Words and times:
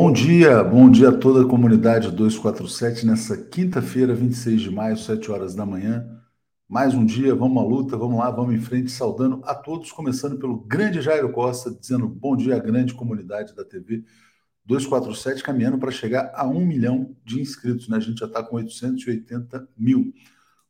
Bom 0.00 0.12
dia, 0.12 0.62
bom 0.62 0.88
dia 0.88 1.08
a 1.08 1.12
toda 1.12 1.42
a 1.42 1.44
comunidade 1.44 2.12
247 2.12 3.04
nessa 3.04 3.36
quinta-feira, 3.36 4.14
26 4.14 4.60
de 4.60 4.70
maio, 4.70 4.96
7 4.96 5.28
horas 5.28 5.56
da 5.56 5.66
manhã. 5.66 6.08
Mais 6.68 6.94
um 6.94 7.04
dia, 7.04 7.34
vamos 7.34 7.60
à 7.60 7.66
luta, 7.66 7.96
vamos 7.96 8.16
lá, 8.16 8.30
vamos 8.30 8.54
em 8.54 8.60
frente, 8.60 8.92
saudando 8.92 9.40
a 9.44 9.56
todos, 9.56 9.90
começando 9.90 10.38
pelo 10.38 10.60
grande 10.60 11.00
Jairo 11.00 11.32
Costa, 11.32 11.72
dizendo 11.72 12.06
bom 12.06 12.36
dia 12.36 12.54
à 12.54 12.60
grande 12.60 12.94
comunidade 12.94 13.56
da 13.56 13.64
TV 13.64 14.04
247, 14.64 15.42
caminhando 15.42 15.78
para 15.78 15.90
chegar 15.90 16.30
a 16.32 16.46
um 16.46 16.64
milhão 16.64 17.16
de 17.24 17.40
inscritos, 17.40 17.88
né? 17.88 17.96
A 17.96 18.00
gente 18.00 18.20
já 18.20 18.26
está 18.26 18.40
com 18.40 18.54
880 18.54 19.68
mil. 19.76 20.14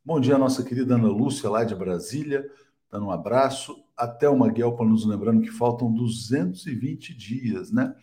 Bom 0.02 0.18
dia, 0.18 0.38
nossa 0.38 0.62
querida 0.62 0.94
Ana 0.94 1.08
Lúcia, 1.08 1.50
lá 1.50 1.64
de 1.64 1.74
Brasília, 1.74 2.48
dando 2.90 3.04
um 3.04 3.10
abraço. 3.10 3.76
Até 3.94 4.26
o 4.26 4.38
Maguel, 4.38 4.72
para 4.72 4.86
nos 4.86 5.04
lembrando 5.04 5.42
que 5.42 5.50
faltam 5.50 5.92
220 5.92 7.14
dias, 7.14 7.70
né? 7.70 7.94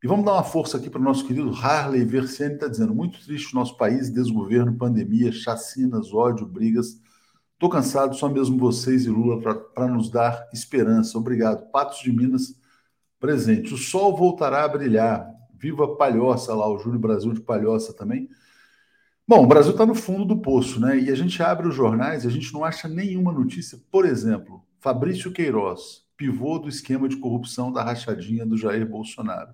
E 0.00 0.06
vamos 0.06 0.24
dar 0.24 0.34
uma 0.34 0.44
força 0.44 0.76
aqui 0.76 0.88
para 0.88 1.00
o 1.00 1.04
nosso 1.04 1.26
querido 1.26 1.50
Harley 1.50 2.04
Versiani, 2.04 2.54
está 2.54 2.68
dizendo: 2.68 2.94
muito 2.94 3.20
triste 3.24 3.52
o 3.52 3.56
nosso 3.56 3.76
país, 3.76 4.08
desgoverno, 4.10 4.76
pandemia, 4.76 5.32
chacinas, 5.32 6.12
ódio, 6.14 6.46
brigas. 6.46 7.00
Estou 7.54 7.68
cansado, 7.68 8.14
só 8.14 8.28
mesmo 8.28 8.56
vocês 8.56 9.06
e 9.06 9.10
Lula 9.10 9.40
para 9.74 9.88
nos 9.88 10.08
dar 10.08 10.48
esperança. 10.52 11.18
Obrigado. 11.18 11.68
Patos 11.72 11.98
de 12.00 12.12
Minas, 12.12 12.54
presente. 13.18 13.74
O 13.74 13.76
sol 13.76 14.16
voltará 14.16 14.62
a 14.62 14.68
brilhar. 14.68 15.28
Viva 15.52 15.96
Palhoça 15.96 16.54
lá, 16.54 16.68
o 16.70 16.78
Júlio 16.78 17.00
Brasil 17.00 17.32
de 17.32 17.40
Palhoça 17.40 17.92
também. 17.92 18.28
Bom, 19.26 19.42
o 19.42 19.46
Brasil 19.48 19.72
está 19.72 19.84
no 19.84 19.96
fundo 19.96 20.24
do 20.24 20.40
poço, 20.40 20.80
né? 20.80 20.96
E 21.00 21.10
a 21.10 21.16
gente 21.16 21.42
abre 21.42 21.66
os 21.66 21.74
jornais 21.74 22.22
e 22.22 22.28
a 22.28 22.30
gente 22.30 22.54
não 22.54 22.64
acha 22.64 22.86
nenhuma 22.86 23.32
notícia. 23.32 23.76
Por 23.90 24.06
exemplo, 24.06 24.64
Fabrício 24.78 25.32
Queiroz, 25.32 26.04
pivô 26.16 26.60
do 26.60 26.68
esquema 26.68 27.08
de 27.08 27.16
corrupção 27.16 27.72
da 27.72 27.82
rachadinha 27.82 28.46
do 28.46 28.56
Jair 28.56 28.88
Bolsonaro 28.88 29.52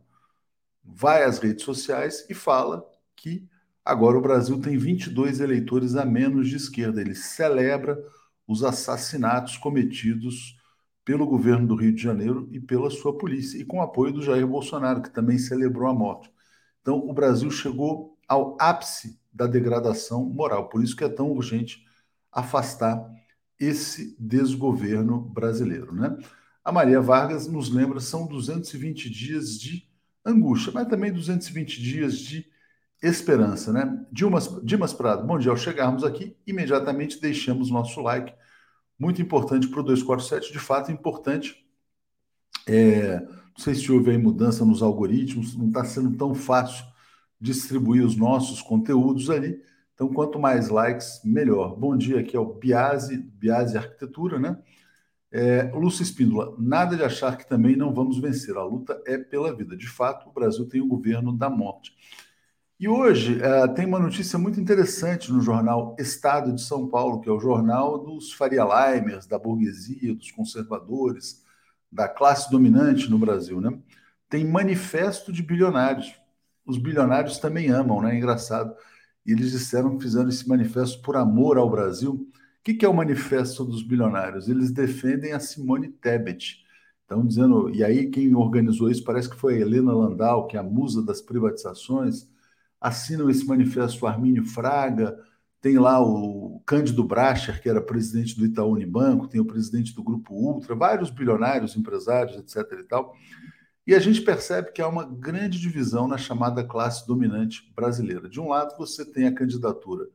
vai 0.85 1.25
às 1.25 1.39
redes 1.39 1.65
sociais 1.65 2.27
e 2.29 2.35
fala 2.35 2.85
que 3.17 3.49
agora 3.85 4.19
o 4.19 4.23
Brasil 4.23 4.61
tem 4.61 4.77
22 4.77 5.41
eleitores 5.41 5.97
a 5.97 6.05
menos 6.05 6.49
de 6.49 6.57
esquerda. 6.57 7.01
Ele 7.01 7.15
celebra 7.15 7.99
os 8.47 8.63
assassinatos 8.63 9.57
cometidos 9.57 10.57
pelo 11.05 11.27
governo 11.27 11.67
do 11.67 11.75
Rio 11.75 11.95
de 11.95 12.03
Janeiro 12.03 12.49
e 12.51 12.61
pela 12.61 12.91
sua 12.91 13.17
polícia, 13.17 13.59
e 13.59 13.65
com 13.65 13.83
apoio 13.83 14.13
do 14.13 14.23
Jair 14.23 14.47
Bolsonaro, 14.47 15.03
que 15.03 15.11
também 15.11 15.39
celebrou 15.39 15.89
a 15.89 15.95
morte. 15.95 16.31
Então, 16.81 16.99
o 16.99 17.13
Brasil 17.13 17.51
chegou 17.51 18.19
ao 18.27 18.57
ápice 18.59 19.19
da 19.33 19.47
degradação 19.47 20.25
moral. 20.25 20.69
Por 20.69 20.83
isso 20.83 20.97
que 20.97 21.05
é 21.05 21.09
tão 21.09 21.31
urgente 21.31 21.85
afastar 22.33 23.05
esse 23.59 24.17
desgoverno 24.19 25.21
brasileiro. 25.21 25.95
Né? 25.95 26.17
A 26.65 26.73
Maria 26.73 27.01
Vargas 27.01 27.47
nos 27.47 27.71
lembra, 27.71 28.01
são 28.01 28.27
220 28.27 29.11
dias 29.11 29.59
de 29.59 29.89
angústia, 30.25 30.73
mas 30.73 30.89
também 30.89 31.13
220 31.13 31.83
dias 31.83 32.19
de 32.19 32.47
esperança, 33.03 33.73
né? 33.73 34.05
Dimas, 34.11 34.49
Dimas 34.63 34.93
Prado, 34.93 35.27
bom 35.27 35.39
dia. 35.39 35.51
Ao 35.51 35.57
chegarmos 35.57 36.05
aqui, 36.05 36.37
imediatamente 36.47 37.21
deixamos 37.21 37.71
nosso 37.71 38.01
like. 38.01 38.33
Muito 38.99 39.21
importante 39.21 39.69
para 39.69 39.81
o 39.81 39.83
247, 39.83 40.53
de 40.53 40.59
fato 40.59 40.91
importante. 40.91 41.65
É, 42.67 43.21
não 43.21 43.59
sei 43.59 43.75
se 43.75 43.93
houve 43.93 44.11
aí 44.11 44.19
mudança 44.19 44.65
nos 44.65 44.83
algoritmos, 44.83 45.57
não 45.57 45.69
está 45.69 45.85
sendo 45.85 46.17
tão 46.17 46.35
fácil 46.35 46.85
distribuir 47.41 48.05
os 48.05 48.17
nossos 48.17 48.63
conteúdos 48.63 49.29
ali. 49.29 49.61
Então, 49.95 50.09
quanto 50.09 50.39
mais 50.39 50.69
likes, 50.71 51.21
melhor. 51.25 51.77
Bom 51.77 51.97
dia, 51.97 52.21
aqui 52.21 52.37
é 52.37 52.41
o 52.41 52.55
Biase, 52.55 53.19
Biase 53.19 53.77
Arquitetura, 53.77 54.39
né? 54.39 54.59
É, 55.37 55.65
Lúcio 55.75 56.05
Espíndola, 56.05 56.55
nada 56.57 56.97
de 56.97 57.03
achar 57.03 57.37
que 57.37 57.45
também 57.45 57.75
não 57.75 57.93
vamos 57.93 58.21
vencer. 58.21 58.57
A 58.57 58.63
luta 58.63 59.03
é 59.05 59.19
pela 59.19 59.53
vida. 59.53 59.77
De 59.77 59.89
fato, 59.89 60.29
o 60.29 60.33
Brasil 60.33 60.65
tem 60.69 60.81
o 60.81 60.87
governo 60.87 61.37
da 61.37 61.51
morte. 61.51 61.93
E 62.79 62.87
hoje 62.87 63.43
é, 63.43 63.67
tem 63.67 63.85
uma 63.85 63.99
notícia 63.99 64.39
muito 64.39 64.61
interessante 64.61 65.33
no 65.33 65.41
jornal 65.41 65.97
Estado 65.99 66.53
de 66.53 66.63
São 66.63 66.87
Paulo, 66.87 67.21
que 67.21 67.29
é 67.29 67.33
o 67.33 67.41
jornal 67.41 67.99
dos 67.99 68.33
Faria 68.33 68.63
Limers, 68.63 69.27
da 69.27 69.37
burguesia, 69.37 70.15
dos 70.15 70.31
conservadores, 70.31 71.43
da 71.91 72.07
classe 72.09 72.49
dominante 72.49 73.11
no 73.11 73.19
Brasil. 73.19 73.61
Né? 73.61 73.77
Tem 74.29 74.45
manifesto 74.45 75.33
de 75.33 75.43
bilionários. 75.43 76.15
Os 76.65 76.79
bilionários 76.79 77.39
também 77.39 77.71
amam, 77.71 78.01
né? 78.01 78.15
É 78.15 78.17
engraçado. 78.17 78.73
E 79.27 79.33
eles 79.33 79.51
disseram 79.51 79.97
que 79.97 80.05
fizeram 80.05 80.29
esse 80.29 80.49
manifesto 80.49 81.03
por 81.03 81.17
amor 81.17 81.59
ao 81.59 81.69
Brasil 81.69 82.31
que, 82.65 82.73
que 82.73 82.87
é 82.87 82.89
o 82.89 82.95
Manifesto 82.95 83.63
dos 83.63 83.83
Bilionários? 83.83 84.49
Eles 84.49 84.71
defendem 84.71 85.33
a 85.33 85.39
Simone 85.39 85.89
Tebet. 85.89 86.65
Estão 87.03 87.27
dizendo, 87.27 87.69
e 87.69 87.85
aí 87.85 88.09
quem 88.09 88.35
organizou 88.35 88.91
isso 88.91 89.05
parece 89.05 89.29
que 89.29 89.37
foi 89.37 89.57
a 89.57 89.61
Helena 89.61 89.93
Landau, 89.93 90.47
que 90.47 90.57
é 90.57 90.61
a 90.61 90.63
musa 90.63 91.03
das 91.03 91.21
privatizações. 91.21 92.27
Assinam 92.81 93.29
esse 93.29 93.45
manifesto 93.47 94.07
Armínio 94.07 94.47
Fraga, 94.47 95.15
tem 95.61 95.79
lá 95.79 96.01
o 96.01 96.63
Cândido 96.65 97.05
Bracher, 97.05 97.61
que 97.61 97.69
era 97.69 97.83
presidente 97.83 98.37
do 98.37 98.47
Itaú 98.47 98.73
Unibanco, 98.73 99.29
tem 99.29 99.41
o 99.41 99.47
presidente 99.47 99.95
do 99.95 100.03
Grupo 100.03 100.35
Ultra, 100.35 100.75
vários 100.75 101.11
bilionários, 101.11 101.77
empresários, 101.77 102.37
etc. 102.39 102.81
e 102.81 102.85
tal. 102.85 103.15
E 103.87 103.95
a 103.95 103.99
gente 103.99 104.23
percebe 104.23 104.73
que 104.73 104.81
há 104.81 104.89
uma 104.89 105.05
grande 105.05 105.61
divisão 105.61 106.09
na 106.09 106.17
chamada 106.17 106.65
classe 106.65 107.07
dominante 107.07 107.71
brasileira. 107.77 108.27
De 108.29 108.41
um 108.41 108.49
lado, 108.49 108.75
você 108.79 109.05
tem 109.05 109.27
a 109.27 109.35
candidatura 109.35 110.09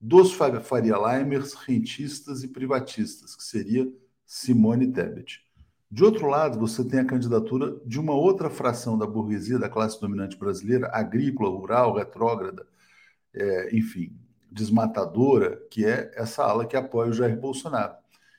dos 0.00 0.32
Faria 0.32 0.96
Limers, 0.96 1.54
rentistas 1.54 2.42
e 2.42 2.48
privatistas, 2.48 3.34
que 3.34 3.42
seria 3.42 3.90
Simone 4.24 4.92
Tebet. 4.92 5.40
De 5.90 6.04
outro 6.04 6.26
lado, 6.26 6.58
você 6.58 6.84
tem 6.84 7.00
a 7.00 7.04
candidatura 7.04 7.80
de 7.86 7.98
uma 7.98 8.14
outra 8.14 8.50
fração 8.50 8.98
da 8.98 9.06
burguesia 9.06 9.58
da 9.58 9.68
classe 9.68 10.00
dominante 10.00 10.36
brasileira, 10.36 10.90
agrícola, 10.92 11.48
rural, 11.48 11.94
retrógrada, 11.94 12.66
é, 13.32 13.76
enfim, 13.76 14.12
desmatadora, 14.50 15.62
que 15.70 15.84
é 15.84 16.10
essa 16.14 16.42
ala 16.42 16.66
que 16.66 16.76
apoia 16.76 17.10
o 17.10 17.12
Jair 17.12 17.38
Bolsonaro. 17.38 17.94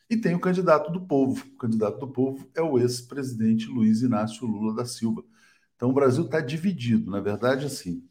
E 0.09 0.17
tem 0.17 0.35
o 0.35 0.39
candidato 0.39 0.91
do 0.91 1.01
povo. 1.01 1.45
O 1.45 1.57
candidato 1.57 1.99
do 1.99 2.07
povo 2.07 2.49
é 2.55 2.61
o 2.61 2.77
ex-presidente 2.79 3.67
Luiz 3.67 4.01
Inácio 4.01 4.45
Lula 4.45 4.73
da 4.73 4.85
Silva. 4.85 5.23
Então 5.75 5.89
o 5.89 5.93
Brasil 5.93 6.25
está 6.25 6.39
dividido. 6.39 7.11
Na 7.11 7.19
verdade, 7.19 7.65
assim, 7.65 8.03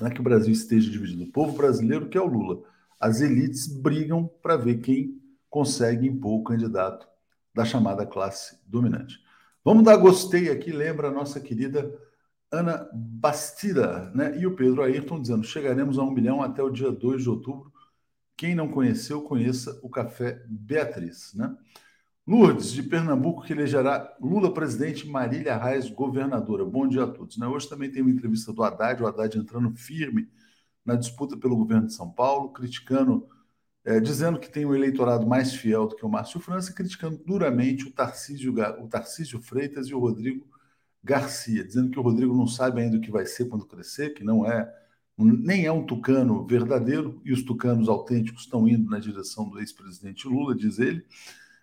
não 0.00 0.08
é 0.08 0.10
que 0.10 0.20
o 0.20 0.24
Brasil 0.24 0.52
esteja 0.52 0.90
dividido. 0.90 1.24
O 1.24 1.32
povo 1.32 1.56
brasileiro 1.56 2.08
que 2.08 2.16
é 2.16 2.20
o 2.20 2.26
Lula. 2.26 2.62
As 3.00 3.20
elites 3.20 3.66
brigam 3.66 4.28
para 4.42 4.56
ver 4.56 4.78
quem 4.78 5.20
consegue 5.48 6.06
impor 6.06 6.40
o 6.40 6.44
candidato 6.44 7.06
da 7.54 7.64
chamada 7.64 8.06
classe 8.06 8.58
dominante. 8.66 9.18
Vamos 9.64 9.84
dar 9.84 9.96
gostei 9.96 10.50
aqui, 10.50 10.72
lembra 10.72 11.08
a 11.08 11.12
nossa 11.12 11.40
querida 11.40 11.92
Ana 12.50 12.88
Bastida, 12.92 14.10
né? 14.14 14.38
E 14.38 14.46
o 14.46 14.54
Pedro 14.54 14.82
Ayrton 14.82 15.20
dizendo: 15.20 15.44
chegaremos 15.44 15.98
a 15.98 16.02
um 16.02 16.10
milhão 16.10 16.42
até 16.42 16.62
o 16.62 16.70
dia 16.70 16.90
2 16.90 17.22
de 17.22 17.28
outubro. 17.28 17.72
Quem 18.36 18.54
não 18.54 18.68
conheceu, 18.68 19.22
conheça 19.22 19.78
o 19.82 19.90
Café 19.90 20.42
Beatriz, 20.48 21.34
né? 21.34 21.54
Lourdes, 22.28 22.72
de 22.72 22.82
Pernambuco, 22.82 23.42
que 23.42 23.54
elegerá 23.54 24.14
Lula 24.20 24.52
presidente, 24.52 25.08
Marília 25.08 25.56
Reis 25.56 25.88
governadora. 25.88 26.62
Bom 26.62 26.86
dia 26.86 27.04
a 27.04 27.06
todos. 27.06 27.38
Né? 27.38 27.46
Hoje 27.46 27.66
também 27.66 27.90
tem 27.90 28.02
uma 28.02 28.10
entrevista 28.10 28.52
do 28.52 28.62
Haddad, 28.62 29.02
o 29.02 29.06
Haddad 29.06 29.38
entrando 29.38 29.74
firme 29.74 30.28
na 30.84 30.94
disputa 30.94 31.38
pelo 31.38 31.56
governo 31.56 31.86
de 31.86 31.94
São 31.94 32.10
Paulo, 32.10 32.50
criticando, 32.50 33.26
é, 33.82 33.98
dizendo 33.98 34.38
que 34.38 34.52
tem 34.52 34.66
um 34.66 34.74
eleitorado 34.74 35.26
mais 35.26 35.54
fiel 35.54 35.86
do 35.86 35.96
que 35.96 36.04
o 36.04 36.08
Márcio 36.10 36.38
França, 36.38 36.70
criticando 36.70 37.16
duramente 37.24 37.88
o 37.88 37.90
Tarcísio, 37.90 38.54
o 38.78 38.88
Tarcísio 38.88 39.40
Freitas 39.40 39.86
e 39.86 39.94
o 39.94 39.98
Rodrigo 39.98 40.46
Garcia, 41.02 41.64
dizendo 41.64 41.90
que 41.90 41.98
o 41.98 42.02
Rodrigo 42.02 42.36
não 42.36 42.46
sabe 42.46 42.82
ainda 42.82 42.98
o 42.98 43.00
que 43.00 43.10
vai 43.10 43.24
ser 43.24 43.46
quando 43.46 43.64
crescer, 43.64 44.10
que 44.10 44.22
não 44.22 44.44
é 44.44 44.70
nem 45.16 45.64
é 45.64 45.72
um 45.72 45.82
tucano 45.86 46.46
verdadeiro, 46.46 47.22
e 47.24 47.32
os 47.32 47.42
tucanos 47.42 47.88
autênticos 47.88 48.42
estão 48.42 48.68
indo 48.68 48.90
na 48.90 48.98
direção 48.98 49.48
do 49.48 49.58
ex-presidente 49.58 50.28
Lula, 50.28 50.54
diz 50.54 50.78
ele. 50.78 51.06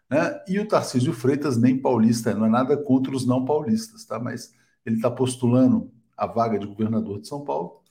Né? 0.09 0.39
E 0.47 0.59
o 0.59 0.67
Tarcísio 0.67 1.13
Freitas, 1.13 1.57
nem 1.57 1.77
paulista, 1.77 2.33
não 2.33 2.45
é 2.45 2.49
nada 2.49 2.77
contra 2.77 3.15
os 3.15 3.25
não 3.25 3.43
paulistas, 3.43 4.05
tá? 4.05 4.19
mas 4.19 4.53
ele 4.85 4.97
está 4.97 5.09
postulando 5.09 5.91
a 6.15 6.25
vaga 6.25 6.59
de 6.59 6.67
governador 6.67 7.19
de 7.19 7.27
São 7.27 7.43
Paulo. 7.43 7.81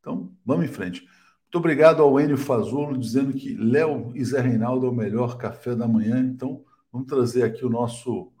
Então, 0.00 0.32
vamos 0.44 0.64
em 0.64 0.68
frente. 0.68 1.02
Muito 1.02 1.58
obrigado 1.58 2.02
ao 2.02 2.20
Enio 2.20 2.36
Fazolo, 2.36 2.96
dizendo 2.96 3.32
que 3.32 3.54
Léo 3.54 4.12
e 4.14 4.24
Zé 4.24 4.40
Reinaldo 4.40 4.86
é 4.86 4.90
o 4.90 4.94
melhor 4.94 5.36
café 5.36 5.74
da 5.74 5.86
manhã. 5.86 6.20
Então, 6.20 6.64
vamos 6.92 7.08
trazer 7.08 7.42
aqui 7.42 7.64
o 7.64 7.70
nosso 7.70 8.32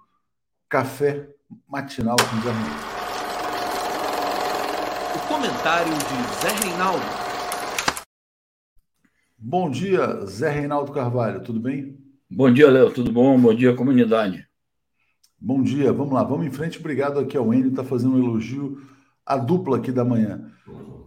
café 0.68 1.28
matinal 1.66 2.16
com 2.16 2.40
Zé 2.40 2.52
Reinaldo. 2.52 3.00
O 5.16 5.28
comentário 5.28 5.92
de 5.92 6.40
Zé 6.40 6.68
Reinaldo. 6.68 7.04
Bom 9.36 9.70
dia, 9.70 10.24
Zé 10.26 10.50
Reinaldo 10.50 10.92
Carvalho, 10.92 11.42
tudo 11.42 11.58
bem? 11.58 11.98
Bom 12.32 12.48
dia, 12.48 12.70
Léo, 12.70 12.92
tudo 12.92 13.10
bom? 13.10 13.36
Bom 13.36 13.52
dia, 13.52 13.74
comunidade. 13.74 14.46
Bom 15.36 15.60
dia, 15.64 15.92
vamos 15.92 16.14
lá, 16.14 16.22
vamos 16.22 16.46
em 16.46 16.50
frente. 16.52 16.78
Obrigado 16.78 17.18
aqui 17.18 17.36
ao 17.36 17.52
Enio, 17.52 17.70
está 17.70 17.82
fazendo 17.82 18.14
um 18.14 18.18
elogio 18.18 18.80
à 19.26 19.36
dupla 19.36 19.78
aqui 19.78 19.90
da 19.90 20.04
manhã. 20.04 20.48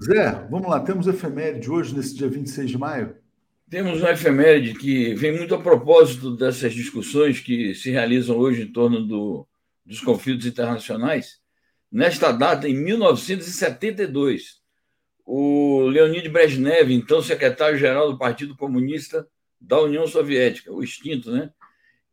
Zé, 0.04 0.46
vamos 0.52 0.68
lá, 0.68 0.82
temos 0.82 1.08
efeméride 1.08 1.72
hoje, 1.72 1.96
nesse 1.96 2.14
dia 2.14 2.28
26 2.28 2.72
de 2.72 2.78
maio? 2.78 3.16
Temos 3.70 4.02
uma 4.02 4.12
efeméride 4.12 4.74
que 4.74 5.16
vem 5.16 5.38
muito 5.38 5.56
a 5.56 5.62
propósito 5.62 6.36
dessas 6.36 6.74
discussões 6.74 7.40
que 7.40 7.74
se 7.74 7.90
realizam 7.90 8.38
hoje 8.38 8.64
em 8.64 8.72
torno 8.74 9.08
do, 9.08 9.48
dos 9.86 10.02
conflitos 10.02 10.46
internacionais. 10.46 11.40
nesta 11.90 12.34
data, 12.34 12.68
em 12.68 12.76
1972, 12.76 14.62
o 15.26 15.84
Leonid 15.84 16.28
Brezhnev, 16.28 16.92
então 16.92 17.22
secretário-geral 17.22 18.12
do 18.12 18.18
Partido 18.18 18.58
Comunista 18.58 19.26
da 19.64 19.82
União 19.82 20.06
Soviética, 20.06 20.72
o 20.72 20.84
extinto, 20.84 21.32
né? 21.32 21.52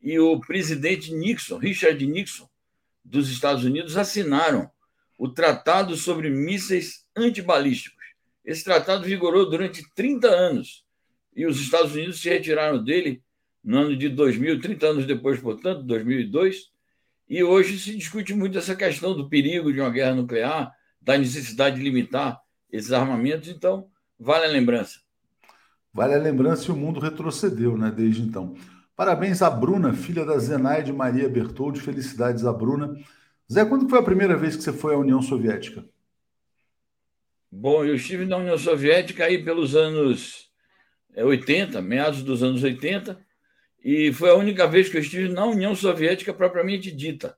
E 0.00 0.18
o 0.18 0.40
presidente 0.40 1.12
Nixon, 1.12 1.58
Richard 1.58 2.06
Nixon, 2.06 2.48
dos 3.04 3.28
Estados 3.28 3.64
Unidos, 3.64 3.96
assinaram 3.96 4.70
o 5.18 5.28
Tratado 5.28 5.96
sobre 5.96 6.30
Mísseis 6.30 7.04
Antibalísticos. 7.14 7.98
Esse 8.44 8.64
tratado 8.64 9.04
vigorou 9.04 9.50
durante 9.50 9.82
30 9.94 10.28
anos 10.28 10.84
e 11.34 11.44
os 11.44 11.60
Estados 11.60 11.92
Unidos 11.92 12.20
se 12.20 12.28
retiraram 12.28 12.82
dele 12.82 13.22
no 13.62 13.78
ano 13.78 13.96
de 13.96 14.08
2000, 14.08 14.60
30 14.60 14.86
anos 14.86 15.06
depois, 15.06 15.38
portanto, 15.40 15.82
2002. 15.82 16.70
E 17.28 17.42
hoje 17.44 17.78
se 17.78 17.94
discute 17.96 18.32
muito 18.32 18.56
essa 18.56 18.74
questão 18.74 19.14
do 19.14 19.28
perigo 19.28 19.72
de 19.72 19.80
uma 19.80 19.90
guerra 19.90 20.14
nuclear, 20.14 20.72
da 21.00 21.18
necessidade 21.18 21.76
de 21.76 21.82
limitar 21.82 22.40
esses 22.72 22.92
armamentos, 22.92 23.48
então 23.48 23.88
vale 24.18 24.46
a 24.46 24.48
lembrança. 24.48 25.00
Vale 25.92 26.14
a 26.14 26.18
lembrança 26.18 26.68
e 26.68 26.72
o 26.72 26.76
mundo 26.76 27.00
retrocedeu, 27.00 27.76
né, 27.76 27.90
desde 27.90 28.22
então. 28.22 28.54
Parabéns 28.94 29.40
à 29.42 29.48
Bruna, 29.48 29.92
filha 29.94 30.24
da 30.24 30.38
Zenaide 30.38 30.92
Maria 30.92 31.28
Bertoldi. 31.28 31.80
Felicidades 31.80 32.44
à 32.44 32.52
Bruna. 32.52 32.94
Zé, 33.50 33.64
quando 33.64 33.88
foi 33.88 33.98
a 33.98 34.02
primeira 34.02 34.36
vez 34.36 34.54
que 34.54 34.62
você 34.62 34.72
foi 34.72 34.94
à 34.94 34.98
União 34.98 35.22
Soviética? 35.22 35.84
Bom, 37.50 37.84
eu 37.84 37.94
estive 37.94 38.24
na 38.24 38.36
União 38.36 38.56
Soviética 38.56 39.24
aí 39.24 39.42
pelos 39.42 39.74
anos 39.74 40.50
80, 41.16 41.78
é, 41.78 41.80
meados 41.80 42.22
dos 42.22 42.42
anos 42.42 42.62
80, 42.62 43.18
e 43.82 44.12
foi 44.12 44.30
a 44.30 44.34
única 44.34 44.68
vez 44.68 44.88
que 44.88 44.96
eu 44.96 45.00
estive 45.00 45.28
na 45.30 45.46
União 45.46 45.74
Soviética 45.74 46.32
propriamente 46.32 46.92
dita. 46.92 47.36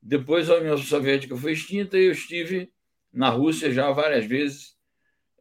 Depois 0.00 0.50
a 0.50 0.56
União 0.56 0.76
Soviética 0.76 1.36
foi 1.36 1.52
extinta 1.52 1.96
e 1.96 2.06
eu 2.06 2.12
estive 2.12 2.72
na 3.12 3.28
Rússia 3.28 3.70
já 3.70 3.90
várias 3.92 4.24
vezes, 4.24 4.74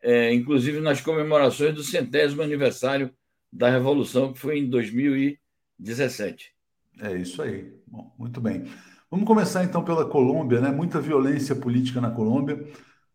é, 0.02 0.34
inclusive 0.34 0.80
nas 0.80 1.02
comemorações 1.02 1.74
do 1.76 1.84
centésimo 1.84 2.42
aniversário 2.42 3.14
da 3.52 3.70
Revolução, 3.70 4.34
que 4.34 4.40
foi 4.40 4.60
em 4.60 4.70
2017. 4.70 6.54
É 7.00 7.16
isso 7.18 7.42
aí. 7.42 7.74
Bom, 7.88 8.14
muito 8.18 8.40
bem. 8.42 8.66
Vamos 9.10 9.28
começar 9.28 9.64
então 9.64 9.84
pela 9.84 10.06
Colômbia, 10.06 10.62
né? 10.62 10.72
Muita 10.72 11.02
violência 11.02 11.56
política 11.56 12.00
na 12.00 12.12
Colômbia. 12.12 12.66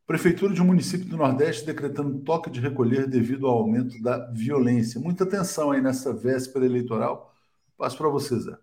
Prefeitura 0.07 0.55
de 0.55 0.63
um 0.63 0.67
município 0.67 1.07
do 1.07 1.17
Nordeste 1.17 1.67
decretando 1.67 2.21
toque 2.21 2.51
de 2.51 2.61
recolher 2.61 3.09
devido 3.09 3.47
ao 3.47 3.59
aumento 3.59 4.01
da 4.03 4.31
violência. 4.31 5.01
Muita 5.01 5.27
tensão 5.27 5.71
aí 5.71 5.81
nessa 5.81 6.15
véspera 6.15 6.65
eleitoral. 6.65 7.35
Passo 7.77 7.97
para 7.97 8.09
você, 8.09 8.39
Zé. 8.39 8.57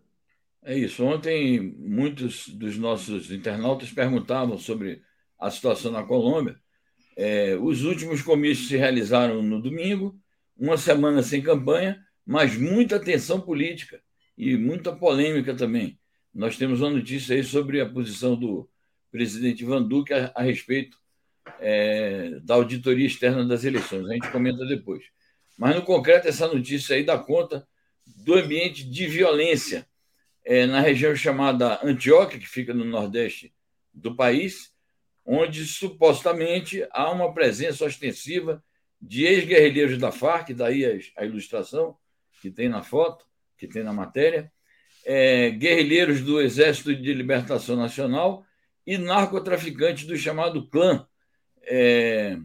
É 0.63 0.77
isso. 0.77 1.03
Ontem, 1.03 1.75
muitos 1.79 2.47
dos 2.47 2.77
nossos 2.77 3.31
internautas 3.31 3.91
perguntavam 3.91 4.57
sobre 4.57 5.01
a 5.37 5.51
situação 5.51 5.91
na 5.91 6.03
Colômbia. 6.03 6.57
É, 7.15 7.55
os 7.55 7.83
últimos 7.83 8.21
comícios 8.21 8.67
se 8.67 8.77
realizaram 8.77 9.41
no 9.41 9.61
domingo, 9.61 10.19
uma 10.57 10.77
semana 10.77 11.21
sem 11.21 11.41
campanha, 11.41 11.99
mas 12.25 12.55
muita 12.57 12.99
tensão 12.99 13.39
política 13.39 14.01
e 14.37 14.57
muita 14.57 14.95
polêmica 14.95 15.53
também. 15.53 15.99
Nós 16.33 16.57
temos 16.57 16.81
uma 16.81 16.89
notícia 16.89 17.35
aí 17.35 17.43
sobre 17.43 17.79
a 17.79 17.89
posição 17.89 18.35
do 18.35 18.69
presidente 19.11 19.63
Ivan 19.63 19.83
Duque 19.83 20.13
a, 20.13 20.31
a 20.35 20.41
respeito 20.41 20.97
é, 21.59 22.39
da 22.41 22.55
auditoria 22.55 23.05
externa 23.05 23.45
das 23.45 23.63
eleições. 23.63 24.09
A 24.09 24.13
gente 24.13 24.31
comenta 24.31 24.65
depois. 24.65 25.03
Mas, 25.57 25.75
no 25.75 25.83
concreto, 25.83 26.27
essa 26.27 26.47
notícia 26.47 26.95
aí 26.95 27.03
dá 27.03 27.17
conta 27.17 27.67
do 28.05 28.33
ambiente 28.33 28.83
de 28.83 29.05
violência 29.05 29.87
é, 30.43 30.65
na 30.65 30.79
região 30.79 31.15
chamada 31.15 31.79
Antioquia, 31.83 32.39
que 32.39 32.47
fica 32.47 32.73
no 32.73 32.83
nordeste 32.83 33.53
do 33.93 34.15
país, 34.15 34.72
onde 35.25 35.65
supostamente 35.65 36.85
há 36.91 37.11
uma 37.11 37.33
presença 37.33 37.85
ostensiva 37.85 38.63
de 39.01 39.25
ex-guerrilheiros 39.25 39.97
da 39.97 40.11
Farc, 40.11 40.53
daí 40.53 41.11
a 41.17 41.25
ilustração 41.25 41.97
que 42.41 42.51
tem 42.51 42.67
na 42.67 42.83
foto, 42.83 43.25
que 43.57 43.67
tem 43.67 43.83
na 43.83 43.93
matéria, 43.93 44.51
é, 45.05 45.49
guerrilheiros 45.51 46.21
do 46.21 46.41
Exército 46.41 46.95
de 46.95 47.13
Libertação 47.13 47.75
Nacional 47.75 48.45
e 48.85 48.97
narcotraficantes 48.97 50.05
do 50.05 50.17
chamado 50.17 50.67
clã. 50.67 51.05
É, 51.63 52.37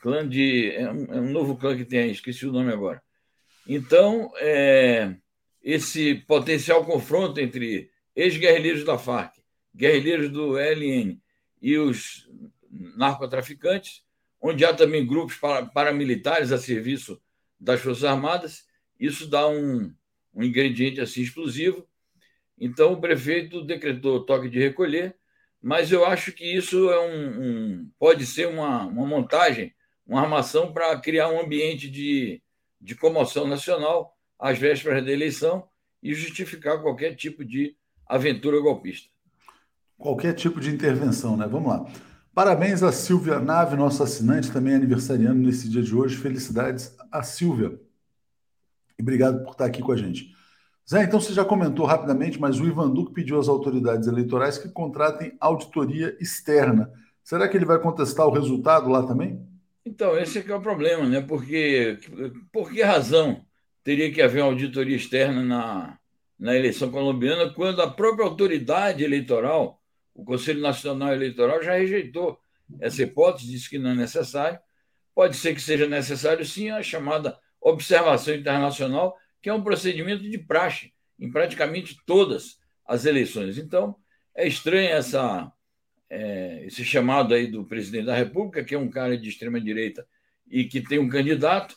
clã 0.00 0.28
de. 0.28 0.70
É 0.72 0.90
um, 0.90 1.04
é 1.14 1.20
um, 1.20 1.30
novo 1.30 1.56
clã 1.56 1.76
que 1.76 1.84
tem 1.84 2.00
aí, 2.00 2.10
esqueci 2.10 2.46
o 2.46 2.52
nome 2.52 2.72
agora. 2.72 3.02
Então, 3.66 4.32
é, 4.36 5.14
esse 5.62 6.14
potencial 6.26 6.84
confronto 6.84 7.40
entre 7.40 7.90
ex-guerrilheiros 8.14 8.84
da 8.84 8.98
Farc, 8.98 9.34
guerrilheiros 9.74 10.30
do 10.30 10.58
LN 10.58 11.21
e 11.62 11.78
os 11.78 12.28
narcotraficantes, 12.68 14.02
onde 14.40 14.64
há 14.64 14.74
também 14.74 15.06
grupos 15.06 15.36
paramilitares 15.72 16.50
a 16.50 16.58
serviço 16.58 17.22
das 17.58 17.80
Forças 17.80 18.02
Armadas. 18.02 18.66
Isso 18.98 19.28
dá 19.28 19.46
um, 19.46 19.94
um 20.34 20.42
ingrediente 20.42 21.00
assim 21.00 21.22
explosivo. 21.22 21.86
Então, 22.58 22.92
o 22.92 23.00
prefeito 23.00 23.62
decretou 23.64 24.26
toque 24.26 24.50
de 24.50 24.58
recolher, 24.58 25.16
mas 25.60 25.92
eu 25.92 26.04
acho 26.04 26.32
que 26.32 26.44
isso 26.44 26.90
é 26.90 27.00
um, 27.00 27.42
um 27.42 27.90
pode 27.98 28.26
ser 28.26 28.48
uma, 28.48 28.84
uma 28.84 29.06
montagem, 29.06 29.72
uma 30.04 30.20
armação 30.20 30.72
para 30.72 30.98
criar 31.00 31.28
um 31.28 31.40
ambiente 31.40 31.88
de, 31.88 32.42
de 32.80 32.96
comoção 32.96 33.46
nacional 33.46 34.16
às 34.38 34.58
vésperas 34.58 35.04
da 35.04 35.12
eleição 35.12 35.68
e 36.02 36.12
justificar 36.12 36.82
qualquer 36.82 37.14
tipo 37.14 37.44
de 37.44 37.76
aventura 38.08 38.60
golpista 38.60 39.11
qualquer 40.02 40.34
tipo 40.34 40.60
de 40.60 40.70
intervenção, 40.70 41.36
né? 41.36 41.46
Vamos 41.46 41.68
lá. 41.68 41.86
Parabéns 42.34 42.82
a 42.82 42.90
Silvia 42.90 43.38
Nave, 43.38 43.76
nosso 43.76 44.02
assinante, 44.02 44.50
também 44.50 44.74
aniversariando 44.74 45.40
nesse 45.40 45.68
dia 45.68 45.82
de 45.82 45.94
hoje. 45.94 46.16
Felicidades 46.16 46.94
a 47.10 47.22
Silvia. 47.22 47.78
E 48.98 49.02
obrigado 49.02 49.44
por 49.44 49.52
estar 49.52 49.66
aqui 49.66 49.80
com 49.80 49.92
a 49.92 49.96
gente. 49.96 50.32
Zé, 50.88 51.04
então 51.04 51.20
você 51.20 51.32
já 51.32 51.44
comentou 51.44 51.86
rapidamente, 51.86 52.40
mas 52.40 52.58
o 52.58 52.66
Ivan 52.66 52.90
Duque 52.90 53.12
pediu 53.12 53.38
às 53.38 53.48
autoridades 53.48 54.08
eleitorais 54.08 54.58
que 54.58 54.68
contratem 54.68 55.36
auditoria 55.38 56.16
externa. 56.20 56.90
Será 57.22 57.46
que 57.46 57.56
ele 57.56 57.64
vai 57.64 57.78
contestar 57.78 58.26
o 58.26 58.32
resultado 58.32 58.90
lá 58.90 59.06
também? 59.06 59.46
Então, 59.84 60.18
esse 60.18 60.38
é 60.38 60.42
que 60.42 60.50
é 60.50 60.54
o 60.54 60.60
problema, 60.60 61.06
né? 61.08 61.20
Porque 61.20 61.98
por 62.50 62.70
que 62.70 62.82
razão 62.82 63.44
teria 63.84 64.12
que 64.12 64.22
haver 64.22 64.42
uma 64.42 64.50
auditoria 64.50 64.96
externa 64.96 65.42
na, 65.44 65.98
na 66.38 66.56
eleição 66.56 66.90
colombiana 66.90 67.52
quando 67.52 67.82
a 67.82 67.90
própria 67.90 68.24
autoridade 68.24 69.04
eleitoral 69.04 69.81
o 70.14 70.24
Conselho 70.24 70.60
Nacional 70.60 71.12
Eleitoral 71.12 71.62
já 71.62 71.74
rejeitou 71.74 72.38
essa 72.80 73.02
hipótese, 73.02 73.50
disse 73.50 73.68
que 73.68 73.78
não 73.78 73.90
é 73.90 73.94
necessário. 73.94 74.58
Pode 75.14 75.36
ser 75.36 75.54
que 75.54 75.60
seja 75.60 75.86
necessário, 75.86 76.44
sim, 76.44 76.70
a 76.70 76.82
chamada 76.82 77.38
observação 77.60 78.34
internacional, 78.34 79.16
que 79.40 79.48
é 79.48 79.54
um 79.54 79.62
procedimento 79.62 80.22
de 80.22 80.38
praxe 80.38 80.92
em 81.18 81.30
praticamente 81.30 81.96
todas 82.06 82.58
as 82.84 83.04
eleições. 83.04 83.58
Então, 83.58 83.96
é 84.34 84.46
estranho 84.46 84.88
essa, 84.90 85.52
é, 86.08 86.64
esse 86.66 86.84
chamado 86.84 87.34
aí 87.34 87.46
do 87.46 87.64
presidente 87.64 88.06
da 88.06 88.16
República, 88.16 88.64
que 88.64 88.74
é 88.74 88.78
um 88.78 88.88
cara 88.88 89.16
de 89.16 89.28
extrema-direita 89.28 90.06
e 90.50 90.64
que 90.64 90.80
tem 90.80 90.98
um 90.98 91.08
candidato 91.08 91.76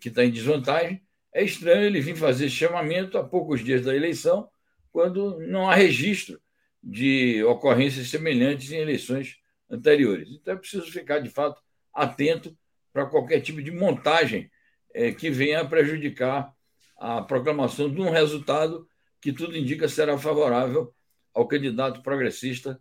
que 0.00 0.08
está 0.08 0.24
em 0.24 0.30
desvantagem. 0.30 1.02
É 1.32 1.42
estranho 1.42 1.84
ele 1.84 2.00
vir 2.00 2.16
fazer 2.16 2.46
esse 2.46 2.56
chamamento 2.56 3.16
a 3.16 3.24
poucos 3.24 3.64
dias 3.64 3.84
da 3.84 3.94
eleição, 3.94 4.48
quando 4.92 5.38
não 5.40 5.68
há 5.68 5.74
registro 5.74 6.40
de 6.82 7.42
ocorrências 7.44 8.08
semelhantes 8.08 8.70
em 8.72 8.78
eleições 8.78 9.38
anteriores. 9.70 10.28
Então 10.30 10.54
é 10.54 10.56
preciso 10.56 10.90
ficar, 10.90 11.20
de 11.20 11.28
fato, 11.28 11.60
atento 11.92 12.56
para 12.92 13.06
qualquer 13.06 13.40
tipo 13.40 13.62
de 13.62 13.70
montagem 13.70 14.50
é, 14.92 15.12
que 15.12 15.30
venha 15.30 15.60
a 15.60 15.64
prejudicar 15.64 16.52
a 16.96 17.22
proclamação 17.22 17.92
de 17.92 18.00
um 18.00 18.10
resultado 18.10 18.86
que 19.20 19.32
tudo 19.32 19.56
indica 19.56 19.88
será 19.88 20.18
favorável 20.18 20.92
ao 21.32 21.46
candidato 21.46 22.02
progressista, 22.02 22.80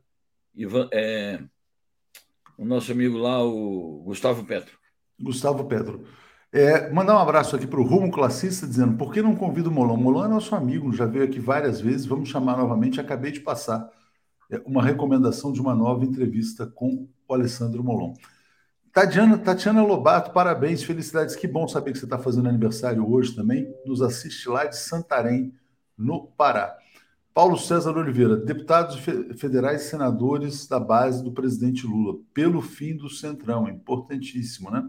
Ivan, 0.55 0.89
é, 0.91 1.41
o 2.57 2.65
nosso 2.65 2.91
amigo 2.91 3.17
lá, 3.17 3.43
o 3.43 4.01
Gustavo 4.03 4.45
Petro. 4.45 4.77
Gustavo 5.19 5.65
Petro. 5.65 6.05
É, 6.51 6.89
mandar 6.89 7.15
um 7.15 7.19
abraço 7.19 7.55
aqui 7.55 7.67
para 7.67 7.79
o 7.79 7.83
Rumo 7.83 8.11
Classista, 8.11 8.65
dizendo: 8.65 8.97
por 8.97 9.13
que 9.13 9.21
não 9.21 9.35
convido 9.35 9.69
o 9.69 9.73
Molon? 9.73 9.97
Molon 9.97 10.25
é 10.25 10.27
nosso 10.27 10.55
amigo, 10.55 10.91
já 10.91 11.05
veio 11.05 11.25
aqui 11.25 11.39
várias 11.39 11.79
vezes, 11.79 12.07
vamos 12.07 12.29
chamar 12.29 12.57
novamente. 12.57 12.99
Acabei 12.99 13.31
de 13.31 13.39
passar 13.39 13.87
é, 14.51 14.59
uma 14.65 14.83
recomendação 14.83 15.51
de 15.53 15.61
uma 15.61 15.75
nova 15.75 16.03
entrevista 16.03 16.65
com 16.65 17.07
o 17.27 17.33
Alessandro 17.33 17.83
Molon. 17.83 18.13
Tatiana, 18.91 19.37
Tatiana 19.37 19.83
Lobato, 19.83 20.31
parabéns, 20.31 20.83
felicidades. 20.83 21.35
Que 21.35 21.47
bom 21.47 21.67
saber 21.67 21.91
que 21.91 21.99
você 21.99 22.05
está 22.05 22.17
fazendo 22.17 22.49
aniversário 22.49 23.07
hoje 23.07 23.35
também. 23.35 23.71
Nos 23.85 24.01
assiste 24.01 24.49
lá 24.49 24.65
de 24.65 24.75
Santarém, 24.75 25.53
no 25.95 26.27
Pará. 26.35 26.75
Paulo 27.31 27.57
César 27.57 27.95
Oliveira, 27.95 28.35
deputados 28.35 28.97
federais 29.37 29.83
e 29.83 29.89
senadores 29.89 30.67
da 30.67 30.79
base 30.79 31.23
do 31.23 31.31
presidente 31.31 31.85
Lula, 31.85 32.17
pelo 32.33 32.59
fim 32.59 32.97
do 32.97 33.07
Centrão, 33.07 33.69
importantíssimo, 33.69 34.71
né? 34.71 34.83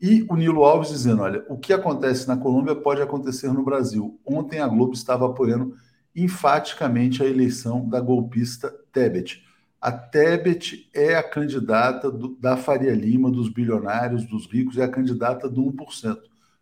E 0.00 0.24
o 0.28 0.36
Nilo 0.36 0.64
Alves 0.64 0.90
dizendo: 0.90 1.22
olha, 1.22 1.44
o 1.48 1.58
que 1.58 1.72
acontece 1.72 2.26
na 2.28 2.36
Colômbia 2.36 2.74
pode 2.74 3.02
acontecer 3.02 3.52
no 3.52 3.64
Brasil. 3.64 4.18
Ontem 4.24 4.60
a 4.60 4.68
Globo 4.68 4.94
estava 4.94 5.26
apoiando 5.26 5.74
enfaticamente 6.14 7.22
a 7.22 7.26
eleição 7.26 7.88
da 7.88 8.00
golpista 8.00 8.74
Tebet. 8.92 9.44
A 9.80 9.92
Tebet 9.92 10.90
é 10.92 11.14
a 11.14 11.22
candidata 11.22 12.10
do, 12.10 12.36
da 12.36 12.56
Faria 12.56 12.94
Lima, 12.94 13.30
dos 13.30 13.48
bilionários, 13.48 14.26
dos 14.26 14.46
ricos, 14.46 14.76
é 14.76 14.82
a 14.82 14.88
candidata 14.88 15.48
do 15.48 15.62
1%. 15.62 16.18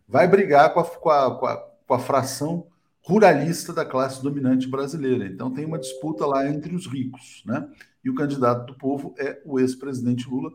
Vai 0.07 0.29
brigar 0.29 0.73
com 0.75 0.81
a, 0.81 0.85
com 0.85 1.11
a, 1.11 1.39
com 1.39 1.47
a, 1.47 1.57
com 1.87 1.95
a 1.95 1.99
fração 1.99 2.67
ruralista 3.01 3.73
da 3.73 3.85
classe 3.85 4.23
dominante 4.23 4.69
brasileira. 4.69 5.27
Então 5.27 5.51
tem 5.51 5.65
uma 5.65 5.79
disputa 5.79 6.27
lá 6.27 6.47
entre 6.47 6.75
os 6.75 6.87
ricos, 6.87 7.43
né? 7.47 7.67
E 8.05 8.11
o 8.11 8.15
candidato 8.15 8.67
do 8.67 8.75
povo 8.75 9.15
é 9.19 9.41
o 9.45 9.59
ex-presidente 9.59 10.29
Lula. 10.29 10.53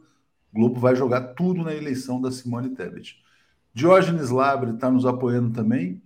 Globo 0.54 0.80
vai 0.80 0.96
jogar 0.96 1.34
tudo 1.34 1.64
na 1.64 1.74
eleição 1.74 2.22
da 2.22 2.32
Simone 2.32 2.70
Tebet. 2.70 3.22
Diógenes 3.74 4.30
Labre 4.30 4.72
está 4.72 4.92
nos 4.92 5.06
apoiando 5.06 5.52
também 5.52 6.02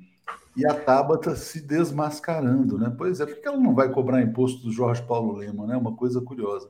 e 0.55 0.65
a 0.65 0.73
Tabata 0.73 1.35
se 1.35 1.59
desmascarando, 1.59 2.77
né? 2.77 2.93
Pois 2.95 3.19
é, 3.19 3.25
por 3.25 3.41
que 3.41 3.47
ela 3.47 3.57
não 3.57 3.73
vai 3.73 3.91
cobrar 3.91 4.21
imposto 4.21 4.61
do 4.61 4.71
Jorge 4.71 5.01
Paulo 5.03 5.33
Lema, 5.33 5.65
né? 5.65 5.75
Uma 5.75 5.95
coisa 5.95 6.21
curiosa. 6.21 6.69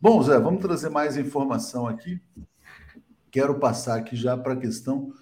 Bom, 0.00 0.22
Zé, 0.22 0.38
vamos 0.38 0.60
trazer 0.60 0.90
mais 0.90 1.16
informação 1.16 1.86
aqui. 1.86 2.20
Quero 3.30 3.58
passar 3.58 3.96
aqui 3.96 4.14
já 4.14 4.36
para 4.36 4.52
a 4.52 4.56
questão 4.56 5.12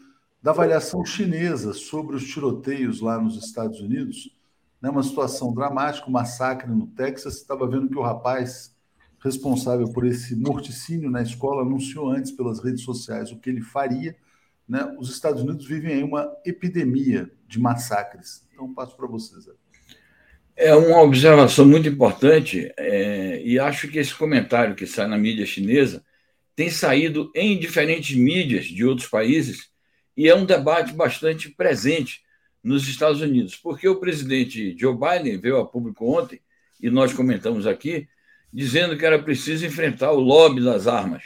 da 0.43 0.51
avaliação 0.51 1.05
chinesa 1.05 1.73
sobre 1.73 2.17
os 2.17 2.25
tiroteios 2.25 3.01
lá 3.01 3.21
nos 3.21 3.37
Estados 3.37 3.81
Unidos. 3.81 4.37
Né? 4.81 4.91
Uma 4.91 5.03
situação 5.03 5.55
dramática, 5.55 6.09
um 6.09 6.13
massacre 6.13 6.69
no 6.69 6.89
Texas. 6.89 7.37
Estava 7.37 7.69
vendo 7.69 7.89
que 7.89 7.97
o 7.97 8.03
rapaz 8.03 8.75
responsável 9.23 9.91
por 9.93 10.07
esse 10.07 10.35
morticínio 10.35 11.11
na 11.11 11.23
escola 11.23 11.63
anunciou 11.63 12.11
antes 12.11 12.33
pelas 12.33 12.63
redes 12.63 12.83
sociais 12.83 13.31
o 13.31 13.39
que 13.39 13.49
ele 13.49 13.61
faria 13.61 14.17
né, 14.69 14.95
os 14.99 15.11
Estados 15.11 15.43
Unidos 15.43 15.67
vivem 15.67 15.95
aí 15.95 16.03
uma 16.03 16.31
epidemia 16.45 17.31
de 17.47 17.61
massacres. 17.61 18.47
Então, 18.53 18.73
passo 18.73 18.97
para 18.97 19.07
vocês. 19.07 19.45
É 20.57 20.75
uma 20.75 21.01
observação 21.03 21.67
muito 21.67 21.89
importante 21.89 22.73
é, 22.77 23.43
e 23.45 23.59
acho 23.59 23.89
que 23.89 23.99
esse 23.99 24.15
comentário 24.15 24.75
que 24.75 24.87
sai 24.87 25.07
na 25.07 25.19
mídia 25.19 25.47
chinesa 25.47 26.05
tem 26.55 26.71
saído 26.71 27.31
em 27.35 27.59
diferentes 27.59 28.17
mídias 28.17 28.65
de 28.65 28.85
outros 28.85 29.09
países 29.09 29.71
e 30.17 30.29
é 30.29 30.35
um 30.35 30.45
debate 30.45 30.93
bastante 30.93 31.49
presente 31.49 32.23
nos 32.63 32.87
Estados 32.87 33.21
Unidos, 33.21 33.57
porque 33.57 33.89
o 33.89 33.99
presidente 33.99 34.77
Joe 34.79 34.95
Biden 34.95 35.39
veio 35.39 35.59
a 35.59 35.67
público 35.67 36.07
ontem 36.07 36.41
e 36.81 36.91
nós 36.91 37.13
comentamos 37.13 37.67
aqui 37.67 38.07
dizendo 38.53 38.97
que 38.97 39.07
era 39.07 39.23
preciso 39.23 39.65
enfrentar 39.65 40.13
o 40.13 40.21
lobby 40.21 40.63
das 40.63 40.87
armas. 40.87 41.25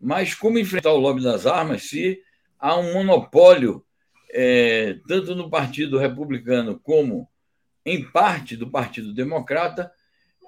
Mas 0.00 0.34
como 0.34 0.58
enfrentar 0.58 0.92
o 0.92 0.98
lobby 0.98 1.22
das 1.22 1.46
armas 1.46 1.84
se 1.84 2.20
há 2.58 2.76
um 2.76 2.92
monopólio, 2.94 3.84
é, 4.30 4.98
tanto 5.06 5.34
no 5.34 5.48
Partido 5.48 5.98
Republicano 5.98 6.78
como 6.78 7.28
em 7.84 8.02
parte 8.10 8.56
do 8.56 8.70
Partido 8.70 9.14
Democrata, 9.14 9.90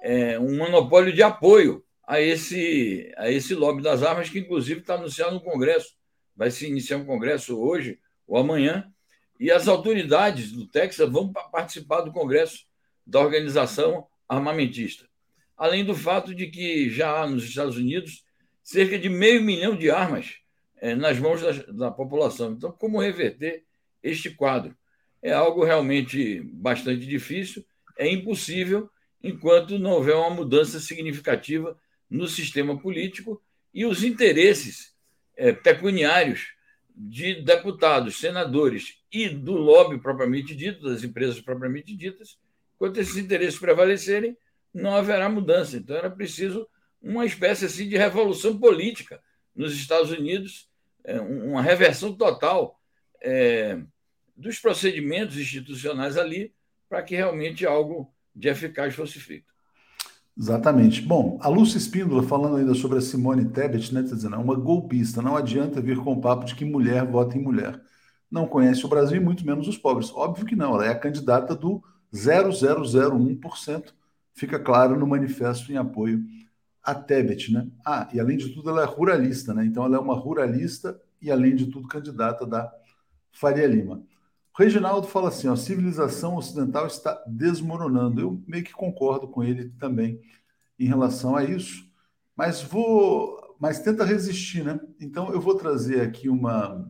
é, 0.01 0.37
um 0.37 0.57
monopólio 0.57 1.13
de 1.13 1.23
apoio 1.23 1.83
a 2.05 2.19
esse, 2.19 3.11
a 3.17 3.31
esse 3.31 3.55
lobby 3.55 3.81
das 3.81 4.03
armas, 4.03 4.29
que 4.29 4.39
inclusive 4.39 4.81
está 4.81 4.95
anunciado 4.95 5.33
no 5.33 5.41
Congresso. 5.41 5.95
Vai 6.35 6.51
se 6.51 6.67
iniciar 6.67 6.97
um 6.97 7.05
Congresso 7.05 7.59
hoje 7.59 7.99
ou 8.27 8.37
amanhã, 8.37 8.91
e 9.39 9.51
as 9.51 9.67
autoridades 9.67 10.51
do 10.51 10.67
Texas 10.67 11.09
vão 11.09 11.33
participar 11.33 12.01
do 12.01 12.11
Congresso 12.11 12.65
da 13.05 13.19
organização 13.19 14.07
armamentista. 14.29 15.10
Além 15.61 15.85
do 15.85 15.93
fato 15.93 16.33
de 16.33 16.47
que 16.47 16.89
já 16.89 17.21
há 17.21 17.29
nos 17.29 17.43
Estados 17.43 17.77
Unidos 17.77 18.25
cerca 18.63 18.97
de 18.97 19.07
meio 19.07 19.43
milhão 19.43 19.75
de 19.75 19.91
armas 19.91 20.37
é, 20.77 20.95
nas 20.95 21.19
mãos 21.19 21.39
da, 21.39 21.51
da 21.71 21.91
população. 21.91 22.53
Então, 22.53 22.71
como 22.71 22.99
reverter 22.99 23.63
este 24.01 24.31
quadro? 24.31 24.75
É 25.21 25.31
algo 25.31 25.63
realmente 25.63 26.41
bastante 26.41 27.05
difícil, 27.05 27.63
é 27.95 28.11
impossível 28.11 28.89
enquanto 29.23 29.77
não 29.77 29.91
houver 29.91 30.15
uma 30.15 30.31
mudança 30.31 30.79
significativa 30.79 31.79
no 32.09 32.27
sistema 32.27 32.75
político 32.79 33.39
e 33.71 33.85
os 33.85 34.03
interesses 34.03 34.95
é, 35.37 35.53
pecuniários 35.53 36.55
de 36.95 37.35
deputados, 37.35 38.19
senadores 38.19 38.95
e 39.11 39.29
do 39.29 39.53
lobby 39.53 39.99
propriamente 39.99 40.55
dito, 40.55 40.89
das 40.89 41.03
empresas 41.03 41.39
propriamente 41.39 41.95
ditas, 41.95 42.39
enquanto 42.73 42.97
esses 42.97 43.15
interesses 43.15 43.59
prevalecerem, 43.59 44.35
não 44.73 44.95
haverá 44.95 45.29
mudança. 45.29 45.77
Então 45.77 45.95
era 45.95 46.09
preciso 46.09 46.67
uma 47.01 47.25
espécie 47.25 47.65
assim 47.65 47.87
de 47.87 47.97
revolução 47.97 48.57
política 48.57 49.21
nos 49.55 49.73
Estados 49.73 50.11
Unidos 50.11 50.69
é, 51.03 51.19
uma 51.19 51.61
reversão 51.61 52.13
total 52.13 52.79
é, 53.21 53.79
dos 54.35 54.59
procedimentos 54.59 55.37
institucionais 55.37 56.17
ali 56.17 56.53
para 56.87 57.01
que 57.01 57.15
realmente 57.15 57.65
algo 57.65 58.13
de 58.35 58.49
eficaz 58.49 58.93
fosse 58.93 59.19
feito. 59.19 59.51
Exatamente. 60.37 61.01
Bom, 61.01 61.37
a 61.41 61.49
Lúcia 61.49 61.77
Espíndola, 61.77 62.23
falando 62.23 62.57
ainda 62.57 62.73
sobre 62.73 62.97
a 62.97 63.01
Simone 63.01 63.49
Tebet, 63.49 63.93
né, 63.93 64.01
tá 64.01 64.15
dizendo, 64.15 64.35
é 64.35 64.39
uma 64.39 64.55
golpista, 64.55 65.21
não 65.21 65.35
adianta 65.35 65.81
vir 65.81 65.97
com 65.97 66.13
o 66.13 66.21
papo 66.21 66.45
de 66.45 66.55
que 66.55 66.65
mulher 66.65 67.05
vota 67.05 67.37
em 67.37 67.41
mulher. 67.41 67.79
Não 68.29 68.47
conhece 68.47 68.85
o 68.85 68.89
Brasil 68.89 69.17
e 69.17 69.23
muito 69.23 69.45
menos 69.45 69.67
os 69.67 69.77
pobres. 69.77 70.11
Óbvio 70.11 70.45
que 70.45 70.55
não, 70.55 70.75
ela 70.75 70.85
é 70.85 70.89
a 70.89 70.99
candidata 70.99 71.53
do 71.53 71.83
0,001%, 72.13 73.93
fica 74.33 74.59
claro 74.59 74.97
no 74.97 75.07
manifesto 75.07 75.71
em 75.71 75.77
apoio 75.77 76.23
a 76.83 76.95
Tebet, 76.95 77.51
né? 77.51 77.67
Ah, 77.85 78.09
e 78.13 78.19
além 78.19 78.37
de 78.37 78.49
tudo, 78.49 78.69
ela 78.69 78.81
é 78.81 78.85
ruralista, 78.85 79.53
né? 79.53 79.65
Então 79.65 79.85
ela 79.85 79.97
é 79.97 79.99
uma 79.99 80.15
ruralista 80.15 80.99
e, 81.21 81.29
além 81.31 81.55
de 81.55 81.67
tudo, 81.67 81.87
candidata 81.87 82.45
da 82.45 82.71
Faria 83.31 83.67
Lima. 83.67 84.03
O 84.57 84.61
Reginaldo 84.61 85.07
fala 85.07 85.29
assim: 85.29 85.47
ó, 85.47 85.53
a 85.53 85.57
civilização 85.57 86.35
ocidental 86.35 86.87
está 86.87 87.23
desmoronando. 87.27 88.21
Eu 88.21 88.43
meio 88.47 88.63
que 88.63 88.73
concordo 88.73 89.27
com 89.27 89.43
ele 89.43 89.69
também 89.79 90.19
em 90.79 90.85
relação 90.87 91.35
a 91.35 91.43
isso, 91.43 91.85
mas 92.35 92.61
vou. 92.61 93.39
Mas 93.59 93.79
tenta 93.79 94.03
resistir, 94.03 94.63
né? 94.63 94.79
Então 94.99 95.31
eu 95.31 95.39
vou 95.39 95.55
trazer 95.55 96.01
aqui 96.01 96.27
uma, 96.27 96.89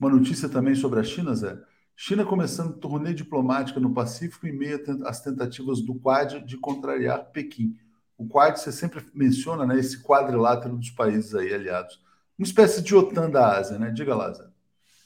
uma 0.00 0.10
notícia 0.10 0.48
também 0.48 0.74
sobre 0.74 1.00
a 1.00 1.04
China, 1.04 1.34
Zé. 1.34 1.58
China 1.96 2.24
começando 2.24 2.78
turnê 2.78 3.14
diplomática 3.14 3.78
no 3.78 3.94
Pacífico 3.94 4.46
em 4.46 4.52
meio 4.52 4.80
às 5.06 5.20
tentativas 5.20 5.80
do 5.80 5.94
Quad 5.94 6.44
de 6.44 6.56
contrariar 6.56 7.30
Pequim 7.30 7.76
o 8.22 8.28
Quad 8.28 8.56
você 8.56 8.70
sempre 8.70 9.04
menciona, 9.12 9.66
né, 9.66 9.78
esse 9.78 10.00
quadrilátero 10.02 10.76
dos 10.76 10.90
países 10.90 11.34
aí 11.34 11.52
aliados. 11.52 12.00
Uma 12.38 12.46
espécie 12.46 12.80
de 12.80 12.94
OTAN 12.94 13.28
da 13.28 13.56
Ásia, 13.58 13.78
né? 13.78 13.90
Diga 13.90 14.14
lá, 14.14 14.32
Zé. 14.32 14.44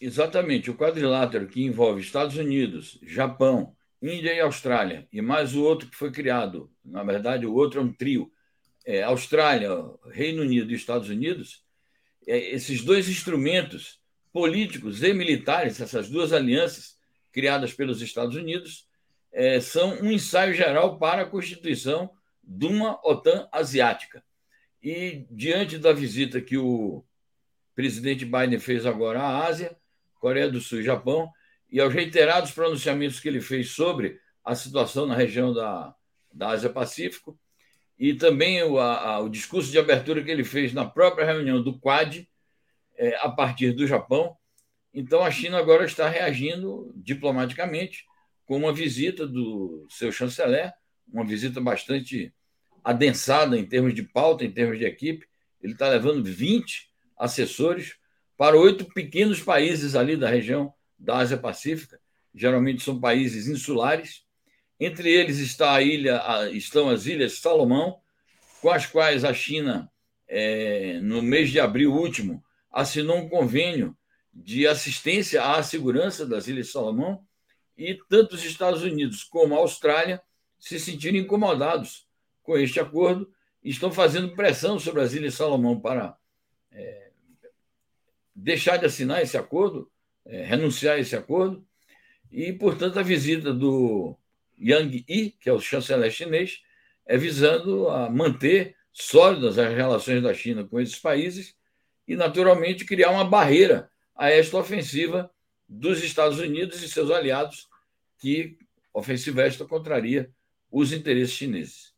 Exatamente, 0.01 0.71
o 0.71 0.77
quadrilátero 0.77 1.47
que 1.47 1.65
envolve 1.65 2.01
Estados 2.01 2.37
Unidos, 2.37 2.99
Japão, 3.03 3.75
Índia 4.03 4.35
e 4.35 4.41
Austrália, 4.41 5.09
e 5.11 5.23
mais 5.23 5.55
o 5.55 5.63
outro 5.63 5.89
que 5.89 5.97
foi 5.97 6.13
criado, 6.13 6.71
na 6.85 7.03
verdade, 7.03 7.47
o 7.47 7.55
outro 7.55 7.81
é 7.81 7.83
um 7.83 7.93
trio, 7.93 8.31
é, 8.85 9.03
Austrália, 9.03 9.71
Reino 10.11 10.43
Unido 10.43 10.71
e 10.71 10.77
Estados 10.77 11.09
Unidos, 11.09 11.65
é, 12.27 12.55
esses 12.55 12.83
dois 12.83 13.09
instrumentos 13.09 13.99
políticos 14.37 15.03
e 15.03 15.15
militares, 15.15 15.81
essas 15.81 16.11
duas 16.11 16.31
alianças 16.31 16.99
criadas 17.33 17.73
pelos 17.73 18.03
Estados 18.03 18.37
Unidos, 18.37 18.87
é, 19.33 19.61
são 19.61 19.95
um 20.03 20.13
ensaio 20.13 20.53
geral 20.53 20.99
para 20.99 21.23
a 21.23 21.27
constituição 21.27 22.11
de 22.45 22.67
uma 22.67 23.01
OTAN 23.03 23.49
asiática. 23.51 24.23
E 24.83 25.25
diante 25.31 25.79
da 25.79 25.91
visita 25.91 26.39
que 26.39 26.59
o 26.59 27.03
presidente 27.75 28.27
Biden 28.27 28.59
fez 28.59 28.85
agora 28.85 29.23
à 29.23 29.47
Ásia, 29.47 29.75
Coreia 30.21 30.51
do 30.51 30.61
Sul 30.61 30.81
e 30.81 30.85
Japão, 30.85 31.33
e 31.73 31.81
aos 31.81 31.95
reiterados 31.95 32.51
pronunciamentos 32.51 33.19
que 33.19 33.29
ele 33.29 33.41
fez 33.41 33.71
sobre 33.71 34.21
a 34.45 34.55
situação 34.55 35.07
na 35.07 35.17
região 35.17 35.55
da, 35.55 35.95
da 36.31 36.49
Ásia-Pacífico, 36.49 37.41
e 37.99 38.13
também 38.13 38.63
o, 38.65 38.79
a, 38.79 39.19
o 39.19 39.31
discurso 39.31 39.71
de 39.71 39.79
abertura 39.79 40.23
que 40.23 40.31
ele 40.31 40.45
fez 40.45 40.75
na 40.75 40.85
própria 40.85 41.25
reunião 41.25 41.63
do 41.63 41.81
Quad, 41.81 42.29
é, 42.97 43.17
a 43.17 43.29
partir 43.29 43.73
do 43.73 43.87
Japão. 43.87 44.37
Então, 44.93 45.23
a 45.23 45.31
China 45.31 45.59
agora 45.59 45.85
está 45.85 46.09
reagindo 46.09 46.93
diplomaticamente 46.97 48.05
com 48.47 48.57
uma 48.57 48.73
visita 48.73 49.27
do 49.27 49.87
seu 49.91 50.11
chanceler, 50.11 50.73
uma 51.13 51.25
visita 51.25 51.61
bastante 51.61 52.33
adensada 52.83 53.59
em 53.59 53.67
termos 53.67 53.93
de 53.95 54.03
pauta, 54.03 54.45
em 54.45 54.51
termos 54.51 54.79
de 54.79 54.85
equipe. 54.85 55.27
Ele 55.61 55.73
está 55.73 55.89
levando 55.89 56.25
20 56.25 56.89
assessores 57.19 57.97
para 58.37 58.57
oito 58.57 58.85
pequenos 58.85 59.41
países 59.41 59.97
ali 59.97 60.17
da 60.17 60.29
região 60.29 60.73
da 60.99 61.19
Ásia 61.19 61.37
Pacífica. 61.37 62.01
Geralmente 62.35 62.83
são 62.83 63.01
países 63.01 63.49
insulares. 63.49 64.25
Entre 64.79 65.11
eles 65.11 65.39
está 65.39 65.75
a 65.75 65.83
ilha, 65.83 66.23
estão 66.53 66.89
as 66.89 67.07
Ilhas 67.07 67.41
Salomão, 67.41 67.99
com 68.61 68.71
as 68.71 68.87
quais 68.87 69.25
a 69.25 69.33
China, 69.33 69.91
é, 70.29 71.01
no 71.01 71.23
mês 71.23 71.51
de 71.51 71.59
abril 71.59 71.95
último, 71.95 72.45
assinou 72.77 73.17
um 73.17 73.29
convênio 73.29 73.97
de 74.31 74.67
assistência 74.67 75.43
à 75.43 75.63
segurança 75.63 76.27
das 76.27 76.47
Ilhas 76.47 76.71
Salomão, 76.71 77.25
e 77.75 77.99
tanto 78.07 78.35
os 78.35 78.45
Estados 78.45 78.83
Unidos 78.83 79.25
como 79.25 79.55
a 79.55 79.59
Austrália 79.59 80.21
se 80.59 80.79
sentiram 80.79 81.17
incomodados 81.17 82.07
com 82.43 82.57
este 82.59 82.79
acordo 82.79 83.33
estão 83.65 83.91
fazendo 83.91 84.37
pressão 84.37 84.79
sobre 84.79 85.01
as 85.01 85.15
Ilhas 85.15 85.35
Salomão 85.35 85.81
para 85.81 86.19
é, 86.71 87.11
deixar 88.35 88.77
de 88.77 88.85
assinar 88.85 89.23
esse 89.23 89.39
acordo, 89.39 89.91
é, 90.27 90.45
renunciar 90.45 90.97
a 90.97 91.01
esse 91.01 91.17
acordo, 91.17 91.67
e, 92.31 92.53
portanto, 92.53 92.99
a 92.99 93.03
visita 93.03 93.55
do 93.55 94.15
Yang 94.61 95.05
Yi, 95.09 95.31
que 95.31 95.49
é 95.49 95.53
o 95.53 95.61
chanceler 95.61 96.11
chinês, 96.11 96.63
é 97.07 97.17
visando 97.17 97.89
a 97.89 98.11
manter 98.11 98.77
sólidas 98.93 99.59
as 99.59 99.75
relações 99.75 100.23
da 100.23 100.35
China 100.35 100.65
com 100.65 100.79
esses 100.79 100.99
países 100.99 101.57
e, 102.07 102.17
naturalmente, 102.17 102.85
criar 102.85 103.11
uma 103.11 103.25
barreira 103.25 103.91
a 104.15 104.31
esta 104.31 104.57
ofensiva 104.57 105.31
dos 105.69 106.03
Estados 106.03 106.39
Unidos 106.39 106.83
e 106.83 106.89
seus 106.89 107.11
aliados, 107.11 107.69
que 108.19 108.57
ofensiva 108.95 109.43
esta 109.43 109.65
contraria 109.65 110.31
os 110.71 110.93
interesses 110.93 111.33
chineses. 111.33 111.93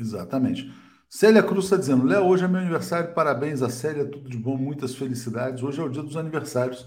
Exatamente. 0.00 0.70
Célia 1.08 1.42
Cruz 1.42 1.64
está 1.64 1.76
dizendo: 1.76 2.04
Léo, 2.04 2.26
hoje 2.26 2.44
é 2.44 2.48
meu 2.48 2.60
aniversário, 2.60 3.14
parabéns 3.14 3.62
a 3.62 3.70
Célia, 3.70 4.04
tudo 4.04 4.28
de 4.28 4.36
bom, 4.36 4.56
muitas 4.56 4.94
felicidades. 4.94 5.62
Hoje 5.62 5.80
é 5.80 5.84
o 5.84 5.88
dia 5.88 6.02
dos 6.02 6.16
aniversários. 6.16 6.86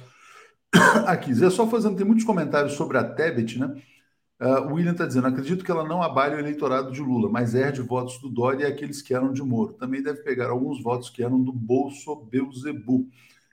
Aqui, 1.07 1.33
Zé, 1.33 1.49
só 1.49 1.67
fazendo, 1.67 1.95
tem 1.95 2.05
muitos 2.05 2.25
comentários 2.25 2.73
sobre 2.73 2.97
a 2.97 3.03
Tebet, 3.03 3.57
né? 3.57 3.81
Uh, 4.39 4.73
William 4.73 4.91
está 4.91 5.05
dizendo: 5.05 5.27
acredito 5.27 5.63
que 5.63 5.71
ela 5.71 5.87
não 5.87 6.01
abale 6.01 6.35
o 6.35 6.39
eleitorado 6.39 6.91
de 6.91 7.01
Lula, 7.01 7.29
mas 7.29 7.55
herde 7.55 7.81
votos 7.81 8.19
do 8.19 8.29
Dória 8.29 8.63
e 8.63 8.67
aqueles 8.67 9.01
que 9.01 9.13
eram 9.13 9.33
de 9.33 9.41
Moro. 9.41 9.73
Também 9.73 10.01
deve 10.01 10.21
pegar 10.21 10.49
alguns 10.49 10.81
votos 10.81 11.09
que 11.09 11.23
eram 11.23 11.41
do 11.41 11.51
Bolso 11.51 12.15
Beuzebu. 12.15 13.07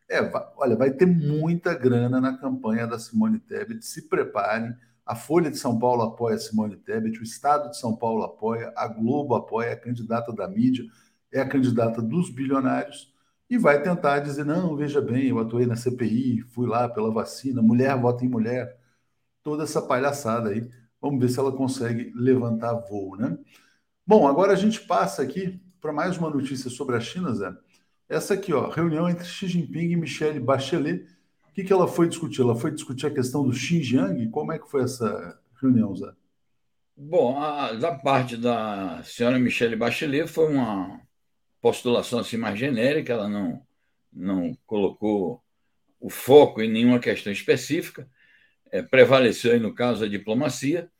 É, 0.08 0.22
vai, 0.22 0.42
olha, 0.56 0.76
vai 0.76 0.90
ter 0.90 1.06
muita 1.06 1.74
grana 1.74 2.20
na 2.20 2.36
campanha 2.36 2.86
da 2.86 2.98
Simone 2.98 3.38
Tebet. 3.38 3.84
Se 3.84 4.08
preparem. 4.08 4.74
A 5.06 5.14
Folha 5.14 5.50
de 5.50 5.58
São 5.58 5.78
Paulo 5.78 6.00
apoia 6.00 6.36
a 6.36 6.38
Simone 6.38 6.76
Tebet, 6.76 7.20
o 7.20 7.22
Estado 7.22 7.68
de 7.68 7.78
São 7.78 7.94
Paulo 7.94 8.22
apoia, 8.22 8.72
a 8.74 8.88
Globo 8.88 9.34
apoia, 9.34 9.74
a 9.74 9.76
candidata 9.76 10.32
da 10.32 10.48
mídia 10.48 10.82
é 11.34 11.40
a 11.40 11.48
candidata 11.48 12.00
dos 12.00 12.30
bilionários 12.30 13.12
e 13.50 13.58
vai 13.58 13.82
tentar 13.82 14.20
dizer: 14.20 14.44
não, 14.44 14.76
veja 14.76 15.00
bem, 15.02 15.26
eu 15.26 15.38
atuei 15.40 15.66
na 15.66 15.76
CPI, 15.76 16.42
fui 16.52 16.66
lá 16.66 16.88
pela 16.88 17.10
vacina, 17.10 17.60
mulher 17.60 18.00
vota 18.00 18.24
em 18.24 18.28
mulher, 18.28 18.78
toda 19.44 19.62
essa 19.62 19.80
palhaçada 19.80 20.48
aí. 20.48 20.68
Vamos 21.00 21.20
ver 21.20 21.28
se 21.28 21.38
ela 21.38 21.52
consegue 21.52 22.10
levantar 22.16 22.72
voo, 22.88 23.14
né? 23.16 23.38
Bom, 24.06 24.26
agora 24.26 24.52
a 24.52 24.56
gente 24.56 24.80
passa 24.80 25.22
aqui 25.22 25.60
para 25.80 25.92
mais 25.92 26.16
uma 26.16 26.30
notícia 26.30 26.70
sobre 26.70 26.96
a 26.96 27.00
China, 27.00 27.32
Zé. 27.34 27.52
Essa 28.08 28.34
aqui, 28.34 28.52
ó, 28.52 28.70
reunião 28.70 29.08
entre 29.08 29.24
Xi 29.24 29.46
Jinping 29.46 29.90
e 29.90 29.96
Michelle 29.96 30.40
Bachelet. 30.40 31.06
O 31.48 31.52
que, 31.52 31.62
que 31.62 31.72
ela 31.72 31.86
foi 31.86 32.08
discutir? 32.08 32.40
Ela 32.40 32.56
foi 32.56 32.70
discutir 32.70 33.06
a 33.06 33.14
questão 33.14 33.44
do 33.44 33.52
Xinjiang? 33.52 34.28
Como 34.30 34.50
é 34.50 34.58
que 34.58 34.68
foi 34.68 34.82
essa 34.82 35.38
reunião, 35.60 35.94
Zé? 35.94 36.10
Bom, 36.96 37.38
a, 37.38 37.74
da 37.74 37.94
parte 37.94 38.36
da 38.36 39.02
senhora 39.04 39.38
Michelle 39.38 39.76
Bachelet 39.76 40.26
foi 40.26 40.52
uma 40.52 41.00
postulação 41.60 42.18
assim 42.18 42.36
mais 42.36 42.58
genérica, 42.58 43.12
ela 43.12 43.28
não, 43.28 43.62
não 44.12 44.56
colocou 44.66 45.42
o 46.00 46.08
foco 46.08 46.60
em 46.60 46.70
nenhuma 46.70 46.98
questão 46.98 47.32
específica, 47.32 48.08
é, 48.74 48.82
prevaleceu 48.82 49.52
aí, 49.52 49.60
no 49.60 49.72
caso, 49.72 50.02
a 50.04 50.08
diplomacia, 50.08 50.90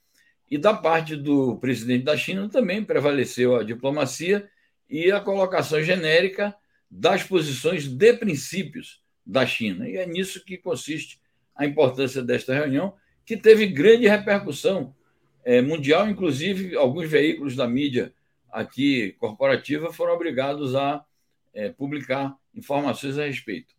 e 0.49 0.57
da 0.57 0.73
parte 0.73 1.17
do 1.17 1.57
presidente 1.57 2.05
da 2.05 2.17
China 2.17 2.49
também 2.49 2.85
prevaleceu 2.85 3.57
a 3.57 3.65
diplomacia 3.65 4.49
e 4.89 5.11
a 5.11 5.19
colocação 5.19 5.83
genérica 5.83 6.55
das 6.89 7.25
posições 7.25 7.89
de 7.89 8.13
princípios 8.13 9.03
da 9.27 9.45
China. 9.45 9.89
E 9.89 9.97
é 9.97 10.07
nisso 10.07 10.45
que 10.45 10.57
consiste 10.57 11.21
a 11.57 11.67
importância 11.67 12.23
desta 12.23 12.55
reunião, 12.55 12.95
que 13.27 13.37
teve 13.37 13.67
grande 13.67 14.07
repercussão 14.07 14.95
é, 15.45 15.61
mundial, 15.61 16.09
inclusive 16.09 16.77
alguns 16.77 17.11
veículos 17.11 17.57
da 17.57 17.67
mídia 17.67 18.15
aqui 18.53 19.17
corporativa 19.19 19.93
foram 19.93 20.15
obrigados 20.15 20.77
a 20.77 21.05
é, 21.53 21.71
publicar 21.71 22.37
informações 22.55 23.19
a 23.19 23.27
respeito. 23.27 23.74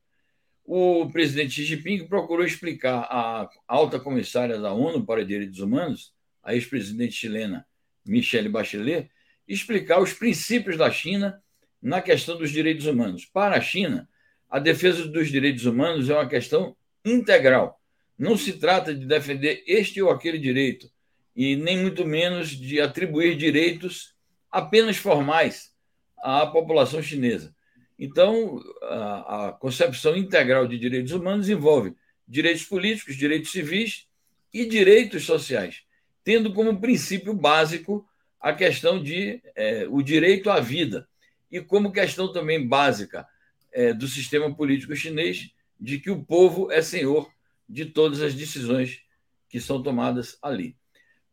O 0.67 1.07
presidente 1.11 1.51
Xi 1.51 1.63
Jinping 1.63 2.07
procurou 2.07 2.43
explicar 2.43 3.01
à 3.01 3.47
alta 3.67 3.99
comissária 3.99 4.59
da 4.59 4.73
ONU 4.73 5.05
para 5.05 5.23
Direitos 5.23 5.59
Humanos, 5.59 6.11
a 6.43 6.55
ex-presidente 6.55 7.13
chilena 7.13 7.67
Michelle 8.03 8.49
Bachelet, 8.49 9.11
explicar 9.47 10.01
os 10.01 10.11
princípios 10.11 10.75
da 10.75 10.89
China 10.89 11.39
na 11.79 12.01
questão 12.01 12.35
dos 12.35 12.49
direitos 12.49 12.87
humanos. 12.87 13.25
Para 13.25 13.57
a 13.57 13.61
China, 13.61 14.09
a 14.49 14.57
defesa 14.57 15.07
dos 15.07 15.29
direitos 15.29 15.67
humanos 15.67 16.09
é 16.09 16.13
uma 16.13 16.27
questão 16.27 16.75
integral. 17.05 17.79
Não 18.17 18.35
se 18.35 18.53
trata 18.53 18.93
de 18.93 19.05
defender 19.05 19.63
este 19.67 20.01
ou 20.01 20.09
aquele 20.09 20.39
direito, 20.39 20.89
e 21.35 21.55
nem 21.55 21.77
muito 21.77 22.05
menos 22.05 22.49
de 22.49 22.81
atribuir 22.81 23.37
direitos 23.37 24.15
apenas 24.51 24.97
formais 24.97 25.71
à 26.17 26.47
população 26.47 27.03
chinesa. 27.03 27.54
Então, 27.97 28.61
a, 28.83 29.47
a 29.47 29.51
concepção 29.53 30.15
integral 30.15 30.67
de 30.67 30.77
direitos 30.77 31.11
humanos 31.13 31.49
envolve 31.49 31.95
direitos 32.27 32.63
políticos, 32.63 33.15
direitos 33.15 33.51
civis 33.51 34.07
e 34.53 34.65
direitos 34.65 35.25
sociais, 35.25 35.83
tendo 36.23 36.53
como 36.53 36.79
princípio 36.79 37.33
básico 37.33 38.05
a 38.39 38.53
questão 38.53 39.01
de 39.01 39.41
é, 39.55 39.87
o 39.89 40.01
direito 40.01 40.49
à 40.49 40.59
vida 40.59 41.07
e 41.51 41.61
como 41.61 41.91
questão 41.91 42.31
também 42.31 42.67
básica 42.67 43.25
é, 43.71 43.93
do 43.93 44.07
sistema 44.07 44.53
político 44.53 44.95
chinês 44.95 45.51
de 45.79 45.99
que 45.99 46.09
o 46.09 46.23
povo 46.23 46.71
é 46.71 46.81
senhor 46.81 47.29
de 47.67 47.85
todas 47.85 48.21
as 48.21 48.33
decisões 48.33 49.01
que 49.49 49.59
são 49.59 49.81
tomadas 49.81 50.37
ali. 50.41 50.75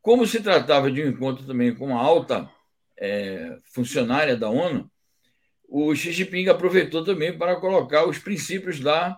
Como 0.01 0.27
se 0.27 0.41
tratava 0.41 0.91
de 0.91 1.03
um 1.03 1.09
encontro 1.09 1.47
também 1.47 1.75
com 1.75 1.87
uma 1.87 2.01
alta 2.01 2.51
é, 2.99 3.59
funcionária 3.65 4.37
da 4.37 4.49
ONU, 4.49 4.91
o 5.75 5.95
Xi 5.95 6.13
Jinping 6.13 6.49
aproveitou 6.49 7.03
também 7.03 7.33
para 7.37 7.57
colocar 7.57 8.07
os 8.07 8.19
princípios 8.19 8.79
da 8.79 9.17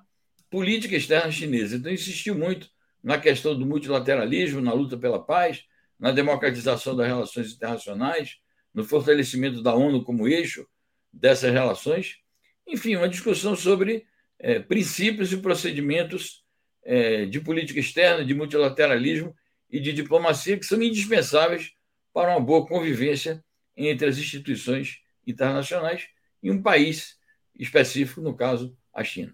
política 0.49 0.95
externa 0.95 1.33
chinesa. 1.33 1.75
Então, 1.75 1.91
insistiu 1.91 2.33
muito 2.33 2.71
na 3.03 3.19
questão 3.19 3.59
do 3.59 3.67
multilateralismo, 3.67 4.61
na 4.61 4.73
luta 4.73 4.97
pela 4.97 5.19
paz, 5.19 5.65
na 5.99 6.13
democratização 6.13 6.95
das 6.95 7.09
relações 7.09 7.53
internacionais, 7.53 8.37
no 8.73 8.85
fortalecimento 8.85 9.65
da 9.65 9.75
ONU 9.75 10.05
como 10.05 10.29
eixo 10.29 10.65
dessas 11.13 11.53
relações. 11.53 12.19
Enfim, 12.65 12.95
uma 12.95 13.09
discussão 13.09 13.57
sobre 13.57 14.07
é, 14.39 14.61
princípios 14.61 15.33
e 15.33 15.39
procedimentos 15.39 16.45
é, 16.85 17.27
de 17.27 17.41
política 17.41 17.81
externa, 17.81 18.25
de 18.25 18.33
multilateralismo 18.33 19.35
e 19.69 19.81
de 19.81 19.93
diplomacia 19.93 20.57
que 20.57 20.67
são 20.67 20.81
indispensáveis 20.81 21.73
para 22.13 22.31
uma 22.31 22.41
boa 22.41 22.65
convivência 22.65 23.45
entre 23.77 24.07
as 24.07 24.19
instituições 24.19 25.01
internacionais 25.27 26.14
e 26.45 26.51
um 26.51 26.63
país 26.63 27.17
específico, 27.59 28.21
no 28.21 28.35
caso, 28.35 28.77
a 28.93 29.03
China. 29.03 29.33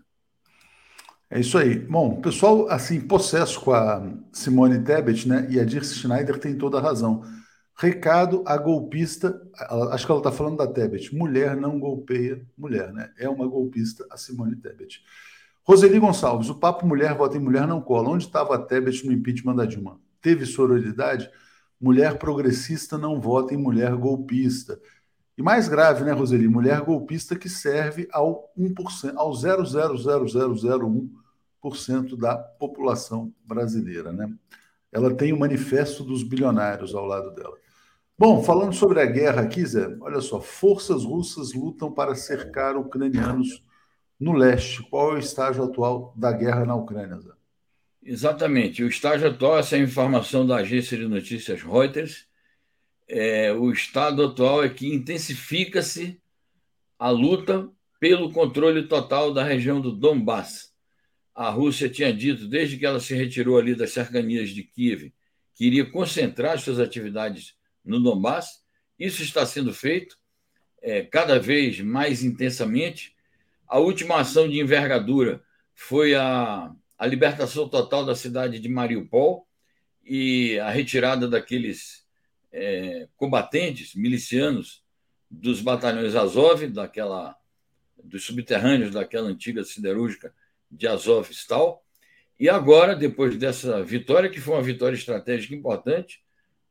É 1.28 1.40
isso 1.40 1.58
aí. 1.58 1.78
Bom, 1.78 2.20
pessoal, 2.20 2.68
assim, 2.70 3.00
possesso 3.00 3.60
com 3.60 3.72
a 3.72 4.02
Simone 4.32 4.82
Tebet, 4.82 5.28
né, 5.28 5.46
e 5.50 5.58
a 5.58 5.64
Dirce 5.64 5.94
Schneider 5.96 6.38
tem 6.38 6.56
toda 6.56 6.78
a 6.78 6.80
razão. 6.80 7.22
Recado 7.76 8.42
a 8.46 8.56
golpista, 8.56 9.40
acho 9.90 10.06
que 10.06 10.12
ela 10.12 10.20
está 10.20 10.30
falando 10.30 10.58
da 10.58 10.66
Tebet. 10.66 11.14
Mulher 11.14 11.56
não 11.56 11.80
golpeia 11.80 12.46
mulher, 12.56 12.92
né? 12.92 13.10
É 13.18 13.28
uma 13.28 13.46
golpista 13.46 14.06
a 14.10 14.16
Simone 14.16 14.54
Tebet. 14.54 15.00
Roseli 15.64 15.98
Gonçalves, 15.98 16.50
o 16.50 16.56
papo 16.56 16.86
mulher 16.86 17.14
vota 17.14 17.36
em 17.36 17.40
mulher 17.40 17.66
não 17.66 17.80
cola. 17.80 18.10
Onde 18.10 18.26
estava 18.26 18.54
a 18.54 18.58
Tebet 18.58 19.06
no 19.06 19.12
impeachment 19.12 19.56
da 19.56 19.64
Dilma? 19.64 19.98
Teve 20.20 20.44
sororidade? 20.44 21.30
Mulher 21.80 22.18
progressista 22.18 22.98
não 22.98 23.18
vota 23.18 23.54
em 23.54 23.56
mulher 23.56 23.96
golpista. 23.96 24.78
E 25.40 25.42
mais 25.42 25.68
grave, 25.68 26.04
né, 26.04 26.12
Roseli? 26.12 26.46
Mulher 26.46 26.82
golpista 26.82 27.34
que 27.34 27.48
serve 27.48 28.06
ao 28.12 28.52
1%, 28.58 29.14
ao 29.16 29.32
0,00001% 29.32 32.14
da 32.14 32.36
população 32.36 33.32
brasileira, 33.42 34.12
né? 34.12 34.30
Ela 34.92 35.14
tem 35.14 35.32
o 35.32 35.38
manifesto 35.38 36.04
dos 36.04 36.22
bilionários 36.22 36.94
ao 36.94 37.06
lado 37.06 37.34
dela. 37.34 37.56
Bom, 38.18 38.42
falando 38.42 38.74
sobre 38.74 39.00
a 39.00 39.06
guerra 39.06 39.40
aqui, 39.40 39.64
Zé, 39.64 39.96
olha 40.02 40.20
só, 40.20 40.42
forças 40.42 41.04
russas 41.04 41.54
lutam 41.54 41.90
para 41.90 42.14
cercar 42.14 42.76
ucranianos 42.76 43.64
no 44.20 44.34
leste. 44.34 44.82
Qual 44.90 45.12
é 45.12 45.14
o 45.14 45.18
estágio 45.18 45.64
atual 45.64 46.12
da 46.14 46.32
guerra 46.32 46.66
na 46.66 46.74
Ucrânia, 46.74 47.18
Zé? 47.18 47.32
Exatamente. 48.02 48.84
O 48.84 48.88
estágio 48.88 49.30
atual, 49.30 49.58
essa 49.58 49.74
é 49.74 49.80
a 49.80 49.82
informação 49.82 50.46
da 50.46 50.56
agência 50.56 50.98
de 50.98 51.08
notícias 51.08 51.62
Reuters. 51.62 52.28
É, 53.12 53.52
o 53.52 53.72
estado 53.72 54.24
atual 54.24 54.62
é 54.62 54.68
que 54.68 54.86
intensifica-se 54.86 56.20
a 56.96 57.10
luta 57.10 57.68
pelo 57.98 58.32
controle 58.32 58.86
total 58.86 59.34
da 59.34 59.42
região 59.42 59.80
do 59.80 59.90
Donbass. 59.90 60.72
A 61.34 61.50
Rússia 61.50 61.90
tinha 61.90 62.14
dito, 62.14 62.46
desde 62.46 62.76
que 62.76 62.86
ela 62.86 63.00
se 63.00 63.12
retirou 63.12 63.58
ali 63.58 63.74
das 63.74 63.90
cercanias 63.90 64.50
de 64.50 64.62
Kiev, 64.62 65.12
que 65.56 65.66
iria 65.66 65.90
concentrar 65.90 66.60
suas 66.60 66.78
atividades 66.78 67.56
no 67.84 67.98
Donbass. 67.98 68.62
Isso 68.96 69.24
está 69.24 69.44
sendo 69.44 69.74
feito 69.74 70.16
é, 70.80 71.02
cada 71.02 71.36
vez 71.36 71.80
mais 71.80 72.22
intensamente. 72.22 73.16
A 73.66 73.80
última 73.80 74.20
ação 74.20 74.48
de 74.48 74.60
envergadura 74.60 75.42
foi 75.74 76.14
a, 76.14 76.72
a 76.96 77.06
libertação 77.08 77.68
total 77.68 78.06
da 78.06 78.14
cidade 78.14 78.60
de 78.60 78.68
Mariupol 78.68 79.48
e 80.04 80.60
a 80.60 80.70
retirada 80.70 81.26
daqueles 81.26 82.08
é, 82.52 83.08
combatentes 83.16 83.94
milicianos 83.94 84.82
dos 85.30 85.60
batalhões 85.60 86.16
Azov, 86.16 86.66
daquela, 86.68 87.36
dos 88.02 88.24
subterrâneos 88.24 88.92
daquela 88.92 89.28
antiga 89.28 89.62
siderúrgica 89.62 90.34
de 90.70 90.88
Azovstal. 90.88 91.84
E 92.38 92.48
agora, 92.48 92.96
depois 92.96 93.36
dessa 93.36 93.82
vitória, 93.82 94.30
que 94.30 94.40
foi 94.40 94.54
uma 94.54 94.62
vitória 94.62 94.96
estratégica 94.96 95.54
importante 95.54 96.22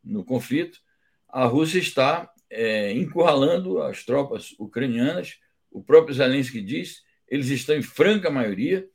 no 0.04 0.24
conflito, 0.24 0.80
a 1.28 1.46
Rússia 1.46 1.80
está 1.80 2.32
é, 2.50 2.92
encurralando 2.94 3.82
as 3.82 4.04
tropas 4.04 4.56
ucranianas. 4.58 5.40
O 5.72 5.84
próprio 5.84 6.16
Zelensky 6.16 6.62
diz, 6.62 7.04
eles 7.28 7.50
estão 7.50 7.76
em 7.76 7.84
franca 7.84 8.30
maioria, 8.32 8.90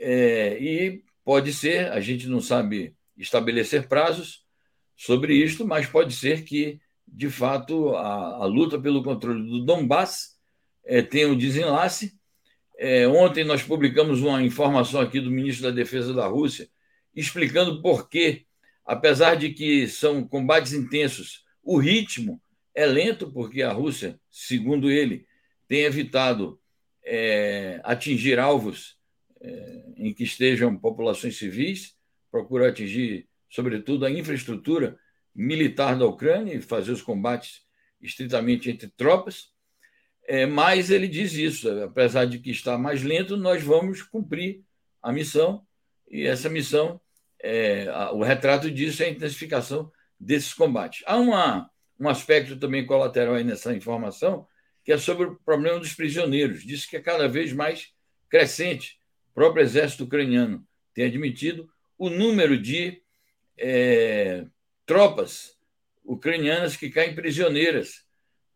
é, 0.00 0.58
e 0.58 1.04
pode 1.22 1.52
ser, 1.52 1.92
a 1.92 2.00
gente 2.00 2.26
não 2.26 2.40
sabe 2.40 2.96
estabelecer 3.16 3.86
prazos 3.86 4.46
sobre 5.00 5.32
isto, 5.32 5.66
mas 5.66 5.86
pode 5.86 6.14
ser 6.14 6.44
que, 6.44 6.78
de 7.08 7.30
fato, 7.30 7.96
a, 7.96 8.42
a 8.42 8.44
luta 8.44 8.78
pelo 8.78 9.02
controle 9.02 9.42
do 9.48 9.64
Donbass 9.64 10.38
é, 10.84 11.00
tenha 11.00 11.26
um 11.26 11.38
desenlace. 11.38 12.12
É, 12.78 13.08
ontem 13.08 13.42
nós 13.42 13.62
publicamos 13.62 14.20
uma 14.20 14.42
informação 14.42 15.00
aqui 15.00 15.18
do 15.18 15.30
ministro 15.30 15.62
da 15.62 15.70
Defesa 15.70 16.12
da 16.12 16.26
Rússia 16.26 16.68
explicando 17.14 17.80
por 17.80 18.10
que, 18.10 18.44
apesar 18.84 19.36
de 19.36 19.54
que 19.54 19.88
são 19.88 20.22
combates 20.22 20.74
intensos, 20.74 21.46
o 21.62 21.78
ritmo 21.78 22.38
é 22.74 22.84
lento, 22.84 23.32
porque 23.32 23.62
a 23.62 23.72
Rússia, 23.72 24.20
segundo 24.30 24.90
ele, 24.90 25.24
tem 25.66 25.80
evitado 25.80 26.60
é, 27.02 27.80
atingir 27.84 28.38
alvos 28.38 28.98
é, 29.40 29.82
em 29.96 30.12
que 30.12 30.24
estejam 30.24 30.76
populações 30.76 31.38
civis, 31.38 31.96
procura 32.30 32.68
atingir, 32.68 33.29
sobretudo, 33.50 34.06
a 34.06 34.10
infraestrutura 34.10 34.98
militar 35.34 35.98
da 35.98 36.06
Ucrânia 36.06 36.54
e 36.54 36.62
fazer 36.62 36.92
os 36.92 37.02
combates 37.02 37.62
estritamente 38.00 38.70
entre 38.70 38.88
tropas. 38.88 39.50
É, 40.26 40.46
mas 40.46 40.90
ele 40.90 41.08
diz 41.08 41.34
isso, 41.34 41.68
apesar 41.82 42.24
de 42.24 42.38
que 42.38 42.50
está 42.50 42.78
mais 42.78 43.02
lento, 43.02 43.36
nós 43.36 43.62
vamos 43.62 44.02
cumprir 44.02 44.62
a 45.02 45.12
missão, 45.12 45.66
e 46.08 46.26
essa 46.26 46.48
missão, 46.48 47.00
é, 47.42 47.88
a, 47.88 48.12
o 48.12 48.22
retrato 48.22 48.70
disso 48.70 49.02
é 49.02 49.06
a 49.06 49.10
intensificação 49.10 49.90
desses 50.18 50.52
combates. 50.52 51.02
Há 51.06 51.16
uma, 51.16 51.70
um 51.98 52.08
aspecto 52.08 52.56
também 52.56 52.86
colateral 52.86 53.34
aí 53.34 53.44
nessa 53.44 53.74
informação, 53.74 54.46
que 54.84 54.92
é 54.92 54.98
sobre 54.98 55.26
o 55.26 55.36
problema 55.36 55.78
dos 55.78 55.94
prisioneiros. 55.94 56.62
Diz 56.64 56.86
que 56.86 56.96
é 56.96 57.00
cada 57.00 57.28
vez 57.28 57.52
mais 57.52 57.92
crescente. 58.28 58.98
O 59.30 59.34
próprio 59.34 59.62
exército 59.62 60.04
ucraniano 60.04 60.66
tem 60.94 61.06
admitido 61.06 61.70
o 61.98 62.08
número 62.08 62.60
de 62.60 63.02
é, 63.60 64.46
tropas 64.86 65.56
ucranianas 66.02 66.76
que 66.76 66.90
caem 66.90 67.14
prisioneiras 67.14 68.06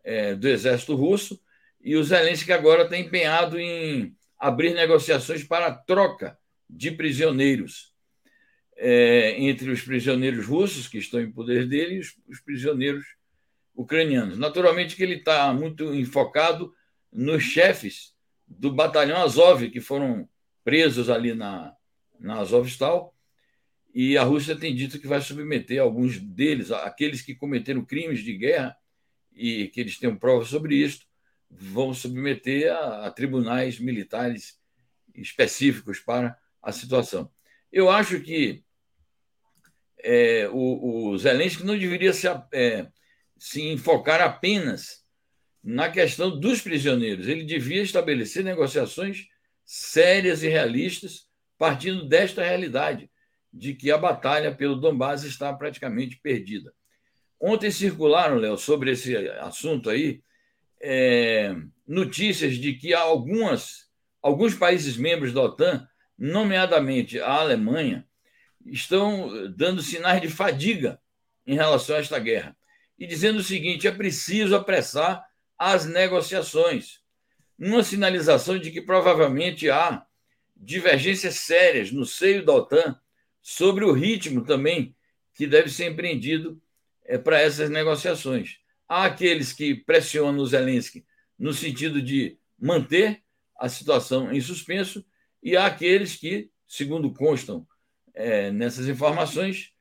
é, 0.03 0.35
do 0.35 0.49
exército 0.49 0.97
russo 0.97 1.39
e 1.81 1.95
o 1.97 2.03
Zelensky 2.03 2.53
agora 2.53 2.85
está 2.85 2.97
empenhado 2.97 3.61
em 3.61 4.17
abrir 4.39 4.75
negociações 4.75 5.45
para 5.45 5.67
a 5.67 5.75
troca 5.75 6.39
de 6.69 6.91
prisioneiros 6.91 7.95
é, 8.77 9.39
entre 9.39 9.71
os 9.71 9.83
prisioneiros 9.83 10.47
russos 10.47 10.89
que 10.89 10.99
estão 10.99 11.21
em 11.21 11.31
poder 11.31 11.69
dele 11.69 11.97
e 11.97 12.01
os, 12.01 12.17
os 12.27 12.41
prisioneiros 12.41 13.05
ucranianos. 13.75 14.39
Naturalmente 14.39 14.97
que 14.97 15.03
ele 15.03 15.17
está 15.17 15.53
muito 15.53 15.95
enfocado 15.95 16.75
nos 17.13 17.43
chefes 17.43 18.15
do 18.47 18.73
batalhão 18.73 19.23
Azov, 19.23 19.71
que 19.71 19.81
foram 19.81 20.29
presos 20.65 21.11
ali 21.11 21.35
na, 21.35 21.75
na 22.19 22.41
Azovstal, 22.41 23.14
e 23.95 24.19
a 24.19 24.25
Rússia 24.25 24.57
tem 24.57 24.75
dito 24.75 24.99
que 24.99 25.07
vai 25.07 25.21
submeter 25.21 25.81
alguns 25.81 26.19
deles, 26.19 26.73
aqueles 26.73 27.23
que 27.23 27.33
cometeram 27.33 27.85
crimes 27.85 28.25
de 28.25 28.37
guerra, 28.37 28.77
e 29.33 29.69
que 29.69 29.81
eles 29.81 29.99
têm 29.99 30.15
provas 30.17 30.49
sobre 30.49 30.75
isso, 30.75 31.07
vão 31.49 31.95
submeter 31.95 32.73
a, 32.73 33.07
a 33.07 33.11
tribunais 33.13 33.79
militares 33.79 34.59
específicos 35.15 36.01
para 36.01 36.37
a 36.61 36.73
situação. 36.73 37.31
Eu 37.71 37.89
acho 37.89 38.21
que 38.21 38.65
é, 40.03 40.49
o, 40.49 41.11
o 41.11 41.19
Zelensky 41.19 41.63
não 41.63 41.79
deveria 41.79 42.13
se 42.13 42.27
é, 42.53 42.89
se 43.39 43.63
enfocar 43.63 44.21
apenas 44.21 45.05
na 45.63 45.89
questão 45.89 46.39
dos 46.39 46.61
prisioneiros. 46.61 47.29
Ele 47.29 47.45
devia 47.45 47.83
estabelecer 47.83 48.43
negociações 48.43 49.29
sérias 49.65 50.43
e 50.43 50.49
realistas, 50.49 51.29
partindo 51.57 52.07
desta 52.07 52.43
realidade 52.45 53.09
de 53.55 53.73
que 53.73 53.93
a 53.93 53.97
batalha 53.97 54.53
pelo 54.53 54.75
Donbass 54.75 55.23
está 55.23 55.53
praticamente 55.53 56.19
perdida. 56.21 56.75
Ontem 57.41 57.71
circularam, 57.71 58.37
Léo, 58.37 58.59
sobre 58.59 58.91
esse 58.91 59.17
assunto 59.39 59.89
aí, 59.89 60.21
é, 60.83 61.55
notícias 61.87 62.57
de 62.57 62.75
que 62.75 62.93
algumas, 62.93 63.89
alguns 64.21 64.55
países 64.55 64.97
membros 64.97 65.33
da 65.33 65.43
OTAN, 65.43 65.87
nomeadamente 66.19 67.21
a 67.21 67.35
Alemanha, 67.35 68.05
estão 68.67 69.53
dando 69.55 69.83
sinais 69.83 70.21
de 70.21 70.29
fadiga 70.29 71.01
em 71.47 71.55
relação 71.55 71.95
a 71.95 72.01
esta 72.01 72.19
guerra 72.19 72.57
e 72.99 73.07
dizendo 73.07 73.39
o 73.39 73.43
seguinte: 73.43 73.87
é 73.87 73.93
preciso 73.93 74.57
apressar 74.57 75.25
as 75.57 75.87
negociações, 75.87 77.01
numa 77.57 77.85
sinalização 77.85 78.59
de 78.59 78.73
que 78.73 78.81
provavelmente 78.81 79.71
há 79.71 80.05
divergências 80.57 81.37
sérias 81.37 81.93
no 81.93 82.05
seio 82.05 82.45
da 82.45 82.53
OTAN 82.53 82.99
sobre 83.45 83.85
o 83.85 83.93
ritmo 83.93 84.43
também 84.43 84.97
que 85.35 85.47
deve 85.47 85.69
ser 85.69 85.91
empreendido 85.91 86.59
é, 87.05 87.19
para 87.19 87.39
essas 87.39 87.69
negociações. 87.69 88.57
Há 88.89 89.05
aqueles 89.05 89.53
que 89.53 89.75
pressionam 89.75 90.43
o 90.43 90.47
Zelensky 90.47 91.05
no 91.39 91.53
sentido 91.53 92.01
de 92.01 92.39
manter 92.59 93.23
a 93.59 93.69
situação 93.69 94.33
em 94.33 94.41
suspenso, 94.41 95.05
e 95.43 95.59
há 95.59 95.67
aqueles 95.67 96.17
que, 96.17 96.51
segundo 96.67 97.13
constam 97.13 97.67
é, 98.15 98.51
nessas 98.51 98.89
informações, 98.89 99.73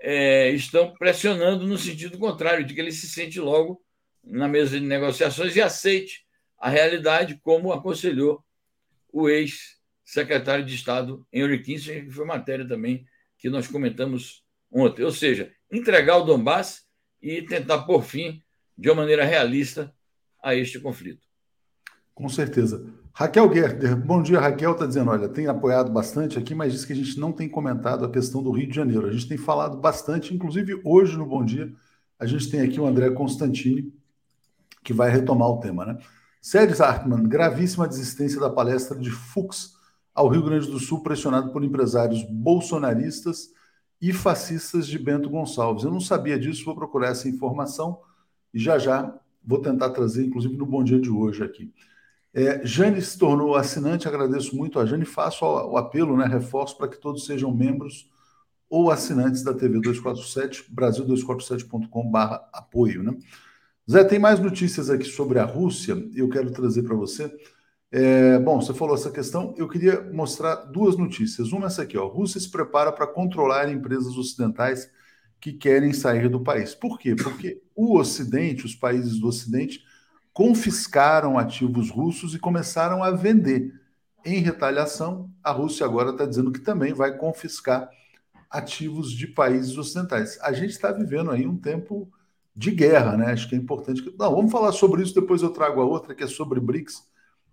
é, 0.00 0.50
estão 0.50 0.92
pressionando 0.94 1.64
no 1.64 1.78
sentido 1.78 2.18
contrário, 2.18 2.66
de 2.66 2.74
que 2.74 2.80
ele 2.80 2.90
se 2.90 3.08
sente 3.08 3.38
logo 3.38 3.80
na 4.24 4.48
mesa 4.48 4.80
de 4.80 4.84
negociações 4.84 5.54
e 5.54 5.62
aceite 5.62 6.26
a 6.58 6.68
realidade, 6.68 7.38
como 7.40 7.72
aconselhou 7.72 8.44
o 9.12 9.30
ex-secretário 10.06 10.64
de 10.64 10.74
Estado 10.74 11.26
Henry 11.32 11.60
Kissinger, 11.60 12.04
que 12.04 12.12
foi 12.12 12.24
matéria 12.24 12.66
também 12.66 13.04
que 13.36 13.50
nós 13.50 13.66
comentamos 13.66 14.44
ontem. 14.70 15.02
Ou 15.02 15.10
seja, 15.10 15.52
entregar 15.70 16.18
o 16.18 16.24
Donbass 16.24 16.86
e 17.20 17.42
tentar 17.42 17.82
pôr 17.82 18.02
fim 18.02 18.40
de 18.78 18.88
uma 18.88 19.02
maneira 19.02 19.24
realista 19.24 19.92
a 20.42 20.54
este 20.54 20.78
conflito. 20.78 21.26
Com 22.14 22.28
certeza. 22.28 22.86
Raquel 23.12 23.52
Gerter, 23.52 23.96
bom 23.96 24.22
dia, 24.22 24.38
Raquel 24.38 24.72
está 24.72 24.86
dizendo, 24.86 25.10
olha, 25.10 25.28
tem 25.28 25.46
apoiado 25.46 25.90
bastante 25.90 26.38
aqui, 26.38 26.54
mas 26.54 26.72
diz 26.72 26.84
que 26.84 26.92
a 26.92 26.96
gente 26.96 27.18
não 27.18 27.32
tem 27.32 27.48
comentado 27.48 28.04
a 28.04 28.10
questão 28.10 28.42
do 28.42 28.52
Rio 28.52 28.68
de 28.68 28.76
Janeiro. 28.76 29.06
A 29.06 29.12
gente 29.12 29.26
tem 29.26 29.38
falado 29.38 29.78
bastante, 29.78 30.34
inclusive 30.34 30.80
hoje 30.84 31.16
no 31.16 31.26
Bom 31.26 31.44
Dia, 31.44 31.72
a 32.18 32.26
gente 32.26 32.50
tem 32.50 32.60
aqui 32.60 32.78
o 32.78 32.86
André 32.86 33.10
Constantini, 33.10 33.92
que 34.84 34.92
vai 34.92 35.10
retomar 35.10 35.48
o 35.48 35.60
tema, 35.60 35.84
né? 35.84 35.98
Séries 36.40 36.80
Hartmann, 36.80 37.26
gravíssima 37.26 37.88
desistência 37.88 38.38
da 38.38 38.50
palestra 38.50 38.96
de 38.98 39.10
Fux 39.10 39.75
ao 40.16 40.28
Rio 40.28 40.42
Grande 40.42 40.70
do 40.70 40.80
Sul, 40.80 41.02
pressionado 41.02 41.52
por 41.52 41.62
empresários 41.62 42.22
bolsonaristas 42.22 43.50
e 44.00 44.14
fascistas 44.14 44.86
de 44.86 44.98
Bento 44.98 45.28
Gonçalves. 45.28 45.84
Eu 45.84 45.90
não 45.90 46.00
sabia 46.00 46.38
disso, 46.38 46.64
vou 46.64 46.74
procurar 46.74 47.08
essa 47.08 47.28
informação 47.28 48.00
e 48.52 48.58
já 48.58 48.78
já 48.78 49.14
vou 49.44 49.60
tentar 49.60 49.90
trazer, 49.90 50.24
inclusive, 50.24 50.56
no 50.56 50.64
Bom 50.64 50.82
Dia 50.82 50.98
de 50.98 51.10
hoje 51.10 51.44
aqui. 51.44 51.70
É, 52.32 52.60
Jane 52.66 53.00
se 53.00 53.18
tornou 53.18 53.54
assinante, 53.54 54.08
agradeço 54.08 54.56
muito 54.56 54.80
a 54.80 54.86
Jane. 54.86 55.04
Faço 55.04 55.44
o 55.44 55.76
apelo, 55.76 56.16
né, 56.16 56.26
reforço 56.26 56.76
para 56.76 56.88
que 56.88 56.98
todos 56.98 57.26
sejam 57.26 57.54
membros 57.54 58.10
ou 58.68 58.90
assinantes 58.90 59.42
da 59.42 59.54
TV 59.54 59.80
247, 59.80 60.64
brasil247.com.br 60.74 62.18
apoio. 62.52 63.02
Né? 63.02 63.16
Zé, 63.90 64.02
tem 64.02 64.18
mais 64.18 64.40
notícias 64.40 64.90
aqui 64.90 65.04
sobre 65.04 65.38
a 65.38 65.44
Rússia, 65.44 65.96
eu 66.14 66.28
quero 66.28 66.50
trazer 66.50 66.82
para 66.82 66.96
você. 66.96 67.32
É, 67.90 68.38
bom, 68.40 68.60
você 68.60 68.74
falou 68.74 68.94
essa 68.94 69.10
questão, 69.10 69.54
eu 69.56 69.68
queria 69.68 70.02
mostrar 70.12 70.56
duas 70.56 70.96
notícias. 70.96 71.52
Uma 71.52 71.66
é 71.66 71.68
essa 71.68 71.82
aqui, 71.82 71.96
ó. 71.96 72.06
Rússia 72.06 72.40
se 72.40 72.50
prepara 72.50 72.92
para 72.92 73.06
controlar 73.06 73.70
empresas 73.70 74.16
ocidentais 74.16 74.90
que 75.40 75.52
querem 75.52 75.92
sair 75.92 76.28
do 76.28 76.40
país. 76.42 76.74
Por 76.74 76.98
quê? 76.98 77.14
Porque 77.14 77.62
o 77.74 77.96
Ocidente, 77.98 78.66
os 78.66 78.74
países 78.74 79.18
do 79.20 79.28
Ocidente, 79.28 79.82
confiscaram 80.32 81.38
ativos 81.38 81.90
russos 81.90 82.34
e 82.34 82.38
começaram 82.38 83.02
a 83.02 83.10
vender. 83.10 83.72
Em 84.24 84.40
retaliação, 84.40 85.30
a 85.42 85.52
Rússia 85.52 85.86
agora 85.86 86.10
está 86.10 86.26
dizendo 86.26 86.52
que 86.52 86.60
também 86.60 86.92
vai 86.92 87.16
confiscar 87.16 87.88
ativos 88.50 89.12
de 89.12 89.28
países 89.28 89.78
ocidentais. 89.78 90.38
A 90.42 90.52
gente 90.52 90.70
está 90.70 90.90
vivendo 90.90 91.30
aí 91.30 91.46
um 91.46 91.56
tempo 91.56 92.10
de 92.54 92.70
guerra, 92.72 93.16
né? 93.16 93.32
Acho 93.32 93.48
que 93.48 93.54
é 93.54 93.58
importante. 93.58 94.02
Que... 94.02 94.14
Não, 94.18 94.34
vamos 94.34 94.50
falar 94.50 94.72
sobre 94.72 95.02
isso, 95.02 95.14
depois 95.14 95.42
eu 95.42 95.50
trago 95.50 95.80
a 95.80 95.84
outra, 95.84 96.14
que 96.14 96.24
é 96.24 96.26
sobre 96.26 96.58
BRICS. 96.58 97.06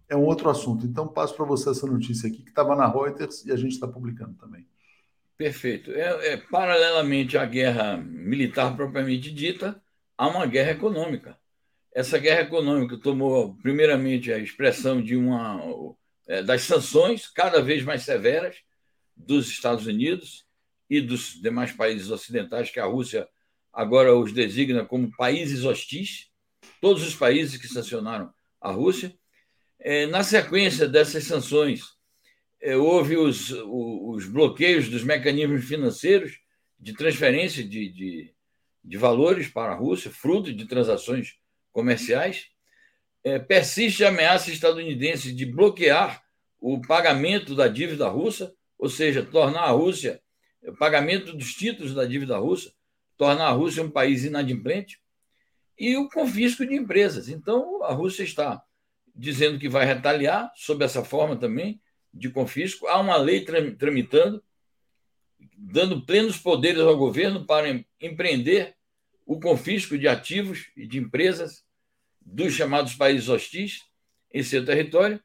É 0.10 0.16
um 0.16 0.26
outro 0.26 0.50
assunto. 0.50 0.86
Então, 0.86 1.08
passo 1.08 1.36
para 1.36 1.46
você 1.46 1.70
essa 1.70 1.88
notícia 1.88 2.28
aqui, 2.28 2.44
que 2.44 2.50
estava 2.50 2.76
na 2.76 2.88
Reuters 2.88 3.46
e 3.46 3.52
a 3.52 3.56
gente 3.56 3.74
está 3.74 3.88
publicando 3.88 4.34
também. 4.36 4.68
Perfeito. 5.38 5.92
É, 5.92 6.34
é, 6.34 6.38
paralelamente 6.38 7.38
à 7.38 7.46
guerra 7.46 7.98
militar 7.98 8.76
propriamente 8.76 9.32
dita, 9.32 9.82
há 10.18 10.28
uma 10.28 10.46
guerra 10.46 10.72
econômica 10.72 11.38
essa 11.94 12.18
guerra 12.18 12.42
econômica 12.42 12.98
tomou, 12.98 13.56
primeiramente, 13.58 14.34
a 14.34 14.40
expressão 14.40 15.02
de 15.02 15.16
uma 15.16 15.62
é, 16.28 16.42
das 16.42 16.64
sanções 16.64 17.28
cada 17.28 17.62
vez 17.62 17.84
mais 17.84 18.04
severas 18.04 18.58
dos 19.16 19.48
Estados 19.50 19.86
Unidos 19.86 20.46
e 20.90 21.00
dos 21.00 21.40
demais 21.40 21.72
países 21.72 22.10
ocidentais 22.10 22.72
que 22.72 22.80
a 22.80 22.86
Rússia 22.86 23.28
agora 23.72 24.16
os 24.16 24.34
designa 24.34 24.86
como 24.86 25.16
países 25.16 25.64
hostis, 25.64 26.32
todos 26.82 27.06
os 27.06 27.16
países 27.16 27.58
que 27.58 27.68
sancionaram 27.68 28.34
a 28.60 28.72
Rússia. 28.72 29.16
É, 29.86 30.06
na 30.06 30.24
sequência 30.24 30.88
dessas 30.88 31.26
sanções, 31.26 31.82
é, 32.62 32.78
houve 32.78 33.18
os, 33.18 33.52
os 33.52 34.26
bloqueios 34.26 34.88
dos 34.88 35.04
mecanismos 35.04 35.66
financeiros 35.66 36.40
de 36.80 36.94
transferência 36.94 37.62
de, 37.62 37.90
de, 37.90 38.34
de 38.82 38.98
valores 38.98 39.50
para 39.50 39.74
a 39.74 39.76
Rússia, 39.76 40.10
fruto 40.10 40.54
de 40.54 40.66
transações 40.66 41.36
comerciais. 41.74 42.48
É, 43.26 43.38
persiste 43.38 44.06
a 44.06 44.08
ameaça 44.08 44.52
estadunidense 44.52 45.34
de 45.34 45.46
bloquear 45.46 46.24
o 46.62 46.80
pagamento 46.80 47.54
da 47.54 47.68
dívida 47.68 48.08
russa, 48.08 48.56
ou 48.80 48.88
seja, 48.88 49.22
tornar 49.22 49.64
a 49.64 49.72
Rússia, 49.72 50.22
o 50.62 50.78
pagamento 50.78 51.36
dos 51.36 51.54
títulos 51.54 51.94
da 51.94 52.06
dívida 52.06 52.38
russa, 52.38 52.74
tornar 53.18 53.48
a 53.48 53.52
Rússia 53.52 53.84
um 53.84 53.92
país 53.92 54.24
inadimplente, 54.24 55.02
e 55.78 55.98
o 55.98 56.08
confisco 56.08 56.66
de 56.66 56.74
empresas. 56.74 57.28
Então, 57.28 57.84
a 57.84 57.92
Rússia 57.92 58.24
está 58.24 58.64
dizendo 59.16 59.60
que 59.60 59.70
vai 59.70 59.86
retaliar 59.86 60.52
sob 60.56 60.84
essa 60.84 61.04
forma 61.04 61.36
também 61.36 61.82
de 62.14 62.30
confisco. 62.30 62.88
Há 62.88 63.00
uma 63.00 63.18
lei 63.18 63.46
tramitando, 63.78 64.44
dando 65.58 66.06
plenos 66.06 66.38
poderes 66.38 66.82
ao 66.82 66.98
governo 66.98 67.46
para 67.46 67.84
empreender 68.02 68.76
o 69.26 69.40
confisco 69.40 69.98
de 69.98 70.08
ativos 70.08 70.70
e 70.76 70.86
de 70.86 70.98
empresas 70.98 71.64
dos 72.22 72.54
chamados 72.54 72.96
países 72.96 73.30
hostis 73.30 73.82
em 74.32 74.44
seu 74.44 74.66
território. 74.66 75.22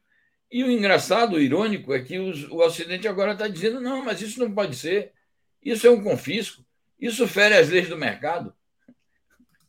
E 0.51 0.63
o 0.63 0.71
engraçado, 0.71 1.35
o 1.35 1.39
irônico, 1.39 1.93
é 1.93 2.01
que 2.01 2.17
os, 2.17 2.43
o 2.45 2.57
Ocidente 2.57 3.07
agora 3.07 3.33
está 3.33 3.47
dizendo: 3.47 3.79
não, 3.79 4.03
mas 4.03 4.21
isso 4.21 4.39
não 4.39 4.53
pode 4.53 4.75
ser. 4.75 5.13
Isso 5.63 5.85
é 5.85 5.89
um 5.89 6.03
confisco. 6.03 6.65
Isso 6.99 7.27
fere 7.27 7.55
as 7.55 7.69
leis 7.69 7.87
do 7.87 7.97
mercado. 7.97 8.53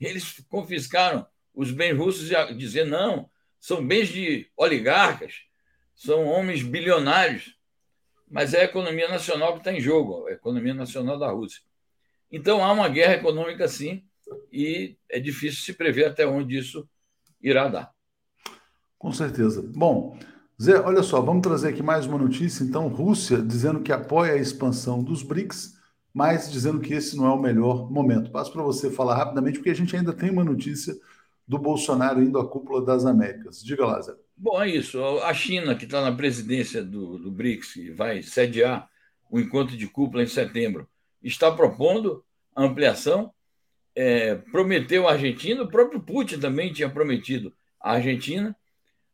Eles 0.01 0.41
confiscaram 0.49 1.27
os 1.55 1.71
bens 1.71 1.97
russos 1.97 2.31
e 2.31 2.55
dizer: 2.55 2.85
não, 2.87 3.31
são 3.61 3.87
bens 3.87 4.09
de 4.09 4.51
oligarcas, 4.57 5.35
são 5.95 6.25
homens 6.27 6.63
bilionários, 6.63 7.55
mas 8.29 8.55
é 8.55 8.63
a 8.63 8.65
economia 8.65 9.09
nacional 9.09 9.53
que 9.53 9.59
está 9.59 9.73
em 9.73 9.81
jogo, 9.81 10.27
a 10.27 10.33
economia 10.33 10.73
nacional 10.73 11.19
da 11.19 11.31
Rússia. 11.31 11.61
Então 12.33 12.65
há 12.65 12.73
uma 12.73 12.89
guerra 12.89 13.15
econômica, 13.15 13.69
sim, 13.69 14.03
e 14.53 14.97
é 15.09 15.21
difícil 15.21 15.63
se 15.63 15.75
prever 15.75 16.07
até 16.07 16.27
onde 16.27 16.57
isso 16.57 16.89
irá 17.43 17.69
dar. 17.69 17.93
Com 18.99 19.13
certeza. 19.13 19.63
Bom, 19.75 20.19
Zé, 20.61 20.79
olha 20.79 21.03
só, 21.03 21.21
vamos 21.21 21.43
trazer 21.43 21.69
aqui 21.69 21.83
mais 21.83 22.07
uma 22.07 22.19
notícia. 22.19 22.63
Então, 22.63 22.87
Rússia 22.89 23.39
dizendo 23.39 23.81
que 23.81 23.93
apoia 23.93 24.35
a 24.35 24.37
expansão 24.37 25.03
dos 25.03 25.23
BRICS, 25.23 25.79
mas 26.13 26.51
dizendo 26.51 26.81
que 26.81 26.93
esse 26.93 27.17
não 27.17 27.27
é 27.27 27.31
o 27.31 27.41
melhor 27.41 27.91
momento. 27.91 28.31
Passo 28.31 28.53
para 28.53 28.63
você 28.63 28.91
falar 28.91 29.17
rapidamente, 29.17 29.59
porque 29.59 29.71
a 29.71 29.75
gente 29.75 29.97
ainda 29.97 30.13
tem 30.13 30.31
uma 30.31 30.45
notícia 30.45 30.95
do 31.51 31.59
Bolsonaro 31.59 32.23
indo 32.23 32.39
à 32.39 32.47
cúpula 32.47 32.81
das 32.81 33.05
Américas. 33.05 33.61
Diga 33.61 33.85
lá, 33.85 34.01
Zé. 34.01 34.15
Bom, 34.37 34.63
é 34.63 34.69
isso. 34.69 35.03
A 35.19 35.35
China, 35.35 35.75
que 35.75 35.85
está 35.85 36.01
na 36.01 36.13
presidência 36.13 36.81
do, 36.81 37.19
do 37.19 37.29
BRICS, 37.29 37.75
e 37.75 37.91
vai 37.91 38.23
sediar 38.23 38.89
o 39.29 39.41
encontro 39.41 39.77
de 39.77 39.89
cúpula 39.89 40.23
em 40.23 40.29
setembro, 40.29 40.89
está 41.21 41.51
propondo 41.51 42.25
a 42.55 42.63
ampliação. 42.63 43.35
É, 43.97 44.37
prometeu 44.37 45.09
a 45.09 45.13
Argentina, 45.15 45.61
o 45.65 45.69
próprio 45.69 46.01
Putin 46.01 46.39
também 46.39 46.73
tinha 46.73 46.89
prometido 46.89 47.53
a 47.81 47.95
Argentina. 47.95 48.57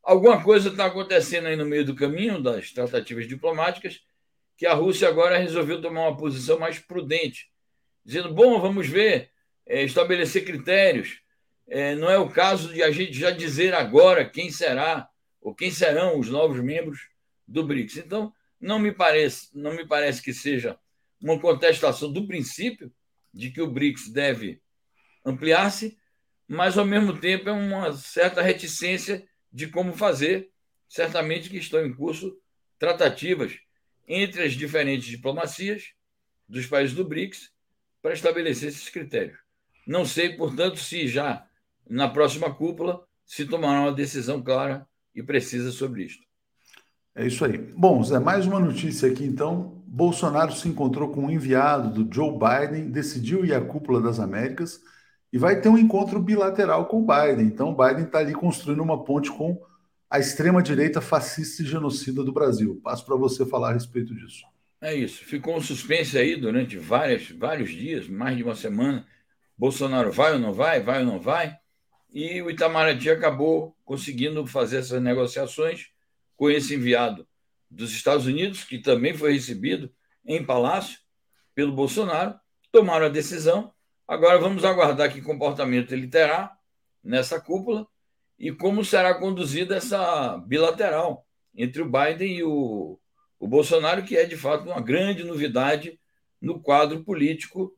Alguma 0.02 0.42
coisa 0.42 0.68
está 0.68 0.84
acontecendo 0.84 1.46
aí 1.46 1.56
no 1.56 1.64
meio 1.64 1.86
do 1.86 1.94
caminho 1.94 2.42
das 2.42 2.70
tratativas 2.70 3.26
diplomáticas, 3.26 4.02
que 4.58 4.66
a 4.66 4.74
Rússia 4.74 5.08
agora 5.08 5.38
resolveu 5.38 5.80
tomar 5.80 6.02
uma 6.02 6.16
posição 6.18 6.58
mais 6.58 6.78
prudente, 6.78 7.50
dizendo: 8.04 8.30
bom, 8.34 8.60
vamos 8.60 8.86
ver, 8.86 9.30
é, 9.64 9.82
estabelecer 9.84 10.44
critérios 10.44 11.24
é, 11.68 11.94
não 11.94 12.10
é 12.10 12.18
o 12.18 12.28
caso 12.28 12.72
de 12.72 12.82
a 12.82 12.90
gente 12.90 13.12
já 13.12 13.30
dizer 13.30 13.74
agora 13.74 14.28
quem 14.28 14.50
será 14.50 15.08
ou 15.40 15.54
quem 15.54 15.70
serão 15.70 16.18
os 16.18 16.28
novos 16.28 16.60
membros 16.60 17.08
do 17.46 17.64
BRICS. 17.64 17.98
Então, 17.98 18.32
não 18.60 18.78
me 18.78 18.92
parece, 18.92 19.48
não 19.54 19.74
me 19.74 19.86
parece 19.86 20.22
que 20.22 20.32
seja 20.32 20.78
uma 21.20 21.38
contestação 21.38 22.12
do 22.12 22.26
princípio 22.26 22.92
de 23.32 23.50
que 23.50 23.60
o 23.60 23.70
BRICS 23.70 24.08
deve 24.08 24.60
ampliar-se, 25.24 25.98
mas 26.48 26.78
ao 26.78 26.84
mesmo 26.84 27.18
tempo 27.18 27.48
é 27.48 27.52
uma 27.52 27.92
certa 27.92 28.42
reticência 28.42 29.26
de 29.52 29.66
como 29.66 29.92
fazer. 29.92 30.50
Certamente 30.88 31.50
que 31.50 31.56
estão 31.56 31.84
em 31.84 31.92
curso 31.92 32.38
tratativas 32.78 33.58
entre 34.06 34.44
as 34.44 34.52
diferentes 34.52 35.06
diplomacias 35.06 35.92
dos 36.48 36.66
países 36.66 36.94
do 36.94 37.04
BRICS 37.04 37.50
para 38.00 38.14
estabelecer 38.14 38.68
esses 38.68 38.88
critérios. 38.88 39.38
Não 39.84 40.04
sei, 40.04 40.36
portanto, 40.36 40.78
se 40.78 41.08
já 41.08 41.46
na 41.88 42.08
próxima 42.08 42.52
cúpula 42.52 43.04
se 43.24 43.44
tomará 43.44 43.80
uma 43.80 43.92
decisão 43.92 44.42
clara 44.42 44.86
e 45.14 45.22
precisa 45.22 45.70
sobre 45.70 46.04
isto. 46.04 46.24
É 47.14 47.26
isso 47.26 47.44
aí. 47.44 47.56
Bom, 47.56 48.02
Zé, 48.04 48.18
mais 48.18 48.46
uma 48.46 48.60
notícia 48.60 49.10
aqui 49.10 49.24
então. 49.24 49.82
Bolsonaro 49.86 50.52
se 50.52 50.68
encontrou 50.68 51.08
com 51.08 51.24
um 51.24 51.30
enviado 51.30 52.04
do 52.04 52.14
Joe 52.14 52.32
Biden, 52.32 52.90
decidiu 52.90 53.44
ir 53.44 53.54
à 53.54 53.60
cúpula 53.60 54.00
das 54.00 54.20
Américas 54.20 54.80
e 55.32 55.38
vai 55.38 55.60
ter 55.60 55.68
um 55.68 55.78
encontro 55.78 56.20
bilateral 56.20 56.86
com 56.86 57.02
o 57.02 57.06
Biden. 57.06 57.46
Então, 57.46 57.70
o 57.70 57.76
Biden 57.76 58.04
está 58.04 58.18
ali 58.18 58.34
construindo 58.34 58.82
uma 58.82 59.02
ponte 59.02 59.30
com 59.30 59.58
a 60.10 60.18
extrema-direita 60.18 61.00
fascista 61.00 61.62
e 61.62 61.66
genocida 61.66 62.22
do 62.22 62.32
Brasil. 62.32 62.80
Passo 62.82 63.04
para 63.04 63.16
você 63.16 63.46
falar 63.46 63.70
a 63.70 63.72
respeito 63.72 64.14
disso. 64.14 64.44
É 64.80 64.94
isso. 64.94 65.24
Ficou 65.24 65.56
um 65.56 65.60
suspense 65.60 66.18
aí 66.18 66.36
durante 66.36 66.76
várias, 66.76 67.30
vários 67.30 67.70
dias, 67.70 68.06
mais 68.08 68.36
de 68.36 68.42
uma 68.42 68.54
semana. 68.54 69.06
Bolsonaro 69.56 70.12
vai 70.12 70.34
ou 70.34 70.38
não 70.38 70.52
vai? 70.52 70.80
Vai 70.80 71.00
ou 71.00 71.06
não 71.06 71.18
vai? 71.18 71.58
E 72.12 72.40
o 72.42 72.50
Itamaraty 72.50 73.10
acabou 73.10 73.76
conseguindo 73.84 74.46
fazer 74.46 74.78
essas 74.78 75.02
negociações 75.02 75.88
com 76.36 76.50
esse 76.50 76.74
enviado 76.74 77.26
dos 77.70 77.92
Estados 77.92 78.26
Unidos, 78.26 78.64
que 78.64 78.78
também 78.78 79.14
foi 79.14 79.32
recebido 79.32 79.92
em 80.24 80.44
palácio 80.44 80.98
pelo 81.54 81.72
Bolsonaro, 81.72 82.38
tomaram 82.70 83.06
a 83.06 83.10
decisão. 83.10 83.72
Agora 84.06 84.38
vamos 84.38 84.64
aguardar 84.64 85.12
que 85.12 85.20
comportamento 85.20 85.92
ele 85.92 86.06
terá 86.06 86.56
nessa 87.02 87.40
cúpula 87.40 87.86
e 88.38 88.52
como 88.52 88.84
será 88.84 89.14
conduzida 89.14 89.76
essa 89.76 90.36
bilateral 90.38 91.26
entre 91.54 91.82
o 91.82 91.90
Biden 91.90 92.36
e 92.36 92.42
o, 92.44 93.00
o 93.38 93.48
Bolsonaro, 93.48 94.04
que 94.04 94.16
é 94.16 94.24
de 94.24 94.36
fato 94.36 94.66
uma 94.66 94.80
grande 94.80 95.24
novidade 95.24 95.98
no 96.40 96.60
quadro 96.60 97.02
político 97.02 97.74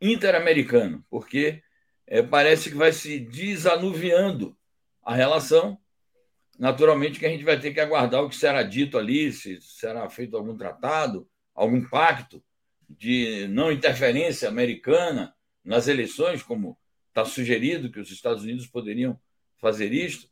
interamericano, 0.00 1.04
porque 1.10 1.62
é, 2.08 2.22
parece 2.22 2.70
que 2.70 2.76
vai 2.76 2.92
se 2.92 3.20
desanuviando 3.20 4.56
a 5.02 5.14
relação. 5.14 5.78
Naturalmente 6.58 7.18
que 7.20 7.26
a 7.26 7.28
gente 7.28 7.44
vai 7.44 7.60
ter 7.60 7.72
que 7.72 7.80
aguardar 7.80 8.24
o 8.24 8.28
que 8.28 8.34
será 8.34 8.62
dito 8.62 8.98
ali, 8.98 9.30
se 9.32 9.60
será 9.60 10.08
feito 10.08 10.36
algum 10.36 10.56
tratado, 10.56 11.28
algum 11.54 11.86
pacto 11.88 12.42
de 12.88 13.46
não 13.48 13.70
interferência 13.70 14.48
americana 14.48 15.34
nas 15.62 15.86
eleições, 15.86 16.42
como 16.42 16.76
está 17.08 17.24
sugerido 17.24 17.92
que 17.92 18.00
os 18.00 18.10
Estados 18.10 18.42
Unidos 18.42 18.66
poderiam 18.66 19.20
fazer 19.58 19.92
isto, 19.92 20.28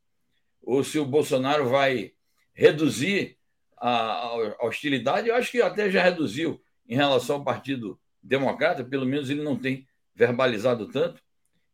ou 0.62 0.82
se 0.82 0.98
o 0.98 1.04
Bolsonaro 1.04 1.68
vai 1.68 2.12
reduzir 2.54 3.36
a 3.76 4.34
hostilidade, 4.62 5.28
eu 5.28 5.34
acho 5.34 5.50
que 5.50 5.60
até 5.60 5.90
já 5.90 6.02
reduziu 6.02 6.60
em 6.88 6.96
relação 6.96 7.36
ao 7.36 7.44
Partido 7.44 8.00
Democrata, 8.22 8.82
pelo 8.82 9.04
menos 9.04 9.28
ele 9.28 9.42
não 9.42 9.58
tem 9.58 9.86
verbalizado 10.14 10.88
tanto, 10.88 11.22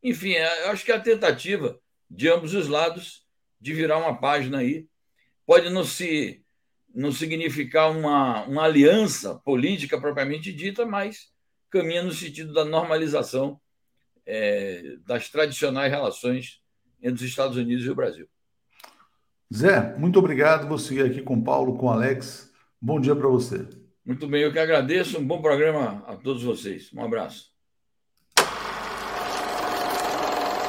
enfim, 0.03 0.33
é, 0.33 0.67
eu 0.67 0.71
acho 0.71 0.85
que 0.85 0.93
é 0.93 0.97
a 0.97 1.01
tentativa 1.01 1.79
de 2.11 2.29
ambos 2.29 2.55
os 2.55 2.69
lados 2.69 3.27
de 3.61 3.73
virar 3.73 3.99
uma 3.99 4.19
página 4.19 4.59
aí 4.59 4.87
pode 5.47 5.71
não 5.71 5.85
se 5.85 6.43
não 6.95 7.11
significar 7.11 7.91
uma, 7.91 8.45
uma 8.45 8.65
aliança 8.65 9.37
política 9.45 9.99
propriamente 9.99 10.53
dita, 10.53 10.85
mas 10.85 11.31
caminha 11.71 12.03
no 12.03 12.13
sentido 12.13 12.53
da 12.53 12.67
normalização 12.67 13.59
é, 14.27 14.97
das 15.07 15.31
tradicionais 15.31 15.91
relações 15.91 16.61
entre 17.03 17.25
os 17.25 17.31
Estados 17.31 17.57
Unidos 17.57 17.85
e 17.87 17.91
o 17.91 17.95
Brasil. 17.95 18.29
Zé, 19.53 19.97
muito 19.97 20.19
obrigado. 20.19 20.69
Vou 20.69 20.79
seguir 20.79 21.05
aqui 21.05 21.23
com 21.23 21.37
o 21.37 21.45
Paulo, 21.45 21.77
com 21.77 21.87
o 21.87 21.91
Alex. 21.91 22.53
Bom 22.81 23.01
dia 23.01 23.17
para 23.17 23.29
você. 23.29 23.67
Muito 24.05 24.27
bem, 24.27 24.43
eu 24.43 24.53
que 24.53 24.59
agradeço. 24.59 25.19
Um 25.19 25.27
bom 25.27 25.41
programa 25.41 26.05
a 26.07 26.17
todos 26.17 26.43
vocês. 26.43 26.93
Um 26.93 27.05
abraço. 27.05 27.52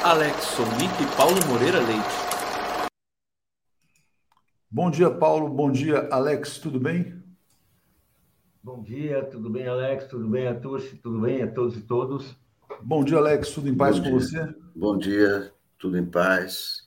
Alex 0.04 0.36
Sonic 0.48 1.02
e 1.02 1.16
Paulo 1.16 1.34
Moreira 1.48 1.78
Leite. 1.80 2.90
Bom 4.70 4.90
dia, 4.90 5.10
Paulo. 5.10 5.48
Bom 5.48 5.72
dia, 5.72 6.10
Alex. 6.10 6.58
Tudo 6.58 6.78
bem? 6.78 7.24
Bom 8.62 8.82
dia, 8.82 9.24
tudo 9.24 9.48
bem, 9.48 9.66
Alex? 9.66 10.04
Tudo 10.04 10.28
bem, 10.28 10.46
Atush? 10.46 11.00
Tudo 11.02 11.22
bem 11.22 11.40
a 11.40 11.50
todos 11.50 11.78
e 11.78 11.80
todos? 11.80 12.36
Bom 12.82 13.02
dia, 13.02 13.16
Alex. 13.16 13.48
Tudo 13.52 13.66
em 13.66 13.74
paz 13.74 13.98
Bom 13.98 14.04
com 14.04 14.10
dia. 14.10 14.20
você? 14.20 14.54
Bom 14.76 14.98
dia, 14.98 15.52
tudo 15.78 15.96
em 15.96 16.04
paz. 16.04 16.82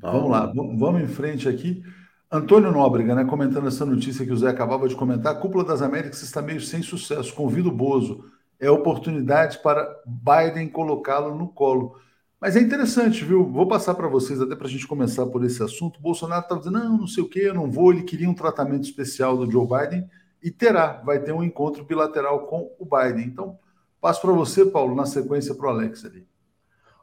Paulo. 0.00 0.28
Vamos 0.28 0.30
lá, 0.30 0.52
vamos 0.78 1.02
em 1.02 1.08
frente 1.08 1.48
aqui. 1.48 1.82
Antônio 2.30 2.70
Nóbrega, 2.70 3.16
né, 3.16 3.24
comentando 3.24 3.66
essa 3.66 3.84
notícia 3.84 4.24
que 4.24 4.32
o 4.32 4.36
Zé 4.36 4.50
acabava 4.50 4.86
de 4.88 4.94
comentar, 4.94 5.32
a 5.34 5.36
Cúpula 5.36 5.64
das 5.64 5.82
Américas 5.82 6.22
está 6.22 6.40
meio 6.40 6.60
sem 6.60 6.80
sucesso. 6.80 7.34
Convido 7.34 7.70
o 7.70 7.76
Bozo 7.76 8.24
é 8.60 8.70
oportunidade 8.70 9.58
para 9.64 10.00
Biden 10.06 10.68
colocá-lo 10.68 11.34
no 11.34 11.48
colo. 11.48 12.05
Mas 12.40 12.54
é 12.54 12.60
interessante, 12.60 13.24
viu? 13.24 13.50
Vou 13.50 13.66
passar 13.66 13.94
para 13.94 14.08
vocês, 14.08 14.40
até 14.40 14.54
para 14.54 14.66
a 14.66 14.70
gente 14.70 14.86
começar 14.86 15.26
por 15.26 15.42
esse 15.44 15.62
assunto. 15.62 15.98
O 15.98 16.02
Bolsonaro 16.02 16.42
estava 16.42 16.60
dizendo: 16.60 16.78
não, 16.78 16.98
não 16.98 17.06
sei 17.06 17.22
o 17.22 17.28
que, 17.28 17.40
eu 17.40 17.54
não 17.54 17.70
vou. 17.70 17.92
Ele 17.92 18.02
queria 18.02 18.28
um 18.28 18.34
tratamento 18.34 18.84
especial 18.84 19.36
do 19.36 19.50
Joe 19.50 19.66
Biden 19.66 20.08
e 20.42 20.50
terá, 20.50 21.02
vai 21.04 21.18
ter 21.18 21.32
um 21.32 21.42
encontro 21.42 21.84
bilateral 21.84 22.46
com 22.46 22.70
o 22.78 22.84
Biden. 22.84 23.26
Então, 23.26 23.58
passo 24.00 24.20
para 24.20 24.32
você, 24.32 24.66
Paulo, 24.66 24.94
na 24.94 25.06
sequência 25.06 25.54
para 25.54 25.66
o 25.66 25.70
Alex 25.70 26.04
ali. 26.04 26.26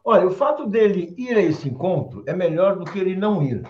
Olha, 0.05 0.27
o 0.27 0.31
fato 0.31 0.67
dele 0.67 1.13
ir 1.17 1.35
a 1.35 1.41
esse 1.41 1.67
encontro 1.67 2.23
é 2.25 2.33
melhor 2.33 2.77
do 2.77 2.85
que 2.85 2.99
ele 2.99 3.15
não 3.15 3.41
ir. 3.41 3.63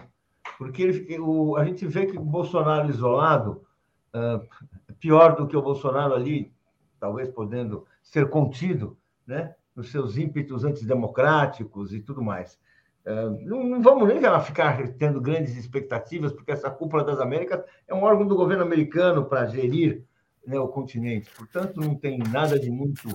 Porque 0.57 0.81
ele, 0.83 1.19
o, 1.19 1.55
a 1.55 1.63
gente 1.63 1.85
vê 1.85 2.05
que 2.05 2.17
o 2.17 2.21
Bolsonaro 2.21 2.89
isolado, 2.89 3.63
uh, 4.13 4.95
pior 4.99 5.35
do 5.35 5.47
que 5.47 5.55
o 5.55 5.61
Bolsonaro 5.61 6.13
ali, 6.13 6.53
talvez 6.99 7.29
podendo 7.29 7.85
ser 8.01 8.29
contido, 8.29 8.97
né, 9.25 9.55
nos 9.75 9.91
seus 9.91 10.17
ímpetos 10.17 10.63
antidemocráticos 10.63 11.93
e 11.93 11.99
tudo 11.99 12.21
mais. 12.21 12.59
Não, 13.05 13.63
não, 13.63 13.81
vamos 13.81 14.07
nem 14.07 14.21
ficar 14.41 14.87
tendo 14.93 15.19
grandes 15.19 15.57
expectativas, 15.57 16.31
porque 16.31 16.51
essa 16.51 16.69
cúpula 16.69 17.03
das 17.03 17.19
Américas 17.19 17.61
é 17.85 17.93
um 17.93 18.03
órgão 18.03 18.25
do 18.25 18.35
governo 18.35 18.63
americano 18.63 19.25
para 19.25 19.45
gerir 19.45 20.05
né, 20.47 20.57
o 20.57 20.69
continente. 20.69 21.29
Portanto, 21.35 21.81
não 21.81 21.95
tem 21.95 22.17
nada 22.17 22.57
de 22.57 22.71
muito 22.71 23.09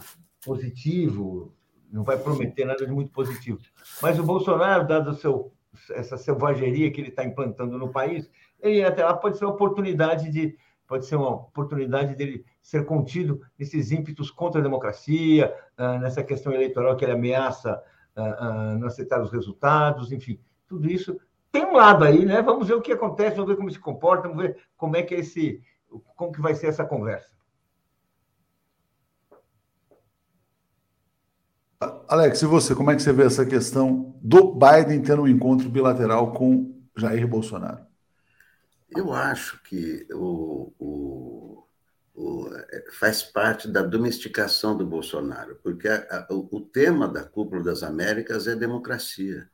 positivo, 0.44 1.55
não 1.90 2.05
vai 2.05 2.18
prometer 2.18 2.66
nada 2.66 2.85
de 2.85 2.92
muito 2.92 3.11
positivo. 3.12 3.59
Mas 4.03 4.18
o 4.18 4.25
Bolsonaro, 4.25 4.87
dado 4.87 5.14
seu, 5.14 5.53
essa 5.90 6.18
selvageria 6.18 6.90
que 6.90 7.01
ele 7.01 7.09
está 7.09 7.25
implantando 7.25 7.79
no 7.79 7.90
país, 7.90 8.31
ele 8.61 8.85
até 8.85 9.03
lá 9.03 9.14
pode 9.14 9.38
ser 9.38 9.47
uma 9.47 9.55
oportunidade 9.55 10.31
de 10.31 10.57
pode 10.88 11.05
ser 11.07 11.16
uma 11.16 11.29
oportunidade 11.29 12.16
dele 12.16 12.44
ser 12.62 12.85
contido 12.87 13.40
nesses 13.59 13.92
ímpetos 13.92 14.31
contra 14.31 14.61
a 14.61 14.64
democracia, 14.64 15.55
ah, 15.77 15.98
nessa 15.98 16.24
questão 16.24 16.53
eleitoral 16.53 16.96
que 16.96 17.05
ele 17.05 17.12
ameaça 17.12 17.81
ah, 18.16 18.37
ah, 18.40 18.74
não 18.74 18.88
aceitar 18.88 19.22
os 19.22 19.31
resultados, 19.31 20.11
enfim, 20.11 20.40
tudo 20.66 20.90
isso 20.90 21.20
tem 21.53 21.64
um 21.64 21.74
lado 21.74 22.05
aí, 22.05 22.24
né? 22.24 22.42
Vamos 22.42 22.66
ver 22.68 22.74
o 22.74 22.81
que 22.81 22.92
acontece, 22.92 23.37
vamos 23.37 23.51
ver 23.51 23.57
como 23.57 23.70
se 23.70 23.79
comporta, 23.79 24.29
vamos 24.29 24.42
ver 24.42 24.59
como 24.77 24.96
é 24.96 25.03
que 25.03 25.14
é 25.14 25.20
esse, 25.20 25.62
como 26.16 26.33
que 26.33 26.40
vai 26.40 26.55
ser 26.55 26.68
essa 26.68 26.85
conversa. 26.85 27.37
Alex, 32.09 32.42
e 32.42 32.46
você, 32.46 32.74
como 32.74 32.90
é 32.90 32.96
que 32.96 33.03
você 33.03 33.12
vê 33.12 33.24
essa 33.24 33.46
questão 33.46 34.14
do 34.20 34.53
Biden 34.55 35.03
tendo 35.03 35.22
um 35.22 35.29
encontro 35.29 35.68
bilateral 35.68 36.33
com 36.33 36.74
Jair 36.96 37.29
Bolsonaro? 37.29 37.88
Eu 38.90 39.12
acho 39.12 39.62
que 39.62 40.07
o, 40.12 40.72
o, 40.79 41.64
o 42.14 42.51
faz 42.92 43.22
parte 43.22 43.68
da 43.68 43.83
domesticação 43.83 44.77
do 44.77 44.87
Bolsonaro, 44.87 45.57
porque 45.62 45.88
a, 45.88 46.07
a, 46.11 46.27
o, 46.31 46.61
tema 46.61 47.07
da 47.07 47.24
Cúpula 47.24 47.62
das 47.62 47.83
Américas 47.83 48.46
é 48.46 48.57
democracia. 48.57 49.51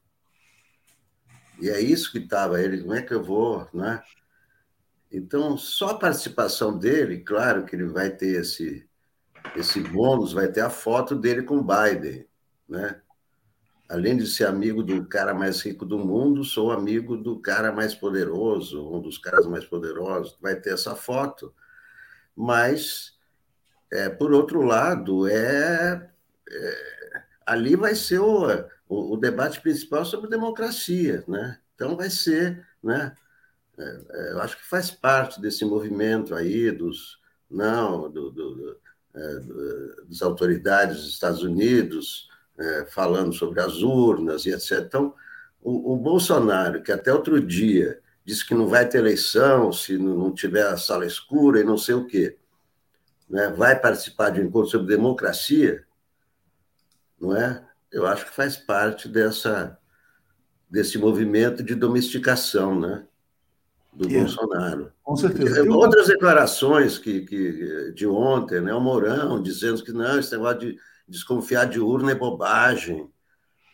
E 1.60 1.68
é 1.68 1.80
isso 1.80 2.12
que 2.12 2.18
estava 2.18 2.60
ele, 2.60 2.80
como 2.80 2.94
é 2.94 3.02
que 3.02 3.12
eu 3.12 3.22
vou, 3.22 3.68
né? 3.72 4.02
Então, 5.10 5.56
só 5.56 5.90
a 5.90 5.98
participação 5.98 6.76
dele, 6.76 7.20
claro 7.20 7.64
que 7.64 7.76
ele 7.76 7.86
vai 7.86 8.10
ter 8.10 8.40
esse, 8.40 8.88
esse 9.54 9.80
bônus, 9.80 10.32
vai 10.32 10.48
ter 10.48 10.60
a 10.60 10.70
foto 10.70 11.14
dele 11.14 11.42
com 11.42 11.62
Biden, 11.64 12.26
né? 12.68 13.00
Além 13.94 14.16
de 14.16 14.26
ser 14.26 14.46
amigo 14.46 14.82
do 14.82 15.06
cara 15.06 15.32
mais 15.32 15.60
rico 15.60 15.86
do 15.86 15.96
mundo, 15.96 16.42
sou 16.42 16.72
amigo 16.72 17.16
do 17.16 17.38
cara 17.38 17.70
mais 17.70 17.94
poderoso, 17.94 18.92
um 18.92 19.00
dos 19.00 19.18
caras 19.18 19.46
mais 19.46 19.64
poderosos. 19.64 20.36
Vai 20.42 20.56
ter 20.56 20.74
essa 20.74 20.96
foto, 20.96 21.54
mas 22.34 23.16
é, 23.92 24.08
por 24.08 24.32
outro 24.32 24.62
lado, 24.62 25.28
é, 25.28 26.10
é 26.50 27.22
ali 27.46 27.76
vai 27.76 27.94
ser 27.94 28.18
o, 28.18 28.48
o, 28.88 29.14
o, 29.14 29.16
debate 29.16 29.60
principal 29.60 30.04
sobre 30.04 30.28
democracia, 30.28 31.22
né? 31.28 31.60
Então 31.76 31.96
vai 31.96 32.10
ser, 32.10 32.66
né? 32.82 33.16
É, 33.78 34.00
é 34.10 34.32
eu 34.32 34.40
acho 34.40 34.56
que 34.56 34.66
faz 34.66 34.90
parte 34.90 35.40
desse 35.40 35.64
movimento 35.64 36.34
aí 36.34 36.72
dos 36.72 37.20
não 37.48 38.10
do, 38.10 38.28
do, 38.32 38.54
do, 38.56 38.76
é, 39.14 39.40
das 40.08 40.20
autoridades 40.20 40.96
dos 40.96 41.10
Estados 41.10 41.44
Unidos 41.44 42.28
é, 42.58 42.86
falando 42.86 43.32
sobre 43.32 43.60
as 43.60 43.82
urnas 43.82 44.46
e 44.46 44.50
etc. 44.50 44.84
Então, 44.86 45.14
o, 45.62 45.94
o, 45.94 45.96
Bolsonaro, 45.96 46.82
que 46.82 46.92
até 46.92 47.12
outro 47.12 47.40
dia 47.40 48.00
disse 48.24 48.46
que 48.46 48.54
não 48.54 48.66
vai 48.66 48.88
ter 48.88 48.98
eleição 48.98 49.72
se 49.72 49.98
não 49.98 50.32
tiver 50.32 50.66
a 50.66 50.76
sala 50.76 51.06
escura 51.06 51.60
e 51.60 51.64
não 51.64 51.76
sei 51.76 51.94
o 51.94 52.06
quê, 52.06 52.36
né, 53.28 53.48
vai 53.48 53.78
participar 53.78 54.30
de 54.30 54.40
um 54.40 54.44
encontro 54.44 54.70
sobre 54.70 54.94
democracia, 54.94 55.84
não 57.20 57.36
é? 57.36 57.64
Eu 57.90 58.06
acho 58.06 58.26
que 58.26 58.34
faz 58.34 58.56
parte 58.56 59.08
dessa 59.08 59.78
desse 60.68 60.98
movimento 60.98 61.62
de 61.62 61.74
domesticação, 61.74 62.78
né? 62.78 63.06
do. 63.94 64.08
Bolsonaro. 64.08 64.92
Com 65.02 65.16
certeza. 65.16 65.62
Outras 65.70 66.08
declarações 66.08 66.98
que, 66.98 67.20
que, 67.22 67.92
de 67.94 68.06
ontem, 68.06 68.60
né? 68.60 68.74
o 68.74 68.80
Mourão 68.80 69.40
dizendo 69.40 69.82
que 69.82 69.92
não, 69.92 70.18
esse 70.18 70.32
negócio 70.32 70.60
de 70.60 70.78
desconfiar 71.06 71.66
de 71.66 71.80
urna 71.80 72.12
é 72.12 72.14
bobagem, 72.14 73.08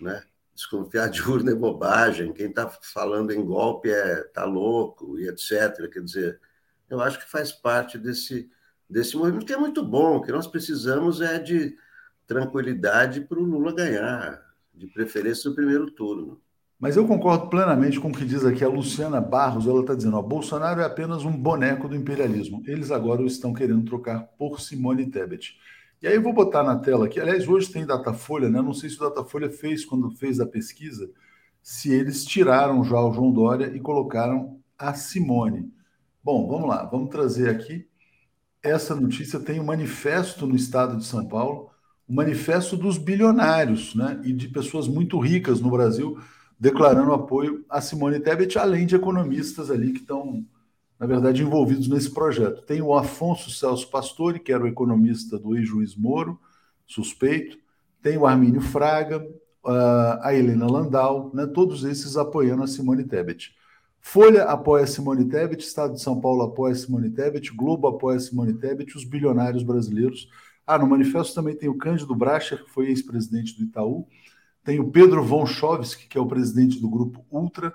né? 0.01 0.23
Desconfiar 0.55 1.09
de 1.09 1.23
urna 1.23 1.53
é 1.53 1.55
bobagem, 1.55 2.33
quem 2.33 2.47
está 2.47 2.69
falando 2.69 3.31
em 3.31 3.45
golpe 3.45 3.91
é 3.91 4.25
tá 4.25 4.45
louco 4.45 5.19
e 5.19 5.29
etc. 5.29 5.89
Quer 5.91 6.03
dizer, 6.03 6.41
eu 6.89 7.01
acho 7.01 7.19
que 7.19 7.31
faz 7.31 7.53
parte 7.53 7.97
desse, 7.97 8.51
desse 8.89 9.17
movimento 9.17 9.47
que 9.47 9.53
é 9.53 9.57
muito 9.57 9.85
bom. 9.85 10.17
O 10.17 10.23
que 10.23 10.33
nós 10.33 10.47
precisamos 10.47 11.21
é 11.21 11.39
de 11.39 11.77
tranquilidade 12.27 13.23
para 13.23 13.39
o 13.39 13.45
Lula 13.45 13.73
ganhar, 13.73 14.43
de 14.75 14.87
preferência 14.87 15.49
no 15.49 15.57
primeiro 15.57 15.91
turno. 15.91 16.41
Mas 16.81 16.97
eu 16.97 17.07
concordo 17.07 17.49
plenamente 17.49 18.01
com 18.01 18.09
o 18.09 18.13
que 18.13 18.25
diz 18.25 18.45
aqui 18.45 18.65
a 18.65 18.69
Luciana 18.69 19.21
Barros. 19.21 19.67
Ela 19.67 19.81
está 19.83 19.95
dizendo: 19.95 20.17
ó, 20.17 20.23
Bolsonaro 20.23 20.81
é 20.81 20.85
apenas 20.85 21.25
um 21.25 21.33
boneco 21.33 21.87
do 21.87 21.95
imperialismo. 21.95 22.63
Eles 22.67 22.91
agora 22.91 23.21
o 23.21 23.27
estão 23.27 23.53
querendo 23.53 23.85
trocar 23.85 24.21
por 24.39 24.61
Simone 24.61 25.11
Tebet. 25.11 25.59
E 26.03 26.09
aí 26.09 26.15
eu 26.15 26.23
vou 26.23 26.33
botar 26.33 26.63
na 26.63 26.79
tela 26.79 27.05
aqui. 27.05 27.21
Aliás, 27.21 27.47
hoje 27.47 27.71
tem 27.71 27.85
Datafolha, 27.85 28.49
né? 28.49 28.63
Não 28.63 28.73
sei 28.73 28.89
se 28.89 28.97
o 28.97 29.01
Datafolha 29.01 29.51
fez 29.51 29.85
quando 29.85 30.11
fez 30.17 30.41
a 30.41 30.47
pesquisa, 30.47 31.11
se 31.63 31.93
eles 31.93 32.25
tiraram 32.25 32.83
já 32.83 32.99
o 33.01 33.13
João 33.13 33.31
Dória 33.31 33.67
e 33.75 33.81
colocaram 33.81 34.59
a 34.79 34.95
Simone. 34.95 35.71
Bom, 36.25 36.49
vamos 36.49 36.69
lá, 36.69 36.85
vamos 36.87 37.11
trazer 37.11 37.51
aqui. 37.51 37.87
Essa 38.63 38.95
notícia 38.95 39.39
tem 39.41 39.61
um 39.61 39.65
manifesto 39.65 40.47
no 40.47 40.57
estado 40.57 40.97
de 40.97 41.05
São 41.05 41.27
Paulo, 41.29 41.71
o 42.09 42.13
um 42.13 42.17
manifesto 42.17 42.79
dos 42.79 42.97
bilionários, 42.97 43.95
né? 43.95 44.21
E 44.25 44.33
de 44.33 44.49
pessoas 44.49 44.89
muito 44.89 45.19
ricas 45.19 45.61
no 45.61 45.71
Brasil, 45.71 46.19
declarando 46.59 47.13
apoio 47.13 47.63
a 47.69 47.81
Simone 47.83 48.21
Tebet, 48.21 48.59
além 48.59 48.87
de 48.87 48.97
economistas 48.97 49.71
ali 49.71 49.93
que 49.93 50.01
estão 50.01 50.47
na 51.01 51.07
verdade, 51.07 51.43
envolvidos 51.43 51.89
nesse 51.89 52.11
projeto. 52.11 52.61
Tem 52.61 52.83
o 52.83 52.95
Afonso 52.95 53.51
Celso 53.51 53.89
Pastore, 53.91 54.39
que 54.39 54.53
era 54.53 54.63
o 54.63 54.69
economista 54.69 55.39
do 55.39 55.57
ex-juiz 55.57 55.97
Moro, 55.97 56.39
suspeito, 56.87 57.57
tem 58.03 58.19
o 58.19 58.27
Armínio 58.27 58.61
Fraga, 58.61 59.27
a 60.23 60.35
Helena 60.35 60.71
Landau, 60.71 61.31
né, 61.33 61.47
todos 61.47 61.85
esses 61.85 62.19
apoiando 62.19 62.63
a 62.63 62.67
Simone 62.67 63.05
Tebet. 63.05 63.55
Folha 63.99 64.45
apoia 64.45 64.87
Simone 64.87 65.27
Tebet, 65.27 65.63
Estado 65.63 65.95
de 65.95 66.03
São 66.03 66.21
Paulo 66.21 66.43
apoia 66.43 66.75
Simone 66.75 67.11
Tebet, 67.11 67.55
Globo 67.55 67.87
apoia 67.87 68.19
Simone 68.19 68.55
Tebet, 68.55 68.95
os 68.95 69.05
bilionários 69.05 69.63
brasileiros. 69.63 70.29
Ah, 70.67 70.79
no 70.79 70.87
manifesto 70.87 71.35
também 71.35 71.57
tem 71.57 71.69
o 71.69 71.79
Cândido 71.79 72.15
Bracher, 72.15 72.63
que 72.63 72.71
foi 72.71 72.89
ex-presidente 72.89 73.57
do 73.57 73.65
Itaú, 73.65 74.07
tem 74.63 74.79
o 74.79 74.91
Pedro 74.91 75.23
Von 75.25 75.47
Chovsky, 75.47 76.09
que 76.09 76.19
é 76.19 76.21
o 76.21 76.27
presidente 76.27 76.79
do 76.79 76.91
grupo 76.91 77.25
Ultra, 77.31 77.75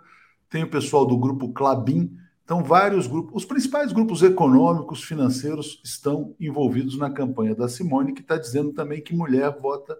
tem 0.49 0.63
o 0.63 0.69
pessoal 0.69 1.05
do 1.05 1.17
grupo 1.17 1.51
Clabin, 1.51 2.15
então, 2.45 2.63
vários 2.63 3.07
grupos, 3.07 3.37
os 3.37 3.45
principais 3.45 3.91
grupos 3.91 4.21
econômicos, 4.21 5.03
financeiros 5.03 5.81
estão 5.83 6.35
envolvidos 6.39 6.95
na 6.95 7.09
campanha 7.09 7.55
da 7.55 7.67
Simone, 7.67 8.13
que 8.13 8.21
está 8.21 8.37
dizendo 8.37 8.71
também 8.71 9.01
que 9.01 9.15
mulher 9.15 9.49
vota 9.59 9.97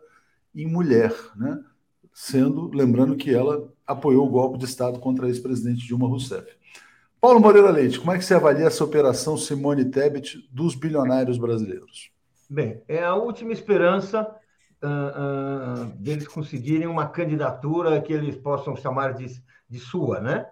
em 0.53 0.67
mulher, 0.67 1.11
né? 1.35 1.59
Sendo, 2.13 2.69
lembrando 2.71 3.15
que 3.15 3.33
ela 3.33 3.67
apoiou 3.85 4.27
o 4.27 4.29
golpe 4.29 4.59
de 4.59 4.65
Estado 4.65 4.99
contra 4.99 5.25
a 5.25 5.27
ex-presidente 5.27 5.87
Dilma 5.87 6.07
Rousseff. 6.07 6.47
Paulo 7.19 7.39
Moreira 7.39 7.71
Leite, 7.71 7.99
como 7.99 8.11
é 8.11 8.17
que 8.19 8.23
você 8.23 8.35
avalia 8.35 8.67
essa 8.67 8.83
operação 8.83 9.35
Simone 9.35 9.85
Tebet 9.85 10.47
dos 10.51 10.75
bilionários 10.75 11.39
brasileiros? 11.39 12.11
Bem, 12.47 12.83
é 12.87 13.03
a 13.03 13.15
última 13.15 13.53
esperança 13.53 14.21
uh, 14.83 15.81
uh, 15.81 15.85
deles 15.97 16.27
conseguirem 16.27 16.85
uma 16.85 17.07
candidatura 17.07 17.99
que 17.99 18.13
eles 18.13 18.35
possam 18.35 18.75
chamar 18.75 19.15
de, 19.15 19.25
de 19.67 19.79
sua, 19.79 20.21
né? 20.21 20.45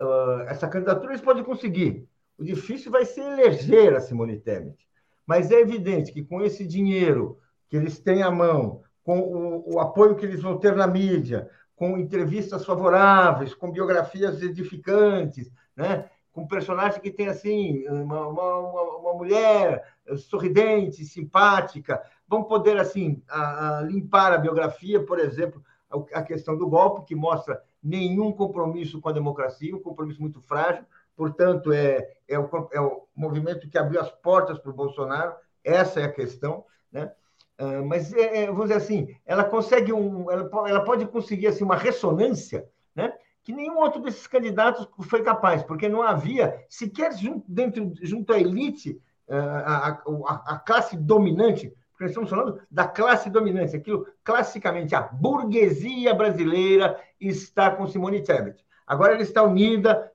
Uh, 0.00 0.42
essa 0.48 0.68
candidatura 0.68 1.12
eles 1.12 1.22
podem 1.22 1.44
conseguir. 1.44 2.08
O 2.38 2.44
difícil 2.44 2.90
vai 2.90 3.04
ser 3.04 3.20
eleger 3.20 3.94
a 3.94 4.00
Simone 4.00 4.38
Tebet. 4.38 4.88
Mas 5.26 5.50
é 5.50 5.60
evidente 5.60 6.12
que 6.12 6.24
com 6.24 6.40
esse 6.40 6.66
dinheiro 6.66 7.38
que 7.68 7.76
eles 7.76 8.00
têm 8.00 8.22
à 8.22 8.30
mão, 8.30 8.82
com 9.04 9.20
o, 9.20 9.74
o 9.74 9.80
apoio 9.80 10.16
que 10.16 10.24
eles 10.24 10.42
vão 10.42 10.58
ter 10.58 10.74
na 10.74 10.86
mídia, 10.86 11.48
com 11.76 11.96
entrevistas 11.96 12.64
favoráveis, 12.64 13.54
com 13.54 13.70
biografias 13.70 14.42
edificantes, 14.42 15.50
né? 15.76 16.10
com 16.32 16.42
um 16.42 16.48
personagem 16.48 17.00
que 17.00 17.10
tem 17.10 17.28
assim 17.28 17.86
uma, 17.88 18.26
uma, 18.26 18.58
uma 18.98 19.14
mulher 19.14 19.84
sorridente, 20.16 21.04
simpática. 21.04 22.02
Vão 22.28 22.44
poder 22.44 22.78
assim 22.78 23.22
a, 23.28 23.78
a 23.78 23.82
limpar 23.82 24.32
a 24.32 24.38
biografia, 24.38 25.04
por 25.04 25.18
exemplo, 25.18 25.62
a, 25.90 26.18
a 26.18 26.22
questão 26.22 26.56
do 26.56 26.68
golpe 26.68 27.06
que 27.06 27.14
mostra 27.14 27.62
nenhum 27.82 28.32
compromisso 28.32 29.00
com 29.00 29.08
a 29.08 29.12
democracia, 29.12 29.74
um 29.74 29.80
compromisso 29.80 30.20
muito 30.20 30.40
frágil. 30.40 30.84
Portanto, 31.16 31.72
é, 31.72 32.08
é, 32.28 32.38
o, 32.38 32.68
é 32.72 32.80
o 32.80 33.02
movimento 33.14 33.68
que 33.68 33.78
abriu 33.78 34.00
as 34.00 34.10
portas 34.10 34.58
para 34.58 34.70
o 34.70 34.74
Bolsonaro. 34.74 35.34
Essa 35.62 36.00
é 36.00 36.04
a 36.04 36.12
questão, 36.12 36.64
né? 36.90 37.12
Uh, 37.60 37.84
mas 37.84 38.10
é, 38.14 38.44
é, 38.44 38.46
vamos 38.46 38.68
dizer 38.68 38.76
assim, 38.76 39.14
ela 39.26 39.44
consegue 39.44 39.92
um, 39.92 40.30
ela, 40.30 40.48
ela 40.66 40.82
pode 40.82 41.04
conseguir 41.06 41.48
assim 41.48 41.62
uma 41.62 41.76
ressonância, 41.76 42.66
né? 42.94 43.12
que 43.42 43.52
nenhum 43.52 43.78
outro 43.78 44.00
desses 44.00 44.26
candidatos 44.26 44.88
foi 45.02 45.22
capaz, 45.22 45.62
porque 45.62 45.88
não 45.88 46.02
havia 46.02 46.64
sequer 46.68 47.12
junto, 47.16 47.44
dentro, 47.50 47.92
junto 48.02 48.32
à 48.32 48.38
elite, 48.38 49.00
a, 49.28 49.88
a, 49.88 50.54
a 50.54 50.58
classe 50.58 50.96
dominante, 50.96 51.72
nós 52.00 52.10
estamos 52.10 52.30
falando 52.30 52.60
da 52.70 52.86
classe 52.86 53.28
dominante, 53.30 53.76
aquilo 53.76 54.06
classicamente 54.24 54.94
a 54.94 55.02
burguesia 55.02 56.14
brasileira 56.14 56.98
está 57.20 57.70
com 57.70 57.86
Simone 57.86 58.22
Tebet. 58.22 58.64
Agora 58.86 59.12
ela 59.12 59.22
está 59.22 59.42
unida, 59.42 60.10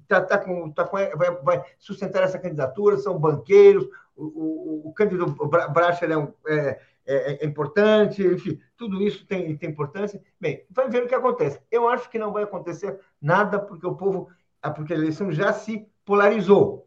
está 0.00 0.20
tá 0.22 0.38
com, 0.38 0.70
tá 0.70 0.84
com, 0.84 0.96
vai, 0.96 1.30
vai, 1.42 1.64
sustentar 1.78 2.22
essa 2.22 2.38
candidatura, 2.38 2.96
são 2.96 3.18
banqueiros, 3.18 3.86
o, 4.16 4.24
o, 4.24 4.88
o 4.88 4.92
Cândido 4.94 5.26
Bracher 5.72 6.10
é, 6.10 6.16
um, 6.16 6.32
é 6.46 6.80
é, 7.06 7.44
é, 7.44 7.46
importante, 7.46 8.26
enfim, 8.26 8.58
tudo 8.76 9.02
isso 9.02 9.26
tem, 9.26 9.56
tem 9.56 9.70
importância. 9.70 10.22
Bem, 10.40 10.64
vai 10.70 10.88
ver 10.88 11.02
o 11.02 11.06
que 11.06 11.14
acontece. 11.14 11.60
Eu 11.70 11.88
acho 11.88 12.08
que 12.08 12.18
não 12.18 12.32
vai 12.32 12.44
acontecer 12.44 12.98
nada, 13.20 13.58
porque 13.58 13.86
o 13.86 13.94
povo, 13.94 14.28
ah, 14.62 14.70
porque 14.70 14.94
a 14.94 14.96
eleição 14.96 15.30
já 15.30 15.52
se 15.52 15.86
polarizou. 16.04 16.83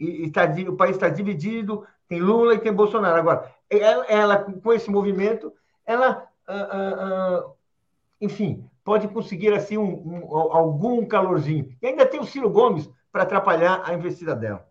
E, 0.00 0.24
e 0.24 0.30
tá, 0.30 0.46
o 0.66 0.76
país 0.76 0.96
está 0.96 1.10
dividido, 1.10 1.86
tem 2.08 2.20
Lula 2.20 2.54
e 2.54 2.58
tem 2.58 2.72
Bolsonaro. 2.72 3.20
Agora, 3.20 3.54
ela, 3.68 4.04
ela 4.06 4.36
com 4.38 4.72
esse 4.72 4.90
movimento, 4.90 5.52
ela, 5.86 6.26
ah, 6.48 6.54
ah, 6.54 6.94
ah, 6.98 7.50
enfim, 8.20 8.64
pode 8.82 9.06
conseguir 9.08 9.52
assim 9.52 9.76
um, 9.76 9.84
um, 9.84 10.34
algum 10.34 11.06
calorzinho. 11.06 11.68
E 11.80 11.86
ainda 11.86 12.06
tem 12.06 12.18
o 12.18 12.24
Ciro 12.24 12.50
Gomes 12.50 12.88
para 13.12 13.22
atrapalhar 13.22 13.82
a 13.84 13.94
investida 13.94 14.34
dela. 14.34 14.66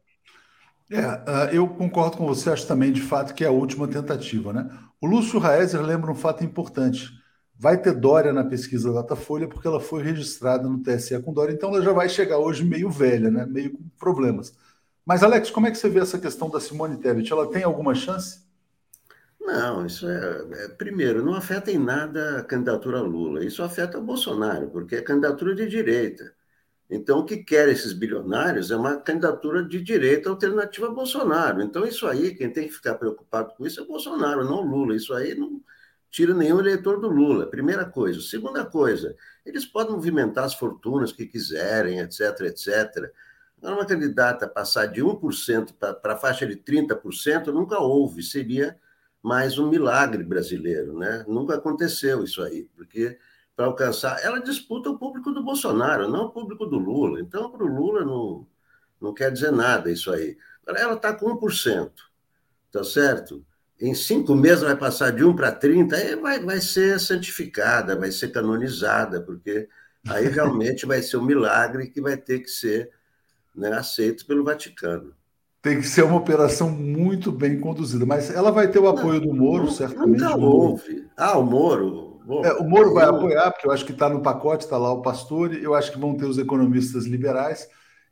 É, 0.91 1.55
eu 1.55 1.67
concordo 1.67 2.17
com 2.17 2.25
você, 2.25 2.49
acho 2.49 2.67
também 2.67 2.91
de 2.91 3.01
fato 3.01 3.36
que 3.36 3.45
é 3.45 3.47
a 3.47 3.51
última 3.51 3.88
tentativa, 3.88 4.51
né? 4.51 4.69
O 4.99 5.05
Lúcio 5.05 5.39
Raezer 5.39 5.82
lembra 5.82 6.11
um 6.11 6.15
fato 6.15 6.43
importante. 6.43 7.09
Vai 7.57 7.77
ter 7.77 7.93
Dória 7.93 8.34
na 8.34 8.43
pesquisa 8.43 8.91
Datafolha 8.91 9.47
porque 9.47 9.67
ela 9.67 9.80
foi 9.80 10.01
registrada 10.01 10.67
no 10.67 10.82
TSE 10.82 11.21
com 11.21 11.32
Dória, 11.32 11.53
então 11.53 11.69
ela 11.69 11.82
já 11.82 11.93
vai 11.93 12.09
chegar 12.09 12.39
hoje 12.39 12.65
meio 12.65 12.89
velha, 12.89 13.30
né? 13.30 13.45
meio 13.45 13.71
com 13.71 13.84
problemas. 13.99 14.51
Mas, 15.10 15.24
Alex, 15.24 15.49
como 15.49 15.66
é 15.66 15.72
que 15.72 15.78
você 15.80 15.89
vê 15.89 16.01
essa 16.01 16.20
questão 16.20 16.51
da 16.51 16.60
Simone 16.60 16.95
Tebet? 16.95 17.34
Ela 17.34 17.49
tem 17.49 17.64
alguma 17.64 17.95
chance? 17.95 18.41
Não, 19.41 19.84
isso 19.84 20.07
é, 20.07 20.66
é, 20.66 20.68
Primeiro, 20.68 21.26
não 21.26 21.34
afeta 21.34 21.72
em 21.72 21.80
nada 21.80 22.38
a 22.38 22.43
candidatura 22.43 23.01
Lula. 23.01 23.43
Isso 23.43 23.64
afeta 23.64 23.97
o 23.97 24.03
Bolsonaro, 24.03 24.70
porque 24.70 24.97
é 24.97 25.01
candidatura 25.01 25.55
de 25.55 25.68
direita. 25.68 26.32
Então, 26.88 27.22
o 27.22 27.26
que 27.26 27.38
quer 27.38 27.70
esses 27.70 27.91
bilionários 27.91 28.70
é 28.70 28.76
uma 28.76 28.97
candidatura 28.97 29.64
de 29.64 29.82
direita 29.82 30.30
alternativa 30.30 30.89
a 30.89 30.91
Bolsonaro. 30.91 31.64
Então, 31.64 31.88
isso 31.88 32.05
aí, 32.05 32.36
quem 32.36 32.53
tem 32.53 32.68
que 32.68 32.74
ficar 32.76 32.93
preocupado 32.93 33.55
com 33.55 33.66
isso 33.66 33.82
é 33.82 33.86
Bolsonaro, 33.88 34.45
não 34.45 34.62
Lula. 34.62 34.95
Isso 34.95 35.12
aí 35.16 35.34
não 35.34 35.60
tira 36.12 36.36
nenhum 36.36 36.60
eleitor 36.60 37.01
do 37.01 37.07
Lula, 37.07 37.47
primeira 37.47 37.84
coisa. 37.84 38.22
Segunda 38.22 38.64
coisa, 38.64 39.16
eles 39.43 39.66
podem 39.66 39.91
movimentar 39.95 40.43
as 40.43 40.53
fortunas 40.53 41.12
que 41.12 41.26
quiserem, 41.26 41.99
etc, 41.99 42.41
etc. 42.41 43.12
Uma 43.62 43.86
candidata 43.86 44.47
passar 44.47 44.86
de 44.88 45.01
1% 45.01 45.74
para 45.74 46.14
a 46.14 46.18
faixa 46.18 46.45
de 46.47 46.55
30% 46.55 47.47
nunca 47.47 47.80
houve, 47.80 48.24
seria 48.24 48.80
mais 49.22 49.57
um 49.57 49.70
milagre 49.70 50.24
brasileiro, 50.24 50.97
né? 50.97 51.26
Nunca 51.28 51.55
aconteceu 51.55 52.24
isso 52.24 52.41
aí, 52.41 52.70
porque 52.76 53.18
para 53.60 53.66
alcançar. 53.66 54.24
Ela 54.24 54.39
disputa 54.39 54.89
o 54.89 54.97
público 54.97 55.32
do 55.32 55.43
Bolsonaro, 55.43 56.07
não 56.07 56.28
o 56.28 56.32
público 56.32 56.66
do 56.66 56.78
Lula. 56.78 57.20
Então, 57.20 57.51
para 57.51 57.66
o 57.66 57.68
Lula 57.68 58.05
não, 58.05 58.47
não 59.01 59.14
quer 59.14 59.30
dizer 59.30 59.51
nada 59.51 59.91
isso 59.91 60.10
aí. 60.12 60.38
Ela 60.66 60.93
está 60.93 61.14
com 61.14 61.38
1%, 61.38 61.91
tá 62.72 62.84
certo? 62.86 63.45
Em 63.78 63.93
cinco 63.93 64.34
meses 64.34 64.64
vai 64.64 64.78
passar 64.78 65.12
de 65.12 65.26
1 65.26 65.36
para 65.36 65.51
30, 65.51 65.93
aí 65.93 66.16
vai, 66.16 66.39
vai 66.39 66.62
ser 66.62 66.99
santificada, 67.01 67.97
vai 67.97 68.14
ser 68.14 68.30
canonizada, 68.30 69.22
porque 69.22 69.68
aí 70.07 70.28
realmente 70.30 70.86
vai 70.86 71.01
ser 71.01 71.18
um 71.18 71.26
milagre 71.26 71.89
que 71.89 71.99
vai 71.99 72.16
ter 72.16 72.39
que 72.39 72.49
ser 72.49 72.89
né, 73.55 73.71
aceito 73.73 74.25
pelo 74.25 74.43
Vaticano. 74.43 75.13
Tem 75.61 75.77
que 75.79 75.87
ser 75.87 76.03
uma 76.03 76.15
operação 76.15 76.69
muito 76.69 77.31
bem 77.31 77.59
conduzida, 77.59 78.05
mas 78.05 78.33
ela 78.33 78.51
vai 78.51 78.69
ter 78.69 78.79
o 78.79 78.87
apoio 78.87 79.19
não, 79.19 79.27
do 79.27 79.33
Moro, 79.33 79.69
certamente. 79.69 80.21
Nunca 80.21 80.37
houve. 80.37 81.07
Ah, 81.17 81.37
o 81.37 81.43
Moro, 81.43 82.09
é, 82.45 82.53
o 82.53 82.63
Moro 82.63 82.93
vai 82.93 83.05
apoiar, 83.05 83.51
porque 83.51 83.67
eu 83.67 83.71
acho 83.71 83.85
que 83.85 83.91
está 83.91 84.07
no 84.07 84.21
pacote, 84.21 84.63
está 84.63 84.77
lá 84.77 84.91
o 84.93 85.01
Pastore, 85.01 85.61
eu 85.61 85.73
acho 85.73 85.91
que 85.91 85.99
vão 85.99 86.15
ter 86.15 86.25
os 86.25 86.37
economistas 86.37 87.05
liberais. 87.05 87.67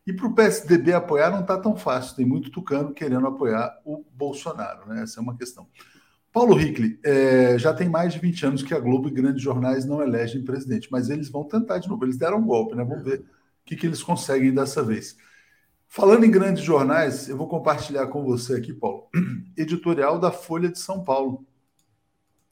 E 0.05 0.13
para 0.13 0.25
o 0.25 0.33
PSDB 0.33 0.93
apoiar 0.93 1.29
não 1.29 1.41
está 1.41 1.57
tão 1.57 1.75
fácil, 1.75 2.15
tem 2.15 2.25
muito 2.25 2.49
tucano 2.49 2.93
querendo 2.93 3.27
apoiar 3.27 3.77
o 3.85 4.03
Bolsonaro, 4.13 4.87
né? 4.87 5.03
Essa 5.03 5.19
é 5.19 5.23
uma 5.23 5.35
questão. 5.35 5.67
Paulo 6.33 6.59
Hickley, 6.59 6.99
é, 7.03 7.57
já 7.57 7.73
tem 7.73 7.89
mais 7.89 8.13
de 8.13 8.19
20 8.19 8.45
anos 8.45 8.63
que 8.63 8.73
a 8.73 8.79
Globo 8.79 9.07
e 9.07 9.11
grandes 9.11 9.41
jornais 9.41 9.85
não 9.85 10.01
elegem 10.01 10.43
presidente, 10.43 10.87
mas 10.91 11.09
eles 11.09 11.29
vão 11.29 11.43
tentar 11.43 11.79
de 11.79 11.89
novo, 11.89 12.05
eles 12.05 12.17
deram 12.17 12.39
um 12.39 12.45
golpe, 12.45 12.75
né? 12.75 12.83
Vamos 12.83 13.03
ver 13.03 13.19
o 13.19 13.36
que, 13.67 13.75
que 13.75 13.85
eles 13.85 14.01
conseguem 14.01 14.53
dessa 14.53 14.81
vez. 14.81 15.17
Falando 15.87 16.25
em 16.25 16.31
grandes 16.31 16.63
jornais, 16.63 17.27
eu 17.27 17.37
vou 17.37 17.47
compartilhar 17.47 18.07
com 18.07 18.23
você 18.23 18.55
aqui, 18.55 18.73
Paulo, 18.73 19.09
editorial 19.57 20.19
da 20.19 20.31
Folha 20.31 20.69
de 20.69 20.79
São 20.79 21.03
Paulo. 21.03 21.45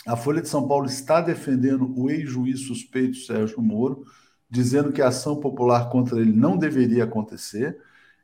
A 0.06 0.16
Folha 0.16 0.42
de 0.42 0.50
São 0.50 0.68
Paulo 0.68 0.86
está 0.86 1.22
defendendo 1.22 1.92
o 1.98 2.10
ex-juiz 2.10 2.62
suspeito 2.62 3.18
Sérgio 3.18 3.62
Moro, 3.62 4.06
dizendo 4.50 4.92
que 4.92 5.02
a 5.02 5.08
ação 5.08 5.40
popular 5.40 5.90
contra 5.90 6.20
ele 6.20 6.34
não 6.34 6.58
deveria 6.58 7.06
acontecer, 7.06 7.80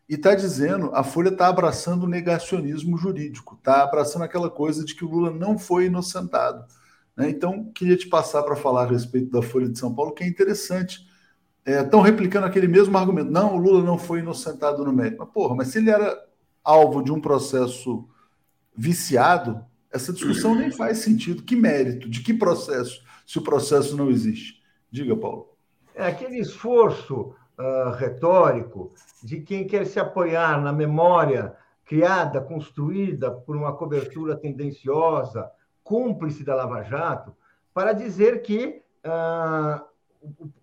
e 0.07 0.15
está 0.15 0.35
dizendo, 0.35 0.91
a 0.93 1.03
Folha 1.03 1.29
está 1.29 1.47
abraçando 1.47 2.03
o 2.03 2.09
negacionismo 2.09 2.97
jurídico, 2.97 3.55
está 3.55 3.83
abraçando 3.83 4.23
aquela 4.23 4.49
coisa 4.49 4.83
de 4.83 4.93
que 4.93 5.05
o 5.05 5.09
Lula 5.09 5.31
não 5.31 5.57
foi 5.57 5.85
inocentado. 5.85 6.65
Né? 7.15 7.29
Então, 7.29 7.71
queria 7.73 7.95
te 7.95 8.07
passar 8.07 8.43
para 8.43 8.55
falar 8.55 8.83
a 8.83 8.91
respeito 8.91 9.31
da 9.31 9.41
Folha 9.41 9.69
de 9.69 9.79
São 9.79 9.95
Paulo, 9.95 10.13
que 10.13 10.23
é 10.23 10.27
interessante. 10.27 11.09
Estão 11.65 12.05
é, 12.05 12.09
replicando 12.09 12.45
aquele 12.45 12.67
mesmo 12.67 12.97
argumento. 12.97 13.31
Não, 13.31 13.55
o 13.55 13.57
Lula 13.57 13.83
não 13.83 13.97
foi 13.97 14.19
inocentado 14.19 14.83
no 14.83 14.91
mérito. 14.91 15.17
Mas, 15.19 15.29
porra, 15.29 15.55
mas 15.55 15.67
se 15.67 15.77
ele 15.77 15.89
era 15.89 16.17
alvo 16.63 17.03
de 17.03 17.11
um 17.11 17.21
processo 17.21 18.07
viciado, 18.75 19.63
essa 19.91 20.11
discussão 20.13 20.55
nem 20.55 20.71
faz 20.71 20.99
sentido. 20.99 21.43
Que 21.43 21.55
mérito? 21.55 22.09
De 22.09 22.21
que 22.21 22.33
processo? 22.33 23.03
Se 23.25 23.37
o 23.37 23.43
processo 23.43 23.95
não 23.95 24.09
existe. 24.09 24.61
Diga, 24.89 25.15
Paulo. 25.15 25.49
É 25.93 26.07
aquele 26.07 26.39
esforço 26.39 27.35
uh, 27.59 27.91
retórico 27.91 28.93
de 29.21 29.41
quem 29.41 29.67
quer 29.67 29.85
se 29.85 29.99
apoiar 29.99 30.59
na 30.61 30.73
memória 30.73 31.55
criada, 31.85 32.39
construída 32.39 33.29
por 33.29 33.55
uma 33.55 33.75
cobertura 33.75 34.35
tendenciosa, 34.35 35.51
cúmplice 35.83 36.43
da 36.43 36.55
Lava 36.55 36.83
Jato, 36.83 37.35
para 37.73 37.91
dizer 37.91 38.41
que 38.41 38.81
uh, 39.05 39.90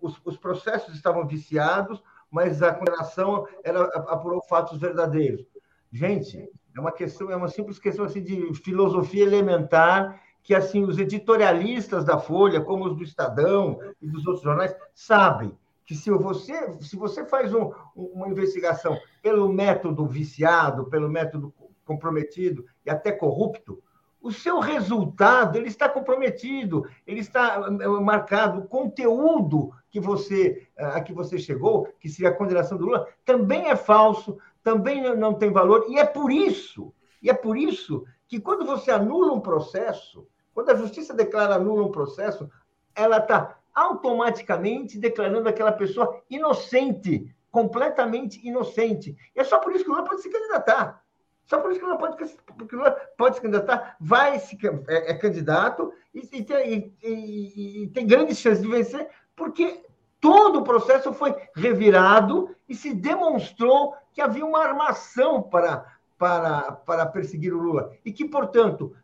os, 0.01 0.19
os, 0.23 0.37
processos 0.37 0.95
estavam 0.95 1.27
viciados, 1.27 2.01
mas 2.31 2.61
a 2.61 2.73
condenação 2.73 3.47
era, 3.63 3.83
apurou 4.07 4.41
fatos 4.43 4.79
verdadeiros. 4.79 5.45
Gente, 5.91 6.49
é 6.75 6.79
uma 6.79 6.91
questão, 6.91 7.31
é 7.31 7.35
uma 7.35 7.47
simples 7.47 7.79
questão 7.79 8.05
assim 8.05 8.23
de 8.23 8.53
filosofia 8.55 9.23
elementar 9.23 10.21
que 10.41 10.55
assim 10.55 10.83
os 10.83 10.97
editorialistas 10.97 12.05
da 12.05 12.17
Folha, 12.17 12.61
como 12.61 12.85
os 12.85 12.95
do 12.95 13.03
Estadão 13.03 13.79
e 14.01 14.07
dos 14.07 14.25
outros 14.25 14.43
jornais, 14.43 14.75
sabem 14.93 15.57
que 15.85 15.95
se 15.95 16.09
você 16.11 16.77
se 16.81 16.95
você 16.95 17.25
faz 17.25 17.53
um, 17.53 17.71
uma 17.95 18.29
investigação 18.29 18.97
pelo 19.21 19.51
método 19.51 20.05
viciado, 20.05 20.85
pelo 20.85 21.09
método 21.09 21.53
comprometido 21.83 22.65
e 22.85 22.89
até 22.89 23.11
corrupto, 23.11 23.81
o 24.21 24.31
seu 24.31 24.59
resultado 24.59 25.57
ele 25.57 25.67
está 25.67 25.87
comprometido, 25.87 26.85
ele 27.07 27.21
está 27.21 27.55
é, 27.55 27.87
marcado, 27.87 28.59
o 28.59 28.67
conteúdo 28.67 29.71
que 29.89 29.99
você 29.99 30.67
a 30.77 31.01
que 31.01 31.13
você 31.13 31.37
chegou, 31.37 31.87
que 31.99 32.09
seria 32.09 32.29
a 32.29 32.35
condenação 32.35 32.77
do 32.77 32.85
Lula, 32.85 33.07
também 33.25 33.69
é 33.69 33.75
falso, 33.75 34.37
também 34.63 35.15
não 35.15 35.33
tem 35.33 35.51
valor, 35.51 35.85
e 35.89 35.97
é 35.97 36.05
por 36.05 36.31
isso, 36.31 36.93
e 37.21 37.29
é 37.29 37.33
por 37.33 37.57
isso 37.57 38.05
que 38.27 38.39
quando 38.39 38.65
você 38.65 38.91
anula 38.91 39.33
um 39.33 39.39
processo, 39.39 40.27
quando 40.53 40.69
a 40.69 40.75
justiça 40.75 41.13
declara 41.13 41.55
anula 41.55 41.83
um 41.83 41.91
processo, 41.91 42.49
ela 42.95 43.17
está 43.17 43.57
automaticamente 43.73 44.97
declarando 44.99 45.47
aquela 45.47 45.71
pessoa 45.71 46.21
inocente, 46.29 47.33
completamente 47.49 48.45
inocente. 48.45 49.15
E 49.35 49.39
é 49.39 49.43
só 49.43 49.57
por 49.59 49.73
isso 49.73 49.83
que 49.83 49.89
o 49.89 49.93
Lula 49.93 50.05
pode 50.05 50.21
se 50.21 50.29
candidatar. 50.29 51.01
Só 51.49 51.59
por 51.59 51.71
isso 51.71 51.79
que 51.79 51.85
o 51.85 51.89
Lula 51.89 51.97
pode, 51.97 52.35
porque 52.59 52.75
Lula 52.75 52.91
pode 53.17 53.35
se 53.35 53.41
candidatar, 53.41 53.95
vai 53.99 54.37
se, 54.37 54.55
é, 54.87 55.11
é 55.11 55.13
candidato 55.15 55.91
e, 56.13 56.37
e, 56.37 56.43
tem, 56.43 56.95
e, 57.01 57.83
e, 57.83 57.87
tem 57.87 58.05
grandes 58.05 58.37
chances 58.37 58.61
de 58.61 58.69
vencer, 58.69 59.09
porque 59.35 59.83
todo 60.21 60.59
o 60.59 60.63
processo 60.63 61.11
foi 61.11 61.35
revirado 61.55 62.55
e 62.67 62.75
se 62.75 62.93
demonstrou 62.93 63.95
que 64.13 64.21
havia 64.21 64.45
uma 64.45 64.63
armação 64.63 65.41
para, 65.41 65.91
para, 66.19 66.71
para 66.71 67.07
perseguir 67.07 67.51
o 67.51 67.59
Lula. 67.59 67.93
E 68.05 68.11
que, 68.13 68.25
portanto, 68.25 68.95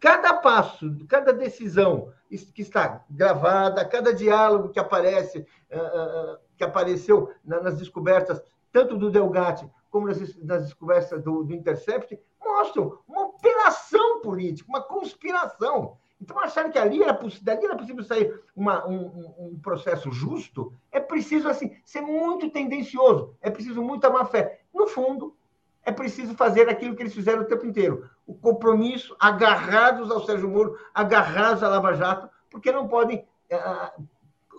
cada 0.00 0.32
passo, 0.32 0.96
cada 1.06 1.30
decisão 1.30 2.10
que 2.54 2.62
está 2.62 3.04
gravada, 3.10 3.84
cada 3.84 4.14
diálogo 4.14 4.70
que 4.70 4.80
aparece, 4.80 5.46
ah, 5.70 5.76
ah, 5.76 5.82
ah, 5.84 6.38
que 6.56 6.64
apareceu 6.64 7.30
nas 7.44 7.76
descobertas, 7.76 8.42
tanto 8.72 8.96
do 8.96 9.10
Delgatti 9.10 9.68
como 9.92 10.08
nas, 10.08 10.18
descobertas 10.64 11.22
do, 11.22 11.44
do 11.44 11.54
Intercept, 11.54 12.18
mostram 12.42 12.98
uma 13.06 13.26
operação 13.26 14.20
política, 14.22 14.68
uma 14.68 14.82
conspiração. 14.82 15.98
Então, 16.20 16.38
achar 16.40 16.70
que 16.70 16.78
ali 16.78 17.02
era, 17.02 17.18
dali 17.42 17.64
era 17.64 17.76
possível 17.76 18.02
sair 18.02 18.42
uma, 18.56 18.86
um, 18.88 19.34
um, 19.38 19.60
processo 19.60 20.10
justo, 20.10 20.72
é 20.90 20.98
preciso 20.98 21.48
assim 21.48 21.76
ser 21.84 22.00
muito 22.00 22.48
tendencioso, 22.50 23.36
é 23.42 23.50
preciso 23.50 23.82
muita 23.82 24.08
má 24.08 24.24
fé. 24.24 24.60
No 24.72 24.86
fundo, 24.86 25.36
é 25.84 25.92
preciso 25.92 26.34
fazer 26.34 26.68
aquilo 26.68 26.96
que 26.96 27.02
eles 27.02 27.14
fizeram 27.14 27.42
o 27.42 27.46
tempo 27.46 27.66
inteiro: 27.66 28.08
o 28.26 28.34
compromisso, 28.34 29.14
agarrados 29.20 30.10
ao 30.10 30.24
Sérgio 30.24 30.48
Moro, 30.48 30.78
agarrados 30.94 31.62
à 31.62 31.68
Lava 31.68 31.92
Jato, 31.94 32.30
porque 32.48 32.72
não 32.72 32.88
podem 32.88 33.26
uh, 33.50 34.02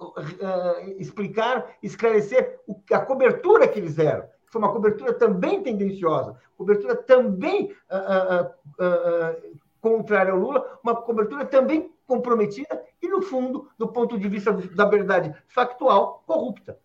uh, 0.03 0.95
explicar, 0.99 1.75
esclarecer 1.81 2.59
a 2.91 2.99
cobertura 2.99 3.67
que 3.67 3.79
eles 3.79 3.95
deram. 3.95 4.27
Foi 4.53 4.61
uma 4.61 4.71
cobertura 4.71 5.11
também 5.11 5.63
tendenciosa, 5.63 6.37
cobertura 6.55 6.95
também 6.95 7.71
uh, 7.89 9.57
contrária 9.81 10.31
ao 10.31 10.37
Lula, 10.37 10.79
uma 10.83 10.95
cobertura 10.95 11.43
também 11.43 11.89
comprometida 12.05 12.83
e, 13.01 13.07
no 13.07 13.23
fundo, 13.23 13.67
do 13.79 13.87
ponto 13.87 14.15
de 14.19 14.29
vista 14.29 14.53
da 14.53 14.85
verdade 14.85 15.33
factual, 15.47 16.23
corrupta. 16.27 16.77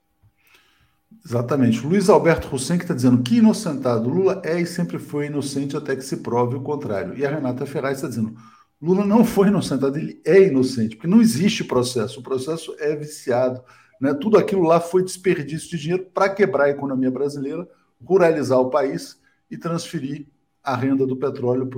Exatamente. 1.23 1.87
Luiz 1.87 2.09
Alberto 2.09 2.55
Hussein 2.55 2.79
que 2.79 2.85
está 2.85 2.95
dizendo 2.95 3.23
que 3.23 3.37
inocentado 3.37 4.09
Lula 4.09 4.41
é 4.43 4.59
e 4.59 4.64
sempre 4.64 4.99
foi 4.99 5.27
inocente 5.27 5.77
até 5.77 5.95
que 5.95 6.03
se 6.03 6.23
prove 6.23 6.57
o 6.57 6.62
contrário. 6.62 7.19
E 7.19 7.27
a 7.27 7.29
Renata 7.29 7.66
Ferraz 7.66 7.99
está 7.99 8.09
dizendo 8.09 8.35
Lula 8.81 9.05
não 9.05 9.27
foi 9.27 9.49
inocentado, 9.49 9.99
ele 9.99 10.23
é 10.25 10.45
inocente, 10.45 10.97
porque 10.97 11.09
não 11.09 11.21
existe 11.21 11.64
processo. 11.64 12.21
O 12.21 12.23
processo 12.23 12.75
é 12.79 12.97
viciado. 12.97 13.62
Né? 14.01 14.14
Tudo 14.14 14.38
aquilo 14.38 14.62
lá 14.62 14.80
foi 14.80 15.03
desperdício 15.03 15.70
de 15.70 15.78
dinheiro 15.78 16.07
para 16.12 16.28
quebrar 16.28 16.64
a 16.64 16.70
economia 16.70 17.11
brasileira, 17.11 17.68
ruralizar 18.05 18.59
o 18.59 18.70
país 18.70 19.20
e 19.51 19.57
transferir 19.57 20.26
a 20.62 20.76
renda 20.76 21.07
do 21.07 21.16
petróleo 21.16 21.68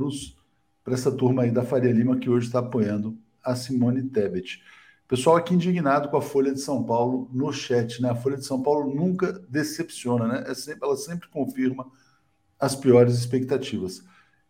para 0.85 0.95
essa 0.95 1.11
turma 1.11 1.43
aí 1.43 1.51
da 1.51 1.63
Faria 1.63 1.93
Lima 1.93 2.19
que 2.19 2.29
hoje 2.29 2.47
está 2.47 2.59
apoiando 2.59 3.17
a 3.43 3.55
Simone 3.55 4.03
Tebet. 4.03 4.63
Pessoal 5.11 5.37
aqui 5.37 5.55
indignado 5.55 6.09
com 6.09 6.17
a 6.17 6.23
Folha 6.23 6.53
de 6.53 6.61
São 6.61 6.85
Paulo 6.85 7.29
no 7.33 7.53
chat, 7.53 8.01
né? 8.01 8.11
A 8.11 8.15
Folha 8.15 8.37
de 8.37 8.47
São 8.47 8.63
Paulo 8.63 8.95
nunca 8.95 9.33
decepciona, 9.49 10.29
né? 10.29 10.45
É 10.47 10.55
sempre, 10.55 10.85
ela 10.85 10.97
sempre 10.97 11.29
confirma 11.29 11.91
as 12.59 12.77
piores 12.77 13.15
expectativas. 13.15 14.05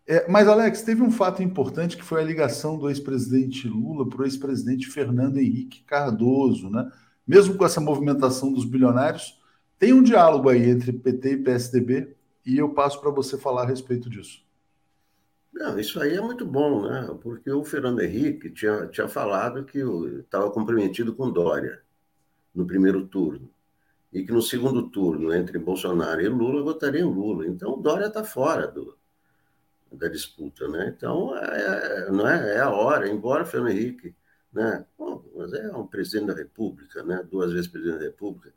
É, 0.06 0.28
mas, 0.28 0.48
Alex, 0.48 0.82
teve 0.82 1.02
um 1.02 1.10
fato 1.10 1.42
importante 1.42 1.96
que 1.96 2.04
foi 2.04 2.20
a 2.20 2.24
ligação 2.24 2.76
do 2.76 2.90
ex-presidente 2.90 3.68
Lula 3.68 4.06
para 4.06 4.20
o 4.20 4.24
ex-presidente 4.24 4.86
Fernando 4.88 5.38
Henrique 5.38 5.82
Cardoso, 5.84 6.68
né? 6.68 6.90
Mesmo 7.30 7.56
com 7.56 7.64
essa 7.64 7.80
movimentação 7.80 8.52
dos 8.52 8.64
bilionários, 8.64 9.40
tem 9.78 9.92
um 9.92 10.02
diálogo 10.02 10.48
aí 10.48 10.68
entre 10.68 10.92
PT 10.92 11.34
e 11.34 11.36
PSDB 11.36 12.16
e 12.44 12.58
eu 12.58 12.70
passo 12.70 13.00
para 13.00 13.12
você 13.12 13.38
falar 13.38 13.62
a 13.62 13.66
respeito 13.66 14.10
disso. 14.10 14.44
Não, 15.52 15.78
isso 15.78 16.00
aí 16.00 16.16
é 16.16 16.20
muito 16.20 16.44
bom, 16.44 16.88
né? 16.88 17.08
Porque 17.22 17.48
o 17.48 17.64
Fernando 17.64 18.00
Henrique 18.00 18.50
tinha, 18.50 18.84
tinha 18.88 19.06
falado 19.06 19.64
que 19.64 19.78
estava 19.78 20.50
comprometido 20.50 21.14
com 21.14 21.30
Dória 21.30 21.80
no 22.52 22.66
primeiro 22.66 23.06
turno. 23.06 23.48
E 24.12 24.24
que 24.24 24.32
no 24.32 24.42
segundo 24.42 24.90
turno, 24.90 25.32
entre 25.32 25.56
Bolsonaro 25.56 26.20
e 26.20 26.28
Lula, 26.28 26.64
votaria 26.64 27.02
em 27.02 27.04
Lula. 27.04 27.46
Então, 27.46 27.80
Dória 27.80 28.06
está 28.06 28.24
fora 28.24 28.66
do, 28.66 28.98
da 29.92 30.08
disputa, 30.08 30.66
né? 30.66 30.92
Então, 30.96 31.32
é, 31.38 32.08
é, 32.08 32.10
não 32.10 32.26
é, 32.26 32.56
é 32.56 32.58
a 32.58 32.70
hora, 32.70 33.08
embora 33.08 33.44
o 33.44 33.46
Fernando 33.46 33.70
Henrique, 33.70 34.16
né? 34.52 34.84
Bom, 34.98 35.24
mas 35.36 35.52
é 35.52 35.70
um 35.76 35.86
presidente 35.86 36.28
da 36.28 36.34
República, 36.34 37.02
né? 37.02 37.22
Duas 37.30 37.52
vezes 37.52 37.68
presidente 37.68 37.98
da 37.98 38.04
República, 38.04 38.52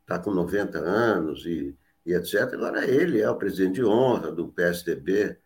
está 0.00 0.18
com 0.18 0.30
90 0.30 0.78
anos 0.78 1.44
e, 1.46 1.76
e 2.06 2.14
etc. 2.14 2.52
Agora, 2.52 2.86
ele 2.86 3.20
é 3.20 3.28
o 3.30 3.36
presidente 3.36 3.76
de 3.76 3.84
honra 3.84 4.32
do 4.32 4.48
PSDB, 4.48 5.36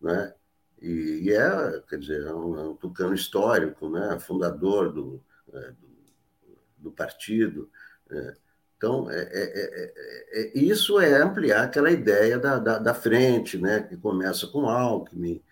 né? 0.00 0.34
E, 0.80 1.22
e 1.24 1.32
é, 1.32 1.82
quer 1.88 1.98
dizer, 1.98 2.24
é 2.24 2.32
um, 2.32 2.58
é 2.58 2.62
um, 2.68 2.74
tucano 2.74 3.14
histórico, 3.14 3.88
né? 3.88 4.18
fundador 4.20 4.92
do, 4.92 5.22
é, 5.52 5.72
do, 5.72 6.58
do, 6.78 6.92
partido. 6.92 7.68
É. 8.10 8.34
Então, 8.76 9.10
é, 9.10 9.28
é, 9.32 10.58
isso 10.58 11.00
é 11.00 11.20
ampliar 11.20 11.64
aquela 11.64 11.90
ideia 11.90 12.38
da, 12.38 12.60
da, 12.60 12.78
da, 12.78 12.94
frente, 12.94 13.58
né? 13.58 13.80
que 13.80 13.96
começa 13.96 14.46
com 14.46 14.68
Alckmin 14.68 15.42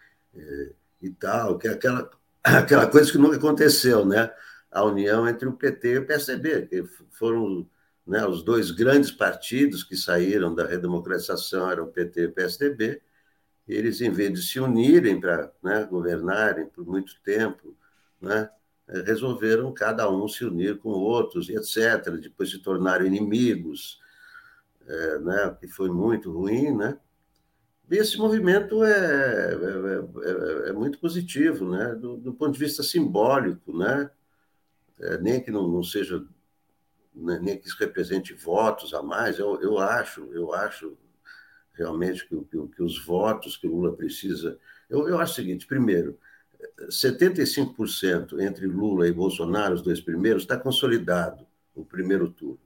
e 1.02 1.10
tal, 1.10 1.58
que 1.58 1.66
é 1.66 1.72
aquela, 1.72 2.08
aquela 2.58 2.86
coisa 2.86 3.10
que 3.10 3.18
nunca 3.18 3.36
aconteceu, 3.36 4.04
né? 4.04 4.32
a 4.70 4.84
união 4.84 5.26
entre 5.26 5.48
o 5.48 5.52
PT 5.52 5.92
e 5.92 5.98
o 5.98 6.06
PSDB, 6.06 6.66
que 6.66 6.84
foram 7.10 7.66
né, 8.06 8.26
os 8.26 8.42
dois 8.42 8.70
grandes 8.70 9.10
partidos 9.10 9.82
que 9.82 9.96
saíram 9.96 10.54
da 10.54 10.66
redemocratização, 10.66 11.70
eram 11.70 11.84
o 11.84 11.92
PT 11.92 12.20
e 12.20 12.26
o 12.26 12.32
PSDB, 12.32 13.02
eles, 13.66 14.00
em 14.00 14.10
vez 14.10 14.32
de 14.32 14.42
se 14.42 14.60
unirem 14.60 15.18
para 15.18 15.50
né, 15.62 15.84
governarem 15.84 16.66
por 16.66 16.86
muito 16.86 17.20
tempo, 17.22 17.74
né, 18.20 18.50
eh, 18.88 19.02
resolveram 19.06 19.72
cada 19.72 20.10
um 20.10 20.28
se 20.28 20.44
unir 20.44 20.78
com 20.78 20.90
outros, 20.90 21.48
e 21.48 21.56
etc., 21.56 22.10
depois 22.20 22.50
se 22.50 22.58
tornaram 22.58 23.06
inimigos, 23.06 23.98
é, 24.86 25.18
né, 25.18 25.56
que 25.58 25.66
foi 25.66 25.88
muito 25.88 26.30
ruim, 26.30 26.76
né? 26.76 26.96
E 27.90 27.96
esse 27.96 28.18
movimento 28.18 28.82
é, 28.84 29.54
é, 29.54 30.66
é, 30.66 30.70
é 30.70 30.72
muito 30.72 30.98
positivo, 30.98 31.70
né? 31.70 31.94
Do, 31.94 32.16
do, 32.16 32.34
ponto 32.34 32.52
de 32.52 32.58
vista 32.58 32.82
simbólico, 32.82 33.76
né? 33.76 34.10
É, 34.98 35.18
nem 35.18 35.40
que 35.40 35.50
não, 35.50 35.68
não 35.68 35.82
seja, 35.84 36.24
né, 37.14 37.38
nem 37.40 37.58
que 37.58 37.66
isso 37.66 37.76
represente 37.78 38.32
votos 38.32 38.94
a 38.94 39.02
mais, 39.02 39.38
eu, 39.38 39.60
eu 39.60 39.78
acho, 39.78 40.26
eu 40.32 40.54
acho 40.54 40.96
realmente 41.74 42.26
que, 42.26 42.34
que, 42.44 42.68
que 42.68 42.82
os 42.82 43.04
votos 43.04 43.56
que 43.56 43.66
o 43.66 43.70
Lula 43.70 43.94
precisa. 43.94 44.58
Eu, 44.88 45.08
eu 45.08 45.18
acho 45.18 45.32
o 45.32 45.36
seguinte: 45.36 45.66
primeiro, 45.66 46.18
75% 46.88 48.40
entre 48.40 48.66
Lula 48.66 49.06
e 49.06 49.12
Bolsonaro, 49.12 49.74
os 49.74 49.82
dois 49.82 50.00
primeiros, 50.00 50.42
está 50.42 50.56
consolidado 50.58 51.46
o 51.74 51.84
primeiro 51.84 52.30
turno. 52.30 52.58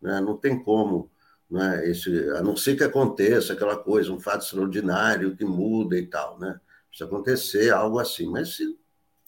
Né? 0.00 0.20
Não 0.20 0.36
tem 0.36 0.62
como, 0.62 1.10
né, 1.50 1.88
esse, 1.88 2.30
a 2.30 2.42
não 2.42 2.56
ser 2.56 2.76
que 2.76 2.84
aconteça 2.84 3.52
aquela 3.52 3.76
coisa, 3.76 4.12
um 4.12 4.20
fato 4.20 4.44
extraordinário 4.44 5.36
que 5.36 5.44
muda 5.44 5.98
e 5.98 6.06
tal. 6.06 6.38
Né? 6.38 6.60
Precisa 6.88 7.08
acontecer 7.08 7.70
algo 7.70 7.98
assim. 7.98 8.28
Mas 8.28 8.56
se 8.56 8.76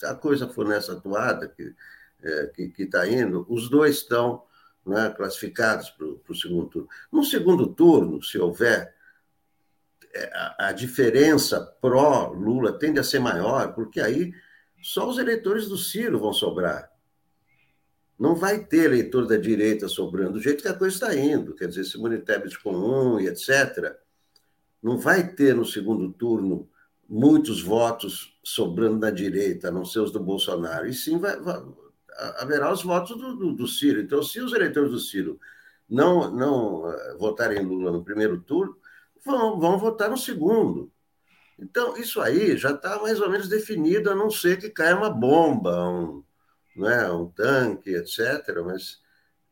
a 0.04 0.14
coisa 0.14 0.48
for 0.48 0.66
nessa 0.66 0.92
atuada 0.92 1.48
que 1.48 1.74
é, 2.22 2.46
que 2.54 2.82
está 2.82 3.06
indo, 3.08 3.46
os 3.48 3.70
dois 3.70 3.96
estão 3.96 4.42
né, 4.84 5.10
classificados 5.16 5.90
para 5.90 6.06
o 6.06 6.34
segundo 6.34 6.68
turno. 6.68 6.88
No 7.10 7.24
segundo 7.24 7.66
turno, 7.66 8.22
se 8.22 8.38
houver 8.38 8.94
a, 10.34 10.68
a 10.68 10.72
diferença 10.72 11.60
pró-Lula 11.80 12.78
tende 12.78 12.98
a 12.98 13.04
ser 13.04 13.20
maior, 13.20 13.72
porque 13.74 14.00
aí 14.00 14.34
só 14.82 15.08
os 15.08 15.18
eleitores 15.18 15.68
do 15.68 15.78
Ciro 15.78 16.18
vão 16.18 16.32
sobrar. 16.32 16.89
Não 18.20 18.34
vai 18.34 18.62
ter 18.62 18.84
eleitor 18.84 19.26
da 19.26 19.38
direita 19.38 19.88
sobrando, 19.88 20.34
do 20.34 20.42
jeito 20.42 20.60
que 20.60 20.68
a 20.68 20.74
coisa 20.74 20.94
está 20.94 21.16
indo. 21.16 21.54
Quer 21.54 21.68
dizer, 21.68 21.84
Simone 21.84 22.18
Tebet 22.18 22.58
com 22.58 22.76
um 22.76 23.18
e 23.18 23.26
etc. 23.26 23.96
Não 24.82 24.98
vai 24.98 25.32
ter 25.32 25.54
no 25.56 25.64
segundo 25.64 26.12
turno 26.12 26.68
muitos 27.08 27.62
votos 27.62 28.38
sobrando 28.44 28.98
da 28.98 29.10
direita, 29.10 29.68
a 29.68 29.70
não 29.70 29.86
ser 29.86 30.00
os 30.00 30.12
do 30.12 30.20
Bolsonaro. 30.20 30.86
E 30.86 30.92
sim 30.92 31.18
vai, 31.18 31.40
vai, 31.40 31.62
haverá 32.36 32.70
os 32.70 32.82
votos 32.82 33.16
do, 33.16 33.34
do, 33.34 33.52
do, 33.54 33.66
Ciro. 33.66 34.02
Então, 34.02 34.22
se 34.22 34.38
os 34.38 34.52
eleitores 34.52 34.90
do 34.90 34.98
Ciro 34.98 35.40
não, 35.88 36.30
não 36.30 36.92
eh, 36.92 37.16
votarem 37.18 37.64
Lula 37.64 37.90
no 37.90 38.04
primeiro 38.04 38.38
turno, 38.42 38.76
vão, 39.24 39.58
vão 39.58 39.78
votar 39.78 40.10
no 40.10 40.18
segundo. 40.18 40.92
Então, 41.58 41.96
isso 41.96 42.20
aí 42.20 42.54
já 42.58 42.72
está 42.72 43.00
mais 43.00 43.18
ou 43.18 43.30
menos 43.30 43.48
definido, 43.48 44.10
a 44.10 44.14
não 44.14 44.30
ser 44.30 44.58
que 44.58 44.68
caia 44.68 44.94
uma 44.94 45.10
bomba, 45.10 45.88
um, 45.88 46.22
né, 46.76 47.10
um 47.10 47.28
tanque, 47.28 47.90
etc. 47.90 48.18
Mas 48.64 49.00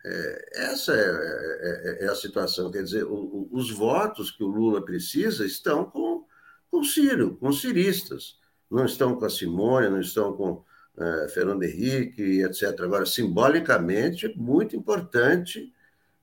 é, 0.05 0.71
essa 0.71 0.95
é, 0.95 1.99
é, 2.01 2.05
é, 2.05 2.09
a 2.09 2.15
situação. 2.15 2.71
Quer 2.71 2.83
dizer, 2.83 3.05
o, 3.05 3.15
o, 3.15 3.49
os 3.53 3.71
votos 3.71 4.31
que 4.31 4.45
o 4.45 4.49
Lula 4.49 4.85
precisa 4.85 5.45
estão 5.45 5.85
com, 5.85 6.25
com 6.71 6.85
Ciro, 6.85 7.37
com 7.37 7.53
ciristas. 7.53 8.39
Não 8.71 8.85
estão 8.85 9.17
com 9.17 9.25
a 9.25 9.31
Simone, 9.31 9.89
não 9.89 10.01
estão 10.01 10.37
com 10.37 10.65
é, 10.97 11.29
Fernando 11.29 11.63
Henrique, 11.63 12.43
etc. 12.43 12.81
Agora, 12.81 13.07
simbolicamente, 13.07 14.27
é 14.27 14.35
muito 14.35 14.77
importante 14.77 15.73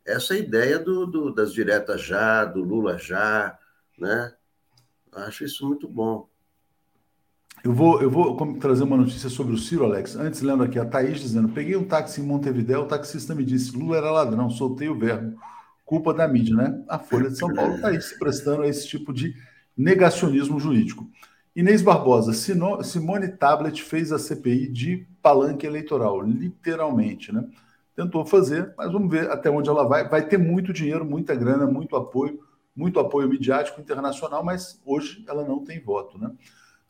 essa 0.06 0.38
ideia 0.38 0.78
do, 0.78 1.06
do, 1.06 1.34
das 1.34 1.54
diretas 1.54 2.02
já, 2.02 2.46
do 2.46 2.62
Lula 2.62 2.98
já, 2.98 3.58
né? 3.98 4.34
Acho 5.12 5.46
isso 5.46 5.66
muito 5.66 5.88
bom. 5.88 6.30
Eu 7.66 7.74
vou, 7.74 8.00
eu 8.00 8.12
vou 8.12 8.38
trazer 8.60 8.84
uma 8.84 8.96
notícia 8.96 9.28
sobre 9.28 9.56
o 9.56 9.58
Ciro, 9.58 9.86
Alex. 9.86 10.16
Antes, 10.16 10.44
lembra 10.44 10.68
aqui, 10.68 10.78
a 10.78 10.86
Thaís 10.86 11.20
dizendo: 11.20 11.50
peguei 11.50 11.76
um 11.76 11.84
táxi 11.84 12.22
em 12.22 12.24
Montevidéu, 12.24 12.82
o 12.82 12.86
taxista 12.86 13.34
me 13.34 13.44
disse: 13.44 13.76
Lula 13.76 13.98
era 13.98 14.12
ladrão, 14.12 14.52
soltei 14.52 14.88
o 14.88 14.94
verbo. 14.94 15.36
Culpa 15.84 16.14
da 16.14 16.28
mídia, 16.28 16.56
né? 16.56 16.84
A 16.88 17.00
Folha 17.00 17.28
de 17.28 17.40
São 17.40 17.52
Paulo 17.52 17.74
está 17.74 17.88
aí 17.88 18.00
se 18.00 18.20
prestando 18.20 18.62
a 18.62 18.68
esse 18.68 18.88
tipo 18.88 19.12
de 19.12 19.34
negacionismo 19.76 20.60
jurídico. 20.60 21.10
Inês 21.56 21.82
Barbosa, 21.82 22.34
Simone 22.34 23.30
Tablet 23.30 23.82
fez 23.82 24.12
a 24.12 24.20
CPI 24.20 24.68
de 24.68 25.08
palanque 25.20 25.66
eleitoral, 25.66 26.22
literalmente, 26.22 27.34
né? 27.34 27.48
Tentou 27.96 28.24
fazer, 28.28 28.76
mas 28.78 28.92
vamos 28.92 29.10
ver 29.10 29.32
até 29.32 29.50
onde 29.50 29.70
ela 29.70 29.88
vai. 29.88 30.08
Vai 30.08 30.28
ter 30.28 30.38
muito 30.38 30.72
dinheiro, 30.72 31.04
muita 31.04 31.34
grana, 31.34 31.66
muito 31.66 31.96
apoio, 31.96 32.40
muito 32.76 33.00
apoio 33.00 33.28
midiático 33.28 33.82
internacional, 33.82 34.44
mas 34.44 34.80
hoje 34.86 35.26
ela 35.28 35.44
não 35.44 35.64
tem 35.64 35.82
voto, 35.82 36.20
né? 36.20 36.30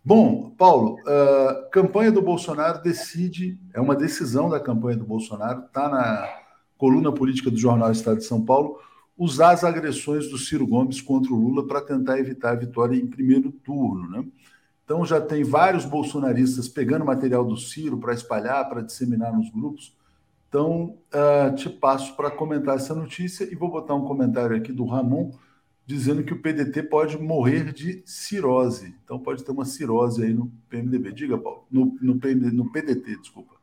Bom, 0.07 0.51
Paulo, 0.51 0.99
a 1.03 1.67
campanha 1.71 2.11
do 2.11 2.21
Bolsonaro 2.21 2.79
decide, 2.79 3.59
é 3.73 3.81
uma 3.81 3.95
decisão 3.95 4.47
da 4.47 4.59
campanha 4.59 4.95
do 4.95 5.03
Bolsonaro, 5.03 5.65
está 5.65 5.89
na 5.89 6.29
coluna 6.77 7.11
política 7.11 7.49
do 7.49 7.57
jornal 7.57 7.91
Estado 7.91 8.17
de 8.17 8.23
São 8.25 8.45
Paulo, 8.45 8.79
usar 9.17 9.49
as 9.49 9.63
agressões 9.63 10.29
do 10.29 10.37
Ciro 10.37 10.67
Gomes 10.67 11.01
contra 11.01 11.33
o 11.33 11.35
Lula 11.35 11.65
para 11.65 11.81
tentar 11.81 12.19
evitar 12.19 12.51
a 12.51 12.55
vitória 12.55 12.95
em 12.95 13.07
primeiro 13.07 13.51
turno, 13.51 14.07
né? 14.11 14.23
Então 14.83 15.03
já 15.03 15.19
tem 15.19 15.43
vários 15.43 15.85
bolsonaristas 15.85 16.69
pegando 16.69 17.03
material 17.03 17.43
do 17.43 17.57
Ciro 17.57 17.97
para 17.97 18.13
espalhar, 18.13 18.69
para 18.69 18.81
disseminar 18.81 19.35
nos 19.35 19.49
grupos. 19.49 19.97
Então, 20.47 20.99
uh, 21.09 21.55
te 21.55 21.67
passo 21.67 22.15
para 22.15 22.29
comentar 22.29 22.75
essa 22.75 22.93
notícia 22.93 23.43
e 23.51 23.55
vou 23.55 23.71
botar 23.71 23.95
um 23.95 24.05
comentário 24.05 24.55
aqui 24.55 24.71
do 24.71 24.85
Ramon 24.85 25.31
dizendo 25.85 26.23
que 26.23 26.33
o 26.33 26.41
PDT 26.41 26.83
pode 26.83 27.17
morrer 27.17 27.71
de 27.71 28.03
cirrose. 28.05 28.95
Então 29.03 29.19
pode 29.19 29.43
ter 29.43 29.51
uma 29.51 29.65
cirrose 29.65 30.23
aí 30.23 30.33
no 30.33 30.51
PMDB. 30.69 31.11
Diga, 31.11 31.37
Paulo, 31.37 31.65
no, 31.69 31.97
no, 32.01 32.19
PMD, 32.19 32.51
no 32.51 32.71
PDT, 32.71 33.17
desculpa. 33.17 33.55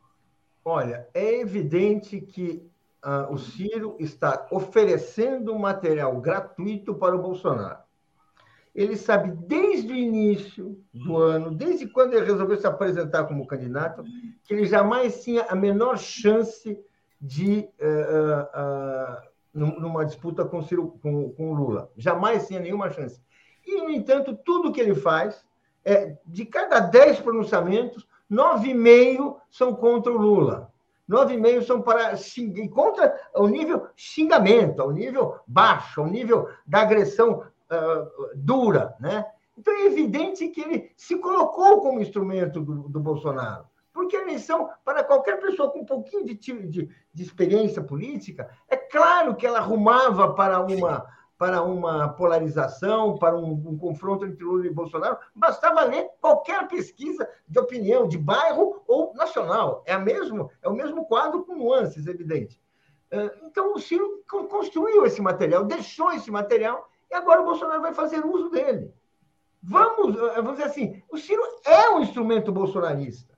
Olha, 0.65 1.09
é 1.13 1.41
evidente 1.41 2.21
que 2.21 2.63
uh, 3.05 3.33
o 3.33 3.39
Ciro 3.39 3.97
está 3.99 4.47
oferecendo 4.51 5.59
material 5.59 6.21
gratuito 6.21 6.95
para 6.95 7.17
o 7.17 7.23
Bolsonaro 7.23 7.83
ele 8.75 8.97
sabe 8.97 9.33
desde 9.33 9.93
o 9.93 9.97
início 9.97 10.79
do 10.93 11.19
ano, 11.19 11.51
desde 11.51 11.87
quando 11.87 12.15
ele 12.15 12.25
resolveu 12.25 12.57
se 12.57 12.67
apresentar 12.67 13.25
como 13.25 13.47
candidato, 13.47 14.03
que 14.45 14.55
ele 14.55 14.65
jamais 14.65 15.23
tinha 15.23 15.45
a 15.45 15.55
menor 15.55 15.99
chance 15.99 16.79
de 17.21 17.69
uh, 17.81 17.85
uh, 17.85 18.43
uh, 18.43 19.32
numa 19.55 20.05
disputa 20.05 20.45
com, 20.45 20.63
Ciro, 20.63 20.99
com, 21.03 21.31
com 21.31 21.53
Lula. 21.53 21.91
Jamais 21.97 22.47
tinha 22.47 22.61
nenhuma 22.61 22.91
chance. 22.91 23.21
E, 23.67 23.81
no 23.81 23.91
entanto, 23.91 24.37
tudo 24.45 24.73
que 24.73 24.81
ele 24.81 24.95
faz, 24.95 25.45
é, 25.85 26.17
de 26.27 26.45
cada 26.47 26.81
dez 26.81 27.21
pronunciamentos, 27.21 28.07
nove 28.29 28.71
e 28.71 28.75
meio 28.75 29.37
são 29.51 29.75
contra 29.75 30.13
o 30.13 30.17
Lula. 30.17 30.73
Nove 31.07 31.35
e 31.35 31.39
meio 31.39 31.63
são 31.63 31.83
para 31.83 32.15
contra 32.73 33.15
o 33.35 33.47
nível 33.47 33.87
xingamento, 33.95 34.81
ao 34.81 34.91
nível 34.91 35.37
baixo, 35.47 36.01
ao 36.01 36.07
nível 36.07 36.49
da 36.67 36.81
agressão 36.81 37.41
uh, 37.41 38.31
dura, 38.35 38.95
né? 38.99 39.27
Então 39.59 39.75
é 39.75 39.87
evidente 39.87 40.49
que 40.49 40.61
ele 40.61 40.93
se 40.97 41.19
colocou 41.19 41.81
como 41.83 42.01
instrumento 42.01 42.61
do, 42.61 42.89
do 42.89 43.01
Bolsonaro. 43.01 43.67
Porque 43.93 44.17
a 44.17 44.23
eleição, 44.23 44.71
para 44.85 45.05
qualquer 45.05 45.41
pessoa 45.41 45.71
com 45.71 45.81
um 45.81 45.85
pouquinho 45.85 46.25
de, 46.25 46.35
de, 46.35 46.89
de 47.13 47.23
experiência 47.23 47.83
política, 47.83 48.51
é 48.69 48.77
claro 48.77 49.37
que 49.37 49.47
ela 49.47 49.59
arrumava 49.59 50.33
para 50.35 50.61
uma, 50.61 51.07
para 51.37 51.63
uma 51.63 52.09
polarização, 52.09 53.19
para 53.19 53.37
um, 53.37 53.53
um, 53.53 53.77
confronto 53.77 54.25
entre 54.25 54.45
Lula 54.45 54.67
e 54.67 54.71
Bolsonaro, 54.71 55.19
bastava 55.35 55.85
ler 55.85 56.09
qualquer 56.21 56.67
pesquisa 56.69 57.29
de 57.47 57.59
opinião, 57.59 58.09
de 58.09 58.17
bairro 58.17 58.83
ou 58.87 59.13
nacional. 59.15 59.83
É, 59.87 59.93
a 59.93 59.99
mesmo, 59.99 60.51
é 60.63 60.69
o 60.69 60.75
mesmo 60.75 61.05
quadro 61.05 61.45
com 61.45 61.55
nuances, 61.55 62.07
evidente. 62.07 62.61
Então, 63.43 63.75
o 63.75 63.79
Ciro 63.79 64.23
construiu 64.27 65.05
esse 65.05 65.21
material, 65.21 65.65
deixou 65.65 66.13
esse 66.13 66.31
material 66.31 66.89
e 67.11 67.15
agora 67.15 67.43
o 67.43 67.45
Bolsonaro 67.45 67.83
vai 67.83 67.93
fazer 67.93 68.25
uso 68.25 68.49
dele. 68.49 68.91
Vamos, 69.63 70.17
eh, 70.17 70.35
vamos 70.37 70.53
dizer 70.53 70.65
assim, 70.65 71.03
o 71.11 71.19
Ciro 71.19 71.43
é 71.65 71.91
um 71.91 72.01
instrumento 72.01 72.51
bolsonarista. 72.51 73.32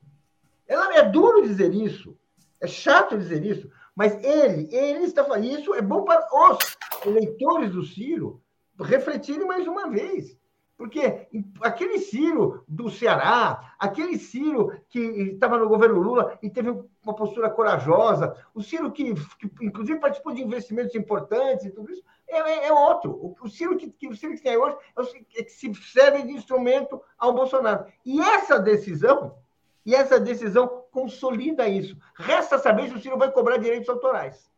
Ela 0.67 0.97
é 0.97 1.03
duro 1.03 1.43
dizer 1.43 1.73
isso, 1.75 2.17
é 2.61 2.67
chato 2.67 3.19
dizer 3.19 3.45
isso, 3.45 3.71
mas 3.95 4.15
ele, 4.25 4.75
ele 4.75 5.05
está 5.05 5.25
fazendo 5.25 5.59
isso, 5.59 5.75
é 5.75 5.83
bom 5.83 6.05
para 6.05 6.27
os 6.51 6.59
eleitores 7.07 7.71
do 7.73 7.85
Ciro 7.85 8.43
refletirem 8.81 9.47
mais 9.47 9.67
uma 9.67 9.89
vez. 9.89 10.37
Porque 10.77 11.29
aquele 11.61 12.01
Ciro 12.01 12.65
do 12.67 12.91
Ceará, 12.91 13.75
aquele 13.79 14.19
Ciro 14.19 14.73
que 14.89 14.99
estava 14.99 15.57
no 15.57 15.69
governo 15.69 16.01
Lula 16.01 16.37
e 16.43 16.51
teve 16.51 16.71
uma 17.03 17.15
postura 17.15 17.49
corajosa, 17.49 18.37
o 18.53 18.61
Ciro 18.61 18.91
que, 18.91 19.15
que 19.15 19.65
inclusive 19.65 20.01
participou 20.01 20.35
de 20.35 20.43
investimentos 20.43 20.95
importantes 20.97 21.67
e 21.67 21.71
tudo 21.71 21.93
isso, 21.93 22.03
é, 22.29 22.39
é, 22.39 22.67
é 22.67 22.73
outro. 22.73 23.37
O, 23.41 23.49
Ciro 23.49 23.77
que, 23.77 23.89
que, 23.89 24.09
o 24.09 24.17
Ciro 24.17 24.35
que 24.35 24.43
tem 24.43 24.57
hoje 24.57 24.77
é 24.97 25.01
o 25.01 25.05
é 25.37 25.43
que 25.45 25.53
se 25.53 25.73
serve 25.75 26.25
de 26.25 26.33
instrumento 26.33 27.01
ao 27.17 27.33
Bolsonaro. 27.33 27.87
E 28.05 28.21
essa 28.21 28.59
decisão, 28.59 29.37
e 29.85 29.95
essa 29.95 30.19
decisão 30.19 30.85
consolida 30.91 31.69
isso. 31.69 31.97
Resta 32.17 32.59
saber 32.59 32.89
se 32.89 32.95
o 32.95 33.01
Ciro 33.01 33.19
vai 33.19 33.31
cobrar 33.31 33.59
direitos 33.59 33.89
autorais. 33.89 34.49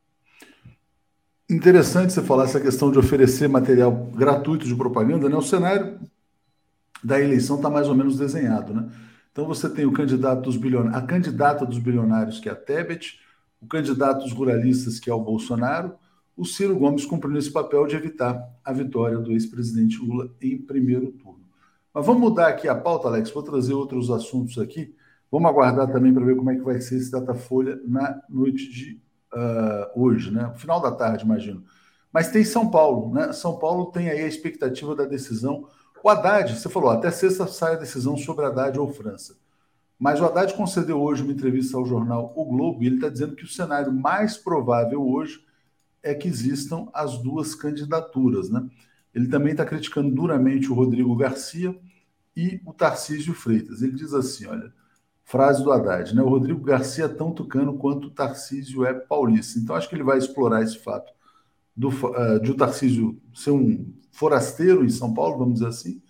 Interessante 1.48 2.12
você 2.12 2.22
falar 2.22 2.44
essa 2.44 2.60
questão 2.60 2.90
de 2.90 2.98
oferecer 2.98 3.48
material 3.48 3.92
gratuito 3.92 4.66
de 4.66 4.74
propaganda, 4.74 5.28
né? 5.28 5.36
O 5.36 5.42
cenário 5.42 6.00
da 7.02 7.20
eleição 7.20 7.56
está 7.56 7.70
mais 7.70 7.88
ou 7.88 7.94
menos 7.94 8.18
desenhado, 8.18 8.74
né? 8.74 8.90
Então 9.30 9.46
você 9.46 9.68
tem 9.68 9.86
o 9.86 9.92
candidato 9.92 10.42
dos 10.42 10.56
bilionários, 10.56 11.02
a 11.02 11.06
candidata 11.06 11.66
dos 11.66 11.78
bilionários, 11.78 12.40
que 12.40 12.48
é 12.48 12.52
a 12.52 12.56
Tebet, 12.56 13.20
o 13.60 13.66
candidato 13.66 14.24
dos 14.24 14.32
ruralistas, 14.32 14.98
que 14.98 15.10
é 15.10 15.14
o 15.14 15.20
Bolsonaro, 15.20 15.94
o 16.36 16.44
Ciro 16.44 16.76
Gomes 16.76 17.06
cumprindo 17.06 17.38
esse 17.38 17.50
papel 17.50 17.86
de 17.86 17.96
evitar 17.96 18.42
a 18.64 18.72
vitória 18.72 19.18
do 19.18 19.32
ex-presidente 19.32 19.98
Lula 19.98 20.30
em 20.40 20.58
primeiro 20.58 21.12
turno. 21.12 21.44
Mas 21.94 22.04
vamos 22.04 22.20
mudar 22.20 22.48
aqui 22.48 22.68
a 22.68 22.74
pauta, 22.74 23.08
Alex, 23.08 23.30
vou 23.30 23.42
trazer 23.42 23.72
outros 23.72 24.10
assuntos 24.10 24.58
aqui. 24.58 24.94
Vamos 25.30 25.50
aguardar 25.50 25.90
também 25.90 26.14
para 26.14 26.24
ver 26.24 26.36
como 26.36 26.50
é 26.50 26.54
que 26.54 26.62
vai 26.62 26.80
ser 26.80 26.96
esse 26.96 27.10
Datafolha 27.10 27.80
na 27.86 28.22
noite 28.28 28.70
de 28.70 29.00
uh, 29.32 30.00
hoje, 30.00 30.30
né? 30.30 30.52
Final 30.56 30.80
da 30.80 30.92
tarde, 30.92 31.24
imagino. 31.24 31.64
Mas 32.12 32.30
tem 32.30 32.44
São 32.44 32.70
Paulo, 32.70 33.12
né? 33.12 33.32
São 33.32 33.58
Paulo 33.58 33.86
tem 33.86 34.08
aí 34.08 34.22
a 34.22 34.26
expectativa 34.28 34.94
da 34.94 35.04
decisão. 35.04 35.68
O 36.02 36.08
Haddad, 36.08 36.56
você 36.56 36.68
falou, 36.68 36.90
até 36.90 37.10
sexta 37.10 37.46
sai 37.46 37.74
a 37.74 37.78
decisão 37.78 38.16
sobre 38.16 38.44
Haddad 38.44 38.78
ou 38.78 38.88
França. 38.92 39.36
Mas 39.98 40.20
o 40.20 40.24
Haddad 40.24 40.54
concedeu 40.54 41.00
hoje 41.00 41.22
uma 41.22 41.32
entrevista 41.32 41.76
ao 41.76 41.86
jornal 41.86 42.32
O 42.36 42.44
Globo 42.44 42.82
e 42.82 42.86
ele 42.86 42.96
está 42.96 43.08
dizendo 43.08 43.34
que 43.34 43.44
o 43.44 43.48
cenário 43.48 43.92
mais 43.92 44.36
provável 44.36 45.06
hoje 45.06 45.44
é 46.02 46.14
que 46.14 46.28
existam 46.28 46.86
as 46.92 47.18
duas 47.18 47.54
candidaturas, 47.54 48.48
né? 48.48 48.64
Ele 49.14 49.28
também 49.28 49.52
está 49.52 49.64
criticando 49.64 50.14
duramente 50.14 50.70
o 50.70 50.74
Rodrigo 50.74 51.16
Garcia 51.16 51.76
e 52.36 52.60
o 52.66 52.72
Tarcísio 52.72 53.32
Freitas. 53.32 53.80
Ele 53.80 53.92
diz 53.92 54.12
assim, 54.12 54.46
olha, 54.46 54.72
Frase 55.26 55.62
do 55.64 55.72
Haddad, 55.72 56.14
né? 56.14 56.22
O 56.22 56.28
Rodrigo 56.28 56.60
Garcia 56.60 57.06
é 57.06 57.08
tão 57.08 57.32
tucano 57.32 57.76
quanto 57.76 58.06
o 58.06 58.10
Tarcísio 58.10 58.84
é 58.86 58.94
paulista. 58.94 59.58
Então, 59.58 59.74
acho 59.74 59.88
que 59.88 59.96
ele 59.96 60.04
vai 60.04 60.18
explorar 60.18 60.62
esse 60.62 60.78
fato 60.78 61.12
do, 61.74 61.88
uh, 61.88 62.40
de 62.40 62.52
o 62.52 62.56
Tarcísio 62.56 63.20
ser 63.34 63.50
um 63.50 63.92
forasteiro 64.12 64.84
em 64.84 64.88
São 64.88 65.12
Paulo, 65.12 65.36
vamos 65.36 65.54
dizer 65.54 65.66
assim, 65.66 66.00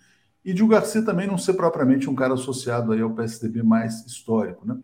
e 0.45 0.53
de 0.53 0.63
o 0.63 0.67
Garcia 0.67 1.03
também 1.03 1.25
não 1.25 1.37
ser 1.37 1.55
propriamente 1.55 2.07
um 2.07 2.13
cara 2.13 2.35
associado 2.35 2.91
aí 2.93 3.01
ao 3.01 3.13
PSDB 3.13 3.63
mais 3.63 4.05
histórico, 4.05 4.65
né? 4.67 4.77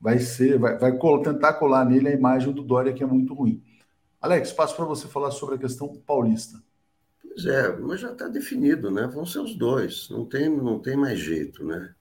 Vai 0.00 0.20
ser, 0.20 0.60
vai, 0.60 0.78
vai 0.78 0.96
tentar 1.22 1.54
colar 1.54 1.84
nele 1.84 2.08
a 2.08 2.14
imagem 2.14 2.52
do 2.52 2.62
Dória, 2.62 2.92
que 2.92 3.02
é 3.02 3.06
muito 3.06 3.34
ruim. 3.34 3.62
Alex, 4.20 4.52
passo 4.52 4.76
para 4.76 4.84
você 4.84 5.08
falar 5.08 5.32
sobre 5.32 5.56
a 5.56 5.58
questão 5.58 5.88
paulista. 6.06 6.62
Pois 7.20 7.44
é, 7.46 7.76
mas 7.76 8.00
já 8.00 8.12
está 8.12 8.28
definido, 8.28 8.92
né? 8.92 9.08
Vão 9.08 9.26
ser 9.26 9.40
os 9.40 9.56
dois, 9.56 10.08
não 10.08 10.24
tem, 10.24 10.48
não 10.48 10.78
tem 10.78 10.96
mais 10.96 11.18
jeito, 11.18 11.64
né? 11.64 11.92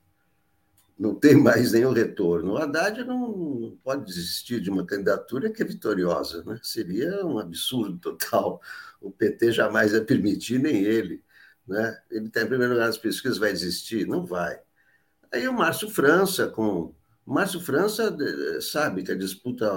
Não 1.01 1.15
tem 1.15 1.35
mais 1.35 1.71
nenhum 1.71 1.93
retorno. 1.93 2.53
O 2.53 2.57
Haddad 2.57 3.03
não 3.03 3.75
pode 3.83 4.05
desistir 4.05 4.61
de 4.61 4.69
uma 4.69 4.85
candidatura 4.85 5.51
que 5.51 5.63
é 5.63 5.65
vitoriosa, 5.65 6.43
né? 6.43 6.59
seria 6.61 7.25
um 7.25 7.39
absurdo 7.39 7.97
total. 7.97 8.61
O 9.01 9.09
PT 9.09 9.51
jamais 9.51 9.93
ia 9.93 10.05
permitir, 10.05 10.59
nem 10.59 10.83
ele. 10.83 11.23
Né? 11.67 11.99
Ele 12.11 12.27
está 12.27 12.43
em 12.43 12.47
primeiro 12.47 12.73
lugar 12.73 12.85
nas 12.85 12.99
pesquisas, 12.99 13.39
vai 13.39 13.51
desistir? 13.51 14.05
Não 14.05 14.27
vai. 14.27 14.61
Aí 15.33 15.47
o 15.47 15.53
Márcio 15.53 15.89
França, 15.89 16.47
com. 16.47 16.93
O 17.25 17.33
Márcio 17.33 17.59
França 17.59 18.15
sabe 18.61 19.03
que 19.03 19.11
a 19.11 19.17
disputa 19.17 19.67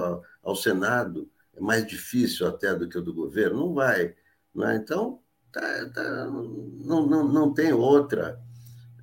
ao 0.43 0.55
Senado 0.55 1.31
é 1.57 1.61
mais 1.61 1.87
difícil 1.87 2.47
até 2.47 2.75
do 2.75 2.87
que 2.87 2.99
o 2.99 3.03
do 3.03 3.15
governo, 3.15 3.61
não 3.61 3.73
vai. 3.73 4.15
Né? 4.55 4.77
Então, 4.77 5.23
tá, 5.51 5.89
tá, 5.89 6.27
não, 6.27 7.07
não, 7.07 7.29
não 7.29 7.55
tem 7.55 7.73
outra 7.73 8.44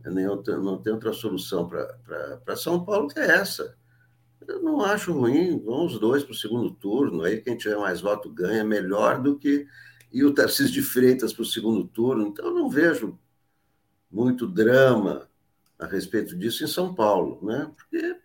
nem 0.09 0.27
outra, 0.27 0.57
não 0.57 0.81
tem 0.81 0.93
outra 0.93 1.13
solução 1.13 1.67
para 1.67 2.55
São 2.55 2.83
Paulo 2.83 3.07
que 3.07 3.19
é 3.19 3.27
essa. 3.27 3.77
Eu 4.47 4.61
não 4.63 4.81
acho 4.81 5.13
ruim, 5.13 5.59
vão 5.59 5.85
os 5.85 5.99
dois 5.99 6.23
para 6.23 6.31
o 6.31 6.35
segundo 6.35 6.71
turno, 6.71 7.23
aí 7.23 7.41
quem 7.41 7.55
tiver 7.55 7.77
mais 7.77 8.01
voto 8.01 8.29
ganha, 8.29 8.63
melhor 8.63 9.21
do 9.21 9.37
que 9.37 9.67
ir 10.11 10.23
o 10.23 10.33
Tarcísio 10.33 10.73
de 10.73 10.81
Freitas 10.81 11.31
para 11.31 11.43
o 11.43 11.45
segundo 11.45 11.85
turno. 11.87 12.27
Então, 12.27 12.47
eu 12.47 12.53
não 12.53 12.69
vejo 12.69 13.19
muito 14.11 14.47
drama 14.47 15.29
a 15.77 15.85
respeito 15.85 16.35
disso 16.35 16.63
em 16.63 16.67
São 16.67 16.93
Paulo, 16.93 17.39
né? 17.45 17.71
Porque 17.77 18.19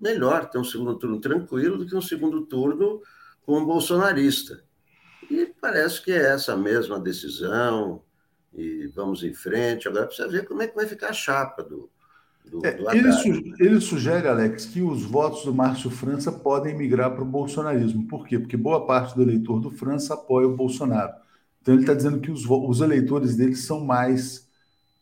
melhor 0.00 0.48
ter 0.48 0.58
um 0.58 0.64
segundo 0.64 0.98
turno 0.98 1.20
tranquilo 1.20 1.78
do 1.78 1.86
que 1.86 1.96
um 1.96 2.02
segundo 2.02 2.46
turno 2.46 3.02
com 3.42 3.58
um 3.58 3.64
bolsonarista. 3.64 4.62
E 5.30 5.46
parece 5.60 6.02
que 6.02 6.12
é 6.12 6.32
essa 6.32 6.56
mesma 6.56 7.00
decisão, 7.00 8.02
e 8.54 8.86
vamos 8.94 9.22
em 9.22 9.32
frente. 9.32 9.88
Agora 9.88 10.06
precisa 10.06 10.28
ver 10.28 10.46
como 10.46 10.62
é 10.62 10.66
que 10.66 10.74
vai 10.74 10.86
ficar 10.86 11.08
a 11.08 11.12
chapa 11.12 11.62
do, 11.62 11.88
do, 12.50 12.66
é, 12.66 12.72
do 12.72 12.90
ele, 12.90 13.12
su 13.12 13.28
ele, 13.58 13.80
sugere, 13.80 14.28
Alex, 14.28 14.66
que 14.66 14.82
os 14.82 15.02
votos 15.02 15.44
do 15.44 15.54
Márcio 15.54 15.90
França 15.90 16.32
podem 16.32 16.76
migrar 16.76 17.12
para 17.12 17.22
o 17.22 17.26
bolsonarismo. 17.26 18.06
Por 18.06 18.26
quê? 18.26 18.38
Porque 18.38 18.56
boa 18.56 18.86
parte 18.86 19.14
do 19.14 19.22
eleitor 19.22 19.60
do 19.60 19.70
França 19.70 20.14
apoia 20.14 20.48
o 20.48 20.56
Bolsonaro. 20.56 21.12
Então 21.62 21.74
ele 21.74 21.82
está 21.82 21.94
dizendo 21.94 22.20
que 22.20 22.30
os, 22.30 22.44
os, 22.48 22.80
eleitores 22.80 23.36
dele 23.36 23.54
são 23.54 23.84
mais 23.84 24.48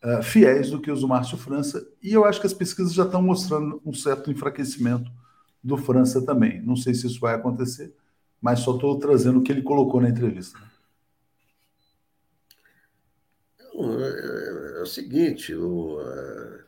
uh, 0.03 0.23
fiéis 0.23 0.71
do 0.71 0.81
que 0.81 0.91
os 0.91 1.01
do 1.01 1.09
Márcio 1.09 1.39
França. 1.39 1.87
E 2.03 2.13
eu 2.13 2.25
acho 2.25 2.41
que 2.41 2.47
as 2.47 2.55
pesquisas 2.55 2.93
já 2.93 3.05
estão 3.05 3.23
mostrando 3.23 3.81
um 3.85 3.93
certo 3.93 4.31
enfraquecimento 4.31 5.11
do 5.63 5.77
França 5.77 6.21
também. 6.21 6.61
Não 6.63 6.77
sei 6.77 6.95
se 6.95 7.07
isso 7.07 7.21
vai 7.21 7.35
acontecer, 7.35 7.95
mas 8.41 8.61
só 8.61 8.75
estou 8.75 8.99
trazendo 8.99 9.39
o 9.39 9.43
que 9.43 9.53
ele 9.53 9.63
colocou 9.63 10.01
na 10.01 10.09
entrevista. 10.09 10.59
É, 13.85 14.79
é 14.79 14.83
o 14.83 14.87
seguinte, 14.87 15.55
o, 15.55 16.01
uh, 16.01 16.65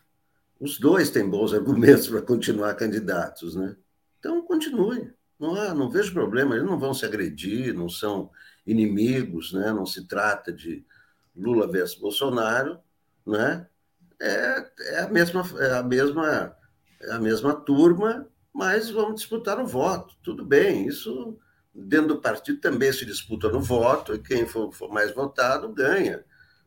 os 0.61 0.79
dois 0.79 1.11
têm 1.11 1.29
bons 1.29 1.53
argumentos 1.55 2.09
para 2.09 2.23
continuar 2.23 2.75
candidatos, 2.75 3.55
né? 3.55 3.77
Então, 4.19 4.43
continue. 4.43 5.13
Não, 5.39 5.55
há, 5.55 5.75
não 5.75 5.91
vejo 5.91 6.13
problema, 6.13 6.55
eles 6.55 6.69
não 6.69 6.79
vão 6.79 6.93
se 6.93 7.07
agredir, 7.07 7.73
não 7.73 7.89
são 7.89 8.31
inimigos, 8.67 9.55
né? 9.55 9.73
não 9.73 9.87
se 9.87 10.07
trata 10.07 10.53
de 10.53 10.85
Lula 11.35 11.67
versus 11.67 11.99
Bolsonaro, 11.99 12.79
né? 13.27 13.67
é, 14.21 14.71
é, 14.81 15.01
a 15.01 15.09
mesma, 15.09 15.43
é, 15.59 15.73
a 15.79 15.83
mesma, 15.83 16.57
é 17.01 17.13
a 17.13 17.19
mesma 17.19 17.55
turma, 17.55 18.29
mas 18.53 18.91
vamos 18.91 19.17
disputar 19.17 19.59
o 19.59 19.67
voto. 19.67 20.15
Tudo 20.23 20.45
bem, 20.45 20.87
isso 20.87 21.39
dentro 21.75 22.09
do 22.09 22.21
partido 22.21 22.61
também 22.61 22.93
se 22.93 23.07
disputa 23.07 23.49
no 23.49 23.61
voto, 23.61 24.15
e 24.15 24.19
quem 24.19 24.45
for, 24.47 24.73
for 24.73 24.93
mais 24.93 25.15
votado 25.15 25.73
ganha. 25.73 26.25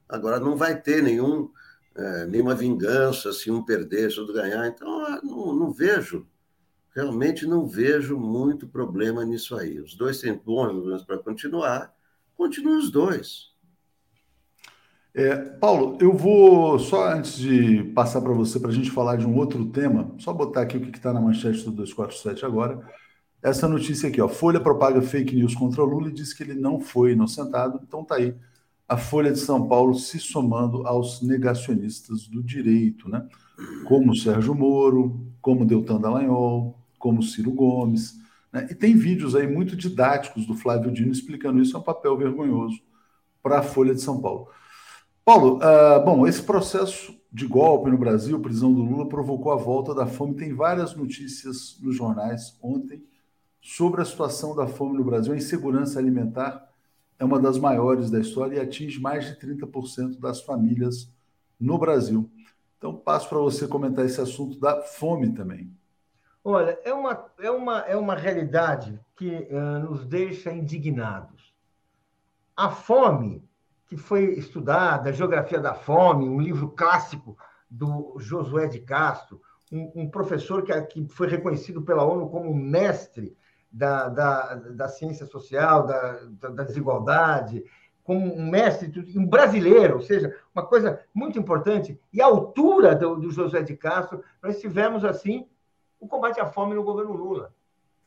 Agora, 0.07 0.39
não 0.39 0.55
vai 0.55 0.79
ter 0.79 1.01
nenhum, 1.01 1.49
é, 1.95 2.25
nenhuma 2.25 2.55
vingança 2.55 3.31
se 3.31 3.49
um 3.49 3.63
perder, 3.63 4.11
se 4.11 4.19
outro 4.19 4.33
ganhar. 4.33 4.67
Então, 4.67 5.21
não, 5.23 5.53
não, 5.55 5.71
vejo, 5.71 6.27
realmente 6.95 7.45
não 7.45 7.65
vejo 7.65 8.17
muito 8.17 8.67
problema 8.67 9.25
nisso 9.25 9.55
aí. 9.55 9.79
Os 9.79 9.95
dois 9.95 10.19
têm 10.19 10.33
bons 10.33 11.03
para 11.03 11.17
continuar, 11.17 11.93
continuem 12.35 12.77
os 12.77 12.91
dois. 12.91 13.53
É, 15.15 15.35
Paulo, 15.35 15.95
eu 16.01 16.11
vou 16.11 16.79
só 16.79 17.11
antes 17.11 17.37
de 17.37 17.83
passar 17.93 18.19
para 18.19 18.33
você 18.33 18.59
para 18.59 18.71
a 18.71 18.73
gente 18.73 18.89
falar 18.89 19.15
de 19.15 19.27
um 19.27 19.37
outro 19.37 19.63
tema, 19.69 20.11
só 20.17 20.33
botar 20.33 20.61
aqui 20.61 20.77
o 20.77 20.81
que 20.81 20.97
está 20.97 21.13
na 21.13 21.21
manchete 21.21 21.63
do 21.65 21.71
247 21.71 22.43
agora. 22.43 22.83
Essa 23.43 23.67
notícia 23.67 24.09
aqui, 24.09 24.19
ó, 24.19 24.27
Folha 24.27 24.59
propaga 24.59 25.01
fake 25.01 25.35
news 25.35 25.53
contra 25.53 25.83
Lula 25.83 26.09
e 26.09 26.13
diz 26.13 26.33
que 26.33 26.41
ele 26.41 26.55
não 26.55 26.79
foi 26.79 27.11
inocentado. 27.11 27.79
Então 27.83 28.03
tá 28.03 28.15
aí 28.15 28.33
a 28.93 28.97
Folha 28.97 29.31
de 29.31 29.39
São 29.39 29.67
Paulo 29.67 29.95
se 29.95 30.19
somando 30.19 30.85
aos 30.85 31.19
negacionistas 31.23 32.27
do 32.27 32.43
direito, 32.43 33.09
né? 33.09 33.27
como 33.85 34.15
Sérgio 34.15 34.53
Moro, 34.53 35.27
como 35.41 35.65
Deltan 35.65 35.99
Dallagnol, 35.99 36.77
como 36.99 37.23
Ciro 37.23 37.51
Gomes. 37.51 38.19
Né? 38.51 38.67
E 38.69 38.75
tem 38.75 38.95
vídeos 38.95 39.35
aí 39.35 39.47
muito 39.47 39.75
didáticos 39.75 40.45
do 40.45 40.53
Flávio 40.53 40.91
Dino 40.91 41.11
explicando 41.11 41.59
isso, 41.59 41.75
é 41.75 41.79
um 41.79 41.83
papel 41.83 42.15
vergonhoso 42.15 42.79
para 43.41 43.59
a 43.59 43.63
Folha 43.63 43.95
de 43.95 44.01
São 44.01 44.21
Paulo. 44.21 44.47
Paulo, 45.25 45.57
uh, 45.57 46.03
bom, 46.05 46.27
esse 46.27 46.43
processo 46.43 47.15
de 47.31 47.47
golpe 47.47 47.89
no 47.89 47.97
Brasil, 47.97 48.39
prisão 48.39 48.71
do 48.71 48.83
Lula, 48.83 49.09
provocou 49.09 49.51
a 49.51 49.55
volta 49.55 49.95
da 49.95 50.05
fome. 50.05 50.35
Tem 50.35 50.53
várias 50.53 50.95
notícias 50.95 51.79
nos 51.81 51.95
jornais 51.95 52.59
ontem 52.61 53.03
sobre 53.59 54.03
a 54.03 54.05
situação 54.05 54.55
da 54.55 54.67
fome 54.67 54.95
no 54.95 55.03
Brasil, 55.03 55.33
a 55.33 55.37
insegurança 55.37 55.97
alimentar 55.97 56.72
é 57.17 57.25
uma 57.25 57.39
das 57.39 57.57
maiores 57.57 58.09
da 58.09 58.19
história 58.19 58.57
e 58.57 58.59
atinge 58.59 58.99
mais 58.99 59.25
de 59.25 59.35
30% 59.35 60.19
das 60.19 60.41
famílias 60.41 61.11
no 61.59 61.77
Brasil. 61.77 62.29
Então, 62.77 62.95
passo 62.95 63.29
para 63.29 63.39
você 63.39 63.67
comentar 63.67 64.05
esse 64.05 64.19
assunto 64.19 64.59
da 64.59 64.81
fome 64.81 65.31
também. 65.33 65.71
Olha, 66.43 66.77
é 66.83 66.93
uma, 66.93 67.25
é 67.39 67.49
uma, 67.49 67.79
é 67.79 67.95
uma 67.95 68.15
realidade 68.15 68.99
que 69.15 69.47
uh, 69.49 69.79
nos 69.79 70.05
deixa 70.05 70.51
indignados. 70.51 71.53
A 72.55 72.69
fome, 72.69 73.41
que 73.87 73.95
foi 73.95 74.33
estudada, 74.33 75.09
a 75.09 75.13
Geografia 75.13 75.59
da 75.59 75.73
Fome, 75.73 76.27
um 76.27 76.41
livro 76.41 76.69
clássico 76.69 77.37
do 77.69 78.15
Josué 78.19 78.67
de 78.67 78.79
Castro, 78.79 79.41
um, 79.71 80.03
um 80.03 80.09
professor 80.09 80.63
que, 80.63 80.81
que 80.81 81.07
foi 81.07 81.27
reconhecido 81.27 81.81
pela 81.81 82.03
ONU 82.03 82.29
como 82.29 82.53
mestre 82.53 83.35
da, 83.73 84.07
da, 84.07 84.55
da 84.55 84.87
ciência 84.87 85.25
social, 85.25 85.87
da, 85.87 86.19
da 86.49 86.63
desigualdade, 86.63 87.65
como 88.03 88.35
um 88.35 88.49
mestre, 88.49 88.91
um 89.17 89.25
brasileiro, 89.25 89.95
ou 89.95 90.01
seja, 90.01 90.35
uma 90.53 90.63
coisa 90.63 91.01
muito 91.13 91.39
importante. 91.39 91.99
E 92.11 92.21
a 92.21 92.25
altura 92.25 92.95
do, 92.95 93.15
do 93.15 93.31
José 93.31 93.63
de 93.63 93.75
Castro, 93.75 94.23
nós 94.41 94.59
tivemos, 94.59 95.03
assim, 95.03 95.47
o 95.99 96.07
combate 96.07 96.39
à 96.39 96.45
fome 96.45 96.75
no 96.75 96.83
governo 96.83 97.13
Lula, 97.13 97.53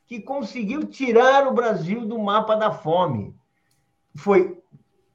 que 0.06 0.20
conseguiu 0.20 0.84
tirar 0.84 1.48
o 1.48 1.54
Brasil 1.54 2.06
do 2.06 2.18
mapa 2.18 2.54
da 2.54 2.70
fome. 2.70 3.34
Foi 4.14 4.62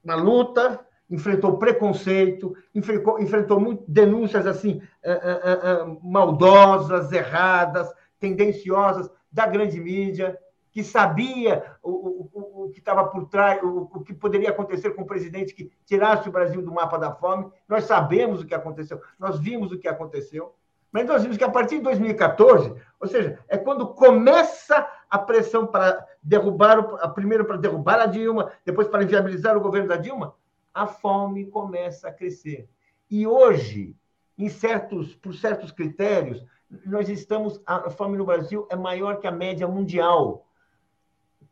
uma 0.04 0.16
luta, 0.16 0.86
enfrentou 1.10 1.58
preconceito, 1.58 2.56
enfrentou, 2.74 3.20
enfrentou 3.20 3.84
denúncias 3.88 4.48
assim 4.48 4.82
uh, 5.06 5.86
uh, 5.86 5.92
uh, 5.92 6.00
maldosas, 6.04 7.12
erradas, 7.12 7.94
tendenciosas, 8.20 9.10
da 9.32 9.46
grande 9.46 9.80
mídia, 9.80 10.38
que 10.72 10.84
sabia 10.84 11.76
o, 11.84 11.92
o, 11.92 12.64
o 12.64 12.70
que 12.72 12.80
estava 12.80 13.06
por 13.06 13.28
trás, 13.28 13.62
o, 13.62 13.90
o, 13.94 14.02
que 14.02 14.14
poderia 14.14 14.50
acontecer 14.50 14.92
com 14.92 15.02
o 15.02 15.08
presidente 15.08 15.54
que 15.54 15.72
tirasse 15.86 16.30
o 16.30 16.32
Brasil 16.32 16.62
do 16.62 16.72
mapa 16.72 16.98
da 16.98 17.12
fome. 17.14 17.52
Nós 17.68 17.84
sabemos 17.84 18.42
o 18.42 18.46
que 18.46 18.56
aconteceu, 18.56 19.02
nós 19.20 19.40
vimos 19.40 19.72
o 19.72 19.78
que 19.78 19.88
aconteceu. 19.88 20.56
Mas 20.92 21.06
nós 21.08 21.24
vimos 21.24 21.38
que 21.38 21.44
a 21.44 21.50
partir 21.50 21.78
de 21.78 21.84
2014, 21.84 22.76
ou 23.00 23.08
seja, 23.08 23.40
é 23.48 23.58
quando 23.58 23.88
começa 23.94 24.86
a 25.10 25.18
pressão 25.18 25.66
para 25.66 26.06
derrubar, 26.22 26.84
primeiro 27.14 27.46
para 27.46 27.58
derrubar 27.58 28.00
a 28.00 28.06
Dilma, 28.06 28.52
depois 28.66 28.88
para 28.88 29.04
inviabilizar 29.04 29.56
o 29.56 29.62
governo 29.62 29.88
da 29.88 29.96
Dilma, 29.96 30.36
a 30.74 30.88
fome 30.88 31.46
começa 31.46 32.10
a 32.10 32.14
crescer. 32.14 32.68
E 33.10 33.26
hoje, 33.26 33.96
em 34.38 34.50
certos, 34.50 35.16
por 35.16 35.34
certos 35.34 35.72
critérios, 35.72 36.46
nós 36.86 37.10
estamos. 37.10 37.62
A 37.66 37.90
fome 37.90 38.18
no 38.18 38.26
Brasil 38.26 38.68
é 38.70 38.76
maior 38.76 39.20
que 39.20 39.28
a 39.28 39.32
média 39.32 39.68
mundial. 39.68 40.46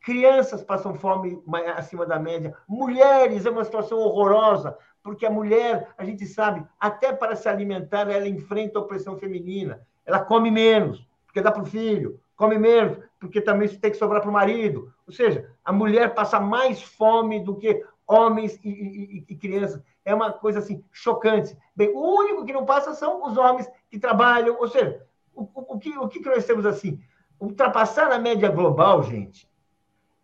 Crianças 0.02 0.64
passam 0.64 0.94
fome 0.94 1.42
acima 1.76 2.06
da 2.06 2.18
média. 2.18 2.56
Mulheres 2.68 3.46
é 3.46 3.50
uma 3.50 3.66
situação 3.66 4.00
horrorosa, 4.00 4.78
porque 5.04 5.26
a 5.26 5.30
mulher, 5.30 5.90
a 5.98 6.06
gente 6.06 6.26
sabe, 6.26 6.66
até 6.80 7.12
para 7.12 7.36
se 7.36 7.50
alimentar, 7.50 8.10
ela 8.10 8.28
enfrenta 8.28 8.80
a 8.80 8.82
opressão 8.82 9.18
feminina. 9.18 9.86
Ela 10.06 10.22
come 10.22 10.50
menos, 10.50 11.06
porque 11.26 11.42
dá 11.42 11.52
para 11.52 11.64
o 11.64 11.66
filho, 11.66 12.20
come 12.36 12.58
menos, 12.58 12.98
porque 13.20 13.42
também 13.42 13.66
isso 13.66 13.80
tem 13.80 13.92
que 13.92 13.98
sobrar 13.98 14.22
para 14.22 14.30
o 14.30 14.34
marido. 14.34 14.94
Ou 15.06 15.14
seja, 15.14 15.52
a 15.64 15.74
mulher 15.74 16.14
passa 16.16 16.40
mais 16.40 16.82
fome 16.82 17.44
do 17.44 17.58
que 17.58 17.84
homens 18.08 18.60
e, 18.64 18.70
e, 18.70 19.26
e, 19.30 19.36
crianças. 19.36 19.82
É 20.04 20.16
uma 20.16 20.32
coisa 20.32 20.60
assim 20.60 20.84
chocante. 20.92 21.56
Bem, 21.76 21.90
o 21.94 22.00
único 22.00 22.46
que 22.46 22.54
não 22.54 22.66
passa 22.66 22.94
são 22.94 23.24
os 23.24 23.38
homens 23.38 23.70
que 23.90 24.00
trabalham, 24.00 24.58
ou 24.60 24.68
seja, 24.68 25.06
o, 25.54 25.80
que, 25.80 25.98
o 25.98 26.08
que 26.08 26.20
nós 26.22 26.46
temos 26.46 26.66
assim? 26.66 27.00
Ultrapassar 27.40 28.12
a 28.12 28.20
média 28.20 28.50
global, 28.50 29.04
gente, 29.04 29.50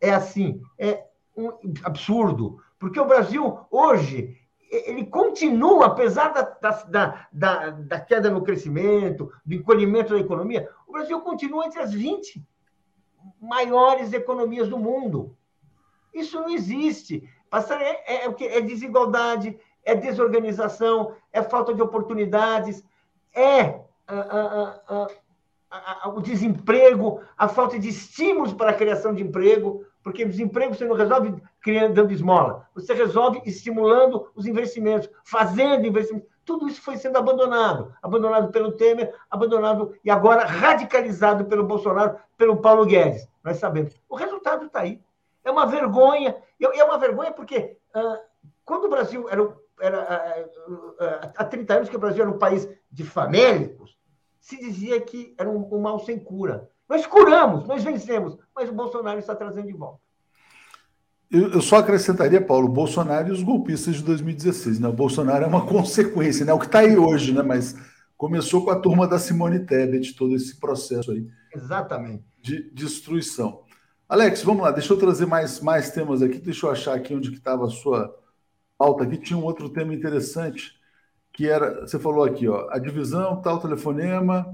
é 0.02 0.12
assim, 0.12 0.62
é 0.78 1.06
um 1.36 1.52
absurdo. 1.84 2.62
Porque 2.78 3.00
o 3.00 3.06
Brasil, 3.06 3.60
hoje, 3.72 4.38
ele 4.70 5.06
continua, 5.06 5.88
apesar 5.88 6.30
da, 6.30 6.42
da, 6.42 7.28
da, 7.32 7.70
da, 7.70 8.00
queda 8.00 8.30
no 8.30 8.44
crescimento, 8.44 9.32
do 9.46 9.56
encolhimento 9.56 10.14
da 10.14 10.20
economia, 10.20 10.70
o 10.88 10.92
Brasil 10.92 11.20
continua 11.22 11.66
entre 11.66 11.80
as 11.80 11.94
20 11.94 12.46
maiores 13.40 14.14
economias 14.14 14.68
do 14.68 14.78
mundo. 14.78 15.36
Isso 16.14 16.40
não 16.40 16.50
existe. 16.50 17.28
Passar 17.50 17.82
é, 17.82 18.04
é, 18.08 18.28
é, 18.28 18.58
é 18.58 18.62
desigualdade, 18.62 19.58
é 19.84 19.96
desorganização, 19.96 21.16
é 21.32 21.42
falta 21.42 21.74
de 21.74 21.82
oportunidades, 21.82 22.84
é 23.34 23.85
o 26.08 26.22
desemprego, 26.22 27.22
a 27.38 27.48
falta 27.48 27.80
de 27.80 27.90
estímulos 27.90 28.54
para 28.54 28.72
a 28.72 28.76
criação 28.76 29.14
de 29.14 29.24
emprego, 29.24 29.86
porque 30.04 30.26
desemprego 30.26 30.76
você 30.76 30.86
não 30.86 30.96
resolve 30.96 31.36
criando, 31.60 31.94
dando 31.94 32.14
esmola, 32.14 32.68
você 32.74 32.94
resolve 32.94 33.42
estimulando 33.46 34.30
os 34.36 34.46
investimentos, 34.46 35.10
fazendo 35.24 35.86
investimentos. 35.86 36.30
Tudo 36.46 36.68
isso 36.68 36.82
foi 36.82 36.96
sendo 36.98 37.18
abandonado, 37.18 37.92
abandonado 38.04 38.52
pelo 38.52 38.74
Temer, 38.74 39.14
abandonado 39.30 39.96
e 40.04 40.12
agora 40.12 40.46
radicalizado 40.46 41.46
pelo 41.46 41.64
Bolsonaro, 41.64 42.18
pelo 42.38 42.58
Paulo 42.58 42.86
Guedes. 42.86 43.28
Nós 43.44 43.58
sabemos. 43.58 44.00
O 44.08 44.16
resultado 44.16 44.68
está 44.68 44.82
aí. 44.82 45.02
É 45.44 45.50
uma 45.50 45.66
vergonha. 45.66 46.36
É 46.62 46.84
uma 46.84 47.00
vergonha 47.00 47.32
porque 47.32 47.78
uh, 47.96 48.20
quando 48.64 48.86
o 48.86 48.90
Brasil 48.90 49.28
era 49.28 49.42
era 49.80 50.46
há 51.36 51.44
30 51.44 51.74
anos 51.74 51.90
que 51.90 51.96
o 51.96 52.00
Brasil 52.00 52.22
era 52.22 52.32
um 52.32 52.40
país 52.40 52.68
de 52.92 53.04
famélicos, 53.04 53.95
se 54.46 54.60
dizia 54.60 55.02
que 55.02 55.34
era 55.40 55.50
um, 55.50 55.68
um 55.74 55.82
mal 55.82 55.98
sem 56.00 56.20
cura. 56.20 56.70
Nós 56.88 57.04
curamos, 57.08 57.68
nós 57.68 57.84
vencemos, 57.84 58.38
mas 58.56 58.70
o 58.70 58.74
Bolsonaro 58.74 59.18
está 59.18 59.36
trazendo 59.36 59.66
de 59.66 59.74
volta. 59.74 60.00
Eu, 61.32 61.60
só 61.64 61.78
acrescentaria, 61.78 62.40
Paulo, 62.40 62.68
Bolsonaro 62.68 63.28
e 63.28 63.32
os 63.32 63.42
golpistas 63.42 63.96
de 63.96 64.04
2016. 64.04 64.80
Né? 64.80 64.88
O 64.88 64.94
Bolsonaro 64.94 65.44
é 65.44 65.48
uma 65.48 65.66
consequência, 65.66 66.46
né? 66.46 66.54
o 66.54 66.60
que 66.60 66.68
está 66.68 66.80
aí 66.80 66.96
hoje, 66.96 67.34
né? 67.34 67.42
mas 67.42 67.76
começou 68.16 68.64
com 68.64 68.70
a 68.70 68.80
turma 68.80 69.08
da 69.08 69.18
Simone 69.18 69.66
Tebet, 69.66 70.14
todo 70.14 70.36
esse 70.36 70.60
processo 70.60 71.12
aí. 71.12 71.28
Exatamente. 71.52 72.24
De 72.40 72.70
destruição. 72.72 73.64
Alex, 74.08 74.44
vamos 74.44 74.62
lá, 74.62 74.70
deixa 74.70 74.94
eu 74.94 75.00
trazer 75.00 75.26
mais, 75.26 75.60
mais 75.60 75.90
temas 75.90 76.22
aqui, 76.22 76.38
deixa 76.38 76.68
eu 76.68 76.72
achar 76.72 76.94
aqui 76.94 77.16
onde 77.16 77.34
estava 77.34 77.66
a 77.66 77.72
sua 77.72 78.16
pauta 78.78 79.06
aqui. 79.06 79.18
Tinha 79.18 79.40
um 79.40 79.44
outro 79.44 79.70
tema 79.70 79.92
interessante, 79.92 80.76
que 81.36 81.48
era, 81.48 81.82
você 81.82 82.00
falou 82.00 82.24
aqui, 82.24 82.48
ó, 82.48 82.68
a 82.72 82.80
divisão, 82.80 83.42
tal 83.42 83.60
telefonema. 83.60 84.48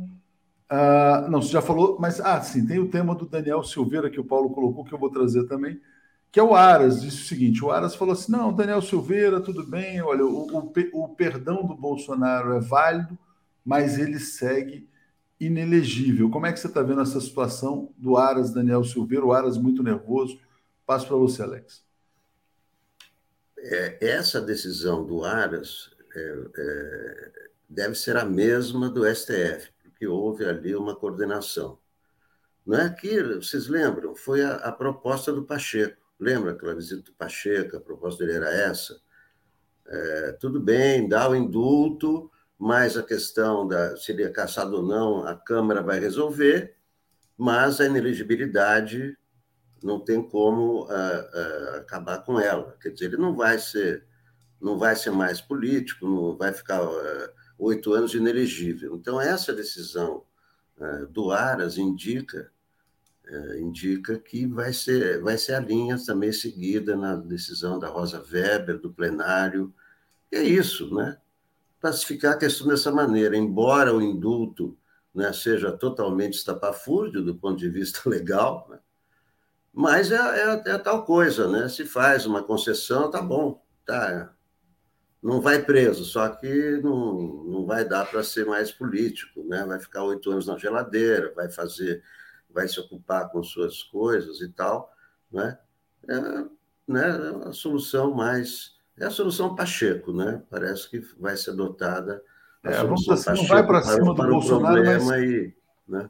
Ah, 0.69 1.27
não, 1.29 1.41
você 1.41 1.51
já 1.51 1.61
falou, 1.61 1.97
mas 1.99 2.19
ah, 2.19 2.41
sim, 2.41 2.65
tem 2.65 2.79
o 2.79 2.89
tema 2.89 3.15
do 3.15 3.25
Daniel 3.25 3.63
Silveira 3.63 4.09
que 4.09 4.19
o 4.19 4.25
Paulo 4.25 4.49
colocou, 4.49 4.83
que 4.83 4.93
eu 4.93 4.99
vou 4.99 5.09
trazer 5.09 5.45
também 5.47 5.79
que 6.31 6.39
é 6.39 6.43
o 6.43 6.55
Aras, 6.55 7.01
disse 7.01 7.23
o 7.23 7.25
seguinte: 7.25 7.63
o 7.63 7.71
Aras 7.71 7.93
falou 7.95 8.13
assim: 8.13 8.31
não, 8.31 8.53
Daniel 8.53 8.81
Silveira, 8.81 9.41
tudo 9.41 9.65
bem, 9.65 10.01
olha, 10.01 10.25
o, 10.25 10.47
o, 10.57 10.73
o 10.93 11.09
perdão 11.09 11.65
do 11.65 11.75
Bolsonaro 11.75 12.53
é 12.53 12.59
válido, 12.59 13.17
mas 13.65 13.99
ele 13.99 14.19
segue 14.19 14.89
inelegível. 15.39 16.29
Como 16.29 16.45
é 16.45 16.53
que 16.53 16.59
você 16.59 16.67
está 16.67 16.81
vendo 16.81 17.01
essa 17.01 17.19
situação 17.19 17.91
do 17.97 18.15
Aras, 18.15 18.53
Daniel 18.53 18.83
Silveira, 18.83 19.25
o 19.25 19.33
Aras 19.33 19.57
muito 19.57 19.83
nervoso? 19.83 20.39
Passo 20.85 21.07
para 21.07 21.17
você, 21.17 21.41
Alex. 21.41 21.83
É, 23.57 23.97
essa 24.01 24.39
decisão 24.39 25.05
do 25.05 25.23
Aras 25.23 25.91
é, 26.15 26.43
é, 26.57 27.31
deve 27.69 27.95
ser 27.95 28.17
a 28.17 28.25
mesma 28.25 28.89
do 28.89 29.05
STF, 29.05 29.71
porque 29.83 30.07
houve 30.07 30.45
ali 30.45 30.75
uma 30.75 30.95
coordenação. 30.95 31.79
Não 32.65 32.77
é 32.77 32.89
que, 32.89 33.21
vocês 33.35 33.67
lembram, 33.67 34.15
foi 34.15 34.43
a, 34.43 34.55
a 34.55 34.71
proposta 34.71 35.31
do 35.33 35.43
Pacheco. 35.43 36.01
Lembra 36.19 36.51
aquela 36.51 36.75
visita 36.75 37.01
do 37.01 37.13
Pacheco? 37.13 37.77
A 37.77 37.81
proposta 37.81 38.23
dele 38.23 38.37
era 38.37 38.51
essa. 38.51 39.01
É, 39.87 40.31
tudo 40.33 40.59
bem, 40.59 41.09
dá 41.09 41.29
o 41.29 41.35
indulto, 41.35 42.31
mas 42.57 42.95
a 42.95 43.03
questão 43.03 43.67
da 43.67 43.97
se 43.97 44.11
ele 44.11 44.23
é 44.23 44.29
caçado 44.29 44.77
ou 44.77 44.83
não, 44.83 45.25
a 45.27 45.35
Câmara 45.35 45.81
vai 45.81 45.99
resolver, 45.99 46.75
mas 47.35 47.81
a 47.81 47.85
inelegibilidade 47.85 49.17
não 49.83 49.99
tem 49.99 50.21
como 50.21 50.83
uh, 50.83 50.87
uh, 50.87 51.75
acabar 51.77 52.23
com 52.23 52.39
ela. 52.39 52.77
Quer 52.79 52.89
dizer, 52.89 53.05
ele 53.05 53.17
não 53.17 53.35
vai 53.35 53.57
ser, 53.57 54.05
não 54.61 54.77
vai 54.77 54.95
ser 54.95 55.11
mais 55.11 55.41
político, 55.41 56.05
não 56.05 56.37
vai 56.37 56.53
ficar 56.53 56.83
uh, 56.83 57.29
oito 57.57 57.93
anos 57.93 58.13
inelegível. 58.13 58.95
Então 58.95 59.19
essa 59.19 59.53
decisão 59.53 60.23
do 61.11 61.31
Aras 61.31 61.77
indica 61.77 62.51
indica 63.59 64.17
que 64.17 64.47
vai 64.47 64.73
ser, 64.73 65.21
vai 65.21 65.37
ser 65.37 65.53
a 65.53 65.59
linha 65.59 65.95
também 66.03 66.31
seguida 66.31 66.95
na 66.95 67.15
decisão 67.15 67.77
da 67.77 67.87
Rosa 67.87 68.19
Weber, 68.19 68.79
do 68.79 68.91
plenário. 68.91 69.73
E 70.31 70.37
é 70.37 70.43
isso, 70.43 70.93
né? 70.93 71.17
Classificar 71.79 72.33
a 72.33 72.37
questão 72.37 72.67
dessa 72.67 72.91
maneira, 72.91 73.37
embora 73.37 73.95
o 73.95 74.01
indulto 74.01 74.77
né, 75.13 75.31
seja 75.33 75.71
totalmente 75.71 76.35
estapafúrdio 76.35 77.21
do 77.23 77.35
ponto 77.35 77.57
de 77.57 77.69
vista 77.69 78.01
legal, 78.09 78.67
né? 78.69 78.79
mas 79.73 80.11
é, 80.11 80.15
é, 80.15 80.61
é, 80.73 80.77
tal 80.77 81.05
coisa, 81.05 81.47
né? 81.49 81.69
Se 81.69 81.85
faz 81.85 82.25
uma 82.25 82.43
concessão, 82.43 83.09
tá 83.09 83.21
bom, 83.21 83.63
tá, 83.85 84.33
não 85.21 85.39
vai 85.39 85.61
preso, 85.61 86.03
só 86.03 86.27
que 86.29 86.79
não, 86.83 87.43
não 87.43 87.65
vai 87.65 87.85
dar 87.85 88.09
para 88.09 88.23
ser 88.23 88.45
mais 88.45 88.71
político, 88.71 89.43
né? 89.43 89.63
Vai 89.65 89.79
ficar 89.79 90.03
oito 90.03 90.31
anos 90.31 90.47
na 90.47 90.57
geladeira, 90.57 91.31
vai 91.35 91.49
fazer 91.49 92.03
vai 92.53 92.67
se 92.67 92.79
ocupar 92.79 93.29
com 93.29 93.41
suas 93.41 93.81
coisas 93.83 94.41
e 94.41 94.49
tal, 94.49 94.91
né? 95.31 95.57
É, 96.07 96.19
né, 96.87 97.43
é 97.45 97.49
a 97.49 97.53
solução 97.53 98.13
mais 98.13 98.75
é 98.97 99.05
a 99.05 99.11
solução 99.11 99.55
Pacheco, 99.55 100.11
né? 100.11 100.41
Parece 100.49 100.89
que 100.89 100.99
vai 101.19 101.37
ser 101.37 101.51
adotada 101.51 102.23
a 102.63 102.71
é, 102.71 102.79
solução 102.79 103.13
assim, 103.13 103.25
Pacheco 103.25 103.47
não 103.47 103.55
vai 103.55 103.67
para 103.67 103.81
cima 103.83 104.13
do 104.13 104.27
Bolsonaro, 104.27 105.05
mas 105.05 105.23
e, 105.23 105.55
né? 105.87 106.09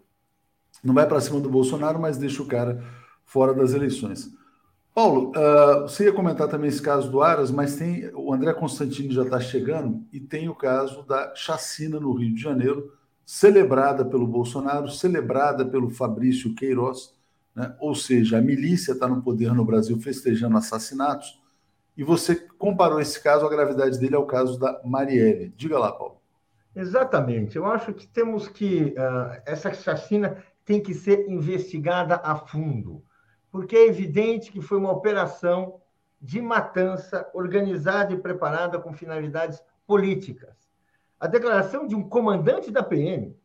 não 0.84 0.93
vai 0.93 1.07
para 1.07 1.22
cima 1.22 1.39
do 1.41 1.49
Bolsonaro, 1.49 1.99
mas 1.99 2.18
deixa 2.18 2.41
o 2.41 2.47
cara 2.47 2.82
fora 3.26 3.53
das 3.53 3.74
eleições. 3.74 4.34
Paulo, 4.94 5.32
uh, 5.32 5.84
você 5.84 6.06
ia 6.06 6.14
comentar 6.14 6.50
também 6.50 6.68
esse 6.68 6.82
caso 6.82 7.10
do 7.10 7.22
Aras, 7.22 7.50
mas 7.50 7.78
tem 7.78 8.10
o 8.14 8.34
André 8.34 8.54
Constantini 8.54 9.14
já 9.14 9.24
está 9.24 9.39
chegando 9.39 10.06
e 10.12 10.20
tem 10.20 10.50
o 10.50 10.56
caso 10.56 11.04
da 11.04 11.34
chacina 11.34 12.00
no 12.00 12.14
Rio 12.14 12.36
de 12.36 12.42
Janeiro 12.42 12.92
celebrada 13.26 14.04
pelo 14.04 14.28
Bolsonaro, 14.28 14.89
celebrada 14.89 15.66
pelo 15.66 15.89
Fabrício 15.89 16.54
Queiroz, 16.54 17.14
né? 17.56 17.74
ou 17.80 17.96
seja, 17.96 18.38
a 18.38 18.42
milícia 18.42 18.92
está 18.92 19.08
no 19.08 19.22
poder 19.22 19.54
no 19.54 19.64
Brasil 19.64 19.98
festejando 20.02 20.58
assassinatos, 20.58 21.39
e 21.96 22.04
você 22.04 22.36
comparou 22.36 23.00
esse 23.00 23.22
caso, 23.22 23.46
a 23.46 23.50
gravidade 23.50 24.00
dele, 24.00 24.16
ao 24.16 24.26
caso 24.26 24.60
da 24.60 24.82
Marielle. 24.84 25.54
Diga 25.56 25.78
lá, 25.78 25.92
Paulo. 25.92 26.18
Exatamente. 26.76 27.58
Eu 27.58 27.66
acho 27.66 27.94
que 27.94 28.08
temos 28.08 28.48
que. 28.48 28.96
Uh, 28.98 29.42
essa 29.46 29.74
chacina 29.74 30.38
tem 30.64 30.82
que 30.82 30.94
ser 30.94 31.30
investigada 31.30 32.16
a 32.24 32.36
fundo, 32.36 33.04
porque 33.52 33.76
é 33.76 33.88
evidente 33.88 34.52
que 34.52 34.62
foi 34.62 34.78
uma 34.78 34.91
operação 34.91 35.82
de 36.22 36.41
matança 36.41 37.30
organizada 37.34 38.14
e 38.14 38.18
preparada 38.18 38.80
com 38.80 38.93
finalidades 38.93 39.62
políticas 39.86 40.62
a 41.22 41.28
declaração 41.28 41.86
de 41.86 41.93
um 41.93 42.02
comandante 42.02 42.72
da 42.72 42.82
PM, 42.82 43.39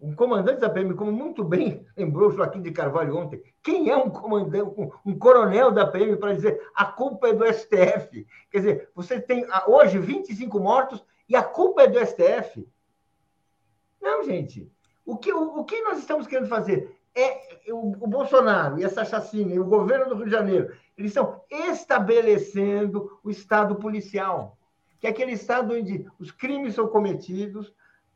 um 0.00 0.12
comandante 0.12 0.60
da 0.60 0.68
PM, 0.68 0.92
como 0.94 1.12
muito 1.12 1.44
bem 1.44 1.86
lembrou 1.96 2.32
Joaquim 2.32 2.60
de 2.60 2.72
Carvalho 2.72 3.16
ontem, 3.16 3.40
quem 3.62 3.90
é 3.90 3.96
um 3.96 4.10
comandante, 4.10 4.74
um, 4.76 4.90
um 5.06 5.16
coronel 5.16 5.70
da 5.70 5.86
PM 5.86 6.16
para 6.16 6.34
dizer 6.34 6.60
a 6.74 6.84
culpa 6.84 7.28
é 7.28 7.32
do 7.32 7.46
STF? 7.46 8.26
Quer 8.50 8.58
dizer, 8.58 8.90
você 8.92 9.20
tem 9.20 9.46
hoje 9.68 10.00
25 10.00 10.58
mortos 10.58 11.04
e 11.28 11.36
a 11.36 11.44
culpa 11.44 11.82
é 11.82 11.86
do 11.86 12.04
STF? 12.04 12.68
Não, 14.02 14.24
gente. 14.24 14.68
O 15.06 15.16
que, 15.16 15.32
o, 15.32 15.60
o 15.60 15.64
que 15.64 15.80
nós 15.82 15.98
estamos 15.98 16.26
querendo 16.26 16.48
fazer 16.48 16.99
é 17.14 17.40
o, 17.72 18.04
o, 18.04 18.06
Bolsonaro 18.06 18.78
e 18.78 18.84
essa 18.84 19.04
chacina 19.04 19.52
e 19.52 19.58
o 19.58 19.64
governo 19.64 20.08
do 20.08 20.14
Rio 20.14 20.26
de 20.26 20.30
Janeiro, 20.30 20.74
eles 20.96 21.10
estão 21.10 21.40
estabelecendo 21.50 23.18
o 23.22 23.30
Estado 23.30 23.74
policial 23.76 24.56
que 25.00 25.06
é 25.06 25.10
aquele 25.10 25.32
estado 25.32 25.74
onde 25.74 26.06
os 26.18 26.30
crimes 26.30 26.74
são 26.74 26.86
cometidos, 26.86 27.72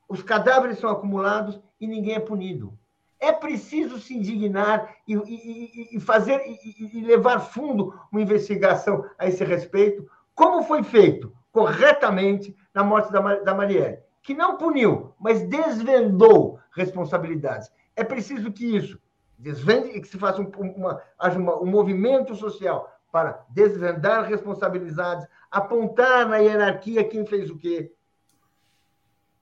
os 0.07 0.23
cadáveres 0.23 0.79
são 0.79 0.91
acumulados 0.91 1.59
e 1.81 1.87
ninguém 1.87 2.15
é 2.15 2.21
punido. 2.21 2.79
É 3.19 3.33
preciso 3.33 3.99
se 3.99 4.15
indignar 4.15 4.95
e, 5.09 5.15
e, 5.15 5.97
e 5.97 6.01
fazer 6.01 6.43
e, 6.45 6.99
e, 6.99 7.01
levar 7.01 7.41
fundo 7.41 7.99
uma 8.13 8.21
investigação 8.21 9.03
a 9.19 9.27
esse 9.27 9.43
respeito, 9.43 10.07
como 10.35 10.63
foi 10.65 10.83
feito 10.83 11.33
corretamente 11.51 12.55
na 12.75 12.85
morte 12.85 13.11
da, 13.11 13.37
da 13.37 13.55
Marielle, 13.55 14.01
que 14.23 14.35
não 14.35 14.59
puniu, 14.59 15.15
mas 15.19 15.43
desvendou 15.49 16.59
responsabilidades. 16.73 17.71
É 17.97 18.03
preciso 18.03 18.53
que 18.53 18.77
isso 18.77 18.99
desvende 19.39 19.89
e 19.89 20.01
que 20.01 20.09
se 20.09 20.19
faça 20.19 20.41
um, 20.41 20.49
uma, 20.49 21.03
uma, 21.19 21.63
um 21.63 21.67
movimento 21.67 22.35
social 22.35 22.91
para 23.11 23.45
desvendar 23.51 24.25
responsabilidades, 24.25 25.27
apontar 25.51 26.29
na 26.29 26.39
hierarquia 26.39 27.05
quem 27.05 27.25
fez 27.25 27.51
o 27.51 27.59
quê 27.59 27.93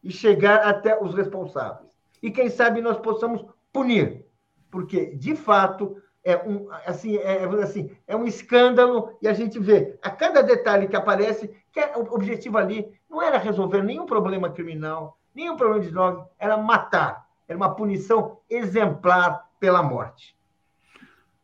e 0.02 0.10
chegar 0.10 0.66
até 0.66 1.00
os 1.00 1.14
responsáveis. 1.14 1.90
E 2.22 2.30
quem 2.30 2.50
sabe 2.50 2.82
nós 2.82 2.98
possamos 2.98 3.44
punir, 3.72 4.26
porque 4.70 5.14
de 5.16 5.34
fato 5.34 5.96
é 6.24 6.36
um 6.36 6.68
assim 6.86 7.16
é, 7.16 7.44
assim 7.62 7.90
é 8.06 8.14
um 8.14 8.26
escândalo 8.26 9.16
e 9.20 9.26
a 9.26 9.32
gente 9.32 9.58
vê 9.58 9.98
a 10.02 10.10
cada 10.10 10.40
detalhe 10.42 10.86
que 10.86 10.94
aparece 10.94 11.50
que 11.72 11.80
é, 11.80 11.96
o 11.96 12.14
objetivo 12.14 12.58
ali 12.58 12.92
não 13.10 13.20
era 13.20 13.38
resolver 13.38 13.82
nenhum 13.82 14.06
problema 14.06 14.50
criminal, 14.50 15.18
nenhum 15.34 15.56
problema 15.56 15.82
de 15.82 15.90
droga, 15.90 16.28
era 16.38 16.56
matar, 16.56 17.26
era 17.48 17.56
uma 17.56 17.74
punição 17.74 18.38
exemplar 18.48 19.48
pela 19.58 19.82
morte. 19.82 20.36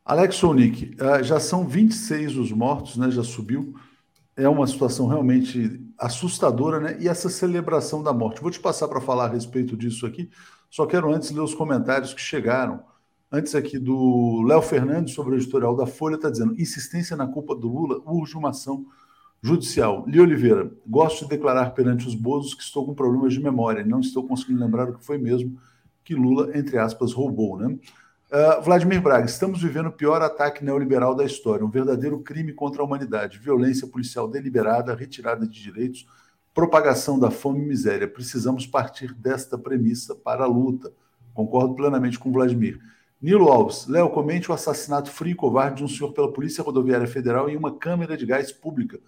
Alex 0.04 0.36
Sonic, 0.36 0.96
eh, 0.98 1.22
já 1.22 1.38
são 1.38 1.66
26 1.66 2.36
os 2.36 2.52
mortos, 2.52 2.96
né? 2.96 3.10
Já 3.10 3.22
subiu 3.22 3.74
é 4.38 4.48
uma 4.48 4.68
situação 4.68 5.08
realmente 5.08 5.80
assustadora, 5.98 6.78
né? 6.78 6.96
E 7.00 7.08
essa 7.08 7.28
celebração 7.28 8.04
da 8.04 8.12
morte. 8.12 8.40
Vou 8.40 8.52
te 8.52 8.60
passar 8.60 8.86
para 8.86 9.00
falar 9.00 9.24
a 9.24 9.28
respeito 9.28 9.76
disso 9.76 10.06
aqui, 10.06 10.30
só 10.70 10.86
quero 10.86 11.12
antes 11.12 11.32
ler 11.32 11.40
os 11.40 11.54
comentários 11.54 12.14
que 12.14 12.20
chegaram. 12.20 12.80
Antes 13.30 13.54
aqui 13.56 13.78
do 13.78 14.42
Léo 14.46 14.62
Fernandes 14.62 15.12
sobre 15.12 15.34
o 15.34 15.36
editorial 15.36 15.74
da 15.74 15.86
Folha, 15.86 16.14
está 16.14 16.30
dizendo: 16.30 16.54
insistência 16.58 17.16
na 17.16 17.26
culpa 17.26 17.54
do 17.54 17.68
Lula 17.68 18.00
urge 18.06 18.36
uma 18.36 18.50
ação 18.50 18.86
judicial. 19.42 20.04
Li 20.06 20.20
Oliveira, 20.20 20.70
gosto 20.86 21.24
de 21.24 21.30
declarar 21.30 21.72
perante 21.72 22.06
os 22.06 22.14
bozos 22.14 22.54
que 22.54 22.62
estou 22.62 22.86
com 22.86 22.94
problemas 22.94 23.32
de 23.32 23.40
memória, 23.40 23.84
não 23.84 23.98
estou 23.98 24.26
conseguindo 24.26 24.60
lembrar 24.60 24.88
o 24.88 24.94
que 24.94 25.04
foi 25.04 25.18
mesmo 25.18 25.58
que 26.08 26.14
Lula, 26.14 26.56
entre 26.56 26.78
aspas, 26.78 27.12
roubou, 27.12 27.58
né? 27.58 27.66
Uh, 27.66 28.62
Vladimir 28.62 28.98
Braga, 29.02 29.26
estamos 29.26 29.60
vivendo 29.60 29.88
o 29.88 29.92
pior 29.92 30.22
ataque 30.22 30.64
neoliberal 30.64 31.14
da 31.14 31.22
história, 31.22 31.62
um 31.62 31.68
verdadeiro 31.68 32.18
crime 32.20 32.50
contra 32.54 32.80
a 32.80 32.84
humanidade, 32.86 33.38
violência 33.38 33.86
policial 33.86 34.26
deliberada, 34.26 34.94
retirada 34.94 35.46
de 35.46 35.62
direitos, 35.62 36.06
propagação 36.54 37.18
da 37.18 37.30
fome 37.30 37.60
e 37.60 37.66
miséria. 37.66 38.08
Precisamos 38.08 38.66
partir 38.66 39.12
desta 39.12 39.58
premissa 39.58 40.14
para 40.14 40.44
a 40.44 40.46
luta. 40.46 40.90
Concordo 41.34 41.74
plenamente 41.74 42.18
com 42.18 42.32
Vladimir. 42.32 42.80
Nilo 43.20 43.48
Alves, 43.50 43.86
Léo, 43.86 44.08
comente 44.08 44.50
o 44.50 44.54
assassinato 44.54 45.10
frio 45.10 45.32
e 45.32 45.34
covarde 45.34 45.76
de 45.76 45.84
um 45.84 45.88
senhor 45.88 46.14
pela 46.14 46.32
Polícia 46.32 46.64
Rodoviária 46.64 47.06
Federal 47.06 47.50
em 47.50 47.56
uma 47.56 47.76
câmera 47.76 48.16
de 48.16 48.24
gás 48.24 48.50
pública, 48.50 48.98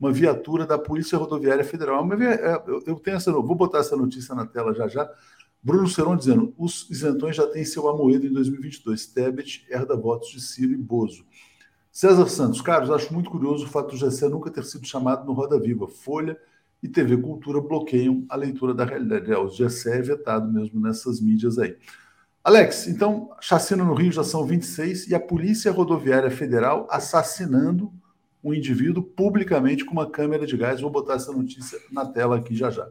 uma 0.00 0.10
viatura 0.10 0.64
da 0.64 0.78
Polícia 0.78 1.18
Rodoviária 1.18 1.64
Federal. 1.64 2.02
É, 2.22 2.62
eu 2.86 2.96
tenho 2.98 3.18
essa, 3.18 3.30
vou 3.30 3.54
botar 3.54 3.80
essa 3.80 3.94
notícia 3.94 4.34
na 4.34 4.46
tela 4.46 4.72
já 4.72 4.88
já 4.88 5.06
Bruno 5.62 5.88
Seron 5.88 6.16
dizendo: 6.16 6.54
os 6.56 6.88
isentões 6.90 7.36
já 7.36 7.46
têm 7.46 7.64
seu 7.64 7.88
amoedo 7.88 8.26
em 8.26 8.32
2022. 8.32 9.06
Tebet 9.06 9.66
herda 9.70 9.96
votos 9.96 10.30
de 10.30 10.40
Ciro 10.40 10.72
e 10.72 10.76
Bozo. 10.76 11.24
César 11.90 12.28
Santos, 12.28 12.60
Carlos, 12.60 12.90
acho 12.90 13.12
muito 13.12 13.30
curioso 13.30 13.64
o 13.64 13.68
fato 13.68 13.92
do 13.92 13.96
GC 13.96 14.28
nunca 14.28 14.50
ter 14.50 14.64
sido 14.64 14.86
chamado 14.86 15.24
no 15.24 15.32
Roda 15.32 15.58
Viva. 15.58 15.88
Folha 15.88 16.38
e 16.82 16.88
TV 16.88 17.16
Cultura 17.16 17.60
bloqueiam 17.60 18.24
a 18.28 18.36
leitura 18.36 18.74
da 18.74 18.84
realidade. 18.84 19.32
O 19.32 19.48
GC 19.48 19.90
é 19.90 20.02
vetado 20.02 20.52
mesmo 20.52 20.78
nessas 20.78 21.20
mídias 21.20 21.58
aí. 21.58 21.74
Alex, 22.44 22.86
então, 22.86 23.30
chacina 23.40 23.82
no 23.82 23.94
Rio 23.94 24.12
já 24.12 24.22
são 24.22 24.46
26 24.46 25.08
e 25.08 25.14
a 25.14 25.18
Polícia 25.18 25.72
Rodoviária 25.72 26.30
Federal 26.30 26.86
assassinando 26.90 27.92
um 28.44 28.54
indivíduo 28.54 29.02
publicamente 29.02 29.84
com 29.84 29.92
uma 29.92 30.08
câmera 30.08 30.46
de 30.46 30.56
gás. 30.56 30.80
Vou 30.80 30.90
botar 30.90 31.14
essa 31.14 31.32
notícia 31.32 31.78
na 31.90 32.06
tela 32.06 32.36
aqui 32.36 32.54
já 32.54 32.70
já. 32.70 32.88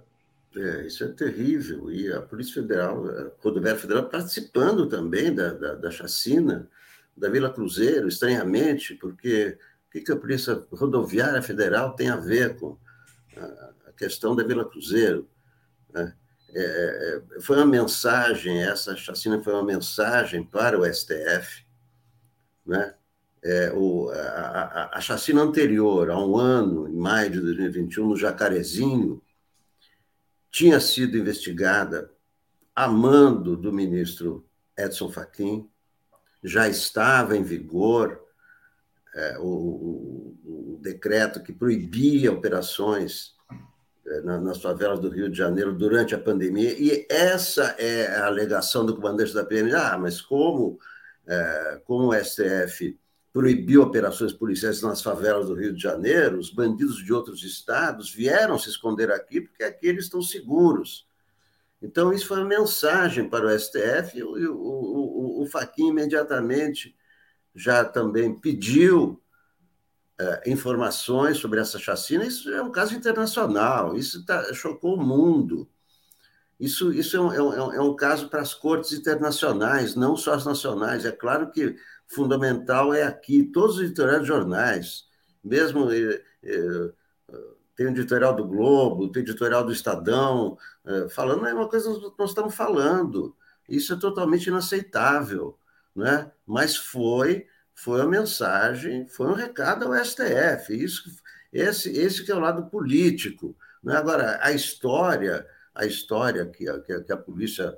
É, 0.55 0.87
isso 0.87 1.03
é 1.03 1.07
terrível. 1.09 1.91
E 1.91 2.11
a 2.11 2.21
Polícia 2.21 2.61
Federal, 2.61 3.05
a 3.05 3.31
Rodoviária 3.39 3.79
Federal, 3.79 4.09
participando 4.09 4.87
também 4.87 5.33
da, 5.33 5.53
da, 5.53 5.75
da 5.75 5.91
chacina 5.91 6.69
da 7.15 7.29
Vila 7.29 7.51
Cruzeiro, 7.51 8.07
estranhamente, 8.07 8.95
porque 8.95 9.57
o 9.87 9.91
que, 9.91 10.01
que 10.01 10.11
a 10.11 10.15
Polícia 10.15 10.65
Rodoviária 10.71 11.41
Federal 11.41 11.93
tem 11.95 12.09
a 12.09 12.15
ver 12.15 12.57
com 12.57 12.77
a, 13.37 13.91
questão 13.97 14.35
da 14.35 14.43
Vila 14.43 14.69
Cruzeiro? 14.69 15.29
Né? 15.93 16.13
É, 16.53 17.21
é, 17.35 17.41
foi 17.41 17.57
uma 17.57 17.65
mensagem, 17.65 18.63
essa 18.63 18.95
chacina 18.95 19.41
foi 19.41 19.53
uma 19.53 19.63
mensagem 19.63 20.43
para 20.43 20.79
o 20.79 20.85
STF, 20.85 21.65
né? 22.65 22.95
É, 23.43 23.71
o, 23.73 24.09
a, 24.09 24.15
a, 24.15 24.97
a 24.97 25.01
chacina 25.01 25.41
anterior, 25.41 26.09
há 26.09 26.17
um 26.17 26.35
ano, 26.35 26.87
em 26.87 26.97
maio 26.97 27.29
de 27.29 27.39
2021, 27.39 28.07
no 28.07 28.17
Jacarezinho, 28.17 29.21
tinha 30.55 30.79
sido 30.79 31.17
investigada 31.17 32.09
a 32.73 32.87
mando 32.87 33.57
do 33.57 33.73
ministro 33.73 34.47
Edson 34.77 35.11
Fachin, 35.11 35.69
já 36.41 36.65
estava 36.69 37.35
em 37.35 37.43
vigor 37.43 38.23
é, 39.13 39.37
o, 39.37 39.43
o, 39.43 40.37
o, 40.45 40.79
decreto 40.81 41.43
que 41.43 41.51
proibia 41.51 42.31
operações 42.31 43.35
é, 44.07 44.21
na, 44.21 44.39
nas 44.39 44.61
favelas 44.61 45.01
do 45.01 45.09
Rio 45.09 45.29
de 45.29 45.37
Janeiro 45.37 45.73
durante 45.73 46.15
a 46.15 46.19
pandemia, 46.19 46.73
e 46.79 47.05
essa 47.09 47.75
é 47.77 48.07
a 48.15 48.27
alegação 48.27 48.85
do 48.85 48.95
comandante 48.95 49.33
da 49.33 49.43
PM. 49.43 49.73
Ah, 49.73 49.97
mas 49.97 50.21
como, 50.21 50.79
é, 51.27 51.81
como 51.83 52.13
o 52.13 52.15
STF 52.15 52.97
proibiu 53.35 53.81
operações 53.81 54.31
policiais 54.31 54.81
nas 54.81 55.01
favelas 55.01 55.47
do 55.47 55.55
Rio 55.55 55.73
de 55.73 55.81
Janeiro, 55.81 56.39
os 56.39 56.49
bandidos 56.49 57.03
de 57.03 57.11
outros 57.11 57.43
estados 57.43 58.09
vieram 58.09 58.57
se 58.57 58.69
esconder 58.69 59.11
aqui 59.11 59.41
porque 59.41 59.61
aqui 59.61 59.87
eles 59.87 60.05
estão 60.05 60.21
seguros. 60.21 61.05
Então, 61.81 62.13
isso 62.13 62.27
foi 62.27 62.37
uma 62.37 62.47
mensagem 62.47 63.27
para 63.27 63.45
o 63.45 63.59
STF, 63.59 64.23
o, 64.23 64.53
o, 64.53 65.41
o, 65.41 65.43
o 65.43 65.45
Faquin 65.47 65.89
imediatamente 65.89 66.95
já 67.53 67.83
também 67.83 68.33
pediu 68.39 69.21
é, 70.17 70.49
informações 70.49 71.35
sobre 71.35 71.59
essa 71.59 71.77
chacina. 71.77 72.25
Isso 72.25 72.49
é 72.49 72.63
um 72.63 72.71
caso 72.71 72.95
internacional, 72.95 73.97
isso 73.97 74.25
tá, 74.25 74.53
chocou 74.53 74.95
o 74.95 75.03
mundo. 75.03 75.69
Isso, 76.57 76.93
isso 76.93 77.17
é 77.17 77.19
um, 77.19 77.33
é, 77.33 77.41
um, 77.41 77.73
é 77.73 77.81
um 77.81 77.95
caso 77.97 78.29
para 78.29 78.41
as 78.41 78.53
cortes 78.53 78.93
internacionais, 78.93 79.93
não 79.93 80.15
só 80.15 80.33
as 80.33 80.45
nacionais. 80.45 81.03
É 81.03 81.11
claro 81.11 81.51
que 81.51 81.75
fundamental 82.07 82.93
é 82.93 83.03
aqui, 83.03 83.43
todos 83.43 83.77
os 83.77 83.83
editoriais 83.83 84.21
de 84.21 84.27
jornais, 84.27 85.05
mesmo 85.43 85.91
eh, 85.91 86.21
eh, 86.43 86.93
tem 87.75 87.87
o 87.87 87.89
editorial 87.89 88.35
do 88.35 88.45
Globo, 88.45 89.11
tem 89.11 89.21
o 89.23 89.25
editorial 89.25 89.63
do 89.63 89.71
Estadão, 89.71 90.57
eh, 90.85 91.07
falando 91.09 91.45
é 91.47 91.53
uma 91.53 91.69
coisa 91.69 91.93
que 91.93 92.19
nós 92.19 92.29
estamos 92.29 92.55
falando. 92.55 93.35
Isso 93.67 93.93
é 93.93 93.99
totalmente 93.99 94.47
inaceitável, 94.47 95.57
né? 95.95 96.31
mas 96.45 96.75
foi 96.75 97.47
foi 97.77 97.99
a 98.01 98.07
mensagem, 98.07 99.05
foi 99.07 99.27
um 99.27 99.33
recado 99.33 99.85
ao 99.85 100.05
STF. 100.05 100.73
Isso, 100.73 101.03
esse, 101.51 101.91
esse 101.91 102.23
que 102.23 102.31
é 102.31 102.35
o 102.35 102.39
lado 102.39 102.69
político. 102.69 103.53
Né? 103.83 103.95
Agora, 103.97 104.39
a 104.41 104.53
história, 104.53 105.45
a 105.73 105.85
história 105.85 106.45
que 106.45 106.69
a, 106.69 106.79
que 106.79 107.11
a 107.11 107.17
polícia 107.17 107.77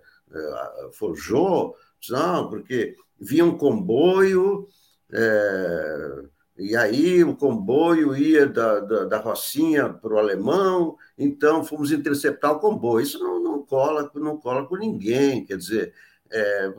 forjou, 0.93 1.75
não, 2.09 2.49
porque 2.49 2.95
vinha 3.19 3.45
um 3.45 3.57
comboio, 3.57 4.67
é, 5.11 6.21
e 6.57 6.75
aí 6.75 7.23
o 7.23 7.35
comboio 7.35 8.15
ia 8.15 8.47
da, 8.47 8.79
da, 8.79 9.05
da 9.05 9.17
Rocinha 9.17 9.89
para 9.89 10.13
o 10.13 10.17
Alemão, 10.17 10.97
então 11.17 11.63
fomos 11.63 11.91
interceptar 11.91 12.51
o 12.53 12.59
comboio. 12.59 13.03
Isso 13.03 13.19
não, 13.19 13.41
não, 13.41 13.63
cola, 13.63 14.09
não 14.15 14.37
cola 14.37 14.65
com 14.65 14.75
ninguém, 14.75 15.45
quer 15.45 15.57
dizer, 15.57 15.93
é, 16.31 16.73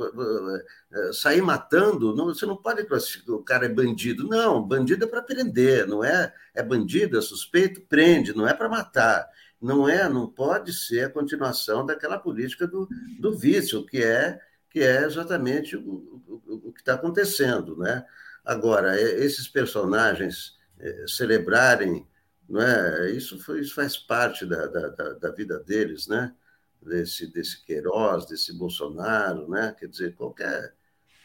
é, 0.93 1.12
sair 1.12 1.41
matando, 1.43 2.14
não, 2.14 2.26
você 2.26 2.45
não 2.45 2.57
pode 2.57 2.84
classificar 2.84 3.36
o 3.36 3.43
cara 3.43 3.66
é 3.66 3.68
bandido. 3.68 4.26
Não, 4.26 4.62
bandido 4.62 5.05
é 5.05 5.09
para 5.09 5.22
prender, 5.22 5.86
não 5.86 6.05
é? 6.05 6.32
É 6.55 6.62
bandido, 6.62 7.16
é 7.16 7.20
suspeito, 7.20 7.80
prende, 7.82 8.36
não 8.36 8.47
é 8.47 8.55
para 8.55 8.68
matar. 8.68 9.26
Não 9.61 9.89
é, 9.89 10.09
não 10.09 10.26
pode 10.28 10.72
ser 10.72 11.07
a 11.07 11.11
continuação 11.11 11.84
daquela 11.84 12.18
política 12.18 12.66
do, 12.66 12.89
do 13.18 13.36
vício, 13.36 13.84
que 13.84 14.03
é 14.03 14.39
que 14.71 14.81
é 14.81 15.05
exatamente 15.05 15.77
o, 15.77 16.23
o, 16.27 16.69
o 16.69 16.73
que 16.73 16.81
está 16.81 16.95
acontecendo. 16.95 17.77
Né? 17.77 18.05
Agora, 18.45 19.01
esses 19.01 19.49
personagens 19.49 20.57
é, 20.79 21.05
celebrarem, 21.07 22.07
não 22.49 22.61
é? 22.61 23.11
isso, 23.11 23.39
foi, 23.39 23.61
isso 23.61 23.75
faz 23.75 23.97
parte 23.97 24.47
da, 24.47 24.66
da, 24.66 24.89
da, 25.14 25.31
vida 25.31 25.59
deles, 25.61 26.07
né? 26.07 26.35
desse, 26.81 27.27
desse 27.27 27.64
Queiroz, 27.64 28.27
desse 28.27 28.53
Bolsonaro, 28.53 29.49
né? 29.49 29.75
quer 29.79 29.87
dizer, 29.87 30.14
qualquer 30.14 30.75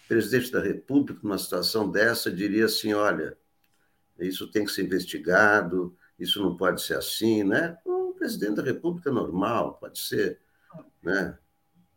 presidente 0.08 0.52
da 0.52 0.60
República, 0.60 1.20
numa 1.24 1.38
situação 1.38 1.90
dessa, 1.90 2.32
diria 2.32 2.66
assim: 2.66 2.94
olha, 2.94 3.38
isso 4.20 4.50
tem 4.52 4.66
que 4.66 4.72
ser 4.72 4.84
investigado, 4.84 5.98
isso 6.20 6.42
não 6.42 6.56
pode 6.56 6.82
ser 6.82 6.96
assim, 6.96 7.44
né? 7.44 7.78
Um 7.86 8.14
presidente 8.14 8.56
da 8.56 8.64
República 8.64 9.12
normal, 9.12 9.78
pode 9.80 10.00
ser, 10.00 10.40
né? 11.02 11.38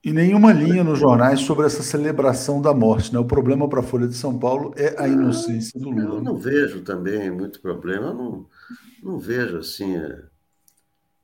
E 0.07 0.12
nenhuma 0.12 0.52
linha 0.52 0.84
nos 0.84 1.00
jornais 1.00 1.40
sobre 1.40 1.66
essa 1.66 1.82
celebração 1.82 2.62
da 2.62 2.72
morte. 2.72 3.12
Né? 3.12 3.18
O 3.18 3.24
problema 3.24 3.68
para 3.68 3.80
a 3.80 3.82
Folha 3.82 4.07
de 4.07 4.14
São 4.14 4.38
Paulo 4.38 4.72
é 4.76 4.94
a 5.02 5.09
inocência 5.09 5.80
do 5.80 5.90
Lula. 5.90 6.14
Eu 6.14 6.22
não 6.22 6.36
vejo 6.36 6.82
também 6.82 7.28
muito 7.28 7.61
problema. 7.61 8.07
Eu 8.07 8.14
não, 8.14 8.46
não 9.02 9.18
vejo 9.18 9.59
assim 9.59 9.96
é, 9.96 10.22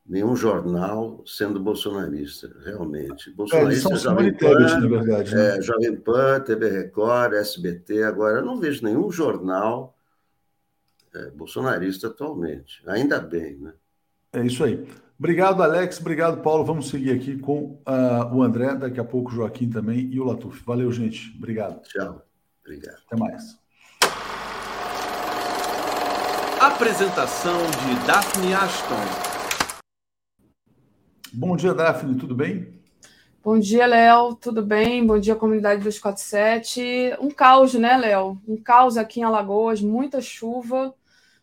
nenhum 0.05 0.35
jornal 0.35 1.23
sendo 1.25 1.61
bolsonarista, 1.61 2.53
realmente. 2.65 3.31
Bolsonarista 3.31 3.89
é, 3.89 3.97
são 3.97 4.11
Jovem 4.11 4.37
Pan, 4.37 4.59
na 4.59 4.89
verdade. 4.89 5.33
Né? 5.33 5.59
É, 5.59 5.63
Jovem 5.63 5.95
Pan, 5.95 6.41
TV 6.41 6.69
Record, 6.69 7.35
SBT. 7.35 8.03
Agora, 8.03 8.39
eu 8.39 8.45
não 8.45 8.59
vejo 8.59 8.85
nenhum 8.85 9.13
jornal 9.13 9.97
é, 11.15 11.31
bolsonarista 11.31 12.09
atualmente. 12.09 12.83
Ainda 12.89 13.21
bem, 13.21 13.59
né? 13.59 13.75
É 14.33 14.45
isso 14.45 14.65
aí. 14.65 14.85
Obrigado, 15.23 15.63
Alex. 15.63 16.01
Obrigado, 16.01 16.43
Paulo. 16.43 16.65
Vamos 16.65 16.89
seguir 16.89 17.13
aqui 17.13 17.39
com 17.39 17.81
uh, 17.87 18.35
o 18.35 18.43
André, 18.43 18.75
daqui 18.75 18.99
a 18.99 19.05
pouco 19.05 19.31
o 19.31 19.33
Joaquim 19.33 19.71
também 19.71 20.11
e 20.11 20.19
o 20.19 20.25
Latuf. 20.25 20.65
Valeu, 20.65 20.91
gente. 20.91 21.33
Obrigado. 21.39 21.81
Tchau. 21.83 22.27
Obrigado. 22.61 22.97
Até 23.07 23.17
mais. 23.17 23.57
Apresentação 26.61 27.57
de 27.57 28.05
Daphne 28.05 28.53
Ashton. 28.53 28.97
Bom 31.33 31.55
dia, 31.57 31.73
Daphne. 31.73 32.17
Tudo 32.17 32.35
bem? 32.35 32.83
Bom 33.45 33.61
dia, 33.61 33.87
Léo. 33.87 34.35
Tudo 34.35 34.61
bem? 34.61 35.07
Bom 35.07 35.21
dia, 35.21 35.37
comunidade 35.37 35.85
247. 35.85 37.17
Um 37.21 37.31
caos, 37.31 37.75
né, 37.75 37.97
Léo? 37.97 38.43
Um 38.49 38.57
caos 38.57 38.97
aqui 38.97 39.21
em 39.21 39.23
Alagoas, 39.23 39.81
muita 39.81 40.21
chuva, 40.21 40.93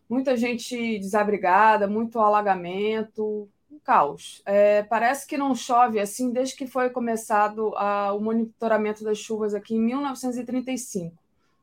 muita 0.09 0.35
gente 0.35 0.99
desabrigada, 0.99 1.87
muito 1.87 2.19
alagamento, 2.19 3.47
caos. 3.79 4.41
É, 4.45 4.83
parece 4.83 5.27
que 5.27 5.37
não 5.37 5.55
chove 5.55 5.99
assim 5.99 6.31
desde 6.31 6.55
que 6.55 6.67
foi 6.67 6.89
começado 6.89 7.73
a, 7.75 8.13
o 8.13 8.19
monitoramento 8.19 9.03
das 9.03 9.17
chuvas 9.17 9.53
aqui 9.53 9.75
em 9.75 9.81
1935, 9.81 11.15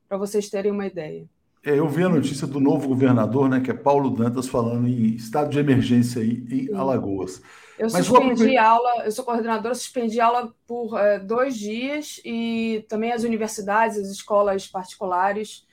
para 0.08 0.18
vocês 0.18 0.48
terem 0.48 0.72
uma 0.72 0.86
ideia. 0.86 1.24
É, 1.64 1.78
eu 1.78 1.88
vi 1.88 2.04
a 2.04 2.08
notícia 2.08 2.46
do 2.46 2.60
novo 2.60 2.86
governador, 2.86 3.48
né, 3.48 3.60
que 3.60 3.72
é 3.72 3.74
Paulo 3.74 4.10
Dantas, 4.10 4.46
falando 4.46 4.86
em 4.86 5.16
estado 5.16 5.50
de 5.50 5.58
emergência 5.58 6.22
aí 6.22 6.44
em 6.48 6.66
Sim. 6.66 6.74
Alagoas. 6.74 7.42
Eu 7.76 7.88
Mas 7.92 8.06
suspendi 8.06 8.56
aula, 8.56 9.04
eu 9.04 9.10
sou 9.10 9.24
coordenadora, 9.24 9.74
suspendi 9.74 10.20
aula 10.20 10.54
por 10.66 10.96
é, 10.96 11.18
dois 11.18 11.58
dias 11.58 12.20
e 12.24 12.86
também 12.88 13.12
as 13.12 13.24
universidades, 13.24 13.98
as 13.98 14.08
escolas 14.08 14.68
particulares, 14.68 15.66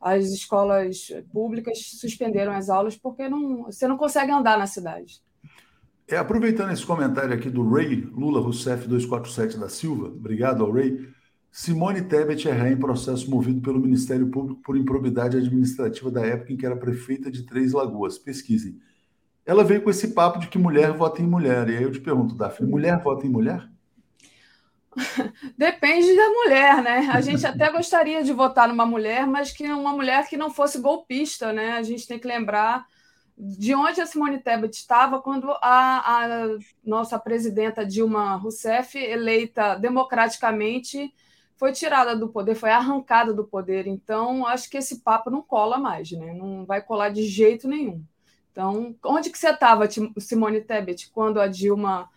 as 0.00 0.26
escolas 0.26 1.12
públicas 1.32 1.78
suspenderam 2.00 2.52
as 2.52 2.70
aulas 2.70 2.96
porque 2.96 3.28
não, 3.28 3.64
você 3.64 3.88
não 3.88 3.96
consegue 3.96 4.30
andar 4.30 4.56
na 4.56 4.68
cidade. 4.68 5.20
É, 6.06 6.18
aproveitando 6.18 6.70
esse 6.70 6.84
comentário 6.84 7.32
aqui 7.32 7.48
do 7.48 7.66
Ray 7.66 8.02
Lula 8.12 8.40
Rousseff 8.40 8.86
247 8.86 9.58
da 9.58 9.70
Silva, 9.70 10.08
obrigado 10.08 10.62
ao 10.62 10.70
Ray. 10.70 11.08
Simone 11.50 12.02
Tebet 12.02 12.46
é 12.46 12.52
ré 12.52 12.72
em 12.72 12.76
processo 12.76 13.30
movido 13.30 13.62
pelo 13.62 13.80
Ministério 13.80 14.26
Público 14.28 14.60
por 14.60 14.76
improbidade 14.76 15.36
administrativa 15.36 16.10
da 16.10 16.20
época 16.26 16.52
em 16.52 16.56
que 16.56 16.66
era 16.66 16.76
prefeita 16.76 17.30
de 17.30 17.44
Três 17.44 17.72
Lagoas. 17.72 18.18
Pesquisem. 18.18 18.78
Ela 19.46 19.64
veio 19.64 19.80
com 19.80 19.88
esse 19.88 20.08
papo 20.08 20.40
de 20.40 20.48
que 20.48 20.58
mulher 20.58 20.92
vota 20.92 21.22
em 21.22 21.26
mulher. 21.26 21.68
E 21.70 21.76
aí 21.76 21.82
eu 21.82 21.92
te 21.92 22.00
pergunto, 22.00 22.34
Daphne, 22.34 22.68
mulher 22.68 23.00
vota 23.00 23.26
em 23.26 23.30
mulher? 23.30 23.66
Depende 25.56 26.14
da 26.14 26.28
mulher, 26.28 26.82
né? 26.82 27.10
A 27.12 27.20
gente 27.20 27.46
até 27.46 27.70
gostaria 27.70 28.22
de 28.22 28.32
votar 28.32 28.68
numa 28.68 28.84
mulher, 28.84 29.26
mas 29.26 29.52
que 29.52 29.64
uma 29.64 29.92
mulher 29.92 30.28
que 30.28 30.36
não 30.36 30.50
fosse 30.50 30.80
golpista, 30.80 31.52
né? 31.52 31.72
A 31.72 31.82
gente 31.82 32.06
tem 32.06 32.18
que 32.18 32.26
lembrar 32.26 32.84
de 33.36 33.74
onde 33.74 34.00
a 34.00 34.06
Simone 34.06 34.38
Tebet 34.38 34.76
estava 34.76 35.20
quando 35.20 35.50
a, 35.50 35.58
a 35.60 36.48
nossa 36.84 37.18
presidenta 37.18 37.84
Dilma 37.84 38.36
Rousseff, 38.36 38.96
eleita 38.96 39.74
democraticamente, 39.74 41.12
foi 41.56 41.72
tirada 41.72 42.16
do 42.16 42.28
poder, 42.28 42.54
foi 42.54 42.70
arrancada 42.70 43.32
do 43.32 43.44
poder. 43.44 43.86
Então, 43.86 44.46
acho 44.46 44.70
que 44.70 44.76
esse 44.76 45.00
papo 45.00 45.30
não 45.30 45.42
cola 45.42 45.78
mais, 45.78 46.10
né? 46.12 46.32
Não 46.32 46.64
vai 46.64 46.80
colar 46.80 47.08
de 47.08 47.22
jeito 47.24 47.68
nenhum. 47.68 48.02
Então, 48.52 48.94
onde 49.04 49.30
que 49.30 49.38
você 49.38 49.50
estava, 49.50 49.88
Simone 50.18 50.60
Tebet, 50.60 51.10
quando 51.10 51.40
a 51.40 51.48
Dilma 51.48 52.08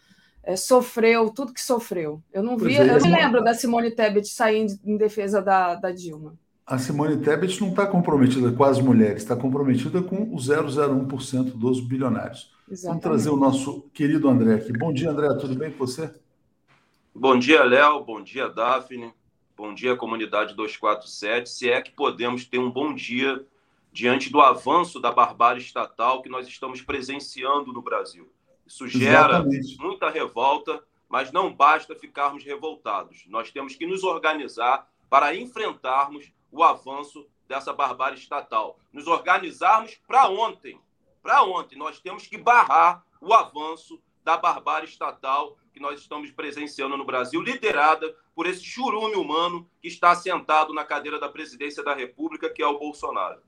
é, 0.43 0.55
sofreu 0.55 1.31
tudo 1.31 1.53
que 1.53 1.61
sofreu? 1.61 2.21
Eu 2.31 2.43
não 2.43 2.57
vi, 2.57 2.75
é, 2.75 2.81
eu 2.81 2.99
não 2.99 3.11
lembro 3.11 3.43
da 3.43 3.55
Simone 3.55 3.89
Tebet 3.89 4.27
saindo 4.27 4.77
em 4.85 4.97
defesa 4.97 5.41
da, 5.41 5.73
da 5.73 5.91
Dilma. 5.91 6.37
A 6.67 6.77
Simone 6.77 7.15
Tebet 7.23 7.61
não 7.61 7.69
está 7.69 7.87
comprometida 7.87 8.51
com 8.51 8.63
as 8.65 8.77
mulheres, 8.81 9.23
está 9.23 9.37
comprometida 9.37 10.01
com 10.01 10.23
o 10.23 10.35
0,01% 10.35 11.53
dos 11.53 11.79
bilionários. 11.79 12.53
Exatamente. 12.69 12.83
Vamos 12.83 13.01
trazer 13.01 13.29
o 13.29 13.37
nosso 13.37 13.89
querido 13.93 14.27
André 14.27 14.55
aqui. 14.55 14.73
Bom 14.73 14.91
dia, 14.91 15.09
André, 15.09 15.33
tudo 15.35 15.55
bem 15.55 15.71
com 15.71 15.77
você? 15.77 16.13
Bom 17.15 17.39
dia, 17.39 17.63
Léo. 17.63 18.03
Bom 18.03 18.21
dia, 18.21 18.49
Daphne. 18.49 19.13
Bom 19.55 19.73
dia, 19.73 19.95
comunidade 19.95 20.55
247. 20.55 21.49
Se 21.49 21.69
é 21.69 21.81
que 21.81 21.91
podemos 21.91 22.45
ter 22.45 22.59
um 22.59 22.69
bom 22.69 22.93
dia 22.93 23.47
diante 23.93 24.29
do 24.29 24.41
avanço 24.41 24.99
da 24.99 25.09
barbárie 25.09 25.61
estatal 25.61 26.21
que 26.21 26.27
nós 26.27 26.49
estamos 26.49 26.81
presenciando 26.81 27.71
no 27.71 27.81
Brasil. 27.81 28.29
Isso 28.65 28.89
gera 28.89 29.37
Exatamente. 29.37 29.77
muita 29.79 30.09
revolta, 30.09 30.83
mas 31.07 31.31
não 31.31 31.53
basta 31.53 31.95
ficarmos 31.95 32.43
revoltados. 32.43 33.23
Nós 33.29 33.51
temos 33.51 33.73
que 33.73 33.87
nos 33.87 34.03
organizar 34.03 34.85
para 35.09 35.33
enfrentarmos 35.33 36.29
o 36.51 36.63
avanço 36.63 37.27
dessa 37.47 37.73
barbárie 37.73 38.17
estatal. 38.17 38.79
Nos 38.91 39.07
organizarmos 39.07 39.99
para 40.07 40.29
ontem. 40.29 40.79
Para 41.21 41.43
ontem. 41.43 41.77
Nós 41.77 41.99
temos 41.99 42.27
que 42.27 42.37
barrar 42.37 43.03
o 43.21 43.33
avanço 43.33 44.01
da 44.23 44.37
barbárie 44.37 44.89
estatal 44.89 45.57
que 45.73 45.79
nós 45.79 46.01
estamos 46.01 46.31
presenciando 46.31 46.97
no 46.97 47.05
Brasil, 47.05 47.41
liderada 47.41 48.13
por 48.35 48.45
esse 48.45 48.63
churume 48.63 49.15
humano 49.15 49.69
que 49.81 49.87
está 49.87 50.15
sentado 50.15 50.73
na 50.73 50.83
cadeira 50.83 51.19
da 51.19 51.29
presidência 51.29 51.83
da 51.83 51.93
República, 51.93 52.49
que 52.49 52.61
é 52.61 52.67
o 52.67 52.79
Bolsonaro. 52.79 53.39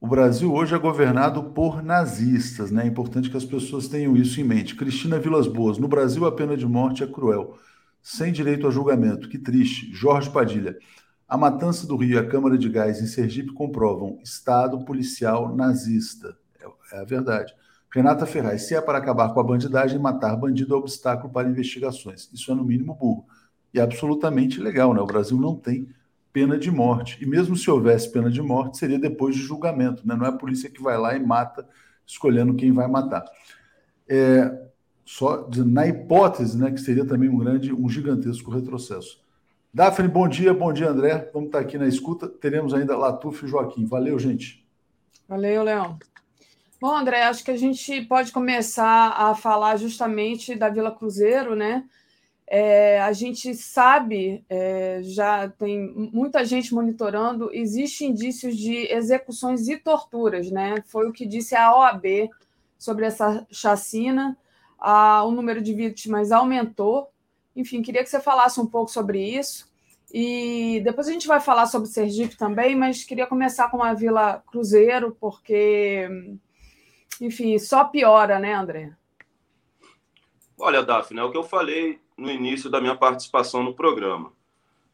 O 0.00 0.06
Brasil 0.06 0.52
hoje 0.52 0.74
é 0.74 0.78
governado 0.78 1.42
por 1.50 1.82
nazistas, 1.82 2.70
né? 2.70 2.84
É 2.84 2.86
importante 2.86 3.30
que 3.30 3.36
as 3.36 3.44
pessoas 3.44 3.88
tenham 3.88 4.16
isso 4.16 4.40
em 4.40 4.44
mente. 4.44 4.76
Cristina 4.76 5.18
Vilas 5.18 5.48
Boas, 5.48 5.78
no 5.78 5.88
Brasil 5.88 6.24
a 6.26 6.30
pena 6.30 6.56
de 6.56 6.66
morte 6.66 7.02
é 7.02 7.06
cruel, 7.06 7.58
sem 8.00 8.32
direito 8.32 8.66
a 8.66 8.70
julgamento. 8.70 9.28
Que 9.28 9.38
triste. 9.38 9.90
Jorge 9.92 10.30
Padilha. 10.30 10.78
A 11.28 11.36
matança 11.36 11.86
do 11.86 11.94
Rio 11.94 12.14
e 12.14 12.18
a 12.18 12.26
Câmara 12.26 12.56
de 12.56 12.70
Gás 12.70 13.02
em 13.02 13.06
Sergipe 13.06 13.52
comprovam 13.52 14.18
Estado 14.24 14.82
policial 14.86 15.54
nazista. 15.54 16.34
É, 16.58 16.96
é 16.96 17.00
a 17.00 17.04
verdade. 17.04 17.54
Renata 17.94 18.24
Ferraz, 18.24 18.62
se 18.62 18.74
é 18.74 18.80
para 18.80 18.96
acabar 18.96 19.34
com 19.34 19.40
a 19.40 19.44
bandidagem, 19.44 19.98
matar 19.98 20.34
bandido 20.36 20.74
é 20.74 20.78
obstáculo 20.78 21.30
para 21.30 21.46
investigações. 21.46 22.30
Isso 22.32 22.50
é, 22.50 22.54
no 22.54 22.64
mínimo, 22.64 22.94
burro. 22.94 23.26
E 23.74 23.78
absolutamente 23.78 24.58
legal, 24.58 24.94
né? 24.94 25.00
O 25.02 25.06
Brasil 25.06 25.38
não 25.38 25.54
tem 25.54 25.86
pena 26.32 26.56
de 26.56 26.70
morte. 26.70 27.22
E 27.22 27.26
mesmo 27.26 27.54
se 27.56 27.70
houvesse 27.70 28.10
pena 28.10 28.30
de 28.30 28.40
morte, 28.40 28.78
seria 28.78 28.98
depois 28.98 29.36
de 29.36 29.42
julgamento, 29.42 30.08
né? 30.08 30.16
Não 30.16 30.24
é 30.24 30.30
a 30.30 30.32
polícia 30.32 30.70
que 30.70 30.82
vai 30.82 30.96
lá 30.96 31.14
e 31.14 31.20
mata, 31.20 31.68
escolhendo 32.06 32.54
quem 32.54 32.72
vai 32.72 32.88
matar. 32.88 33.22
É, 34.08 34.50
só 35.04 35.46
na 35.66 35.86
hipótese, 35.86 36.56
né, 36.56 36.70
que 36.70 36.80
seria 36.80 37.04
também 37.04 37.28
um 37.28 37.36
grande, 37.36 37.70
um 37.70 37.88
gigantesco 37.88 38.50
retrocesso. 38.50 39.27
Daphne, 39.72 40.08
bom 40.08 40.26
dia, 40.26 40.54
bom 40.54 40.72
dia, 40.72 40.88
André. 40.88 41.30
Vamos 41.32 41.48
estar 41.48 41.60
aqui 41.60 41.76
na 41.76 41.86
escuta. 41.86 42.26
Teremos 42.26 42.72
ainda 42.72 42.96
Latuf 42.96 43.44
e 43.44 43.48
Joaquim. 43.48 43.84
Valeu, 43.84 44.18
gente. 44.18 44.66
Valeu, 45.28 45.62
Leão. 45.62 45.98
Bom, 46.80 46.96
André, 46.96 47.24
acho 47.24 47.44
que 47.44 47.50
a 47.50 47.56
gente 47.56 48.00
pode 48.02 48.32
começar 48.32 49.10
a 49.10 49.34
falar 49.34 49.76
justamente 49.76 50.54
da 50.54 50.70
Vila 50.70 50.90
Cruzeiro, 50.90 51.54
né? 51.54 51.84
É, 52.46 52.98
a 53.02 53.12
gente 53.12 53.54
sabe, 53.54 54.42
é, 54.48 55.00
já 55.02 55.50
tem 55.50 55.92
muita 55.94 56.46
gente 56.46 56.72
monitorando, 56.72 57.50
existem 57.52 58.08
indícios 58.08 58.56
de 58.56 58.90
execuções 58.90 59.68
e 59.68 59.76
torturas, 59.76 60.50
né? 60.50 60.76
Foi 60.86 61.06
o 61.06 61.12
que 61.12 61.26
disse 61.26 61.54
a 61.54 61.76
OAB 61.76 62.30
sobre 62.78 63.04
essa 63.04 63.46
chacina. 63.50 64.34
O 65.26 65.30
número 65.30 65.60
de 65.60 65.74
vítimas 65.74 66.32
aumentou. 66.32 67.10
Enfim, 67.58 67.82
queria 67.82 68.04
que 68.04 68.08
você 68.08 68.20
falasse 68.20 68.60
um 68.60 68.66
pouco 68.66 68.88
sobre 68.88 69.20
isso. 69.20 69.68
E 70.14 70.80
depois 70.84 71.08
a 71.08 71.12
gente 71.12 71.26
vai 71.26 71.40
falar 71.40 71.66
sobre 71.66 71.88
Sergipe 71.88 72.36
também, 72.36 72.76
mas 72.76 73.02
queria 73.02 73.26
começar 73.26 73.68
com 73.68 73.82
a 73.82 73.92
Vila 73.92 74.42
Cruzeiro, 74.46 75.16
porque 75.20 76.08
enfim, 77.20 77.58
só 77.58 77.84
piora, 77.84 78.38
né, 78.38 78.54
André? 78.54 78.96
Olha, 80.56 80.84
Daphne, 80.84 81.18
é 81.18 81.24
o 81.24 81.32
que 81.32 81.36
eu 81.36 81.42
falei 81.42 82.00
no 82.16 82.30
início 82.30 82.70
da 82.70 82.80
minha 82.80 82.96
participação 82.96 83.62
no 83.62 83.74
programa. 83.74 84.32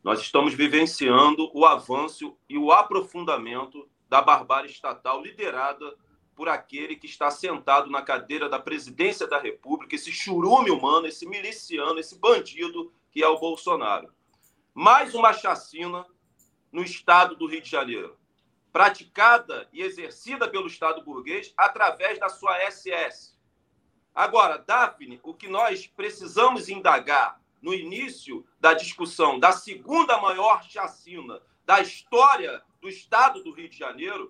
Nós 0.02 0.20
estamos 0.20 0.54
vivenciando 0.54 1.50
o 1.54 1.66
avanço 1.66 2.34
e 2.48 2.56
o 2.56 2.72
aprofundamento 2.72 3.86
da 4.08 4.22
barbárie 4.22 4.70
estatal 4.70 5.22
liderada 5.22 5.94
por 6.34 6.48
aquele 6.48 6.96
que 6.96 7.06
está 7.06 7.30
sentado 7.30 7.90
na 7.90 8.02
cadeira 8.02 8.48
da 8.48 8.58
presidência 8.58 9.26
da 9.26 9.38
República, 9.38 9.94
esse 9.94 10.12
churume 10.12 10.70
humano, 10.70 11.06
esse 11.06 11.26
miliciano, 11.26 11.98
esse 11.98 12.18
bandido 12.18 12.92
que 13.10 13.22
é 13.22 13.28
o 13.28 13.38
Bolsonaro. 13.38 14.12
Mais 14.72 15.14
uma 15.14 15.32
chacina 15.32 16.04
no 16.72 16.82
estado 16.82 17.36
do 17.36 17.46
Rio 17.46 17.62
de 17.62 17.70
Janeiro 17.70 18.18
praticada 18.74 19.68
e 19.72 19.82
exercida 19.82 20.48
pelo 20.48 20.66
Estado 20.66 21.04
burguês 21.04 21.54
através 21.56 22.18
da 22.18 22.28
sua 22.28 22.58
SS. 22.68 23.38
Agora, 24.12 24.58
Daphne, 24.58 25.20
o 25.22 25.32
que 25.32 25.46
nós 25.46 25.86
precisamos 25.86 26.68
indagar 26.68 27.40
no 27.62 27.72
início 27.72 28.44
da 28.58 28.74
discussão 28.74 29.38
da 29.38 29.52
segunda 29.52 30.20
maior 30.20 30.64
chacina 30.64 31.40
da 31.64 31.80
história 31.80 32.60
do 32.80 32.88
Estado 32.88 33.44
do 33.44 33.52
Rio 33.52 33.68
de 33.68 33.78
Janeiro 33.78 34.28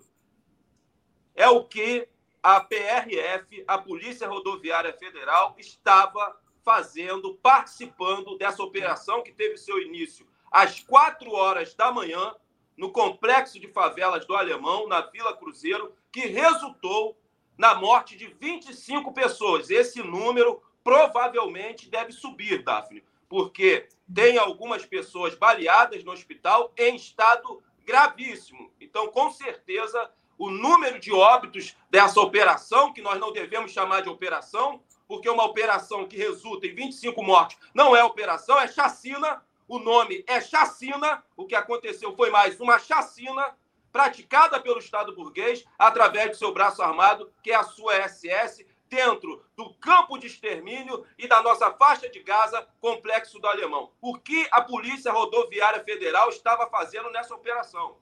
é 1.35 1.47
o 1.49 1.63
que 1.63 2.07
a 2.41 2.59
PRF, 2.59 3.63
a 3.67 3.77
Polícia 3.77 4.27
Rodoviária 4.27 4.93
Federal, 4.93 5.55
estava 5.57 6.39
fazendo, 6.63 7.35
participando 7.35 8.37
dessa 8.37 8.63
operação 8.63 9.21
que 9.21 9.31
teve 9.31 9.57
seu 9.57 9.79
início 9.81 10.25
às 10.51 10.79
quatro 10.79 11.31
horas 11.31 11.73
da 11.73 11.91
manhã 11.91 12.33
no 12.77 12.91
complexo 12.91 13.59
de 13.59 13.67
favelas 13.67 14.25
do 14.25 14.35
Alemão, 14.35 14.87
na 14.87 15.01
Vila 15.01 15.35
Cruzeiro, 15.35 15.93
que 16.11 16.27
resultou 16.27 17.17
na 17.57 17.75
morte 17.75 18.17
de 18.17 18.27
25 18.27 19.13
pessoas. 19.13 19.69
Esse 19.69 20.01
número 20.01 20.61
provavelmente 20.83 21.89
deve 21.89 22.11
subir, 22.11 22.63
Daphne, 22.63 23.03
porque 23.27 23.87
tem 24.13 24.37
algumas 24.37 24.85
pessoas 24.85 25.35
baleadas 25.35 26.03
no 26.03 26.11
hospital 26.11 26.71
em 26.77 26.95
estado 26.95 27.61
gravíssimo. 27.83 28.71
Então, 28.79 29.07
com 29.07 29.31
certeza, 29.31 30.11
o 30.37 30.49
número 30.49 30.99
de 30.99 31.13
óbitos 31.13 31.75
dessa 31.89 32.19
operação, 32.19 32.91
que 32.93 33.01
nós 33.01 33.19
não 33.19 33.31
devemos 33.31 33.71
chamar 33.71 34.01
de 34.01 34.09
operação, 34.09 34.81
porque 35.07 35.29
uma 35.29 35.45
operação 35.45 36.07
que 36.07 36.17
resulta 36.17 36.67
em 36.67 36.75
25 36.75 37.21
mortes 37.23 37.57
não 37.73 37.95
é 37.95 38.03
operação, 38.03 38.59
é 38.59 38.67
chacina, 38.67 39.43
o 39.67 39.79
nome 39.79 40.23
é 40.27 40.41
chacina. 40.41 41.23
O 41.35 41.45
que 41.45 41.55
aconteceu 41.55 42.15
foi 42.15 42.29
mais 42.29 42.59
uma 42.59 42.79
chacina 42.79 43.55
praticada 43.91 44.59
pelo 44.59 44.79
Estado 44.79 45.15
burguês 45.15 45.63
através 45.77 46.31
do 46.31 46.37
seu 46.37 46.53
braço 46.53 46.81
armado, 46.81 47.31
que 47.41 47.51
é 47.51 47.55
a 47.55 47.63
sua 47.63 48.07
SS, 48.07 48.65
dentro 48.89 49.43
do 49.55 49.73
campo 49.75 50.17
de 50.17 50.27
extermínio 50.27 51.05
e 51.17 51.27
da 51.27 51.41
nossa 51.41 51.71
faixa 51.71 52.09
de 52.09 52.21
Gaza, 52.21 52.67
complexo 52.79 53.39
do 53.39 53.47
Alemão. 53.47 53.91
O 54.01 54.17
que 54.17 54.47
a 54.51 54.61
Polícia 54.61 55.11
Rodoviária 55.11 55.83
Federal 55.83 56.29
estava 56.29 56.69
fazendo 56.69 57.09
nessa 57.09 57.33
operação? 57.33 57.97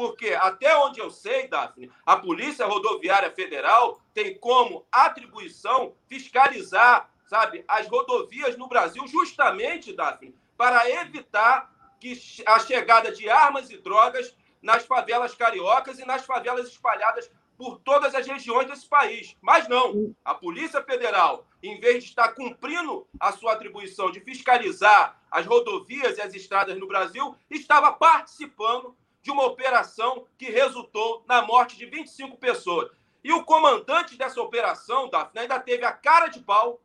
Porque, 0.00 0.28
até 0.32 0.74
onde 0.78 0.98
eu 0.98 1.10
sei, 1.10 1.46
Daphne, 1.46 1.92
a 2.06 2.16
Polícia 2.16 2.64
Rodoviária 2.64 3.30
Federal 3.30 4.00
tem 4.14 4.34
como 4.34 4.86
atribuição 4.90 5.94
fiscalizar, 6.08 7.10
sabe, 7.26 7.62
as 7.68 7.86
rodovias 7.86 8.56
no 8.56 8.66
Brasil, 8.66 9.06
justamente, 9.06 9.92
Daphne, 9.92 10.34
para 10.56 10.88
evitar 10.88 11.70
que 12.00 12.18
a 12.46 12.58
chegada 12.60 13.12
de 13.12 13.28
armas 13.28 13.70
e 13.70 13.76
drogas 13.76 14.34
nas 14.62 14.86
favelas 14.86 15.34
cariocas 15.34 15.98
e 15.98 16.06
nas 16.06 16.24
favelas 16.24 16.68
espalhadas 16.68 17.30
por 17.58 17.78
todas 17.80 18.14
as 18.14 18.26
regiões 18.26 18.68
desse 18.68 18.88
país. 18.88 19.36
Mas 19.42 19.68
não, 19.68 20.16
a 20.24 20.34
Polícia 20.34 20.82
Federal, 20.82 21.46
em 21.62 21.78
vez 21.78 22.04
de 22.04 22.08
estar 22.08 22.28
cumprindo 22.28 23.06
a 23.20 23.32
sua 23.32 23.52
atribuição 23.52 24.10
de 24.10 24.20
fiscalizar 24.20 25.20
as 25.30 25.44
rodovias 25.44 26.16
e 26.16 26.22
as 26.22 26.34
estradas 26.34 26.78
no 26.78 26.88
Brasil, 26.88 27.36
estava 27.50 27.92
participando 27.92 28.96
de 29.22 29.30
uma 29.30 29.44
operação 29.44 30.26
que 30.38 30.50
resultou 30.50 31.24
na 31.26 31.42
morte 31.42 31.76
de 31.76 31.86
25 31.86 32.36
pessoas. 32.38 32.90
E 33.22 33.32
o 33.32 33.44
comandante 33.44 34.16
dessa 34.16 34.40
operação, 34.40 35.08
Daphne, 35.08 35.40
ainda 35.40 35.60
teve 35.60 35.84
a 35.84 35.92
cara 35.92 36.28
de 36.28 36.40
pau 36.40 36.80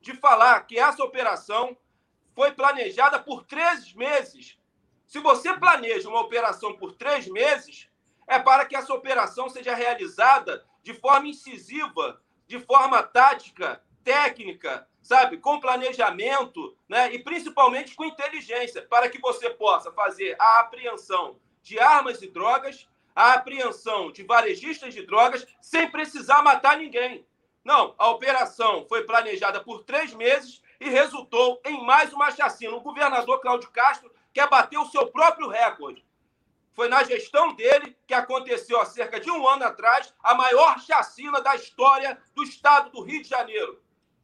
de 0.00 0.14
falar 0.14 0.60
que 0.66 0.78
essa 0.78 1.02
operação 1.02 1.76
foi 2.34 2.52
planejada 2.52 3.18
por 3.18 3.44
três 3.44 3.92
meses. 3.94 4.58
Se 5.06 5.18
você 5.18 5.54
planeja 5.54 6.08
uma 6.08 6.20
operação 6.20 6.76
por 6.76 6.92
três 6.92 7.26
meses, 7.26 7.88
é 8.26 8.38
para 8.38 8.66
que 8.66 8.76
essa 8.76 8.92
operação 8.92 9.48
seja 9.48 9.74
realizada 9.74 10.64
de 10.82 10.92
forma 10.92 11.28
incisiva, 11.28 12.20
de 12.46 12.60
forma 12.60 13.02
tática, 13.02 13.82
técnica, 14.04 14.86
sabe, 15.02 15.38
com 15.38 15.58
planejamento, 15.58 16.76
né, 16.88 17.12
e 17.14 17.18
principalmente 17.22 17.94
com 17.94 18.04
inteligência, 18.04 18.82
para 18.82 19.08
que 19.08 19.18
você 19.18 19.48
possa 19.50 19.90
fazer 19.92 20.36
a 20.38 20.60
apreensão 20.60 21.38
de 21.62 21.78
armas 21.78 22.22
e 22.22 22.28
drogas, 22.28 22.88
a 23.14 23.34
apreensão 23.34 24.12
de 24.12 24.22
varejistas 24.22 24.94
de 24.94 25.04
drogas, 25.04 25.46
sem 25.60 25.90
precisar 25.90 26.42
matar 26.42 26.76
ninguém. 26.76 27.26
Não, 27.64 27.94
a 27.98 28.08
operação 28.10 28.86
foi 28.88 29.04
planejada 29.04 29.60
por 29.60 29.82
três 29.82 30.14
meses 30.14 30.62
e 30.80 30.88
resultou 30.88 31.60
em 31.66 31.84
mais 31.84 32.12
uma 32.12 32.30
chacina. 32.30 32.74
O 32.74 32.80
governador 32.80 33.40
Cláudio 33.40 33.70
Castro 33.70 34.10
quer 34.32 34.48
bater 34.48 34.78
o 34.78 34.86
seu 34.86 35.08
próprio 35.08 35.48
recorde. 35.48 36.06
Foi 36.72 36.88
na 36.88 37.02
gestão 37.02 37.54
dele 37.54 37.96
que 38.06 38.14
aconteceu 38.14 38.80
há 38.80 38.84
cerca 38.86 39.18
de 39.18 39.28
um 39.30 39.48
ano 39.48 39.64
atrás 39.64 40.14
a 40.22 40.32
maior 40.34 40.78
chacina 40.78 41.40
da 41.40 41.56
história 41.56 42.16
do 42.36 42.44
estado 42.44 42.90
do 42.90 43.02
Rio 43.02 43.20
de 43.20 43.28
Janeiro, 43.28 43.82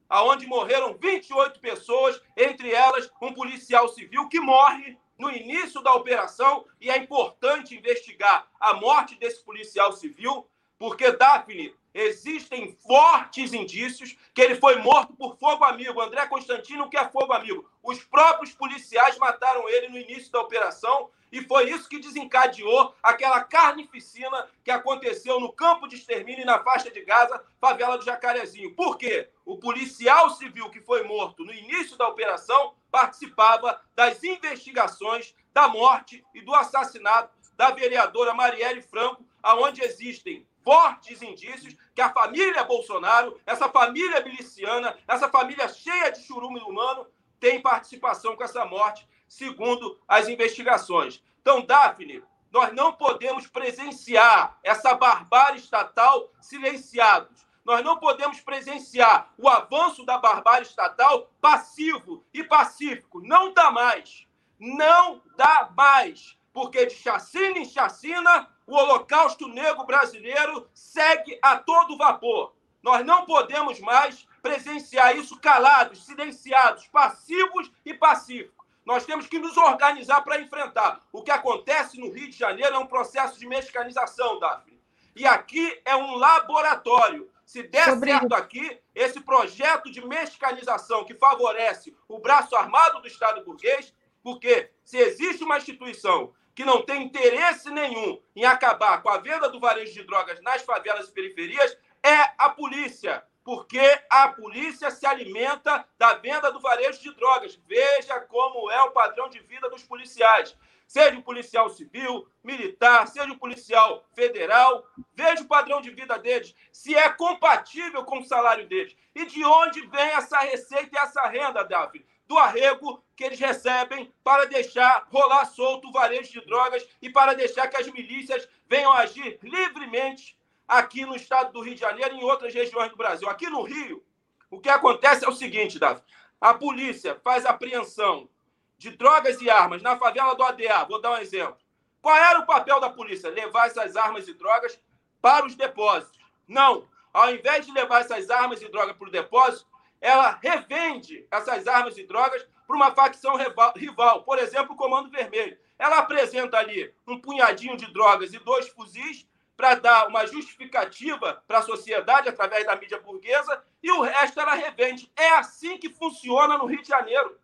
aonde 0.08 0.46
morreram 0.46 0.96
28 0.96 1.58
pessoas, 1.58 2.22
entre 2.36 2.72
elas 2.72 3.10
um 3.20 3.34
policial 3.34 3.88
civil 3.88 4.28
que 4.28 4.38
morre 4.38 4.96
no 5.18 5.30
início 5.30 5.80
da 5.82 5.94
operação 5.94 6.64
e 6.80 6.90
é 6.90 6.96
importante 6.96 7.76
investigar 7.76 8.48
a 8.60 8.74
morte 8.74 9.14
desse 9.16 9.42
policial 9.44 9.92
civil, 9.92 10.48
porque, 10.78 11.12
Daphne, 11.12 11.74
existem 11.94 12.76
fortes 12.86 13.52
indícios 13.52 14.16
que 14.34 14.42
ele 14.42 14.56
foi 14.56 14.76
morto 14.76 15.14
por 15.14 15.36
fogo 15.36 15.64
amigo. 15.64 16.00
André 16.00 16.26
Constantino, 16.26 16.90
que 16.90 16.96
é 16.96 17.08
fogo 17.08 17.32
amigo. 17.32 17.68
Os 17.82 18.02
próprios 18.02 18.52
policiais 18.52 19.16
mataram 19.18 19.68
ele 19.68 19.88
no 19.88 19.98
início 19.98 20.32
da 20.32 20.40
operação 20.40 21.10
e 21.34 21.42
foi 21.42 21.68
isso 21.68 21.88
que 21.88 21.98
desencadeou 21.98 22.94
aquela 23.02 23.42
carnificina 23.42 24.48
que 24.62 24.70
aconteceu 24.70 25.40
no 25.40 25.52
campo 25.52 25.88
de 25.88 25.96
extermínio 25.96 26.42
e 26.42 26.44
na 26.44 26.62
faixa 26.62 26.92
de 26.92 27.04
Gaza, 27.04 27.44
favela 27.60 27.98
do 27.98 28.04
Jacarezinho. 28.04 28.72
Por 28.76 28.96
quê? 28.96 29.28
O 29.44 29.58
policial 29.58 30.30
civil 30.30 30.70
que 30.70 30.80
foi 30.80 31.02
morto 31.02 31.44
no 31.44 31.52
início 31.52 31.98
da 31.98 32.06
operação 32.06 32.76
participava 32.88 33.82
das 33.96 34.22
investigações 34.22 35.34
da 35.52 35.66
morte 35.66 36.24
e 36.32 36.40
do 36.40 36.54
assassinato 36.54 37.36
da 37.56 37.72
vereadora 37.72 38.32
Marielle 38.32 38.82
Franco, 38.82 39.26
aonde 39.42 39.82
existem 39.82 40.46
fortes 40.62 41.20
indícios 41.20 41.76
que 41.96 42.00
a 42.00 42.12
família 42.12 42.62
Bolsonaro, 42.62 43.40
essa 43.44 43.68
família 43.68 44.22
miliciana, 44.22 44.96
essa 45.08 45.28
família 45.28 45.68
cheia 45.68 46.12
de 46.12 46.22
churume 46.22 46.60
humano, 46.60 47.08
tem 47.40 47.60
participação 47.60 48.36
com 48.36 48.44
essa 48.44 48.64
morte 48.64 49.06
segundo 49.28 49.98
as 50.06 50.28
investigações. 50.28 51.22
Então, 51.40 51.64
Daphne, 51.64 52.22
nós 52.50 52.72
não 52.72 52.92
podemos 52.92 53.46
presenciar 53.46 54.58
essa 54.62 54.94
barbárie 54.94 55.58
estatal 55.58 56.30
silenciados. 56.40 57.44
Nós 57.64 57.84
não 57.84 57.96
podemos 57.96 58.40
presenciar 58.40 59.32
o 59.36 59.48
avanço 59.48 60.04
da 60.04 60.18
barbárie 60.18 60.66
estatal 60.66 61.30
passivo 61.40 62.24
e 62.32 62.44
pacífico. 62.44 63.20
Não 63.22 63.52
dá 63.52 63.70
mais. 63.70 64.26
Não 64.58 65.20
dá 65.36 65.68
mais. 65.76 66.38
Porque 66.52 66.86
de 66.86 66.94
chacina 66.94 67.58
em 67.58 67.64
chacina, 67.64 68.48
o 68.66 68.76
Holocausto 68.76 69.48
Negro 69.48 69.84
Brasileiro 69.84 70.68
segue 70.72 71.38
a 71.42 71.56
todo 71.56 71.98
vapor. 71.98 72.54
Nós 72.82 73.04
não 73.04 73.24
podemos 73.24 73.80
mais 73.80 74.28
presenciar 74.42 75.16
isso 75.16 75.40
calados, 75.40 76.04
silenciados, 76.04 76.86
passivos 76.86 77.72
e 77.84 77.94
pacíficos. 77.94 78.63
Nós 78.84 79.06
temos 79.06 79.26
que 79.26 79.38
nos 79.38 79.56
organizar 79.56 80.20
para 80.22 80.40
enfrentar. 80.40 81.00
O 81.12 81.22
que 81.22 81.30
acontece 81.30 81.98
no 81.98 82.10
Rio 82.10 82.28
de 82.28 82.36
Janeiro 82.36 82.76
é 82.76 82.78
um 82.78 82.86
processo 82.86 83.38
de 83.38 83.46
mexicanização, 83.46 84.38
Daphne. 84.38 84.80
E 85.16 85.26
aqui 85.26 85.80
é 85.84 85.96
um 85.96 86.16
laboratório. 86.16 87.30
Se 87.46 87.62
der 87.62 87.96
certo 87.98 88.34
aqui, 88.34 88.78
esse 88.94 89.20
projeto 89.20 89.90
de 89.90 90.04
mexicanização 90.06 91.04
que 91.04 91.14
favorece 91.14 91.96
o 92.08 92.18
braço 92.18 92.56
armado 92.56 93.00
do 93.00 93.06
Estado 93.06 93.44
burguês, 93.44 93.94
porque 94.22 94.70
se 94.84 94.98
existe 94.98 95.44
uma 95.44 95.58
instituição 95.58 96.32
que 96.54 96.64
não 96.64 96.82
tem 96.82 97.02
interesse 97.04 97.70
nenhum 97.70 98.20
em 98.34 98.44
acabar 98.44 99.02
com 99.02 99.10
a 99.10 99.18
venda 99.18 99.48
do 99.48 99.60
varejo 99.60 99.92
de 99.92 100.04
drogas 100.04 100.40
nas 100.42 100.62
favelas 100.62 101.08
e 101.08 101.12
periferias, 101.12 101.76
é 102.02 102.32
a 102.38 102.48
polícia 102.48 103.22
porque 103.44 104.00
a 104.08 104.28
polícia 104.28 104.90
se 104.90 105.06
alimenta 105.06 105.86
da 105.98 106.14
venda 106.14 106.50
do 106.50 106.60
varejo 106.60 107.00
de 107.02 107.14
drogas. 107.14 107.60
Veja 107.68 108.18
como 108.20 108.70
é 108.70 108.82
o 108.82 108.90
padrão 108.90 109.28
de 109.28 109.38
vida 109.40 109.68
dos 109.68 109.84
policiais. 109.84 110.56
Seja 110.86 111.16
um 111.16 111.22
policial 111.22 111.68
civil, 111.68 112.26
militar, 112.42 113.06
seja 113.06 113.30
um 113.30 113.38
policial 113.38 114.04
federal, 114.14 114.86
veja 115.14 115.42
o 115.42 115.48
padrão 115.48 115.80
de 115.80 115.90
vida 115.90 116.18
deles, 116.18 116.54
se 116.72 116.94
é 116.94 117.08
compatível 117.10 118.04
com 118.04 118.18
o 118.18 118.24
salário 118.24 118.66
deles. 118.66 118.96
E 119.14 119.26
de 119.26 119.44
onde 119.44 119.86
vem 119.86 120.10
essa 120.10 120.38
receita 120.40 120.90
e 120.92 120.98
essa 120.98 121.22
renda, 121.28 121.64
Davi? 121.64 122.06
Do 122.26 122.38
arrego 122.38 123.04
que 123.14 123.24
eles 123.24 123.38
recebem 123.38 124.12
para 124.22 124.46
deixar 124.46 125.06
rolar 125.10 125.44
solto 125.46 125.88
o 125.88 125.92
varejo 125.92 126.32
de 126.32 126.46
drogas 126.46 126.86
e 127.00 127.10
para 127.10 127.34
deixar 127.34 127.68
que 127.68 127.76
as 127.76 127.86
milícias 127.88 128.48
venham 128.66 128.92
agir 128.92 129.38
livremente 129.42 130.36
aqui 130.66 131.04
no 131.04 131.14
estado 131.14 131.52
do 131.52 131.60
Rio 131.60 131.74
de 131.74 131.80
Janeiro 131.80 132.14
e 132.14 132.20
em 132.20 132.24
outras 132.24 132.52
regiões 132.52 132.90
do 132.90 132.96
Brasil. 132.96 133.28
Aqui 133.28 133.48
no 133.48 133.62
Rio, 133.62 134.04
o 134.50 134.60
que 134.60 134.68
acontece 134.68 135.24
é 135.24 135.28
o 135.28 135.32
seguinte, 135.32 135.78
Davi. 135.78 136.02
A 136.40 136.54
polícia 136.54 137.20
faz 137.22 137.46
apreensão 137.46 138.28
de 138.76 138.90
drogas 138.90 139.40
e 139.40 139.48
armas 139.48 139.82
na 139.82 139.96
favela 139.96 140.34
do 140.34 140.42
ADA. 140.42 140.84
Vou 140.84 141.00
dar 141.00 141.12
um 141.12 141.18
exemplo. 141.18 141.56
Qual 142.02 142.16
era 142.16 142.40
o 142.40 142.46
papel 142.46 142.80
da 142.80 142.90
polícia? 142.90 143.30
Levar 143.30 143.66
essas 143.66 143.96
armas 143.96 144.28
e 144.28 144.34
drogas 144.34 144.78
para 145.22 145.46
os 145.46 145.54
depósitos. 145.54 146.18
Não. 146.46 146.86
Ao 147.12 147.32
invés 147.32 147.64
de 147.64 147.72
levar 147.72 148.00
essas 148.00 148.28
armas 148.28 148.60
e 148.60 148.68
drogas 148.68 148.96
para 148.96 149.08
o 149.08 149.10
depósito, 149.10 149.66
ela 150.00 150.38
revende 150.42 151.26
essas 151.30 151.66
armas 151.66 151.96
e 151.96 152.06
drogas 152.06 152.46
para 152.66 152.76
uma 152.76 152.90
facção 152.92 153.36
rival, 153.76 154.22
por 154.22 154.38
exemplo, 154.38 154.74
o 154.74 154.76
Comando 154.76 155.10
Vermelho. 155.10 155.56
Ela 155.78 155.98
apresenta 155.98 156.58
ali 156.58 156.92
um 157.06 157.18
punhadinho 157.18 157.76
de 157.76 157.90
drogas 157.92 158.34
e 158.34 158.38
dois 158.38 158.68
fuzis 158.68 159.26
para 159.56 159.76
dar 159.76 160.08
uma 160.08 160.26
justificativa 160.26 161.42
para 161.46 161.58
a 161.58 161.62
sociedade 161.62 162.28
através 162.28 162.66
da 162.66 162.76
mídia 162.76 163.00
burguesa 163.00 163.62
e 163.82 163.90
o 163.90 164.00
resto 164.00 164.40
ela 164.40 164.54
revende. 164.54 165.10
É 165.16 165.30
assim 165.30 165.78
que 165.78 165.88
funciona 165.88 166.58
no 166.58 166.66
Rio 166.66 166.82
de 166.82 166.88
Janeiro. 166.88 167.38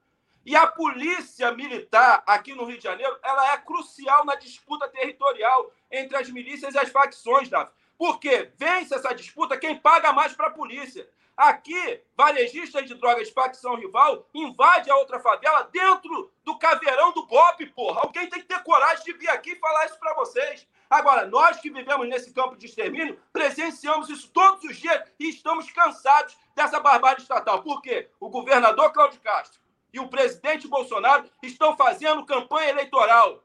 E 0.44 0.56
a 0.56 0.66
polícia 0.66 1.52
militar 1.52 2.22
aqui 2.26 2.54
no 2.54 2.64
Rio 2.64 2.78
de 2.78 2.84
Janeiro, 2.84 3.16
ela 3.22 3.52
é 3.52 3.58
crucial 3.58 4.24
na 4.24 4.34
disputa 4.36 4.88
territorial 4.88 5.70
entre 5.90 6.16
as 6.16 6.30
milícias 6.30 6.74
e 6.74 6.78
as 6.78 6.88
facções, 6.88 7.48
Davi. 7.48 7.70
Porque 7.98 8.50
vence 8.56 8.94
essa 8.94 9.14
disputa 9.14 9.58
quem 9.58 9.76
paga 9.76 10.12
mais 10.12 10.32
para 10.32 10.46
a 10.46 10.52
polícia. 10.52 11.06
Aqui, 11.36 12.02
varejistas 12.16 12.86
de 12.86 12.94
drogas 12.94 13.28
de 13.28 13.34
facção 13.34 13.74
rival 13.74 14.26
invade 14.34 14.90
a 14.90 14.96
outra 14.96 15.20
favela 15.20 15.68
dentro 15.72 16.30
do 16.44 16.58
caveirão 16.58 17.12
do 17.12 17.26
BOP, 17.26 17.66
porra. 17.74 18.00
Alguém 18.00 18.28
tem 18.28 18.40
que 18.40 18.46
ter 18.46 18.62
coragem 18.62 19.04
de 19.04 19.12
vir 19.12 19.28
aqui 19.28 19.52
e 19.52 19.58
falar 19.58 19.86
isso 19.86 19.98
para 19.98 20.14
vocês. 20.14 20.66
Agora, 20.90 21.24
nós 21.24 21.60
que 21.60 21.70
vivemos 21.70 22.08
nesse 22.08 22.34
campo 22.34 22.56
de 22.56 22.66
extermínio, 22.66 23.16
presenciamos 23.32 24.08
isso 24.08 24.28
todos 24.32 24.64
os 24.64 24.76
dias 24.76 25.00
e 25.20 25.28
estamos 25.28 25.70
cansados 25.70 26.36
dessa 26.56 26.80
barbárie 26.80 27.22
estatal. 27.22 27.62
Por 27.62 27.80
quê? 27.80 28.10
O 28.18 28.28
governador 28.28 28.92
Cláudio 28.92 29.20
Castro 29.20 29.60
e 29.92 30.00
o 30.00 30.08
presidente 30.08 30.66
Bolsonaro 30.66 31.30
estão 31.44 31.76
fazendo 31.76 32.26
campanha 32.26 32.70
eleitoral. 32.70 33.44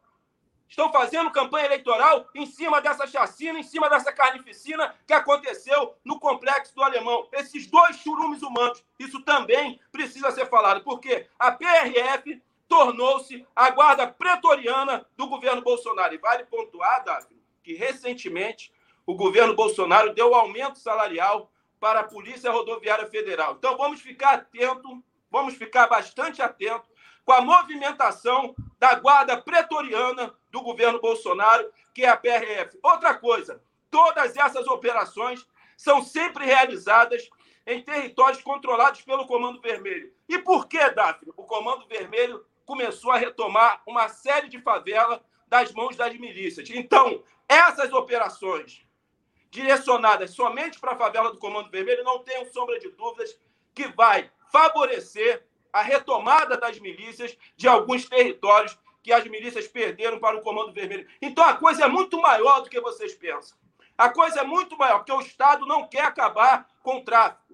Estão 0.67 0.91
fazendo 0.91 1.29
campanha 1.29 1.67
eleitoral 1.67 2.27
em 2.33 2.47
cima 2.47 2.81
dessa 2.81 3.05
chacina, 3.05 3.59
em 3.59 3.63
cima 3.63 3.87
dessa 3.91 4.11
carnificina 4.11 4.95
que 5.05 5.13
aconteceu 5.13 5.95
no 6.03 6.19
complexo 6.19 6.73
do 6.73 6.81
Alemão. 6.81 7.27
Esses 7.31 7.67
dois 7.67 7.97
churumes 7.97 8.41
humanos, 8.41 8.83
isso 8.97 9.21
também 9.21 9.79
precisa 9.91 10.31
ser 10.31 10.49
falado, 10.49 10.83
porque 10.83 11.29
a 11.37 11.51
PRF 11.51 12.41
tornou-se 12.67 13.45
a 13.55 13.69
guarda 13.69 14.07
pretoriana 14.07 15.05
do 15.15 15.27
governo 15.27 15.61
Bolsonaro. 15.61 16.15
E 16.15 16.17
vale 16.17 16.45
pontuar, 16.45 17.03
Davi, 17.03 17.34
que 17.65 17.73
recentemente 17.73 18.71
o 19.07 19.15
governo 19.15 19.55
Bolsonaro 19.55 20.13
deu 20.13 20.35
aumento 20.35 20.77
salarial 20.77 21.51
para 21.79 22.01
a 22.01 22.03
Polícia 22.03 22.51
Rodoviária 22.51 23.07
Federal. 23.07 23.55
Então 23.57 23.75
vamos 23.75 24.01
ficar 24.01 24.35
atento, 24.35 25.03
vamos 25.31 25.55
ficar 25.55 25.87
bastante 25.87 26.43
atento 26.43 26.85
com 27.25 27.33
a 27.33 27.41
movimentação 27.41 28.55
da 28.77 28.93
guarda 28.93 29.41
pretoriana 29.41 30.31
do 30.51 30.61
governo 30.61 31.01
Bolsonaro, 31.01 31.71
que 31.91 32.03
é 32.05 32.09
a 32.09 32.15
PRF. 32.15 32.77
Outra 32.83 33.15
coisa, 33.15 33.59
todas 33.89 34.37
essas 34.37 34.67
operações 34.67 35.43
são 35.75 36.03
sempre 36.03 36.45
realizadas 36.45 37.27
em 37.65 37.81
territórios 37.81 38.43
controlados 38.43 39.01
pelo 39.01 39.25
Comando 39.25 39.59
Vermelho. 39.59 40.13
E 40.29 40.37
por 40.37 40.67
que, 40.67 40.87
Daphne? 40.91 41.33
O 41.35 41.43
Comando 41.43 41.87
Vermelho 41.87 42.45
começou 42.63 43.11
a 43.11 43.17
retomar 43.17 43.81
uma 43.87 44.07
série 44.07 44.49
de 44.49 44.61
favelas 44.61 45.19
das 45.47 45.71
mãos 45.71 45.95
das 45.95 46.13
milícias. 46.15 46.69
Então, 46.69 47.23
essas 47.47 47.91
operações 47.93 48.85
direcionadas 49.49 50.31
somente 50.31 50.79
para 50.79 50.93
a 50.93 50.97
favela 50.97 51.31
do 51.31 51.37
Comando 51.37 51.69
Vermelho, 51.69 52.03
não 52.03 52.19
tenham 52.19 52.45
sombra 52.45 52.77
de 52.79 52.89
dúvidas 52.89 53.37
que 53.73 53.87
vai 53.87 54.29
favorecer 54.51 55.45
a 55.71 55.81
retomada 55.81 56.57
das 56.57 56.79
milícias 56.79 57.37
de 57.55 57.67
alguns 57.67 58.05
territórios 58.05 58.77
que 59.03 59.13
as 59.13 59.25
milícias 59.25 59.67
perderam 59.67 60.19
para 60.19 60.37
o 60.37 60.41
Comando 60.41 60.73
Vermelho. 60.73 61.07
Então 61.21 61.43
a 61.43 61.53
coisa 61.53 61.85
é 61.85 61.87
muito 61.87 62.19
maior 62.19 62.61
do 62.61 62.69
que 62.69 62.81
vocês 62.81 63.13
pensam. 63.13 63.57
A 63.97 64.09
coisa 64.09 64.41
é 64.41 64.43
muito 64.43 64.77
maior, 64.77 64.97
porque 64.99 65.11
o 65.11 65.21
Estado 65.21 65.65
não 65.65 65.87
quer 65.87 66.05
acabar 66.05 66.67
com 66.81 66.97
o 66.97 67.03
tráfico. 67.03 67.44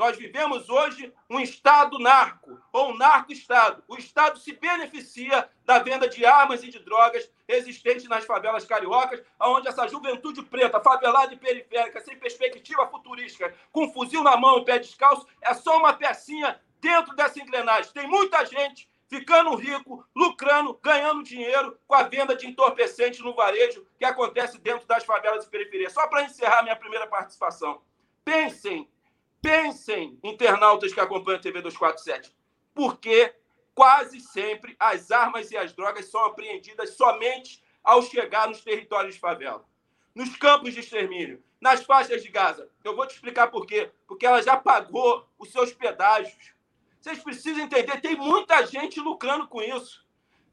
Nós 0.00 0.16
vivemos 0.16 0.70
hoje 0.70 1.12
um 1.28 1.38
Estado 1.38 1.98
narco, 1.98 2.58
ou 2.72 2.88
um 2.88 2.96
narco-Estado. 2.96 3.84
O 3.86 3.96
Estado 3.96 4.38
se 4.38 4.50
beneficia 4.54 5.46
da 5.66 5.78
venda 5.78 6.08
de 6.08 6.24
armas 6.24 6.62
e 6.62 6.70
de 6.70 6.78
drogas 6.78 7.30
existentes 7.46 8.08
nas 8.08 8.24
favelas 8.24 8.64
cariocas, 8.64 9.22
onde 9.38 9.68
essa 9.68 9.86
juventude 9.86 10.42
preta, 10.42 10.80
favelada 10.80 11.34
e 11.34 11.36
periférica, 11.36 12.00
sem 12.00 12.16
perspectiva 12.16 12.86
futurística, 12.86 13.54
com 13.70 13.92
fuzil 13.92 14.22
na 14.22 14.38
mão 14.38 14.60
e 14.60 14.64
pé 14.64 14.78
descalço, 14.78 15.26
é 15.42 15.52
só 15.52 15.76
uma 15.76 15.92
pecinha 15.92 16.58
dentro 16.80 17.14
dessa 17.14 17.38
engrenagem. 17.38 17.92
Tem 17.92 18.08
muita 18.08 18.42
gente 18.46 18.88
ficando 19.06 19.54
rico, 19.54 20.02
lucrando, 20.16 20.80
ganhando 20.82 21.22
dinheiro 21.22 21.78
com 21.86 21.94
a 21.94 22.04
venda 22.04 22.34
de 22.34 22.46
entorpecentes 22.46 23.20
no 23.20 23.34
varejo 23.34 23.86
que 23.98 24.06
acontece 24.06 24.58
dentro 24.60 24.86
das 24.86 25.04
favelas 25.04 25.44
e 25.44 25.50
periferias. 25.50 25.92
Só 25.92 26.08
para 26.08 26.22
encerrar 26.22 26.62
minha 26.62 26.74
primeira 26.74 27.06
participação. 27.06 27.82
Pensem 28.24 28.88
Pensem, 29.42 30.18
internautas 30.22 30.92
que 30.92 31.00
acompanham 31.00 31.38
a 31.38 31.42
TV 31.42 31.62
247, 31.62 32.34
porque 32.74 33.34
quase 33.74 34.20
sempre 34.20 34.76
as 34.78 35.10
armas 35.10 35.50
e 35.50 35.56
as 35.56 35.72
drogas 35.72 36.10
são 36.10 36.24
apreendidas 36.26 36.90
somente 36.90 37.62
ao 37.82 38.02
chegar 38.02 38.48
nos 38.48 38.60
territórios 38.60 39.14
de 39.14 39.20
favela, 39.20 39.64
nos 40.14 40.36
campos 40.36 40.74
de 40.74 40.80
extermínio, 40.80 41.42
nas 41.60 41.84
faixas 41.84 42.22
de 42.22 42.28
Gaza. 42.28 42.68
Eu 42.84 42.94
vou 42.94 43.06
te 43.06 43.14
explicar 43.14 43.48
por 43.48 43.66
quê. 43.66 43.90
Porque 44.06 44.26
ela 44.26 44.42
já 44.42 44.56
pagou 44.56 45.26
os 45.38 45.50
seus 45.50 45.72
pedágios. 45.72 46.54
Vocês 47.00 47.18
precisam 47.22 47.64
entender, 47.64 48.00
tem 48.00 48.16
muita 48.16 48.66
gente 48.66 49.00
lucrando 49.00 49.46
com 49.48 49.62
isso. 49.62 50.06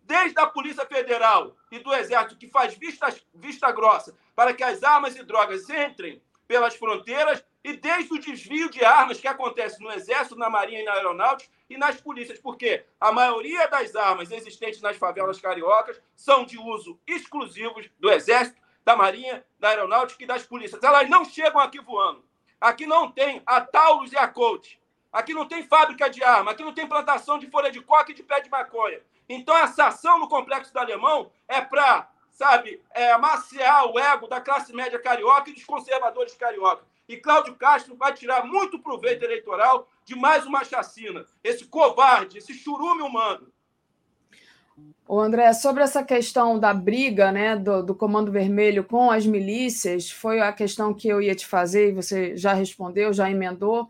Desde 0.04 0.40
a 0.40 0.48
Polícia 0.48 0.86
Federal 0.86 1.56
e 1.70 1.80
do 1.80 1.94
Exército, 1.94 2.38
que 2.38 2.48
faz 2.48 2.74
vista, 2.76 3.14
vista 3.34 3.70
grossa 3.72 4.18
para 4.34 4.54
que 4.54 4.64
as 4.64 4.82
armas 4.84 5.16
e 5.18 5.24
drogas 5.24 5.70
entrem 5.70 6.22
pelas 6.48 6.76
fronteiras 6.76 7.44
e 7.64 7.74
desde 7.74 8.14
o 8.14 8.20
desvio 8.20 8.70
de 8.70 8.84
armas 8.84 9.20
que 9.20 9.28
acontece 9.28 9.82
no 9.82 9.92
Exército, 9.92 10.38
na 10.38 10.50
Marinha 10.50 10.82
e 10.82 10.86
na 10.86 10.94
Aeronáutica 10.94 11.52
e 11.70 11.78
nas 11.78 12.00
polícias, 12.00 12.40
porque 12.40 12.86
a 13.00 13.12
maioria 13.12 13.68
das 13.68 13.96
armas 13.96 14.32
existentes 14.32 14.82
nas 14.82 14.96
favelas 14.96 15.40
cariocas 15.40 16.02
são 16.16 16.46
de 16.46 16.58
uso 16.58 17.00
exclusivo 17.06 17.76
do 18.00 18.10
Exército, 18.10 18.62
da 18.86 18.96
Marinha, 18.96 19.46
da 19.60 19.70
Aeronáutica 19.70 20.24
e 20.24 20.28
das 20.28 20.44
polícias. 20.44 20.82
Elas 20.82 21.10
não 21.10 21.26
chegam 21.26 21.60
aqui 21.60 21.82
voando. 21.82 22.24
Aqui 22.60 22.86
não 22.86 23.12
tem 23.12 23.42
a 23.46 23.60
Taurus 23.60 24.14
e 24.14 24.18
a 24.18 24.28
Colt. 24.28 24.80
Aqui 25.12 25.34
não 25.34 25.46
tem 25.46 25.64
fábrica 25.64 26.10
de 26.10 26.24
arma. 26.24 26.52
Aqui 26.52 26.64
não 26.64 26.74
tem 26.74 26.88
plantação 26.88 27.38
de 27.38 27.50
folha 27.50 27.70
de 27.70 27.82
coca 27.82 28.12
e 28.12 28.16
de 28.16 28.24
pé 28.24 28.40
de 28.40 28.50
maconha. 28.50 29.02
Então, 29.28 29.56
essa 29.58 29.88
ação 29.88 30.20
no 30.20 30.30
Complexo 30.30 30.72
do 30.72 30.80
Alemão 30.80 31.32
é 31.48 31.60
para, 31.60 32.10
sabe, 32.38 32.80
é, 32.94 33.12
amaciar 33.12 33.92
o 33.92 34.00
ego 34.00 34.28
da 34.28 34.40
classe 34.40 34.72
média 34.72 35.00
carioca 35.00 35.50
e 35.50 35.54
dos 35.54 35.66
conservadores 35.66 36.36
cariocas. 36.36 36.86
E 37.10 37.18
Cláudio 37.18 37.56
Castro 37.56 37.96
vai 37.96 38.14
tirar 38.14 38.46
muito 38.46 38.78
proveito 38.78 39.24
eleitoral 39.24 39.88
de 40.06 40.16
mais 40.16 40.46
uma 40.46 40.64
chacina. 40.64 41.26
Esse 41.44 41.66
covarde, 41.66 42.38
esse 42.38 42.54
churume 42.54 43.02
humano. 43.02 43.48
O 45.08 45.20
André, 45.20 45.52
sobre 45.54 45.82
essa 45.82 46.04
questão 46.04 46.60
da 46.60 46.74
briga 46.74 47.32
né, 47.32 47.56
do, 47.56 47.82
do, 47.82 47.96
Comando 47.96 48.32
Vermelho 48.32 48.84
com 48.84 49.10
as 49.10 49.26
milícias, 49.26 50.12
foi 50.12 50.40
a 50.40 50.54
questão 50.54 50.94
que 50.94 51.08
eu 51.08 51.20
ia 51.20 51.34
te 51.34 51.48
fazer 51.48 51.90
e 51.90 51.94
você 51.94 52.38
já 52.38 52.54
respondeu, 52.54 53.12
já 53.14 53.32
emendou. 53.32 53.90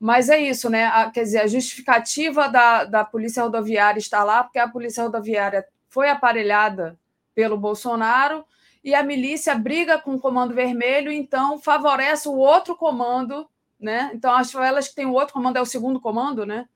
Mas 0.00 0.28
é 0.28 0.38
isso, 0.38 0.68
né? 0.68 0.86
A, 0.86 1.10
quer 1.10 1.22
dizer, 1.22 1.42
a 1.42 1.46
justificativa 1.46 2.48
da, 2.48 2.84
da 2.84 3.04
Polícia 3.04 3.42
Rodoviária 3.42 4.00
está 4.00 4.24
lá 4.24 4.42
porque 4.42 4.58
a 4.58 4.68
Polícia 4.68 5.04
Rodoviária 5.04 5.64
foi 5.88 6.08
aparelhada 6.08 6.98
pelo 7.34 7.56
Bolsonaro 7.56 8.44
e 8.82 8.94
a 8.94 9.02
milícia 9.02 9.54
briga 9.54 9.98
com 9.98 10.14
o 10.14 10.20
Comando 10.20 10.54
Vermelho, 10.54 11.10
então 11.10 11.58
favorece 11.58 12.28
o 12.28 12.36
outro 12.36 12.76
comando, 12.76 13.48
né? 13.80 14.10
Então 14.14 14.34
as 14.34 14.52
favelas 14.52 14.88
que 14.88 14.94
tem 14.94 15.06
o 15.06 15.12
outro 15.12 15.32
comando 15.32 15.56
é 15.56 15.60
o 15.62 15.66
segundo 15.66 16.00
comando, 16.00 16.44
né? 16.44 16.68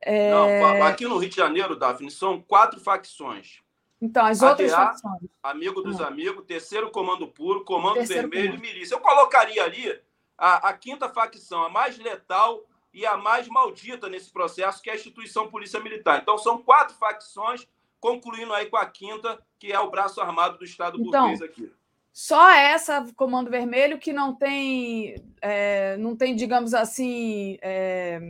É... 0.00 0.30
Não, 0.30 0.82
aqui 0.84 1.06
no 1.06 1.18
Rio 1.18 1.30
de 1.30 1.36
Janeiro, 1.36 1.76
Daphne, 1.76 2.10
são 2.10 2.40
quatro 2.40 2.80
facções. 2.80 3.62
Então, 4.00 4.26
as 4.26 4.42
outras 4.42 4.72
ADA, 4.72 4.84
facções. 4.86 5.30
Amigo 5.42 5.80
dos 5.80 5.98
hum. 5.98 6.04
Amigos, 6.04 6.44
Terceiro 6.44 6.90
Comando 6.90 7.26
Puro, 7.26 7.64
Comando 7.64 7.94
terceiro 7.94 8.28
Vermelho 8.28 8.52
comando. 8.52 8.64
e 8.66 8.72
Milícia. 8.72 8.94
Eu 8.94 9.00
colocaria 9.00 9.64
ali 9.64 9.98
a, 10.36 10.68
a 10.68 10.72
quinta 10.74 11.08
facção, 11.08 11.64
a 11.64 11.70
mais 11.70 11.96
letal 11.98 12.62
e 12.92 13.06
a 13.06 13.16
mais 13.16 13.48
maldita 13.48 14.08
nesse 14.08 14.30
processo, 14.30 14.82
que 14.82 14.90
é 14.90 14.92
a 14.92 14.96
instituição 14.96 15.48
Polícia 15.48 15.80
Militar. 15.80 16.20
Então, 16.20 16.36
são 16.36 16.58
quatro 16.62 16.94
facções 16.96 17.66
concluindo 18.04 18.52
aí 18.52 18.66
com 18.66 18.76
a 18.76 18.84
quinta, 18.84 19.40
que 19.58 19.72
é 19.72 19.80
o 19.80 19.90
braço 19.90 20.20
armado 20.20 20.58
do 20.58 20.64
Estado 20.64 21.00
então, 21.00 21.22
burguês 21.22 21.40
aqui. 21.40 21.72
Só 22.12 22.50
essa 22.50 23.02
Comando 23.16 23.50
Vermelho 23.50 23.98
que 23.98 24.12
não 24.12 24.34
tem, 24.34 25.14
é, 25.40 25.96
não 25.96 26.14
tem, 26.14 26.36
digamos 26.36 26.74
assim, 26.74 27.56
é, 27.62 28.20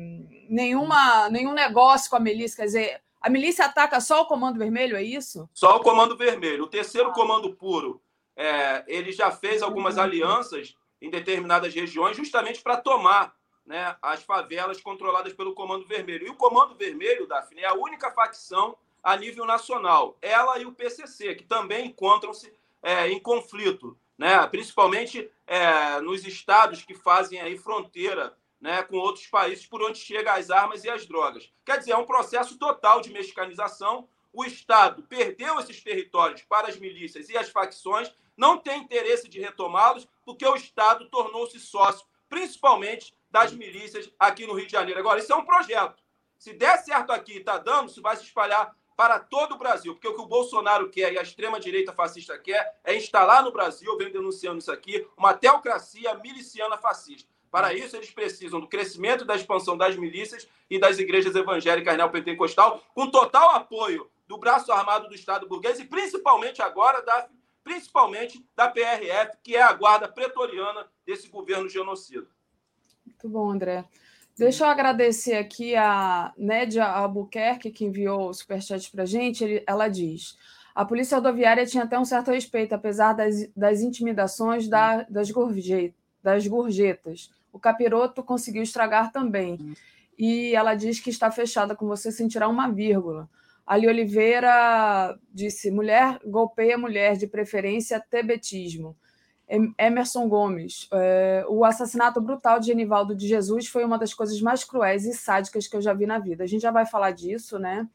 nenhuma, 0.49 1.29
nenhum 1.29 1.53
negócio 1.53 2.09
com 2.09 2.15
a 2.15 2.21
milícia. 2.21 2.59
Quer 2.59 2.67
dizer, 2.67 3.03
a 3.21 3.29
milícia 3.29 3.65
ataca 3.65 4.01
só 4.01 4.23
o 4.23 4.27
Comando 4.27 4.61
Vermelho, 4.61 4.97
é 4.97 5.03
isso? 5.03 5.51
Só 5.53 5.77
o 5.77 5.81
Comando 5.81 6.17
Vermelho. 6.17 6.63
O 6.63 6.69
terceiro 6.69 7.09
ah. 7.09 7.13
Comando 7.13 7.53
Puro, 7.57 8.01
é, 8.37 8.85
ele 8.87 9.11
já 9.11 9.33
fez 9.33 9.61
algumas 9.61 9.99
alianças 9.99 10.77
em 11.03 11.11
determinadas 11.11 11.75
regiões 11.75 12.17
justamente 12.17 12.63
para 12.63 12.77
tomar 12.77 13.35
né, 13.67 13.97
as 14.01 14.23
favelas 14.23 14.81
controladas 14.81 15.33
pelo 15.33 15.53
Comando 15.53 15.85
Vermelho. 15.85 16.29
E 16.29 16.31
o 16.31 16.37
Comando 16.37 16.77
Vermelho, 16.77 17.27
Daphne, 17.27 17.63
é 17.63 17.67
a 17.67 17.75
única 17.75 18.13
facção 18.13 18.77
a 19.05 19.17
nível 19.17 19.45
nacional. 19.45 20.17
Ela 20.23 20.59
e 20.59 20.65
o 20.65 20.73
PCC, 20.73 21.35
que 21.35 21.45
também 21.45 21.89
encontram-se 21.89 22.51
é, 22.83 23.09
em 23.09 23.21
conflito, 23.21 23.97
né? 24.17 24.45
principalmente 24.47 25.31
é, 25.47 26.01
nos 26.01 26.27
estados 26.27 26.83
que 26.83 26.95
fazem 26.95 27.39
aí 27.41 27.59
fronteira 27.59 28.35
né, 28.59 28.83
com 28.83 28.97
outros 28.97 29.27
países 29.27 29.67
por 29.67 29.83
onde 29.83 29.99
chegam 29.99 30.33
as 30.33 30.51
armas 30.51 30.85
e 30.85 30.89
as 30.89 31.05
drogas. 31.05 31.53
Quer 31.67 31.79
dizer, 31.79 31.93
é 31.93 31.97
um 31.97 32.07
processo 32.07 32.57
total 32.57 33.03
de 33.03 33.13
mexicanização. 33.13 34.09
O 34.33 34.43
Estado 34.43 35.03
perdeu 35.03 35.61
esses 35.61 35.83
territórios 35.83 36.43
para 36.43 36.69
as 36.69 36.79
milícias 36.79 37.29
e 37.29 37.37
as 37.37 37.51
facções, 37.51 38.11
não 38.35 38.57
tem 38.57 38.81
interesse 38.81 39.29
de 39.29 39.39
retomá-los, 39.39 40.09
porque 40.25 40.47
o 40.47 40.57
Estado 40.57 41.09
tornou-se 41.11 41.61
sócio, 41.61 42.07
principalmente 42.27 43.15
das 43.31 43.53
milícias 43.53 44.11
aqui 44.19 44.47
no 44.47 44.55
Rio 44.55 44.67
de 44.67 44.73
Janeiro. 44.73 44.99
Agora, 44.99 45.21
isso 45.21 45.33
é 45.33 45.37
um 45.37 45.45
projeto. 45.45 46.03
Se 46.39 46.53
der 46.55 46.79
certo 46.79 47.11
aqui 47.13 47.35
e 47.35 47.39
está 47.39 47.59
dando, 47.59 47.89
isso 47.89 48.01
vai 48.01 48.17
se 48.17 48.25
espalhar 48.25 48.75
para 48.97 49.19
todo 49.19 49.55
o 49.55 49.59
Brasil, 49.59 49.95
porque 49.95 50.09
o 50.09 50.15
que 50.15 50.21
o 50.21 50.27
Bolsonaro 50.27 50.89
quer 50.89 51.13
e 51.13 51.19
a 51.19 51.23
extrema-direita 51.23 51.93
fascista 51.93 52.39
quer 52.39 52.79
é 52.85 52.97
instalar 52.97 53.43
no 53.43 53.53
Brasil, 53.53 53.91
eu 53.91 53.99
venho 53.99 54.13
denunciando 54.13 54.59
isso 54.59 54.71
aqui, 54.71 55.07
uma 55.17 55.35
teocracia 55.35 56.15
miliciana 56.15 56.77
fascista. 56.77 57.29
Para 57.51 57.73
isso, 57.73 57.97
eles 57.97 58.11
precisam 58.11 58.59
do 58.59 58.67
crescimento 58.67 59.23
e 59.23 59.27
da 59.27 59.37
expansão 59.37 59.77
das 59.77 59.97
milícias 59.97 60.49
e 60.69 60.79
das 60.79 60.99
igrejas 60.99 61.37
evangélicas 61.37 61.97
neopentecostal, 61.97 62.83
com 62.93 63.11
total 63.11 63.51
apoio 63.51 64.11
do 64.27 64.37
braço 64.37 64.73
armado 64.73 65.09
do 65.09 65.15
Estado 65.15 65.47
burguês 65.47 65.79
e 65.79 65.85
principalmente 65.85 66.61
agora 66.63 67.01
da, 67.03 67.29
principalmente 67.63 68.45
da 68.57 68.69
PRF, 68.69 69.39
que 69.43 69.55
é 69.55 69.63
a 69.63 69.73
guarda 69.73 70.09
pretoriana 70.09 70.91
desse 71.07 71.29
governo 71.29 71.69
genocida. 71.69 72.27
Muito 73.07 73.29
bom, 73.29 73.51
André. 73.51 73.85
Deixa 74.37 74.65
eu 74.65 74.69
agradecer 74.69 75.35
aqui 75.35 75.77
a 75.77 76.33
Nédia 76.37 76.85
Albuquerque, 76.85 77.71
que 77.71 77.85
enviou 77.85 78.29
o 78.29 78.35
superchat 78.35 78.91
para 78.91 79.05
a 79.05 79.07
gente. 79.07 79.45
Ele, 79.45 79.63
ela 79.65 79.87
diz: 79.87 80.37
a 80.75 80.85
Polícia 80.85 81.17
Rodoviária 81.17 81.65
tinha 81.65 81.85
até 81.85 81.97
um 81.97 82.05
certo 82.05 82.33
respeito, 82.33 82.75
apesar 82.75 83.13
das, 83.13 83.49
das 83.57 83.81
intimidações 83.81 84.67
da, 84.67 85.03
das, 85.09 85.31
das 86.21 86.47
gorjetas. 86.49 87.31
O 87.53 87.61
capiroto 87.61 88.25
conseguiu 88.25 88.65
estragar 88.65 89.13
também. 89.13 89.77
E 90.19 90.53
ela 90.55 90.75
diz 90.75 90.99
que 90.99 91.11
está 91.11 91.31
fechada 91.31 91.77
com 91.77 91.87
você 91.87 92.11
sem 92.11 92.27
tirar 92.27 92.49
uma 92.49 92.69
vírgula. 92.69 93.31
Ali 93.65 93.87
Oliveira 93.87 95.17
disse: 95.33 95.71
mulher 95.71 96.19
golpeia 96.27 96.77
mulher, 96.77 97.17
de 97.17 97.29
preferência 97.29 98.01
tebetismo. 98.01 98.97
Emerson 99.47 100.29
Gomes, 100.29 100.89
é, 100.93 101.45
o 101.49 101.65
assassinato 101.65 102.21
brutal 102.21 102.59
de 102.59 102.67
Genivaldo 102.67 103.15
de 103.15 103.29
Jesus 103.29 103.69
foi 103.69 103.85
uma 103.85 103.99
das 103.99 104.15
coisas 104.15 104.41
mais 104.41 104.65
cruéis 104.65 105.05
e 105.05 105.13
sádicas 105.13 105.67
que 105.67 105.77
eu 105.77 105.83
já 105.83 105.93
vi 105.93 106.07
na 106.07 106.19
vida. 106.19 106.45
A 106.45 106.47
gente 106.47 106.63
já 106.63 106.71
vai 106.71 106.87
falar 106.87 107.11
disso, 107.11 107.59
né? 107.59 107.89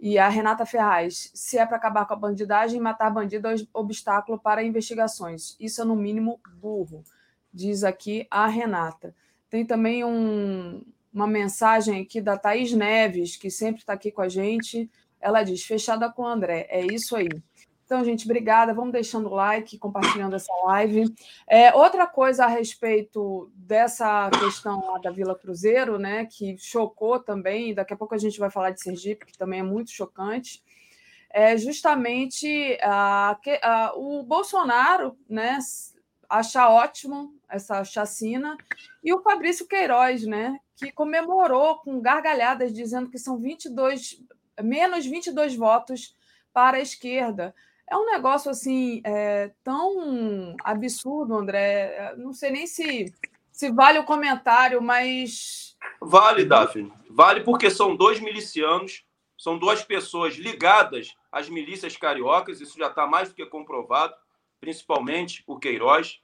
E 0.00 0.18
a 0.18 0.28
Renata 0.28 0.64
Ferraz, 0.64 1.30
se 1.34 1.58
é 1.58 1.66
para 1.66 1.76
acabar 1.76 2.06
com 2.06 2.14
a 2.14 2.16
bandidagem, 2.16 2.80
matar 2.80 3.10
bandido 3.10 3.48
é 3.48 3.54
obstáculo 3.74 4.38
para 4.38 4.64
investigações. 4.64 5.56
Isso 5.60 5.82
é, 5.82 5.84
no 5.84 5.94
mínimo, 5.94 6.40
burro, 6.54 7.04
diz 7.52 7.84
aqui 7.84 8.26
a 8.30 8.46
Renata. 8.46 9.14
Tem 9.50 9.66
também 9.66 10.02
um, 10.02 10.82
uma 11.12 11.26
mensagem 11.26 12.00
aqui 12.00 12.20
da 12.20 12.38
Thaís 12.38 12.72
Neves, 12.72 13.36
que 13.36 13.50
sempre 13.50 13.82
está 13.82 13.92
aqui 13.92 14.10
com 14.10 14.22
a 14.22 14.28
gente. 14.28 14.90
Ela 15.20 15.42
diz: 15.42 15.64
fechada 15.64 16.10
com 16.10 16.22
o 16.22 16.26
André. 16.26 16.66
É 16.70 16.80
isso 16.86 17.14
aí. 17.14 17.28
Então, 17.90 18.04
gente, 18.04 18.24
obrigada. 18.24 18.72
Vamos 18.72 18.92
deixando 18.92 19.28
o 19.28 19.34
like, 19.34 19.76
compartilhando 19.76 20.36
essa 20.36 20.52
live. 20.66 21.12
É, 21.44 21.74
outra 21.74 22.06
coisa 22.06 22.44
a 22.44 22.46
respeito 22.46 23.50
dessa 23.52 24.30
questão 24.30 24.92
lá 24.92 24.98
da 24.98 25.10
Vila 25.10 25.34
Cruzeiro, 25.34 25.98
né, 25.98 26.24
que 26.24 26.56
chocou 26.56 27.18
também, 27.18 27.74
daqui 27.74 27.92
a 27.92 27.96
pouco 27.96 28.14
a 28.14 28.18
gente 28.18 28.38
vai 28.38 28.48
falar 28.48 28.70
de 28.70 28.80
Sergipe, 28.80 29.26
que 29.26 29.36
também 29.36 29.58
é 29.58 29.64
muito 29.64 29.90
chocante, 29.90 30.62
é 31.30 31.56
justamente 31.56 32.78
a, 32.80 33.36
a, 33.60 33.92
o 33.96 34.22
Bolsonaro 34.22 35.18
né, 35.28 35.58
achar 36.28 36.68
ótimo 36.68 37.34
essa 37.48 37.82
chacina, 37.82 38.56
e 39.02 39.12
o 39.12 39.20
Fabrício 39.20 39.66
Queiroz, 39.66 40.24
né, 40.24 40.60
que 40.76 40.92
comemorou 40.92 41.78
com 41.78 42.00
gargalhadas, 42.00 42.72
dizendo 42.72 43.10
que 43.10 43.18
são 43.18 43.36
22, 43.36 44.22
menos 44.62 45.04
22 45.04 45.56
votos 45.56 46.14
para 46.52 46.76
a 46.76 46.80
esquerda. 46.80 47.52
É 47.90 47.96
um 47.96 48.06
negócio 48.06 48.52
assim 48.52 49.02
é, 49.04 49.50
tão 49.64 50.54
absurdo, 50.62 51.36
André. 51.36 52.14
Não 52.16 52.32
sei 52.32 52.50
nem 52.50 52.64
se, 52.64 53.12
se 53.50 53.72
vale 53.72 53.98
o 53.98 54.04
comentário, 54.04 54.80
mas. 54.80 55.76
Vale, 56.00 56.44
Daphne. 56.44 56.92
Vale 57.10 57.42
porque 57.42 57.68
são 57.68 57.96
dois 57.96 58.20
milicianos, 58.20 59.04
são 59.36 59.58
duas 59.58 59.82
pessoas 59.82 60.36
ligadas 60.36 61.16
às 61.32 61.48
milícias 61.48 61.96
cariocas, 61.96 62.60
isso 62.60 62.78
já 62.78 62.86
está 62.86 63.08
mais 63.08 63.30
do 63.30 63.34
que 63.34 63.44
comprovado, 63.44 64.14
principalmente 64.60 65.42
o 65.44 65.58
Queiroz. 65.58 66.20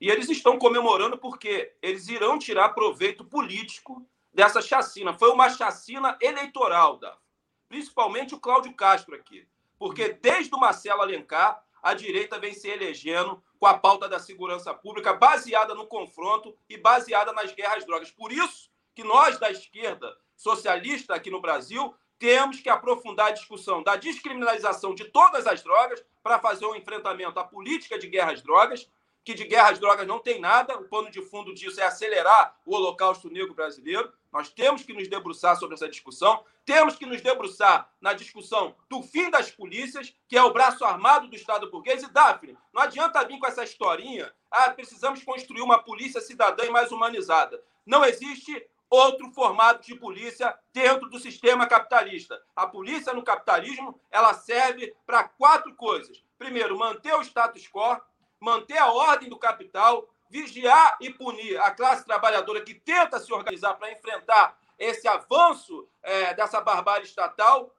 E 0.00 0.08
eles 0.08 0.28
estão 0.28 0.56
comemorando 0.56 1.18
porque 1.18 1.74
eles 1.82 2.06
irão 2.06 2.38
tirar 2.38 2.68
proveito 2.68 3.24
político 3.24 4.06
dessa 4.32 4.62
chacina. 4.62 5.12
Foi 5.12 5.30
uma 5.30 5.50
chacina 5.50 6.16
eleitoral, 6.22 6.96
Daphne. 6.96 7.20
principalmente 7.68 8.36
o 8.36 8.38
Cláudio 8.38 8.72
Castro 8.74 9.16
aqui. 9.16 9.44
Porque 9.78 10.10
desde 10.10 10.54
o 10.54 10.58
Marcelo 10.58 11.02
Alencar, 11.02 11.62
a 11.82 11.94
direita 11.94 12.38
vem 12.38 12.52
se 12.52 12.68
elegendo 12.68 13.42
com 13.58 13.66
a 13.66 13.78
pauta 13.78 14.08
da 14.08 14.18
segurança 14.18 14.74
pública 14.74 15.12
baseada 15.12 15.74
no 15.74 15.86
confronto 15.86 16.56
e 16.68 16.76
baseada 16.76 17.32
nas 17.32 17.52
guerras 17.52 17.84
drogas. 17.84 18.10
Por 18.10 18.32
isso 18.32 18.70
que 18.94 19.04
nós 19.04 19.38
da 19.38 19.50
esquerda 19.50 20.16
socialista 20.36 21.14
aqui 21.14 21.30
no 21.30 21.40
Brasil 21.40 21.94
temos 22.18 22.60
que 22.60 22.68
aprofundar 22.68 23.28
a 23.28 23.32
discussão 23.32 23.82
da 23.82 23.94
descriminalização 23.94 24.94
de 24.94 25.04
todas 25.04 25.46
as 25.46 25.62
drogas 25.62 26.04
para 26.22 26.38
fazer 26.38 26.66
um 26.66 26.74
enfrentamento 26.74 27.38
à 27.38 27.44
política 27.44 27.98
de 27.98 28.08
guerras 28.08 28.42
drogas 28.42 28.88
que 29.28 29.34
de 29.34 29.44
guerra 29.44 29.72
às 29.72 29.78
drogas 29.78 30.06
não 30.06 30.18
tem 30.18 30.40
nada, 30.40 30.78
o 30.78 30.84
pano 30.84 31.10
de 31.10 31.20
fundo 31.20 31.52
disso 31.52 31.78
é 31.78 31.84
acelerar 31.84 32.56
o 32.64 32.74
holocausto 32.74 33.28
negro 33.28 33.52
brasileiro. 33.52 34.10
Nós 34.32 34.48
temos 34.48 34.82
que 34.84 34.94
nos 34.94 35.06
debruçar 35.06 35.54
sobre 35.58 35.74
essa 35.74 35.86
discussão, 35.86 36.42
temos 36.68 36.96
que 36.96 37.06
nos 37.06 37.22
debruçar 37.22 37.90
na 37.98 38.12
discussão 38.12 38.76
do 38.90 39.02
fim 39.02 39.30
das 39.30 39.50
polícias, 39.50 40.14
que 40.28 40.36
é 40.36 40.42
o 40.42 40.52
braço 40.52 40.84
armado 40.84 41.26
do 41.26 41.34
Estado 41.34 41.70
burguês. 41.70 42.02
E, 42.02 42.12
Daphne, 42.12 42.58
não 42.74 42.82
adianta 42.82 43.24
vir 43.24 43.38
com 43.38 43.46
essa 43.46 43.64
historinha, 43.64 44.30
ah, 44.50 44.68
precisamos 44.72 45.24
construir 45.24 45.62
uma 45.62 45.82
polícia 45.82 46.20
cidadã 46.20 46.66
e 46.66 46.70
mais 46.70 46.92
humanizada. 46.92 47.58
Não 47.86 48.04
existe 48.04 48.62
outro 48.90 49.30
formato 49.30 49.86
de 49.86 49.94
polícia 49.94 50.54
dentro 50.70 51.08
do 51.08 51.18
sistema 51.18 51.66
capitalista. 51.66 52.38
A 52.54 52.66
polícia 52.66 53.14
no 53.14 53.22
capitalismo, 53.22 53.98
ela 54.10 54.34
serve 54.34 54.94
para 55.06 55.24
quatro 55.24 55.74
coisas. 55.74 56.22
Primeiro, 56.38 56.78
manter 56.78 57.14
o 57.14 57.22
status 57.22 57.66
quo, 57.66 57.98
manter 58.38 58.76
a 58.76 58.92
ordem 58.92 59.30
do 59.30 59.38
capital, 59.38 60.06
vigiar 60.28 60.98
e 61.00 61.08
punir 61.08 61.58
a 61.62 61.70
classe 61.70 62.04
trabalhadora 62.04 62.60
que 62.60 62.74
tenta 62.74 63.18
se 63.18 63.32
organizar 63.32 63.72
para 63.72 63.90
enfrentar 63.90 64.58
esse 64.78 65.08
avanço 65.08 65.88
é, 66.02 66.34
dessa 66.34 66.60
barbárie 66.60 67.04
estatal, 67.04 67.74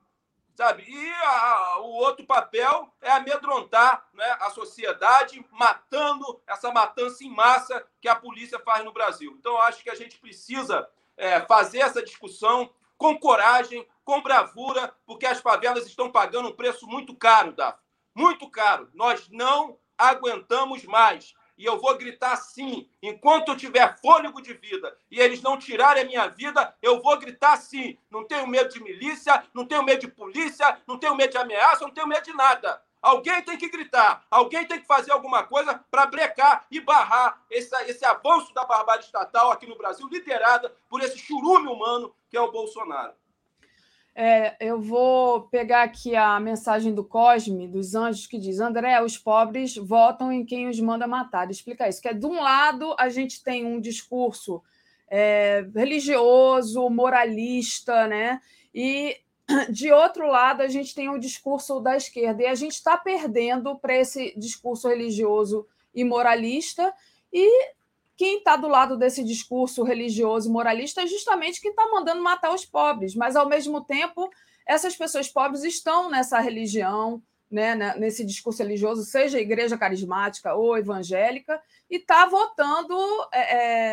sabe? 0.55 0.83
E 0.85 1.11
a, 1.23 1.77
o 1.79 1.91
outro 1.93 2.25
papel 2.25 2.93
é 3.01 3.11
amedrontar 3.11 4.05
né, 4.13 4.37
a 4.41 4.49
sociedade, 4.49 5.43
matando 5.51 6.41
essa 6.45 6.71
matança 6.71 7.23
em 7.23 7.29
massa 7.29 7.85
que 8.01 8.09
a 8.09 8.15
polícia 8.15 8.59
faz 8.59 8.83
no 8.83 8.91
Brasil. 8.91 9.35
Então, 9.39 9.57
acho 9.61 9.81
que 9.81 9.89
a 9.89 9.95
gente 9.95 10.19
precisa 10.19 10.87
é, 11.15 11.39
fazer 11.41 11.79
essa 11.79 12.03
discussão 12.03 12.69
com 12.97 13.17
coragem, 13.17 13.87
com 14.03 14.21
bravura, 14.21 14.93
porque 15.05 15.25
as 15.25 15.39
favelas 15.39 15.85
estão 15.85 16.11
pagando 16.11 16.49
um 16.49 16.55
preço 16.55 16.85
muito 16.85 17.15
caro, 17.15 17.53
Daf. 17.53 17.79
Muito 18.13 18.49
caro. 18.49 18.89
Nós 18.93 19.29
não 19.29 19.79
aguentamos 19.97 20.83
mais. 20.83 21.33
E 21.59 21.65
eu 21.65 21.77
vou 21.77 21.97
gritar 21.97 22.37
sim. 22.37 22.89
Enquanto 23.03 23.49
eu 23.49 23.57
tiver 23.57 23.99
fôlego 23.99 24.41
de 24.41 24.53
vida 24.53 24.97
e 25.11 25.19
eles 25.19 25.41
não 25.41 25.57
tirarem 25.57 26.03
a 26.03 26.05
minha 26.05 26.27
vida, 26.29 26.73
eu 26.81 27.01
vou 27.01 27.19
gritar 27.19 27.57
sim. 27.57 27.97
Não 28.09 28.23
tenho 28.23 28.47
medo 28.47 28.73
de 28.73 28.81
milícia, 28.81 29.43
não 29.53 29.65
tenho 29.65 29.83
medo 29.83 29.99
de 29.99 30.07
polícia, 30.07 30.79
não 30.87 30.97
tenho 30.97 31.15
medo 31.15 31.31
de 31.31 31.37
ameaça, 31.37 31.83
não 31.83 31.93
tenho 31.93 32.07
medo 32.07 32.23
de 32.23 32.33
nada. 32.33 32.81
Alguém 33.01 33.41
tem 33.41 33.57
que 33.57 33.69
gritar, 33.69 34.25
alguém 34.31 34.65
tem 34.65 34.79
que 34.79 34.87
fazer 34.87 35.11
alguma 35.11 35.43
coisa 35.43 35.83
para 35.91 36.05
brecar 36.05 36.65
e 36.71 36.79
barrar 36.79 37.41
esse, 37.49 37.75
esse 37.89 38.05
avanço 38.05 38.53
da 38.53 38.63
barbárie 38.63 39.03
estatal 39.03 39.51
aqui 39.51 39.67
no 39.67 39.77
Brasil, 39.77 40.07
liderada 40.09 40.73
por 40.89 41.01
esse 41.01 41.17
churume 41.17 41.67
humano 41.67 42.15
que 42.29 42.37
é 42.37 42.41
o 42.41 42.51
Bolsonaro. 42.51 43.13
É, 44.15 44.55
eu 44.59 44.81
vou 44.81 45.43
pegar 45.43 45.83
aqui 45.83 46.15
a 46.15 46.39
mensagem 46.39 46.93
do 46.93 47.03
Cosme, 47.03 47.67
dos 47.67 47.95
anjos, 47.95 48.27
que 48.27 48.37
diz: 48.37 48.59
André, 48.59 49.01
os 49.01 49.17
pobres 49.17 49.75
votam 49.75 50.31
em 50.31 50.45
quem 50.45 50.67
os 50.67 50.79
manda 50.79 51.07
matar. 51.07 51.49
Explica 51.49 51.87
isso. 51.87 52.01
Que 52.01 52.09
é, 52.09 52.13
de 52.13 52.25
um 52.25 52.41
lado, 52.41 52.95
a 52.99 53.09
gente 53.09 53.43
tem 53.43 53.65
um 53.65 53.79
discurso 53.79 54.61
é, 55.09 55.65
religioso, 55.73 56.89
moralista, 56.89 58.07
né? 58.07 58.41
E 58.73 59.17
de 59.69 59.91
outro 59.91 60.27
lado, 60.27 60.61
a 60.61 60.67
gente 60.67 60.93
tem 60.93 61.09
o 61.09 61.19
discurso 61.19 61.79
da 61.79 61.95
esquerda. 61.95 62.43
E 62.43 62.47
a 62.47 62.55
gente 62.55 62.73
está 62.73 62.97
perdendo 62.97 63.77
para 63.77 63.95
esse 63.95 64.33
discurso 64.37 64.87
religioso 64.87 65.65
e 65.93 66.03
moralista. 66.03 66.93
E 67.31 67.71
quem 68.19 68.39
está 68.39 68.57
do 68.57 68.67
lado 68.67 68.97
desse 68.97 69.23
discurso 69.23 69.81
religioso 69.81 70.49
e 70.49 70.51
moralista 70.51 71.01
é 71.01 71.07
justamente 71.07 71.61
quem 71.61 71.71
está 71.71 71.87
mandando 71.87 72.21
matar 72.21 72.53
os 72.53 72.65
pobres, 72.65 73.15
mas 73.15 73.33
ao 73.33 73.47
mesmo 73.47 73.79
tempo 73.79 74.29
essas 74.67 74.93
pessoas 74.93 75.29
pobres 75.29 75.63
estão 75.63 76.09
nessa 76.09 76.37
religião, 76.41 77.23
né, 77.49 77.75
né 77.75 77.95
nesse 77.95 78.25
discurso 78.25 78.61
religioso, 78.61 79.05
seja 79.05 79.39
igreja 79.39 79.77
carismática 79.77 80.53
ou 80.53 80.77
evangélica, 80.77 81.61
e 81.89 81.95
está 81.95 82.25
votando 82.25 82.93
é, 83.31 83.39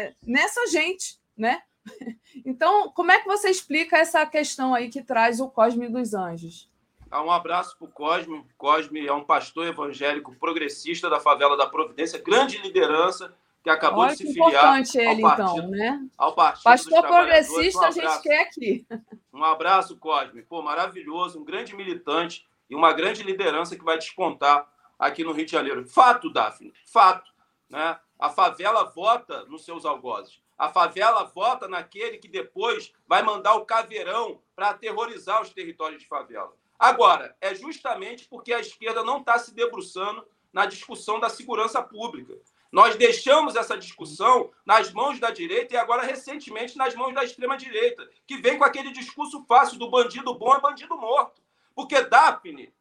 é, 0.07 0.15
nessa 0.21 0.67
gente, 0.67 1.21
né? 1.37 1.63
Então, 2.45 2.91
como 2.91 3.11
é 3.11 3.19
que 3.19 3.27
você 3.27 3.49
explica 3.49 3.97
essa 3.97 4.27
questão 4.27 4.75
aí 4.75 4.91
que 4.91 5.03
traz 5.03 5.41
o 5.41 5.49
Cosme 5.49 5.89
dos 5.89 6.13
Anjos? 6.13 6.69
Ah, 7.11 7.23
um 7.23 7.31
abraço 7.31 7.79
para 7.79 7.89
o 7.89 7.91
Cosme. 7.91 8.45
Cosme 8.59 9.07
é 9.07 9.13
um 9.13 9.25
pastor 9.25 9.67
evangélico 9.67 10.35
progressista 10.35 11.09
da 11.09 11.19
favela 11.19 11.57
da 11.57 11.67
Providência, 11.67 12.21
grande 12.23 12.59
liderança 12.59 13.35
que 13.67 13.71
acabou 13.71 14.05
Olha 14.05 14.13
de 14.15 14.19
se 14.19 14.33
filiar 14.33 14.81
ele, 14.95 15.25
ao 15.25 15.33
então, 15.33 15.37
partido, 15.37 15.71
né? 15.71 16.09
ao 16.17 16.33
partido 16.37 16.63
Pastor 16.63 17.03
progressista 17.03 17.81
um 17.81 17.85
a 17.85 17.91
gente 17.91 18.23
quer 18.23 18.43
aqui. 18.43 18.87
Um 19.33 19.43
abraço, 19.43 19.99
Cosme. 19.99 20.41
Pô, 20.45 20.63
maravilhoso, 20.63 21.41
um 21.41 21.45
grande 21.45 21.75
militante 21.75 22.47
e 22.71 22.77
uma 22.77 22.93
grande 22.93 23.25
liderança 23.25 23.75
que 23.75 23.85
vai 23.85 23.99
despontar 23.99 24.71
aqui 24.97 25.25
no 25.25 25.33
Rio 25.33 25.47
de 25.47 25.51
Janeiro. 25.51 25.85
Fato, 25.85 26.33
Daphne, 26.33 26.73
fato. 26.87 27.33
Né? 27.69 27.99
A 28.21 28.31
favela 28.31 28.85
vota 28.85 29.45
nos 29.47 29.65
seus 29.65 29.85
algozes. 29.85 30.41
A 30.57 30.69
favela 30.69 31.25
vota 31.25 31.67
naquele 31.67 32.19
que 32.19 32.29
depois 32.29 32.93
vai 33.05 33.25
mandar 33.25 33.55
o 33.55 33.67
caveirão 33.67 34.41
para 34.55 34.71
aterrorizar 34.71 35.43
os 35.43 35.51
territórios 35.51 36.01
de 36.01 36.07
favela. 36.07 36.53
Agora, 36.79 37.37
é 37.41 37.53
justamente 37.53 38.29
porque 38.29 38.55
a 38.55 38.61
esquerda 38.61 39.03
não 39.03 39.19
está 39.19 39.37
se 39.41 39.53
debruçando 39.53 40.25
na 40.53 40.67
discussão 40.67 41.19
da 41.19 41.29
segurança 41.29 41.83
pública. 41.83 42.33
Nós 42.73 42.97
deixamos 42.97 43.57
essa 43.57 43.77
discussão 43.77 44.51
nas 44.65 44.93
mãos 44.93 45.19
da 45.19 45.31
direita 45.31 45.75
e 45.75 45.77
agora, 45.77 46.03
recentemente, 46.03 46.77
nas 46.77 46.95
mãos 46.95 47.15
da 47.15 47.25
extrema-direita, 47.25 48.09
que 48.27 48.37
vem 48.37 48.59
com 48.59 48.65
aquele 48.65 48.91
discurso 48.91 49.45
fácil 49.47 49.79
do 49.79 49.91
bandido 49.91 50.35
bom 50.35 50.55
é 50.55 50.61
bandido 50.61 50.97
morto. 50.97 51.41
Porque 51.75 52.03
Daphne, 52.03 52.73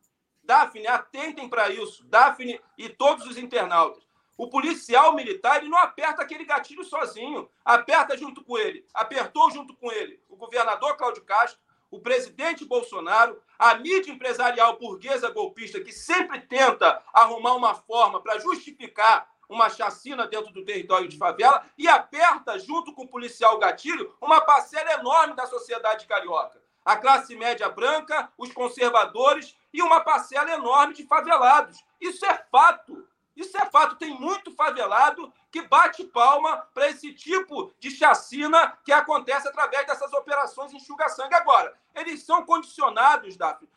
Daphne, 0.44 0.88
atentem 0.88 1.50
para 1.50 1.70
isso, 1.70 2.04
Daphne 2.06 2.60
e 2.78 2.90
todos 2.90 3.26
os 3.26 3.38
internautas. 3.38 4.04
O 4.38 4.50
policial 4.50 5.16
militar 5.16 5.58
ele 5.58 5.70
não 5.70 5.78
aperta 5.78 6.22
aquele 6.22 6.44
gatilho 6.44 6.84
sozinho, 6.84 7.50
aperta 7.64 8.18
junto 8.18 8.44
com 8.44 8.58
ele, 8.58 8.86
apertou 8.94 9.50
junto 9.50 9.74
com 9.76 9.92
ele 9.92 10.22
o 10.28 10.36
governador 10.36 10.98
Cláudio 10.98 11.24
Castro, 11.24 11.60
o 11.90 12.02
presidente 12.02 12.66
Bolsonaro, 12.66 13.42
a 13.58 13.76
mídia 13.76 14.12
empresarial 14.12 14.78
burguesa 14.78 15.30
golpista 15.30 15.80
que 15.80 15.94
sempre 15.94 16.42
tenta 16.42 17.02
arrumar 17.14 17.54
uma 17.54 17.74
forma 17.74 18.22
para 18.22 18.40
justificar 18.40 19.30
uma 19.50 19.70
chacina 19.70 20.28
dentro 20.28 20.52
do 20.52 20.66
território 20.66 21.08
de 21.08 21.18
favela 21.18 21.66
e 21.78 21.88
aperta, 21.88 22.58
junto 22.60 22.94
com 22.94 23.04
o 23.04 23.08
policial 23.08 23.58
gatilho, 23.58 24.16
uma 24.22 24.42
parcela 24.42 24.94
enorme 24.94 25.36
da 25.36 25.46
sociedade 25.46 26.06
carioca. 26.06 26.62
A 26.84 26.96
classe 26.96 27.36
média 27.36 27.68
branca, 27.68 28.32
os 28.38 28.52
conservadores 28.52 29.56
e 29.74 29.82
uma 29.82 30.02
parcela 30.02 30.52
enorme 30.52 30.94
de 30.94 31.06
favelados. 31.08 31.84
Isso 32.00 32.26
é 32.26 32.46
fato. 32.52 33.08
Isso 33.36 33.58
é 33.58 33.66
fato. 33.66 33.96
Tem 33.96 34.18
muito 34.20 34.52
favelado 34.52 35.34
que 35.52 35.64
bate 35.64 36.04
palma 36.04 36.58
para 36.74 36.90
esse 36.90 37.14
tipo 37.14 37.74
de 37.80 37.90
chacina 37.90 38.78
que 38.86 38.92
acontece 38.92 39.48
através 39.48 39.88
dessas 39.88 40.14
operações 40.14 40.74
enxuga-sangue. 40.74 41.34
Agora, 41.34 41.74
eles 41.96 42.24
são 42.24 42.46
condicionados, 42.46 43.36
Daphne, 43.36 43.68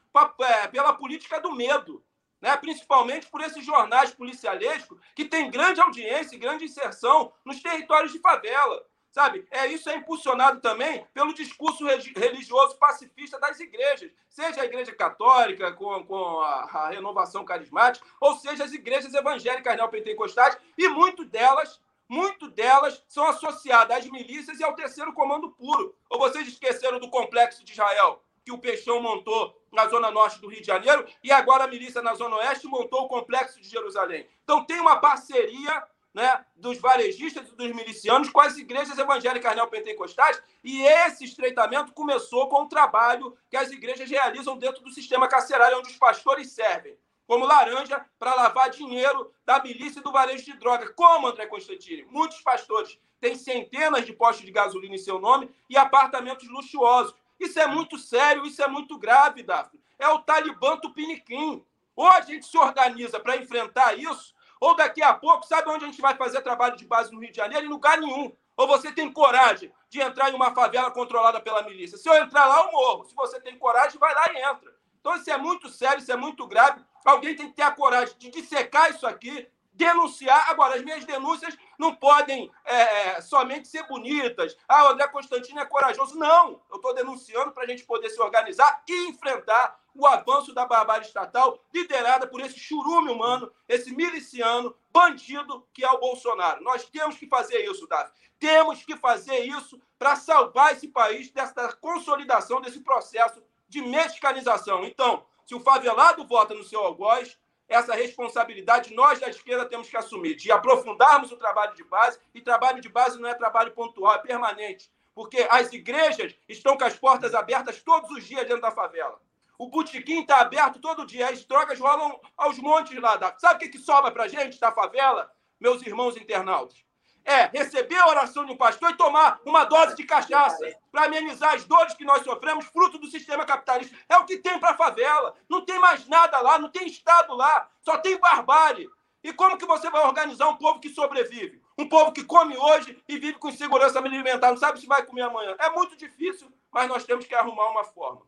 é, 0.41 0.69
pela 0.69 0.93
política 0.93 1.41
do 1.41 1.53
medo 1.53 2.05
né? 2.41 2.57
principalmente 2.57 3.27
por 3.27 3.41
esses 3.41 3.65
jornais 3.65 4.11
policialescos 4.11 4.99
que 5.15 5.25
têm 5.25 5.51
grande 5.51 5.81
audiência 5.81 6.37
e 6.37 6.39
grande 6.39 6.65
inserção 6.65 7.33
nos 7.45 7.63
territórios 7.63 8.13
de 8.13 8.19
favela. 8.19 8.85
Sabe? 9.11 9.47
É, 9.51 9.67
isso 9.67 9.89
é 9.89 9.97
impulsionado 9.97 10.61
também 10.61 11.05
pelo 11.15 11.33
discurso 11.33 11.85
religioso 11.87 12.77
pacifista 12.77 13.41
das 13.41 13.59
igrejas, 13.59 14.13
seja 14.29 14.61
a 14.61 14.65
igreja 14.67 14.95
católica 14.95 15.73
com, 15.73 16.05
com 16.05 16.41
a, 16.41 16.65
a 16.65 16.91
renovação 16.91 17.45
carismática, 17.45 18.07
ou 18.21 18.37
seja 18.37 18.65
as 18.65 18.73
igrejas 18.73 19.15
evangélicas 19.15 19.77
neopentecostais, 19.77 20.59
e 20.77 20.89
muito 20.89 21.25
delas 21.25 21.81
muito 22.09 22.49
delas 22.49 23.05
são 23.07 23.27
associadas 23.27 23.99
às 23.99 24.07
milícias 24.11 24.59
e 24.59 24.65
ao 24.65 24.75
terceiro 24.75 25.13
comando 25.13 25.51
puro. 25.51 25.95
Ou 26.09 26.19
vocês 26.19 26.49
esqueceram 26.49 26.99
do 26.99 27.11
complexo 27.11 27.63
de 27.63 27.73
Israel? 27.73 28.23
Que 28.49 28.53
o 28.53 28.59
Peixão 28.59 29.03
montou 29.03 29.55
na 29.71 29.87
zona 29.89 30.11
norte 30.11 30.41
do 30.41 30.49
Rio 30.49 30.63
de 30.63 30.67
Janeiro 30.67 31.07
e 31.23 31.31
agora 31.31 31.65
a 31.65 31.69
milícia 31.69 32.01
na 32.01 32.15
zona 32.15 32.37
oeste 32.37 32.67
montou 32.67 33.03
o 33.03 33.09
complexo 33.09 33.61
de 33.61 33.69
Jerusalém. 33.69 34.27
Então 34.43 34.65
tem 34.65 34.81
uma 34.81 34.97
parceria 34.97 35.85
né, 36.15 36.47
dos 36.57 36.79
varejistas 36.79 37.47
e 37.47 37.55
dos 37.55 37.71
milicianos 37.75 38.31
com 38.31 38.41
as 38.41 38.57
igrejas 38.57 38.97
evangélicas 38.97 39.55
neopentecostais 39.55 40.43
e 40.65 40.81
esse 40.81 41.27
estreitamento 41.27 41.93
começou 41.93 42.49
com 42.49 42.63
o 42.63 42.69
trabalho 42.69 43.37
que 43.51 43.57
as 43.57 43.71
igrejas 43.71 44.09
realizam 44.09 44.57
dentro 44.57 44.83
do 44.83 44.91
sistema 44.91 45.29
carcerário 45.29 45.79
onde 45.79 45.91
os 45.91 45.99
pastores 45.99 46.51
servem 46.51 46.97
como 47.27 47.45
laranja 47.45 48.03
para 48.19 48.35
lavar 48.35 48.71
dinheiro 48.71 49.31
da 49.45 49.63
milícia 49.63 50.01
e 50.01 50.03
do 50.03 50.11
varejo 50.11 50.47
de 50.47 50.55
drogas. 50.55 50.89
Como, 50.97 51.27
André 51.27 51.47
Constantini? 51.47 52.07
Muitos 52.07 52.41
pastores 52.41 52.99
têm 53.21 53.37
centenas 53.37 54.07
de 54.07 54.15
postos 54.15 54.47
de 54.47 54.51
gasolina 54.51 54.95
em 54.95 54.99
seu 54.99 55.19
nome 55.19 55.51
e 55.69 55.77
apartamentos 55.77 56.49
luxuosos. 56.49 57.15
Isso 57.39 57.59
é 57.59 57.67
muito 57.67 57.99
sério, 57.99 58.45
isso 58.45 58.63
é 58.63 58.69
muito 58.69 58.99
grave, 58.99 59.43
Daphne. 59.43 59.81
É 59.99 60.09
o 60.09 60.21
Talibã 60.21 60.77
Tupiniquim. 60.77 61.65
Ou 61.95 62.07
a 62.09 62.21
gente 62.21 62.47
se 62.47 62.57
organiza 62.57 63.19
para 63.19 63.37
enfrentar 63.37 63.99
isso, 63.99 64.35
ou 64.61 64.75
daqui 64.75 65.03
a 65.03 65.15
pouco, 65.15 65.47
sabe 65.47 65.69
onde 65.71 65.85
a 65.85 65.89
gente 65.89 66.01
vai 66.01 66.17
fazer 66.17 66.41
trabalho 66.43 66.77
de 66.77 66.85
base 66.85 67.13
no 67.13 67.21
Rio 67.21 67.31
de 67.31 67.37
Janeiro? 67.37 67.67
Em 67.67 67.69
lugar 67.69 67.99
nenhum. 67.99 68.33
Ou 68.57 68.67
você 68.67 68.93
tem 68.93 69.13
coragem 69.13 69.73
de 69.89 70.01
entrar 70.01 70.31
em 70.31 70.35
uma 70.35 70.53
favela 70.53 70.91
controlada 70.91 71.41
pela 71.41 71.63
milícia? 71.63 71.97
Se 71.97 72.09
eu 72.09 72.15
entrar 72.17 72.47
lá, 72.47 72.65
eu 72.65 72.73
morro. 72.73 73.05
Se 73.05 73.15
você 73.15 73.41
tem 73.41 73.57
coragem, 73.57 73.99
vai 73.99 74.13
lá 74.13 74.33
e 74.33 74.39
entra. 74.39 74.75
Então, 75.01 75.15
isso 75.15 75.31
é 75.31 75.37
muito 75.37 75.69
sério, 75.69 76.01
isso 76.01 76.11
é 76.11 76.17
muito 76.17 76.47
grave. 76.47 76.85
Alguém 77.05 77.37
tem 77.37 77.49
que 77.49 77.55
ter 77.55 77.63
a 77.63 77.71
coragem 77.71 78.17
de 78.19 78.31
dissecar 78.31 78.91
isso 78.91 79.07
aqui, 79.07 79.49
denunciar. 79.79 80.51
Agora, 80.51 80.75
as 80.75 80.83
minhas 80.83 81.05
denúncias 81.05 81.57
não 81.79 81.95
podem 81.95 82.51
é, 82.65 82.75
é, 82.75 83.21
somente 83.21 83.69
ser 83.69 83.87
bonitas. 83.87 84.57
Ah, 84.69 84.85
o 84.85 84.89
André 84.89 85.07
Constantino 85.09 85.61
é 85.61 85.65
corajoso. 85.65 86.19
Não! 86.19 86.61
Eu 86.69 86.77
estou 86.77 86.93
denunciando 86.93 87.53
para 87.53 87.63
a 87.63 87.67
gente 87.67 87.85
poder 87.85 88.11
se 88.11 88.21
organizar 88.21 88.83
e 88.89 89.07
enfrentar 89.07 89.81
o 89.95 90.07
avanço 90.07 90.53
da 90.53 90.67
barbárie 90.67 91.07
estatal, 91.07 91.59
liderada 91.73 92.27
por 92.27 92.41
esse 92.41 92.59
churume 92.59 93.11
humano, 93.11 93.51
esse 93.69 93.95
miliciano, 93.95 94.75
bandido 94.93 95.67
que 95.73 95.85
é 95.85 95.91
o 95.91 95.99
Bolsonaro. 95.99 96.63
Nós 96.63 96.85
temos 96.85 97.17
que 97.17 97.27
fazer 97.27 97.65
isso, 97.65 97.87
Davi. 97.87 98.11
Temos 98.39 98.85
que 98.85 98.97
fazer 98.97 99.41
isso 99.41 99.81
para 99.99 100.15
salvar 100.17 100.73
esse 100.73 100.89
país 100.89 101.31
dessa 101.31 101.73
consolidação 101.75 102.61
desse 102.61 102.81
processo 102.81 103.43
de 103.69 103.83
mexicanização. 103.83 104.85
Então, 104.85 105.25
se 105.45 105.55
o 105.55 105.61
favelado 105.61 106.27
vota 106.27 106.55
no 106.55 106.63
seu 106.63 106.81
algoz, 106.81 107.37
essa 107.69 107.95
responsabilidade 107.95 108.95
nós 108.95 109.21
da 109.21 109.29
esquerda 109.29 109.67
temos 109.67 109.89
que 109.89 109.97
assumir, 109.97 110.35
de 110.37 110.51
aprofundarmos 110.51 111.31
o 111.31 111.37
trabalho 111.37 111.75
de 111.75 111.85
base, 111.85 112.19
e 112.35 112.41
trabalho 112.41 112.81
de 112.81 112.89
base 112.89 113.21
não 113.21 113.29
é 113.29 113.35
trabalho 113.35 113.73
pontual, 113.73 114.15
é 114.15 114.19
permanente, 114.19 114.91
porque 115.15 115.47
as 115.51 115.73
igrejas 115.73 116.35
estão 116.49 116.79
com 116.79 116.85
as 116.85 116.99
portas 116.99 117.35
abertas 117.35 117.83
todos 117.83 118.11
os 118.11 118.25
dias 118.25 118.47
dentro 118.47 118.63
da 118.63 118.71
favela. 118.71 119.21
O 119.59 119.69
botequim 119.69 120.21
está 120.21 120.41
aberto 120.41 120.81
todo 120.81 121.05
dia, 121.05 121.29
as 121.29 121.45
drogas 121.45 121.79
rolam 121.79 122.19
aos 122.37 122.59
montes 122.59 122.97
lá. 123.01 123.19
Sabe 123.39 123.57
o 123.57 123.59
que, 123.59 123.69
que 123.69 123.79
sobra 123.79 124.11
para 124.13 124.29
gente 124.29 124.59
da 124.59 124.73
favela, 124.73 125.31
meus 125.61 125.83
irmãos 125.83 126.17
internautas? 126.17 126.88
É 127.29 127.51
receber 127.53 127.97
a 127.97 128.09
oração 128.09 128.47
de 128.47 128.53
um 128.53 128.57
pastor 128.57 128.91
e 128.91 128.97
tomar 128.97 129.39
uma 129.45 129.65
dose 129.65 129.95
de 129.95 130.03
cachaça 130.05 130.65
para 130.91 131.05
amenizar 131.05 131.55
as 131.55 131.65
dores 131.65 131.93
que 131.93 132.05
nós 132.05 132.25
sofremos, 132.25 132.65
fruto 132.65 132.97
do 132.97 133.07
sistema 133.07 133.45
capitalista. 133.45 133.95
É 134.09 134.17
o 134.17 134.25
que 134.25 134.39
tem 134.39 134.59
para 134.59 134.71
a 134.71 134.77
favela. 134.77 135.35
Não 135.47 135.63
tem 135.63 135.79
mais 135.79 136.09
nada 136.09 136.41
lá, 136.41 136.59
não 136.59 136.71
tem 136.71 136.87
Estado 136.87 137.35
lá, 137.37 137.69
só 137.83 137.99
tem 137.99 138.19
barbárie. 138.19 138.89
E 139.23 139.31
como 139.31 139.59
que 139.59 139.67
você 139.67 139.91
vai 139.91 140.07
organizar 140.07 140.49
um 140.49 140.57
povo 140.57 140.81
que 140.81 140.89
sobrevive? 140.89 141.61
Um 141.77 141.87
povo 141.87 142.13
que 142.13 142.25
come 142.25 142.57
hoje 142.57 142.99
e 143.07 143.19
vive 143.19 143.39
com 143.39 143.53
segurança 143.53 143.99
alimentar, 143.99 144.51
não 144.51 144.57
sabe 144.57 144.81
se 144.81 144.87
vai 144.87 145.05
comer 145.05 145.23
amanhã. 145.23 145.55
É 145.59 145.69
muito 145.69 145.97
difícil, 145.97 146.51
mas 146.73 146.89
nós 146.89 147.05
temos 147.05 147.27
que 147.27 147.35
arrumar 147.35 147.69
uma 147.69 147.85
forma. 147.85 148.23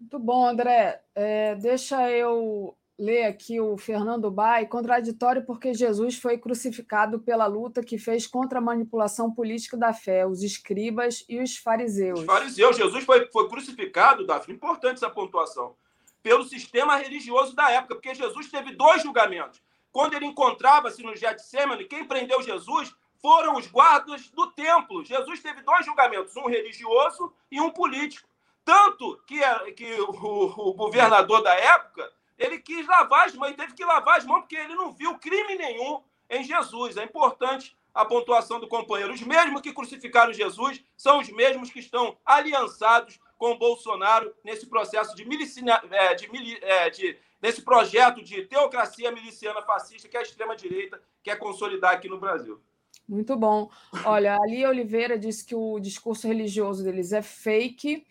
Muito 0.00 0.18
bom, 0.18 0.44
André. 0.44 1.02
É, 1.14 1.54
deixa 1.54 2.10
eu 2.10 2.76
ler 2.98 3.24
aqui 3.24 3.60
o 3.60 3.76
Fernando 3.76 4.30
Bai, 4.30 4.66
contraditório 4.66 5.44
porque 5.44 5.74
Jesus 5.74 6.16
foi 6.16 6.38
crucificado 6.38 7.18
pela 7.18 7.46
luta 7.46 7.82
que 7.82 7.98
fez 7.98 8.26
contra 8.26 8.58
a 8.58 8.62
manipulação 8.62 9.32
política 9.32 9.76
da 9.76 9.92
fé, 9.92 10.26
os 10.26 10.42
escribas 10.42 11.24
e 11.28 11.40
os 11.40 11.56
fariseus. 11.56 12.20
Os 12.20 12.26
fariseus, 12.26 12.76
Jesus 12.76 13.04
foi, 13.04 13.28
foi 13.32 13.48
crucificado, 13.48 14.26
Daphne, 14.26 14.54
importante 14.54 14.96
essa 14.96 15.10
pontuação, 15.10 15.74
pelo 16.22 16.44
sistema 16.44 16.96
religioso 16.96 17.54
da 17.54 17.70
época, 17.70 17.96
porque 17.96 18.14
Jesus 18.14 18.50
teve 18.50 18.74
dois 18.74 19.02
julgamentos. 19.02 19.60
Quando 19.92 20.14
ele 20.14 20.26
encontrava-se 20.26 21.02
no 21.02 21.14
Getsemane, 21.14 21.84
quem 21.84 22.04
prendeu 22.04 22.42
Jesus 22.42 22.94
foram 23.20 23.56
os 23.56 23.66
guardas 23.66 24.28
do 24.30 24.50
templo. 24.52 25.04
Jesus 25.04 25.40
teve 25.40 25.62
dois 25.62 25.86
julgamentos, 25.86 26.36
um 26.36 26.46
religioso 26.46 27.32
e 27.50 27.60
um 27.60 27.70
político. 27.70 28.28
Tanto 28.64 29.20
que, 29.26 29.40
que 29.72 30.00
o, 30.00 30.70
o 30.70 30.74
governador 30.74 31.42
da 31.42 31.54
época 31.54 32.10
ele 32.38 32.58
quis 32.58 32.86
lavar 32.86 33.26
as 33.26 33.34
mãos, 33.34 33.48
ele 33.48 33.56
teve 33.56 33.74
que 33.74 33.84
lavar 33.84 34.18
as 34.18 34.24
mãos 34.24 34.40
porque 34.40 34.56
ele 34.56 34.74
não 34.74 34.92
viu 34.92 35.18
crime 35.18 35.56
nenhum 35.56 36.02
em 36.28 36.42
Jesus. 36.42 36.96
É 36.96 37.04
importante 37.04 37.76
a 37.94 38.04
pontuação 38.04 38.58
do 38.58 38.66
companheiro. 38.66 39.14
Os 39.14 39.22
mesmos 39.22 39.60
que 39.60 39.72
crucificaram 39.72 40.32
Jesus 40.32 40.82
são 40.96 41.20
os 41.20 41.28
mesmos 41.30 41.70
que 41.70 41.78
estão 41.78 42.16
aliançados 42.24 43.20
com 43.38 43.56
Bolsonaro 43.56 44.34
nesse 44.42 44.66
processo 44.66 45.14
de, 45.14 45.24
milicina, 45.24 45.80
é, 45.90 46.14
de, 46.14 46.58
é, 46.62 46.90
de 46.90 47.16
nesse 47.40 47.62
projeto 47.62 48.22
de 48.22 48.42
teocracia 48.46 49.12
miliciana 49.12 49.62
fascista 49.62 50.08
que 50.08 50.16
a 50.16 50.22
extrema-direita 50.22 51.00
quer 51.22 51.38
consolidar 51.38 51.92
aqui 51.92 52.08
no 52.08 52.18
Brasil. 52.18 52.60
Muito 53.06 53.36
bom. 53.36 53.70
Olha, 54.04 54.36
Ali 54.36 54.64
Oliveira 54.66 55.18
disse 55.18 55.44
que 55.44 55.54
o 55.54 55.78
discurso 55.78 56.26
religioso 56.26 56.82
deles 56.82 57.12
é 57.12 57.20
fake 57.20 58.04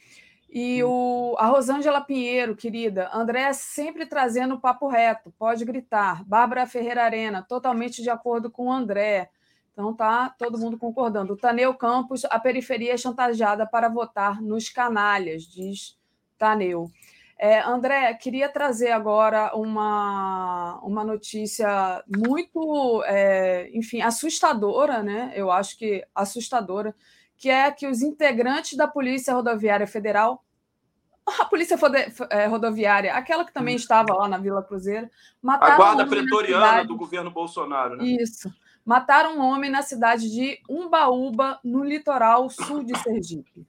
e 0.55 0.83
o, 0.83 1.35
a 1.39 1.47
Rosângela 1.47 1.99
Pinheiro, 1.99 2.55
querida, 2.55 3.09
André 3.11 3.51
sempre 3.53 4.05
trazendo 4.05 4.53
o 4.53 4.59
papo 4.59 4.87
reto, 4.87 5.33
pode 5.39 5.65
gritar. 5.65 6.23
Bárbara 6.25 6.67
Ferreira 6.67 7.03
Arena, 7.03 7.41
totalmente 7.41 8.03
de 8.03 8.09
acordo 8.11 8.51
com 8.51 8.67
o 8.67 8.71
André. 8.71 9.31
Então 9.71 9.91
tá 9.95 10.29
todo 10.37 10.59
mundo 10.59 10.77
concordando. 10.77 11.33
O 11.33 11.37
Taneu 11.37 11.73
Campos, 11.73 12.23
a 12.25 12.39
periferia 12.39 12.93
é 12.93 12.97
chantageada 12.97 13.65
para 13.65 13.89
votar 13.89 14.43
nos 14.43 14.69
canalhas, 14.69 15.41
diz 15.41 15.97
Taneu. 16.37 16.91
É, 17.35 17.59
André, 17.59 18.13
queria 18.13 18.47
trazer 18.47 18.91
agora 18.91 19.55
uma, 19.55 20.79
uma 20.83 21.03
notícia 21.03 22.03
muito, 22.15 23.03
é, 23.07 23.71
enfim, 23.73 24.01
assustadora, 24.01 25.01
né? 25.01 25.33
Eu 25.35 25.49
acho 25.49 25.79
que 25.79 26.05
assustadora, 26.13 26.93
que 27.43 27.49
é 27.49 27.69
que 27.69 27.85
os 27.85 28.01
integrantes 28.01 28.77
da 28.77 28.87
Polícia 28.87 29.33
Rodoviária 29.33 29.85
Federal, 29.85 30.41
a 31.27 31.43
Polícia 31.43 31.77
é, 32.29 32.45
Rodoviária, 32.45 33.13
aquela 33.13 33.43
que 33.43 33.53
também 33.53 33.75
hum. 33.75 33.79
estava 33.79 34.13
lá 34.13 34.29
na 34.29 34.37
Vila 34.37 34.63
Cruzeiro, 34.63 35.09
mataram. 35.41 35.73
A 35.73 35.75
guarda 35.75 36.03
um 36.05 36.07
pretoriana 36.07 36.85
do 36.85 36.95
governo 36.95 37.29
Bolsonaro, 37.29 37.97
né? 37.97 38.05
Isso. 38.05 38.49
Mataram 38.85 39.37
um 39.37 39.41
homem 39.41 39.69
na 39.69 39.81
cidade 39.81 40.31
de 40.31 40.57
Umbaúba, 40.69 41.59
no 41.65 41.83
litoral 41.83 42.49
sul 42.49 42.81
de 42.81 42.97
Sergipe. 42.99 43.67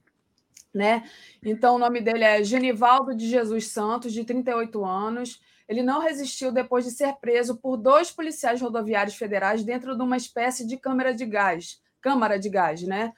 Né? 0.73 1.03
Então, 1.43 1.75
o 1.75 1.77
nome 1.77 1.99
dele 1.99 2.23
é 2.23 2.43
Genivaldo 2.45 3.13
de 3.13 3.27
Jesus 3.27 3.67
Santos, 3.67 4.13
de 4.13 4.23
38 4.23 4.85
anos. 4.85 5.41
Ele 5.67 5.83
não 5.83 5.99
resistiu 5.99 6.49
depois 6.49 6.85
de 6.85 6.91
ser 6.91 7.13
preso 7.15 7.57
por 7.57 7.75
dois 7.75 8.09
policiais 8.09 8.61
rodoviários 8.61 9.15
federais 9.15 9.65
dentro 9.65 9.97
de 9.97 10.01
uma 10.01 10.15
espécie 10.15 10.65
de 10.65 10.77
câmara 10.77 11.13
de 11.13 11.25
gás, 11.25 11.81
câmara 11.99 12.39
de 12.39 12.49
gás, 12.49 12.81
né? 12.83 13.13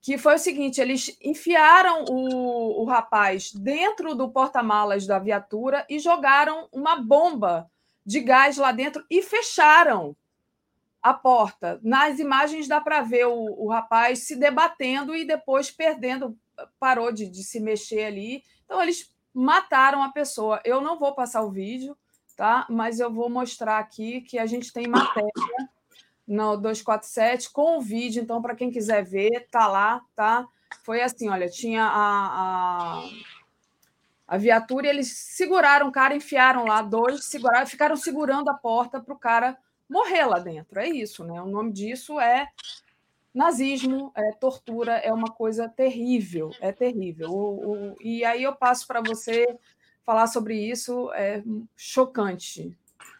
Que 0.00 0.16
foi 0.16 0.36
o 0.36 0.38
seguinte: 0.38 0.80
eles 0.80 1.16
enfiaram 1.22 2.04
o, 2.08 2.82
o 2.82 2.84
rapaz 2.84 3.52
dentro 3.52 4.14
do 4.14 4.30
porta-malas 4.30 5.06
da 5.06 5.18
viatura 5.18 5.84
e 5.88 5.98
jogaram 5.98 6.68
uma 6.72 6.96
bomba 6.96 7.70
de 8.04 8.20
gás 8.20 8.56
lá 8.56 8.72
dentro 8.72 9.04
e 9.10 9.22
fecharam 9.22 10.16
a 11.02 11.12
porta. 11.12 11.78
Nas 11.82 12.18
imagens 12.18 12.66
dá 12.66 12.80
para 12.80 13.02
ver 13.02 13.26
o, 13.26 13.64
o, 13.64 13.68
rapaz 13.68 14.20
se 14.20 14.36
debatendo 14.36 15.14
e 15.14 15.24
depois 15.24 15.70
perdendo, 15.70 16.36
parou 16.80 17.12
de, 17.12 17.28
de 17.28 17.44
se 17.44 17.60
mexer 17.60 18.04
ali. 18.04 18.42
Então, 18.64 18.82
eles 18.82 19.12
mataram 19.32 20.02
a 20.02 20.08
pessoa. 20.10 20.60
Eu 20.64 20.80
não 20.80 20.98
vou 20.98 21.14
passar 21.14 21.42
o 21.42 21.50
vídeo, 21.50 21.96
tá? 22.36 22.66
Mas 22.68 22.98
eu 22.98 23.12
vou 23.12 23.30
mostrar 23.30 23.78
aqui 23.78 24.22
que 24.22 24.38
a 24.38 24.46
gente 24.46 24.72
tem 24.72 24.86
matéria 24.88 25.30
no 26.28 26.56
247 26.56 27.50
com 27.50 27.78
o 27.78 27.80
vídeo. 27.80 28.22
Então, 28.22 28.42
para 28.42 28.54
quem 28.54 28.70
quiser 28.70 29.02
ver, 29.02 29.48
tá 29.50 29.66
lá, 29.66 30.02
tá? 30.14 30.46
Foi 30.84 31.00
assim, 31.00 31.30
olha, 31.30 31.48
tinha 31.48 31.82
a, 31.82 33.00
a, 33.00 33.10
a 34.28 34.36
viatura 34.36 34.86
e 34.86 34.90
eles 34.90 35.10
seguraram 35.10 35.88
o 35.88 35.92
cara, 35.92 36.14
enfiaram 36.14 36.66
lá 36.66 36.82
dois, 36.82 37.24
seguraram, 37.24 37.66
ficaram 37.66 37.96
segurando 37.96 38.50
a 38.50 38.54
porta 38.54 39.00
para 39.00 39.14
o 39.14 39.18
cara 39.18 39.56
morrer 39.88 40.26
lá 40.26 40.38
dentro. 40.38 40.78
É 40.78 40.86
isso, 40.86 41.24
né? 41.24 41.40
O 41.40 41.46
nome 41.46 41.72
disso 41.72 42.20
é 42.20 42.46
nazismo, 43.34 44.12
é 44.14 44.32
tortura, 44.32 44.98
é 44.98 45.12
uma 45.12 45.30
coisa 45.30 45.68
terrível, 45.68 46.50
é 46.60 46.72
terrível. 46.72 47.30
O, 47.30 47.92
o, 47.92 47.96
e 48.00 48.24
aí 48.24 48.42
eu 48.42 48.54
passo 48.54 48.86
para 48.86 49.00
você 49.00 49.46
falar 50.04 50.26
sobre 50.26 50.56
isso, 50.56 51.10
é 51.12 51.42
chocante. 51.76 52.76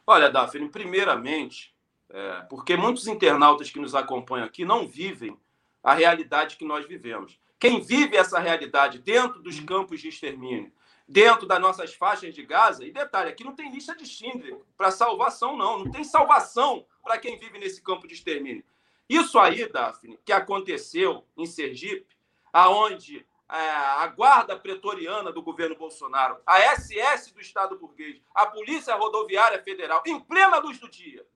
Olha, 0.06 0.30
Daphne, 0.30 0.68
primeiramente, 0.68 1.74
é, 2.10 2.40
porque 2.48 2.76
muitos 2.76 3.06
internautas 3.06 3.70
que 3.70 3.78
nos 3.78 3.94
acompanham 3.94 4.46
aqui 4.46 4.64
não 4.64 4.86
vivem 4.86 5.38
a 5.82 5.94
realidade 5.94 6.56
que 6.56 6.64
nós 6.64 6.86
vivemos. 6.86 7.38
Quem 7.58 7.80
vive 7.80 8.16
essa 8.16 8.38
realidade 8.38 8.98
dentro 8.98 9.42
dos 9.42 9.58
campos 9.60 10.00
de 10.00 10.08
extermínio, 10.08 10.72
dentro 11.06 11.46
das 11.46 11.60
nossas 11.60 11.94
faixas 11.94 12.34
de 12.34 12.44
Gaza, 12.44 12.84
e 12.84 12.92
detalhe, 12.92 13.30
aqui 13.30 13.42
não 13.42 13.54
tem 13.54 13.70
lista 13.72 13.96
de 13.96 14.06
Schindler 14.06 14.58
para 14.76 14.90
salvação, 14.90 15.56
não. 15.56 15.80
Não 15.80 15.90
tem 15.90 16.04
salvação 16.04 16.86
para 17.02 17.18
quem 17.18 17.38
vive 17.38 17.58
nesse 17.58 17.82
campo 17.82 18.06
de 18.06 18.14
extermínio. 18.14 18.64
Isso 19.08 19.38
aí, 19.38 19.66
Daphne, 19.66 20.18
que 20.24 20.32
aconteceu 20.32 21.24
em 21.36 21.46
Sergipe, 21.46 22.14
aonde 22.52 23.26
é, 23.50 23.70
a 23.70 24.06
guarda 24.08 24.54
pretoriana 24.54 25.32
do 25.32 25.42
governo 25.42 25.74
Bolsonaro, 25.74 26.38
a 26.46 26.60
SS 26.76 27.32
do 27.32 27.40
Estado 27.40 27.78
burguês, 27.78 28.20
a 28.34 28.46
Polícia 28.46 28.94
Rodoviária 28.94 29.62
Federal, 29.62 30.02
em 30.06 30.20
plena 30.20 30.58
luz 30.58 30.78
do 30.78 30.88
dia, 30.88 31.26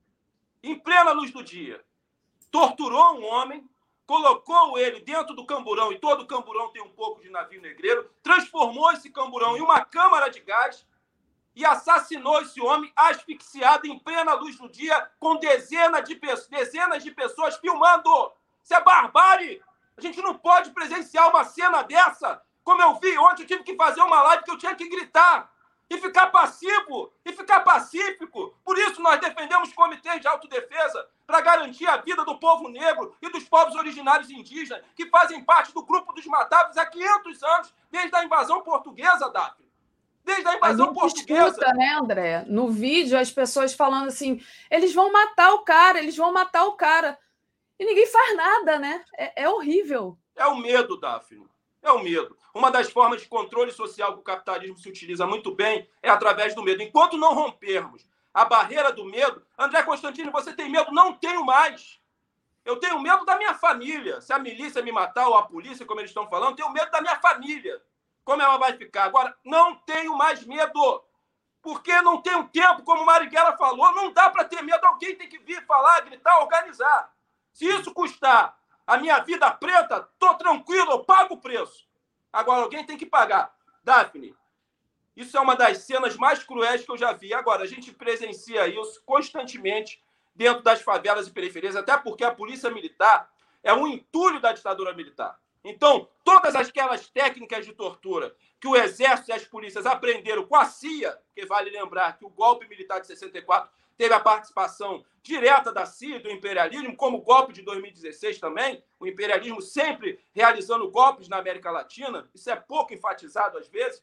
em 0.62 0.78
plena 0.78 1.12
luz 1.12 1.30
do 1.30 1.42
dia, 1.42 1.84
torturou 2.50 3.18
um 3.18 3.24
homem, 3.24 3.68
colocou 4.06 4.78
ele 4.78 5.00
dentro 5.00 5.34
do 5.34 5.46
camburão, 5.46 5.92
e 5.92 5.98
todo 5.98 6.26
camburão 6.26 6.70
tem 6.70 6.82
um 6.82 6.90
pouco 6.90 7.20
de 7.20 7.30
navio 7.30 7.60
negreiro, 7.60 8.10
transformou 8.22 8.92
esse 8.92 9.10
camburão 9.10 9.56
em 9.56 9.60
uma 9.60 9.84
câmara 9.84 10.28
de 10.28 10.40
gás 10.40 10.86
e 11.54 11.64
assassinou 11.64 12.40
esse 12.40 12.60
homem 12.60 12.92
asfixiado 12.96 13.86
em 13.86 13.98
plena 13.98 14.34
luz 14.34 14.56
do 14.56 14.68
dia, 14.68 15.10
com 15.18 15.36
dezenas 15.36 16.08
de, 16.08 16.20
dezenas 16.48 17.02
de 17.02 17.10
pessoas 17.10 17.56
filmando. 17.56 18.32
Isso 18.62 18.74
é 18.74 18.80
barbárie! 18.82 19.62
A 19.96 20.00
gente 20.00 20.22
não 20.22 20.34
pode 20.34 20.70
presenciar 20.70 21.28
uma 21.28 21.44
cena 21.44 21.82
dessa. 21.82 22.40
Como 22.64 22.80
eu 22.80 22.98
vi 22.98 23.18
ontem, 23.18 23.42
eu 23.42 23.46
tive 23.46 23.62
que 23.62 23.76
fazer 23.76 24.00
uma 24.00 24.22
live 24.22 24.44
que 24.44 24.50
eu 24.50 24.58
tinha 24.58 24.74
que 24.74 24.88
gritar 24.88 25.52
e 25.92 26.00
ficar 26.00 26.28
passivo, 26.28 27.12
e 27.22 27.32
ficar 27.32 27.60
pacífico. 27.60 28.54
Por 28.64 28.78
isso 28.78 29.00
nós 29.02 29.20
defendemos 29.20 29.74
comitês 29.74 30.22
de 30.22 30.26
autodefesa 30.26 31.06
para 31.26 31.42
garantir 31.42 31.86
a 31.86 31.98
vida 31.98 32.24
do 32.24 32.38
povo 32.38 32.68
negro 32.68 33.14
e 33.20 33.28
dos 33.28 33.44
povos 33.44 33.74
originários 33.74 34.30
indígenas, 34.30 34.82
que 34.96 35.06
fazem 35.10 35.44
parte 35.44 35.74
do 35.74 35.84
grupo 35.84 36.14
dos 36.14 36.24
matáveis 36.24 36.78
há 36.78 36.86
500 36.86 37.42
anos, 37.42 37.74
desde 37.90 38.16
a 38.16 38.24
invasão 38.24 38.62
portuguesa, 38.62 39.28
Daphne. 39.28 39.70
Desde 40.24 40.48
a 40.48 40.56
invasão 40.56 40.90
a 40.90 40.94
portuguesa. 40.94 41.48
Escuta, 41.48 41.72
né, 41.74 41.98
André? 42.00 42.44
No 42.46 42.70
vídeo, 42.70 43.18
as 43.18 43.30
pessoas 43.30 43.74
falando 43.74 44.06
assim: 44.06 44.40
eles 44.70 44.94
vão 44.94 45.12
matar 45.12 45.52
o 45.52 45.64
cara, 45.64 45.98
eles 45.98 46.16
vão 46.16 46.32
matar 46.32 46.64
o 46.64 46.72
cara. 46.72 47.18
E 47.78 47.84
ninguém 47.84 48.06
faz 48.06 48.36
nada, 48.36 48.78
né? 48.78 49.04
É, 49.18 49.42
é 49.42 49.48
horrível. 49.48 50.16
É 50.36 50.46
o 50.46 50.56
medo, 50.56 50.98
Daphne. 50.98 51.51
É 51.82 51.90
o 51.90 52.02
medo. 52.02 52.36
Uma 52.54 52.70
das 52.70 52.90
formas 52.90 53.20
de 53.20 53.28
controle 53.28 53.72
social 53.72 54.14
que 54.14 54.20
o 54.20 54.22
capitalismo 54.22 54.78
se 54.78 54.88
utiliza 54.88 55.26
muito 55.26 55.54
bem 55.54 55.88
é 56.00 56.08
através 56.08 56.54
do 56.54 56.62
medo. 56.62 56.82
Enquanto 56.82 57.16
não 57.16 57.34
rompermos 57.34 58.06
a 58.32 58.44
barreira 58.44 58.92
do 58.92 59.04
medo, 59.04 59.44
André 59.58 59.82
Constantino, 59.82 60.30
você 60.30 60.52
tem 60.54 60.70
medo? 60.70 60.92
Não 60.92 61.12
tenho 61.14 61.44
mais. 61.44 62.00
Eu 62.64 62.76
tenho 62.76 63.00
medo 63.00 63.24
da 63.24 63.36
minha 63.36 63.54
família. 63.54 64.20
Se 64.20 64.32
a 64.32 64.38
milícia 64.38 64.80
me 64.82 64.92
matar 64.92 65.26
ou 65.26 65.34
a 65.34 65.42
polícia, 65.42 65.84
como 65.84 66.00
eles 66.00 66.10
estão 66.10 66.28
falando, 66.28 66.54
tenho 66.54 66.70
medo 66.70 66.90
da 66.90 67.00
minha 67.00 67.18
família. 67.18 67.82
Como 68.24 68.40
ela 68.40 68.56
vai 68.56 68.74
ficar? 68.76 69.04
Agora, 69.04 69.36
não 69.44 69.74
tenho 69.78 70.16
mais 70.16 70.46
medo. 70.46 71.02
Porque 71.60 72.00
não 72.02 72.22
tenho 72.22 72.48
tempo, 72.48 72.82
como 72.82 73.04
Marighella 73.04 73.56
falou, 73.56 73.92
não 73.92 74.12
dá 74.12 74.30
para 74.30 74.44
ter 74.44 74.62
medo. 74.62 74.84
Alguém 74.84 75.16
tem 75.16 75.28
que 75.28 75.38
vir 75.38 75.64
falar, 75.66 76.00
gritar, 76.02 76.40
organizar. 76.40 77.12
Se 77.52 77.66
isso 77.66 77.92
custar 77.92 78.56
a 78.86 78.96
minha 78.98 79.18
vida 79.20 79.50
preta, 79.50 80.08
tô 80.18 80.34
tranquilo, 80.34 80.92
eu 80.92 81.04
pago 81.04 81.34
o 81.34 81.40
preço. 81.40 81.86
Agora, 82.32 82.62
alguém 82.62 82.84
tem 82.84 82.96
que 82.96 83.06
pagar. 83.06 83.54
Daphne, 83.84 84.34
isso 85.16 85.36
é 85.36 85.40
uma 85.40 85.54
das 85.54 85.78
cenas 85.78 86.16
mais 86.16 86.42
cruéis 86.42 86.84
que 86.84 86.90
eu 86.90 86.96
já 86.96 87.12
vi. 87.12 87.34
Agora, 87.34 87.62
a 87.62 87.66
gente 87.66 87.92
presencia 87.92 88.66
isso 88.66 89.02
constantemente 89.04 90.02
dentro 90.34 90.62
das 90.62 90.80
favelas 90.80 91.28
e 91.28 91.30
periferias, 91.30 91.76
até 91.76 91.96
porque 91.96 92.24
a 92.24 92.34
polícia 92.34 92.70
militar 92.70 93.30
é 93.62 93.72
um 93.74 93.86
entulho 93.86 94.40
da 94.40 94.52
ditadura 94.52 94.94
militar. 94.94 95.38
Então, 95.64 96.08
todas 96.24 96.56
aquelas 96.56 97.08
técnicas 97.08 97.64
de 97.64 97.72
tortura 97.72 98.34
que 98.60 98.66
o 98.66 98.76
Exército 98.76 99.30
e 99.30 99.34
as 99.34 99.44
polícias 99.44 99.86
aprenderam 99.86 100.44
com 100.44 100.56
a 100.56 100.64
CIA, 100.64 101.12
porque 101.26 101.46
vale 101.46 101.70
lembrar 101.70 102.16
que 102.16 102.24
o 102.24 102.30
golpe 102.30 102.66
militar 102.68 103.00
de 103.00 103.06
64 103.06 103.70
teve 104.02 104.14
a 104.14 104.18
participação 104.18 105.04
direta 105.22 105.72
da 105.72 105.86
CIA, 105.86 106.18
do 106.18 106.28
imperialismo, 106.28 106.96
como 106.96 107.18
o 107.18 107.20
golpe 107.20 107.52
de 107.52 107.62
2016 107.62 108.40
também, 108.40 108.82
o 108.98 109.06
imperialismo 109.06 109.62
sempre 109.62 110.18
realizando 110.32 110.90
golpes 110.90 111.28
na 111.28 111.36
América 111.36 111.70
Latina, 111.70 112.28
isso 112.34 112.50
é 112.50 112.56
pouco 112.56 112.92
enfatizado 112.92 113.56
às 113.58 113.68
vezes. 113.68 114.02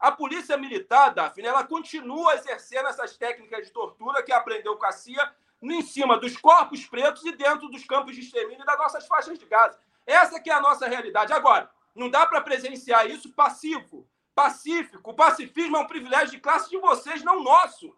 A 0.00 0.10
polícia 0.10 0.56
militar, 0.56 1.14
Daphne, 1.14 1.46
ela 1.46 1.62
continua 1.62 2.34
exercendo 2.34 2.88
essas 2.88 3.16
técnicas 3.16 3.64
de 3.64 3.72
tortura 3.72 4.20
que 4.20 4.32
aprendeu 4.32 4.76
com 4.76 4.84
a 4.84 4.90
CIA 4.90 5.32
em 5.62 5.80
cima 5.80 6.18
dos 6.18 6.36
corpos 6.36 6.84
pretos 6.84 7.24
e 7.24 7.30
dentro 7.30 7.68
dos 7.68 7.84
campos 7.84 8.16
de 8.16 8.22
extermínio 8.22 8.66
das 8.66 8.78
nossas 8.78 9.06
faixas 9.06 9.38
de 9.38 9.46
Gaza. 9.46 9.78
Essa 10.04 10.40
que 10.40 10.50
é 10.50 10.54
a 10.54 10.60
nossa 10.60 10.88
realidade. 10.88 11.32
Agora, 11.32 11.70
não 11.94 12.10
dá 12.10 12.26
para 12.26 12.40
presenciar 12.40 13.08
isso 13.08 13.32
passivo, 13.32 14.08
pacífico. 14.34 15.12
O 15.12 15.14
pacifismo 15.14 15.76
é 15.76 15.80
um 15.80 15.86
privilégio 15.86 16.32
de 16.32 16.40
classe 16.40 16.68
de 16.68 16.78
vocês, 16.78 17.22
não 17.22 17.44
nosso. 17.44 17.94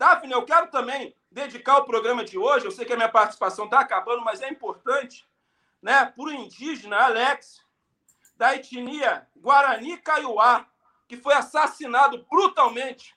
Daphne, 0.00 0.32
eu 0.32 0.46
quero 0.46 0.68
também 0.68 1.14
dedicar 1.30 1.76
o 1.76 1.84
programa 1.84 2.24
de 2.24 2.38
hoje, 2.38 2.64
eu 2.64 2.70
sei 2.70 2.86
que 2.86 2.92
a 2.94 2.96
minha 2.96 3.10
participação 3.10 3.66
está 3.66 3.80
acabando, 3.80 4.24
mas 4.24 4.40
é 4.40 4.48
importante, 4.48 5.28
né, 5.82 6.06
para 6.06 6.24
o 6.24 6.32
indígena 6.32 6.96
Alex, 7.04 7.62
da 8.34 8.56
etnia 8.56 9.28
Guarani 9.36 9.98
Kaiowá, 9.98 10.66
que 11.06 11.18
foi 11.18 11.34
assassinado 11.34 12.24
brutalmente. 12.30 13.14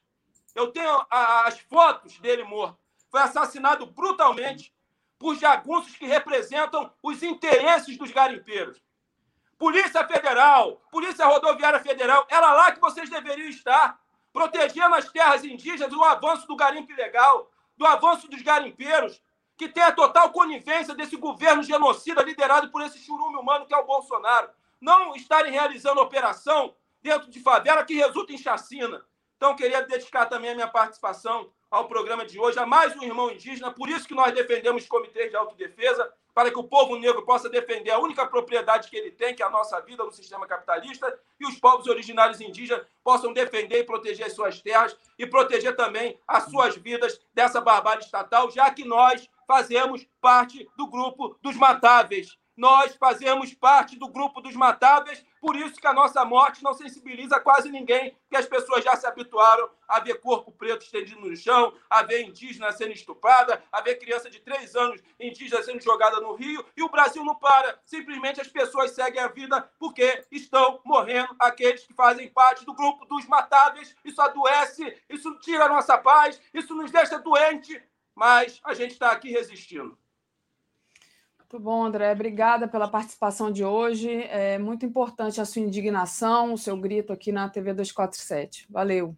Eu 0.53 0.73
tenho 0.73 1.05
as 1.10 1.57
fotos 1.61 2.19
dele 2.19 2.43
morto. 2.43 2.77
Foi 3.10 3.22
assassinado 3.22 3.85
brutalmente 3.85 4.76
por 5.18 5.38
jagunços 5.38 5.95
que 5.95 6.05
representam 6.05 6.93
os 7.01 7.23
interesses 7.23 7.97
dos 7.97 8.11
garimpeiros. 8.11 8.84
Polícia 9.57 10.05
Federal, 10.05 10.84
Polícia 10.91 11.26
Rodoviária 11.26 11.80
Federal, 11.80 12.27
era 12.30 12.51
lá 12.51 12.73
que 12.73 12.81
vocês 12.81 13.10
deveriam 13.10 13.47
estar, 13.47 14.02
protegendo 14.34 14.95
as 14.95 15.10
terras 15.10 15.45
indígenas 15.45 15.91
do 15.91 16.03
avanço 16.03 16.47
do 16.47 16.55
garimpo 16.55 16.91
ilegal, 16.91 17.51
do 17.77 17.85
avanço 17.85 18.27
dos 18.27 18.41
garimpeiros, 18.41 19.22
que 19.55 19.69
tem 19.69 19.84
a 19.84 19.91
total 19.91 20.31
conivência 20.31 20.95
desse 20.95 21.15
governo 21.15 21.61
genocida 21.61 22.23
liderado 22.23 22.72
por 22.72 22.81
esse 22.81 22.97
churume 22.97 23.38
humano 23.38 23.68
que 23.68 23.73
é 23.73 23.77
o 23.77 23.85
Bolsonaro. 23.85 24.49
Não 24.81 25.15
estarem 25.15 25.51
realizando 25.51 26.01
operação 26.01 26.76
dentro 27.01 27.30
de 27.30 27.39
favela 27.39 27.85
que 27.85 27.93
resulta 27.93 28.34
em 28.34 28.38
chacina. 28.38 29.05
Então, 29.38 29.55
queria 29.55 29.81
dedicar 29.84 30.26
também 30.26 30.51
a 30.51 30.55
minha 30.55 30.68
participação 30.68 31.51
ao 31.69 31.88
programa 31.88 32.26
de 32.26 32.39
hoje, 32.39 32.57
a 32.57 32.65
mais 32.65 32.95
um 32.95 33.03
irmão 33.03 33.31
indígena. 33.31 33.72
Por 33.72 33.89
isso 33.89 34.07
que 34.07 34.15
nós 34.15 34.34
defendemos 34.34 34.88
comitês 34.88 35.30
de 35.30 35.35
autodefesa, 35.35 36.11
para 36.34 36.49
que 36.49 36.57
o 36.57 36.64
povo 36.64 36.97
negro 36.97 37.23
possa 37.23 37.49
defender 37.49 37.91
a 37.91 37.99
única 37.99 38.26
propriedade 38.26 38.89
que 38.89 38.95
ele 38.95 39.11
tem, 39.11 39.35
que 39.35 39.43
é 39.43 39.45
a 39.45 39.49
nossa 39.49 39.80
vida 39.81 40.03
no 40.03 40.11
sistema 40.11 40.47
capitalista, 40.47 41.18
e 41.39 41.45
os 41.45 41.60
povos 41.60 41.88
originários 41.88 42.41
indígenas 42.41 42.85
possam 43.03 43.34
defender 43.34 43.80
e 43.80 43.84
proteger 43.84 44.26
as 44.26 44.34
suas 44.34 44.61
terras 44.61 44.97
e 45.18 45.27
proteger 45.27 45.76
também 45.76 46.19
as 46.27 46.45
suas 46.45 46.76
vidas 46.76 47.19
dessa 47.34 47.61
barbárie 47.61 48.03
estatal, 48.03 48.49
já 48.49 48.72
que 48.72 48.84
nós 48.84 49.30
fazemos 49.47 50.07
parte 50.19 50.68
do 50.76 50.88
grupo 50.88 51.38
dos 51.41 51.55
matáveis. 51.55 52.38
Nós 52.55 52.95
fazemos 52.95 53.53
parte 53.53 53.97
do 53.97 54.07
grupo 54.07 54.39
dos 54.39 54.55
matáveis 54.55 55.25
Por 55.43 55.57
isso 55.57 55.75
que 55.75 55.88
a 55.88 55.93
nossa 55.93 56.23
morte 56.23 56.63
não 56.63 56.73
sensibiliza 56.73 57.38
quase 57.38 57.69
ninguém, 57.69 58.11
porque 58.11 58.38
as 58.38 58.45
pessoas 58.45 58.81
já 58.81 58.95
se 58.95 59.05
habituaram 59.05 59.69
a 59.85 59.99
ver 59.99 60.21
corpo 60.21 60.53
preto 60.53 60.84
estendido 60.84 61.19
no 61.19 61.35
chão, 61.35 61.73
a 61.89 62.01
ver 62.01 62.21
indígena 62.21 62.71
sendo 62.71 62.93
estuprada, 62.93 63.61
a 63.69 63.81
ver 63.81 63.95
criança 63.95 64.30
de 64.30 64.39
três 64.39 64.73
anos 64.73 65.01
indígena 65.19 65.61
sendo 65.61 65.84
jogada 65.84 66.21
no 66.21 66.34
rio, 66.34 66.65
e 66.77 66.81
o 66.81 66.88
Brasil 66.88 67.25
não 67.25 67.35
para. 67.35 67.77
Simplesmente 67.84 68.39
as 68.39 68.47
pessoas 68.47 68.91
seguem 68.91 69.21
a 69.21 69.27
vida 69.27 69.69
porque 69.77 70.23
estão 70.31 70.80
morrendo 70.85 71.35
aqueles 71.38 71.85
que 71.85 71.93
fazem 71.93 72.30
parte 72.30 72.63
do 72.65 72.73
grupo 72.73 73.05
dos 73.05 73.27
matáveis. 73.27 73.93
Isso 74.05 74.21
adoece, 74.21 74.97
isso 75.09 75.38
tira 75.39 75.65
a 75.65 75.69
nossa 75.69 75.97
paz, 75.97 76.39
isso 76.53 76.73
nos 76.73 76.89
deixa 76.89 77.19
doente, 77.19 77.84
mas 78.15 78.61
a 78.63 78.73
gente 78.73 78.91
está 78.91 79.11
aqui 79.11 79.30
resistindo. 79.30 79.97
Muito 81.53 81.65
bom, 81.65 81.85
André. 81.85 82.11
Obrigada 82.11 82.67
pela 82.67 82.88
participação 82.88 83.51
de 83.51 83.63
hoje. 83.63 84.23
É 84.23 84.57
muito 84.57 84.88
importante 84.88 85.39
a 85.39 85.45
sua 85.45 85.61
indignação, 85.61 86.55
o 86.55 86.57
seu 86.57 86.75
grito 86.75 87.13
aqui 87.13 87.31
na 87.31 87.47
TV 87.47 87.73
247. 87.73 88.65
Valeu. 88.71 89.15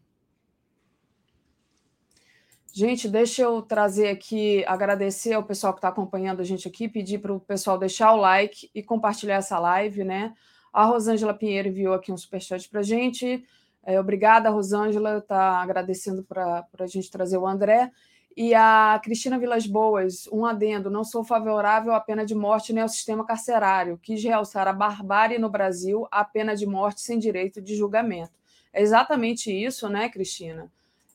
Gente, 2.74 3.07
deixa 3.07 3.44
eu 3.44 3.62
trazer 3.62 4.10
aqui, 4.10 4.66
agradecer 4.66 5.32
ao 5.32 5.45
pessoal 5.45 5.72
que 5.72 5.78
está 5.78 5.88
acompanhando 5.88 6.41
a 6.41 6.44
gente 6.44 6.68
aqui, 6.68 6.90
pedir 6.90 7.20
para 7.20 7.32
o 7.32 7.40
pessoal 7.40 7.78
deixar 7.78 8.12
o 8.12 8.18
like 8.18 8.70
e 8.76 8.84
compartilhar 8.84 9.36
essa 9.36 9.57
live, 9.57 10.03
né? 10.03 10.34
A 10.74 10.84
Rosângela 10.84 11.34
Pinheiro 11.34 11.70
enviou 11.70 11.94
aqui 11.94 12.12
um 12.12 12.18
superchat 12.18 12.68
para 12.68 12.82
a 12.82 12.84
gente. 12.84 13.45
É, 13.82 13.98
obrigada, 13.98 14.49
Rosângela, 14.49 15.20
está 15.20 15.62
agradecendo 15.62 16.22
para 16.22 16.68
a 16.80 16.88
gente 16.88 17.10
trazer 17.10 17.38
o 17.38 17.48
André. 17.48 17.90
E 18.36 18.53
a 18.53 18.99
Cristina 19.02 19.40
Vilas 19.40 19.66
Boas, 19.66 20.28
um 20.30 20.45
adendo, 20.45 20.90
não 20.90 21.06
sou 21.06 21.24
favorável 21.24 21.94
à 21.94 22.02
pena 22.02 22.26
de 22.26 22.36
morte 22.36 22.74
nem 22.74 22.84
ao 22.84 22.90
sistema 22.90 23.26
carcerário. 23.26 23.98
Quis 24.02 24.22
realçar 24.22 24.68
a 24.68 24.74
barbárie 24.74 25.40
no 25.40 25.49
Brasil, 25.49 26.06
a 26.12 26.26
pena 26.26 26.53
de 26.53 26.66
morte 26.66 26.99
sem 26.99 27.18
direito 27.18 27.62
de 27.62 27.76
julgamento. 27.76 28.34
É 28.74 28.82
exatamente 28.82 29.49
isso, 29.49 29.88
né, 29.88 30.10
Cristina? 30.10 30.70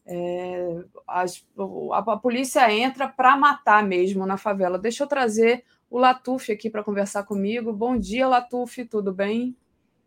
É, 0.06 0.78
a, 1.06 1.24
a, 1.92 2.16
polícia 2.16 2.72
entra 2.72 3.06
para 3.06 3.36
matar 3.36 3.86
mesmo 3.86 4.24
na 4.26 4.38
favela. 4.38 4.78
Deixa 4.78 5.04
eu 5.04 5.06
trazer 5.06 5.62
o 5.90 5.98
Latuf 5.98 6.50
aqui 6.50 6.70
para 6.70 6.82
conversar 6.82 7.24
comigo. 7.24 7.70
Bom 7.70 7.98
dia, 7.98 8.26
Latuf, 8.26 8.82
tudo 8.86 9.12
bem? 9.12 9.54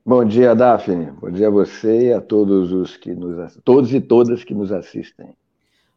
Bom 0.03 0.25
dia, 0.25 0.55
Daphne. 0.55 1.11
Bom 1.11 1.29
dia 1.29 1.47
a 1.47 1.51
você 1.51 2.07
e 2.07 2.13
a 2.13 2.19
todos 2.19 2.71
os 2.71 2.97
que 2.97 3.13
nos 3.13 3.55
todos 3.63 3.93
e 3.93 4.01
todas 4.01 4.43
que 4.43 4.55
nos 4.55 4.71
assistem. 4.71 5.35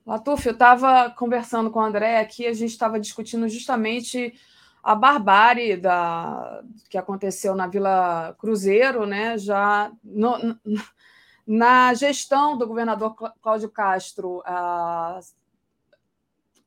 Latuf, 0.07 0.47
eu 0.47 0.53
estava 0.53 1.11
conversando 1.11 1.69
com 1.69 1.81
o 1.81 1.83
André 1.83 2.21
aqui, 2.21 2.47
a 2.47 2.53
gente 2.53 2.71
estava 2.71 3.01
discutindo 3.01 3.49
justamente 3.49 4.33
a 4.81 4.95
barbárie 4.95 5.77
da, 5.77 6.63
que 6.89 6.97
aconteceu 6.97 7.57
na 7.57 7.67
Vila 7.67 8.33
Cruzeiro, 8.39 9.05
né? 9.05 9.37
Já 9.37 9.91
no, 10.05 10.57
na 11.45 11.93
gestão 11.93 12.57
do 12.57 12.69
governador 12.69 13.17
Cláudio 13.43 13.69
Castro, 13.69 14.45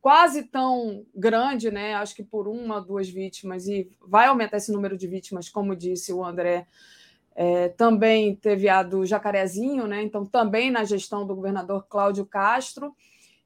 quase 0.01 0.43
tão 0.43 1.05
grande, 1.15 1.71
né? 1.71 1.93
Acho 1.93 2.15
que 2.15 2.23
por 2.23 2.45
uma, 2.45 2.81
duas 2.81 3.07
vítimas, 3.07 3.69
e 3.69 3.89
vai 4.05 4.27
aumentar 4.27 4.57
esse 4.57 4.71
número 4.73 4.97
de 4.97 5.07
vítimas, 5.07 5.47
como 5.47 5.77
disse 5.77 6.11
o 6.11 6.25
André. 6.25 6.67
É, 7.33 7.69
também 7.69 8.35
teve 8.35 8.67
a 8.67 8.83
do 8.83 9.05
Jacarezinho, 9.05 9.87
né? 9.87 10.03
Então, 10.03 10.25
também 10.25 10.69
na 10.69 10.83
gestão 10.83 11.25
do 11.25 11.33
governador 11.33 11.85
Cláudio 11.87 12.25
Castro 12.25 12.93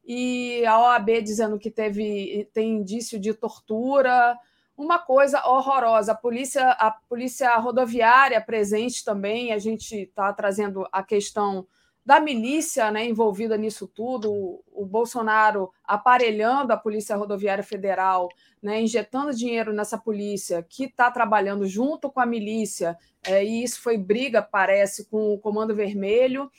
e 0.06 0.66
a 0.66 0.80
OAB 0.80 1.22
dizendo 1.22 1.58
que 1.58 1.72
teve 1.72 2.50
tem 2.54 2.78
indício 2.78 3.20
de 3.20 3.34
tortura, 3.34 4.38
uma 4.78 5.00
coisa 5.00 5.46
horrorosa. 5.48 6.12
A 6.12 6.16
polícia, 6.16 6.72
a 6.72 6.92
polícia 6.92 7.56
rodoviária 7.58 8.42
presente 8.42 9.04
também, 9.04 9.54
a 9.54 9.58
gente 9.58 9.96
está 9.96 10.34
trazendo 10.34 10.88
a 10.92 11.04
questão 11.04 11.68
da 12.06 12.20
milícia 12.20 12.92
né, 12.92 13.06
envolvida 13.06 13.56
nisso 13.56 13.88
tudo, 13.88 14.32
o, 14.32 14.64
o 14.74 14.86
Bolsonaro 14.86 15.72
aparelhando 15.86 16.74
a 16.74 16.78
Polícia 16.78 17.16
Rodoviária 17.16 17.64
Federal, 17.64 18.28
né, 18.62 18.82
injetando 18.82 19.34
dinheiro 19.34 19.72
nessa 19.72 19.98
polícia 19.98 20.62
que 20.62 20.86
está 20.86 21.10
trabalhando 21.10 21.66
junto 21.66 22.12
com 22.12 22.20
a 22.20 22.26
milícia, 22.26 22.98
é, 23.26 23.44
e 23.44 23.64
isso 23.64 23.82
foi 23.82 23.98
briga, 23.98 24.42
parece, 24.42 25.06
com 25.06 25.34
o 25.34 25.40
Comando 25.40 25.74
Vermelho. 25.74 26.52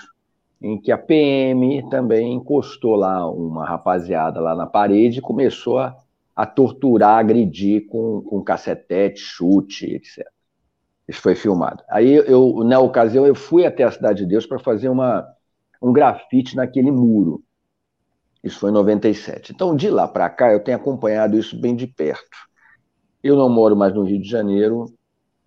em 0.61 0.79
que 0.79 0.91
a 0.91 0.97
PM 0.97 1.87
também 1.89 2.33
encostou 2.33 2.95
lá 2.95 3.29
uma 3.29 3.65
rapaziada 3.65 4.39
lá 4.39 4.55
na 4.55 4.65
parede 4.65 5.19
e 5.19 5.21
começou 5.21 5.79
a, 5.79 5.95
a 6.35 6.45
torturar, 6.45 7.19
agredir 7.19 7.87
com, 7.87 8.21
com 8.21 8.43
cacetete, 8.43 9.19
chute, 9.19 9.85
etc. 9.85 10.27
Isso 11.07 11.21
foi 11.21 11.35
filmado. 11.35 11.83
Aí, 11.89 12.13
eu, 12.13 12.63
na 12.65 12.79
ocasião, 12.79 13.25
eu 13.25 13.35
fui 13.35 13.65
até 13.65 13.83
a 13.83 13.91
Cidade 13.91 14.19
de 14.19 14.25
Deus 14.25 14.45
para 14.45 14.59
fazer 14.59 14.89
uma, 14.89 15.25
um 15.81 15.93
grafite 15.93 16.55
naquele 16.55 16.91
muro. 16.91 17.41
Isso 18.43 18.59
foi 18.59 18.71
em 18.71 18.73
97. 18.73 19.53
Então, 19.53 19.75
de 19.75 19.89
lá 19.89 20.07
para 20.07 20.29
cá, 20.29 20.51
eu 20.51 20.63
tenho 20.63 20.77
acompanhado 20.77 21.37
isso 21.37 21.59
bem 21.59 21.75
de 21.75 21.87
perto. 21.87 22.37
Eu 23.23 23.35
não 23.35 23.49
moro 23.49 23.75
mais 23.75 23.93
no 23.93 24.03
Rio 24.03 24.21
de 24.21 24.29
Janeiro, 24.29 24.85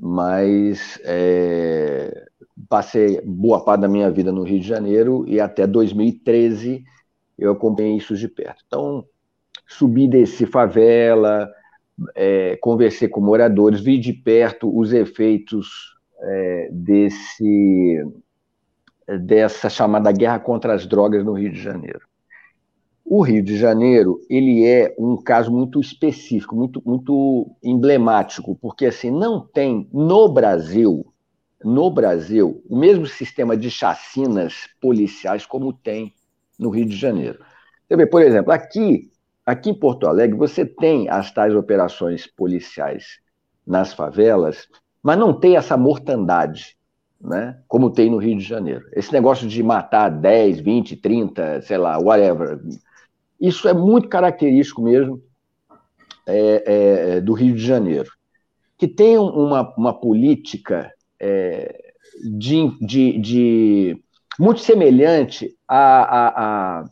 mas 0.01 0.99
é, 1.05 2.27
passei 2.69 3.21
boa 3.21 3.63
parte 3.63 3.83
da 3.83 3.89
minha 3.89 4.11
vida 4.11 4.33
no 4.33 4.43
Rio 4.43 4.59
de 4.59 4.67
Janeiro 4.67 5.25
e 5.29 5.39
até 5.39 5.67
2013 5.67 6.83
eu 7.39 7.53
acompanhei 7.53 7.97
isso 7.97 8.17
de 8.17 8.27
perto. 8.27 8.63
Então, 8.67 9.05
subi 9.67 10.09
desse 10.09 10.47
favela, 10.47 11.51
é, 12.15 12.57
conversei 12.63 13.09
com 13.09 13.21
moradores, 13.21 13.81
vi 13.81 13.99
de 13.99 14.13
perto 14.13 14.75
os 14.75 14.93
efeitos 14.93 15.69
é, 16.23 16.69
desse 16.73 18.03
dessa 19.23 19.69
chamada 19.69 20.13
guerra 20.13 20.39
contra 20.39 20.73
as 20.73 20.87
drogas 20.87 21.25
no 21.25 21.33
Rio 21.33 21.51
de 21.51 21.61
Janeiro. 21.61 22.10
O 23.13 23.23
Rio 23.23 23.43
de 23.43 23.57
Janeiro, 23.57 24.21
ele 24.31 24.65
é 24.65 24.95
um 24.97 25.17
caso 25.17 25.51
muito 25.51 25.81
específico, 25.81 26.55
muito, 26.55 26.81
muito 26.87 27.51
emblemático, 27.61 28.55
porque 28.63 28.87
assim, 28.87 29.11
não 29.11 29.45
tem 29.45 29.89
no 29.93 30.29
Brasil, 30.29 31.05
no 31.65 31.91
Brasil, 31.91 32.63
o 32.71 32.77
mesmo 32.77 33.07
sistema 33.07 33.57
de 33.57 33.69
chacinas 33.69 34.69
policiais 34.81 35.45
como 35.45 35.73
tem 35.73 36.15
no 36.57 36.71
Rio 36.71 36.87
de 36.87 36.95
Janeiro. 36.95 37.41
Por 38.13 38.23
exemplo, 38.23 38.53
aqui, 38.53 39.11
aqui 39.45 39.71
em 39.71 39.75
Porto 39.75 40.07
Alegre, 40.07 40.39
você 40.39 40.65
tem 40.65 41.09
as 41.09 41.33
tais 41.33 41.53
operações 41.53 42.29
policiais 42.29 43.19
nas 43.67 43.93
favelas, 43.93 44.69
mas 45.03 45.19
não 45.19 45.33
tem 45.33 45.57
essa 45.57 45.77
mortandade, 45.77 46.77
né? 47.21 47.59
Como 47.67 47.91
tem 47.91 48.09
no 48.09 48.19
Rio 48.19 48.39
de 48.39 48.45
Janeiro. 48.45 48.87
Esse 48.93 49.13
negócio 49.13 49.49
de 49.49 49.61
matar 49.65 50.11
10, 50.11 50.61
20, 50.61 50.95
30, 50.95 51.61
sei 51.63 51.77
lá, 51.77 51.99
whatever, 51.99 52.61
isso 53.41 53.69
é 53.69 53.73
muito 53.73 54.09
característico 54.09 54.83
mesmo 54.83 55.23
é, 56.27 56.65
é, 57.17 57.21
do 57.21 57.33
Rio 57.33 57.55
de 57.55 57.65
Janeiro, 57.65 58.11
que 58.77 58.87
tem 58.87 59.19
uma, 59.19 59.75
uma 59.77 59.93
política 59.93 60.93
é, 61.19 61.93
de, 62.23 62.77
de, 62.81 63.19
de, 63.19 64.05
muito 64.39 64.61
semelhante 64.61 65.57
a, 65.67 66.03
a, 66.03 66.29
a, 66.81 66.85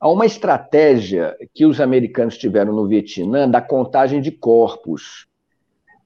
a, 0.00 0.08
uma 0.08 0.26
estratégia 0.26 1.36
que 1.52 1.66
os 1.66 1.80
americanos 1.80 2.38
tiveram 2.38 2.72
no 2.72 2.86
Vietnã 2.86 3.48
da 3.48 3.60
contagem 3.60 4.20
de 4.20 4.30
corpos. 4.30 5.26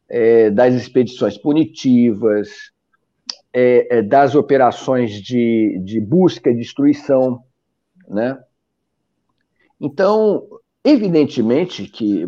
é, 0.09 0.51
das 0.51 0.75
expedições 0.75 1.37
punitivas, 1.37 2.49
é, 3.53 3.99
é, 3.99 4.03
das 4.03 4.35
operações 4.35 5.13
de, 5.23 5.79
de 5.85 6.01
busca 6.01 6.51
e 6.51 6.57
destruição, 6.57 7.43
né? 8.09 8.39
Então, 9.81 10.47
evidentemente 10.85 11.85
que 11.85 12.27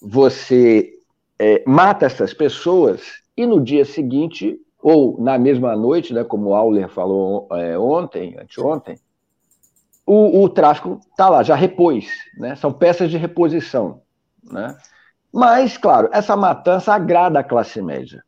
você 0.00 0.92
é, 1.38 1.62
mata 1.66 2.06
essas 2.06 2.34
pessoas 2.34 3.02
e 3.36 3.46
no 3.46 3.62
dia 3.62 3.84
seguinte, 3.84 4.58
ou 4.82 5.20
na 5.20 5.38
mesma 5.38 5.76
noite, 5.76 6.12
né, 6.12 6.24
como 6.24 6.50
o 6.50 6.54
Auler 6.54 6.88
falou 6.88 7.48
é, 7.52 7.78
ontem, 7.78 8.36
anteontem, 8.38 8.96
o, 10.08 10.42
o 10.42 10.48
tráfico 10.48 10.98
está 11.10 11.28
lá, 11.28 11.42
já 11.42 11.54
repôs, 11.54 12.06
né? 12.38 12.56
São 12.56 12.72
peças 12.72 13.10
de 13.10 13.18
reposição, 13.18 14.00
né? 14.42 14.74
Mas, 15.30 15.76
claro, 15.76 16.08
essa 16.12 16.34
matança 16.34 16.94
agrada 16.94 17.38
a 17.38 17.44
classe 17.44 17.82
média. 17.82 18.24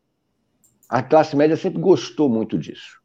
A 0.87 1.03
classe 1.03 1.35
média 1.35 1.57
sempre 1.57 1.81
gostou 1.81 2.29
muito 2.29 2.59
disso, 2.59 3.01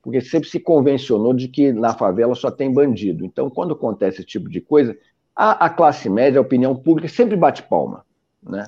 porque 0.00 0.20
sempre 0.20 0.48
se 0.48 0.60
convencionou 0.60 1.34
de 1.34 1.48
que 1.48 1.72
na 1.72 1.92
favela 1.92 2.36
só 2.36 2.50
tem 2.52 2.72
bandido. 2.72 3.24
Então, 3.24 3.50
quando 3.50 3.74
acontece 3.74 4.18
esse 4.18 4.26
tipo 4.26 4.48
de 4.48 4.60
coisa, 4.60 4.96
a, 5.34 5.66
a 5.66 5.70
classe 5.70 6.08
média, 6.08 6.38
a 6.38 6.42
opinião 6.42 6.74
pública 6.74 7.08
sempre 7.08 7.36
bate 7.36 7.62
palma, 7.62 8.04
né? 8.42 8.66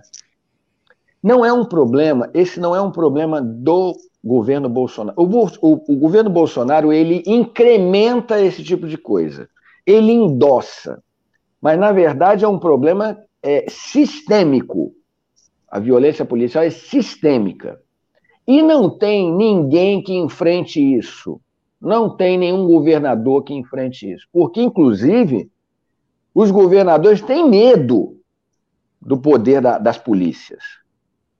Não 1.22 1.44
é 1.44 1.52
um 1.52 1.64
problema, 1.64 2.28
esse 2.34 2.58
não 2.58 2.74
é 2.74 2.80
um 2.80 2.90
problema 2.90 3.40
do 3.40 3.94
governo 4.24 4.68
Bolsonaro. 4.68 5.20
O, 5.20 5.24
o, 5.24 5.72
o, 5.88 5.96
governo 5.96 6.30
Bolsonaro 6.30 6.92
ele 6.92 7.22
incrementa 7.26 8.40
esse 8.40 8.62
tipo 8.64 8.88
de 8.88 8.98
coisa, 8.98 9.48
ele 9.86 10.10
endossa, 10.10 11.02
mas 11.60 11.78
na 11.78 11.92
verdade 11.92 12.44
é 12.44 12.48
um 12.48 12.58
problema 12.58 13.16
é, 13.42 13.66
sistêmico. 13.68 14.92
A 15.68 15.78
violência 15.78 16.24
policial 16.24 16.64
é 16.64 16.70
sistêmica. 16.70 17.80
E 18.46 18.60
não 18.60 18.90
tem 18.90 19.32
ninguém 19.32 20.02
que 20.02 20.12
enfrente 20.12 20.80
isso. 20.80 21.40
Não 21.80 22.16
tem 22.16 22.36
nenhum 22.36 22.66
governador 22.66 23.42
que 23.42 23.54
enfrente 23.54 24.10
isso. 24.10 24.26
Porque, 24.32 24.60
inclusive, 24.60 25.50
os 26.34 26.50
governadores 26.50 27.20
têm 27.20 27.48
medo 27.48 28.18
do 29.00 29.18
poder 29.18 29.60
da, 29.60 29.78
das 29.78 29.98
polícias. 29.98 30.62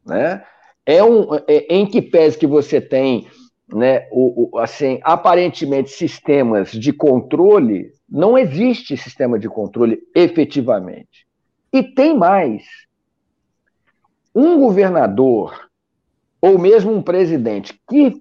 Né? 0.05 0.45
É 0.85 1.03
um, 1.03 1.35
é, 1.47 1.67
em 1.71 1.87
que 1.87 2.03
pese 2.03 2.37
que 2.37 2.47
você 2.47 2.81
tem 2.81 3.29
né, 3.69 4.07
o, 4.11 4.51
o, 4.57 4.59
assim, 4.59 5.01
aparentemente 5.03 5.91
sistemas 5.91 6.71
de 6.73 6.93
controle, 6.93 7.93
não 8.09 8.37
existe 8.37 8.97
sistema 8.97 9.39
de 9.39 9.49
controle 9.49 9.99
efetivamente. 10.15 11.27
E 11.73 11.83
tem 11.83 12.17
mais. 12.17 12.65
Um 14.35 14.59
governador 14.59 15.71
ou 16.41 16.59
mesmo 16.59 16.93
um 16.93 17.03
presidente 17.03 17.79
que, 17.89 18.19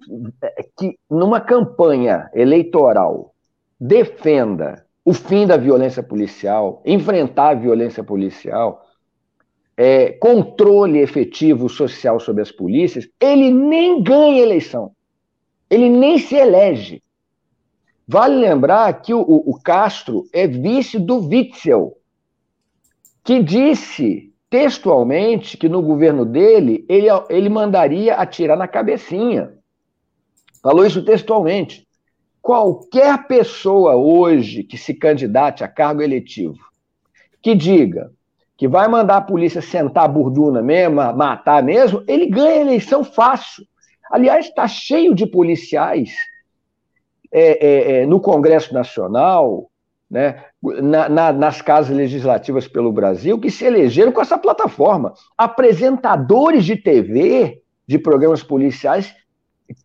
que 0.78 0.96
numa 1.10 1.40
campanha 1.40 2.30
eleitoral 2.32 3.34
defenda 3.80 4.86
o 5.04 5.12
fim 5.12 5.46
da 5.46 5.56
violência 5.56 6.02
policial, 6.02 6.82
enfrentar 6.84 7.50
a 7.50 7.54
violência 7.54 8.04
policial, 8.04 8.86
é, 9.76 10.10
controle 10.12 10.98
efetivo 10.98 11.68
social 11.68 12.20
sobre 12.20 12.42
as 12.42 12.52
polícias, 12.52 13.08
ele 13.20 13.50
nem 13.50 14.02
ganha 14.02 14.42
eleição. 14.42 14.92
Ele 15.68 15.88
nem 15.88 16.18
se 16.18 16.36
elege. 16.36 17.02
Vale 18.06 18.36
lembrar 18.36 18.92
que 19.00 19.14
o, 19.14 19.20
o 19.20 19.58
Castro 19.60 20.24
é 20.32 20.46
vice 20.46 20.98
do 20.98 21.16
Witzel, 21.16 21.96
que 23.24 23.42
disse 23.42 24.32
textualmente 24.50 25.56
que 25.56 25.68
no 25.68 25.80
governo 25.80 26.26
dele 26.26 26.84
ele, 26.88 27.06
ele 27.30 27.48
mandaria 27.48 28.16
atirar 28.16 28.56
na 28.56 28.68
cabecinha. 28.68 29.54
Falou 30.62 30.84
isso 30.84 31.04
textualmente. 31.04 31.88
Qualquer 32.42 33.28
pessoa 33.28 33.94
hoje 33.94 34.64
que 34.64 34.76
se 34.76 34.92
candidate 34.92 35.62
a 35.62 35.68
cargo 35.68 36.02
eletivo, 36.02 36.58
que 37.40 37.54
diga 37.54 38.10
que 38.56 38.66
vai 38.66 38.88
mandar 38.88 39.18
a 39.18 39.22
polícia 39.22 39.62
sentar 39.62 40.04
a 40.04 40.08
burduna 40.08 40.60
mesmo, 40.60 40.96
matar 40.96 41.62
mesmo, 41.62 42.02
ele 42.06 42.26
ganha 42.26 42.58
a 42.58 42.60
eleição 42.60 43.04
fácil. 43.04 43.64
Aliás, 44.10 44.46
está 44.46 44.66
cheio 44.66 45.14
de 45.14 45.24
policiais 45.24 46.14
é, 47.30 47.66
é, 47.66 48.02
é, 48.02 48.06
no 48.06 48.20
Congresso 48.20 48.74
Nacional, 48.74 49.70
né, 50.10 50.44
na, 50.60 51.08
na, 51.08 51.32
nas 51.32 51.62
casas 51.62 51.96
legislativas 51.96 52.68
pelo 52.68 52.92
Brasil 52.92 53.40
que 53.40 53.50
se 53.50 53.64
elegeram 53.64 54.12
com 54.12 54.20
essa 54.20 54.36
plataforma. 54.36 55.14
Apresentadores 55.38 56.64
de 56.64 56.76
TV, 56.76 57.62
de 57.86 57.98
programas 57.98 58.42
policiais, 58.42 59.14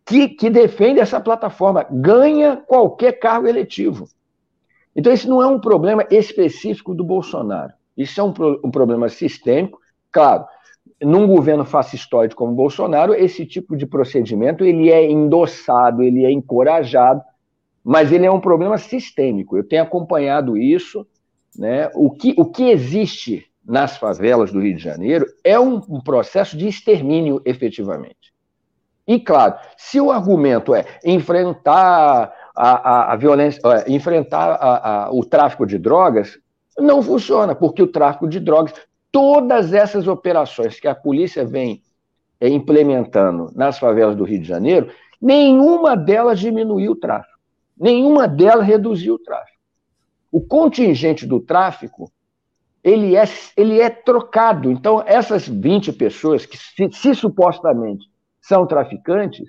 que, 0.04 0.28
que 0.28 0.50
defendem 0.50 1.02
essa 1.02 1.20
plataforma, 1.20 1.86
ganha 1.90 2.56
qualquer 2.56 3.12
cargo 3.12 3.46
eletivo. 3.46 4.08
Então, 4.94 5.12
isso 5.12 5.28
não 5.28 5.42
é 5.42 5.46
um 5.46 5.60
problema 5.60 6.06
específico 6.10 6.94
do 6.94 7.04
Bolsonaro. 7.04 7.72
Isso 7.96 8.20
é 8.20 8.24
um, 8.24 8.32
um 8.64 8.70
problema 8.70 9.08
sistêmico. 9.08 9.78
Claro, 10.10 10.44
num 11.00 11.26
governo 11.26 11.64
fascistoide 11.64 12.34
como 12.34 12.52
o 12.52 12.56
Bolsonaro, 12.56 13.14
esse 13.14 13.46
tipo 13.46 13.76
de 13.76 13.86
procedimento 13.86 14.64
ele 14.64 14.90
é 14.90 15.08
endossado, 15.08 16.02
ele 16.02 16.24
é 16.24 16.30
encorajado 16.30 17.22
mas 17.88 18.12
ele 18.12 18.26
é 18.26 18.30
um 18.30 18.38
problema 18.38 18.76
sistêmico. 18.76 19.56
Eu 19.56 19.64
tenho 19.64 19.82
acompanhado 19.82 20.58
isso. 20.58 21.06
Né? 21.56 21.90
O, 21.94 22.10
que, 22.10 22.34
o 22.36 22.44
que 22.44 22.64
existe 22.64 23.46
nas 23.64 23.96
favelas 23.96 24.52
do 24.52 24.60
Rio 24.60 24.76
de 24.76 24.82
Janeiro 24.82 25.24
é 25.42 25.58
um, 25.58 25.76
um 25.88 25.98
processo 25.98 26.54
de 26.54 26.68
extermínio, 26.68 27.40
efetivamente. 27.46 28.34
E, 29.08 29.18
claro, 29.18 29.54
se 29.74 29.98
o 29.98 30.10
argumento 30.10 30.74
é 30.74 30.84
enfrentar 31.02 32.30
a, 32.54 32.70
a, 32.70 33.12
a 33.14 33.16
violência, 33.16 33.58
é, 33.64 33.90
enfrentar 33.90 34.58
a, 34.60 35.08
o 35.10 35.24
tráfico 35.24 35.64
de 35.64 35.78
drogas, 35.78 36.38
não 36.78 37.00
funciona, 37.02 37.54
porque 37.54 37.82
o 37.82 37.86
tráfico 37.86 38.28
de 38.28 38.38
drogas, 38.38 38.74
todas 39.10 39.72
essas 39.72 40.06
operações 40.06 40.78
que 40.78 40.86
a 40.86 40.94
polícia 40.94 41.42
vem 41.42 41.82
é, 42.38 42.50
implementando 42.50 43.50
nas 43.56 43.78
favelas 43.78 44.14
do 44.14 44.24
Rio 44.24 44.40
de 44.40 44.46
Janeiro, 44.46 44.90
nenhuma 45.18 45.96
delas 45.96 46.38
diminuiu 46.38 46.92
o 46.92 46.96
tráfico. 46.96 47.38
Nenhuma 47.80 48.28
delas 48.28 48.66
reduziu 48.66 49.14
o 49.14 49.18
tráfego. 49.18 49.56
O 50.30 50.42
contingente 50.42 51.24
do 51.24 51.40
tráfico 51.40 52.12
ele 52.84 53.16
é, 53.16 53.24
ele 53.56 53.80
é 53.80 53.88
trocado. 53.88 54.70
Então, 54.70 55.02
essas 55.06 55.48
20 55.48 55.94
pessoas 55.94 56.44
que, 56.44 56.58
se, 56.58 56.90
se 56.92 57.14
supostamente 57.14 58.06
são 58.48 58.66
traficantes, 58.66 59.46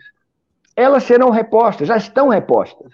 elas 0.76 1.04
serão 1.04 1.30
repostas, 1.30 1.88
já 1.88 1.98
estão 1.98 2.28
repostas. 2.28 2.92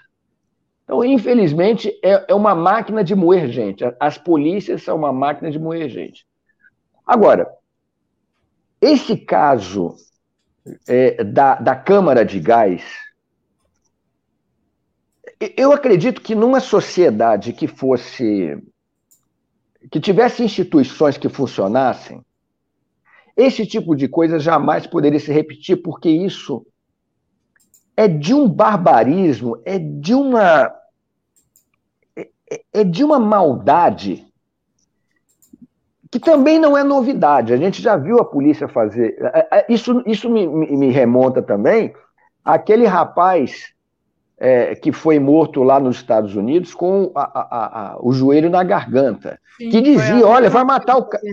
Então, 0.84 1.04
infelizmente, 1.04 1.90
é, 2.04 2.26
é 2.28 2.34
uma 2.36 2.54
máquina 2.54 3.04
de 3.04 3.16
moer 3.16 3.50
gente. 3.50 3.84
As 4.00 4.18
polícias 4.18 4.84
são 4.84 4.96
uma 4.96 5.12
máquina 5.12 5.50
de 5.50 5.58
moer 5.58 5.90
gente. 5.90 6.26
Agora, 7.06 7.52
esse 8.80 9.18
caso 9.18 9.96
é, 10.88 11.24
da, 11.24 11.56
da 11.56 11.76
Câmara 11.76 12.24
de 12.24 12.40
Gás, 12.40 12.84
eu 15.58 15.72
acredito 15.72 16.22
que 16.22 16.34
numa 16.36 16.60
sociedade 16.60 17.54
que 17.54 17.68
fosse. 17.68 18.58
que 19.92 20.00
tivesse 20.00 20.44
instituições 20.44 21.18
que 21.18 21.30
funcionassem, 21.30 22.25
esse 23.36 23.66
tipo 23.66 23.96
de 23.96 24.08
coisa 24.08 24.40
jamais 24.40 24.88
poderia 24.88 25.20
se 25.20 25.32
repetir, 25.32 25.78
porque 25.78 26.10
isso 26.10 26.66
é 27.98 28.08
de 28.08 28.34
um 28.34 28.48
barbarismo, 28.48 29.62
é 29.66 29.78
de 29.78 30.14
uma. 30.14 30.72
é, 32.16 32.62
é 32.74 32.84
de 32.84 33.04
uma 33.04 33.20
maldade 33.20 34.26
que 36.12 36.20
também 36.20 36.58
não 36.58 36.78
é 36.78 36.84
novidade. 36.84 37.52
A 37.52 37.58
gente 37.58 37.82
já 37.82 37.98
viu 37.98 38.20
a 38.20 38.26
polícia 38.26 38.70
fazer. 38.70 39.18
É, 39.20 39.60
é, 39.60 39.66
isso, 39.68 40.02
isso 40.06 40.30
me, 40.30 40.48
me 40.48 40.90
remonta 40.90 41.42
também 41.42 41.94
àquele 42.44 42.86
rapaz 42.86 43.75
é, 44.38 44.76
que 44.76 44.92
foi 44.92 45.18
morto 45.20 45.64
lá 45.64 45.80
nos 45.80 45.98
Estados 45.98 46.36
Unidos 46.36 46.74
com 46.74 47.12
a, 47.16 47.22
a, 47.22 47.94
a, 47.94 47.98
o 48.02 48.12
joelho 48.12 48.50
na 48.50 48.64
garganta, 48.64 49.40
Sim, 49.58 49.70
que 49.70 49.82
dizia, 49.82 50.28
olha, 50.28 50.50
vai 50.50 50.64
matar 50.64 50.98
o 50.98 51.06
cara, 51.06 51.24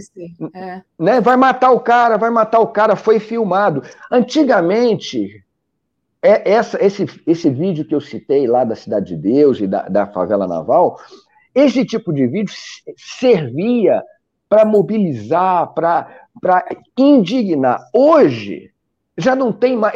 é. 0.55 0.83
né, 0.99 1.21
vai 1.21 1.37
matar 1.37 1.73
o 1.73 1.81
cara, 1.81 2.17
vai 2.17 2.31
matar 2.31 2.61
o 2.61 2.69
cara, 2.69 2.95
foi 2.95 3.19
filmado. 3.19 3.83
Antigamente, 4.11 5.45
é, 6.23 6.53
essa, 6.53 6.83
esse, 6.85 7.07
esse 7.27 7.51
vídeo 7.51 7.85
que 7.85 7.95
eu 7.95 8.01
citei 8.01 8.47
lá 8.47 8.63
da 8.63 8.77
Cidade 8.77 9.17
de 9.17 9.17
Deus 9.17 9.59
e 9.61 9.67
da, 9.67 9.89
da 9.89 10.07
favela 10.07 10.47
naval, 10.47 11.01
esse 11.55 11.85
tipo 11.85 12.13
de 12.13 12.27
vídeo 12.27 12.55
servia 12.97 14.03
para 14.49 14.65
mobilizar, 14.65 15.73
para 15.75 16.07
indignar. 16.97 17.85
Hoje, 17.93 18.71
já 19.19 19.35
não 19.35 19.53
tem 19.53 19.77
mais. 19.77 19.95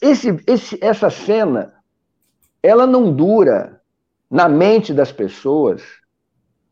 Esse, 0.00 0.36
esse, 0.46 0.78
essa 0.82 1.08
cena 1.08 1.72
ela 2.62 2.86
não 2.86 3.12
dura 3.12 3.80
na 4.30 4.48
mente 4.48 4.94
das 4.94 5.12
pessoas, 5.12 5.82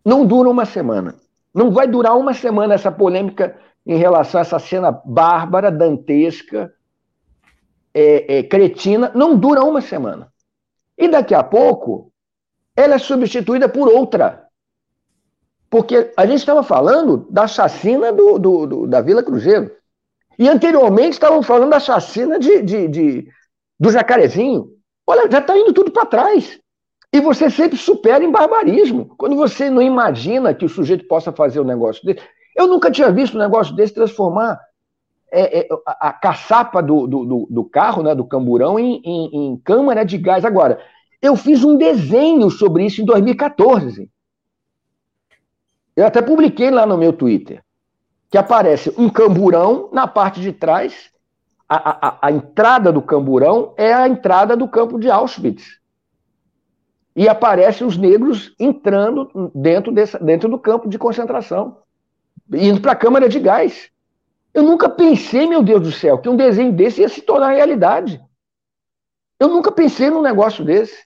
não 0.05 0.25
dura 0.25 0.49
uma 0.49 0.65
semana. 0.65 1.17
Não 1.53 1.71
vai 1.71 1.87
durar 1.87 2.17
uma 2.17 2.33
semana 2.33 2.75
essa 2.75 2.93
polêmica 2.93 3.59
em 3.85 3.97
relação 3.97 4.39
a 4.39 4.43
essa 4.43 4.59
cena 4.59 4.93
bárbara, 4.93 5.71
dantesca, 5.71 6.73
é, 7.93 8.39
é, 8.39 8.43
cretina, 8.43 9.11
não 9.15 9.37
dura 9.37 9.65
uma 9.65 9.81
semana. 9.81 10.33
E 10.97 11.09
daqui 11.09 11.35
a 11.35 11.43
pouco, 11.43 12.13
ela 12.77 12.95
é 12.95 12.99
substituída 12.99 13.69
por 13.69 13.89
outra. 13.89 14.47
Porque 15.69 16.13
a 16.17 16.27
gente 16.27 16.39
estava 16.39 16.63
falando 16.63 17.27
da 17.31 17.47
chacina 17.47 18.13
do, 18.13 18.39
do, 18.39 18.67
do, 18.67 18.87
da 18.87 19.01
Vila 19.01 19.23
Cruzeiro. 19.23 19.71
E 20.39 20.49
anteriormente 20.49 21.13
estavam 21.13 21.43
falando 21.43 21.71
da 21.71 21.81
chacina 21.81 22.39
de, 22.39 22.63
de, 22.63 22.89
de 22.89 23.29
do 23.79 23.91
Jacarezinho. 23.91 24.69
Olha, 25.11 25.29
já 25.29 25.41
está 25.41 25.59
indo 25.59 25.73
tudo 25.73 25.91
para 25.91 26.07
trás. 26.07 26.61
E 27.13 27.21
você 27.21 27.51
sempre 27.51 27.77
supera 27.77 28.23
em 28.23 28.31
barbarismo. 28.31 29.13
Quando 29.19 29.35
você 29.35 29.69
não 29.69 29.83
imagina 29.83 30.55
que 30.55 30.65
o 30.65 30.69
sujeito 30.69 31.09
possa 31.09 31.33
fazer 31.33 31.59
um 31.59 31.65
negócio 31.65 32.05
desse. 32.05 32.25
Eu 32.57 32.69
nunca 32.69 32.93
tinha 32.93 33.11
visto 33.11 33.35
um 33.37 33.41
negócio 33.41 33.75
desse 33.75 33.93
transformar 33.93 34.61
é, 35.33 35.63
é, 35.63 35.69
a, 35.85 36.11
a, 36.11 36.13
caçapa 36.13 36.81
do, 36.81 37.09
do, 37.09 37.49
do, 37.51 37.65
carro, 37.65 38.05
né, 38.05 38.15
do 38.15 38.25
camburão, 38.25 38.79
em, 38.79 39.03
em, 39.05 39.31
em, 39.33 39.57
câmara 39.57 40.05
de 40.05 40.17
gás. 40.17 40.45
Agora, 40.45 40.81
eu 41.21 41.35
fiz 41.35 41.65
um 41.65 41.77
desenho 41.77 42.49
sobre 42.49 42.87
isso 42.87 43.03
em 43.03 43.05
2014. 43.05 44.09
Eu 45.97 46.07
até 46.07 46.23
publiquei 46.23 46.71
lá 46.71 46.87
no 46.87 46.97
meu 46.97 47.13
Twitter. 47.13 47.65
Que 48.31 48.39
aparece 48.39 48.95
um 48.97 49.11
camburão 49.11 49.89
na 49.93 50.07
parte 50.07 50.41
de 50.41 50.53
trás. 50.53 51.11
A, 51.73 52.09
a, 52.09 52.19
a 52.23 52.33
entrada 52.33 52.91
do 52.91 53.01
camburão 53.01 53.73
é 53.77 53.95
a 53.95 54.09
entrada 54.09 54.57
do 54.57 54.67
campo 54.67 54.99
de 54.99 55.09
Auschwitz. 55.09 55.79
E 57.15 57.29
aparecem 57.29 57.87
os 57.87 57.97
negros 57.97 58.53
entrando 58.59 59.53
dentro, 59.55 59.93
desse, 59.93 60.19
dentro 60.19 60.49
do 60.49 60.59
campo 60.59 60.89
de 60.89 60.99
concentração, 60.99 61.77
indo 62.53 62.81
para 62.81 62.91
a 62.91 62.97
câmara 62.97 63.29
de 63.29 63.39
gás. 63.39 63.89
Eu 64.53 64.65
nunca 64.65 64.89
pensei, 64.89 65.47
meu 65.47 65.63
Deus 65.63 65.81
do 65.81 65.93
céu, 65.93 66.19
que 66.19 66.29
um 66.29 66.35
desenho 66.35 66.73
desse 66.73 67.03
ia 67.03 67.09
se 67.09 67.23
tornar 67.23 67.53
realidade. 67.53 68.21
Eu 69.39 69.47
nunca 69.47 69.71
pensei 69.71 70.11
num 70.11 70.23
negócio 70.23 70.65
desse. 70.65 71.05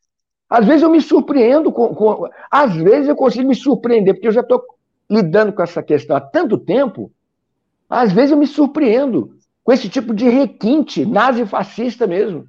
Às 0.49 0.65
vezes 0.65 0.83
eu 0.83 0.89
me 0.89 1.03
surpreendo 1.03 1.71
com, 1.71 1.95
com. 1.95 2.27
Às 2.51 2.75
vezes 2.75 3.09
eu 3.09 3.17
consigo 3.17 3.47
me 3.47 3.55
surpreender, 3.55 4.15
porque 4.15 4.29
eu 4.29 4.33
já 4.33 4.41
estou 4.41 4.65
lidando 5.11 5.53
com 5.53 5.63
essa 5.63 5.83
questão 5.83 6.17
há 6.17 6.23
tanto 6.23 6.57
tempo. 6.57 7.13
Às 7.87 8.13
vezes 8.13 8.31
eu 8.31 8.39
me 8.39 8.47
surpreendo 8.47 9.37
com 9.65 9.73
esse 9.73 9.89
tipo 9.89 10.15
de 10.15 10.29
requinte 10.29 11.07
nazi-fascista 11.07 12.07
mesmo. 12.07 12.47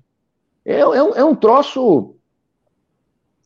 É, 0.66 0.80
é, 0.80 0.86
um, 0.86 1.16
é 1.16 1.24
um 1.24 1.34
troço. 1.34 2.16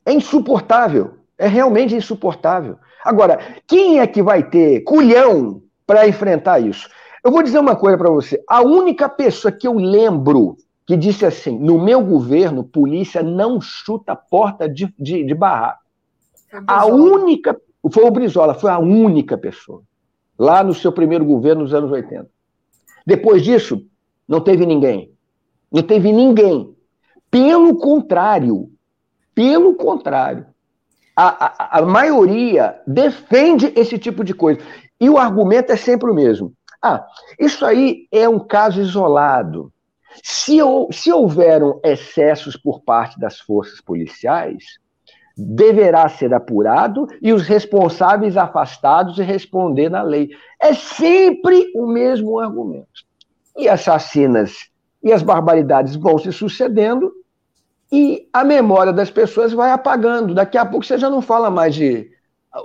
É 0.04 0.12
insuportável. 0.12 1.20
É 1.38 1.48
realmente 1.48 1.96
insuportável. 1.96 2.78
Agora, 3.06 3.40
quem 3.68 4.00
é 4.00 4.08
que 4.08 4.22
vai 4.22 4.44
ter 4.50 4.82
culhão 4.82 5.62
para 5.86 6.08
enfrentar 6.08 6.60
isso? 6.60 6.90
Eu 7.24 7.32
vou 7.32 7.44
dizer 7.44 7.60
uma 7.60 7.76
coisa 7.76 7.98
para 7.98 8.10
você. 8.10 8.44
A 8.48 8.62
única 8.62 9.08
pessoa 9.08 9.52
que 9.52 9.68
eu 9.68 9.74
lembro 9.74 10.58
que 10.86 10.98
disse 10.98 11.26
assim: 11.26 11.58
no 11.58 11.80
meu 11.80 12.04
governo, 12.04 12.64
polícia 12.64 13.22
não 13.22 13.62
chuta 13.62 14.16
porta 14.16 14.68
de, 14.68 14.94
de, 14.98 15.24
de 15.24 15.36
barraco. 15.36 15.84
A 16.66 16.86
única. 16.88 17.56
Foi 17.91 18.04
o 18.04 18.12
Brizola, 18.12 18.54
foi 18.54 18.72
a 18.72 18.80
única 18.80 19.38
pessoa. 19.38 19.84
Lá 20.38 20.64
no 20.64 20.74
seu 20.74 20.91
primeiro 20.91 21.24
governo, 21.24 21.62
nos 21.62 21.74
anos 21.74 21.91
80. 21.91 22.28
Depois 23.10 23.41
disso, 23.44 23.84
não 24.27 24.40
teve 24.40 24.68
ninguém. 24.68 25.11
Não 25.72 25.81
teve 25.81 26.11
ninguém. 26.11 26.76
Pelo 27.31 27.76
contrário, 27.76 28.72
pelo 29.34 29.73
contrário, 29.73 30.45
a, 31.15 31.45
a, 31.45 31.80
a 31.80 31.81
maioria 31.81 32.80
defende 32.86 33.73
esse 33.76 33.98
tipo 33.98 34.23
de 34.23 34.36
coisa. 34.36 34.61
E 35.02 35.10
o 35.10 35.18
argumento 35.18 35.72
é 35.72 35.76
sempre 35.76 36.11
o 36.11 36.14
mesmo. 36.14 36.53
Ah, 36.80 37.03
isso 37.40 37.65
aí 37.65 38.07
é 38.11 38.30
um 38.30 38.38
caso 38.38 38.80
isolado. 38.80 39.73
Se, 40.23 40.60
se 40.91 41.11
houveram 41.11 41.80
excessos 41.84 42.56
por 42.56 42.81
parte 42.81 43.19
das 43.19 43.40
forças 43.40 43.81
policiais, 43.81 44.77
deverá 45.40 46.07
ser 46.10 46.34
apurado 46.34 47.07
e 47.22 47.32
os 47.32 47.48
responsáveis 47.48 48.36
afastados 48.36 49.18
e 49.18 49.24
responder 49.24 49.90
na 49.90 50.02
lei. 50.02 50.30
É 50.60 50.74
sempre 50.74 51.72
o 51.76 51.88
mesmo 51.88 52.40
argumento. 52.40 53.07
E 53.57 53.68
assassinas 53.68 54.70
e 55.02 55.11
as 55.11 55.24
barbaridades 55.24 55.95
vão 55.95 56.18
se 56.18 56.32
sucedendo 56.32 57.11
e 57.91 58.28
a 58.32 58.44
memória 58.44 58.91
das 58.91 59.10
pessoas 59.10 59.53
vai 59.53 59.72
apagando. 59.72 60.34
Daqui 60.34 60.57
a 60.57 60.66
pouco 60.66 60.86
você 60.86 60.98
já 60.98 61.10
não 61.10 61.22
fala 61.22 61.49
mais 61.49 61.74
de 61.74 62.11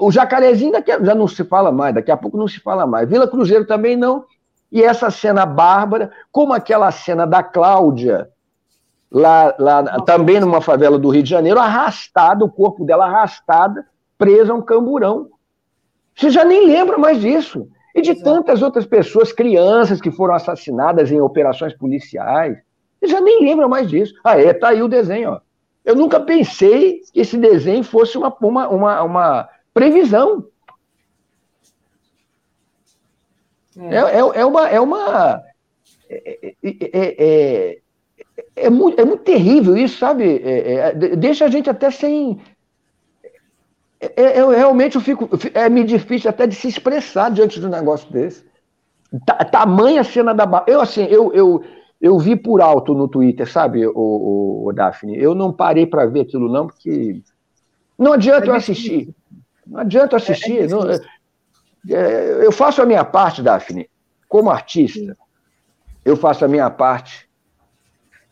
o 0.00 0.10
Jacarezinho 0.10 0.72
a, 0.76 1.04
já 1.04 1.14
não 1.14 1.28
se 1.28 1.44
fala 1.44 1.70
mais, 1.70 1.94
daqui 1.94 2.10
a 2.10 2.16
pouco 2.16 2.36
não 2.36 2.48
se 2.48 2.60
fala 2.60 2.86
mais. 2.86 3.08
Vila 3.08 3.28
Cruzeiro 3.28 3.66
também 3.66 3.96
não. 3.96 4.24
E 4.72 4.82
essa 4.82 5.10
cena 5.10 5.46
bárbara, 5.46 6.10
como 6.32 6.52
aquela 6.52 6.90
cena 6.90 7.26
da 7.26 7.42
Cláudia, 7.42 8.28
lá, 9.14 9.54
lá 9.58 10.00
também 10.00 10.40
numa 10.40 10.60
favela 10.60 10.98
do 10.98 11.08
Rio 11.08 11.22
de 11.22 11.30
Janeiro, 11.30 11.60
arrastada, 11.60 12.44
o 12.44 12.50
corpo 12.50 12.84
dela 12.84 13.06
arrastada, 13.06 13.86
presa 14.18 14.52
a 14.52 14.56
um 14.56 14.62
camburão. 14.62 15.30
Você 16.16 16.30
já 16.30 16.44
nem 16.44 16.66
lembra 16.66 16.98
mais 16.98 17.20
disso. 17.20 17.68
E 17.94 18.02
de 18.02 18.10
Exato. 18.10 18.24
tantas 18.24 18.60
outras 18.60 18.84
pessoas, 18.84 19.32
crianças 19.32 20.00
que 20.00 20.10
foram 20.10 20.34
assassinadas 20.34 21.12
em 21.12 21.20
operações 21.20 21.72
policiais. 21.72 22.58
Você 22.98 23.06
já 23.06 23.20
nem 23.20 23.44
lembra 23.44 23.68
mais 23.68 23.88
disso. 23.88 24.14
Ah, 24.24 24.40
é, 24.40 24.52
tá 24.52 24.70
aí 24.70 24.82
o 24.82 24.88
desenho, 24.88 25.30
ó. 25.30 25.40
Eu 25.84 25.94
nunca 25.94 26.18
pensei 26.18 27.02
que 27.12 27.20
esse 27.20 27.36
desenho 27.36 27.84
fosse 27.84 28.18
uma, 28.18 28.34
uma, 28.40 28.68
uma, 28.68 29.02
uma 29.02 29.48
previsão. 29.72 30.44
É, 33.78 33.96
é, 33.96 34.18
é 34.18 34.44
uma. 34.44 34.68
É, 34.68 34.80
uma 34.80 35.42
é, 36.08 37.78
é, 38.36 38.66
é, 38.66 38.70
muito, 38.70 39.00
é 39.00 39.04
muito 39.04 39.22
terrível 39.22 39.76
isso, 39.76 39.98
sabe? 39.98 40.42
deixa 41.16 41.44
a 41.44 41.48
gente 41.48 41.70
até 41.70 41.90
sem. 41.90 42.40
eu 44.16 44.50
realmente 44.50 44.96
eu 44.96 45.02
fico. 45.02 45.28
É 45.54 45.68
me 45.68 45.84
difícil 45.84 46.30
até 46.30 46.46
de 46.46 46.54
se 46.54 46.68
expressar 46.68 47.30
diante 47.30 47.60
de 47.60 47.66
um 47.66 47.70
negócio 47.70 48.10
desse. 48.12 48.44
Tamanha 49.50 50.02
cena 50.02 50.34
da. 50.34 50.64
Eu, 50.66 50.80
assim, 50.80 51.04
eu, 51.04 51.32
eu, 51.32 51.64
eu 52.00 52.18
vi 52.18 52.34
por 52.34 52.60
alto 52.60 52.94
no 52.94 53.06
Twitter, 53.06 53.50
sabe, 53.50 53.86
o, 53.86 53.92
o, 53.94 54.66
o 54.68 54.72
Daphne? 54.72 55.16
Eu 55.16 55.34
não 55.34 55.52
parei 55.52 55.86
para 55.86 56.06
ver 56.06 56.22
aquilo, 56.22 56.50
não, 56.50 56.66
porque. 56.66 57.22
Não 57.96 58.12
adianta 58.12 58.46
eu 58.46 58.54
assistir. 58.54 59.14
Não 59.64 59.80
adianta 59.80 60.16
assistir. 60.16 60.58
É, 60.58 60.64
é 60.64 60.66
não, 60.66 60.90
é, 61.90 62.44
eu 62.44 62.50
faço 62.50 62.82
a 62.82 62.86
minha 62.86 63.04
parte, 63.04 63.42
Daphne, 63.42 63.88
como 64.28 64.50
artista, 64.50 65.16
eu 66.04 66.16
faço 66.16 66.44
a 66.44 66.48
minha 66.48 66.68
parte 66.70 67.28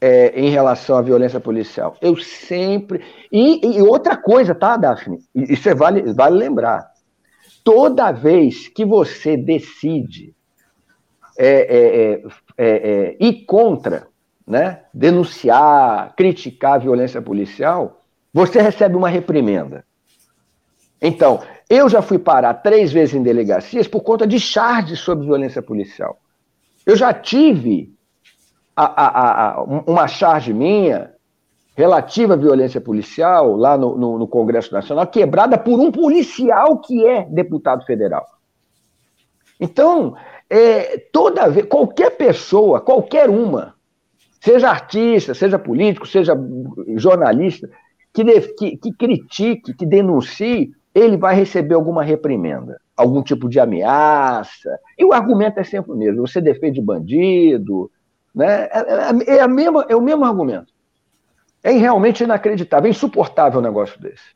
é, 0.02 0.32
em 0.34 0.50
relação 0.50 0.96
à 0.96 1.00
violência 1.00 1.38
policial. 1.38 1.96
Eu 2.02 2.16
sempre. 2.16 3.04
E, 3.30 3.76
e 3.76 3.80
outra 3.80 4.16
coisa, 4.16 4.52
tá, 4.52 4.76
Daphne? 4.76 5.20
Isso 5.32 5.68
é, 5.68 5.74
vale, 5.76 6.12
vale 6.12 6.36
lembrar. 6.36 6.90
Toda 7.62 8.10
vez 8.10 8.66
que 8.66 8.84
você 8.84 9.36
decide 9.36 10.34
é, 11.38 12.20
é, 12.58 13.16
ir 13.20 13.44
contra, 13.44 14.08
né, 14.44 14.80
denunciar, 14.92 16.12
criticar 16.16 16.74
a 16.74 16.78
violência 16.78 17.22
policial, 17.22 18.00
você 18.34 18.60
recebe 18.60 18.96
uma 18.96 19.08
reprimenda. 19.08 19.84
Então, 21.00 21.42
eu 21.70 21.88
já 21.88 22.02
fui 22.02 22.18
parar 22.18 22.54
três 22.54 22.92
vezes 22.92 23.14
em 23.14 23.22
delegacias 23.22 23.86
por 23.86 24.00
conta 24.00 24.26
de 24.26 24.40
charges 24.40 24.98
sobre 24.98 25.26
violência 25.26 25.62
policial. 25.62 26.18
Eu 26.84 26.96
já 26.96 27.14
tive 27.14 27.94
a, 28.76 28.84
a, 28.84 29.50
a, 29.52 29.62
uma 29.62 30.06
charge 30.06 30.52
minha 30.52 31.12
relativa 31.76 32.34
à 32.34 32.36
violência 32.36 32.80
policial 32.80 33.56
lá 33.56 33.76
no, 33.76 33.96
no, 33.96 34.18
no, 34.18 34.28
Congresso 34.28 34.72
Nacional, 34.72 35.06
quebrada 35.06 35.56
por 35.56 35.80
um 35.80 35.90
policial 35.90 36.78
que 36.78 37.06
é 37.06 37.24
deputado 37.30 37.84
federal. 37.84 38.26
Então, 39.58 40.14
é, 40.50 40.98
toda 41.12 41.48
vez, 41.48 41.66
qualquer 41.66 42.10
pessoa, 42.10 42.80
qualquer 42.80 43.30
uma, 43.30 43.74
seja 44.40 44.68
artista, 44.68 45.34
seja 45.34 45.58
político, 45.58 46.06
seja 46.06 46.34
jornalista, 46.96 47.70
que, 48.12 48.24
que, 48.40 48.76
que 48.76 48.92
critique, 48.92 49.72
que 49.72 49.86
denuncie 49.86 50.72
ele 50.94 51.16
vai 51.16 51.34
receber 51.34 51.74
alguma 51.74 52.02
reprimenda, 52.02 52.78
algum 52.96 53.22
tipo 53.22 53.48
de 53.48 53.58
ameaça. 53.58 54.78
E 54.98 55.04
o 55.04 55.12
argumento 55.12 55.58
é 55.58 55.64
sempre 55.64 55.92
o 55.92 55.96
mesmo: 55.96 56.26
você 56.26 56.40
defende 56.40 56.80
bandido. 56.80 57.90
Né? 58.34 58.64
É, 58.64 58.78
é, 58.78 59.36
é, 59.36 59.40
a 59.40 59.48
mesma, 59.48 59.86
é 59.88 59.96
o 59.96 60.00
mesmo 60.00 60.24
argumento. 60.24 60.72
É 61.62 61.70
realmente 61.72 62.24
inacreditável, 62.24 62.88
é 62.88 62.90
insuportável 62.90 63.60
um 63.60 63.62
negócio 63.62 64.00
desse. 64.00 64.34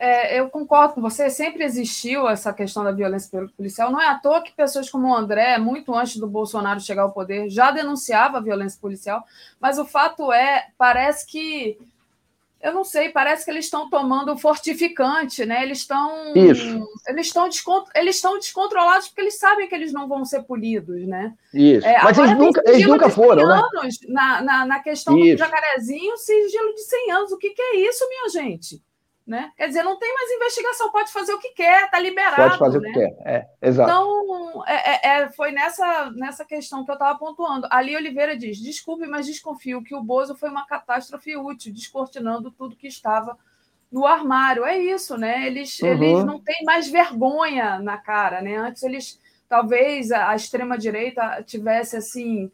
É, 0.00 0.38
eu 0.38 0.48
concordo 0.48 0.94
com 0.94 1.00
você, 1.00 1.28
sempre 1.28 1.64
existiu 1.64 2.28
essa 2.28 2.52
questão 2.52 2.84
da 2.84 2.92
violência 2.92 3.48
policial. 3.56 3.90
Não 3.90 4.00
é 4.00 4.08
à 4.08 4.14
toa 4.14 4.42
que 4.42 4.52
pessoas 4.52 4.88
como 4.88 5.08
o 5.08 5.14
André, 5.14 5.58
muito 5.58 5.92
antes 5.92 6.18
do 6.18 6.26
Bolsonaro 6.28 6.78
chegar 6.78 7.02
ao 7.02 7.10
poder, 7.10 7.50
já 7.50 7.72
denunciava 7.72 8.38
a 8.38 8.40
violência 8.40 8.80
policial, 8.80 9.24
mas 9.60 9.76
o 9.76 9.84
fato 9.84 10.32
é, 10.32 10.68
parece 10.78 11.26
que 11.26 11.78
eu 12.60 12.72
não 12.72 12.82
sei, 12.82 13.08
parece 13.10 13.44
que 13.44 13.50
eles 13.50 13.66
estão 13.66 13.88
tomando 13.88 14.36
fortificante, 14.36 15.46
né? 15.46 15.62
Eles 15.62 15.78
estão. 15.78 16.32
Isso. 16.34 16.84
Eles 17.06 17.26
estão 17.26 17.48
eles 17.94 18.16
estão 18.16 18.36
descontrolados 18.36 19.08
porque 19.08 19.20
eles 19.20 19.38
sabem 19.38 19.68
que 19.68 19.74
eles 19.74 19.92
não 19.92 20.08
vão 20.08 20.24
ser 20.24 20.42
polidos, 20.42 21.06
né? 21.06 21.34
Isso. 21.54 21.86
É, 21.86 22.02
Mas 22.02 22.18
eles 22.18 22.36
nunca, 22.36 22.62
eles 22.66 22.86
nunca 22.86 23.08
foram, 23.08 23.46
né? 23.46 23.62
Na, 24.08 24.42
na, 24.42 24.66
na 24.66 24.80
questão 24.80 25.16
isso. 25.16 25.36
do 25.36 25.38
jacarezinho, 25.38 26.16
sigilo 26.16 26.74
de 26.74 26.82
100 26.82 27.12
anos. 27.12 27.32
O 27.32 27.38
que, 27.38 27.50
que 27.50 27.62
é 27.62 27.76
isso, 27.88 28.08
minha 28.08 28.28
gente? 28.28 28.82
Né? 29.28 29.52
Quer 29.58 29.66
dizer, 29.66 29.82
não 29.82 29.98
tem 29.98 30.10
mais 30.14 30.30
investigação, 30.30 30.90
pode 30.90 31.12
fazer 31.12 31.34
o 31.34 31.38
que 31.38 31.50
quer, 31.50 31.84
está 31.84 31.98
liberado. 31.98 32.36
Pode 32.36 32.58
fazer 32.58 32.80
né? 32.80 32.88
o 32.88 32.92
que 32.94 32.98
quer, 32.98 33.16
é, 33.26 33.46
exato. 33.60 33.90
Então, 33.90 34.64
é, 34.66 34.90
é, 34.90 35.20
é 35.20 35.28
foi 35.28 35.52
nessa, 35.52 36.10
nessa 36.12 36.46
questão 36.46 36.82
que 36.82 36.90
eu 36.90 36.94
estava 36.94 37.18
pontuando. 37.18 37.68
Ali 37.70 37.94
Oliveira 37.94 38.34
diz: 38.34 38.56
desculpe, 38.56 39.06
mas 39.06 39.26
desconfio 39.26 39.84
que 39.84 39.94
o 39.94 40.02
Bozo 40.02 40.34
foi 40.34 40.48
uma 40.48 40.64
catástrofe 40.64 41.36
útil, 41.36 41.74
descortinando 41.74 42.50
tudo 42.50 42.74
que 42.74 42.86
estava 42.86 43.36
no 43.92 44.06
armário. 44.06 44.64
É 44.64 44.78
isso, 44.78 45.18
né? 45.18 45.46
Eles, 45.46 45.78
uhum. 45.80 45.88
eles 45.88 46.24
não 46.24 46.40
têm 46.40 46.64
mais 46.64 46.88
vergonha 46.88 47.78
na 47.80 47.98
cara, 47.98 48.40
né? 48.40 48.56
Antes 48.56 48.82
eles, 48.82 49.20
talvez 49.46 50.10
a, 50.10 50.30
a 50.30 50.36
extrema-direita 50.36 51.44
tivesse 51.46 51.98
assim 51.98 52.50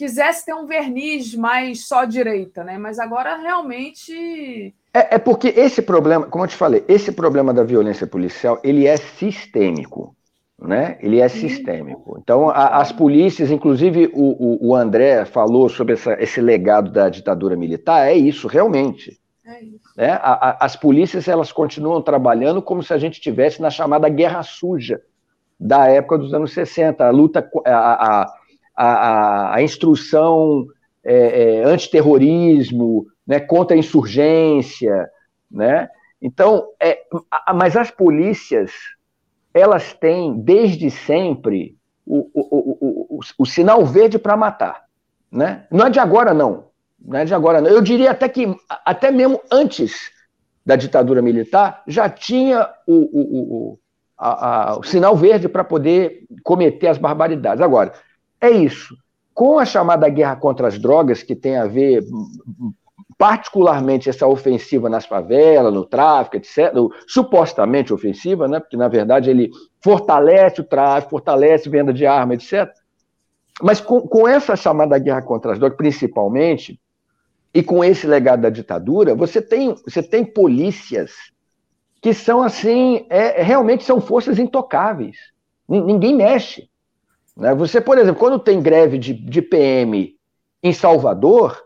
quisesse 0.00 0.46
ter 0.46 0.54
um 0.54 0.64
verniz 0.64 1.34
mais 1.34 1.86
só 1.86 2.06
direita, 2.06 2.64
né? 2.64 2.78
Mas 2.78 2.98
agora 2.98 3.36
realmente 3.36 4.74
é, 4.94 5.16
é, 5.16 5.18
porque 5.18 5.48
esse 5.48 5.82
problema, 5.82 6.26
como 6.26 6.44
eu 6.44 6.48
te 6.48 6.56
falei, 6.56 6.82
esse 6.88 7.12
problema 7.12 7.52
da 7.52 7.62
violência 7.62 8.06
policial, 8.06 8.58
ele 8.64 8.86
é 8.86 8.96
sistêmico, 8.96 10.16
né? 10.58 10.96
Ele 11.00 11.20
é 11.20 11.28
sistêmico. 11.28 12.18
Então, 12.18 12.48
a, 12.48 12.78
as 12.78 12.90
polícias, 12.90 13.50
inclusive 13.50 14.10
o, 14.14 14.68
o, 14.68 14.68
o 14.70 14.74
André 14.74 15.26
falou 15.26 15.68
sobre 15.68 15.92
essa, 15.92 16.16
esse 16.20 16.40
legado 16.40 16.90
da 16.90 17.10
ditadura 17.10 17.54
militar, 17.54 18.08
é 18.08 18.14
isso, 18.14 18.48
realmente. 18.48 19.20
É 19.46 19.62
isso. 19.62 19.80
Né? 19.96 20.12
A, 20.12 20.48
a, 20.48 20.64
as 20.64 20.76
polícias, 20.76 21.28
elas 21.28 21.52
continuam 21.52 22.00
trabalhando 22.00 22.62
como 22.62 22.82
se 22.82 22.94
a 22.94 22.98
gente 22.98 23.14
estivesse 23.14 23.60
na 23.60 23.68
chamada 23.68 24.08
guerra 24.08 24.42
suja 24.42 25.02
da 25.60 25.86
época 25.88 26.16
dos 26.16 26.32
anos 26.32 26.52
60, 26.52 27.04
a 27.04 27.10
luta, 27.10 27.48
a, 27.66 28.39
a, 28.82 29.56
a, 29.56 29.62
instrução 29.62 30.66
é, 31.04 31.58
é, 31.58 31.64
antiterrorismo, 31.64 33.06
né, 33.26 33.38
contra 33.38 33.76
a 33.76 33.78
insurgência, 33.78 35.08
né? 35.50 35.88
Então, 36.22 36.68
é, 36.80 37.02
mas 37.54 37.76
as 37.76 37.90
polícias, 37.90 38.72
elas 39.52 39.92
têm 39.92 40.40
desde 40.40 40.90
sempre 40.90 41.76
o, 42.06 42.30
o, 42.34 43.16
o, 43.16 43.20
o, 43.38 43.46
sinal 43.46 43.84
verde 43.84 44.18
para 44.18 44.36
matar, 44.36 44.84
né? 45.30 45.66
Não 45.70 45.86
é 45.86 45.90
de 45.90 45.98
agora 45.98 46.32
não, 46.32 46.66
não 46.98 47.18
é 47.18 47.24
de 47.24 47.34
agora 47.34 47.60
não. 47.60 47.70
Eu 47.70 47.82
diria 47.82 48.10
até 48.10 48.28
que 48.28 48.54
até 48.84 49.10
mesmo 49.10 49.40
antes 49.50 50.10
da 50.64 50.76
ditadura 50.76 51.22
militar 51.22 51.82
já 51.86 52.08
tinha 52.08 52.68
o, 52.86 53.78
a, 54.16 54.72
a, 54.72 54.78
o 54.78 54.82
sinal 54.82 55.16
verde 55.16 55.48
para 55.48 55.64
poder 55.64 56.24
cometer 56.42 56.88
as 56.88 56.98
barbaridades. 56.98 57.62
Agora, 57.62 57.92
é 58.40 58.50
isso. 58.50 58.96
Com 59.34 59.58
a 59.58 59.64
chamada 59.64 60.08
guerra 60.08 60.36
contra 60.36 60.68
as 60.68 60.78
drogas, 60.78 61.22
que 61.22 61.34
tem 61.34 61.56
a 61.56 61.66
ver 61.66 62.04
particularmente 63.20 64.08
essa 64.08 64.26
ofensiva 64.26 64.88
nas 64.88 65.04
favelas, 65.04 65.74
no 65.74 65.84
tráfico, 65.84 66.38
etc., 66.38 66.72
supostamente 67.06 67.92
ofensiva, 67.92 68.48
né? 68.48 68.58
porque 68.58 68.78
na 68.78 68.88
verdade 68.88 69.28
ele 69.28 69.50
fortalece 69.82 70.62
o 70.62 70.64
tráfico, 70.64 71.10
fortalece 71.10 71.68
venda 71.68 71.92
de 71.92 72.06
arma, 72.06 72.32
etc. 72.32 72.72
Mas 73.60 73.78
com, 73.78 74.00
com 74.00 74.26
essa 74.26 74.56
chamada 74.56 74.98
guerra 74.98 75.20
contra 75.20 75.52
as 75.52 75.58
drogas, 75.58 75.76
principalmente, 75.76 76.80
e 77.52 77.62
com 77.62 77.84
esse 77.84 78.06
legado 78.06 78.40
da 78.40 78.48
ditadura, 78.48 79.14
você 79.14 79.42
tem, 79.42 79.74
você 79.74 80.02
tem 80.02 80.24
polícias 80.24 81.12
que 82.00 82.14
são 82.14 82.42
assim, 82.42 83.04
é, 83.10 83.42
realmente 83.42 83.84
são 83.84 84.00
forças 84.00 84.38
intocáveis. 84.38 85.16
Ninguém 85.68 86.16
mexe. 86.16 86.69
Né? 87.36 87.54
Você, 87.54 87.80
por 87.80 87.98
exemplo, 87.98 88.20
quando 88.20 88.38
tem 88.38 88.62
greve 88.62 88.98
de, 88.98 89.12
de 89.12 89.42
PM 89.42 90.14
em 90.62 90.72
Salvador, 90.72 91.60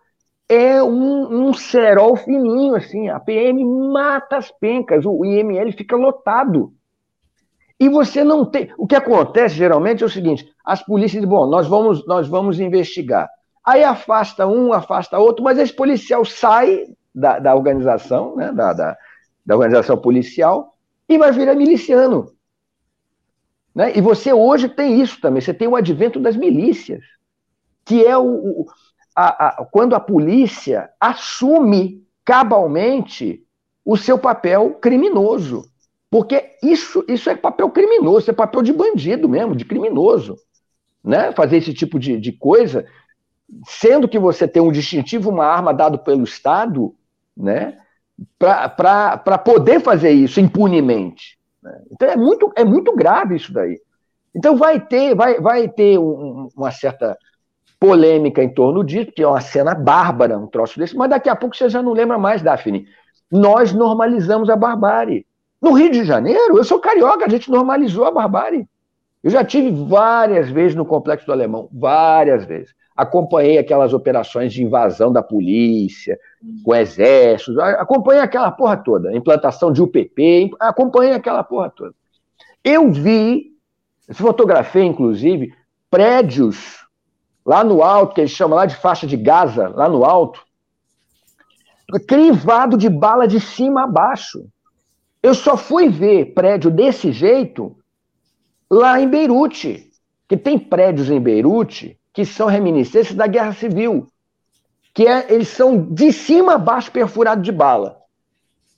é 0.48 0.82
um, 0.82 1.48
um 1.48 1.54
cerol 1.54 2.16
fininho, 2.16 2.74
assim. 2.74 3.08
A 3.08 3.18
PM 3.18 3.64
mata 3.64 4.36
as 4.36 4.50
pencas, 4.50 5.04
o 5.04 5.24
IML 5.24 5.72
fica 5.72 5.96
lotado. 5.96 6.72
E 7.78 7.88
você 7.88 8.22
não 8.22 8.44
tem. 8.44 8.72
O 8.78 8.86
que 8.86 8.94
acontece 8.94 9.54
geralmente 9.54 10.02
é 10.02 10.06
o 10.06 10.10
seguinte: 10.10 10.46
as 10.64 10.82
polícias 10.82 11.22
dizem, 11.22 11.28
bom, 11.28 11.46
nós 11.46 11.66
vamos, 11.66 12.06
nós 12.06 12.28
vamos 12.28 12.60
investigar. 12.60 13.28
Aí 13.64 13.82
afasta 13.82 14.46
um, 14.46 14.72
afasta 14.72 15.18
outro, 15.18 15.42
mas 15.42 15.58
esse 15.58 15.72
policial 15.72 16.24
sai 16.24 16.84
da, 17.14 17.38
da 17.38 17.54
organização, 17.54 18.36
né, 18.36 18.52
da, 18.52 18.72
da, 18.72 18.96
da 19.44 19.54
organização 19.54 19.96
policial, 19.96 20.74
e 21.08 21.16
vai 21.16 21.32
virar 21.32 21.54
miliciano. 21.54 22.33
Né? 23.74 23.96
E 23.96 24.00
você 24.00 24.32
hoje 24.32 24.68
tem 24.68 25.00
isso 25.00 25.20
também, 25.20 25.40
você 25.40 25.52
tem 25.52 25.66
o 25.66 25.76
advento 25.76 26.20
das 26.20 26.36
milícias, 26.36 27.02
que 27.84 28.04
é 28.04 28.16
o, 28.16 28.24
o 28.24 28.66
a, 29.14 29.46
a, 29.46 29.64
quando 29.66 29.94
a 29.94 30.00
polícia 30.00 30.90
assume 31.00 32.04
cabalmente 32.24 33.44
o 33.84 33.96
seu 33.96 34.18
papel 34.18 34.74
criminoso. 34.80 35.68
Porque 36.10 36.56
isso, 36.62 37.04
isso 37.08 37.28
é 37.28 37.36
papel 37.36 37.70
criminoso, 37.70 38.20
isso 38.20 38.30
é 38.30 38.34
papel 38.34 38.62
de 38.62 38.72
bandido 38.72 39.28
mesmo, 39.28 39.54
de 39.54 39.64
criminoso. 39.64 40.36
Né? 41.02 41.32
Fazer 41.32 41.58
esse 41.58 41.74
tipo 41.74 41.98
de, 41.98 42.18
de 42.18 42.32
coisa, 42.32 42.86
sendo 43.66 44.08
que 44.08 44.18
você 44.18 44.48
tem 44.48 44.62
um 44.62 44.72
distintivo, 44.72 45.30
uma 45.30 45.44
arma 45.44 45.74
dado 45.74 45.98
pelo 45.98 46.24
Estado, 46.24 46.94
né? 47.36 47.78
para 48.38 49.38
poder 49.38 49.80
fazer 49.80 50.12
isso 50.12 50.40
impunemente. 50.40 51.36
Né? 51.64 51.80
Então 51.90 52.08
é 52.08 52.16
muito, 52.16 52.52
é 52.54 52.64
muito 52.64 52.94
grave 52.94 53.36
isso 53.36 53.52
daí. 53.52 53.80
Então 54.36 54.56
vai 54.56 54.78
ter, 54.78 55.14
vai, 55.14 55.40
vai 55.40 55.68
ter 55.68 55.98
um, 55.98 56.48
uma 56.54 56.70
certa 56.70 57.16
polêmica 57.80 58.42
em 58.42 58.52
torno 58.52 58.84
disso, 58.84 59.12
que 59.12 59.22
é 59.22 59.26
uma 59.26 59.40
cena 59.40 59.74
bárbara, 59.74 60.38
um 60.38 60.46
troço 60.46 60.78
desse, 60.78 60.96
mas 60.96 61.10
daqui 61.10 61.28
a 61.28 61.36
pouco 61.36 61.56
você 61.56 61.68
já 61.68 61.82
não 61.82 61.92
lembra 61.92 62.18
mais, 62.18 62.42
Daphne. 62.42 62.86
Nós 63.30 63.72
normalizamos 63.72 64.50
a 64.50 64.56
barbárie. 64.56 65.26
No 65.60 65.72
Rio 65.72 65.90
de 65.90 66.04
Janeiro, 66.04 66.58
eu 66.58 66.64
sou 66.64 66.78
carioca, 66.78 67.24
a 67.24 67.28
gente 67.28 67.50
normalizou 67.50 68.04
a 68.04 68.10
barbárie. 68.10 68.68
Eu 69.22 69.30
já 69.30 69.42
tive 69.42 69.70
várias 69.88 70.50
vezes 70.50 70.74
no 70.74 70.84
Complexo 70.84 71.24
do 71.24 71.32
Alemão, 71.32 71.68
várias 71.72 72.44
vezes. 72.44 72.74
Acompanhei 72.96 73.58
aquelas 73.58 73.92
operações 73.92 74.52
de 74.52 74.62
invasão 74.62 75.12
da 75.12 75.20
polícia, 75.20 76.16
com 76.64 76.74
exército, 76.74 77.60
acompanhei 77.60 78.22
aquela 78.22 78.52
porra 78.52 78.76
toda, 78.76 79.16
implantação 79.16 79.72
de 79.72 79.82
UPP, 79.82 80.52
acompanhei 80.60 81.12
aquela 81.12 81.42
porra 81.42 81.70
toda. 81.70 81.92
Eu 82.62 82.92
vi, 82.92 83.52
fotografei 84.12 84.84
inclusive, 84.84 85.52
prédios 85.90 86.86
lá 87.44 87.64
no 87.64 87.82
alto, 87.82 88.14
que 88.14 88.20
eles 88.20 88.30
chamam 88.30 88.56
lá 88.56 88.64
de 88.64 88.76
faixa 88.76 89.06
de 89.06 89.16
Gaza, 89.16 89.68
lá 89.68 89.88
no 89.88 90.04
alto, 90.04 90.40
crivado 92.06 92.76
de 92.76 92.88
bala 92.88 93.26
de 93.26 93.40
cima 93.40 93.84
a 93.84 93.86
baixo. 93.86 94.46
Eu 95.20 95.34
só 95.34 95.56
fui 95.56 95.88
ver 95.88 96.32
prédio 96.32 96.70
desse 96.70 97.10
jeito 97.10 97.76
lá 98.70 99.00
em 99.00 99.08
Beirute, 99.08 99.90
que 100.28 100.36
tem 100.36 100.58
prédios 100.58 101.10
em 101.10 101.20
Beirute 101.20 101.98
que 102.14 102.24
são 102.24 102.46
reminiscências 102.46 103.16
da 103.16 103.26
Guerra 103.26 103.52
Civil, 103.52 104.06
que 104.94 105.06
é, 105.06 105.26
eles 105.32 105.48
são 105.48 105.84
de 105.92 106.12
cima 106.12 106.54
a 106.54 106.58
baixo 106.58 106.90
perfurados 106.92 107.44
de 107.44 107.50
bala. 107.50 108.00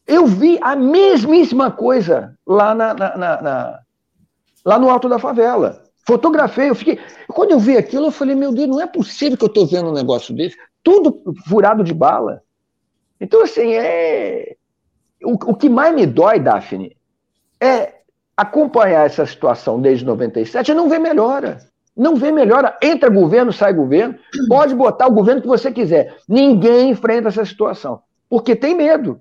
Eu 0.07 0.27
vi 0.27 0.59
a 0.63 0.75
mesmíssima 0.75 1.71
coisa 1.71 2.35
lá, 2.47 2.75
na, 2.75 2.95
na, 2.95 3.17
na, 3.17 3.43
na 3.43 3.81
lá 4.65 4.79
no 4.79 4.89
alto 4.89 5.09
da 5.09 5.19
favela. 5.19 5.85
Fotografei, 6.07 6.71
eu 6.71 6.75
fiquei. 6.75 6.99
Quando 7.29 7.51
eu 7.51 7.59
vi 7.59 7.77
aquilo, 7.77 8.07
eu 8.07 8.13
falei, 8.13 8.35
meu 8.35 8.53
Deus, 8.53 8.69
não 8.69 8.81
é 8.81 8.87
possível 8.87 9.37
que 9.37 9.45
eu 9.45 9.49
estou 9.49 9.67
vendo 9.67 9.91
um 9.91 9.95
negócio 9.95 10.35
desse. 10.35 10.57
Tudo 10.83 11.23
furado 11.47 11.85
de 11.85 11.93
bala. 11.93 12.43
Então, 13.21 13.43
assim, 13.43 13.75
é. 13.75 14.57
O, 15.23 15.33
o 15.33 15.55
que 15.55 15.69
mais 15.69 15.95
me 15.95 16.07
dói, 16.07 16.39
Daphne, 16.39 16.97
é 17.61 17.97
acompanhar 18.37 19.07
essa 19.07 19.27
situação 19.27 19.81
desde 19.81 20.05
97 20.05 20.71
e 20.71 20.75
não 20.75 20.89
ver 20.89 21.01
melhora. 21.01 21.59
Não 21.97 22.15
vê 22.15 22.31
melhora. 22.31 22.77
Entra 22.83 23.09
governo, 23.09 23.53
sai 23.53 23.73
governo. 23.73 24.19
Pode 24.49 24.75
botar 24.75 25.07
o 25.07 25.13
governo 25.13 25.41
que 25.41 25.49
você 25.49 25.73
quiser. 25.73 26.17
Ninguém 26.29 26.91
enfrenta 26.91 27.29
essa 27.29 27.45
situação. 27.45 28.03
Porque 28.29 28.55
tem 28.55 28.75
medo. 28.75 29.21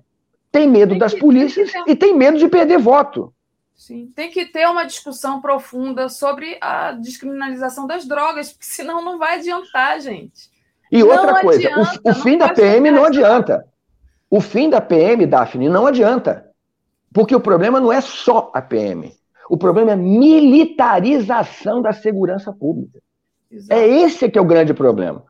Tem 0.52 0.68
medo 0.68 0.90
tem 0.90 0.98
das 0.98 1.14
que, 1.14 1.20
polícias 1.20 1.72
tem 1.72 1.84
e 1.86 1.96
tem 1.96 2.14
medo 2.14 2.38
de 2.38 2.48
perder 2.48 2.78
voto. 2.78 3.32
Sim, 3.74 4.10
tem 4.14 4.30
que 4.30 4.46
ter 4.46 4.66
uma 4.68 4.84
discussão 4.84 5.40
profunda 5.40 6.08
sobre 6.08 6.56
a 6.60 6.92
descriminalização 6.92 7.86
das 7.86 8.06
drogas, 8.06 8.52
porque 8.52 8.64
senão 8.64 9.04
não 9.04 9.18
vai 9.18 9.38
adiantar, 9.38 10.00
gente. 10.00 10.50
E 10.90 11.02
outra 11.02 11.32
não 11.32 11.40
coisa, 11.40 11.68
adianta, 11.68 12.00
o, 12.04 12.10
o 12.10 12.14
fim 12.14 12.38
da 12.38 12.48
PM 12.52 12.90
não 12.90 13.04
adianta. 13.04 13.66
O 14.30 14.40
fim 14.40 14.68
da 14.68 14.80
PM, 14.80 15.26
Daphne, 15.26 15.68
não 15.68 15.86
adianta. 15.86 16.50
Porque 17.12 17.34
o 17.34 17.40
problema 17.40 17.80
não 17.80 17.92
é 17.92 18.00
só 18.00 18.50
a 18.52 18.60
PM. 18.60 19.15
O 19.48 19.56
problema 19.56 19.92
é 19.92 19.96
militarização 19.96 21.80
da 21.80 21.92
segurança 21.92 22.52
pública. 22.52 23.00
Exato. 23.50 23.80
É 23.80 23.86
esse 23.86 24.28
que 24.28 24.38
é 24.38 24.42
o 24.42 24.46
grande 24.46 24.74
problema. 24.74 25.24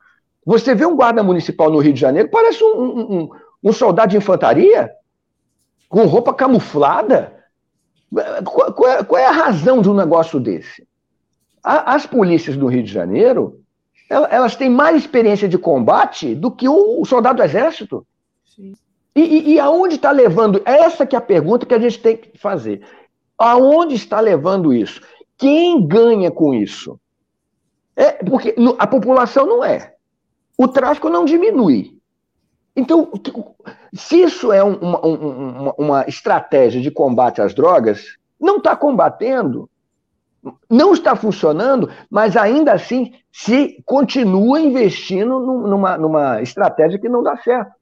Você 0.45 0.75
vê 0.75 0.87
um 0.87 0.97
guarda 0.97 1.23
municipal 1.23 1.71
no 1.71 1.79
Rio 1.79 1.93
de 1.93 2.01
Janeiro, 2.01 2.31
parece 2.31 2.63
um, 2.63 3.23
um, 3.23 3.31
um 3.63 3.73
soldado 3.73 4.11
de 4.11 4.17
infantaria? 4.17 4.91
Com 5.89 6.07
roupa 6.07 6.33
camuflada? 6.33 7.35
Qual, 8.45 8.73
qual, 8.73 8.91
é, 8.91 9.05
qual 9.05 9.21
é, 9.21 9.27
a 9.27 9.33
razão 9.33 9.83
de 9.83 9.91
um 9.91 9.95
negócio 9.95 10.39
desse? 10.39 10.87
A, 11.63 11.95
as 11.95 12.07
polícias 12.07 12.57
do 12.57 12.67
Rio 12.67 12.83
de 12.83 12.93
Janeiro, 12.93 13.61
elas 14.09 14.55
têm 14.55 14.71
mais 14.71 14.97
experiência 14.97 15.49
de 15.49 15.59
combate 15.59 16.35
do 16.35 16.51
que 16.51 16.69
o, 16.69 17.01
o 17.01 17.05
soldado 17.05 17.39
do 17.39 17.43
exército. 17.43 18.07
Sim. 18.45 18.75
E, 19.15 19.21
e, 19.21 19.55
e 19.55 19.61
aonde 19.61 19.97
está 19.97 20.11
levando? 20.11 20.63
Essa 20.65 21.05
que 21.05 21.17
é 21.17 21.19
a 21.19 21.23
pergunta 21.23 21.67
que 21.67 21.75
a 21.75 21.79
gente 21.79 21.99
tem 21.99 22.17
que 22.17 22.39
fazer. 22.39 22.83
Aonde 23.39 23.95
está 23.95 24.21
levando 24.21 24.73
isso? 24.73 25.01
Quem 25.37 25.87
ganha 25.87 26.31
com 26.31 26.55
isso? 26.55 26.99
É, 27.95 28.13
porque 28.13 28.55
a 28.79 28.87
população 28.87 29.47
não 29.47 29.65
é. 29.65 29.95
O 30.57 30.69
tráfico 30.69 31.09
não 31.09 31.25
diminui. 31.25 31.97
Então, 32.75 33.11
se 33.95 34.23
isso 34.23 34.53
é 34.53 34.63
uma, 34.63 35.01
uma, 35.01 35.75
uma 35.79 36.05
estratégia 36.07 36.81
de 36.81 36.91
combate 36.91 37.41
às 37.41 37.55
drogas, 37.55 38.17
não 38.39 38.59
está 38.59 38.77
combatendo, 38.77 39.69
não 40.69 40.93
está 40.93 41.17
funcionando, 41.17 41.91
mas 42.11 42.37
ainda 42.37 42.73
assim 42.73 43.13
se 43.33 43.83
continua 43.85 44.61
investindo 44.61 45.41
numa, 45.41 45.97
numa 45.97 46.43
estratégia 46.43 46.99
que 46.99 47.09
não 47.09 47.23
dá 47.23 47.37
certo. 47.39 47.73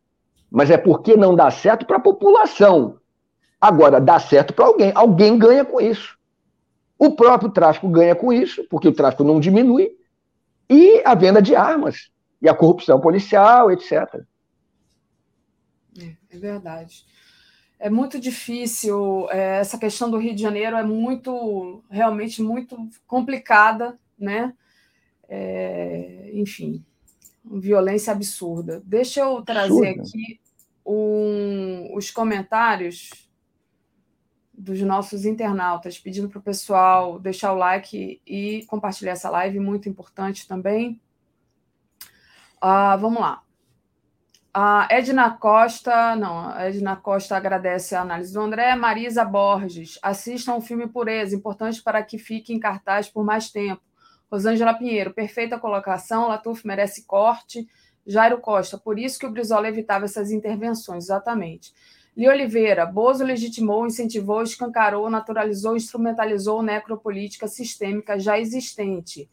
Mas 0.50 0.70
é 0.70 0.78
porque 0.78 1.16
não 1.16 1.34
dá 1.34 1.50
certo 1.50 1.84
para 1.84 1.96
a 1.96 2.00
população. 2.00 2.96
Agora, 3.64 3.98
dá 3.98 4.20
certo 4.20 4.52
para 4.52 4.66
alguém. 4.66 4.92
Alguém 4.94 5.38
ganha 5.38 5.64
com 5.64 5.80
isso. 5.80 6.18
O 6.98 7.16
próprio 7.16 7.50
tráfico 7.50 7.88
ganha 7.88 8.14
com 8.14 8.30
isso, 8.30 8.62
porque 8.68 8.88
o 8.88 8.92
tráfico 8.92 9.24
não 9.24 9.40
diminui, 9.40 9.96
e 10.68 11.00
a 11.02 11.14
venda 11.14 11.40
de 11.40 11.56
armas, 11.56 12.10
e 12.42 12.48
a 12.48 12.54
corrupção 12.54 13.00
policial, 13.00 13.70
etc. 13.70 14.22
É, 15.98 16.14
é 16.30 16.38
verdade. 16.38 17.06
É 17.78 17.88
muito 17.88 18.20
difícil, 18.20 19.26
é, 19.30 19.60
essa 19.60 19.78
questão 19.78 20.10
do 20.10 20.18
Rio 20.18 20.34
de 20.34 20.42
Janeiro 20.42 20.76
é 20.76 20.82
muito, 20.82 21.82
realmente 21.88 22.42
muito 22.42 22.76
complicada, 23.06 23.98
né? 24.18 24.52
É, 25.26 26.32
enfim, 26.34 26.84
violência 27.42 28.12
absurda. 28.12 28.82
Deixa 28.84 29.20
eu 29.20 29.40
trazer 29.40 29.88
Absurda. 29.88 30.02
aqui 30.02 30.40
um, 30.84 31.96
os 31.96 32.10
comentários 32.10 33.23
dos 34.56 34.80
nossos 34.82 35.24
internautas, 35.24 35.98
pedindo 35.98 36.28
para 36.28 36.38
o 36.38 36.42
pessoal 36.42 37.18
deixar 37.18 37.52
o 37.52 37.56
like 37.56 38.20
e 38.26 38.64
compartilhar 38.66 39.12
essa 39.12 39.30
live, 39.30 39.58
muito 39.58 39.88
importante 39.88 40.46
também. 40.46 41.00
Ah, 42.60 42.96
vamos 42.96 43.20
lá. 43.20 43.42
A 44.56 44.86
Edna 44.88 45.30
Costa, 45.32 46.14
não, 46.14 46.48
a 46.50 46.68
Edna 46.68 46.94
Costa 46.94 47.36
agradece 47.36 47.96
a 47.96 48.02
análise 48.02 48.32
do 48.32 48.40
André. 48.40 48.76
Marisa 48.76 49.24
Borges, 49.24 49.98
assistam 50.00 50.54
o 50.54 50.60
filme 50.60 50.86
Pureza, 50.86 51.34
importante 51.34 51.82
para 51.82 52.02
que 52.04 52.18
fique 52.18 52.52
em 52.54 52.60
cartaz 52.60 53.08
por 53.08 53.24
mais 53.24 53.50
tempo. 53.50 53.82
Rosângela 54.30 54.74
Pinheiro, 54.74 55.12
perfeita 55.12 55.58
colocação. 55.58 56.28
Latuf 56.28 56.64
merece 56.64 57.04
corte. 57.04 57.66
Jairo 58.06 58.38
Costa, 58.38 58.78
por 58.78 58.98
isso 58.98 59.18
que 59.18 59.26
o 59.26 59.30
Brizola 59.30 59.66
evitava 59.66 60.04
essas 60.04 60.30
intervenções, 60.30 61.04
exatamente. 61.04 61.72
Li 62.16 62.28
Oliveira, 62.28 62.86
Bozo 62.86 63.24
legitimou, 63.24 63.86
incentivou, 63.86 64.42
escancarou, 64.42 65.10
naturalizou, 65.10 65.76
instrumentalizou 65.76 66.62
necropolítica 66.62 67.48
sistêmica 67.48 68.18
já 68.18 68.38
existente. 68.38 69.28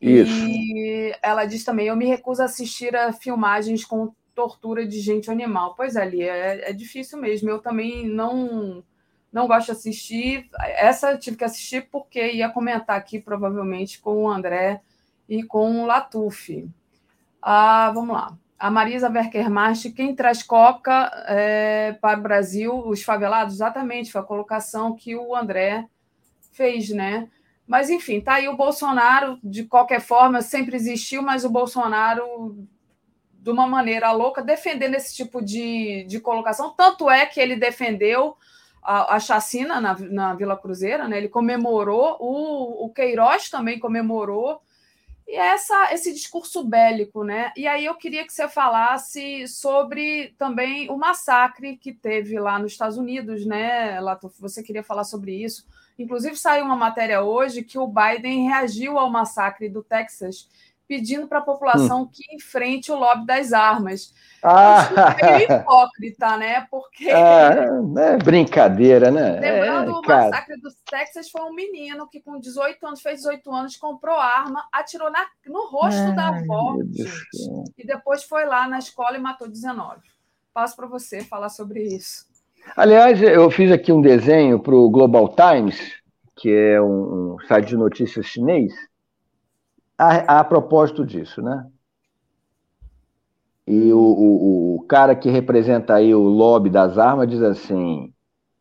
Isso. 0.00 0.30
E 0.30 1.14
ela 1.22 1.44
diz 1.44 1.64
também: 1.64 1.86
eu 1.86 1.96
me 1.96 2.06
recuso 2.06 2.42
a 2.42 2.46
assistir 2.46 2.94
a 2.94 3.12
filmagens 3.12 3.84
com 3.84 4.12
tortura 4.34 4.86
de 4.86 4.98
gente 5.00 5.30
animal. 5.30 5.74
Pois 5.74 5.96
é, 5.96 6.02
ali 6.02 6.22
é, 6.22 6.70
é 6.70 6.72
difícil 6.72 7.18
mesmo. 7.18 7.48
Eu 7.48 7.60
também 7.60 8.08
não 8.08 8.84
não 9.32 9.46
gosto 9.46 9.66
de 9.66 9.72
assistir. 9.72 10.48
Essa 10.60 11.12
eu 11.12 11.18
tive 11.18 11.38
que 11.38 11.44
assistir 11.44 11.88
porque 11.90 12.32
ia 12.32 12.50
comentar 12.50 12.96
aqui 12.96 13.18
provavelmente 13.18 14.00
com 14.00 14.24
o 14.24 14.28
André 14.28 14.82
e 15.28 15.42
com 15.42 15.82
o 15.82 15.86
Latuf. 15.86 16.68
Ah, 17.40 17.90
vamos 17.94 18.14
lá. 18.14 18.36
A 18.62 18.70
Marisa 18.70 19.08
Berkermast, 19.08 19.90
quem 19.90 20.14
traz 20.14 20.40
coca 20.40 21.10
é, 21.26 21.96
para 22.00 22.16
o 22.16 22.22
Brasil, 22.22 22.72
os 22.86 23.02
favelados? 23.02 23.54
Exatamente, 23.54 24.12
foi 24.12 24.20
a 24.20 24.24
colocação 24.24 24.94
que 24.94 25.16
o 25.16 25.34
André 25.34 25.88
fez, 26.52 26.90
né? 26.90 27.28
Mas, 27.66 27.90
enfim, 27.90 28.20
tá 28.20 28.34
aí 28.34 28.46
o 28.46 28.56
Bolsonaro, 28.56 29.36
de 29.42 29.64
qualquer 29.64 30.00
forma, 30.00 30.40
sempre 30.42 30.76
existiu, 30.76 31.22
mas 31.22 31.44
o 31.44 31.50
Bolsonaro 31.50 32.64
de 33.32 33.50
uma 33.50 33.66
maneira 33.66 34.12
louca, 34.12 34.40
defendendo 34.40 34.94
esse 34.94 35.12
tipo 35.12 35.42
de, 35.44 36.04
de 36.04 36.20
colocação. 36.20 36.72
Tanto 36.72 37.10
é 37.10 37.26
que 37.26 37.40
ele 37.40 37.56
defendeu 37.56 38.36
a, 38.80 39.16
a 39.16 39.18
chacina 39.18 39.80
na, 39.80 39.98
na 39.98 40.34
Vila 40.34 40.56
Cruzeira, 40.56 41.08
né? 41.08 41.18
ele 41.18 41.28
comemorou, 41.28 42.16
o, 42.20 42.84
o 42.84 42.92
Queiroz 42.92 43.50
também 43.50 43.80
comemorou, 43.80 44.62
e 45.32 45.34
essa, 45.34 45.94
esse 45.94 46.12
discurso 46.12 46.62
bélico, 46.62 47.24
né? 47.24 47.54
E 47.56 47.66
aí 47.66 47.86
eu 47.86 47.94
queria 47.94 48.22
que 48.22 48.30
você 48.30 48.46
falasse 48.46 49.48
sobre 49.48 50.34
também 50.36 50.90
o 50.90 50.96
massacre 50.98 51.78
que 51.78 51.90
teve 51.90 52.38
lá 52.38 52.58
nos 52.58 52.72
Estados 52.72 52.98
Unidos, 52.98 53.46
né, 53.46 53.98
Latuf? 53.98 54.38
Você 54.42 54.62
queria 54.62 54.82
falar 54.84 55.04
sobre 55.04 55.34
isso. 55.42 55.66
Inclusive, 55.98 56.36
saiu 56.36 56.66
uma 56.66 56.76
matéria 56.76 57.22
hoje 57.22 57.64
que 57.64 57.78
o 57.78 57.86
Biden 57.86 58.46
reagiu 58.46 58.98
ao 58.98 59.08
massacre 59.08 59.70
do 59.70 59.82
Texas 59.82 60.50
pedindo 60.92 61.26
para 61.26 61.38
a 61.38 61.42
população 61.42 62.02
hum. 62.02 62.08
que 62.12 62.22
enfrente 62.36 62.92
o 62.92 62.96
lobby 62.98 63.24
das 63.24 63.54
armas. 63.54 64.12
Ah. 64.42 65.16
É 65.18 65.38
meio 65.38 65.52
hipócrita, 65.60 66.36
né? 66.36 66.66
Porque. 66.70 67.08
Ah, 67.08 67.54
é 67.96 68.16
brincadeira, 68.18 69.10
né? 69.10 69.40
Lembrando, 69.40 69.90
é, 69.90 69.94
o 69.94 70.02
massacre 70.02 70.60
do 70.60 70.68
Texas 70.90 71.30
foi 71.30 71.40
um 71.42 71.54
menino 71.54 72.06
que, 72.10 72.20
com 72.20 72.38
18 72.38 72.86
anos, 72.86 73.00
fez 73.00 73.20
18 73.20 73.50
anos, 73.50 73.76
comprou 73.78 74.16
arma, 74.16 74.68
atirou 74.70 75.10
na, 75.10 75.24
no 75.46 75.66
rosto 75.70 76.14
da 76.14 76.28
avó, 76.28 76.76
gente, 76.90 77.72
e 77.78 77.86
depois 77.86 78.24
foi 78.24 78.44
lá 78.44 78.68
na 78.68 78.78
escola 78.78 79.16
e 79.16 79.20
matou 79.20 79.48
19. 79.48 79.98
Passo 80.52 80.76
para 80.76 80.86
você 80.86 81.22
falar 81.22 81.48
sobre 81.48 81.82
isso. 81.84 82.26
Aliás, 82.76 83.22
eu 83.22 83.50
fiz 83.50 83.72
aqui 83.72 83.90
um 83.90 84.02
desenho 84.02 84.60
para 84.60 84.74
o 84.74 84.90
Global 84.90 85.34
Times, 85.34 85.80
que 86.36 86.50
é 86.50 86.82
um 86.82 87.38
site 87.48 87.68
de 87.68 87.76
notícias 87.78 88.26
chinês 88.26 88.70
a, 90.02 90.40
a 90.40 90.44
propósito 90.44 91.06
disso, 91.06 91.40
né? 91.40 91.66
E 93.66 93.92
o, 93.92 93.98
o, 93.98 94.76
o, 94.76 94.82
cara 94.88 95.14
que 95.14 95.30
representa 95.30 95.94
aí 95.94 96.12
o 96.12 96.22
lobby 96.22 96.68
das 96.68 96.98
armas 96.98 97.28
diz 97.28 97.40
assim: 97.40 98.12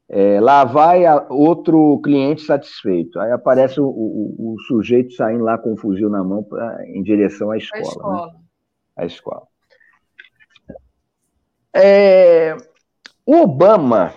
é, 0.08 0.40
lá 0.40 0.64
vai 0.64 1.04
outro 1.30 2.00
cliente 2.04 2.44
satisfeito. 2.44 3.20
Aí 3.20 3.32
aparece 3.32 3.82
o, 3.82 3.88
o, 3.88 4.56
sujeito 4.68 5.14
saindo 5.14 5.44
lá 5.44 5.58
com 5.58 5.74
o 5.74 5.78
fuzil 5.78 6.10
na 6.10 6.24
mão 6.24 6.44
pra, 6.44 6.86
em 6.88 7.02
direção 7.02 7.50
à 7.50 7.58
escola. 7.58 7.82
A 7.82 7.88
escola. 7.88 8.28
Né? 8.28 8.40
A 8.98 9.06
escola. 9.06 9.48
É, 11.74 12.58
o 13.26 13.38
Obama, 13.38 14.14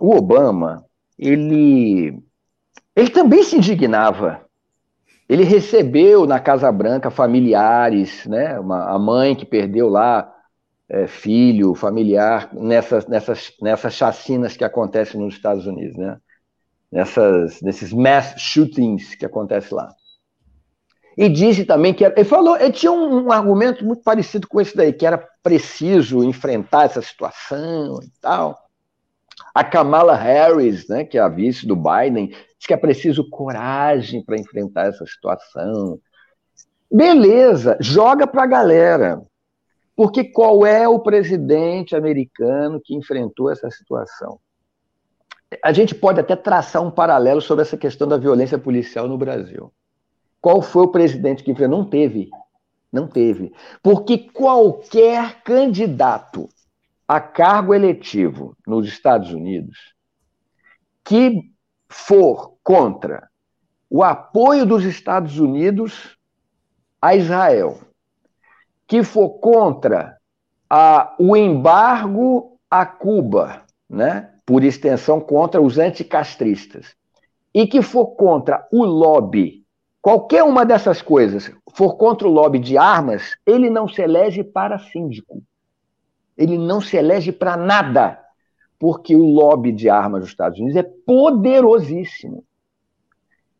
o 0.00 0.16
Obama, 0.16 0.84
ele, 1.18 2.18
ele 2.96 3.10
também 3.10 3.42
se 3.42 3.56
indignava 3.56 4.43
ele 5.28 5.44
recebeu 5.44 6.26
na 6.26 6.38
Casa 6.38 6.70
Branca 6.70 7.10
familiares, 7.10 8.26
né? 8.26 8.58
Uma, 8.58 8.90
a 8.90 8.98
mãe 8.98 9.34
que 9.34 9.46
perdeu 9.46 9.88
lá 9.88 10.30
é, 10.88 11.06
filho, 11.06 11.74
familiar, 11.74 12.50
nessas, 12.52 13.06
nessas, 13.06 13.52
nessas 13.60 13.94
chacinas 13.94 14.56
que 14.56 14.64
acontecem 14.64 15.20
nos 15.20 15.34
Estados 15.34 15.66
Unidos, 15.66 15.96
né? 15.96 16.18
Nessas, 16.92 17.60
nesses 17.62 17.92
mass 17.92 18.34
shootings 18.36 19.14
que 19.14 19.24
acontecem 19.24 19.76
lá. 19.76 19.88
E 21.16 21.28
disse 21.28 21.64
também 21.64 21.94
que 21.94 22.04
era, 22.04 22.14
ele 22.16 22.28
falou, 22.28 22.56
ele 22.56 22.72
tinha 22.72 22.92
um, 22.92 23.26
um, 23.26 23.32
argumento 23.32 23.84
muito 23.84 24.02
parecido 24.02 24.48
com 24.48 24.60
esse 24.60 24.76
daí, 24.76 24.92
que 24.92 25.06
era 25.06 25.18
preciso 25.42 26.24
enfrentar 26.24 26.84
essa 26.84 27.00
situação 27.00 28.00
e 28.02 28.10
tal. 28.20 28.63
A 29.54 29.62
Kamala 29.62 30.16
Harris, 30.16 30.88
né, 30.88 31.04
que 31.04 31.16
é 31.16 31.20
a 31.20 31.28
vice 31.28 31.64
do 31.64 31.76
Biden, 31.76 32.26
diz 32.26 32.66
que 32.66 32.74
é 32.74 32.76
preciso 32.76 33.30
coragem 33.30 34.24
para 34.24 34.36
enfrentar 34.36 34.88
essa 34.88 35.06
situação. 35.06 36.00
Beleza, 36.90 37.76
joga 37.80 38.26
para 38.26 38.42
a 38.42 38.46
galera. 38.46 39.22
Porque 39.96 40.24
qual 40.24 40.66
é 40.66 40.88
o 40.88 40.98
presidente 40.98 41.94
americano 41.94 42.80
que 42.82 42.96
enfrentou 42.96 43.48
essa 43.50 43.70
situação? 43.70 44.40
A 45.62 45.72
gente 45.72 45.94
pode 45.94 46.18
até 46.18 46.34
traçar 46.34 46.82
um 46.82 46.90
paralelo 46.90 47.40
sobre 47.40 47.62
essa 47.62 47.76
questão 47.76 48.08
da 48.08 48.16
violência 48.16 48.58
policial 48.58 49.06
no 49.06 49.16
Brasil. 49.16 49.72
Qual 50.40 50.60
foi 50.60 50.82
o 50.82 50.90
presidente 50.90 51.44
que 51.44 51.52
enfrentou? 51.52 51.78
Não 51.78 51.88
teve. 51.88 52.28
Não 52.92 53.06
teve. 53.06 53.52
Porque 53.80 54.18
qualquer 54.18 55.42
candidato 55.44 56.48
a 57.06 57.20
cargo 57.20 57.74
eletivo 57.74 58.56
nos 58.66 58.88
Estados 58.88 59.32
Unidos 59.32 59.94
que 61.04 61.52
for 61.88 62.54
contra 62.62 63.28
o 63.90 64.02
apoio 64.02 64.64
dos 64.64 64.84
Estados 64.84 65.38
Unidos 65.38 66.16
a 67.00 67.14
Israel, 67.14 67.78
que 68.88 69.02
for 69.04 69.38
contra 69.38 70.16
a, 70.68 71.14
o 71.18 71.36
embargo 71.36 72.58
a 72.70 72.86
Cuba, 72.86 73.62
né, 73.88 74.30
por 74.46 74.64
extensão 74.64 75.20
contra 75.20 75.60
os 75.60 75.78
anticastristas, 75.78 76.96
e 77.52 77.66
que 77.66 77.82
for 77.82 78.16
contra 78.16 78.66
o 78.72 78.84
lobby, 78.84 79.64
qualquer 80.02 80.42
uma 80.42 80.64
dessas 80.64 81.00
coisas, 81.00 81.52
for 81.74 81.96
contra 81.96 82.26
o 82.26 82.30
lobby 82.30 82.58
de 82.58 82.76
armas, 82.76 83.36
ele 83.46 83.70
não 83.70 83.86
se 83.86 84.02
elege 84.02 84.42
para 84.42 84.78
síndico. 84.78 85.42
Ele 86.36 86.58
não 86.58 86.80
se 86.80 86.96
elege 86.96 87.32
para 87.32 87.56
nada, 87.56 88.18
porque 88.78 89.14
o 89.14 89.24
lobby 89.24 89.72
de 89.72 89.88
armas 89.88 90.22
dos 90.22 90.30
Estados 90.30 90.58
Unidos 90.58 90.76
é 90.76 90.82
poderosíssimo. 90.82 92.44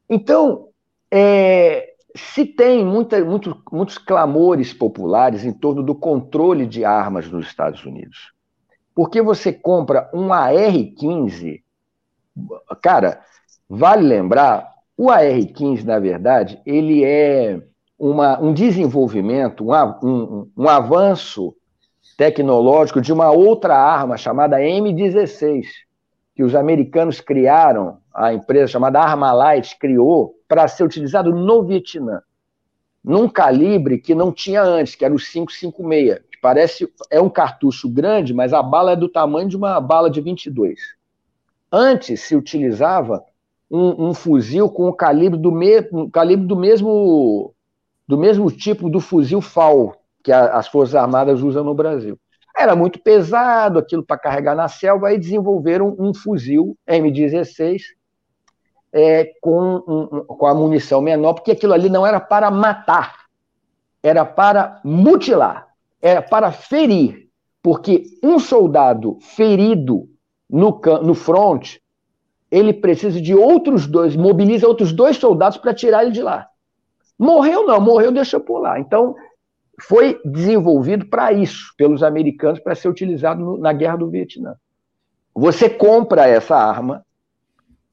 Então, 0.08 0.68
é, 1.10 1.94
se 2.16 2.44
tem 2.44 2.84
muita, 2.84 3.24
muito, 3.24 3.60
muitos 3.72 3.98
clamores 3.98 4.72
populares 4.72 5.44
em 5.44 5.52
torno 5.52 5.82
do 5.82 5.94
controle 5.94 6.66
de 6.66 6.84
armas 6.84 7.30
nos 7.30 7.46
Estados 7.46 7.84
Unidos. 7.84 8.32
Porque 8.94 9.20
você 9.20 9.52
compra 9.52 10.08
um 10.14 10.32
AR-15, 10.32 11.62
cara, 12.80 13.20
vale 13.68 14.06
lembrar, 14.06 14.72
o 14.96 15.10
AR-15, 15.10 15.82
na 15.82 15.98
verdade, 15.98 16.60
ele 16.64 17.04
é 17.04 17.60
uma, 17.98 18.40
um 18.40 18.52
desenvolvimento, 18.52 19.64
um, 19.68 19.74
um, 20.02 20.50
um 20.56 20.68
avanço 20.68 21.56
tecnológico 22.16 23.00
de 23.00 23.12
uma 23.12 23.30
outra 23.30 23.76
arma 23.76 24.16
chamada 24.16 24.58
M16, 24.58 25.66
que 26.34 26.42
os 26.42 26.54
americanos 26.54 27.20
criaram, 27.20 27.98
a 28.12 28.32
empresa 28.32 28.68
chamada 28.68 29.00
Armalite 29.00 29.78
criou 29.78 30.34
para 30.48 30.68
ser 30.68 30.84
utilizado 30.84 31.32
no 31.32 31.64
Vietnã, 31.64 32.22
num 33.02 33.28
calibre 33.28 33.98
que 33.98 34.14
não 34.14 34.32
tinha 34.32 34.62
antes, 34.62 34.94
que 34.94 35.04
era 35.04 35.14
o 35.14 35.18
556, 35.18 36.20
que 36.30 36.38
parece 36.40 36.88
é 37.10 37.20
um 37.20 37.28
cartucho 37.28 37.88
grande, 37.88 38.32
mas 38.32 38.52
a 38.52 38.62
bala 38.62 38.92
é 38.92 38.96
do 38.96 39.08
tamanho 39.08 39.48
de 39.48 39.56
uma 39.56 39.80
bala 39.80 40.10
de 40.10 40.20
22. 40.20 40.78
Antes 41.70 42.20
se 42.20 42.36
utilizava 42.36 43.22
um, 43.70 44.08
um 44.08 44.14
fuzil 44.14 44.68
com 44.68 44.88
o 44.88 44.92
calibre 44.92 45.38
do, 45.38 45.50
me, 45.50 45.82
calibre 46.12 46.46
do 46.46 46.56
mesmo 46.56 47.52
do 48.06 48.18
mesmo 48.18 48.50
tipo 48.50 48.90
do 48.90 49.00
fuzil 49.00 49.40
FAL 49.40 49.96
que 50.24 50.32
a, 50.32 50.56
as 50.56 50.66
Forças 50.66 50.96
Armadas 50.96 51.42
usam 51.42 51.62
no 51.62 51.74
Brasil. 51.74 52.18
Era 52.56 52.74
muito 52.74 53.00
pesado 53.00 53.78
aquilo 53.78 54.02
para 54.02 54.18
carregar 54.18 54.56
na 54.56 54.66
selva, 54.66 55.08
aí 55.08 55.18
desenvolveram 55.18 55.94
um 55.98 56.14
fuzil 56.14 56.76
M16 56.88 57.82
é, 58.92 59.32
com, 59.40 59.82
um, 59.86 60.24
com 60.24 60.46
a 60.46 60.54
munição 60.54 61.02
menor, 61.02 61.34
porque 61.34 61.50
aquilo 61.50 61.74
ali 61.74 61.90
não 61.90 62.06
era 62.06 62.20
para 62.20 62.50
matar, 62.50 63.24
era 64.02 64.24
para 64.24 64.80
mutilar, 64.84 65.66
era 66.00 66.22
para 66.22 66.50
ferir. 66.50 67.24
Porque 67.60 68.04
um 68.22 68.38
soldado 68.38 69.18
ferido 69.20 70.08
no, 70.48 70.80
no 71.02 71.14
front, 71.14 71.78
ele 72.50 72.72
precisa 72.72 73.20
de 73.20 73.34
outros 73.34 73.86
dois, 73.86 74.14
mobiliza 74.14 74.68
outros 74.68 74.92
dois 74.92 75.16
soldados 75.16 75.58
para 75.58 75.74
tirar 75.74 76.02
ele 76.02 76.12
de 76.12 76.22
lá. 76.22 76.46
Morreu 77.18 77.66
não, 77.66 77.80
morreu, 77.80 78.12
deixa 78.12 78.38
por 78.38 78.58
lá. 78.58 78.78
Então, 78.78 79.16
foi 79.80 80.20
desenvolvido 80.24 81.06
para 81.06 81.32
isso, 81.32 81.74
pelos 81.76 82.02
americanos, 82.02 82.60
para 82.60 82.74
ser 82.74 82.88
utilizado 82.88 83.44
no, 83.44 83.58
na 83.58 83.72
guerra 83.72 83.96
do 83.96 84.10
Vietnã. 84.10 84.54
Você 85.34 85.68
compra 85.68 86.28
essa 86.28 86.56
arma, 86.56 87.04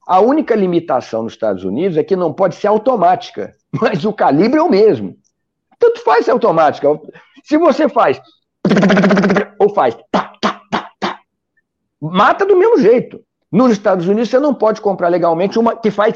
a 0.06 0.20
única 0.20 0.54
limitação 0.54 1.22
nos 1.22 1.32
Estados 1.32 1.64
Unidos 1.64 1.96
é 1.96 2.04
que 2.04 2.16
não 2.16 2.32
pode 2.32 2.54
ser 2.54 2.68
automática, 2.68 3.54
mas 3.72 4.04
o 4.04 4.12
calibre 4.12 4.58
é 4.58 4.62
o 4.62 4.70
mesmo. 4.70 5.16
Tanto 5.78 6.02
faz 6.02 6.24
ser 6.24 6.30
automática. 6.30 6.88
Se 7.44 7.56
você 7.56 7.88
faz 7.88 8.20
ou 9.58 9.74
faz 9.74 9.96
tá, 10.10 10.32
tá, 10.40 10.60
tá, 10.70 10.88
tá, 11.00 11.20
mata 12.00 12.46
do 12.46 12.56
mesmo 12.56 12.78
jeito. 12.78 13.20
Nos 13.50 13.72
Estados 13.72 14.06
Unidos 14.06 14.30
você 14.30 14.38
não 14.38 14.54
pode 14.54 14.80
comprar 14.80 15.08
legalmente 15.08 15.58
uma 15.58 15.76
que 15.76 15.90
faz 15.90 16.14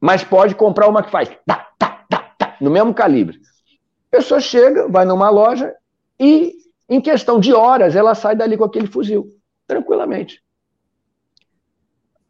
mas 0.00 0.22
pode 0.22 0.54
comprar 0.54 0.88
uma 0.88 1.02
que 1.02 1.10
faz 1.10 1.28
tá, 1.46 1.66
tá, 1.78 2.04
tá, 2.08 2.30
tá, 2.38 2.56
no 2.60 2.70
mesmo 2.70 2.94
calibre. 2.94 3.40
Pessoa 4.16 4.40
chega, 4.40 4.88
vai 4.88 5.04
numa 5.04 5.28
loja 5.28 5.74
e 6.18 6.54
em 6.88 7.02
questão 7.02 7.38
de 7.38 7.52
horas 7.52 7.94
ela 7.94 8.14
sai 8.14 8.34
dali 8.34 8.56
com 8.56 8.64
aquele 8.64 8.86
fuzil, 8.86 9.28
tranquilamente. 9.66 10.42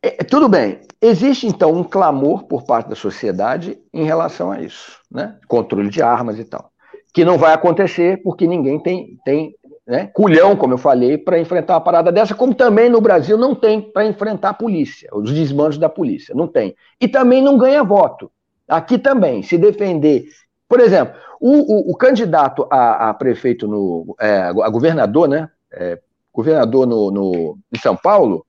É, 0.02 0.24
tudo 0.24 0.48
bem. 0.48 0.80
Existe, 1.00 1.46
então, 1.46 1.72
um 1.72 1.84
clamor 1.84 2.42
por 2.48 2.64
parte 2.64 2.88
da 2.88 2.96
sociedade 2.96 3.78
em 3.94 4.02
relação 4.02 4.50
a 4.50 4.60
isso, 4.60 4.98
né? 5.08 5.38
Controle 5.46 5.88
de 5.88 6.02
armas 6.02 6.40
e 6.40 6.44
tal. 6.44 6.72
Que 7.14 7.24
não 7.24 7.38
vai 7.38 7.54
acontecer 7.54 8.20
porque 8.24 8.48
ninguém 8.48 8.80
tem, 8.80 9.16
tem 9.24 9.54
né, 9.86 10.08
culhão, 10.08 10.56
como 10.56 10.74
eu 10.74 10.78
falei, 10.78 11.16
para 11.16 11.38
enfrentar 11.38 11.74
uma 11.74 11.80
parada 11.80 12.10
dessa, 12.10 12.34
como 12.34 12.52
também 12.52 12.88
no 12.88 13.00
Brasil 13.00 13.38
não 13.38 13.54
tem 13.54 13.80
para 13.80 14.04
enfrentar 14.04 14.48
a 14.48 14.54
polícia, 14.54 15.08
os 15.12 15.32
desmandos 15.32 15.78
da 15.78 15.88
polícia. 15.88 16.34
Não 16.34 16.48
tem. 16.48 16.74
E 17.00 17.06
também 17.06 17.40
não 17.40 17.56
ganha 17.56 17.84
voto. 17.84 18.28
Aqui 18.66 18.98
também, 18.98 19.44
se 19.44 19.56
defender. 19.56 20.24
Por 20.68 20.80
exemplo, 20.80 21.14
o, 21.40 21.90
o, 21.90 21.93
o 21.93 21.97
candidato 21.97 22.66
a, 22.70 23.10
a, 23.10 23.14
prefeito 23.14 23.68
no. 23.68 24.16
É, 24.20 24.43
a 24.43 24.68
governador, 24.68 25.28
né? 25.28 25.48
É, 25.72 25.98
governador 26.32 26.86
no, 26.86 27.10
no, 27.10 27.59
em 27.72 27.78
São 27.78 27.97
Paulo, 27.97 28.44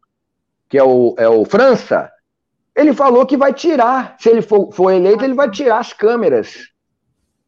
que 0.70 0.78
é 0.78 0.84
o, 0.84 1.16
é 1.18 1.28
o 1.28 1.46
França, 1.46 2.12
ele 2.76 2.94
falou 2.94 3.26
que 3.26 3.38
vai 3.38 3.54
tirar, 3.54 4.16
se 4.20 4.30
ele 4.30 4.42
for, 4.42 4.72
for 4.72 4.92
eleito, 4.92 5.24
ele 5.24 5.34
vai 5.34 5.50
tirar 5.50 5.80
as 5.80 5.94
câmeras 5.94 6.70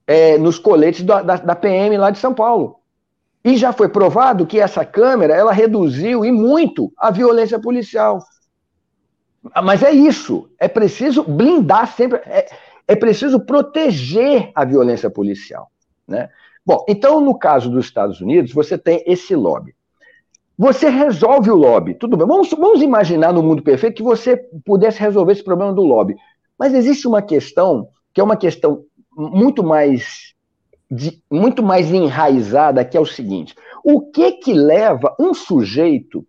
é, 0.07 0.37
nos 0.37 0.57
coletes 0.57 1.03
da, 1.03 1.21
da, 1.21 1.35
da, 1.35 1.55
PM 1.55 1.95
lá 1.97 2.09
de 2.09 2.17
São 2.17 2.33
Paulo. 2.33 2.79
E 3.43 3.55
já 3.55 3.71
foi 3.71 3.87
provado 3.89 4.47
que 4.47 4.59
essa 4.59 4.83
câmera 4.83 5.35
ela 5.35 5.51
reduziu 5.51 6.25
e 6.25 6.31
muito 6.31 6.91
a 6.97 7.11
violência 7.11 7.59
policial. 7.59 8.19
Mas 9.63 9.83
é 9.83 9.91
isso, 9.91 10.49
é 10.59 10.67
preciso 10.67 11.23
blindar 11.23 11.95
sempre, 11.95 12.19
é, 12.25 12.49
é 12.89 12.95
preciso 12.95 13.39
proteger 13.39 14.51
a 14.55 14.65
violência 14.65 15.11
policial. 15.11 15.69
Né? 16.07 16.27
Bom, 16.65 16.83
então 16.89 17.21
no 17.21 17.37
caso 17.37 17.69
dos 17.69 17.85
Estados 17.85 18.19
Unidos, 18.19 18.51
você 18.51 18.79
tem 18.79 19.03
esse 19.05 19.35
lobby. 19.35 19.75
Você 20.57 20.89
resolve 20.89 21.51
o 21.51 21.55
lobby. 21.55 21.93
Tudo 21.93 22.17
bem. 22.17 22.25
Vamos, 22.25 22.49
vamos 22.49 22.81
imaginar 22.81 23.31
no 23.31 23.43
mundo 23.43 23.61
perfeito 23.61 23.97
que 23.97 24.03
você 24.03 24.35
pudesse 24.65 24.99
resolver 24.99 25.33
esse 25.33 25.43
problema 25.43 25.71
do 25.71 25.83
lobby. 25.83 26.15
Mas 26.57 26.73
existe 26.73 27.07
uma 27.07 27.21
questão 27.21 27.89
que 28.11 28.19
é 28.19 28.23
uma 28.23 28.35
questão 28.35 28.83
muito 29.15 29.63
mais 29.63 30.33
de, 30.89 31.21
muito 31.29 31.61
mais 31.61 31.93
enraizada, 31.93 32.83
que 32.83 32.97
é 32.97 32.99
o 32.99 33.05
seguinte: 33.05 33.55
o 33.83 34.01
que 34.01 34.31
que 34.31 34.53
leva 34.53 35.15
um 35.19 35.31
sujeito 35.31 36.25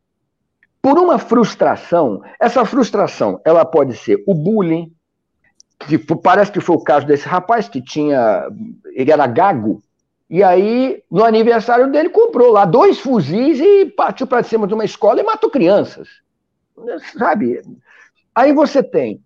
por 0.83 0.99
uma 0.99 1.19
frustração? 1.19 2.21
Essa 2.39 2.67
frustração, 2.67 3.41
ela 3.47 3.65
pode 3.65 3.97
ser 3.97 4.23
o 4.27 4.35
bullying, 4.35 4.93
que 5.87 5.99
parece 5.99 6.53
que 6.53 6.61
foi 6.61 6.77
o 6.77 6.85
caso 6.85 7.07
desse 7.07 7.27
rapaz 7.27 7.69
que 7.69 7.83
tinha, 7.83 8.47
ele 8.95 9.11
era 9.11 9.27
gago, 9.27 9.83
e 10.31 10.45
aí, 10.45 11.03
no 11.11 11.25
aniversário 11.25 11.91
dele, 11.91 12.09
comprou 12.09 12.53
lá 12.53 12.65
dois 12.65 13.01
fuzis 13.01 13.59
e 13.59 13.87
partiu 13.87 14.29
para 14.29 14.45
cima 14.45 14.65
de 14.65 14.73
uma 14.73 14.85
escola 14.85 15.21
e 15.21 15.25
matou 15.25 15.51
crianças. 15.51 16.09
Sabe? 17.19 17.61
Aí 18.33 18.53
você 18.53 18.81
tem. 18.81 19.21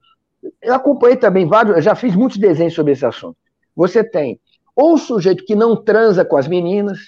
Eu 0.63 0.75
acompanhei 0.75 1.17
também 1.17 1.47
vários, 1.47 1.85
já 1.85 1.95
fiz 1.95 2.15
muitos 2.17 2.39
desenhos 2.39 2.73
sobre 2.73 2.93
esse 2.93 3.05
assunto. 3.05 3.37
Você 3.77 4.03
tem 4.03 4.41
ou 4.75 4.95
o 4.95 4.99
sujeito 4.99 5.45
que 5.45 5.55
não 5.55 5.77
transa 5.77 6.25
com 6.25 6.37
as 6.37 6.49
meninas. 6.49 6.99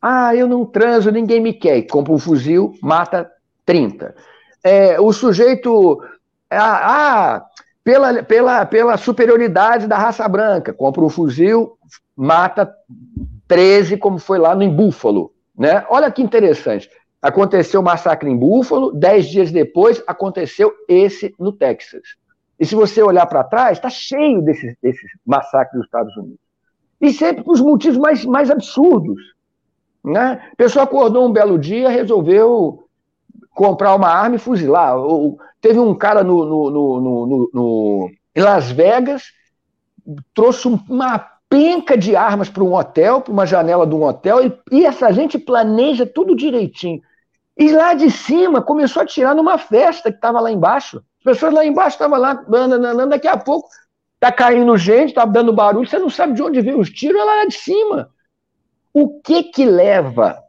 Ah, 0.00 0.34
eu 0.34 0.46
não 0.46 0.64
transo, 0.64 1.10
ninguém 1.10 1.40
me 1.40 1.52
quer. 1.52 1.82
Compra 1.82 2.12
um 2.12 2.18
fuzil, 2.18 2.74
mata 2.82 3.30
30. 3.64 4.14
É, 4.62 5.00
o 5.00 5.12
sujeito. 5.12 6.00
Ah, 6.50 7.36
ah, 7.36 7.46
pela, 7.84 8.22
pela, 8.22 8.64
pela 8.66 8.96
superioridade 8.96 9.86
da 9.86 9.98
raça 9.98 10.26
branca, 10.28 10.72
compra 10.72 11.02
um 11.02 11.08
fuzil, 11.08 11.76
mata 12.16 12.72
13, 13.48 13.96
como 13.96 14.18
foi 14.18 14.38
lá 14.38 14.54
no 14.54 14.62
em 14.62 14.70
Búfalo. 14.70 15.32
Né? 15.56 15.84
Olha 15.88 16.10
que 16.10 16.22
interessante. 16.22 16.88
Aconteceu 17.20 17.80
o 17.80 17.84
massacre 17.84 18.28
em 18.28 18.36
Búfalo, 18.36 18.92
dez 18.92 19.26
dias 19.26 19.52
depois 19.52 20.02
aconteceu 20.06 20.72
esse 20.88 21.34
no 21.38 21.52
Texas. 21.52 22.02
E 22.58 22.66
se 22.66 22.74
você 22.74 23.02
olhar 23.02 23.26
para 23.26 23.44
trás, 23.44 23.78
está 23.78 23.90
cheio 23.90 24.40
desses, 24.42 24.74
desses 24.80 25.10
massacres 25.26 25.74
dos 25.74 25.84
Estados 25.84 26.16
Unidos. 26.16 26.40
E 27.00 27.12
sempre 27.12 27.42
por 27.42 27.52
os 27.52 27.60
motivos 27.60 27.98
mais, 27.98 28.24
mais 28.24 28.50
absurdos. 28.50 29.20
Né? 30.04 30.40
A 30.52 30.56
pessoa 30.56 30.84
acordou 30.84 31.26
um 31.26 31.32
belo 31.32 31.58
dia, 31.58 31.88
resolveu 31.88 32.81
comprar 33.54 33.94
uma 33.94 34.08
arma 34.08 34.36
e 34.36 34.38
fuzilar. 34.38 34.96
Teve 35.60 35.78
um 35.78 35.94
cara 35.94 36.24
no, 36.24 36.44
no, 36.44 36.70
no, 36.70 37.50
no 37.52 38.10
em 38.34 38.40
Las 38.40 38.70
Vegas, 38.70 39.24
trouxe 40.34 40.68
uma 40.88 41.18
penca 41.48 41.98
de 41.98 42.16
armas 42.16 42.48
para 42.48 42.64
um 42.64 42.74
hotel, 42.74 43.20
para 43.20 43.32
uma 43.32 43.44
janela 43.44 43.86
de 43.86 43.94
um 43.94 44.02
hotel, 44.04 44.44
e, 44.46 44.58
e, 44.70 44.86
essa 44.86 45.12
gente 45.12 45.38
planeja 45.38 46.06
tudo 46.06 46.34
direitinho. 46.34 47.02
E 47.58 47.70
lá 47.70 47.92
de 47.92 48.10
cima 48.10 48.62
começou 48.62 49.02
a 49.02 49.06
tirar 49.06 49.34
numa 49.34 49.58
festa 49.58 50.10
que 50.10 50.16
estava 50.16 50.40
lá 50.40 50.50
embaixo. 50.50 51.04
As 51.18 51.24
pessoas 51.24 51.52
lá 51.52 51.64
embaixo 51.64 51.96
estavam 51.96 52.18
lá, 52.18 52.42
andando, 52.50 53.10
daqui 53.10 53.28
a 53.28 53.36
pouco 53.36 53.68
tá 54.18 54.32
caindo 54.32 54.76
gente, 54.78 55.12
tá 55.12 55.26
dando 55.26 55.52
barulho, 55.52 55.86
você 55.86 55.98
não 55.98 56.08
sabe 56.08 56.32
de 56.32 56.42
onde 56.42 56.60
veio 56.62 56.78
os 56.78 56.88
tiros, 56.88 57.20
é 57.20 57.24
lá 57.24 57.44
de 57.44 57.54
cima. 57.54 58.08
O 58.94 59.20
que 59.20 59.42
que 59.42 59.66
leva 59.66 60.42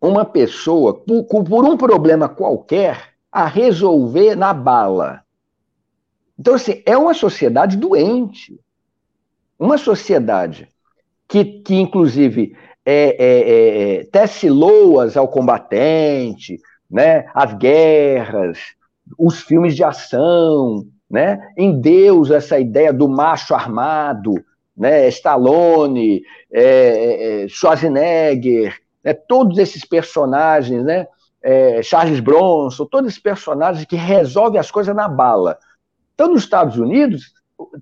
uma 0.00 0.24
pessoa, 0.24 0.94
por, 0.94 1.24
por 1.24 1.64
um 1.64 1.76
problema 1.76 2.28
qualquer, 2.28 3.14
a 3.30 3.46
resolver 3.46 4.34
na 4.34 4.52
bala? 4.52 5.22
Então, 6.38 6.54
assim, 6.54 6.82
é 6.86 6.96
uma 6.96 7.14
sociedade 7.14 7.76
doente. 7.76 8.58
Uma 9.58 9.76
sociedade 9.76 10.68
que, 11.28 11.44
que 11.44 11.74
inclusive, 11.74 12.56
é, 12.86 13.16
é, 13.18 13.98
é, 14.00 14.04
tece 14.04 14.48
loas 14.48 15.16
ao 15.16 15.28
combatente, 15.28 16.58
né? 16.90 17.26
as 17.34 17.52
guerras, 17.54 18.58
os 19.18 19.40
filmes 19.40 19.76
de 19.76 19.84
ação, 19.84 20.86
né? 21.10 21.52
em 21.56 21.78
Deus 21.80 22.30
essa 22.30 22.58
ideia 22.58 22.92
do 22.92 23.08
macho 23.08 23.54
armado, 23.54 24.34
né? 24.78 25.08
Stallone, 25.08 26.22
é, 26.50 26.62
é, 26.62 27.44
é, 27.44 27.48
Schwarzenegger, 27.48 28.78
né? 29.04 29.12
todos 29.12 29.58
esses 29.58 29.84
personagens, 29.84 30.84
né? 30.84 31.06
É, 31.40 31.82
Charles 31.82 32.18
Bronson, 32.18 32.84
todos 32.86 33.10
esses 33.10 33.22
personagens 33.22 33.84
que 33.84 33.94
resolvem 33.94 34.58
as 34.58 34.70
coisas 34.70 34.94
na 34.94 35.06
bala. 35.06 35.56
Então, 36.12 36.28
nos 36.28 36.42
Estados 36.42 36.76
Unidos, 36.76 37.32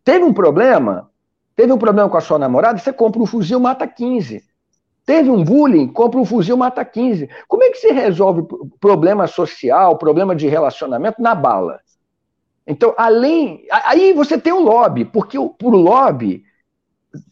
teve 0.05 0.25
um 0.25 0.33
problema, 0.33 1.11
teve 1.55 1.73
um 1.73 1.79
problema 1.79 2.09
com 2.11 2.19
a 2.19 2.21
sua 2.21 2.39
namorada, 2.39 2.79
você 2.79 2.93
compra 2.93 3.21
um 3.21 3.27
fuzil, 3.27 3.59
mata 3.59 3.87
15. 3.87 4.45
Teve 5.07 5.31
um 5.31 5.43
bullying, 5.43 5.89
compra 5.89 6.21
um 6.21 6.25
fuzil, 6.25 6.57
mata 6.57 6.85
15. 6.85 7.31
Como 7.49 7.63
é 7.63 7.71
que 7.71 7.79
se 7.79 7.93
resolve 7.93 8.47
problema 8.79 9.27
social, 9.27 9.97
problema 9.97 10.37
de 10.37 10.49
relacionamento 10.49 11.23
na 11.23 11.35
bala? 11.35 11.81
Então, 12.67 12.93
além. 12.99 13.65
Aí 13.71 14.13
você 14.13 14.37
tem 14.37 14.53
o 14.53 14.61
lobby, 14.61 15.05
porque 15.05 15.39
por 15.59 15.73
lobby 15.75 16.43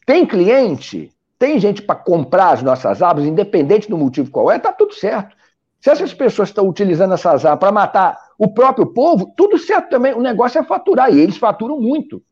tem 0.07 0.25
cliente, 0.25 1.13
tem 1.45 1.61
gente 1.61 1.83
para 1.83 1.95
comprar 1.95 2.55
as 2.55 2.63
nossas 2.63 3.03
armas, 3.03 3.27
independente 3.27 3.87
do 3.87 3.99
motivo 3.99 4.31
qual 4.31 4.51
é, 4.51 4.59
tá 4.59 4.73
tudo 4.73 4.95
certo. 4.95 5.37
Se 5.79 5.91
essas 5.91 6.15
pessoas 6.15 6.49
estão 6.49 6.67
utilizando 6.67 7.13
essas 7.13 7.45
armas 7.45 7.61
para 7.61 7.71
matar 7.71 8.19
o 8.39 8.49
próprio 8.49 8.87
povo, 8.87 9.31
tudo 9.37 9.59
certo 9.59 9.91
também. 9.91 10.15
O 10.15 10.23
negócio 10.23 10.59
é 10.59 10.65
faturar, 10.65 11.13
e 11.13 11.21
eles 11.21 11.37
faturam 11.37 11.79
muito. 11.79 12.23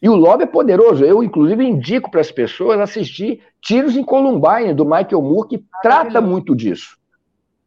E 0.00 0.08
o 0.08 0.14
lobby 0.14 0.44
é 0.44 0.46
poderoso. 0.46 1.04
Eu, 1.04 1.22
inclusive, 1.22 1.62
indico 1.62 2.10
para 2.10 2.22
as 2.22 2.32
pessoas 2.32 2.80
assistir 2.80 3.42
Tiros 3.60 3.98
em 3.98 4.02
Columbine, 4.02 4.72
do 4.72 4.86
Michael 4.86 5.20
Moore, 5.20 5.48
que 5.48 5.64
trata 5.82 6.22
muito 6.22 6.56
disso. 6.56 6.96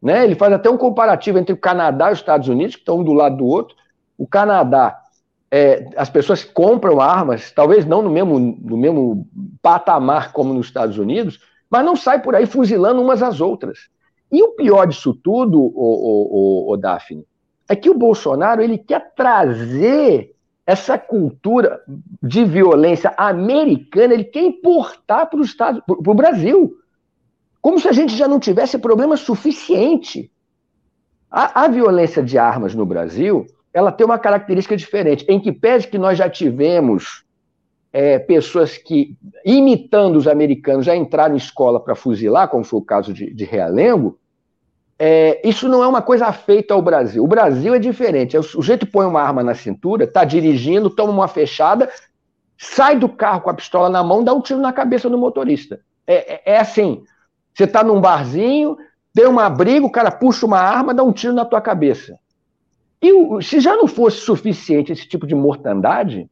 Né? 0.02 0.24
Ele 0.24 0.34
faz 0.34 0.52
até 0.52 0.68
um 0.68 0.76
comparativo 0.76 1.38
entre 1.38 1.52
o 1.52 1.56
Canadá 1.56 2.08
e 2.08 2.14
os 2.14 2.18
Estados 2.18 2.48
Unidos, 2.48 2.74
que 2.74 2.80
estão 2.80 2.98
um 2.98 3.04
do 3.04 3.12
lado 3.12 3.36
do 3.36 3.46
outro. 3.46 3.76
O 4.18 4.26
Canadá, 4.26 4.98
é, 5.50 5.88
as 5.96 6.10
pessoas 6.10 6.44
compram 6.44 7.00
armas, 7.00 7.50
talvez 7.50 7.86
não 7.86 8.02
no 8.02 8.10
mesmo, 8.10 8.38
no 8.38 8.76
mesmo 8.76 9.26
patamar 9.62 10.32
como 10.32 10.52
nos 10.52 10.66
Estados 10.66 10.98
Unidos, 10.98 11.40
mas 11.70 11.84
não 11.84 11.96
sai 11.96 12.22
por 12.22 12.34
aí 12.34 12.46
fuzilando 12.46 13.00
umas 13.00 13.22
às 13.22 13.40
outras. 13.40 13.88
E 14.30 14.42
o 14.42 14.48
pior 14.50 14.86
disso 14.86 15.14
tudo, 15.14 15.58
o, 15.60 15.64
o, 15.64 16.68
o, 16.70 16.72
o 16.72 16.76
Daphne, 16.76 17.26
é 17.68 17.74
que 17.74 17.88
o 17.88 17.94
Bolsonaro 17.94 18.62
ele 18.62 18.78
quer 18.78 19.14
trazer 19.14 20.34
essa 20.66 20.98
cultura 20.98 21.80
de 22.22 22.44
violência 22.44 23.14
americana, 23.16 24.12
ele 24.12 24.24
quer 24.24 24.42
importar 24.42 25.26
para 25.26 25.40
o 25.40 26.14
Brasil. 26.14 26.76
Como 27.60 27.80
se 27.80 27.88
a 27.88 27.92
gente 27.92 28.14
já 28.14 28.28
não 28.28 28.38
tivesse 28.38 28.78
problema 28.78 29.16
suficiente. 29.16 30.30
A, 31.30 31.64
a, 31.64 31.68
violência 31.68 32.22
de 32.22 32.38
armas 32.38 32.74
no 32.74 32.84
Brasil, 32.84 33.46
ela 33.78 33.92
tem 33.92 34.04
uma 34.04 34.18
característica 34.18 34.76
diferente, 34.76 35.24
em 35.28 35.38
que 35.38 35.52
pese 35.52 35.86
que 35.86 35.96
nós 35.96 36.18
já 36.18 36.28
tivemos 36.28 37.24
é, 37.92 38.18
pessoas 38.18 38.76
que, 38.76 39.16
imitando 39.44 40.16
os 40.16 40.26
americanos, 40.26 40.84
já 40.84 40.96
entraram 40.96 41.34
em 41.34 41.38
escola 41.38 41.78
para 41.78 41.94
fuzilar, 41.94 42.48
como 42.48 42.64
foi 42.64 42.80
o 42.80 42.84
caso 42.84 43.12
de, 43.12 43.32
de 43.32 43.44
Realengo, 43.44 44.18
é, 44.98 45.40
isso 45.48 45.68
não 45.68 45.84
é 45.84 45.86
uma 45.86 46.02
coisa 46.02 46.32
feita 46.32 46.74
ao 46.74 46.82
Brasil. 46.82 47.22
O 47.22 47.28
Brasil 47.28 47.72
é 47.72 47.78
diferente. 47.78 48.36
É 48.36 48.40
o 48.40 48.42
sujeito 48.42 48.84
põe 48.84 49.06
uma 49.06 49.22
arma 49.22 49.44
na 49.44 49.54
cintura, 49.54 50.04
está 50.04 50.24
dirigindo, 50.24 50.90
toma 50.90 51.12
uma 51.12 51.28
fechada, 51.28 51.88
sai 52.56 52.98
do 52.98 53.08
carro 53.08 53.42
com 53.42 53.50
a 53.50 53.54
pistola 53.54 53.88
na 53.88 54.02
mão, 54.02 54.24
dá 54.24 54.34
um 54.34 54.40
tiro 54.40 54.60
na 54.60 54.72
cabeça 54.72 55.08
do 55.08 55.16
motorista. 55.16 55.80
É, 56.04 56.34
é, 56.34 56.54
é 56.54 56.58
assim: 56.58 57.04
você 57.54 57.62
está 57.62 57.84
num 57.84 58.00
barzinho, 58.00 58.76
tem 59.14 59.26
uma 59.26 59.48
briga, 59.48 59.86
o 59.86 59.92
cara 59.92 60.10
puxa 60.10 60.44
uma 60.44 60.58
arma, 60.58 60.92
dá 60.92 61.04
um 61.04 61.12
tiro 61.12 61.32
na 61.32 61.44
tua 61.44 61.60
cabeça. 61.60 62.18
E 63.00 63.42
se 63.42 63.60
já 63.60 63.76
não 63.76 63.86
fosse 63.86 64.18
suficiente 64.18 64.92
esse 64.92 65.06
tipo 65.06 65.26
de 65.26 65.34
mortandade, 65.34 66.28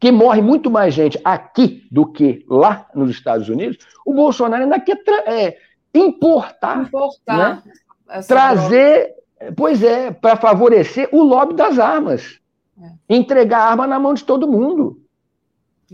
que 0.00 0.12
morre 0.12 0.40
muito 0.40 0.70
mais 0.70 0.94
gente 0.94 1.20
aqui 1.24 1.86
do 1.90 2.06
que 2.06 2.44
lá 2.48 2.86
nos 2.94 3.10
Estados 3.10 3.48
Unidos, 3.48 3.78
o 4.06 4.14
Bolsonaro 4.14 4.62
ainda 4.62 4.78
quer 4.78 4.98
é, 5.26 5.58
importar, 5.92 6.82
importar. 6.82 7.62
Né? 8.06 8.22
trazer, 8.26 9.14
droga. 9.38 9.54
pois 9.56 9.82
é, 9.82 10.10
para 10.10 10.36
favorecer 10.36 11.08
o 11.12 11.22
lobby 11.22 11.54
das 11.54 11.78
armas. 11.78 12.38
É. 12.80 13.16
Entregar 13.16 13.58
a 13.58 13.70
arma 13.70 13.86
na 13.86 13.98
mão 13.98 14.14
de 14.14 14.24
todo 14.24 14.46
mundo. 14.46 15.02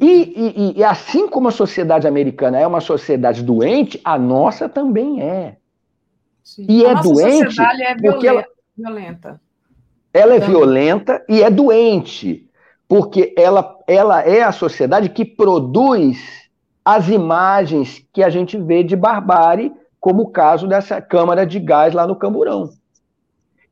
E, 0.00 0.74
e, 0.76 0.78
e, 0.78 0.84
assim 0.84 1.28
como 1.28 1.48
a 1.48 1.52
sociedade 1.52 2.06
americana 2.06 2.58
é 2.58 2.66
uma 2.66 2.80
sociedade 2.80 3.42
doente, 3.42 4.00
a 4.04 4.18
nossa 4.18 4.68
também 4.68 5.22
é. 5.22 5.56
Sim. 6.42 6.66
E 6.68 6.84
a 6.84 6.90
é 6.90 6.94
doente. 7.02 7.60
é 7.60 7.94
porque 7.94 8.26
ela, 8.26 8.44
violenta. 8.76 9.40
Ela 10.14 10.36
é 10.36 10.38
violenta 10.38 11.24
e 11.28 11.42
é 11.42 11.50
doente, 11.50 12.48
porque 12.88 13.34
ela, 13.36 13.76
ela 13.88 14.22
é 14.22 14.42
a 14.42 14.52
sociedade 14.52 15.08
que 15.08 15.24
produz 15.24 16.44
as 16.84 17.08
imagens 17.08 18.06
que 18.12 18.22
a 18.22 18.30
gente 18.30 18.56
vê 18.56 18.84
de 18.84 18.94
barbárie 18.94 19.72
como 19.98 20.22
o 20.22 20.30
caso 20.30 20.68
dessa 20.68 21.00
câmara 21.00 21.44
de 21.44 21.58
gás 21.58 21.94
lá 21.94 22.06
no 22.06 22.14
Camburão. 22.14 22.70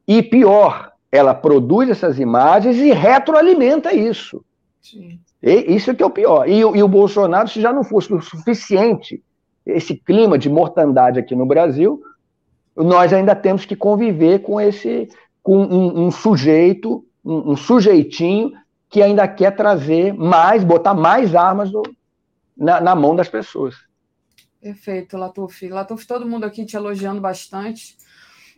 E 0.09 0.23
pior, 0.23 0.93
ela 1.13 1.35
produz 1.35 1.91
essas 1.91 2.19
imagens 2.19 2.79
e 2.79 2.91
retroalimenta 2.91 3.95
isso. 3.95 4.43
Sim. 4.81 5.21
E, 5.43 5.75
isso 5.77 5.91
é 5.91 5.95
que 5.95 6.03
é 6.03 6.07
o 6.07 6.11
pior. 6.11 6.49
E, 6.49 6.61
e, 6.61 6.83
o 6.83 6.89
Bolsonaro, 6.89 7.49
se 7.49 7.61
já 7.61 7.73
não 7.73 7.85
fosse 7.85 8.13
o 8.13 8.21
suficiente 8.21 9.23
esse 9.65 9.95
clima 9.95 10.39
de 10.39 10.49
mortandade 10.49 11.21
aqui 11.21 11.37
no 11.37 11.47
Brasil, 11.47 12.03
nós 12.75 13.13
ainda 13.13 13.35
temos 13.35 13.65
que 13.65 13.77
conviver 13.77 14.41
com 14.41 14.61
esse, 14.61 15.09
com 15.43 15.59
um, 15.59 16.07
um 16.07 16.11
sujeito, 16.11 17.05
um, 17.25 17.53
um, 17.53 17.57
sujeitinho 17.57 18.53
que 18.89 19.03
ainda 19.03 19.27
quer 19.27 19.57
trazer 19.57 20.13
mais, 20.15 20.63
botar 20.63 20.95
mais 20.95 21.35
armas 21.35 21.73
no, 21.73 21.83
na, 22.57 22.81
na 22.81 22.95
mão 22.95 23.17
das 23.17 23.29
pessoas. 23.29 23.75
Perfeito, 24.61 25.17
Latuf. 25.17 25.69
Latuf, 25.69 26.07
todo 26.07 26.29
mundo 26.29 26.45
aqui 26.45 26.65
te 26.65 26.77
elogiando 26.77 27.21
bastante. 27.21 27.97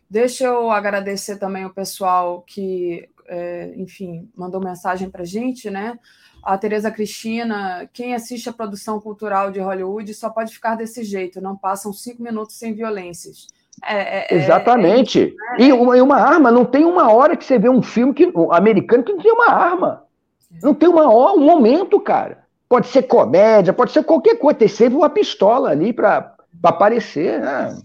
Deixa 0.08 0.44
eu 0.44 0.70
agradecer 0.70 1.38
também 1.38 1.64
o 1.64 1.72
pessoal 1.72 2.42
que, 2.42 3.08
é, 3.26 3.72
enfim, 3.76 4.28
mandou 4.36 4.62
mensagem 4.62 5.08
para 5.08 5.24
gente, 5.24 5.70
né? 5.70 5.98
A 6.42 6.58
Tereza 6.58 6.90
Cristina, 6.90 7.88
quem 7.90 8.14
assiste 8.14 8.50
a 8.50 8.52
produção 8.52 9.00
cultural 9.00 9.50
de 9.50 9.60
Hollywood 9.60 10.12
só 10.12 10.28
pode 10.28 10.52
ficar 10.52 10.74
desse 10.74 11.02
jeito, 11.02 11.40
não 11.40 11.56
passam 11.56 11.90
cinco 11.90 12.22
minutos 12.22 12.56
sem 12.56 12.74
violências. 12.74 13.46
É, 13.86 13.96
é, 13.96 14.26
é 14.30 14.34
Exatamente. 14.34 15.34
É, 15.56 15.58
né? 15.58 15.68
e, 15.68 15.72
uma, 15.72 15.96
e, 15.96 16.00
uma, 16.00 16.16
arma, 16.16 16.50
não 16.50 16.64
tem 16.64 16.84
uma 16.84 17.10
hora 17.12 17.36
que 17.36 17.44
você 17.44 17.58
vê 17.58 17.68
um 17.68 17.82
filme 17.82 18.14
que, 18.14 18.26
um 18.34 18.52
americano 18.52 19.02
que 19.02 19.12
não 19.12 19.22
tem 19.22 19.32
uma 19.32 19.50
arma. 19.50 20.04
Não 20.62 20.74
tem 20.74 20.88
uma 20.88 21.12
hora, 21.12 21.36
um 21.36 21.44
momento, 21.44 21.98
cara. 22.00 22.44
Pode 22.68 22.86
ser 22.88 23.02
comédia, 23.02 23.72
pode 23.72 23.92
ser 23.92 24.04
qualquer 24.04 24.36
coisa. 24.36 24.58
Tem 24.58 24.68
sempre 24.68 24.96
uma 24.96 25.10
pistola 25.10 25.70
ali 25.70 25.92
para 25.92 26.34
aparecer. 26.62 27.40
Né? 27.40 27.76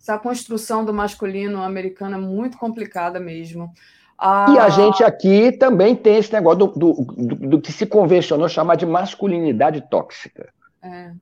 Essa 0.00 0.18
construção 0.18 0.84
do 0.84 0.92
masculino 0.92 1.62
americano 1.62 2.16
é 2.16 2.20
muito 2.20 2.56
complicada 2.56 3.20
mesmo. 3.20 3.70
Ah... 4.18 4.46
E 4.50 4.58
a 4.58 4.68
gente 4.68 5.04
aqui 5.04 5.52
também 5.52 5.94
tem 5.94 6.16
esse 6.16 6.32
negócio 6.32 6.58
do, 6.58 6.66
do, 6.66 6.92
do, 7.04 7.34
do 7.48 7.60
que 7.60 7.72
se 7.72 7.86
convencionou 7.86 8.48
chamar 8.48 8.74
de 8.74 8.86
masculinidade 8.86 9.80
tóxica. 9.88 10.48
É. 10.82 11.12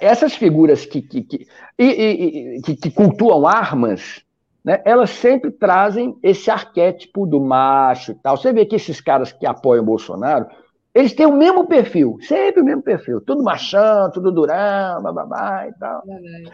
essas 0.00 0.34
figuras 0.34 0.86
que, 0.86 1.02
que, 1.02 1.22
que, 1.22 1.46
e, 1.78 2.60
que, 2.64 2.76
que 2.76 2.90
cultuam 2.90 3.46
armas, 3.46 4.22
né, 4.64 4.80
elas 4.84 5.10
sempre 5.10 5.50
trazem 5.50 6.16
esse 6.22 6.50
arquétipo 6.50 7.26
do 7.26 7.40
macho 7.40 8.12
e 8.12 8.14
tal. 8.14 8.36
Você 8.36 8.52
vê 8.52 8.64
que 8.64 8.76
esses 8.76 9.00
caras 9.00 9.32
que 9.32 9.46
apoiam 9.46 9.82
o 9.82 9.86
Bolsonaro, 9.86 10.46
eles 10.94 11.12
têm 11.12 11.26
o 11.26 11.36
mesmo 11.36 11.66
perfil, 11.66 12.18
sempre 12.20 12.60
o 12.60 12.64
mesmo 12.64 12.82
perfil, 12.82 13.20
tudo 13.20 13.42
machão, 13.42 14.10
tudo 14.10 14.30
durão, 14.30 15.02
bababá 15.02 15.66
e 15.68 15.72
tal. 15.78 16.02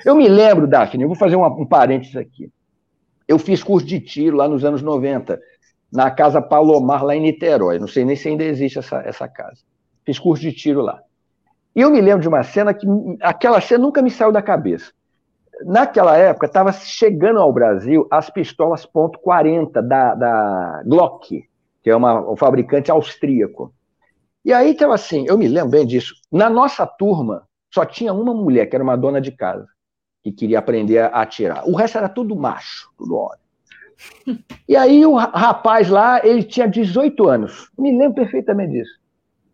Eu 0.04 0.14
me 0.14 0.28
lembro, 0.28 0.66
Daphne, 0.66 1.02
eu 1.02 1.08
vou 1.08 1.16
fazer 1.16 1.36
uma, 1.36 1.48
um 1.48 1.66
parênteses 1.66 2.16
aqui. 2.16 2.50
Eu 3.26 3.38
fiz 3.38 3.62
curso 3.62 3.86
de 3.86 3.98
tiro 3.98 4.36
lá 4.36 4.46
nos 4.46 4.64
anos 4.64 4.82
90, 4.82 5.40
na 5.90 6.10
Casa 6.10 6.40
Palomar, 6.40 7.02
lá 7.02 7.16
em 7.16 7.20
Niterói. 7.20 7.78
Não 7.78 7.88
sei 7.88 8.04
nem 8.04 8.14
se 8.14 8.28
ainda 8.28 8.44
existe 8.44 8.78
essa, 8.78 8.98
essa 9.00 9.26
casa. 9.26 9.62
Fiz 10.04 10.18
curso 10.18 10.42
de 10.42 10.52
tiro 10.52 10.80
lá. 10.80 11.00
E 11.76 11.82
eu 11.82 11.90
me 11.90 12.00
lembro 12.00 12.22
de 12.22 12.28
uma 12.28 12.42
cena 12.42 12.72
que 12.72 12.86
aquela 13.20 13.60
cena 13.60 13.84
nunca 13.84 14.00
me 14.00 14.10
saiu 14.10 14.32
da 14.32 14.40
cabeça. 14.40 14.90
Naquela 15.62 16.16
época, 16.16 16.46
estava 16.46 16.72
chegando 16.72 17.38
ao 17.38 17.52
Brasil 17.52 18.08
as 18.10 18.30
pistolas 18.30 18.86
.40 18.86 19.82
da, 19.82 20.14
da 20.14 20.82
Glock, 20.86 21.46
que 21.82 21.90
é 21.90 21.94
uma, 21.94 22.30
um 22.30 22.34
fabricante 22.34 22.90
austríaco. 22.90 23.74
E 24.42 24.54
aí, 24.54 24.70
então, 24.70 24.90
assim, 24.90 25.26
eu 25.28 25.36
me 25.36 25.46
lembro 25.46 25.70
bem 25.70 25.86
disso. 25.86 26.14
Na 26.32 26.48
nossa 26.48 26.86
turma, 26.86 27.46
Só 27.70 27.84
tinha 27.84 28.14
uma 28.14 28.32
mulher, 28.32 28.66
que 28.66 28.74
era 28.74 28.82
uma 28.82 28.96
dona 28.96 29.20
de 29.20 29.30
casa, 29.30 29.66
que 30.22 30.32
queria 30.32 30.60
aprender 30.60 30.98
a 30.98 31.08
atirar. 31.08 31.68
O 31.68 31.74
resto 31.74 31.98
era 31.98 32.08
tudo 32.08 32.34
macho, 32.34 32.90
tudo 32.96 33.16
homem. 33.16 33.38
E 34.68 34.74
aí 34.74 35.04
o 35.06 35.14
rapaz 35.14 35.88
lá, 35.88 36.26
ele 36.26 36.42
tinha 36.42 36.66
18 36.66 37.28
anos, 37.28 37.70
me 37.78 37.96
lembro 37.96 38.14
perfeitamente 38.14 38.72
disso. 38.72 39.05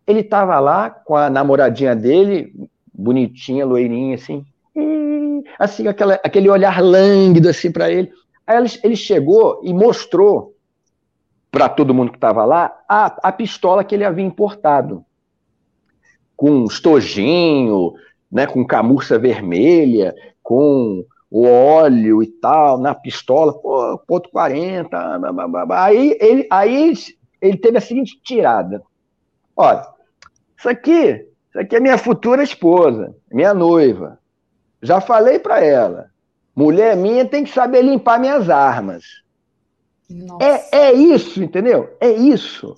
Ele 0.05 0.19
estava 0.19 0.59
lá 0.59 0.89
com 0.89 1.15
a 1.15 1.29
namoradinha 1.29 1.95
dele, 1.95 2.53
bonitinha, 2.93 3.65
loirinha, 3.65 4.15
assim, 4.15 4.45
e, 4.75 5.43
assim 5.57 5.87
aquela, 5.87 6.15
aquele 6.23 6.49
olhar 6.49 6.81
lânguido 6.81 7.49
assim 7.49 7.71
para 7.71 7.91
ele. 7.91 8.11
Aí 8.45 8.57
ele, 8.57 8.69
ele 8.83 8.95
chegou 8.95 9.61
e 9.63 9.73
mostrou 9.73 10.53
para 11.49 11.69
todo 11.69 11.93
mundo 11.93 12.11
que 12.11 12.17
estava 12.17 12.43
lá 12.45 12.75
a, 12.89 13.29
a 13.29 13.31
pistola 13.31 13.83
que 13.83 13.93
ele 13.93 14.03
havia 14.03 14.25
importado, 14.25 15.05
com 16.35 16.65
estojinho, 16.65 17.93
né, 18.31 18.47
com 18.47 18.65
camurça 18.65 19.19
vermelha, 19.19 20.15
com 20.41 21.05
o 21.29 21.47
óleo 21.47 22.21
e 22.21 22.27
tal, 22.27 22.79
na 22.79 22.93
pistola, 22.93 23.53
pô, 23.53 23.97
ponto 24.07 24.29
40, 24.29 25.19
aí 25.69 26.17
ele, 26.19 26.47
aí 26.49 26.93
ele 27.41 27.57
teve 27.57 27.77
a 27.77 27.81
seguinte 27.81 28.19
tirada. 28.23 28.83
Olha, 29.55 29.87
isso 30.63 30.69
aqui, 30.69 31.27
isso 31.49 31.59
aqui 31.59 31.75
é 31.75 31.79
minha 31.81 31.97
futura 31.97 32.41
esposa, 32.41 33.13
minha 33.29 33.53
noiva. 33.53 34.17
Já 34.81 35.01
falei 35.01 35.37
para 35.37 35.61
ela, 35.61 36.09
mulher 36.55 36.95
minha 36.95 37.25
tem 37.25 37.43
que 37.43 37.51
saber 37.51 37.81
limpar 37.81 38.17
minhas 38.17 38.49
armas. 38.49 39.03
É, 40.39 40.85
é 40.87 40.93
isso, 40.93 41.43
entendeu? 41.43 41.95
É 41.99 42.09
isso. 42.09 42.75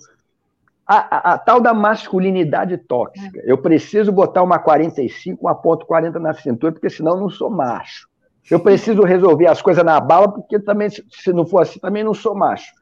A, 0.84 0.96
a, 0.96 1.34
a, 1.34 1.38
tal 1.38 1.60
da 1.60 1.74
masculinidade 1.74 2.76
tóxica. 2.78 3.40
Eu 3.44 3.58
preciso 3.58 4.10
botar 4.10 4.42
uma 4.42 4.58
45, 4.58 5.44
uma 5.44 5.54
ponto 5.54 5.86
40 5.86 6.18
na 6.18 6.32
cintura, 6.32 6.72
porque 6.72 6.90
senão 6.90 7.12
eu 7.12 7.20
não 7.20 7.30
sou 7.30 7.50
macho. 7.50 8.08
Eu 8.48 8.60
preciso 8.60 9.02
resolver 9.02 9.46
as 9.46 9.60
coisas 9.60 9.84
na 9.84 10.00
bala, 10.00 10.32
porque 10.32 10.58
também, 10.58 10.88
se 10.88 11.32
não 11.32 11.44
for 11.44 11.62
assim, 11.62 11.80
também 11.80 12.04
não 12.04 12.14
sou 12.14 12.34
macho. 12.34 12.72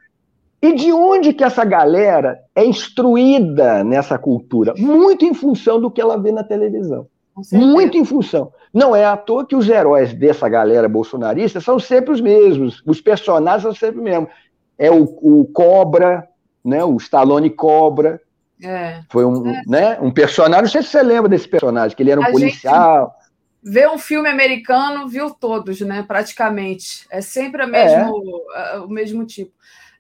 E 0.64 0.72
de 0.72 0.90
onde 0.94 1.34
que 1.34 1.44
essa 1.44 1.62
galera 1.62 2.40
é 2.54 2.64
instruída 2.64 3.84
nessa 3.84 4.16
cultura? 4.16 4.72
Muito 4.78 5.22
em 5.22 5.34
função 5.34 5.78
do 5.78 5.90
que 5.90 6.00
ela 6.00 6.16
vê 6.16 6.32
na 6.32 6.42
televisão. 6.42 7.06
Muito 7.52 7.98
em 7.98 8.04
função. 8.04 8.50
Não 8.72 8.96
é 8.96 9.04
à 9.04 9.14
toa 9.14 9.46
que 9.46 9.54
os 9.54 9.68
heróis 9.68 10.14
dessa 10.14 10.48
galera 10.48 10.88
bolsonarista 10.88 11.60
são 11.60 11.78
sempre 11.78 12.12
os 12.12 12.20
mesmos. 12.20 12.82
Os 12.86 12.98
personagens 12.98 13.62
são 13.62 13.74
sempre 13.74 13.98
os 13.98 14.04
mesmos. 14.04 14.30
É 14.78 14.90
o, 14.90 15.02
o 15.02 15.44
Cobra, 15.52 16.26
né? 16.64 16.82
o 16.82 16.96
Stallone 16.96 17.50
Cobra. 17.50 18.18
É. 18.62 19.02
Foi 19.10 19.26
um, 19.26 19.46
é. 19.46 19.62
Né? 19.66 19.98
um 20.00 20.10
personagem, 20.10 20.62
não 20.62 20.70
sei 20.70 20.82
se 20.82 20.88
você 20.88 21.02
lembra 21.02 21.28
desse 21.28 21.46
personagem, 21.46 21.94
que 21.94 22.02
ele 22.02 22.10
era 22.10 22.20
um 22.22 22.24
a 22.24 22.30
policial. 22.30 23.14
Vê 23.62 23.86
um 23.86 23.98
filme 23.98 24.30
americano, 24.30 25.08
viu 25.08 25.28
todos, 25.28 25.80
né? 25.82 26.02
Praticamente. 26.08 27.06
É 27.10 27.20
sempre 27.20 27.66
mesmo, 27.66 28.14
é. 28.54 28.78
o 28.78 28.88
mesmo 28.88 29.26
tipo. 29.26 29.52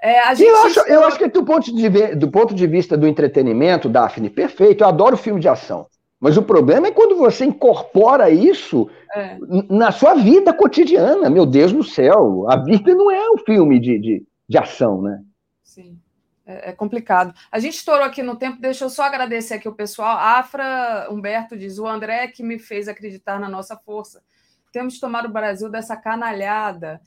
É, 0.04 0.20
a 0.20 0.34
gente 0.34 0.46
eu, 0.46 0.56
acho, 0.58 0.80
eu 0.80 1.04
acho 1.04 1.18
que 1.18 1.28
do 1.28 1.42
ponto, 1.42 1.74
de, 1.74 2.14
do 2.14 2.30
ponto 2.30 2.54
de 2.54 2.66
vista 2.66 2.94
do 2.94 3.08
entretenimento, 3.08 3.88
Daphne, 3.88 4.28
perfeito. 4.28 4.84
Eu 4.84 4.88
adoro 4.88 5.16
filme 5.16 5.40
de 5.40 5.48
ação. 5.48 5.86
Mas 6.20 6.36
o 6.36 6.42
problema 6.42 6.88
é 6.88 6.90
quando 6.90 7.16
você 7.16 7.46
incorpora 7.46 8.28
isso 8.28 8.90
é. 9.16 9.38
na 9.70 9.90
sua 9.90 10.14
vida 10.14 10.52
cotidiana. 10.52 11.30
Meu 11.30 11.46
Deus 11.46 11.72
do 11.72 11.82
céu, 11.82 12.44
a 12.50 12.56
vida 12.56 12.94
não 12.94 13.10
é 13.10 13.30
um 13.30 13.38
filme 13.38 13.80
de, 13.80 13.98
de, 13.98 14.26
de 14.46 14.58
ação, 14.58 15.00
né? 15.00 15.22
Sim. 15.62 15.98
É, 16.44 16.68
é, 16.68 16.72
complicado. 16.72 17.32
A 17.50 17.58
gente 17.58 17.76
estourou 17.76 18.04
aqui 18.04 18.22
no 18.22 18.36
tempo, 18.36 18.60
deixa 18.60 18.84
eu 18.84 18.90
só 18.90 19.04
agradecer 19.04 19.54
aqui 19.54 19.70
o 19.70 19.74
pessoal. 19.74 20.18
Afra 20.18 21.08
Humberto 21.10 21.56
diz: 21.56 21.78
o 21.78 21.86
André 21.86 22.28
que 22.28 22.42
me 22.42 22.58
fez 22.58 22.88
acreditar 22.88 23.40
na 23.40 23.48
nossa 23.48 23.74
força. 23.74 24.22
Temos 24.70 24.96
que 24.96 25.00
tomar 25.00 25.24
o 25.24 25.32
Brasil 25.32 25.70
dessa 25.70 25.96
canalhada. 25.96 27.00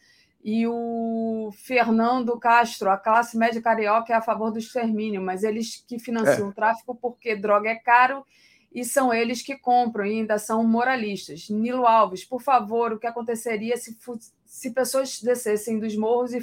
E 0.49 0.65
o 0.65 1.51
Fernando 1.51 2.39
Castro, 2.39 2.89
a 2.89 2.95
classe 2.95 3.37
média 3.37 3.61
carioca 3.61 4.13
é 4.13 4.15
a 4.15 4.21
favor 4.21 4.49
do 4.49 4.57
extermínio, 4.57 5.21
mas 5.21 5.43
eles 5.43 5.83
que 5.85 5.99
financiam 5.99 6.47
é. 6.47 6.49
o 6.49 6.53
tráfico 6.53 6.95
porque 6.95 7.35
droga 7.35 7.69
é 7.69 7.75
caro 7.75 8.25
e 8.73 8.85
são 8.85 9.13
eles 9.13 9.41
que 9.41 9.57
compram 9.57 10.05
e 10.05 10.19
ainda 10.19 10.37
são 10.37 10.63
moralistas. 10.63 11.49
Nilo 11.49 11.85
Alves, 11.85 12.23
por 12.23 12.41
favor, 12.41 12.93
o 12.93 12.97
que 12.97 13.05
aconteceria 13.05 13.75
se, 13.75 13.97
se 14.45 14.71
pessoas 14.71 15.19
descessem 15.21 15.79
dos 15.79 15.97
morros 15.97 16.33
e 16.33 16.39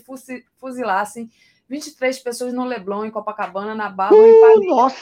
fuzilassem 0.59 1.31
23 1.67 2.19
pessoas 2.19 2.53
no 2.53 2.67
Leblon, 2.67 3.07
em 3.07 3.11
Copacabana, 3.11 3.75
na 3.75 3.89
Barra, 3.89 4.15
uh, 4.15 4.27
em 4.27 4.39
Paris. 4.39 4.69
Nossa! 4.69 4.97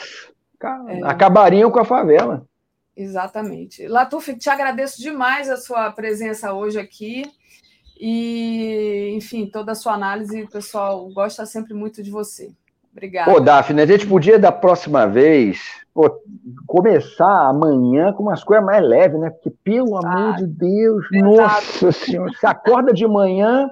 É... 0.87 1.03
Acabariam 1.03 1.69
com 1.69 1.79
a 1.81 1.83
favela. 1.83 2.47
Exatamente. 2.95 3.85
Latuf, 3.85 4.33
te 4.37 4.49
agradeço 4.49 5.01
demais 5.01 5.49
a 5.49 5.57
sua 5.57 5.91
presença 5.91 6.53
hoje 6.53 6.79
aqui. 6.79 7.29
E, 8.05 9.13
enfim, 9.15 9.45
toda 9.45 9.71
a 9.71 9.75
sua 9.75 9.93
análise, 9.93 10.43
o 10.43 10.49
pessoal 10.49 11.09
gosta 11.13 11.45
sempre 11.45 11.73
muito 11.73 12.03
de 12.03 12.11
você. 12.11 12.51
Obrigada. 12.91 13.31
Pô, 13.31 13.39
Daphne, 13.39 13.81
a 13.81 13.85
gente 13.85 14.05
podia 14.05 14.37
da 14.37 14.51
próxima 14.51 15.07
vez 15.07 15.61
pô, 15.93 16.13
começar 16.67 17.47
amanhã 17.47 18.11
com 18.11 18.23
umas 18.23 18.43
coisas 18.43 18.65
mais 18.65 18.83
leves, 18.83 19.17
né? 19.21 19.29
Porque, 19.29 19.49
pelo 19.63 19.95
ah, 19.95 20.01
amor 20.03 20.35
de 20.35 20.47
Deus, 20.47 21.05
nossa 21.13 21.93
senhora, 21.93 22.29
você 22.29 22.45
acorda 22.45 22.91
de 22.91 23.07
manhã, 23.07 23.69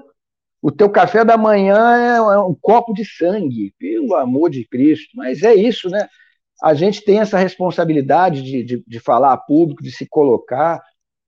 o 0.62 0.72
teu 0.72 0.90
café 0.90 1.26
da 1.26 1.36
manhã 1.36 1.98
é, 1.98 2.16
é 2.16 2.40
um 2.40 2.56
copo 2.56 2.94
de 2.94 3.04
sangue, 3.04 3.74
pelo 3.78 4.16
amor 4.16 4.50
de 4.50 4.66
Cristo. 4.66 5.10
Mas 5.14 5.44
é 5.44 5.54
isso, 5.54 5.90
né? 5.90 6.08
A 6.64 6.74
gente 6.74 7.04
tem 7.04 7.20
essa 7.20 7.38
responsabilidade 7.38 8.42
de, 8.42 8.64
de, 8.64 8.84
de 8.88 9.00
falar 9.02 9.34
a 9.34 9.38
público, 9.38 9.84
de 9.84 9.92
se 9.92 10.08
colocar. 10.08 10.82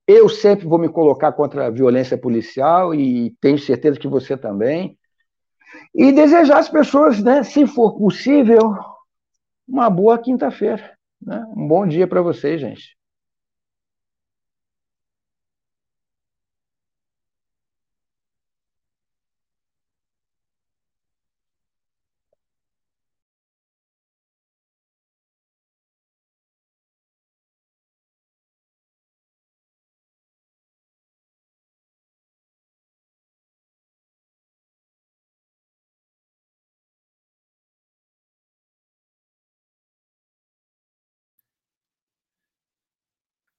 Eu 0.06 0.28
sempre 0.28 0.66
vou 0.66 0.78
me 0.78 0.88
colocar 0.88 1.32
contra 1.32 1.66
a 1.66 1.70
violência 1.70 2.18
policial 2.18 2.94
e 2.94 3.34
tenho 3.40 3.58
certeza 3.58 3.98
que 3.98 4.08
você 4.08 4.36
também. 4.36 4.98
E 5.94 6.12
desejar 6.12 6.58
às 6.58 6.68
pessoas, 6.68 7.22
né, 7.22 7.42
se 7.42 7.66
for 7.66 7.96
possível, 7.96 8.74
uma 9.66 9.88
boa 9.88 10.18
quinta-feira. 10.18 10.92
Né? 11.20 11.44
Um 11.56 11.66
bom 11.66 11.86
dia 11.86 12.06
para 12.06 12.20
vocês, 12.20 12.60
gente. 12.60 12.96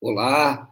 Olá, 0.07 0.71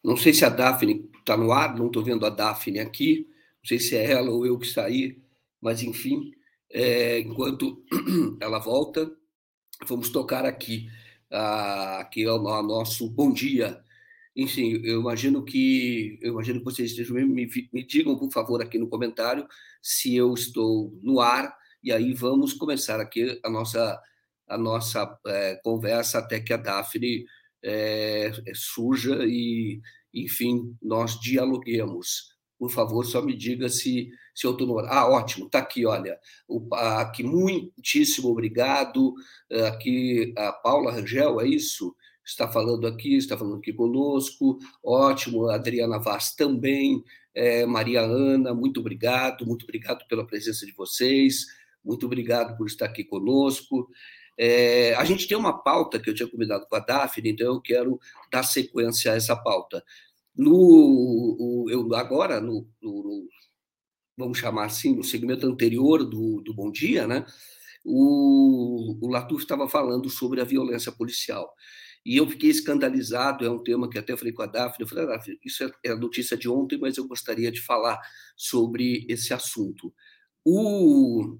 não 0.00 0.16
sei 0.16 0.32
se 0.32 0.44
a 0.44 0.48
Daphne 0.48 1.10
está 1.18 1.36
no 1.36 1.50
ar, 1.50 1.76
não 1.76 1.88
estou 1.88 2.04
vendo 2.04 2.24
a 2.24 2.30
Daphne 2.30 2.78
aqui, 2.78 3.26
não 3.28 3.64
sei 3.66 3.80
se 3.80 3.96
é 3.96 4.12
ela 4.12 4.30
ou 4.30 4.46
eu 4.46 4.56
que 4.60 4.66
saí, 4.68 5.20
mas 5.60 5.82
enfim, 5.82 6.30
é, 6.70 7.18
enquanto 7.18 7.84
ela 8.40 8.60
volta, 8.60 9.10
vamos 9.88 10.08
tocar 10.10 10.44
aqui, 10.44 10.88
aqui 11.98 12.22
é 12.22 12.30
o 12.30 12.38
nosso 12.38 13.10
bom 13.10 13.32
dia. 13.32 13.82
Enfim, 14.36 14.80
eu 14.84 15.00
imagino 15.00 15.44
que 15.44 16.16
eu 16.22 16.34
imagino 16.34 16.60
que 16.60 16.64
vocês 16.64 16.92
estejam 16.92 17.16
me, 17.16 17.48
me 17.72 17.84
digam, 17.84 18.16
por 18.16 18.30
favor, 18.30 18.62
aqui 18.62 18.78
no 18.78 18.88
comentário 18.88 19.48
se 19.82 20.14
eu 20.14 20.32
estou 20.32 20.96
no 21.02 21.18
ar, 21.18 21.52
e 21.82 21.90
aí 21.90 22.14
vamos 22.14 22.52
começar 22.52 23.00
aqui 23.00 23.40
a 23.44 23.50
nossa, 23.50 24.00
a 24.46 24.56
nossa 24.56 25.18
é, 25.26 25.56
conversa 25.56 26.20
até 26.20 26.38
que 26.38 26.52
a 26.52 26.56
Daphne 26.56 27.26
é, 27.62 28.32
é 28.46 28.52
suja 28.54 29.24
e, 29.24 29.80
enfim, 30.14 30.76
nós 30.82 31.18
dialoguemos. 31.20 32.30
Por 32.58 32.70
favor, 32.70 33.06
só 33.06 33.22
me 33.22 33.34
diga 33.34 33.70
se, 33.70 34.10
se 34.34 34.46
eu 34.46 34.52
estou 34.52 34.66
no 34.66 34.78
Ah, 34.80 35.08
ótimo, 35.08 35.46
está 35.46 35.60
aqui, 35.60 35.86
olha. 35.86 36.18
O, 36.46 36.62
aqui, 36.74 37.22
muitíssimo 37.22 38.28
obrigado. 38.28 39.14
Aqui, 39.68 40.34
a 40.36 40.52
Paula 40.52 40.92
Rangel, 40.92 41.40
é 41.40 41.48
isso? 41.48 41.96
Está 42.22 42.46
falando 42.46 42.86
aqui, 42.86 43.16
está 43.16 43.36
falando 43.36 43.56
aqui 43.56 43.72
conosco. 43.72 44.58
Ótimo, 44.84 45.48
Adriana 45.48 45.98
Vaz 45.98 46.34
também. 46.34 47.02
É, 47.34 47.64
Maria 47.64 48.02
Ana, 48.02 48.52
muito 48.52 48.80
obrigado, 48.80 49.46
muito 49.46 49.62
obrigado 49.62 50.06
pela 50.06 50.26
presença 50.26 50.66
de 50.66 50.72
vocês. 50.72 51.46
Muito 51.82 52.04
obrigado 52.04 52.56
por 52.58 52.66
estar 52.66 52.86
aqui 52.86 53.04
conosco. 53.04 53.88
É, 54.42 54.94
a 54.94 55.04
gente 55.04 55.28
tem 55.28 55.36
uma 55.36 55.62
pauta 55.62 56.00
que 56.00 56.08
eu 56.08 56.14
tinha 56.14 56.26
combinado 56.26 56.66
com 56.66 56.74
a 56.74 56.80
Daphne, 56.80 57.28
então 57.28 57.46
eu 57.46 57.60
quero 57.60 58.00
dar 58.32 58.42
sequência 58.42 59.12
a 59.12 59.16
essa 59.16 59.36
pauta. 59.36 59.84
No, 60.34 61.66
eu, 61.68 61.94
agora, 61.94 62.40
no, 62.40 62.66
no, 62.80 63.28
vamos 64.16 64.38
chamar 64.38 64.64
assim, 64.64 64.96
no 64.96 65.04
segmento 65.04 65.46
anterior 65.46 66.08
do, 66.08 66.40
do 66.40 66.54
Bom 66.54 66.72
Dia, 66.72 67.06
né, 67.06 67.26
o, 67.84 68.96
o 69.02 69.10
Latuf 69.10 69.42
estava 69.42 69.68
falando 69.68 70.08
sobre 70.08 70.40
a 70.40 70.44
violência 70.44 70.90
policial. 70.90 71.54
E 72.02 72.16
eu 72.16 72.26
fiquei 72.26 72.48
escandalizado, 72.48 73.44
é 73.44 73.50
um 73.50 73.62
tema 73.62 73.90
que 73.90 73.98
até 73.98 74.16
falei 74.16 74.32
com 74.32 74.40
a 74.40 74.46
Daphne, 74.46 74.84
eu 74.84 74.88
falei, 74.88 75.04
ah, 75.04 75.08
Daphne, 75.08 75.38
isso 75.44 75.64
é, 75.64 75.70
é 75.84 75.90
a 75.90 75.96
notícia 75.96 76.34
de 76.34 76.48
ontem, 76.48 76.78
mas 76.78 76.96
eu 76.96 77.06
gostaria 77.06 77.52
de 77.52 77.60
falar 77.60 78.00
sobre 78.38 79.04
esse 79.06 79.34
assunto. 79.34 79.92
O, 80.42 81.36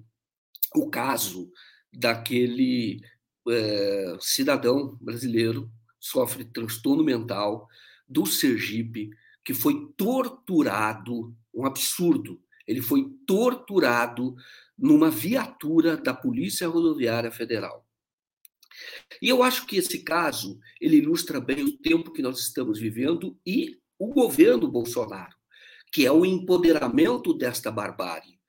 o 0.75 0.87
caso 0.91 1.51
daquele 1.91 3.01
é, 3.49 4.17
cidadão 4.19 4.97
brasileiro 5.01 5.71
sofre 5.99 6.45
transtorno 6.45 7.03
mental 7.03 7.67
do 8.07 8.25
Sergipe, 8.25 9.09
que 9.43 9.53
foi 9.53 9.91
torturado, 9.95 11.35
um 11.53 11.65
absurdo, 11.65 12.41
ele 12.67 12.81
foi 12.81 13.09
torturado 13.25 14.35
numa 14.77 15.09
viatura 15.09 15.97
da 15.97 16.13
Polícia 16.13 16.67
Rodoviária 16.67 17.31
Federal. 17.31 17.85
E 19.21 19.29
eu 19.29 19.43
acho 19.43 19.65
que 19.65 19.77
esse 19.77 19.99
caso 20.03 20.59
ele 20.79 20.97
ilustra 20.97 21.39
bem 21.39 21.63
o 21.63 21.77
tempo 21.77 22.11
que 22.11 22.21
nós 22.21 22.39
estamos 22.39 22.79
vivendo 22.79 23.37
e 23.45 23.79
o 23.99 24.07
governo 24.07 24.67
Bolsonaro, 24.67 25.35
que 25.91 26.05
é 26.05 26.11
o 26.11 26.25
empoderamento 26.25 27.33
desta 27.33 27.71
barbárie. 27.71 28.40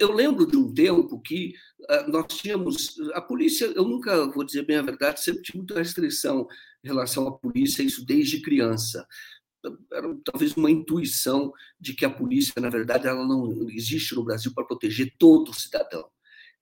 Eu 0.00 0.12
lembro 0.12 0.46
de 0.46 0.56
um 0.56 0.72
tempo 0.72 1.20
que 1.20 1.52
uh, 1.80 2.10
nós 2.10 2.26
tínhamos. 2.28 2.96
A 3.12 3.20
polícia, 3.20 3.66
eu 3.66 3.84
nunca 3.84 4.26
vou 4.30 4.44
dizer 4.44 4.64
bem 4.64 4.76
a 4.76 4.82
verdade, 4.82 5.22
sempre 5.22 5.42
tive 5.42 5.58
muita 5.58 5.78
restrição 5.78 6.46
em 6.82 6.88
relação 6.88 7.28
à 7.28 7.32
polícia, 7.32 7.82
isso 7.82 8.04
desde 8.04 8.40
criança. 8.40 9.06
Era 9.92 10.16
talvez 10.24 10.56
uma 10.56 10.70
intuição 10.70 11.52
de 11.78 11.92
que 11.92 12.04
a 12.04 12.10
polícia, 12.10 12.54
na 12.60 12.70
verdade, 12.70 13.06
ela 13.06 13.26
não 13.26 13.68
existe 13.68 14.14
no 14.14 14.24
Brasil 14.24 14.52
para 14.54 14.64
proteger 14.64 15.14
todo 15.18 15.52
cidadão. 15.52 16.08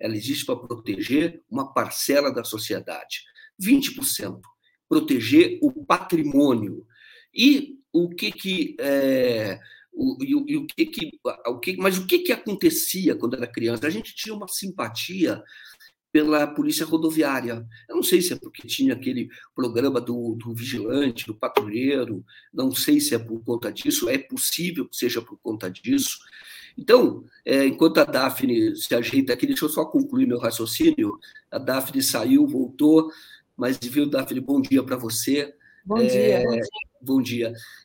Ela 0.01 0.17
existe 0.17 0.45
para 0.45 0.57
proteger 0.57 1.43
uma 1.49 1.73
parcela 1.73 2.33
da 2.33 2.43
sociedade, 2.43 3.23
20%. 3.63 4.41
Proteger 4.89 5.59
o 5.63 5.85
patrimônio. 5.85 6.87
E 7.33 7.79
o 7.93 8.09
que 8.09 8.33
que. 8.33 8.77
É, 8.81 9.61
o, 9.97 10.17
e, 10.23 10.35
o, 10.35 10.45
e 10.47 10.57
o 10.59 10.67
que 10.67 10.87
que, 10.87 11.11
o 11.47 11.59
que, 11.59 11.77
mas 11.79 11.97
o 11.97 12.07
que 12.07 12.19
que 12.19 12.33
acontecia 12.33 13.17
quando 13.17 13.35
era 13.35 13.47
criança? 13.47 13.87
A 13.87 13.91
gente 13.91 14.15
tinha 14.15 14.35
uma 14.35 14.47
simpatia 14.47 15.43
pela 16.13 16.47
polícia 16.47 16.85
rodoviária. 16.85 17.67
Eu 17.89 17.97
não 17.97 18.03
sei 18.03 18.21
se 18.21 18.35
é 18.35 18.37
porque 18.37 18.67
tinha 18.67 18.95
aquele 18.95 19.29
programa 19.55 20.01
do, 20.01 20.35
do, 20.35 20.55
vigilante, 20.55 21.27
do 21.27 21.35
patrulheiro, 21.35 22.25
não 22.53 22.75
sei 22.75 23.01
se 23.01 23.15
é 23.15 23.19
por 23.19 23.43
conta 23.43 23.73
disso, 23.73 24.09
é 24.09 24.19
possível 24.19 24.87
que 24.87 24.97
seja 24.97 25.21
por 25.23 25.39
conta 25.39 25.71
disso. 25.71 26.19
Então, 26.79 27.25
é, 27.45 27.67
enquanto 27.67 27.99
a 27.99 28.05
Daphne 28.05 28.77
se 28.77 28.95
ajeita 28.95 29.33
aqui, 29.33 29.47
deixa 29.47 29.65
eu 29.65 29.69
só 29.71 29.85
concluir 29.85 30.27
meu 30.27 30.39
raciocínio. 30.39 31.19
A 31.51 31.59
Daphne 31.59 32.03
saiu, 32.03 32.47
voltou, 32.47 33.11
mas 33.57 33.79
viu, 33.79 34.07
Daphne, 34.09 34.41
bom 34.41 34.61
dia 34.61 34.83
para 34.83 34.97
você. 34.97 35.55
Bom 35.85 35.97
dia. 35.97 36.09
É, 36.09 36.45
bom 36.45 36.53
dia. 36.53 36.86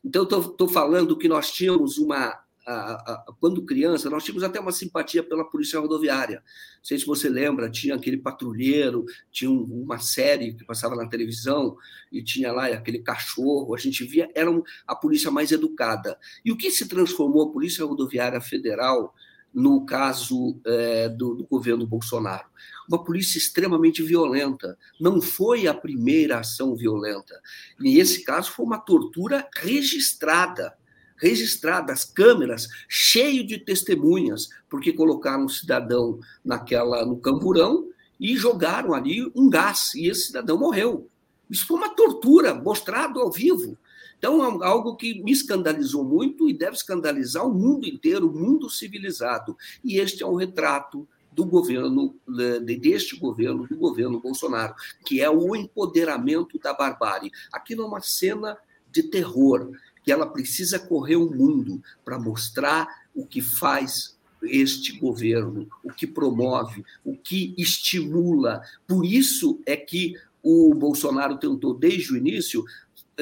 Então, 0.03 0.23
estou 0.23 0.67
falando 0.67 1.17
que 1.17 1.27
nós 1.27 1.51
tínhamos 1.51 1.97
uma. 1.97 2.39
A, 2.63 2.93
a, 2.93 3.25
quando 3.39 3.65
criança, 3.65 4.07
nós 4.07 4.23
tínhamos 4.23 4.43
até 4.43 4.59
uma 4.59 4.71
simpatia 4.71 5.23
pela 5.23 5.43
polícia 5.43 5.79
rodoviária. 5.79 6.43
Não 6.77 6.83
sei 6.83 6.99
se 6.99 7.05
você 7.07 7.27
lembra, 7.27 7.71
tinha 7.71 7.95
aquele 7.95 8.17
patrulheiro, 8.17 9.03
tinha 9.31 9.49
um, 9.49 9.63
uma 9.63 9.97
série 9.97 10.53
que 10.53 10.63
passava 10.63 10.95
na 10.95 11.09
televisão 11.09 11.75
e 12.11 12.23
tinha 12.23 12.51
lá 12.51 12.67
aquele 12.67 12.99
cachorro. 12.99 13.73
A 13.73 13.79
gente 13.79 14.05
via, 14.05 14.29
era 14.35 14.51
a 14.85 14.95
polícia 14.95 15.31
mais 15.31 15.51
educada. 15.51 16.19
E 16.45 16.51
o 16.51 16.57
que 16.57 16.69
se 16.69 16.87
transformou 16.87 17.49
a 17.49 17.51
Polícia 17.51 17.83
Rodoviária 17.83 18.39
Federal 18.39 19.13
no 19.53 19.85
caso 19.85 20.59
é, 20.65 21.09
do, 21.09 21.35
do, 21.35 21.45
governo 21.45 21.85
Bolsonaro. 21.85 22.45
Uma 22.87 23.03
polícia 23.03 23.37
extremamente 23.37 24.01
violenta. 24.01 24.77
Não 24.99 25.21
foi 25.21 25.67
a 25.67 25.73
primeira 25.73 26.39
ação 26.39 26.75
violenta. 26.75 27.39
E 27.79 27.99
esse 27.99 28.23
caso 28.23 28.51
foi 28.51 28.65
uma 28.65 28.79
tortura 28.79 29.47
registrada. 29.57 30.73
Registrada, 31.17 31.93
as 31.93 32.03
câmeras, 32.03 32.67
cheio 32.89 33.45
de 33.45 33.59
testemunhas, 33.59 34.49
porque 34.69 34.91
colocaram 34.91 35.45
um 35.45 35.49
cidadão 35.49 36.19
naquela 36.43 37.05
no 37.05 37.17
camburão 37.17 37.89
e 38.19 38.35
jogaram 38.35 38.93
ali 38.93 39.31
um 39.35 39.49
gás, 39.49 39.93
e 39.93 40.07
esse 40.07 40.27
cidadão 40.27 40.57
morreu. 40.57 41.09
Isso 41.49 41.67
foi 41.67 41.77
uma 41.77 41.89
tortura, 41.89 42.55
mostrado 42.55 43.19
ao 43.19 43.31
vivo. 43.31 43.77
Então, 44.21 44.63
é 44.63 44.67
algo 44.67 44.95
que 44.95 45.19
me 45.23 45.31
escandalizou 45.31 46.05
muito 46.05 46.47
e 46.47 46.53
deve 46.53 46.75
escandalizar 46.75 47.43
o 47.43 47.51
mundo 47.51 47.87
inteiro, 47.87 48.29
o 48.29 48.39
mundo 48.39 48.69
civilizado. 48.69 49.57
E 49.83 49.97
este 49.97 50.21
é 50.21 50.27
um 50.27 50.35
retrato 50.35 51.09
do 51.31 51.43
governo, 51.43 52.15
deste 52.63 53.17
governo, 53.17 53.67
do 53.67 53.75
governo 53.75 54.19
Bolsonaro, 54.19 54.75
que 55.07 55.19
é 55.19 55.27
o 55.27 55.55
empoderamento 55.55 56.59
da 56.59 56.71
barbárie. 56.71 57.31
Aquilo 57.51 57.81
é 57.81 57.87
uma 57.87 58.01
cena 58.01 58.55
de 58.91 59.01
terror, 59.01 59.71
que 60.03 60.11
ela 60.11 60.27
precisa 60.27 60.77
correr 60.77 61.15
o 61.15 61.31
mundo 61.31 61.81
para 62.05 62.19
mostrar 62.19 62.87
o 63.15 63.25
que 63.25 63.41
faz 63.41 64.19
este 64.43 64.99
governo, 64.99 65.67
o 65.83 65.91
que 65.91 66.05
promove, 66.05 66.85
o 67.03 67.17
que 67.17 67.55
estimula. 67.57 68.61
Por 68.87 69.03
isso 69.03 69.59
é 69.65 69.75
que 69.75 70.15
o 70.43 70.73
Bolsonaro 70.75 71.37
tentou, 71.37 71.73
desde 71.73 72.13
o 72.13 72.17
início, 72.17 72.63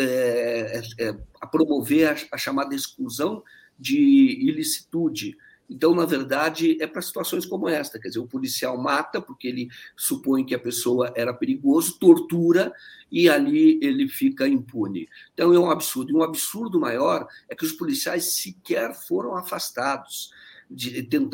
é, 0.02 0.82
é, 1.00 1.18
a 1.40 1.48
promover 1.48 2.10
a, 2.10 2.36
a, 2.36 2.38
chamada 2.38 2.76
exclusão 2.76 3.44
de 3.78 3.98
ilicitude. 3.98 5.38
Então, 5.70 5.94
na 5.94 6.06
verdade, 6.06 6.82
é 6.82 6.88
para 6.88 7.02
situações 7.02 7.46
como 7.46 7.70
esta. 7.70 8.00
Quer 8.00 8.08
dizer, 8.08 8.20
o 8.20 8.28
policial 8.28 8.76
mata 8.78 9.22
porque 9.22 9.48
ele 9.48 9.70
supõe 9.96 10.44
que 10.44 10.56
a 10.56 10.60
pessoa 10.60 11.14
era 11.16 11.34
perigoso, 11.34 12.00
tortura 12.00 12.74
e 13.12 13.30
ali 13.30 13.80
ele 13.82 14.08
fica 14.10 14.48
impune. 14.48 15.08
Então, 15.34 15.54
é 15.54 15.60
um 15.60 15.70
absurdo. 15.70 16.12
E 16.12 16.16
um 16.16 16.24
absurdo 16.24 16.80
maior 16.80 17.28
é 17.48 17.56
que 17.56 17.66
os 17.66 17.72
policiais 17.72 18.34
sequer 18.34 18.96
foram 18.96 19.36
afastados. 19.36 20.32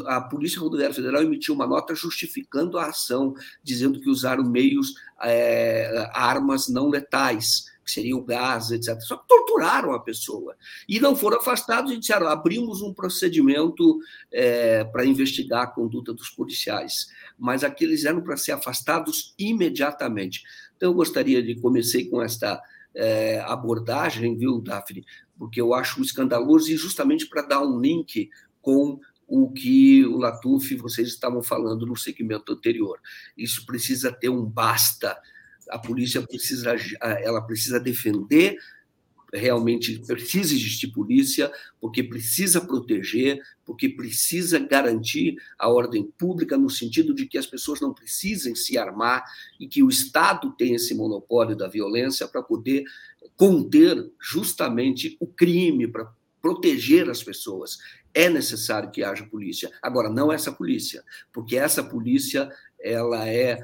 a 0.05 0.19
Polícia 0.21 0.59
Rodoviária 0.59 0.93
Federal 0.93 1.23
emitiu 1.23 1.53
uma 1.53 1.65
nota 1.65 1.95
justificando 1.95 2.77
a 2.77 2.87
ação, 2.87 3.33
dizendo 3.63 4.01
que 4.01 4.09
usaram 4.09 4.43
meios, 4.43 4.95
é, 5.21 6.09
armas 6.13 6.67
não 6.67 6.89
letais 6.89 7.73
que 7.85 7.91
seria 7.91 8.17
o 8.17 8.23
gás, 8.23 8.71
etc. 8.71 8.99
Só 9.01 9.15
que 9.15 9.27
torturaram 9.27 9.93
a 9.93 9.99
pessoa. 9.99 10.55
E 10.89 10.99
não 10.99 11.15
foram 11.15 11.37
afastados 11.37 11.91
e 11.91 11.97
disseram: 11.97 12.27
abrimos 12.27 12.81
um 12.81 12.91
procedimento 12.93 13.99
é, 14.31 14.83
para 14.83 15.05
investigar 15.05 15.63
a 15.63 15.67
conduta 15.67 16.11
dos 16.11 16.29
policiais. 16.29 17.07
Mas 17.37 17.63
aqueles 17.63 18.03
eram 18.03 18.21
para 18.21 18.35
ser 18.35 18.53
afastados 18.53 19.35
imediatamente. 19.37 20.43
Então, 20.75 20.89
eu 20.89 20.93
gostaria 20.93 21.43
de 21.43 21.55
comecei 21.55 22.09
com 22.09 22.21
esta 22.21 22.59
é, 22.95 23.39
abordagem, 23.41 24.35
viu, 24.35 24.59
Daphne? 24.59 25.05
Porque 25.37 25.61
eu 25.61 25.73
acho 25.73 26.01
escandaloso 26.01 26.71
e 26.71 26.77
justamente 26.77 27.27
para 27.27 27.43
dar 27.43 27.61
um 27.61 27.79
link 27.79 28.29
com 28.61 28.99
o 29.27 29.51
que 29.51 30.05
o 30.05 30.17
Latuf 30.17 30.75
vocês 30.75 31.07
estavam 31.07 31.41
falando 31.41 31.85
no 31.85 31.95
segmento 31.95 32.53
anterior. 32.53 32.99
Isso 33.37 33.65
precisa 33.65 34.11
ter 34.11 34.29
um 34.29 34.43
basta 34.43 35.17
a 35.69 35.79
polícia 35.79 36.21
precisa, 36.21 36.75
ela 37.01 37.41
precisa 37.41 37.79
defender, 37.79 38.57
realmente 39.33 39.99
precisa 39.99 40.53
existir 40.53 40.87
polícia, 40.87 41.51
porque 41.79 42.03
precisa 42.03 42.61
proteger, 42.61 43.41
porque 43.65 43.89
precisa 43.89 44.59
garantir 44.59 45.35
a 45.57 45.69
ordem 45.69 46.05
pública, 46.17 46.57
no 46.57 46.69
sentido 46.69 47.13
de 47.13 47.25
que 47.25 47.37
as 47.37 47.45
pessoas 47.45 47.81
não 47.81 47.93
precisem 47.93 48.55
se 48.55 48.77
armar 48.77 49.23
e 49.59 49.67
que 49.67 49.83
o 49.83 49.89
Estado 49.89 50.51
tem 50.57 50.75
esse 50.75 50.93
monopólio 50.95 51.55
da 51.55 51.67
violência 51.67 52.27
para 52.27 52.41
poder 52.41 52.83
conter 53.35 54.11
justamente 54.19 55.17
o 55.19 55.27
crime, 55.27 55.87
para 55.87 56.11
proteger 56.41 57.09
as 57.09 57.23
pessoas. 57.23 57.77
É 58.13 58.29
necessário 58.29 58.91
que 58.91 59.03
haja 59.03 59.25
polícia. 59.25 59.69
Agora, 59.81 60.09
não 60.09 60.31
essa 60.31 60.51
polícia, 60.51 61.03
porque 61.33 61.57
essa 61.57 61.83
polícia, 61.83 62.49
ela 62.79 63.27
é, 63.27 63.59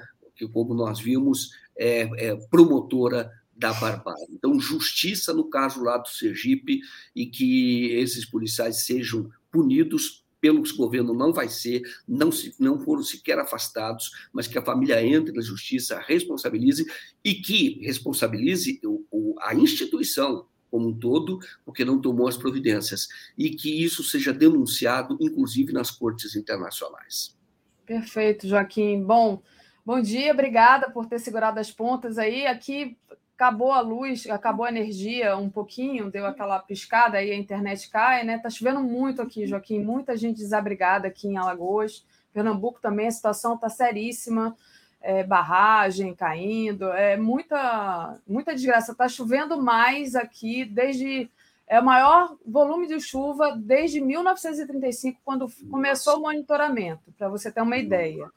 como 0.51 0.73
nós 0.73 0.99
vimos, 0.99 1.51
é, 1.77 2.01
é, 2.17 2.35
promotora 2.49 3.31
da 3.55 3.73
barbárie. 3.73 4.27
Então, 4.31 4.59
justiça 4.59 5.33
no 5.33 5.49
caso 5.49 5.83
lá 5.83 5.97
do 5.97 6.09
Sergipe 6.09 6.81
e 7.15 7.25
que 7.25 7.91
esses 7.91 8.25
policiais 8.25 8.85
sejam 8.85 9.29
punidos 9.51 10.25
pelo 10.41 10.63
governo 10.75 11.13
não 11.13 11.31
vai 11.31 11.47
ser, 11.47 11.83
não, 12.07 12.31
se, 12.31 12.55
não 12.59 12.79
foram 12.79 13.03
sequer 13.03 13.37
afastados, 13.37 14.09
mas 14.33 14.47
que 14.47 14.57
a 14.57 14.65
família 14.65 15.05
entre 15.05 15.31
na 15.31 15.41
justiça, 15.41 15.99
responsabilize 15.99 16.83
e 17.23 17.35
que 17.35 17.79
responsabilize 17.85 18.81
o, 18.83 19.05
o, 19.11 19.35
a 19.39 19.53
instituição 19.53 20.47
como 20.71 20.87
um 20.87 20.97
todo, 20.97 21.37
porque 21.65 21.83
não 21.83 21.99
tomou 21.99 22.29
as 22.29 22.37
providências, 22.37 23.09
e 23.37 23.49
que 23.49 23.83
isso 23.83 24.03
seja 24.03 24.31
denunciado, 24.31 25.17
inclusive 25.19 25.73
nas 25.73 25.91
cortes 25.91 26.33
internacionais. 26.33 27.37
Perfeito, 27.85 28.47
Joaquim. 28.47 29.03
Bom, 29.03 29.43
Bom 29.83 29.99
dia, 29.99 30.31
obrigada 30.31 30.91
por 30.91 31.07
ter 31.07 31.17
segurado 31.17 31.59
as 31.59 31.71
pontas 31.71 32.19
aí. 32.19 32.45
Aqui 32.45 32.95
acabou 33.35 33.71
a 33.71 33.81
luz, 33.81 34.27
acabou 34.29 34.65
a 34.65 34.69
energia 34.69 35.35
um 35.35 35.49
pouquinho, 35.49 36.11
deu 36.11 36.27
aquela 36.27 36.59
piscada 36.59 37.17
aí, 37.17 37.31
a 37.31 37.35
internet 37.35 37.89
cai, 37.89 38.23
né? 38.23 38.37
Tá 38.37 38.47
chovendo 38.47 38.79
muito 38.79 39.23
aqui, 39.23 39.47
Joaquim, 39.47 39.79
muita 39.79 40.15
gente 40.15 40.37
desabrigada 40.37 41.07
aqui 41.07 41.27
em 41.27 41.37
Alagoas. 41.37 42.05
Pernambuco 42.31 42.79
também, 42.79 43.07
a 43.07 43.11
situação 43.11 43.57
tá 43.57 43.69
seríssima. 43.69 44.55
é, 45.01 45.23
barragem 45.23 46.13
caindo, 46.13 46.91
é 46.93 47.17
muita, 47.17 48.19
muita 48.27 48.53
desgraça. 48.53 48.91
Está 48.91 49.09
chovendo 49.09 49.59
mais 49.61 50.15
aqui 50.15 50.63
desde. 50.63 51.27
É 51.67 51.79
o 51.79 51.85
maior 51.85 52.35
volume 52.45 52.85
de 52.85 52.99
chuva 52.99 53.57
desde 53.57 53.99
1935, 53.99 55.19
quando 55.23 55.49
começou 55.71 56.17
o 56.17 56.21
monitoramento, 56.21 57.11
para 57.17 57.29
você 57.29 57.51
ter 57.51 57.61
uma 57.61 57.77
ideia. 57.77 58.29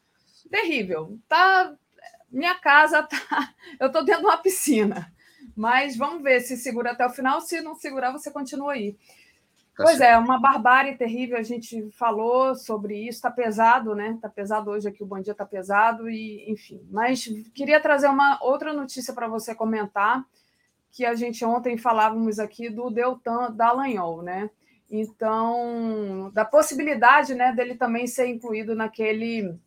Terrível. 0.51 1.19
Tá, 1.29 1.75
minha 2.31 2.55
casa 2.57 3.03
tá. 3.03 3.17
Eu 3.79 3.89
estou 3.89 4.05
dentro 4.05 4.23
de 4.23 4.27
uma 4.27 4.39
piscina. 4.39 5.13
Mas 5.57 5.97
vamos 5.97 6.23
ver 6.23 6.41
se 6.41 6.57
segura 6.57 6.93
até 6.93 7.07
o 7.07 7.11
final. 7.11 7.41
Se 7.41 7.61
não 7.61 7.75
segurar, 7.75 8.11
você 8.11 8.31
continua 8.31 8.73
aí. 8.73 8.97
Tá 9.77 9.85
pois 9.85 10.01
é, 10.01 10.17
uma 10.17 10.39
barbárie 10.39 10.97
terrível. 10.97 11.37
A 11.37 11.43
gente 11.43 11.91
falou 11.93 12.55
sobre 12.55 12.97
isso. 12.97 13.19
Está 13.19 13.31
pesado, 13.31 13.95
né? 13.95 14.13
Está 14.13 14.29
pesado 14.29 14.71
hoje 14.71 14.89
aqui. 14.89 15.03
O 15.03 15.07
Bom 15.07 15.21
Dia 15.21 15.33
está 15.33 15.45
pesado 15.45 16.09
e, 16.09 16.51
enfim. 16.51 16.81
Mas 16.91 17.25
queria 17.55 17.81
trazer 17.81 18.09
uma 18.09 18.39
outra 18.43 18.73
notícia 18.73 19.13
para 19.13 19.29
você 19.29 19.55
comentar, 19.55 20.25
que 20.91 21.05
a 21.05 21.15
gente 21.15 21.45
ontem 21.45 21.77
falávamos 21.77 22.39
aqui 22.39 22.71
do 22.71 22.91
Deltan 22.91 23.53
Dallagnol, 23.53 24.23
né? 24.23 24.51
Então, 24.91 26.31
da 26.33 26.45
possibilidade, 26.45 27.35
né, 27.35 27.53
dele 27.53 27.75
também 27.75 28.07
ser 28.07 28.27
incluído 28.29 28.77
naquele 28.77 29.59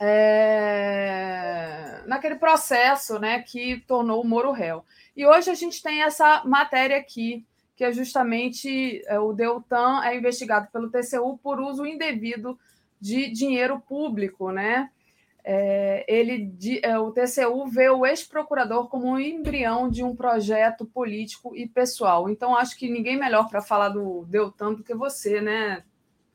é, 0.00 1.88
naquele 2.06 2.36
processo, 2.36 3.18
né, 3.18 3.42
que 3.42 3.82
tornou 3.86 4.22
o 4.22 4.26
Moro 4.26 4.52
réu. 4.52 4.84
E 5.16 5.26
hoje 5.26 5.50
a 5.50 5.54
gente 5.54 5.82
tem 5.82 6.02
essa 6.02 6.42
matéria 6.44 6.96
aqui 6.96 7.44
que 7.78 7.84
é 7.84 7.92
justamente 7.92 9.04
é, 9.06 9.20
o 9.20 9.32
Deltan 9.32 10.02
é 10.02 10.16
investigado 10.16 10.66
pelo 10.72 10.90
TCU 10.90 11.38
por 11.38 11.60
uso 11.60 11.86
indevido 11.86 12.58
de 13.00 13.30
dinheiro 13.30 13.80
público, 13.80 14.50
né? 14.50 14.90
É, 15.44 16.04
ele, 16.08 16.38
de, 16.38 16.84
é, 16.84 16.98
o 16.98 17.12
TCU 17.12 17.68
vê 17.68 17.88
o 17.88 18.04
ex-procurador 18.04 18.88
como 18.88 19.06
um 19.06 19.18
embrião 19.18 19.88
de 19.88 20.02
um 20.02 20.16
projeto 20.16 20.84
político 20.84 21.54
e 21.54 21.68
pessoal. 21.68 22.28
Então, 22.28 22.56
acho 22.56 22.76
que 22.76 22.90
ninguém 22.90 23.16
melhor 23.16 23.48
para 23.48 23.62
falar 23.62 23.90
do 23.90 24.24
Deltan 24.26 24.74
do 24.74 24.82
que 24.82 24.92
você, 24.92 25.40
né, 25.40 25.84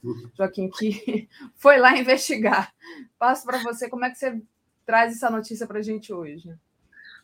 Joaquim, 0.38 0.70
que 0.70 1.28
foi 1.56 1.78
lá 1.78 1.98
investigar. 1.98 2.74
Passo 3.18 3.46
para 3.46 3.62
você, 3.64 3.90
como 3.90 4.06
é 4.06 4.10
que 4.10 4.18
você 4.18 4.42
traz 4.86 5.16
essa 5.16 5.30
notícia 5.30 5.66
para 5.66 5.80
a 5.80 5.84
gente 5.84 6.14
hoje? 6.14 6.54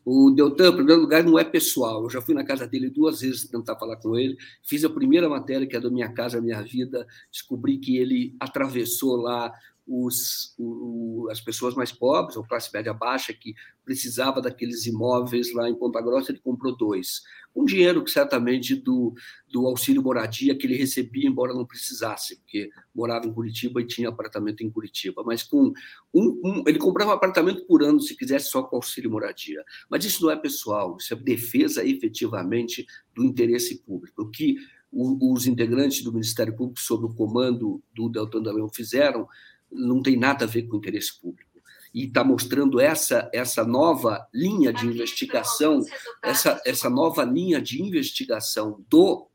O 0.05 0.31
Deltan, 0.31 0.69
em 0.69 0.75
primeiro 0.75 1.01
lugar, 1.01 1.23
não 1.23 1.37
é 1.37 1.43
pessoal. 1.43 2.03
Eu 2.03 2.09
já 2.09 2.21
fui 2.21 2.33
na 2.33 2.43
casa 2.43 2.65
dele 2.65 2.89
duas 2.89 3.21
vezes 3.21 3.47
tentar 3.47 3.75
falar 3.75 3.97
com 3.97 4.17
ele. 4.17 4.37
Fiz 4.63 4.83
a 4.85 4.89
primeira 4.89 5.27
matéria, 5.27 5.67
que 5.67 5.75
é 5.75 5.79
do 5.79 5.91
Minha 5.91 6.11
Casa 6.11 6.41
Minha 6.41 6.61
Vida. 6.61 7.05
Descobri 7.31 7.77
que 7.77 7.97
ele 7.97 8.35
atravessou 8.39 9.17
lá 9.17 9.53
os, 9.89 10.53
o, 10.59 11.27
as 11.31 11.41
pessoas 11.41 11.73
mais 11.73 11.91
pobres, 11.91 12.37
ou 12.37 12.43
classe 12.43 12.71
média 12.71 12.93
baixa, 12.93 13.33
que 13.33 13.55
precisava 13.83 14.39
daqueles 14.39 14.85
imóveis 14.85 15.51
lá 15.51 15.67
em 15.67 15.73
Ponta 15.73 15.99
Grossa, 15.99 16.31
ele 16.31 16.39
comprou 16.39 16.77
dois. 16.77 17.23
Um 17.55 17.65
dinheiro 17.65 18.03
que 18.03 18.11
certamente 18.11 18.75
do, 18.75 19.15
do 19.51 19.65
auxílio 19.65 20.03
moradia 20.03 20.55
que 20.55 20.67
ele 20.67 20.75
recebia, 20.75 21.27
embora 21.27 21.55
não 21.55 21.65
precisasse, 21.65 22.37
porque 22.37 22.69
morava 22.93 23.25
em 23.25 23.33
Curitiba 23.33 23.81
e 23.81 23.87
tinha 23.87 24.09
apartamento 24.09 24.61
em 24.61 24.69
Curitiba. 24.69 25.23
Mas 25.25 25.41
com 25.41 25.73
um, 26.13 26.41
um, 26.45 26.63
ele 26.67 26.77
comprava 26.77 27.09
um 27.09 27.15
apartamento 27.15 27.65
por 27.65 27.81
ano, 27.81 27.99
se 27.99 28.15
quisesse, 28.15 28.51
só 28.51 28.61
com 28.61 28.75
auxílio 28.75 29.09
moradia. 29.09 29.63
Mas 29.89 30.05
isso 30.05 30.21
não 30.21 30.29
é 30.29 30.35
pessoal, 30.35 30.97
isso 30.99 31.11
é 31.15 31.17
defesa 31.17 31.83
efetivamente 31.83 32.85
do 33.15 33.23
interesse 33.23 33.79
público. 33.83 34.21
O 34.21 34.29
que 34.29 34.55
os 34.91 35.45
integrantes 35.45 36.03
do 36.03 36.11
Ministério 36.11 36.55
Público, 36.55 36.79
sob 36.79 37.05
o 37.05 37.13
comando 37.13 37.81
do 37.93 38.09
Deltan 38.09 38.41
Dallagnol, 38.41 38.73
fizeram 38.73 39.27
não 39.71 40.01
tem 40.01 40.17
nada 40.17 40.45
a 40.45 40.47
ver 40.47 40.63
com 40.63 40.75
o 40.75 40.79
interesse 40.79 41.19
público. 41.19 41.49
E 41.93 42.05
está 42.05 42.23
mostrando 42.23 42.79
essa, 42.79 43.29
essa 43.33 43.65
nova 43.65 44.27
linha 44.33 44.71
de 44.71 44.85
investigação, 44.85 45.83
essa, 46.23 46.61
essa 46.65 46.89
nova 46.89 47.23
linha 47.23 47.59
de 47.59 47.81
investigação 47.81 48.83
do, 48.87 49.27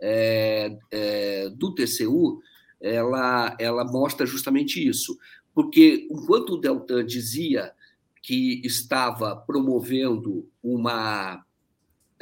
é, 0.00 0.76
é, 0.90 1.48
do 1.50 1.74
TCU, 1.74 2.40
ela, 2.80 3.56
ela 3.58 3.84
mostra 3.84 4.26
justamente 4.26 4.86
isso. 4.86 5.16
Porque 5.54 6.06
enquanto 6.10 6.54
o 6.54 6.56
Deltan 6.58 7.04
dizia 7.04 7.72
que 8.22 8.60
estava 8.64 9.36
promovendo 9.36 10.48
uma 10.62 11.44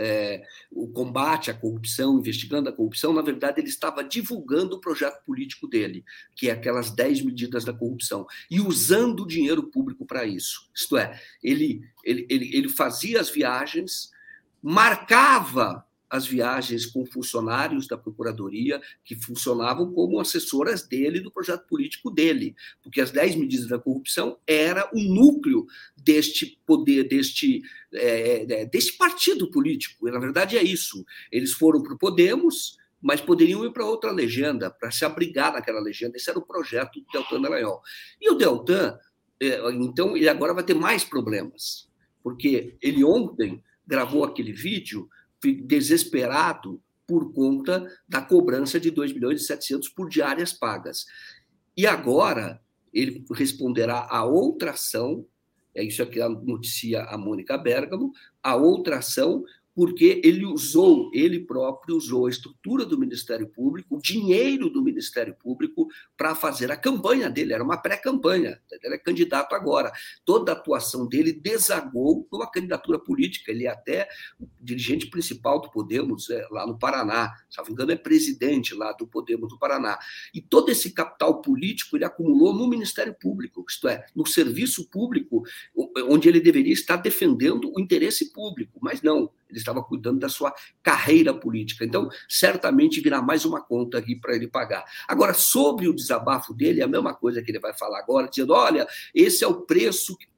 é, 0.03 0.43
o 0.73 0.89
combate 0.89 1.51
à 1.51 1.55
corrupção, 1.55 2.19
investigando 2.19 2.71
a 2.71 2.73
corrupção, 2.73 3.13
na 3.13 3.21
verdade, 3.21 3.61
ele 3.61 3.69
estava 3.69 4.03
divulgando 4.03 4.77
o 4.77 4.81
projeto 4.81 5.23
político 5.27 5.69
dele, 5.69 6.03
que 6.35 6.49
é 6.49 6.53
aquelas 6.53 6.91
10 6.91 7.23
medidas 7.23 7.65
da 7.67 7.75
corrupção, 7.75 8.27
e 8.51 8.61
usando 8.61 9.21
o 9.21 9.27
dinheiro 9.27 9.65
público 9.65 10.07
para 10.07 10.25
isso. 10.25 10.71
Isto 10.75 10.97
é, 10.97 11.21
ele, 11.43 11.83
ele, 12.03 12.27
ele, 12.31 12.57
ele 12.57 12.69
fazia 12.71 13.21
as 13.21 13.29
viagens, 13.29 14.11
marcava 14.63 15.85
as 16.11 16.27
viagens 16.27 16.85
com 16.85 17.07
funcionários 17.07 17.87
da 17.87 17.97
Procuradoria 17.97 18.81
que 19.05 19.15
funcionavam 19.15 19.93
como 19.93 20.19
assessoras 20.19 20.87
dele 20.87 21.21
do 21.21 21.31
projeto 21.31 21.67
político 21.69 22.11
dele, 22.11 22.57
porque 22.83 23.01
as 23.01 23.13
10 23.13 23.37
medidas 23.37 23.69
da 23.69 23.79
corrupção 23.79 24.37
era 24.45 24.91
o 24.93 25.01
núcleo 25.01 25.67
deste 25.97 26.61
poder, 26.67 27.05
deste, 27.05 27.63
é, 27.95 28.43
é, 28.53 28.67
deste 28.67 28.95
partido 28.95 29.49
político. 29.51 30.09
E, 30.09 30.11
na 30.11 30.19
verdade, 30.19 30.59
é 30.59 30.63
isso. 30.63 31.05
Eles 31.31 31.53
foram 31.53 31.81
para 31.81 31.95
o 31.95 31.99
Podemos, 31.99 32.77
mas 33.01 33.21
poderiam 33.21 33.65
ir 33.65 33.73
para 33.73 33.87
outra 33.87 34.11
legenda, 34.11 34.69
para 34.69 34.91
se 34.91 35.05
abrigar 35.05 35.53
naquela 35.53 35.81
legenda. 35.81 36.17
Esse 36.17 36.29
era 36.29 36.39
o 36.39 36.47
projeto 36.47 37.01
do 37.01 37.07
Deltan 37.13 37.41
Dallagnol. 37.41 37.81
E 38.21 38.29
o 38.31 38.35
Deltan, 38.35 38.99
é, 39.41 39.71
então, 39.73 40.17
ele 40.17 40.29
agora 40.29 40.53
vai 40.53 40.65
ter 40.65 40.75
mais 40.75 41.05
problemas, 41.05 41.89
porque 42.23 42.77
ele 42.83 43.05
ontem 43.05 43.63
gravou 43.87 44.25
aquele 44.25 44.53
vídeo 44.53 45.09
desesperado 45.43 46.83
por 47.07 47.33
conta 47.33 47.85
da 48.09 48.23
cobrança 48.23 48.79
de 48.79 48.91
2 48.91 49.13
milhões 49.13 49.43
e 49.43 49.45
700 49.45 49.89
por 49.89 50.09
diárias 50.09 50.53
pagas. 50.53 51.07
E 51.77 51.87
agora 51.87 52.61
ele 52.93 53.25
responderá 53.33 54.07
a 54.11 54.25
outra 54.25 54.73
ação, 54.73 55.27
é 55.75 55.83
isso 55.83 56.03
aqui 56.03 56.19
noticia 56.19 57.03
a 57.05 57.17
Mônica 57.17 57.57
Bergamo, 57.57 58.13
a 58.43 58.55
outra 58.57 58.99
ação 58.99 59.45
porque 59.75 60.21
ele 60.25 60.45
usou, 60.45 61.11
ele 61.15 61.41
próprio 61.41 61.97
usou 61.97 62.27
a 62.27 62.31
estrutura 62.31 62.85
do 62.85 62.99
Ministério 62.99 63.49
Público, 63.49 63.97
o 63.97 64.01
dinheiro 64.01 64.69
do 64.69 64.83
Ministério 64.83 65.35
Público 65.35 65.89
para 66.17 66.35
fazer 66.35 66.71
a 66.73 66.77
campanha 66.77 67.31
dele, 67.31 67.53
era 67.53 67.63
uma 67.63 67.77
pré-campanha, 67.77 68.61
ele 68.71 68.95
é 68.95 68.99
candidato 68.99 69.55
agora. 69.55 69.93
Toda 70.25 70.53
a 70.53 70.55
atuação 70.55 71.07
dele 71.07 71.33
desagou 71.33 72.27
numa 72.33 72.51
candidatura 72.51 72.99
política, 72.99 73.51
ele 73.51 73.67
é 73.67 73.71
até 73.71 74.09
o 74.39 74.47
dirigente 74.61 75.07
principal 75.07 75.61
do 75.61 75.71
Podemos 75.71 76.29
é, 76.31 76.47
lá 76.51 76.67
no 76.67 76.79
Paraná, 76.79 77.33
se 77.49 77.59
não 77.59 77.65
me 77.67 77.73
engano 77.73 77.93
é 77.93 77.97
presidente 77.97 78.75
lá 78.75 78.93
do 78.93 79.07
Podemos 79.07 79.49
do 79.49 79.59
Paraná. 79.59 79.99
E 80.35 80.41
todo 80.41 80.71
esse 80.71 80.93
capital 80.93 81.41
político 81.41 81.97
ele 81.97 82.05
acumulou 82.05 82.53
no 82.53 82.69
Ministério 82.69 83.15
Público, 83.15 83.65
isto 83.69 83.89
é, 83.89 84.05
no 84.15 84.27
serviço 84.27 84.89
público, 84.89 85.45
onde 86.09 86.29
ele 86.29 86.41
deveria 86.41 86.73
estar 86.73 86.97
defendendo 86.97 87.73
o 87.75 87.81
interesse 87.81 88.33
público, 88.33 88.79
mas 88.83 89.01
não, 89.03 89.31
ele 89.51 89.59
estava 89.59 89.83
cuidando 89.83 90.21
da 90.21 90.29
sua 90.29 90.55
carreira 90.83 91.35
política. 91.35 91.85
Então, 91.85 92.09
certamente 92.29 93.01
virá 93.01 93.21
mais 93.21 93.45
uma 93.45 93.61
conta 93.61 93.99
aqui 93.99 94.17
para 94.17 94.35
ele 94.35 94.49
pagar. 94.49 94.85
Agora, 95.07 95.35
sobre 95.35 95.89
o 95.89 95.95
desabafo 95.95 96.55
dele, 96.55 96.81
é 96.81 96.85
a 96.85 96.89
mesma 96.89 97.15
coisa 97.15 97.43
que 97.43 97.51
ele 97.51 97.61
vai 97.61 97.77
falar 97.77 97.99
agora, 97.99 98.29
dizendo: 98.29 98.53
olha, 98.53 98.87
esse 99.15 99.45
é 99.45 99.47
o 99.47 99.63
preço 99.63 100.17
que 100.17 100.31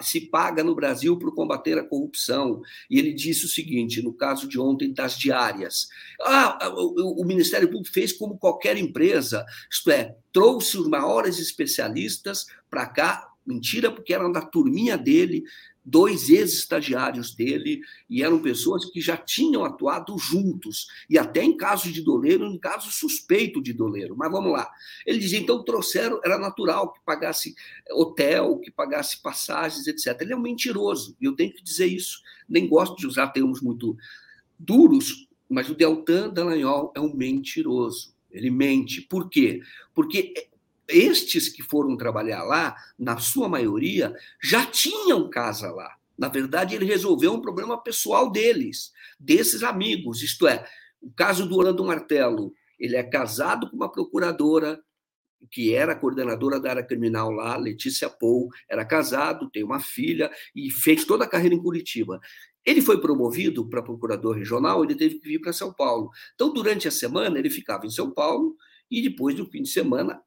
se 0.00 0.20
paga 0.20 0.62
no 0.62 0.74
Brasil 0.74 1.18
para 1.18 1.30
combater 1.32 1.78
a 1.78 1.84
corrupção. 1.84 2.62
E 2.88 2.98
ele 2.98 3.12
disse 3.12 3.44
o 3.44 3.48
seguinte, 3.48 4.02
no 4.02 4.12
caso 4.12 4.48
de 4.48 4.58
ontem 4.58 4.92
das 4.92 5.18
diárias. 5.18 5.88
Ah, 6.20 6.70
o, 6.72 7.22
o 7.22 7.24
Ministério 7.24 7.68
Público 7.68 7.92
fez 7.92 8.12
como 8.12 8.38
qualquer 8.38 8.76
empresa, 8.76 9.44
isto 9.70 9.90
é, 9.90 10.14
trouxe 10.32 10.78
os 10.78 10.88
maiores 10.88 11.38
especialistas 11.38 12.46
para 12.70 12.86
cá, 12.86 13.28
mentira, 13.44 13.90
porque 13.90 14.14
eram 14.14 14.30
da 14.30 14.40
turminha 14.40 14.96
dele, 14.96 15.42
dois 15.84 16.30
ex-estagiários 16.30 17.34
dele, 17.34 17.80
e 18.08 18.22
eram 18.22 18.40
pessoas 18.40 18.84
que 18.84 19.00
já 19.00 19.16
tinham 19.16 19.64
atuado 19.64 20.16
juntos, 20.18 20.86
e 21.10 21.18
até 21.18 21.42
em 21.42 21.56
casos 21.56 21.92
de 21.92 22.02
doleiro, 22.02 22.46
em 22.46 22.58
caso 22.58 22.90
suspeito 22.90 23.60
de 23.60 23.72
doleiro. 23.72 24.16
Mas 24.16 24.30
vamos 24.30 24.52
lá. 24.52 24.70
Ele 25.04 25.18
dizia, 25.18 25.38
então, 25.38 25.64
trouxeram, 25.64 26.20
era 26.24 26.38
natural 26.38 26.92
que 26.92 27.00
pagasse 27.04 27.54
hotel, 27.90 28.58
que 28.58 28.70
pagasse 28.70 29.20
passagens, 29.20 29.86
etc. 29.86 30.20
Ele 30.20 30.32
é 30.32 30.36
um 30.36 30.40
mentiroso, 30.40 31.16
e 31.20 31.24
eu 31.24 31.34
tenho 31.34 31.52
que 31.52 31.62
dizer 31.62 31.86
isso. 31.86 32.20
Nem 32.48 32.68
gosto 32.68 32.96
de 32.96 33.06
usar 33.06 33.28
termos 33.28 33.60
muito 33.60 33.96
duros, 34.58 35.26
mas 35.48 35.68
o 35.68 35.74
Deltan 35.74 36.30
Dallagnol 36.30 36.92
é 36.94 37.00
um 37.00 37.14
mentiroso. 37.14 38.14
Ele 38.30 38.50
mente. 38.50 39.02
Por 39.02 39.28
quê? 39.28 39.60
Porque 39.94 40.32
estes 40.92 41.48
que 41.48 41.62
foram 41.62 41.96
trabalhar 41.96 42.42
lá, 42.42 42.76
na 42.98 43.18
sua 43.18 43.48
maioria, 43.48 44.14
já 44.42 44.66
tinham 44.66 45.28
casa 45.28 45.70
lá. 45.70 45.96
Na 46.16 46.28
verdade, 46.28 46.74
ele 46.74 46.84
resolveu 46.84 47.32
um 47.32 47.40
problema 47.40 47.82
pessoal 47.82 48.30
deles, 48.30 48.92
desses 49.18 49.62
amigos. 49.62 50.22
Isto 50.22 50.46
é, 50.46 50.64
o 51.00 51.10
caso 51.10 51.46
do 51.46 51.56
Orlando 51.56 51.84
Martelo, 51.84 52.54
ele 52.78 52.96
é 52.96 53.02
casado 53.02 53.68
com 53.68 53.76
uma 53.76 53.90
procuradora 53.90 54.80
que 55.50 55.74
era 55.74 55.96
coordenadora 55.96 56.60
da 56.60 56.70
área 56.70 56.84
criminal 56.84 57.30
lá, 57.30 57.56
Letícia 57.56 58.08
Pou, 58.08 58.48
era 58.68 58.84
casado, 58.84 59.50
tem 59.50 59.64
uma 59.64 59.80
filha 59.80 60.30
e 60.54 60.70
fez 60.70 61.04
toda 61.04 61.24
a 61.24 61.28
carreira 61.28 61.54
em 61.54 61.62
Curitiba. 61.62 62.20
Ele 62.64 62.80
foi 62.80 63.00
promovido 63.00 63.68
para 63.68 63.82
procurador 63.82 64.36
regional, 64.36 64.84
ele 64.84 64.94
teve 64.94 65.16
que 65.18 65.28
vir 65.28 65.40
para 65.40 65.52
São 65.52 65.72
Paulo. 65.72 66.10
Então, 66.34 66.52
durante 66.52 66.86
a 66.86 66.92
semana, 66.92 67.38
ele 67.38 67.50
ficava 67.50 67.86
em 67.86 67.90
São 67.90 68.10
Paulo 68.10 68.56
e 68.90 69.02
depois, 69.02 69.36
no 69.36 69.46
fim 69.46 69.62
de 69.62 69.68
semana, 69.68 70.22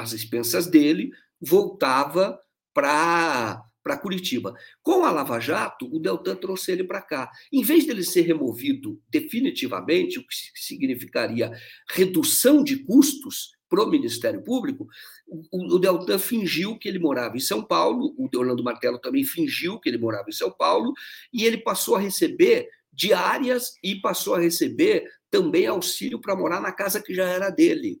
as 0.00 0.12
expensas 0.12 0.66
dele, 0.66 1.10
voltava 1.40 2.38
para 2.74 3.62
Curitiba. 4.00 4.54
Com 4.82 5.04
a 5.04 5.10
Lava 5.10 5.40
Jato, 5.40 5.88
o 5.94 5.98
Deltan 5.98 6.36
trouxe 6.36 6.72
ele 6.72 6.84
para 6.84 7.00
cá. 7.00 7.30
Em 7.52 7.62
vez 7.62 7.86
dele 7.86 8.02
ser 8.02 8.22
removido 8.22 9.00
definitivamente, 9.08 10.18
o 10.18 10.26
que 10.26 10.34
significaria 10.54 11.52
redução 11.88 12.62
de 12.62 12.76
custos 12.84 13.50
para 13.68 13.84
o 13.84 13.88
Ministério 13.88 14.42
Público, 14.42 14.88
o, 15.28 15.76
o 15.76 15.78
Deltan 15.78 16.18
fingiu 16.18 16.76
que 16.76 16.88
ele 16.88 16.98
morava 16.98 17.36
em 17.36 17.40
São 17.40 17.62
Paulo, 17.62 18.14
o 18.18 18.28
Orlando 18.36 18.64
Martelo 18.64 18.98
também 18.98 19.24
fingiu 19.24 19.78
que 19.78 19.88
ele 19.88 19.98
morava 19.98 20.28
em 20.28 20.32
São 20.32 20.50
Paulo, 20.50 20.92
e 21.32 21.44
ele 21.44 21.58
passou 21.58 21.94
a 21.94 22.00
receber 22.00 22.68
diárias 22.92 23.74
e 23.82 23.94
passou 23.94 24.34
a 24.34 24.40
receber 24.40 25.08
também 25.30 25.66
auxílio 25.66 26.20
para 26.20 26.34
morar 26.34 26.60
na 26.60 26.72
casa 26.72 27.00
que 27.00 27.14
já 27.14 27.24
era 27.24 27.48
dele. 27.48 28.00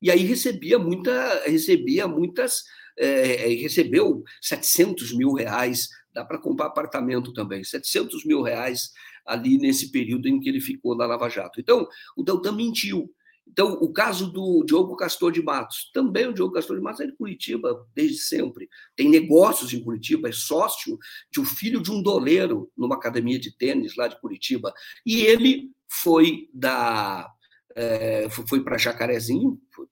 E 0.00 0.10
aí 0.10 0.24
recebia, 0.24 0.78
muita, 0.78 1.44
recebia 1.44 2.06
muitas 2.06 2.62
é, 2.98 3.48
recebeu 3.54 4.24
700 4.40 5.12
mil 5.12 5.32
reais, 5.32 5.88
dá 6.12 6.24
para 6.24 6.38
comprar 6.38 6.66
apartamento 6.66 7.32
também, 7.32 7.62
700 7.62 8.24
mil 8.24 8.42
reais 8.42 8.92
ali 9.24 9.58
nesse 9.58 9.90
período 9.90 10.28
em 10.28 10.40
que 10.40 10.48
ele 10.48 10.60
ficou 10.60 10.96
na 10.96 11.06
Lava 11.06 11.28
Jato. 11.28 11.60
Então, 11.60 11.86
o 12.16 12.22
Deltan 12.22 12.52
mentiu. 12.52 13.12
Então, 13.48 13.74
o 13.74 13.92
caso 13.92 14.30
do 14.30 14.64
Diogo 14.64 14.96
Castor 14.96 15.30
de 15.30 15.42
Matos, 15.42 15.90
também 15.92 16.26
o 16.26 16.32
Diogo 16.32 16.54
Castor 16.54 16.76
de 16.76 16.82
Matos 16.82 17.00
é 17.00 17.06
de 17.06 17.16
Curitiba 17.16 17.86
desde 17.94 18.18
sempre. 18.18 18.68
Tem 18.96 19.08
negócios 19.08 19.72
em 19.72 19.82
Curitiba, 19.82 20.28
é 20.28 20.32
sócio 20.32 20.98
de 21.30 21.40
um 21.40 21.44
filho 21.44 21.80
de 21.80 21.92
um 21.92 22.02
doleiro 22.02 22.70
numa 22.76 22.96
academia 22.96 23.38
de 23.38 23.56
tênis 23.56 23.94
lá 23.94 24.08
de 24.08 24.20
Curitiba. 24.20 24.72
E 25.04 25.20
ele 25.20 25.70
foi 25.88 26.48
da 26.52 27.30
é, 27.76 28.28
foi 28.30 28.64
para 28.64 28.78
Jacarezinho, 28.78 29.60
foi, 29.72 29.86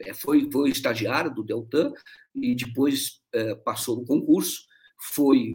é, 0.00 0.12
foi, 0.12 0.50
foi 0.50 0.70
estagiário 0.70 1.32
do 1.32 1.44
Deltan 1.44 1.92
e 2.34 2.54
depois 2.54 3.22
é, 3.32 3.54
passou 3.54 3.96
no 3.96 4.04
concurso, 4.04 4.62
foi 5.14 5.54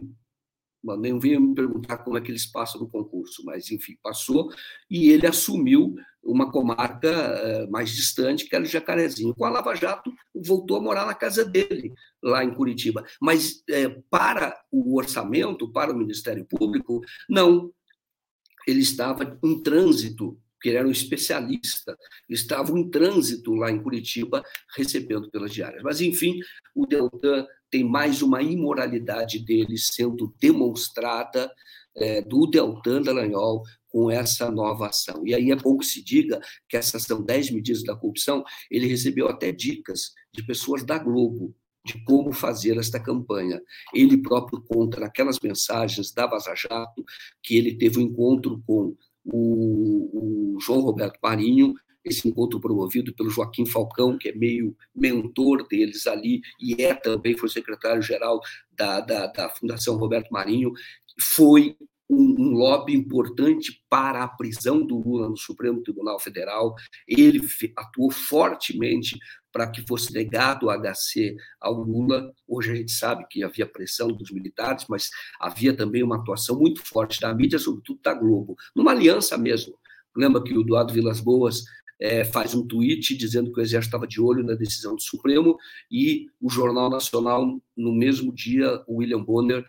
nem 0.98 1.18
venha 1.18 1.40
me 1.40 1.54
perguntar 1.54 1.98
como 1.98 2.18
é 2.18 2.20
que 2.20 2.30
eles 2.30 2.44
passam 2.44 2.80
no 2.80 2.88
concurso, 2.88 3.42
mas 3.44 3.70
enfim, 3.70 3.96
passou 4.02 4.50
e 4.90 5.08
ele 5.08 5.26
assumiu 5.26 5.94
uma 6.22 6.50
comarca 6.50 7.08
é, 7.08 7.66
mais 7.68 7.90
distante, 7.90 8.46
que 8.46 8.54
era 8.54 8.64
o 8.64 8.68
Jacarezinho. 8.68 9.34
Com 9.34 9.46
a 9.46 9.50
Lava 9.50 9.74
Jato, 9.74 10.12
voltou 10.34 10.76
a 10.76 10.82
morar 10.82 11.06
na 11.06 11.14
casa 11.14 11.44
dele, 11.44 11.92
lá 12.22 12.44
em 12.44 12.52
Curitiba. 12.52 13.04
Mas 13.20 13.62
é, 13.68 13.88
para 14.10 14.58
o 14.70 14.96
orçamento, 14.96 15.70
para 15.72 15.92
o 15.92 15.96
Ministério 15.96 16.44
Público, 16.44 17.00
não. 17.28 17.72
Ele 18.66 18.80
estava 18.80 19.38
em 19.42 19.62
trânsito 19.62 20.38
que 20.64 20.70
ele 20.70 20.78
era 20.78 20.88
um 20.88 20.90
especialista, 20.90 21.94
estavam 22.26 22.78
em 22.78 22.88
trânsito 22.88 23.52
lá 23.52 23.70
em 23.70 23.82
Curitiba, 23.82 24.42
recebendo 24.74 25.30
pelas 25.30 25.52
diárias. 25.52 25.82
Mas, 25.82 26.00
enfim, 26.00 26.40
o 26.74 26.86
Deltan 26.86 27.46
tem 27.70 27.84
mais 27.84 28.22
uma 28.22 28.40
imoralidade 28.40 29.44
dele 29.44 29.76
sendo 29.76 30.34
demonstrada 30.40 31.52
é, 31.94 32.22
do 32.22 32.46
Deltan 32.46 33.02
Dallagnol 33.02 33.62
com 33.90 34.10
essa 34.10 34.50
nova 34.50 34.88
ação. 34.88 35.22
E 35.26 35.34
aí 35.34 35.50
é 35.50 35.54
bom 35.54 35.76
que 35.76 35.84
se 35.84 36.02
diga 36.02 36.40
que 36.66 36.78
essa 36.78 36.96
ação 36.96 37.22
10 37.22 37.50
medidas 37.50 37.84
da 37.84 37.94
corrupção, 37.94 38.42
ele 38.70 38.86
recebeu 38.86 39.28
até 39.28 39.52
dicas 39.52 40.14
de 40.32 40.42
pessoas 40.46 40.82
da 40.82 40.96
Globo, 40.98 41.54
de 41.84 42.02
como 42.04 42.32
fazer 42.32 42.78
esta 42.78 42.98
campanha. 42.98 43.60
Ele 43.92 44.16
próprio 44.16 44.62
conta 44.62 44.98
naquelas 44.98 45.38
mensagens 45.40 46.10
da 46.10 46.26
Vaza 46.26 46.54
Jato 46.54 47.04
que 47.42 47.54
ele 47.54 47.76
teve 47.76 47.98
um 47.98 48.02
encontro 48.04 48.62
com 48.66 48.96
o, 49.24 50.54
o 50.56 50.60
João 50.60 50.80
Roberto 50.80 51.18
Marinho, 51.22 51.74
esse 52.04 52.28
encontro 52.28 52.60
promovido 52.60 53.14
pelo 53.14 53.30
Joaquim 53.30 53.64
Falcão, 53.64 54.18
que 54.18 54.28
é 54.28 54.34
meio 54.34 54.76
mentor 54.94 55.66
deles 55.66 56.06
ali, 56.06 56.42
e 56.60 56.82
é 56.82 56.94
também, 56.94 57.36
foi 57.36 57.48
secretário-geral 57.48 58.40
da, 58.70 59.00
da, 59.00 59.26
da, 59.26 59.48
Fundação 59.48 59.96
Roberto 59.96 60.30
Marinho, 60.30 60.72
foi 61.18 61.76
um, 62.08 62.34
um, 62.38 62.50
lobby 62.50 62.94
importante 62.94 63.82
para 63.88 64.22
a 64.22 64.28
prisão 64.28 64.84
do 64.84 64.98
Lula 64.98 65.30
no 65.30 65.36
Supremo 65.36 65.82
Tribunal 65.82 66.20
Federal. 66.20 66.74
Ele 67.08 67.40
atuou 67.76 68.10
fortemente 68.10 69.18
para 69.54 69.68
que 69.68 69.86
fosse 69.86 70.12
negado 70.12 70.66
o 70.66 70.70
HC 70.70 71.36
ao 71.60 71.74
Lula. 71.74 72.34
Hoje 72.46 72.72
a 72.72 72.74
gente 72.74 72.90
sabe 72.90 73.24
que 73.30 73.44
havia 73.44 73.64
pressão 73.64 74.08
dos 74.08 74.32
militares, 74.32 74.84
mas 74.88 75.10
havia 75.40 75.72
também 75.72 76.02
uma 76.02 76.16
atuação 76.16 76.58
muito 76.58 76.84
forte 76.84 77.20
da 77.20 77.32
mídia, 77.32 77.56
sobretudo 77.56 78.00
da 78.02 78.12
Globo, 78.12 78.56
numa 78.74 78.90
aliança 78.90 79.38
mesmo. 79.38 79.78
Lembra 80.16 80.42
que 80.42 80.52
o 80.52 80.62
Eduardo 80.62 80.92
Vilas 80.92 81.20
Boas 81.20 81.62
é, 82.00 82.24
faz 82.24 82.52
um 82.52 82.66
tweet 82.66 83.16
dizendo 83.16 83.52
que 83.52 83.60
o 83.60 83.62
Exército 83.62 83.90
estava 83.90 84.08
de 84.08 84.20
olho 84.20 84.42
na 84.42 84.54
decisão 84.54 84.96
do 84.96 85.00
Supremo 85.00 85.56
e 85.88 86.26
o 86.40 86.50
Jornal 86.50 86.90
Nacional, 86.90 87.46
no 87.76 87.94
mesmo 87.94 88.34
dia, 88.34 88.82
o 88.88 88.96
William 88.96 89.22
Bonner 89.22 89.64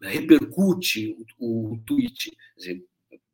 repercute 0.00 1.14
o, 1.38 1.74
o 1.74 1.78
tweet. 1.84 2.30
Quer 2.30 2.56
dizer, 2.56 2.84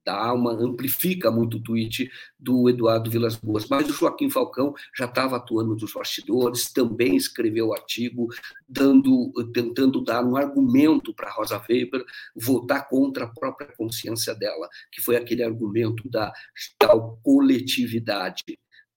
dá 0.05 0.33
uma 0.33 0.53
amplifica 0.53 1.31
muito 1.31 1.57
o 1.59 1.63
tweet 1.63 2.11
do 2.39 2.69
Eduardo 2.69 3.11
Vilas 3.11 3.37
Boas, 3.37 3.69
mas 3.69 3.89
o 3.89 3.93
Joaquim 3.93 4.29
Falcão 4.31 4.75
já 4.97 5.05
estava 5.05 5.37
atuando 5.37 5.75
nos 5.75 5.93
bastidores, 5.93 6.73
também 6.73 7.17
escreveu 7.17 7.73
artigo 7.73 8.29
dando 8.69 9.33
tentando 9.53 10.03
dar 10.03 10.25
um 10.25 10.37
argumento 10.37 11.15
para 11.15 11.31
Rosa 11.31 11.63
Weber 11.69 12.05
votar 12.35 12.89
contra 12.89 13.25
a 13.25 13.29
própria 13.29 13.73
consciência 13.77 14.35
dela, 14.35 14.69
que 14.91 15.01
foi 15.01 15.17
aquele 15.17 15.43
argumento 15.43 16.09
da 16.09 16.33
tal 16.79 17.19
coletividade 17.23 18.43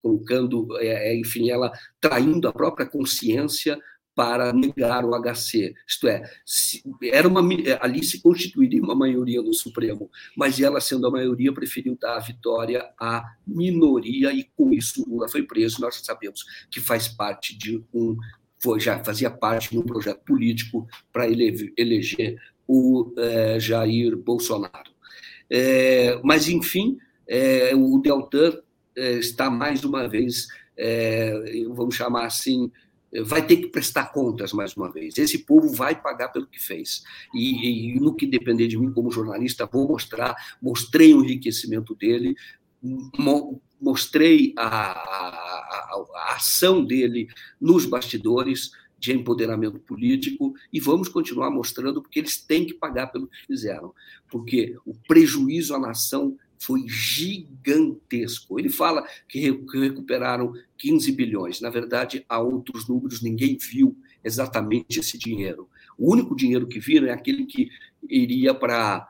colocando, 0.01 0.67
é, 0.79 1.11
é 1.11 1.19
enfim, 1.19 1.49
ela 1.49 1.71
traindo 1.99 2.47
a 2.47 2.53
própria 2.53 2.85
consciência 2.85 3.79
para 4.15 4.53
negar 4.53 5.03
o 5.03 5.11
HC. 5.11 5.75
Isto 5.85 6.07
é, 6.07 6.23
era 7.03 7.27
uma, 7.27 7.41
ali 7.81 8.03
se 8.03 8.21
constituiria 8.21 8.81
uma 8.81 8.95
maioria 8.95 9.41
no 9.41 9.53
Supremo, 9.53 10.09
mas 10.35 10.59
ela, 10.59 10.79
sendo 10.79 11.05
a 11.05 11.11
maioria, 11.11 11.53
preferiu 11.53 11.97
dar 11.99 12.15
a 12.15 12.21
vitória 12.21 12.89
à 12.97 13.25
minoria 13.45 14.31
e, 14.31 14.45
com 14.55 14.71
isso, 14.71 15.03
Lula 15.07 15.27
foi 15.27 15.43
preso. 15.43 15.81
Nós 15.81 16.01
sabemos 16.03 16.45
que 16.71 16.79
faz 16.79 17.09
parte 17.09 17.55
de 17.57 17.83
um. 17.93 18.15
Foi, 18.57 18.79
já 18.79 19.03
fazia 19.03 19.29
parte 19.29 19.71
de 19.71 19.77
um 19.77 19.83
projeto 19.83 20.23
político 20.23 20.87
para 21.11 21.27
ele, 21.27 21.73
eleger 21.77 22.41
o 22.65 23.13
é, 23.17 23.59
Jair 23.59 24.15
Bolsonaro. 24.15 24.95
É, 25.49 26.19
mas, 26.23 26.47
enfim, 26.47 26.97
é, 27.27 27.75
o 27.75 27.99
Deltan 27.99 28.57
está 28.95 29.49
mais 29.49 29.83
uma 29.83 30.07
vez, 30.07 30.47
vamos 31.75 31.95
chamar 31.95 32.27
assim, 32.27 32.71
vai 33.23 33.45
ter 33.45 33.57
que 33.57 33.67
prestar 33.67 34.11
contas 34.11 34.53
mais 34.53 34.75
uma 34.75 34.91
vez. 34.91 35.17
Esse 35.17 35.39
povo 35.39 35.69
vai 35.69 35.99
pagar 35.99 36.29
pelo 36.29 36.47
que 36.47 36.61
fez. 36.61 37.03
E, 37.33 37.93
e, 37.95 37.99
no 37.99 38.13
que 38.13 38.25
depender 38.25 38.67
de 38.67 38.77
mim 38.77 38.91
como 38.91 39.11
jornalista, 39.11 39.65
vou 39.65 39.87
mostrar, 39.87 40.35
mostrei 40.61 41.13
o 41.13 41.23
enriquecimento 41.23 41.95
dele, 41.95 42.35
mo, 42.81 43.61
mostrei 43.79 44.53
a, 44.57 44.67
a, 44.67 46.05
a 46.15 46.35
ação 46.35 46.83
dele 46.83 47.27
nos 47.59 47.85
bastidores 47.85 48.71
de 48.97 49.13
empoderamento 49.13 49.79
político 49.79 50.53
e 50.71 50.79
vamos 50.79 51.09
continuar 51.09 51.51
mostrando 51.51 52.01
porque 52.01 52.19
eles 52.19 52.37
têm 52.37 52.65
que 52.65 52.73
pagar 52.73 53.07
pelo 53.07 53.27
que 53.27 53.45
fizeram, 53.45 53.93
porque 54.29 54.75
o 54.85 54.95
prejuízo 55.07 55.75
à 55.75 55.79
nação 55.79 56.35
foi 56.59 56.85
gigantesco. 56.87 58.59
Ele 58.59 58.69
fala 58.69 59.05
que 59.27 59.39
recuperaram 59.39 60.53
15 60.77 61.11
bilhões. 61.11 61.61
Na 61.61 61.69
verdade, 61.69 62.25
há 62.27 62.39
outros 62.39 62.87
números, 62.87 63.21
ninguém 63.21 63.57
viu 63.57 63.97
exatamente 64.23 64.99
esse 64.99 65.17
dinheiro. 65.17 65.69
O 65.97 66.11
único 66.11 66.35
dinheiro 66.35 66.67
que 66.67 66.79
viram 66.79 67.07
é 67.07 67.11
aquele 67.11 67.45
que 67.45 67.69
iria 68.09 68.53
para. 68.53 69.09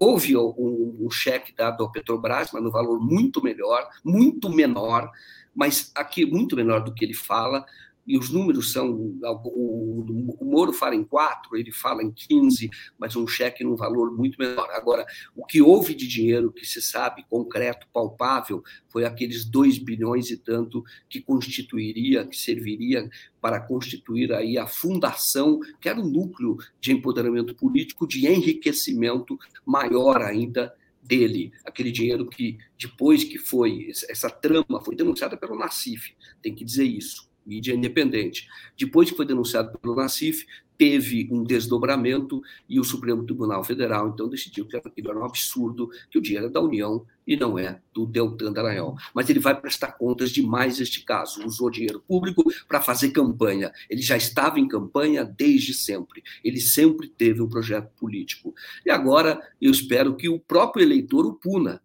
Houve 0.00 0.36
um, 0.36 1.08
cheque 1.10 1.54
dado 1.54 1.84
ao 1.84 1.92
Petrobras, 1.92 2.50
mas 2.52 2.62
no 2.62 2.70
valor 2.70 2.98
muito 3.00 3.42
melhor, 3.42 3.88
muito 4.04 4.50
menor, 4.50 5.10
mas 5.54 5.92
aqui 5.94 6.26
muito 6.26 6.56
menor 6.56 6.80
do 6.82 6.92
que 6.92 7.04
ele 7.04 7.14
fala, 7.14 7.64
e 8.08 8.16
os 8.16 8.30
números 8.30 8.72
são. 8.72 8.90
O, 8.90 10.36
o, 10.40 10.44
Moro 10.44 10.72
fala 10.72 10.94
em 10.94 11.04
quatro, 11.04 11.54
ele 11.54 11.70
fala 11.70 12.02
em 12.02 12.10
15, 12.10 12.70
mas 12.98 13.14
um 13.14 13.26
cheque 13.26 13.62
num 13.62 13.76
valor 13.76 14.16
muito 14.16 14.38
menor. 14.38 14.70
Agora, 14.70 15.06
o 15.36 15.44
que 15.44 15.60
houve 15.60 15.94
de 15.94 16.08
dinheiro 16.08 16.50
que 16.50 16.64
se 16.64 16.80
sabe, 16.80 17.26
concreto, 17.28 17.86
palpável, 17.92 18.62
foi 18.88 19.04
aqueles 19.04 19.44
2 19.44 19.78
bilhões 19.78 20.30
e 20.30 20.38
tanto 20.38 20.82
que 21.06 21.20
constituiria, 21.20 22.26
que 22.26 22.36
serviria 22.36 23.08
para 23.42 23.60
constituir 23.60 24.32
aí 24.32 24.56
a 24.56 24.66
fundação, 24.66 25.60
que 25.78 25.88
era 25.88 26.00
o 26.00 26.08
núcleo 26.08 26.56
de 26.80 26.92
empoderamento 26.92 27.54
político, 27.54 28.08
de 28.08 28.26
enriquecimento 28.26 29.38
maior 29.66 30.22
ainda 30.22 30.74
dele, 31.02 31.52
aquele 31.64 31.90
dinheiro 31.90 32.26
que 32.26 32.58
depois 32.78 33.22
que 33.24 33.38
foi 33.38 33.90
essa 34.08 34.28
trama 34.30 34.82
foi 34.82 34.96
denunciada 34.96 35.36
pelo 35.36 35.58
Nassif, 35.58 36.14
tem 36.42 36.54
que 36.54 36.64
dizer 36.64 36.84
isso 36.84 37.27
mídia 37.48 37.74
independente. 37.74 38.46
Depois 38.76 39.10
que 39.10 39.16
foi 39.16 39.26
denunciado 39.26 39.76
pelo 39.78 39.96
Nacif, 39.96 40.46
teve 40.78 41.28
um 41.32 41.42
desdobramento 41.42 42.40
e 42.68 42.78
o 42.78 42.84
Supremo 42.84 43.24
Tribunal 43.24 43.64
Federal 43.64 44.08
então 44.08 44.28
decidiu 44.28 44.64
que 44.64 44.76
era 44.76 45.18
um 45.18 45.24
absurdo 45.24 45.90
que 46.08 46.18
o 46.18 46.22
dinheiro 46.22 46.46
é 46.46 46.48
da 46.48 46.60
União 46.60 47.04
e 47.26 47.36
não 47.36 47.58
é 47.58 47.80
do 47.92 48.06
Deltan 48.06 48.52
Dallagnol. 48.52 48.96
Mas 49.12 49.28
ele 49.28 49.40
vai 49.40 49.60
prestar 49.60 49.92
contas 49.92 50.30
de 50.30 50.40
mais 50.40 50.80
este 50.80 51.04
caso. 51.04 51.44
Usou 51.44 51.68
dinheiro 51.68 52.02
público 52.06 52.44
para 52.68 52.80
fazer 52.80 53.10
campanha. 53.10 53.72
Ele 53.90 54.00
já 54.00 54.16
estava 54.16 54.60
em 54.60 54.68
campanha 54.68 55.24
desde 55.24 55.74
sempre. 55.74 56.22
Ele 56.44 56.60
sempre 56.60 57.08
teve 57.08 57.42
um 57.42 57.48
projeto 57.48 57.90
político. 57.98 58.54
E 58.86 58.90
agora 58.90 59.40
eu 59.60 59.70
espero 59.72 60.14
que 60.14 60.28
o 60.28 60.38
próprio 60.38 60.84
eleitor 60.84 61.26
o 61.26 61.34
puna 61.34 61.82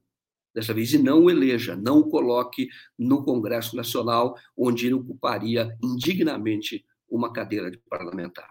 dessa 0.54 0.74
vez, 0.74 0.94
e 0.94 0.98
não 0.98 1.24
o 1.24 1.30
eleja, 1.30 1.76
não 1.76 2.00
o 2.00 2.10
coloque 2.10 2.70
no 2.98 3.24
Congresso 3.24 3.76
Nacional, 3.76 4.38
onde 4.56 4.86
ele 4.86 4.96
ocuparia 4.96 5.76
indignamente 5.82 6.86
uma 7.10 7.32
cadeira 7.32 7.72
de 7.72 7.78
parlamentar. 7.78 8.50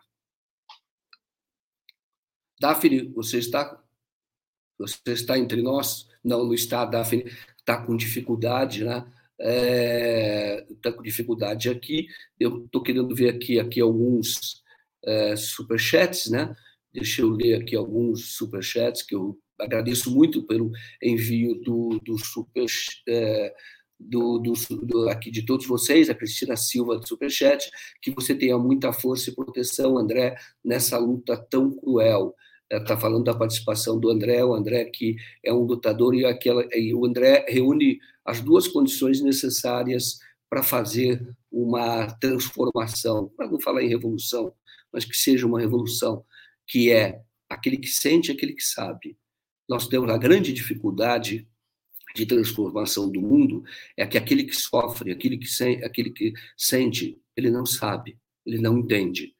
Daphne, 2.60 3.08
você 3.08 3.38
está 3.38 3.82
você 4.78 5.12
está 5.12 5.38
entre 5.38 5.62
nós? 5.62 6.08
Não, 6.24 6.44
não 6.44 6.54
está, 6.54 6.84
Daphne 6.84 7.24
está 7.58 7.80
com 7.84 7.96
dificuldade, 7.96 8.84
né? 8.84 9.06
Está 9.38 10.90
é, 10.90 10.92
com 10.92 11.02
dificuldade 11.02 11.68
aqui. 11.68 12.06
Eu 12.38 12.64
estou 12.64 12.82
querendo 12.82 13.14
ver 13.14 13.28
aqui, 13.28 13.60
aqui 13.60 13.80
alguns 13.80 14.62
é, 15.04 15.36
superchats, 15.36 16.30
né? 16.30 16.54
Deixa 16.92 17.22
eu 17.22 17.30
ler 17.30 17.60
aqui 17.60 17.76
alguns 17.76 18.34
superchats 18.34 19.02
que 19.02 19.14
eu 19.14 19.38
agradeço 19.62 20.10
muito 20.10 20.42
pelo 20.42 20.70
envio 21.02 21.54
do, 21.60 22.00
do 22.04 22.18
super 22.18 22.66
é, 23.08 23.54
do, 23.98 24.38
do, 24.38 24.52
do, 24.84 25.08
aqui 25.08 25.30
de 25.30 25.46
todos 25.46 25.66
vocês, 25.66 26.10
a 26.10 26.14
Cristina 26.14 26.56
Silva 26.56 26.98
do 26.98 27.06
Superchat, 27.06 27.70
que 28.00 28.10
você 28.10 28.34
tenha 28.34 28.58
muita 28.58 28.92
força 28.92 29.30
e 29.30 29.34
proteção, 29.34 29.96
André, 29.96 30.36
nessa 30.64 30.98
luta 30.98 31.36
tão 31.36 31.70
cruel 31.70 32.34
está 32.70 32.96
falando 32.96 33.24
da 33.24 33.34
participação 33.34 33.98
do 33.98 34.10
André, 34.10 34.42
o 34.44 34.54
André 34.54 34.86
que 34.86 35.16
é 35.44 35.52
um 35.52 35.60
lutador 35.60 36.14
e, 36.14 36.24
aquela, 36.24 36.66
e 36.72 36.94
o 36.94 37.04
André 37.04 37.44
reúne 37.48 38.00
as 38.24 38.40
duas 38.40 38.66
condições 38.66 39.20
necessárias 39.20 40.18
para 40.48 40.62
fazer 40.62 41.20
uma 41.50 42.06
transformação, 42.18 43.30
para 43.36 43.50
não 43.50 43.60
falar 43.60 43.82
em 43.82 43.88
revolução, 43.88 44.54
mas 44.92 45.04
que 45.04 45.16
seja 45.16 45.46
uma 45.46 45.60
revolução, 45.60 46.24
que 46.66 46.90
é 46.90 47.20
aquele 47.48 47.76
que 47.76 47.88
sente, 47.88 48.30
aquele 48.30 48.54
que 48.54 48.62
sabe. 48.62 49.16
Nós 49.68 49.86
temos 49.86 50.10
a 50.10 50.18
grande 50.18 50.52
dificuldade 50.52 51.48
de 52.14 52.26
transformação 52.26 53.10
do 53.10 53.20
mundo 53.20 53.64
é 53.96 54.06
que 54.06 54.18
aquele 54.18 54.44
que 54.44 54.54
sofre, 54.54 55.12
aquele 55.12 55.38
que, 55.38 55.46
sente, 55.46 55.84
aquele 55.84 56.10
que 56.10 56.32
sente, 56.56 57.18
ele 57.36 57.50
não 57.50 57.64
sabe, 57.64 58.18
ele 58.44 58.58
não 58.58 58.78
entende. 58.78 59.34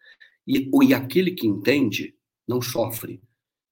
E, 0.46 0.70
e 0.82 0.94
aquele 0.94 1.32
que 1.32 1.46
entende, 1.46 2.14
não 2.48 2.60
sofre. 2.60 3.22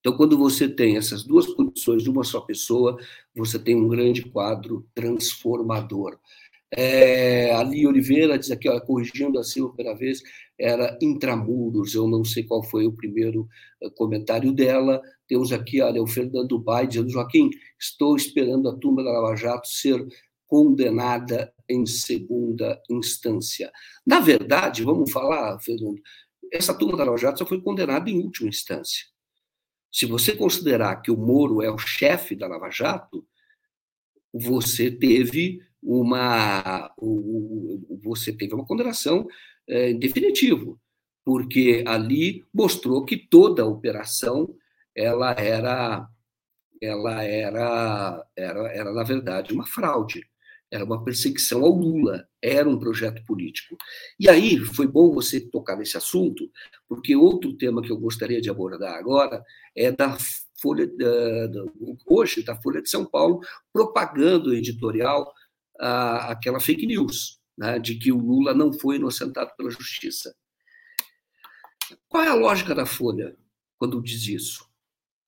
Então, 0.00 0.16
quando 0.16 0.36
você 0.36 0.68
tem 0.68 0.96
essas 0.96 1.24
duas 1.24 1.46
condições 1.46 2.02
de 2.02 2.10
uma 2.10 2.24
só 2.24 2.40
pessoa, 2.40 2.96
você 3.34 3.58
tem 3.58 3.74
um 3.74 3.88
grande 3.88 4.22
quadro 4.22 4.88
transformador. 4.94 6.18
É, 6.72 7.52
Ali 7.52 7.86
Oliveira 7.86 8.38
diz 8.38 8.50
aqui, 8.50 8.68
corrigindo 8.82 9.38
assim 9.38 9.62
a 9.64 9.68
primeira 9.68 9.98
vez, 9.98 10.22
era 10.58 10.96
intramuros, 11.02 11.94
eu 11.94 12.06
não 12.06 12.24
sei 12.24 12.44
qual 12.44 12.62
foi 12.62 12.86
o 12.86 12.92
primeiro 12.92 13.48
eh, 13.82 13.90
comentário 13.90 14.52
dela. 14.52 15.02
Temos 15.30 15.52
aqui, 15.52 15.80
olha, 15.80 16.02
o 16.02 16.08
Fernando 16.08 16.58
Bai 16.58 16.88
dizendo, 16.88 17.08
Joaquim, 17.08 17.50
estou 17.78 18.16
esperando 18.16 18.68
a 18.68 18.76
turma 18.76 19.04
da 19.04 19.12
Lava 19.12 19.36
Jato 19.36 19.68
ser 19.68 20.04
condenada 20.44 21.54
em 21.68 21.86
segunda 21.86 22.82
instância. 22.90 23.70
Na 24.04 24.18
verdade, 24.18 24.82
vamos 24.82 25.12
falar, 25.12 25.56
Fernando, 25.60 26.02
essa 26.52 26.74
turma 26.74 26.96
da 26.96 27.04
Lava 27.04 27.16
Jato 27.16 27.38
só 27.38 27.46
foi 27.46 27.60
condenada 27.60 28.10
em 28.10 28.18
última 28.18 28.48
instância. 28.48 29.06
Se 29.92 30.04
você 30.04 30.34
considerar 30.34 31.00
que 31.00 31.12
o 31.12 31.16
Moro 31.16 31.62
é 31.62 31.70
o 31.70 31.78
chefe 31.78 32.34
da 32.34 32.48
Lava 32.48 32.68
Jato, 32.68 33.24
você 34.32 34.90
teve 34.90 35.60
uma 35.80 36.92
você 38.02 38.32
teve 38.32 38.52
uma 38.52 38.66
condenação 38.66 39.28
é, 39.68 39.94
definitiva, 39.94 40.76
porque 41.24 41.84
ali 41.86 42.44
mostrou 42.52 43.04
que 43.04 43.16
toda 43.16 43.62
a 43.62 43.68
operação 43.68 44.52
ela 44.96 45.32
era 45.32 46.08
ela 46.82 47.22
era 47.24 48.26
era, 48.36 48.72
era 48.72 48.92
na 48.92 49.04
verdade 49.04 49.52
uma 49.52 49.66
fraude 49.66 50.22
era 50.70 50.84
uma 50.84 51.02
perseguição 51.02 51.64
ao 51.64 51.72
Lula, 51.72 52.28
era 52.40 52.68
um 52.68 52.78
projeto 52.78 53.24
político. 53.24 53.76
E 54.18 54.28
aí 54.28 54.56
foi 54.58 54.86
bom 54.86 55.12
você 55.12 55.40
tocar 55.40 55.76
nesse 55.76 55.96
assunto, 55.96 56.48
porque 56.88 57.16
outro 57.16 57.56
tema 57.56 57.82
que 57.82 57.90
eu 57.90 57.98
gostaria 57.98 58.40
de 58.40 58.48
abordar 58.48 58.94
agora 58.94 59.42
é 59.76 59.90
da 59.90 60.16
Folha, 60.62 60.86
da, 60.86 61.64
hoje, 62.06 62.44
da 62.44 62.54
Folha 62.60 62.80
de 62.80 62.88
São 62.88 63.04
Paulo, 63.04 63.40
propagando 63.72 64.54
editorial 64.54 65.32
a, 65.80 66.30
aquela 66.30 66.60
fake 66.60 66.86
news, 66.86 67.40
né, 67.58 67.78
de 67.78 67.96
que 67.96 68.12
o 68.12 68.18
Lula 68.18 68.54
não 68.54 68.72
foi 68.72 68.96
inocentado 68.96 69.50
pela 69.56 69.70
justiça. 69.70 70.34
Qual 72.08 72.22
é 72.22 72.28
a 72.28 72.34
lógica 72.34 72.74
da 72.74 72.86
Folha 72.86 73.36
quando 73.76 74.02
diz 74.02 74.28
isso? 74.28 74.69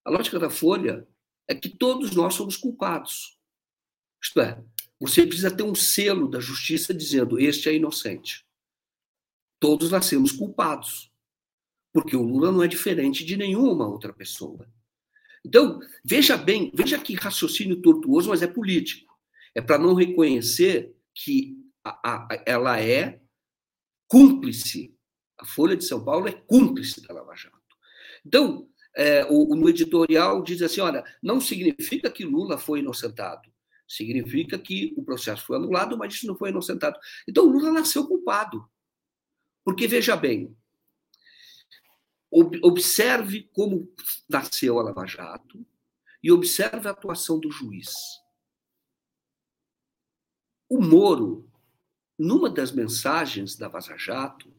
A 0.05 0.09
lógica 0.11 0.39
da 0.39 0.49
Folha 0.49 1.07
é 1.47 1.55
que 1.55 1.69
todos 1.69 2.11
nós 2.11 2.33
somos 2.33 2.57
culpados. 2.57 3.37
Isto 4.21 4.41
é, 4.41 4.63
você 4.99 5.25
precisa 5.25 5.55
ter 5.55 5.63
um 5.63 5.75
selo 5.75 6.29
da 6.29 6.39
justiça 6.39 6.93
dizendo: 6.93 7.39
este 7.39 7.69
é 7.69 7.75
inocente. 7.75 8.45
Todos 9.59 9.91
nascemos 9.91 10.31
culpados, 10.31 11.11
porque 11.93 12.15
o 12.15 12.23
Lula 12.23 12.51
não 12.51 12.63
é 12.63 12.67
diferente 12.67 13.23
de 13.25 13.37
nenhuma 13.37 13.87
outra 13.87 14.13
pessoa. 14.13 14.67
Então, 15.45 15.79
veja 16.03 16.37
bem, 16.37 16.71
veja 16.73 16.97
que 16.97 17.15
raciocínio 17.15 17.81
tortuoso, 17.81 18.29
mas 18.29 18.41
é 18.41 18.47
político. 18.47 19.13
É 19.53 19.61
para 19.61 19.77
não 19.77 19.93
reconhecer 19.93 20.95
que 21.13 21.57
a, 21.83 22.13
a, 22.13 22.43
ela 22.45 22.79
é 22.79 23.21
cúmplice. 24.07 24.95
A 25.37 25.45
Folha 25.45 25.75
de 25.75 25.83
São 25.83 26.03
Paulo 26.03 26.27
é 26.27 26.31
cúmplice 26.31 27.01
da 27.01 27.13
Lava 27.13 27.35
Jato. 27.35 27.59
Então, 28.25 28.69
é, 28.95 29.25
o, 29.25 29.55
no 29.55 29.69
editorial 29.69 30.41
diz 30.43 30.61
assim: 30.61 30.81
olha, 30.81 31.03
não 31.21 31.41
significa 31.41 32.09
que 32.11 32.25
Lula 32.25 32.57
foi 32.57 32.79
inocentado. 32.79 33.51
Significa 33.87 34.57
que 34.57 34.93
o 34.97 35.03
processo 35.03 35.45
foi 35.45 35.57
anulado, 35.57 35.97
mas 35.97 36.13
isso 36.13 36.27
não 36.27 36.35
foi 36.35 36.49
inocentado. 36.49 36.97
Então, 37.27 37.45
Lula 37.45 37.71
nasceu 37.71 38.07
culpado. 38.07 38.67
Porque, 39.63 39.87
veja 39.87 40.15
bem, 40.15 40.55
observe 42.61 43.49
como 43.53 43.93
nasceu 44.27 44.79
a 44.79 44.83
Lava 44.83 45.05
Jato 45.05 45.65
e 46.21 46.31
observe 46.31 46.87
a 46.87 46.91
atuação 46.91 47.39
do 47.39 47.51
juiz. 47.51 47.93
O 50.69 50.81
Moro, 50.81 51.47
numa 52.17 52.49
das 52.49 52.71
mensagens 52.71 53.55
da 53.55 53.67
Vaza 53.67 53.95
Jato, 53.97 54.51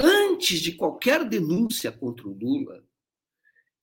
antes 0.00 0.60
de 0.60 0.72
qualquer 0.72 1.28
denúncia 1.28 1.90
contra 1.90 2.28
o 2.28 2.32
Lula, 2.32 2.86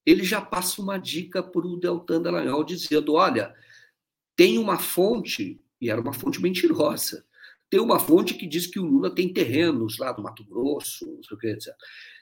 ele 0.04 0.24
já 0.24 0.40
passa 0.40 0.80
uma 0.80 0.98
dica 0.98 1.42
para 1.42 1.66
o 1.66 1.76
Deltan 1.76 2.22
Dallagnol, 2.22 2.64
dizendo: 2.64 3.14
olha, 3.14 3.54
tem 4.36 4.58
uma 4.58 4.78
fonte, 4.78 5.60
e 5.80 5.90
era 5.90 6.00
uma 6.00 6.12
fonte 6.12 6.40
mentirosa, 6.40 7.24
tem 7.70 7.80
uma 7.80 7.98
fonte 7.98 8.34
que 8.34 8.46
diz 8.46 8.66
que 8.66 8.78
o 8.78 8.84
Lula 8.84 9.14
tem 9.14 9.32
terrenos 9.32 9.96
lá 9.98 10.12
do 10.12 10.22
Mato 10.22 10.44
Grosso, 10.44 11.06
não 11.06 11.22
sei 11.22 11.36
o 11.36 11.40
que, 11.40 11.46
etc. 11.48 11.74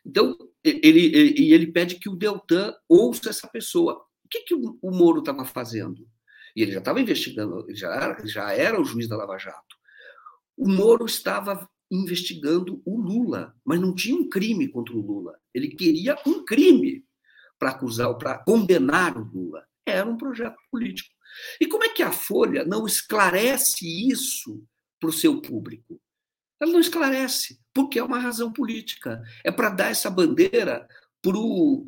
Então, 0.07 0.37
ele, 0.63 0.81
ele, 1.07 1.53
ele 1.53 1.67
pede 1.73 1.97
que 1.97 2.09
o 2.09 2.15
Deltan 2.15 2.73
ouça 2.89 3.31
essa 3.31 3.49
pessoa. 3.49 3.95
O 4.25 4.29
que, 4.29 4.43
que 4.43 4.55
o, 4.55 4.79
o 4.81 4.91
Moro 4.93 5.19
estava 5.19 5.45
fazendo? 5.45 6.09
E 6.55 6.63
ele 6.63 6.71
já 6.73 6.79
estava 6.79 7.01
investigando, 7.01 7.65
ele 7.69 7.77
já 7.77 7.93
era, 7.93 8.27
já 8.27 8.53
era 8.53 8.81
o 8.81 8.85
juiz 8.85 9.09
da 9.09 9.17
Lava 9.17 9.39
Jato. 9.39 9.77
O 10.57 10.69
Moro 10.69 11.05
estava 11.05 11.69
investigando 11.91 12.81
o 12.85 13.01
Lula, 13.01 13.55
mas 13.65 13.81
não 13.81 13.93
tinha 13.93 14.17
um 14.17 14.29
crime 14.29 14.69
contra 14.69 14.95
o 14.95 15.01
Lula. 15.01 15.37
Ele 15.53 15.69
queria 15.69 16.17
um 16.25 16.45
crime 16.45 17.05
para 17.61 17.71
acusar, 17.71 18.13
para 18.17 18.39
condenar 18.39 19.19
o 19.19 19.23
Lula. 19.23 19.65
Era 19.87 20.09
um 20.09 20.17
projeto 20.17 20.57
político. 20.71 21.15
E 21.61 21.67
como 21.67 21.85
é 21.85 21.91
que 21.91 22.03
a 22.03 22.11
Folha 22.11 22.65
não 22.65 22.87
esclarece 22.87 23.87
isso 24.09 24.65
para 24.99 25.11
o 25.11 25.13
seu 25.13 25.41
público? 25.41 26.01
Ela 26.59 26.73
não 26.73 26.81
esclarece, 26.81 27.61
porque 27.73 27.99
é 27.99 28.03
uma 28.03 28.19
razão 28.19 28.53
política. 28.53 29.23
É 29.45 29.53
para 29.53 29.69
dar 29.69 29.91
essa 29.91 30.11
bandeira 30.11 30.89
para 31.23 31.37
o 31.37 31.87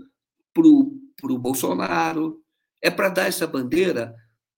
pro, 0.53 0.93
pro 1.17 1.39
Bolsonaro, 1.39 2.43
é 2.81 2.91
para 2.91 3.09
dar 3.09 3.27
essa 3.27 3.47
bandeira 3.47 4.15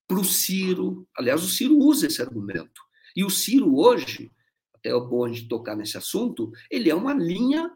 para 0.08 0.18
o 0.18 0.24
Ciro. 0.24 1.06
Aliás, 1.16 1.42
o 1.42 1.48
Ciro 1.48 1.78
usa 1.78 2.06
esse 2.08 2.20
argumento. 2.20 2.82
E 3.16 3.24
o 3.24 3.30
Ciro 3.30 3.76
hoje, 3.76 4.32
até 4.74 4.90
é 4.90 5.00
bom 5.00 5.28
gente 5.28 5.48
tocar 5.48 5.76
nesse 5.76 5.96
assunto, 5.96 6.50
ele 6.70 6.90
é 6.90 6.94
uma 6.94 7.14
linha 7.14 7.70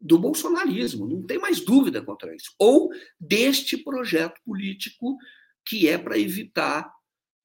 do 0.00 0.18
bolsonarismo, 0.18 1.06
não 1.06 1.22
tem 1.22 1.38
mais 1.38 1.60
dúvida 1.60 2.00
contra 2.02 2.34
isso. 2.34 2.54
Ou 2.58 2.90
deste 3.18 3.76
projeto 3.76 4.40
político 4.44 5.18
que 5.66 5.88
é 5.88 5.98
para 5.98 6.18
evitar 6.18 6.90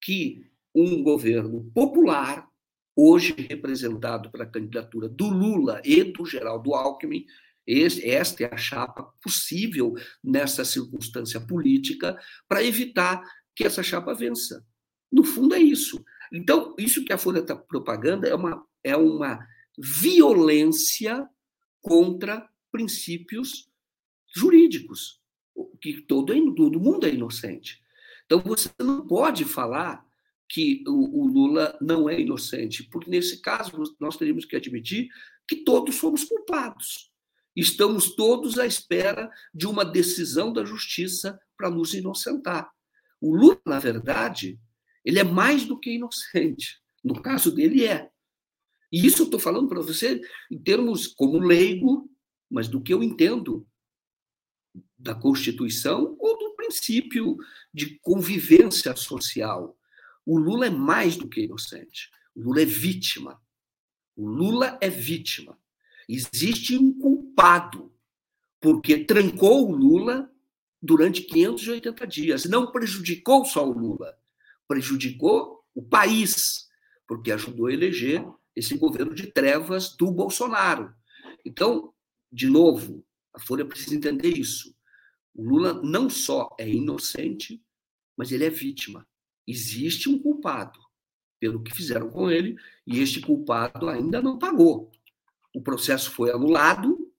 que 0.01 0.45
um 0.73 1.03
governo 1.03 1.69
popular 1.73 2.47
hoje 2.95 3.35
representado 3.49 4.31
pela 4.31 4.45
candidatura 4.45 5.09
do 5.09 5.27
Lula 5.27 5.81
e 5.83 6.03
do 6.03 6.25
Geraldo 6.25 6.73
Alckmin. 6.73 7.25
Esta 7.67 8.43
é 8.43 8.53
a 8.53 8.57
chapa 8.57 9.03
possível 9.21 9.93
nessa 10.23 10.63
circunstância 10.63 11.39
política 11.41 12.17
para 12.47 12.63
evitar 12.63 13.21
que 13.55 13.65
essa 13.65 13.83
chapa 13.83 14.13
vença. 14.13 14.65
No 15.11 15.23
fundo, 15.23 15.55
é 15.55 15.59
isso. 15.59 16.03
Então, 16.31 16.75
isso 16.77 17.03
que 17.03 17.11
a 17.11 17.17
Folha 17.17 17.39
está 17.39 17.55
propagando 17.55 18.25
é 18.25 18.35
uma, 18.35 18.63
é 18.83 18.95
uma 18.95 19.39
violência 19.77 21.27
contra 21.85 22.49
princípios 22.71 23.69
jurídicos, 24.35 25.21
que 25.79 26.01
todo, 26.01 26.33
todo 26.55 26.79
mundo 26.79 27.05
é 27.05 27.13
inocente. 27.13 27.79
Então, 28.25 28.39
você 28.39 28.71
não 28.79 29.05
pode 29.05 29.45
falar 29.45 30.03
que 30.49 30.83
o, 30.87 31.21
o, 31.21 31.27
Lula 31.27 31.77
não 31.79 32.09
é 32.09 32.19
inocente, 32.19 32.83
porque 32.83 33.09
nesse 33.09 33.39
caso 33.39 33.95
nós 33.99 34.17
teríamos 34.17 34.45
que 34.45 34.55
admitir 34.55 35.09
que 35.47 35.57
todos 35.57 35.95
somos 35.95 36.23
culpados. 36.23 37.11
Estamos 37.55 38.15
todos 38.15 38.57
à 38.57 38.65
espera 38.65 39.29
de 39.53 39.67
uma 39.67 39.85
decisão 39.85 40.51
da 40.51 40.65
justiça 40.65 41.39
para 41.55 41.69
nos 41.69 41.93
inocentar. 41.93 42.69
O 43.21 43.33
Lula, 43.33 43.61
na 43.65 43.79
verdade, 43.79 44.59
ele 45.03 45.19
é 45.19 45.23
mais 45.23 45.65
do 45.65 45.79
que 45.79 45.91
inocente. 45.91 46.81
No 47.03 47.21
caso 47.21 47.53
dele, 47.53 47.85
é. 47.85 48.09
E 48.95 49.05
isso 49.05 49.23
eu 49.23 49.25
estou 49.25 49.41
falando 49.41 49.67
para 49.67 49.81
você 49.81 50.21
em 50.49 50.57
termos 50.57 51.05
como 51.05 51.37
leigo, 51.37 52.09
mas 52.49 52.69
do 52.69 52.81
que 52.81 52.93
eu 52.93 53.03
entendo 53.03 53.67
da 54.97 55.13
Constituição 55.13 56.15
ou 56.17 56.39
do 56.39 56.55
princípio 56.55 57.35
de 57.73 57.99
convivência 57.99 58.95
social. 58.95 59.77
O 60.25 60.39
Lula 60.39 60.67
é 60.67 60.69
mais 60.69 61.17
do 61.17 61.27
que 61.27 61.41
inocente. 61.41 62.09
O 62.33 62.43
Lula 62.43 62.61
é 62.61 62.65
vítima. 62.65 63.37
O 64.15 64.29
Lula 64.29 64.79
é 64.79 64.89
vítima. 64.89 65.59
Existe 66.07 66.77
um 66.77 66.97
culpado, 66.97 67.93
porque 68.61 69.03
trancou 69.03 69.69
o 69.69 69.75
Lula 69.75 70.31
durante 70.81 71.21
580 71.23 72.07
dias. 72.07 72.45
Não 72.45 72.71
prejudicou 72.71 73.43
só 73.43 73.67
o 73.67 73.77
Lula, 73.77 74.17
prejudicou 74.69 75.65
o 75.73 75.83
país, 75.83 76.69
porque 77.05 77.33
ajudou 77.33 77.67
a 77.67 77.73
eleger 77.73 78.25
esse 78.55 78.77
governo 78.77 79.13
de 79.13 79.27
trevas 79.27 79.95
do 79.95 80.11
Bolsonaro. 80.11 80.93
Então, 81.45 81.93
de 82.31 82.47
novo, 82.47 83.05
a 83.33 83.39
Folha 83.39 83.65
precisa 83.65 83.95
entender 83.95 84.29
isso. 84.29 84.73
O 85.33 85.43
Lula 85.43 85.81
não 85.83 86.09
só 86.09 86.55
é 86.57 86.67
inocente, 86.67 87.61
mas 88.17 88.31
ele 88.31 88.45
é 88.45 88.49
vítima. 88.49 89.05
Existe 89.45 90.09
um 90.09 90.17
culpado 90.17 90.79
pelo 91.39 91.61
que 91.61 91.75
fizeram 91.75 92.09
com 92.09 92.31
ele 92.31 92.55
e 92.87 92.99
este 92.99 93.19
culpado 93.19 93.89
ainda 93.89 94.21
não 94.21 94.39
pagou. 94.39 94.91
O 95.53 95.61
processo 95.61 96.11
foi 96.11 96.31
anulado, 96.31 97.11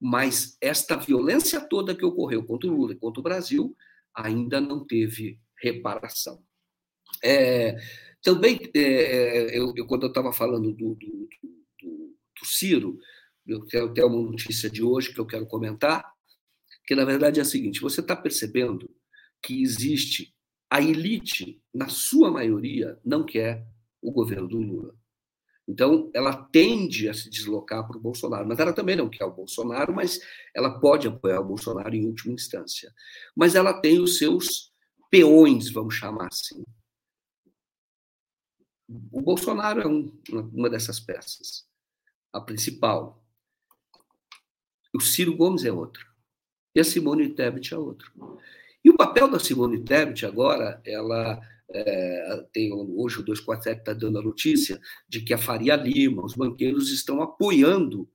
mas 0.00 0.56
esta 0.60 0.96
violência 0.96 1.60
toda 1.60 1.94
que 1.94 2.04
ocorreu 2.04 2.44
contra 2.44 2.68
o 2.68 2.74
Lula 2.74 2.92
e 2.92 2.98
contra 2.98 3.20
o 3.20 3.22
Brasil 3.22 3.76
ainda 4.14 4.60
não 4.60 4.86
teve 4.86 5.40
reparação. 5.60 6.42
É, 7.22 7.76
também, 8.22 8.58
é, 8.74 9.58
eu, 9.58 9.72
eu, 9.76 9.86
quando 9.86 10.04
eu 10.04 10.08
estava 10.08 10.32
falando 10.32 10.72
do, 10.72 10.94
do, 10.94 11.28
do, 11.80 12.16
do 12.40 12.46
Ciro, 12.46 12.98
eu 13.46 13.64
tenho 13.66 13.86
até 13.86 14.04
uma 14.04 14.22
notícia 14.22 14.68
de 14.68 14.82
hoje 14.82 15.12
que 15.12 15.20
eu 15.20 15.26
quero 15.26 15.46
comentar, 15.46 16.04
que 16.86 16.94
na 16.94 17.04
verdade 17.04 17.38
é 17.38 17.42
a 17.42 17.46
seguinte: 17.46 17.80
você 17.80 18.00
está 18.00 18.14
percebendo 18.14 18.90
que 19.42 19.62
existe 19.62 20.34
a 20.70 20.80
elite, 20.80 21.62
na 21.72 21.88
sua 21.88 22.30
maioria, 22.30 22.98
não 23.04 23.24
quer 23.24 23.66
o 24.02 24.12
governo 24.12 24.48
do 24.48 24.58
Lula. 24.58 24.94
Então, 25.66 26.10
ela 26.14 26.34
tende 26.34 27.08
a 27.08 27.14
se 27.14 27.28
deslocar 27.28 27.86
para 27.86 27.98
o 27.98 28.00
Bolsonaro, 28.00 28.48
mas 28.48 28.58
ela 28.58 28.72
também 28.72 28.96
não 28.96 29.08
quer 29.08 29.24
o 29.26 29.34
Bolsonaro, 29.34 29.94
mas 29.94 30.18
ela 30.54 30.80
pode 30.80 31.06
apoiar 31.06 31.40
o 31.40 31.44
Bolsonaro 31.44 31.94
em 31.94 32.06
última 32.06 32.32
instância. 32.32 32.90
Mas 33.36 33.54
ela 33.54 33.78
tem 33.78 34.00
os 34.00 34.16
seus 34.16 34.72
peões, 35.10 35.70
vamos 35.70 35.94
chamar 35.94 36.28
assim. 36.28 36.64
O 38.88 39.20
Bolsonaro 39.20 39.80
é 39.80 39.86
um, 39.86 40.10
uma 40.52 40.70
dessas 40.70 40.98
peças. 40.98 41.66
A 42.32 42.40
principal. 42.40 43.22
O 44.94 45.00
Ciro 45.00 45.36
Gomes 45.36 45.64
é 45.64 45.72
outra. 45.72 46.04
E 46.74 46.80
a 46.80 46.84
Simone 46.84 47.28
Tebet 47.34 47.74
é 47.74 47.76
outra. 47.76 48.08
E 48.84 48.90
o 48.90 48.96
papel 48.96 49.28
da 49.28 49.38
Simone 49.38 49.82
Tebet 49.82 50.24
agora, 50.24 50.80
ela 50.84 51.40
é, 51.70 52.46
tem 52.52 52.72
hoje 52.72 53.18
o 53.18 53.24
247 53.24 53.80
está 53.80 53.92
dando 53.92 54.18
a 54.18 54.22
notícia 54.22 54.80
de 55.08 55.20
que 55.20 55.34
a 55.34 55.38
Faria 55.38 55.76
Lima, 55.76 56.24
os 56.24 56.34
banqueiros 56.34 56.90
estão 56.90 57.20
apoiando 57.20 58.08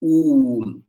o 0.00 0.80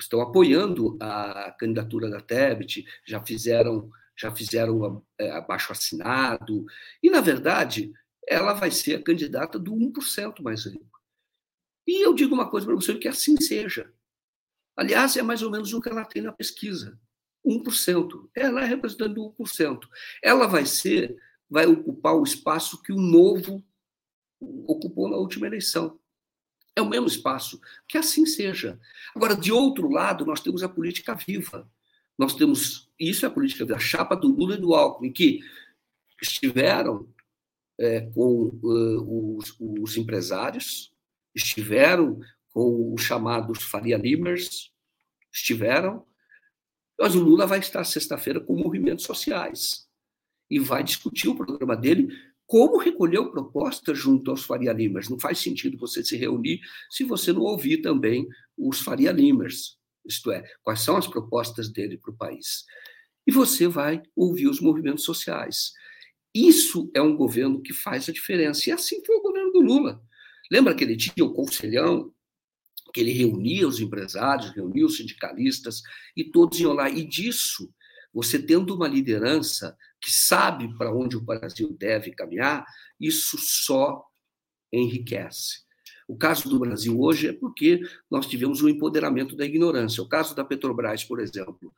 estão 0.00 0.22
apoiando 0.22 0.96
a 0.98 1.54
candidatura 1.58 2.08
da 2.08 2.22
Tebet, 2.22 2.86
já 3.04 3.22
fizeram 3.22 3.90
já 4.16 4.34
fizeram 4.34 5.04
é, 5.18 5.30
abaixo 5.30 5.72
assinado 5.72 6.64
e 7.02 7.10
na 7.10 7.20
verdade 7.20 7.92
ela 8.30 8.52
vai 8.52 8.70
ser 8.70 8.94
a 8.94 9.02
candidata 9.02 9.58
do 9.58 9.72
1% 9.72 10.40
mais 10.40 10.64
rico. 10.64 11.02
E 11.84 12.06
eu 12.06 12.14
digo 12.14 12.32
uma 12.32 12.48
coisa 12.48 12.64
para 12.64 12.76
você 12.76 12.94
que 12.94 13.08
assim 13.08 13.36
seja. 13.40 13.92
Aliás, 14.76 15.16
é 15.16 15.22
mais 15.22 15.42
ou 15.42 15.50
menos 15.50 15.74
o 15.74 15.80
que 15.80 15.88
ela 15.88 16.04
tem 16.04 16.22
na 16.22 16.30
pesquisa. 16.30 16.96
1%. 17.44 18.30
Ela 18.32 18.62
é 18.62 18.66
representante 18.66 19.14
do 19.14 19.32
1%. 19.32 19.80
Ela 20.22 20.46
vai 20.46 20.64
ser, 20.64 21.16
vai 21.50 21.66
ocupar 21.66 22.14
o 22.14 22.22
espaço 22.22 22.80
que 22.80 22.92
o 22.92 23.00
novo 23.00 23.64
ocupou 24.38 25.08
na 25.08 25.16
última 25.16 25.48
eleição. 25.48 25.98
É 26.76 26.80
o 26.80 26.88
mesmo 26.88 27.08
espaço. 27.08 27.60
Que 27.88 27.98
assim 27.98 28.24
seja. 28.24 28.78
Agora, 29.12 29.34
de 29.34 29.50
outro 29.50 29.90
lado, 29.90 30.24
nós 30.24 30.40
temos 30.40 30.62
a 30.62 30.68
política 30.68 31.16
viva. 31.16 31.68
Nós 32.16 32.36
temos, 32.36 32.88
isso 32.96 33.24
é 33.24 33.28
a 33.28 33.32
política 33.32 33.64
viva, 33.64 33.76
a 33.76 33.80
chapa 33.80 34.14
do 34.14 34.28
Lula 34.28 34.54
e 34.54 34.60
do 34.60 34.72
Alckmin, 34.72 35.10
que 35.10 35.40
estiveram 36.22 37.08
é, 37.80 38.02
com 38.02 38.50
uh, 38.62 39.36
os, 39.38 39.56
os 39.58 39.96
empresários, 39.96 40.92
estiveram 41.34 42.20
com 42.50 42.92
os 42.92 43.02
chamados 43.02 43.62
Faria 43.62 43.96
Limers, 43.96 44.70
estiveram, 45.32 46.04
mas 46.98 47.14
o 47.14 47.22
Lula 47.22 47.46
vai 47.46 47.58
estar 47.58 47.82
sexta-feira 47.84 48.38
com 48.38 48.54
movimentos 48.54 49.06
sociais 49.06 49.88
e 50.50 50.58
vai 50.58 50.84
discutir 50.84 51.28
o 51.28 51.34
programa 51.34 51.74
dele 51.74 52.08
como 52.46 52.76
recolheu 52.76 53.30
propostas 53.30 53.96
junto 53.96 54.30
aos 54.30 54.42
Faria 54.42 54.72
Limers. 54.72 55.08
Não 55.08 55.18
faz 55.18 55.38
sentido 55.38 55.78
você 55.78 56.04
se 56.04 56.16
reunir 56.16 56.60
se 56.90 57.04
você 57.04 57.32
não 57.32 57.42
ouvir 57.42 57.78
também 57.78 58.28
os 58.58 58.80
Faria 58.80 59.12
Limers, 59.12 59.78
isto 60.04 60.30
é, 60.30 60.44
quais 60.62 60.80
são 60.80 60.96
as 60.96 61.06
propostas 61.06 61.70
dele 61.70 61.96
para 61.96 62.10
o 62.10 62.16
país. 62.16 62.64
E 63.26 63.32
você 63.32 63.68
vai 63.68 64.02
ouvir 64.14 64.48
os 64.48 64.60
movimentos 64.60 65.04
sociais. 65.04 65.72
Isso 66.34 66.90
é 66.94 67.02
um 67.02 67.16
governo 67.16 67.60
que 67.60 67.72
faz 67.72 68.08
a 68.08 68.12
diferença. 68.12 68.68
E 68.68 68.72
assim 68.72 69.04
foi 69.04 69.16
o 69.16 69.22
governo 69.22 69.52
do 69.52 69.60
Lula. 69.60 70.02
Lembra 70.50 70.74
que 70.74 70.84
ele 70.84 70.96
tinha 70.96 71.24
o 71.24 71.32
conselhão 71.32 72.12
que 72.92 73.00
ele 73.00 73.12
reunia 73.12 73.66
os 73.66 73.80
empresários, 73.80 74.50
reunia 74.50 74.84
os 74.84 74.96
sindicalistas, 74.96 75.82
e 76.16 76.24
todos 76.24 76.58
iam 76.60 76.72
lá. 76.72 76.90
E 76.90 77.06
disso, 77.06 77.72
você 78.12 78.38
tendo 78.38 78.74
uma 78.74 78.88
liderança 78.88 79.76
que 80.00 80.10
sabe 80.10 80.76
para 80.76 80.94
onde 80.94 81.16
o 81.16 81.20
Brasil 81.20 81.74
deve 81.78 82.12
caminhar, 82.12 82.64
isso 82.98 83.36
só 83.38 84.02
enriquece. 84.72 85.60
O 86.08 86.16
caso 86.16 86.48
do 86.48 86.58
Brasil 86.58 86.98
hoje 87.00 87.28
é 87.28 87.32
porque 87.32 87.80
nós 88.10 88.26
tivemos 88.26 88.60
o 88.60 88.66
um 88.66 88.68
empoderamento 88.68 89.36
da 89.36 89.44
ignorância. 89.44 90.02
O 90.02 90.08
caso 90.08 90.34
da 90.34 90.44
Petrobras, 90.44 91.04
por 91.04 91.20
exemplo. 91.20 91.72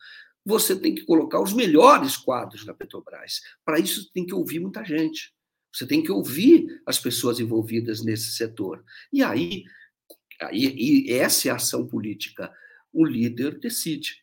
Você 0.44 0.74
tem 0.74 0.94
que 0.94 1.04
colocar 1.04 1.40
os 1.40 1.52
melhores 1.52 2.16
quadros 2.16 2.64
da 2.64 2.74
Petrobras. 2.74 3.40
Para 3.64 3.78
isso, 3.78 4.10
tem 4.12 4.26
que 4.26 4.34
ouvir 4.34 4.58
muita 4.60 4.84
gente. 4.84 5.32
Você 5.72 5.86
tem 5.86 6.02
que 6.02 6.12
ouvir 6.12 6.82
as 6.84 6.98
pessoas 6.98 7.40
envolvidas 7.40 8.02
nesse 8.02 8.32
setor. 8.32 8.84
E 9.12 9.22
aí 9.22 9.64
e, 10.50 11.10
e 11.10 11.12
essa 11.12 11.48
é 11.48 11.50
a 11.52 11.56
ação 11.56 11.86
política. 11.86 12.52
O 12.92 13.04
líder 13.04 13.58
decide. 13.58 14.22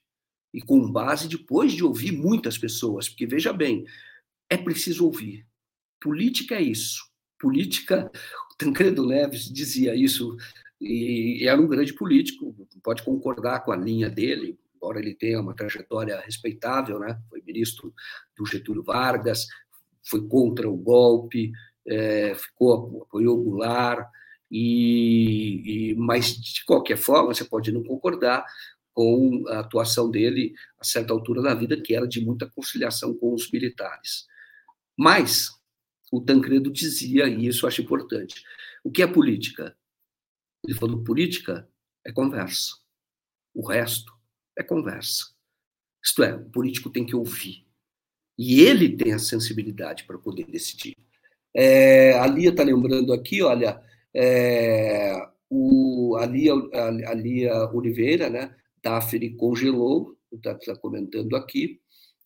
E 0.54 0.62
com 0.62 0.92
base 0.92 1.28
depois 1.28 1.72
de 1.74 1.84
ouvir 1.84 2.12
muitas 2.12 2.58
pessoas, 2.58 3.08
porque 3.08 3.28
veja 3.28 3.54
bem, 3.54 3.86
é 4.50 4.58
preciso 4.58 5.06
ouvir. 5.06 5.46
Política 6.02 6.56
é 6.56 6.62
isso. 6.62 7.08
Política, 7.40 8.12
Tancredo 8.58 9.06
Neves 9.06 9.52
dizia 9.52 9.96
isso, 9.96 10.36
e 10.82 11.46
era 11.48 11.62
um 11.62 11.68
grande 11.68 11.94
político, 11.94 12.56
pode 12.82 13.04
concordar 13.04 13.62
com 13.62 13.72
a 13.72 13.78
linha 13.78 14.10
dele, 14.10 14.58
embora 14.80 15.00
ele 15.00 15.14
tenha 15.14 15.42
uma 15.42 15.54
trajetória 15.54 16.20
respeitável, 16.22 16.98
né? 17.00 17.20
foi 17.30 17.42
ministro 17.46 17.94
do 18.38 18.46
Getúlio 18.46 18.82
Vargas, 18.82 19.46
foi 20.02 20.26
contra 20.26 20.70
o 20.70 20.78
golpe, 20.78 21.52
é, 21.86 22.34
ficou, 22.34 23.04
apoiou 23.04 23.44
Goulart, 23.44 24.10
e, 24.50 25.92
e, 25.92 25.96
mas, 25.96 26.34
de 26.34 26.64
qualquer 26.66 26.98
forma, 26.98 27.34
você 27.34 27.44
pode 27.44 27.72
não 27.72 27.84
concordar 27.84 28.46
com 28.94 29.44
a 29.48 29.60
atuação 29.60 30.10
dele 30.10 30.54
a 30.80 30.84
certa 30.84 31.14
altura 31.14 31.42
da 31.42 31.54
vida, 31.54 31.80
que 31.80 31.94
era 31.94 32.08
de 32.08 32.20
muita 32.24 32.50
conciliação 32.50 33.14
com 33.16 33.34
os 33.34 33.52
militares. 33.52 34.26
Mas 34.98 35.52
o 36.12 36.20
Tancredo 36.20 36.72
dizia, 36.72 37.28
e 37.28 37.46
isso 37.46 37.68
acho 37.68 37.82
importante. 37.82 38.44
O 38.84 38.92
que 38.92 39.04
é 39.04 39.08
política? 39.08 39.76
Ele 40.66 40.78
falou: 40.78 41.04
política 41.04 41.70
é 42.04 42.12
conversa. 42.12 42.74
O 43.54 43.66
resto 43.66 44.12
é 44.60 44.64
conversa. 44.64 45.26
Isto 46.04 46.24
é, 46.24 46.36
o 46.36 46.50
político 46.50 46.90
tem 46.90 47.06
que 47.06 47.16
ouvir. 47.16 47.66
E 48.38 48.62
ele 48.62 48.96
tem 48.96 49.14
a 49.14 49.20
sensibilidade 49.20 50.04
para 50.04 50.18
poder 50.18 50.46
decidir. 50.46 50.96
É, 51.56 52.14
a 52.14 52.28
Lia 52.28 52.50
está 52.50 52.64
lembrando 52.64 53.12
aqui, 53.12 53.42
olha, 53.42 53.82
é, 54.14 55.14
o, 55.50 56.16
a, 56.20 56.26
Lia, 56.26 56.54
a, 56.54 57.14
Lia 57.14 57.70
Oliveira, 57.74 58.30
né, 58.30 58.56
Daphne 58.84 59.32
congelou, 59.32 60.18
está 60.32 60.56
tá 60.56 60.76
comentando 60.76 61.36
aqui. 61.36 61.82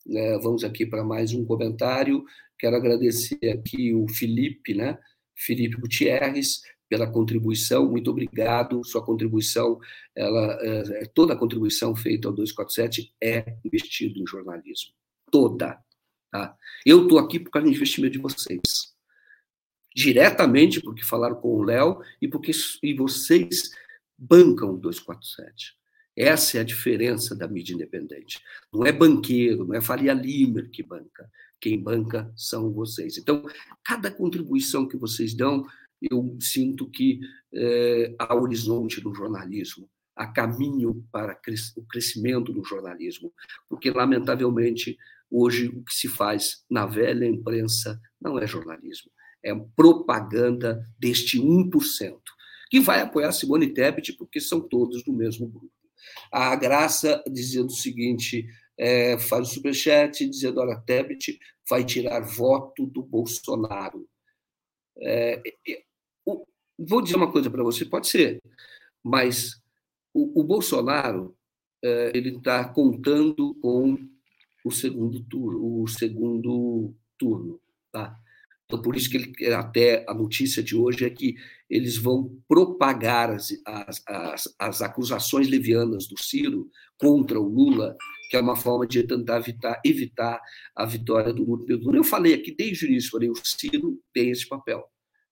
É, 0.10 0.38
vamos 0.40 0.64
aqui 0.64 0.86
para 0.86 1.04
mais 1.04 1.34
um 1.34 1.46
comentário. 1.46 2.24
Quero 2.60 2.76
agradecer 2.76 3.50
aqui 3.50 3.94
o 3.94 4.08
Felipe, 4.08 4.74
né? 4.74 4.98
Felipe 5.36 5.78
Gutierrez, 5.78 6.62
pela 6.94 7.08
contribuição. 7.08 7.90
Muito 7.90 8.12
obrigado. 8.12 8.86
Sua 8.86 9.04
contribuição, 9.04 9.80
ela, 10.16 10.60
é, 10.62 11.06
toda 11.08 11.34
a 11.34 11.36
contribuição 11.36 11.96
feita 11.96 12.28
ao 12.28 12.34
247 12.36 13.12
é 13.20 13.58
investido 13.66 14.20
em 14.20 14.28
jornalismo. 14.28 14.94
Toda. 15.32 15.80
Tá? 16.32 16.56
Eu 16.86 17.02
estou 17.02 17.18
aqui 17.18 17.40
por 17.40 17.50
causa 17.50 17.68
do 17.68 17.74
investimento 17.74 18.14
de 18.14 18.20
vocês. 18.20 18.94
Diretamente 19.96 20.82
porque 20.82 21.04
falaram 21.04 21.36
com 21.36 21.56
o 21.56 21.64
Léo 21.64 22.00
e 22.22 22.28
porque 22.28 22.52
e 22.84 22.94
vocês 22.94 23.72
bancam 24.16 24.76
o 24.76 24.78
247. 24.78 25.74
Essa 26.16 26.60
é 26.60 26.62
a 26.62 26.64
diferença 26.64 27.36
da 27.36 27.48
mídia 27.48 27.74
independente. 27.74 28.40
Não 28.72 28.86
é 28.86 28.92
banqueiro, 28.92 29.66
não 29.66 29.74
é 29.74 29.82
Faria 29.82 30.14
Limer 30.14 30.70
que 30.70 30.84
banca. 30.84 31.28
Quem 31.60 31.82
banca 31.82 32.32
são 32.36 32.72
vocês. 32.72 33.18
Então, 33.18 33.44
cada 33.84 34.12
contribuição 34.12 34.88
que 34.88 34.98
vocês 34.98 35.34
dão, 35.34 35.66
eu 36.10 36.38
sinto 36.40 36.90
que 36.90 37.20
é, 37.54 38.16
há 38.20 38.36
horizonte 38.36 39.04
no 39.04 39.14
jornalismo, 39.14 39.90
há 40.16 40.28
caminho 40.28 41.06
para 41.12 41.40
o 41.78 41.86
crescimento 41.86 42.54
do 42.54 42.64
jornalismo, 42.64 43.34
porque, 43.70 43.92
lamentavelmente, 43.92 44.98
hoje 45.30 45.68
o 45.68 45.84
que 45.84 45.94
se 45.94 46.08
faz 46.08 46.64
na 46.70 46.86
velha 46.86 47.26
imprensa 47.26 48.00
não 48.22 48.38
é 48.38 48.46
jornalismo, 48.46 49.12
é 49.44 49.54
propaganda 49.76 50.86
deste 51.00 51.40
1%, 51.40 52.20
que 52.70 52.80
vai 52.80 53.02
apoiar 53.02 53.32
Simone 53.32 53.74
Tebet, 53.74 54.14
porque 54.14 54.40
são 54.40 54.62
todos 54.62 55.04
do 55.04 55.14
mesmo 55.14 55.48
grupo. 55.48 55.72
A 56.32 56.56
Graça 56.56 57.24
dizendo 57.32 57.68
o 57.68 57.76
seguinte: 57.76 58.46
é, 58.78 59.18
faz 59.20 59.50
o 59.50 59.54
superchat 59.54 60.28
dizendo: 60.28 60.60
olha, 60.60 60.80
Tebet 60.80 61.40
vai 61.70 61.84
tirar 61.84 62.22
voto 62.22 62.86
do 62.86 63.02
Bolsonaro. 63.02 64.08
É, 64.98 65.42
vou 66.78 67.02
dizer 67.02 67.16
uma 67.16 67.32
coisa 67.32 67.50
para 67.50 67.64
você: 67.64 67.86
pode 67.86 68.08
ser, 68.08 68.42
mas 69.04 69.62
o, 70.14 70.42
o 70.42 70.44
Bolsonaro 70.44 71.36
é, 71.84 72.12
ele 72.16 72.38
está 72.38 72.68
contando 72.70 73.56
com 73.56 73.98
o 74.64 74.72
segundo 74.72 75.22
turno, 75.26 75.82
o 75.82 75.88
segundo 75.88 76.96
turno, 77.18 77.60
tá? 77.92 78.18
Então, 78.66 78.82
por 78.82 78.96
isso 78.96 79.10
que 79.10 79.18
ele, 79.18 79.54
até 79.54 80.06
a 80.08 80.14
notícia 80.14 80.64
de 80.64 80.76
hoje 80.76 81.06
é 81.06 81.10
que 81.10 81.36
eles 81.70 81.98
vão 81.98 82.36
propagar 82.48 83.30
as, 83.30 83.50
as, 83.66 84.04
as, 84.08 84.56
as 84.58 84.82
acusações 84.82 85.50
levianas 85.50 86.08
do 86.08 86.22
Ciro 86.22 86.70
contra 86.98 87.40
o 87.40 87.48
Lula, 87.48 87.96
que 88.30 88.38
é 88.38 88.42
uma 88.42 88.56
forma 88.56 88.88
de 88.88 89.04
tentar 89.04 89.38
evitar, 89.40 89.82
evitar 89.86 90.42
a 90.76 90.86
vitória 90.86 91.34
do 91.34 91.44
Lula. 91.44 91.66
Eu 91.94 92.04
falei 92.04 92.34
aqui 92.34 92.56
desde 92.56 92.86
o 92.86 92.90
início, 92.90 93.12
falei, 93.12 93.30
o 93.30 93.36
Ciro 93.44 94.02
tem 94.14 94.30
esse 94.30 94.48
papel, 94.48 94.90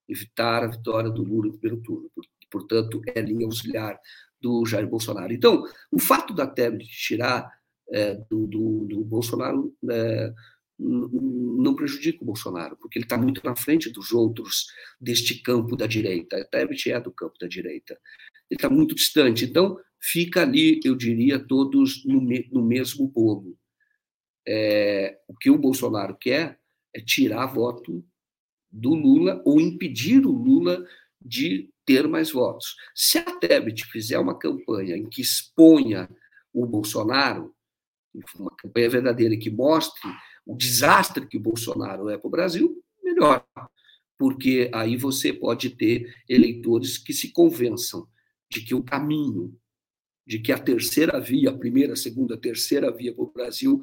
evitar 0.07 0.63
a 0.63 0.67
vitória 0.67 1.09
do 1.09 1.23
Lula 1.23 1.51
primeiro 1.51 1.81
turno. 1.81 2.11
Portanto, 2.49 3.01
é 3.15 3.21
linha 3.21 3.45
auxiliar 3.45 3.99
do 4.41 4.65
Jair 4.65 4.87
Bolsonaro. 4.87 5.31
Então, 5.31 5.63
o 5.91 5.99
fato 5.99 6.33
da 6.33 6.47
Tebet 6.47 6.85
tirar 6.85 7.49
é, 7.89 8.15
do, 8.29 8.47
do, 8.47 8.85
do, 8.85 9.03
Bolsonaro 9.03 9.75
é, 9.89 10.33
não 10.79 11.75
prejudica 11.75 12.23
o 12.23 12.25
Bolsonaro, 12.25 12.75
porque 12.77 12.97
ele 12.97 13.05
está 13.05 13.17
muito 13.17 13.41
na 13.45 13.55
frente 13.55 13.89
dos 13.89 14.11
outros 14.11 14.65
deste 14.99 15.41
campo 15.41 15.75
da 15.75 15.85
direita. 15.85 16.37
A 16.37 16.45
Tebet 16.45 16.91
é 16.91 16.99
do 16.99 17.11
campo 17.11 17.35
da 17.39 17.47
direita. 17.47 17.93
Ele 18.49 18.57
está 18.57 18.69
muito 18.69 18.95
distante. 18.95 19.45
Então, 19.45 19.77
fica 19.99 20.41
ali, 20.41 20.79
eu 20.83 20.95
diria, 20.95 21.39
todos 21.39 22.03
no, 22.05 22.19
me, 22.19 22.49
no 22.51 22.63
mesmo 22.63 23.07
bolo. 23.07 23.57
É, 24.47 25.19
o 25.27 25.35
que 25.35 25.51
o 25.51 25.57
Bolsonaro 25.57 26.17
quer 26.17 26.59
é 26.93 26.99
tirar 26.99 27.45
voto 27.45 28.03
do 28.71 28.93
Lula 28.93 29.41
ou 29.45 29.59
impedir 29.59 30.25
o 30.25 30.31
Lula 30.31 30.85
de 31.19 31.69
ter 31.85 32.07
mais 32.07 32.31
votos. 32.31 32.75
Se 32.95 33.17
a 33.17 33.23
Tebet 33.23 33.85
fizer 33.85 34.17
uma 34.17 34.37
campanha 34.37 34.95
em 34.95 35.07
que 35.07 35.21
exponha 35.21 36.09
o 36.53 36.65
Bolsonaro, 36.65 37.53
uma 38.37 38.51
campanha 38.55 38.89
verdadeira 38.89 39.37
que 39.37 39.49
mostre 39.49 40.09
o 40.45 40.55
desastre 40.55 41.27
que 41.27 41.37
o 41.37 41.41
Bolsonaro 41.41 42.09
é 42.09 42.17
para 42.17 42.27
o 42.27 42.31
Brasil, 42.31 42.83
melhor. 43.03 43.45
Porque 44.17 44.69
aí 44.73 44.97
você 44.97 45.33
pode 45.33 45.71
ter 45.71 46.13
eleitores 46.27 46.97
que 46.97 47.13
se 47.13 47.31
convençam 47.31 48.07
de 48.49 48.61
que 48.61 48.75
o 48.75 48.83
caminho, 48.83 49.57
de 50.25 50.39
que 50.39 50.51
a 50.51 50.57
terceira 50.57 51.19
via, 51.19 51.49
a 51.49 51.57
primeira, 51.57 51.93
a 51.93 51.95
segunda, 51.95 52.35
a 52.35 52.39
terceira 52.39 52.91
via 52.91 53.13
para 53.13 53.23
o 53.23 53.31
Brasil 53.31 53.79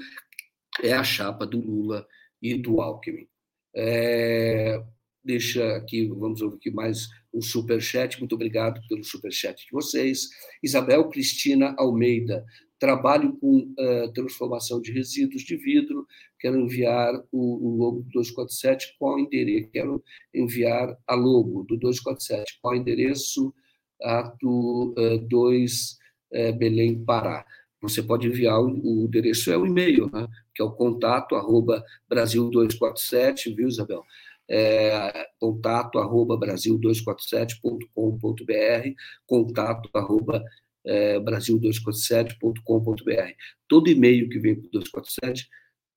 é 0.82 0.92
a 0.92 1.02
chapa 1.02 1.46
do 1.46 1.60
Lula 1.60 2.06
e 2.40 2.54
do 2.54 2.80
Alckmin. 2.80 3.28
É, 3.74 4.82
deixa 5.24 5.76
aqui, 5.76 6.06
vamos 6.08 6.40
ouvir 6.40 6.56
aqui 6.56 6.70
mais 6.70 7.08
um 7.32 7.40
superchat. 7.40 8.18
Muito 8.18 8.34
obrigado 8.34 8.80
pelo 8.88 9.04
superchat 9.04 9.64
de 9.64 9.72
vocês. 9.72 10.28
Isabel 10.62 11.08
Cristina 11.08 11.74
Almeida 11.78 12.44
trabalho 12.78 13.36
com 13.38 13.58
uh, 13.58 14.12
transformação 14.12 14.80
de 14.80 14.92
resíduos 14.92 15.42
de 15.42 15.56
vidro, 15.56 16.06
quero 16.38 16.58
enviar 16.58 17.12
o, 17.32 17.68
o 17.68 17.76
logo 17.76 18.02
do 18.02 18.10
247, 18.10 18.96
qual 18.98 19.18
endereço? 19.18 19.70
Quero 19.72 20.04
enviar 20.32 20.96
a 21.06 21.14
logo 21.14 21.64
do 21.64 21.76
247, 21.76 22.58
qual 22.62 22.76
endereço? 22.76 23.52
Ato 24.00 24.94
uh, 24.96 25.18
2, 25.28 25.98
uh, 26.32 26.56
Belém, 26.56 27.04
Pará. 27.04 27.44
Você 27.80 28.02
pode 28.02 28.26
enviar, 28.26 28.60
o, 28.60 29.04
endereço 29.04 29.52
é 29.52 29.56
o 29.56 29.64
e-mail, 29.64 30.10
né? 30.12 30.26
que 30.54 30.60
é 30.60 30.64
o 30.64 30.72
contato 30.72 31.36
arroba 31.36 31.84
Brasil247, 32.10 33.54
viu, 33.54 33.68
Isabel? 33.68 34.02
É, 34.50 35.28
contato 35.38 35.98
arroba 35.98 36.38
brasil247.com.br, 36.38 38.94
contato 39.26 39.90
arroba 39.94 40.42
é, 40.84 41.20
brasil247.com.br. 41.20 43.32
Todo 43.68 43.90
e-mail 43.90 44.28
que 44.28 44.38
vem 44.38 44.56
para 44.56 44.66
o 44.66 44.70
247 44.70 45.48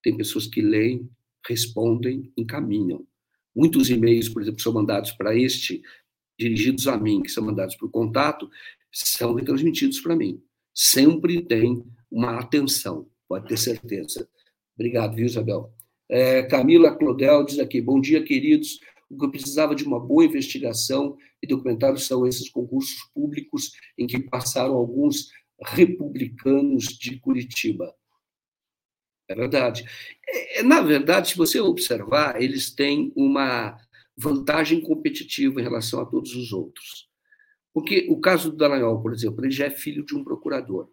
tem 0.02 0.16
pessoas 0.16 0.46
que 0.46 0.60
leem, 0.60 1.08
respondem, 1.46 2.32
encaminham. 2.36 3.06
Muitos 3.54 3.90
e-mails, 3.90 4.28
por 4.28 4.42
exemplo, 4.42 4.60
são 4.60 4.72
mandados 4.72 5.12
para 5.12 5.36
este, 5.36 5.82
dirigidos 6.38 6.86
a 6.86 6.96
mim, 6.96 7.22
que 7.22 7.30
são 7.30 7.44
mandados 7.44 7.76
para 7.76 7.86
o 7.86 7.90
contato, 7.90 8.50
são 8.90 9.34
retransmitidos 9.34 10.00
para 10.00 10.16
mim. 10.16 10.42
Sempre 10.74 11.42
tem 11.42 11.84
uma 12.10 12.38
atenção, 12.38 13.08
pode 13.28 13.48
ter 13.48 13.56
certeza. 13.56 14.28
Obrigado, 14.74 15.14
viu, 15.14 15.26
Isabel? 15.26 15.72
É, 16.08 16.42
Camila 16.42 16.94
Clodel 16.96 17.44
diz 17.44 17.58
aqui: 17.58 17.80
bom 17.80 18.00
dia, 18.00 18.22
queridos. 18.22 18.78
O 19.08 19.18
que 19.18 19.24
eu 19.26 19.30
precisava 19.30 19.74
de 19.74 19.84
uma 19.84 20.00
boa 20.00 20.24
investigação 20.24 21.16
e 21.42 21.46
documentário 21.46 21.98
são 21.98 22.26
esses 22.26 22.48
concursos 22.48 23.02
públicos 23.14 23.72
em 23.98 24.06
que 24.06 24.18
passaram 24.18 24.74
alguns 24.74 25.28
republicanos 25.60 26.84
de 26.84 27.18
Curitiba. 27.18 27.94
É 29.28 29.34
verdade. 29.34 29.84
É, 30.28 30.60
é, 30.60 30.62
na 30.62 30.80
verdade, 30.80 31.30
se 31.30 31.36
você 31.36 31.60
observar, 31.60 32.40
eles 32.40 32.70
têm 32.70 33.12
uma 33.16 33.76
vantagem 34.16 34.80
competitiva 34.80 35.60
em 35.60 35.64
relação 35.64 36.00
a 36.00 36.06
todos 36.06 36.34
os 36.34 36.52
outros. 36.52 37.08
Porque 37.72 38.06
o 38.10 38.20
caso 38.20 38.50
do 38.50 38.56
Dallagnol, 38.56 39.00
por 39.00 39.12
exemplo, 39.12 39.44
ele 39.44 39.52
já 39.52 39.66
é 39.66 39.70
filho 39.70 40.04
de 40.04 40.14
um 40.14 40.22
procurador. 40.22 40.90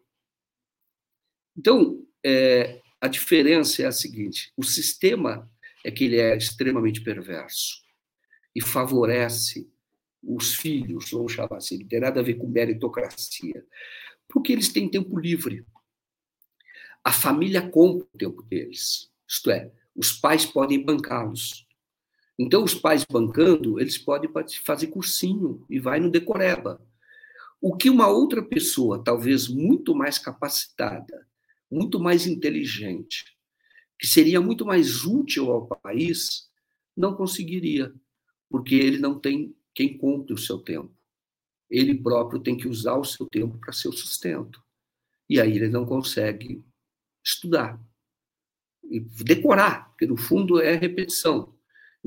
Então, 1.58 2.06
é, 2.24 2.82
a 3.02 3.08
diferença 3.08 3.84
é 3.84 3.86
a 3.86 3.92
seguinte: 3.92 4.52
o 4.56 4.64
sistema 4.64 5.50
é 5.84 5.92
que 5.92 6.06
ele 6.06 6.18
é 6.18 6.36
extremamente 6.36 7.02
perverso 7.02 7.84
e 8.56 8.62
favorece 8.62 9.70
os 10.22 10.56
filhos, 10.56 11.12
vamos 11.12 11.32
chamar 11.32 11.58
assim, 11.58 11.80
não 11.80 11.88
tem 11.88 12.00
nada 12.00 12.20
a 12.20 12.24
ver 12.24 12.36
com 12.36 12.48
meritocracia, 12.48 13.66
porque 14.28 14.52
eles 14.52 14.70
têm 14.70 14.90
tempo 14.90 15.18
livre. 15.18 15.66
A 17.04 17.12
família 17.12 17.70
compra 17.70 18.06
o 18.14 18.18
tempo 18.18 18.42
deles, 18.44 19.10
isto 19.28 19.50
é, 19.50 19.72
os 19.96 20.12
pais 20.12 20.46
podem 20.46 20.84
bancá-los. 20.84 21.66
Então, 22.42 22.64
os 22.64 22.74
pais 22.74 23.04
bancando, 23.04 23.82
eles 23.82 23.98
podem 23.98 24.32
fazer 24.64 24.88
cursinho 24.88 25.66
e 25.70 25.78
vai 25.78 26.00
no 26.00 26.10
decoreba. 26.10 26.82
O 27.60 27.76
que 27.76 27.90
uma 27.90 28.08
outra 28.08 28.42
pessoa, 28.42 29.04
talvez 29.04 29.50
muito 29.50 29.94
mais 29.94 30.18
capacitada, 30.18 31.28
muito 31.70 32.00
mais 32.00 32.26
inteligente, 32.26 33.38
que 34.00 34.08
seria 34.08 34.40
muito 34.40 34.66
mais 34.66 35.04
útil 35.04 35.52
ao 35.52 35.68
país, 35.68 36.50
não 36.96 37.14
conseguiria, 37.14 37.94
porque 38.50 38.76
ele 38.76 39.00
não 39.00 39.20
tem 39.20 39.54
quem 39.76 39.98
compre 39.98 40.34
o 40.34 40.38
seu 40.38 40.60
tempo. 40.60 40.96
Ele 41.70 41.94
próprio 41.94 42.40
tem 42.40 42.56
que 42.56 42.70
usar 42.70 42.96
o 42.96 43.04
seu 43.04 43.28
tempo 43.28 43.58
para 43.58 43.74
seu 43.74 43.92
sustento. 43.92 44.64
E 45.30 45.42
aí 45.42 45.58
ele 45.58 45.68
não 45.68 45.86
consegue 45.86 46.64
estudar 47.22 47.78
e 48.90 49.02
decorar, 49.02 49.90
porque 49.90 50.08
no 50.08 50.16
fundo 50.16 50.62
é 50.62 50.76
repetição. 50.76 51.59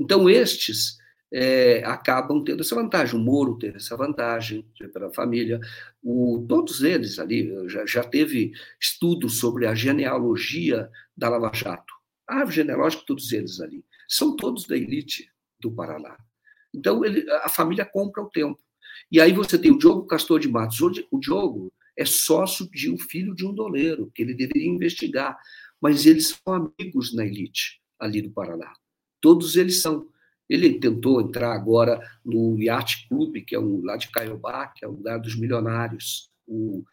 Então, 0.03 0.29
estes 0.29 0.97
é, 1.31 1.81
acabam 1.85 2.43
tendo 2.43 2.59
essa 2.59 2.75
vantagem. 2.75 3.17
O 3.17 3.23
Moro 3.23 3.57
teve 3.57 3.77
essa 3.77 3.95
vantagem 3.95 4.65
para 4.91 5.07
a 5.07 5.13
família. 5.13 5.61
O, 6.03 6.45
todos 6.45 6.83
eles 6.83 7.19
ali, 7.19 7.49
já, 7.69 7.85
já 7.85 8.03
teve 8.03 8.51
estudos 8.81 9.39
sobre 9.39 9.65
a 9.65 9.73
genealogia 9.73 10.89
da 11.15 11.29
Lava 11.29 11.51
Jato. 11.53 11.93
A 12.27 12.39
árvore 12.39 12.57
genealógica, 12.57 13.05
todos 13.07 13.31
eles 13.31 13.61
ali. 13.61 13.85
São 14.09 14.35
todos 14.35 14.67
da 14.67 14.75
elite 14.75 15.31
do 15.57 15.71
Paraná. 15.71 16.17
Então, 16.75 17.05
ele, 17.05 17.25
a 17.31 17.47
família 17.47 17.85
compra 17.85 18.21
o 18.21 18.29
tempo. 18.29 18.59
E 19.09 19.21
aí 19.21 19.31
você 19.31 19.57
tem 19.57 19.71
o 19.71 19.77
Diogo 19.77 20.05
Castor 20.05 20.37
de 20.37 20.49
Matos. 20.49 20.81
O 20.81 21.17
Diogo 21.17 21.71
é 21.97 22.03
sócio 22.03 22.69
de 22.69 22.91
um 22.91 22.97
filho 22.97 23.33
de 23.33 23.45
um 23.45 23.55
doleiro, 23.55 24.11
que 24.13 24.21
ele 24.21 24.33
deveria 24.33 24.67
investigar. 24.67 25.37
Mas 25.79 26.05
eles 26.05 26.27
são 26.43 26.53
amigos 26.77 27.15
na 27.15 27.25
elite 27.25 27.81
ali 27.97 28.21
do 28.21 28.31
Paraná. 28.31 28.73
Todos 29.23 29.55
eles 29.55 29.79
são. 29.79 30.05
Ele 30.49 30.77
tentou 30.77 31.21
entrar 31.21 31.53
agora 31.53 32.05
no 32.25 32.61
Yacht 32.61 33.07
Club, 33.07 33.37
que 33.45 33.55
é 33.55 33.59
um 33.59 33.81
lá 33.81 33.95
de 33.95 34.09
Caiobá, 34.09 34.67
que 34.67 34.83
é 34.83 34.87
o 34.87 34.91
lugar 34.91 35.17
dos 35.17 35.33
milionários. 35.39 36.29
O, 36.45 36.83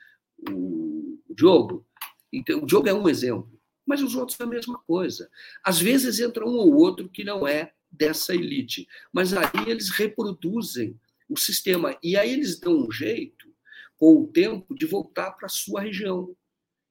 o, 0.48 1.18
o 1.28 1.34
Diogo. 1.34 1.84
Então, 2.32 2.62
o 2.62 2.66
Diogo 2.66 2.88
é 2.88 2.94
um 2.94 3.08
exemplo, 3.08 3.60
mas 3.84 4.00
os 4.00 4.14
outros 4.14 4.38
é 4.38 4.44
a 4.44 4.46
mesma 4.46 4.78
coisa. 4.86 5.28
Às 5.64 5.80
vezes 5.80 6.20
entra 6.20 6.46
um 6.46 6.54
ou 6.54 6.72
outro 6.76 7.08
que 7.08 7.24
não 7.24 7.48
é 7.48 7.72
dessa 7.90 8.32
elite, 8.32 8.86
mas 9.12 9.32
aí 9.34 9.66
eles 9.66 9.90
reproduzem 9.90 10.96
o 11.28 11.36
sistema 11.36 11.98
e 12.00 12.16
aí 12.16 12.32
eles 12.32 12.60
dão 12.60 12.86
um 12.86 12.92
jeito, 12.92 13.52
com 13.96 14.22
o 14.22 14.28
tempo, 14.28 14.72
de 14.72 14.86
voltar 14.86 15.32
para 15.32 15.46
a 15.46 15.50
sua 15.50 15.80
região. 15.80 16.32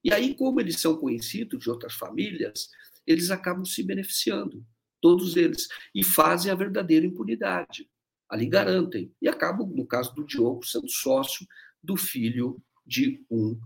E 0.03 0.13
aí, 0.13 0.35
como 0.35 0.59
eles 0.59 0.81
são 0.81 0.97
conhecidos 0.97 1.63
de 1.63 1.69
outras 1.69 1.93
famílias, 1.93 2.69
eles 3.07 3.31
acabam 3.31 3.63
se 3.63 3.81
beneficiando 3.81 4.65
todos 5.01 5.35
eles, 5.35 5.67
e 5.93 6.03
fazem 6.03 6.51
a 6.51 6.55
verdadeira 6.55 7.05
impunidade. 7.05 7.89
Ali 8.29 8.45
garantem. 8.45 9.11
E 9.21 9.27
acabam, 9.27 9.67
no 9.67 9.85
caso 9.85 10.13
do 10.13 10.25
Diogo, 10.25 10.65
sendo 10.65 10.89
sócio 10.89 11.47
do 11.83 11.97
filho 11.97 12.61
de 12.85 13.23
um 13.29 13.57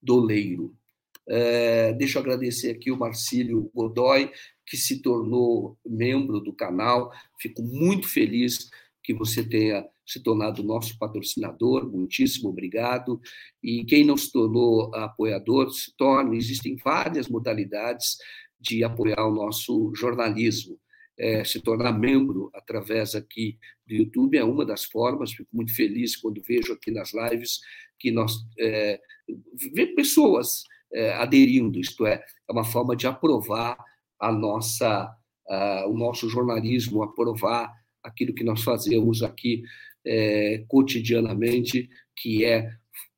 doleiro. 0.00 0.76
É, 1.28 1.92
deixa 1.92 2.18
eu 2.18 2.22
agradecer 2.22 2.70
aqui 2.70 2.90
o 2.90 2.96
Marcílio 2.96 3.70
Godoy, 3.74 4.30
que 4.66 4.76
se 4.76 5.02
tornou 5.02 5.78
membro 5.84 6.40
do 6.40 6.52
canal. 6.52 7.12
Fico 7.40 7.62
muito 7.62 8.08
feliz 8.08 8.70
que 9.02 9.12
você 9.12 9.42
tenha 9.42 9.84
se 10.06 10.20
tornado 10.20 10.62
nosso 10.62 10.98
patrocinador. 10.98 11.90
Muitíssimo 11.90 12.48
obrigado. 12.48 13.20
E 13.62 13.84
quem 13.84 14.04
não 14.04 14.16
se 14.16 14.30
tornou 14.30 14.94
apoiador, 14.94 15.70
se 15.70 15.94
torne. 15.96 16.36
Existem 16.36 16.76
várias 16.76 17.28
modalidades 17.28 18.16
de 18.60 18.84
apoiar 18.84 19.26
o 19.26 19.34
nosso 19.34 19.92
jornalismo 19.94 20.78
é, 21.18 21.44
se 21.44 21.60
tornar 21.60 21.92
membro 21.92 22.50
através 22.54 23.14
aqui 23.14 23.58
do 23.86 23.94
YouTube 23.94 24.36
é 24.36 24.44
uma 24.44 24.64
das 24.64 24.84
formas. 24.84 25.32
Fico 25.32 25.50
muito 25.52 25.74
feliz 25.74 26.16
quando 26.16 26.42
vejo 26.42 26.72
aqui 26.72 26.90
nas 26.90 27.12
lives 27.12 27.60
que 27.98 28.10
nós 28.10 28.32
é, 28.58 29.00
pessoas 29.94 30.64
é, 30.92 31.12
aderindo. 31.14 31.78
Isto 31.78 32.06
é, 32.06 32.14
é 32.48 32.52
uma 32.52 32.64
forma 32.64 32.96
de 32.96 33.06
aprovar 33.06 33.76
a 34.20 34.32
nossa, 34.32 35.14
a, 35.48 35.86
o 35.86 35.96
nosso 35.96 36.28
jornalismo, 36.28 37.02
aprovar 37.02 37.72
aquilo 38.02 38.34
que 38.34 38.44
nós 38.44 38.62
fazemos 38.62 39.22
aqui 39.22 39.62
é, 40.04 40.64
cotidianamente, 40.68 41.88
que 42.16 42.44
é 42.44 42.68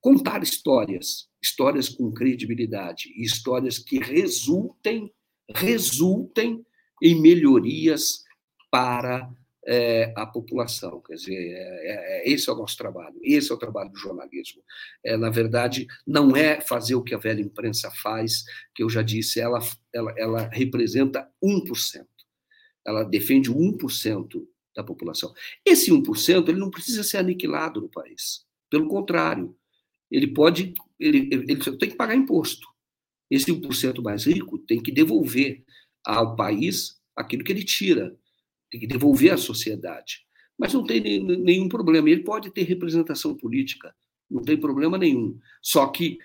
contar 0.00 0.42
histórias, 0.42 1.28
histórias 1.42 1.88
com 1.88 2.12
credibilidade, 2.12 3.08
histórias 3.16 3.78
que 3.78 3.98
resultem 3.98 5.10
resultem 5.54 6.64
em 7.04 7.20
melhorias 7.20 8.24
para 8.70 9.30
é, 9.66 10.12
a 10.16 10.26
população. 10.26 11.02
Quer 11.02 11.14
dizer, 11.14 11.34
é, 11.34 12.22
é, 12.22 12.30
esse 12.32 12.48
é 12.48 12.52
o 12.52 12.56
nosso 12.56 12.76
trabalho, 12.78 13.14
esse 13.22 13.52
é 13.52 13.54
o 13.54 13.58
trabalho 13.58 13.90
do 13.90 13.98
jornalismo. 13.98 14.62
É, 15.04 15.14
na 15.14 15.28
verdade, 15.28 15.86
não 16.06 16.34
é 16.34 16.62
fazer 16.62 16.94
o 16.94 17.02
que 17.02 17.14
a 17.14 17.18
velha 17.18 17.42
imprensa 17.42 17.90
faz, 18.02 18.44
que 18.74 18.82
eu 18.82 18.88
já 18.88 19.02
disse, 19.02 19.38
ela, 19.38 19.60
ela, 19.92 20.14
ela 20.16 20.48
representa 20.50 21.30
1%. 21.42 22.06
Ela 22.86 23.04
defende 23.04 23.50
1% 23.50 24.46
da 24.74 24.82
população. 24.82 25.32
Esse 25.64 25.90
1% 25.90 26.48
ele 26.48 26.58
não 26.58 26.70
precisa 26.70 27.04
ser 27.04 27.18
aniquilado 27.18 27.82
no 27.82 27.88
país. 27.88 28.44
Pelo 28.70 28.88
contrário, 28.88 29.54
ele 30.10 30.28
pode, 30.28 30.72
ele, 30.98 31.28
ele 31.30 31.56
tem 31.56 31.90
que 31.90 31.96
pagar 31.96 32.14
imposto. 32.14 32.66
Esse 33.30 33.52
1% 33.52 34.02
mais 34.02 34.24
rico 34.24 34.58
tem 34.58 34.82
que 34.82 34.92
devolver 34.92 35.64
ao 36.04 36.36
país 36.36 37.00
aquilo 37.16 37.44
que 37.44 37.52
ele 37.52 37.64
tira, 37.64 38.16
tem 38.70 38.80
que 38.80 38.86
devolver 38.86 39.32
à 39.32 39.36
sociedade. 39.36 40.24
Mas 40.58 40.72
não 40.72 40.84
tem 40.84 41.00
nenhum 41.00 41.68
problema. 41.68 42.08
Ele 42.08 42.22
pode 42.22 42.50
ter 42.50 42.62
representação 42.62 43.34
política, 43.34 43.94
não 44.30 44.42
tem 44.42 44.56
problema 44.56 44.98
nenhum. 44.98 45.38
Só 45.62 45.86
que 45.86 46.18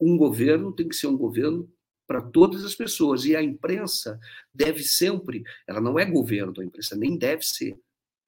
um 0.00 0.16
governo 0.16 0.72
tem 0.72 0.88
que 0.88 0.96
ser 0.96 1.06
um 1.06 1.16
governo 1.16 1.70
para 2.06 2.20
todas 2.20 2.64
as 2.64 2.74
pessoas. 2.74 3.24
E 3.24 3.34
a 3.34 3.42
imprensa 3.42 4.18
deve 4.52 4.82
sempre, 4.82 5.42
ela 5.66 5.80
não 5.80 5.98
é 5.98 6.04
governo, 6.04 6.54
a 6.58 6.64
imprensa 6.64 6.96
nem 6.96 7.16
deve 7.16 7.42
ser, 7.42 7.78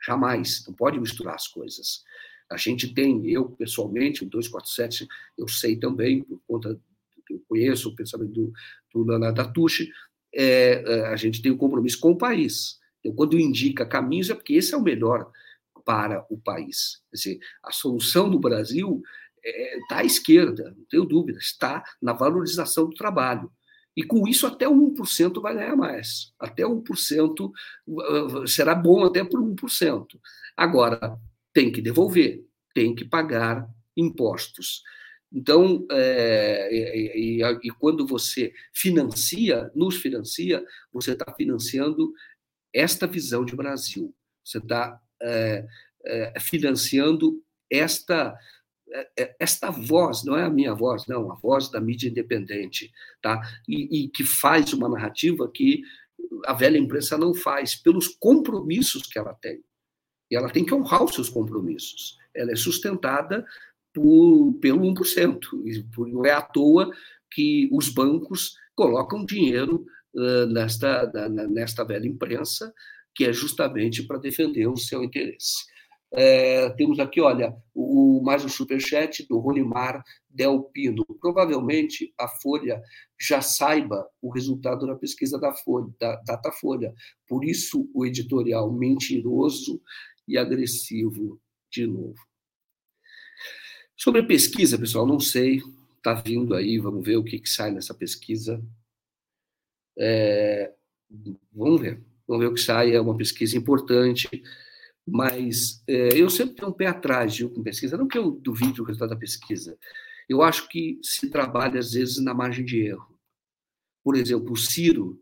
jamais, 0.04 0.64
não 0.66 0.74
pode 0.74 1.00
misturar 1.00 1.34
as 1.34 1.48
coisas. 1.48 2.02
A 2.50 2.56
gente 2.56 2.94
tem, 2.94 3.28
eu 3.28 3.50
pessoalmente, 3.50 4.22
o 4.22 4.28
247, 4.28 5.06
eu 5.36 5.48
sei 5.48 5.76
também, 5.76 6.22
por 6.22 6.40
conta 6.46 6.80
eu 7.28 7.42
conheço 7.48 7.88
o 7.88 7.96
pensamento 7.96 8.32
do, 8.32 8.52
do 8.92 9.04
Leonardo 9.04 9.40
é, 10.36 10.82
é, 10.86 11.06
a 11.06 11.16
gente 11.16 11.40
tem 11.40 11.50
um 11.50 11.56
compromisso 11.56 11.98
com 11.98 12.10
o 12.10 12.18
país. 12.18 12.78
Então, 13.00 13.14
quando 13.14 13.38
indica 13.38 13.86
caminhos, 13.86 14.28
é 14.28 14.34
porque 14.34 14.54
esse 14.54 14.74
é 14.74 14.76
o 14.76 14.82
melhor 14.82 15.30
para 15.84 16.26
o 16.28 16.36
país. 16.36 17.00
Quer 17.10 17.16
dizer, 17.16 17.38
a 17.64 17.72
solução 17.72 18.28
do 18.28 18.38
Brasil 18.38 19.00
está 19.42 19.96
é, 19.96 20.00
à 20.00 20.04
esquerda, 20.04 20.74
não 20.76 20.84
tenho 20.84 21.04
dúvida, 21.04 21.38
está 21.38 21.82
na 22.02 22.12
valorização 22.12 22.88
do 22.88 22.94
trabalho. 22.94 23.50
E 23.96 24.02
com 24.02 24.28
isso, 24.28 24.46
até 24.46 24.66
1% 24.66 25.40
vai 25.40 25.54
ganhar 25.54 25.74
mais. 25.74 26.32
Até 26.38 26.64
1% 26.64 27.50
uh, 27.86 28.46
será 28.46 28.74
bom 28.74 29.04
até 29.04 29.24
por 29.24 29.40
1%. 29.40 30.06
Agora, 30.54 31.18
tem 31.52 31.72
que 31.72 31.80
devolver, 31.80 32.44
tem 32.74 32.94
que 32.94 33.06
pagar 33.06 33.66
impostos. 33.96 34.82
Então, 35.36 35.86
é, 35.90 36.66
e, 36.72 37.42
e, 37.42 37.58
e, 37.64 37.70
quando 37.72 38.06
você 38.06 38.54
financia, 38.72 39.70
nos 39.74 39.96
financia, 39.96 40.64
você 40.90 41.12
está 41.12 41.30
financiando 41.34 42.10
esta 42.72 43.06
visão 43.06 43.44
de 43.44 43.54
Brasil. 43.54 44.14
Você 44.42 44.56
está 44.56 44.98
é, 45.20 45.66
é, 46.06 46.40
financiando 46.40 47.38
esta 47.70 48.34
é, 48.90 49.10
é, 49.18 49.36
esta 49.38 49.70
voz, 49.70 50.24
não 50.24 50.38
é 50.38 50.44
a 50.44 50.50
minha 50.50 50.72
voz, 50.72 51.06
não, 51.06 51.30
a 51.30 51.34
voz 51.34 51.68
da 51.68 51.82
mídia 51.82 52.08
independente, 52.08 52.90
tá? 53.20 53.38
E, 53.68 54.04
e 54.04 54.08
que 54.08 54.24
faz 54.24 54.72
uma 54.72 54.88
narrativa 54.88 55.50
que 55.52 55.82
a 56.46 56.54
velha 56.54 56.78
imprensa 56.78 57.18
não 57.18 57.34
faz, 57.34 57.74
pelos 57.74 58.08
compromissos 58.08 59.02
que 59.02 59.18
ela 59.18 59.34
tem. 59.34 59.62
E 60.30 60.36
ela 60.36 60.48
tem 60.48 60.64
que 60.64 60.72
honrar 60.72 61.04
os 61.04 61.14
seus 61.14 61.28
compromissos. 61.28 62.16
Ela 62.34 62.52
é 62.52 62.56
sustentada 62.56 63.44
por, 63.96 64.52
pelo 64.60 64.82
1%. 64.82 65.38
E 65.64 65.86
não 65.96 66.26
é 66.26 66.32
à 66.32 66.42
toa 66.42 66.90
que 67.32 67.66
os 67.72 67.88
bancos 67.88 68.54
colocam 68.74 69.24
dinheiro 69.24 69.86
uh, 70.14 70.46
nesta, 70.46 71.10
na, 71.30 71.48
nesta 71.48 71.82
velha 71.82 72.06
imprensa, 72.06 72.72
que 73.14 73.24
é 73.24 73.32
justamente 73.32 74.02
para 74.02 74.18
defender 74.18 74.66
o 74.66 74.76
seu 74.76 75.02
interesse. 75.02 75.64
É, 76.12 76.68
temos 76.70 77.00
aqui, 77.00 77.20
olha, 77.20 77.56
o, 77.74 78.20
mais 78.22 78.44
um 78.44 78.48
superchat 78.48 79.26
do 79.26 79.38
Ronimar 79.38 80.04
Del 80.28 80.62
Pino. 80.64 81.04
Provavelmente 81.18 82.12
a 82.18 82.28
Folha 82.28 82.80
já 83.18 83.40
saiba 83.40 84.06
o 84.20 84.30
resultado 84.30 84.86
da 84.86 84.94
pesquisa 84.94 85.38
da 85.38 85.52
Folha, 85.52 85.88
da 85.98 86.16
Datafolha. 86.16 86.94
Por 87.26 87.44
isso 87.44 87.90
o 87.94 88.04
editorial 88.04 88.70
mentiroso 88.70 89.80
e 90.28 90.36
agressivo 90.36 91.40
de 91.72 91.86
novo. 91.86 92.35
Sobre 93.96 94.22
pesquisa, 94.22 94.78
pessoal, 94.78 95.06
não 95.06 95.18
sei, 95.18 95.62
está 95.96 96.12
vindo 96.12 96.54
aí, 96.54 96.78
vamos 96.78 97.04
ver 97.04 97.16
o 97.16 97.24
que, 97.24 97.38
que 97.38 97.48
sai 97.48 97.70
nessa 97.70 97.94
pesquisa. 97.94 98.62
É, 99.98 100.74
vamos 101.50 101.80
ver, 101.80 102.04
vamos 102.28 102.44
ver 102.44 102.50
o 102.50 102.54
que 102.54 102.60
sai, 102.60 102.94
é 102.94 103.00
uma 103.00 103.16
pesquisa 103.16 103.56
importante, 103.56 104.28
mas 105.06 105.82
é, 105.88 106.08
eu 106.20 106.28
sempre 106.28 106.56
tenho 106.56 106.68
um 106.68 106.72
pé 106.72 106.86
atrás 106.86 107.34
de 107.34 107.48
com 107.48 107.62
pesquisa, 107.62 107.96
não 107.96 108.06
que 108.06 108.18
eu 108.18 108.32
duvide 108.32 108.82
o 108.82 108.84
resultado 108.84 109.10
da 109.10 109.16
pesquisa, 109.16 109.78
eu 110.28 110.42
acho 110.42 110.68
que 110.68 110.98
se 111.02 111.30
trabalha, 111.30 111.78
às 111.78 111.92
vezes, 111.92 112.18
na 112.18 112.34
margem 112.34 112.64
de 112.64 112.78
erro. 112.78 113.18
Por 114.04 114.14
exemplo, 114.14 114.52
o 114.52 114.56
Ciro, 114.56 115.18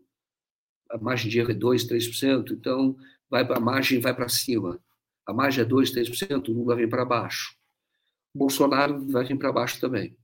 a 0.89 0.97
margem 0.97 1.29
de 1.29 1.39
erro 1.39 1.51
é 1.51 1.55
2%, 1.55 1.87
3%, 1.87 2.51
então 2.51 2.97
vai 3.29 3.43
a 3.43 3.59
margem 3.59 3.99
vai 3.99 4.13
para 4.13 4.27
cima. 4.27 4.79
A 5.25 5.33
margem 5.33 5.63
é 5.63 5.65
2, 5.65 5.91
3%, 5.91 6.49
o 6.49 6.51
Lula 6.51 6.75
vem 6.75 6.89
para 6.89 7.05
baixo. 7.05 7.55
Bolsonaro 8.35 9.07
vai 9.07 9.23
vir 9.23 9.37
para 9.37 9.53
baixo 9.53 9.79
também. 9.79 10.15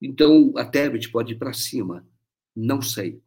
Então, 0.00 0.52
a 0.56 0.64
Tebet 0.64 1.08
pode 1.10 1.32
ir 1.32 1.38
para 1.38 1.54
cima. 1.54 2.06
Não 2.54 2.82
sei. 2.82 3.22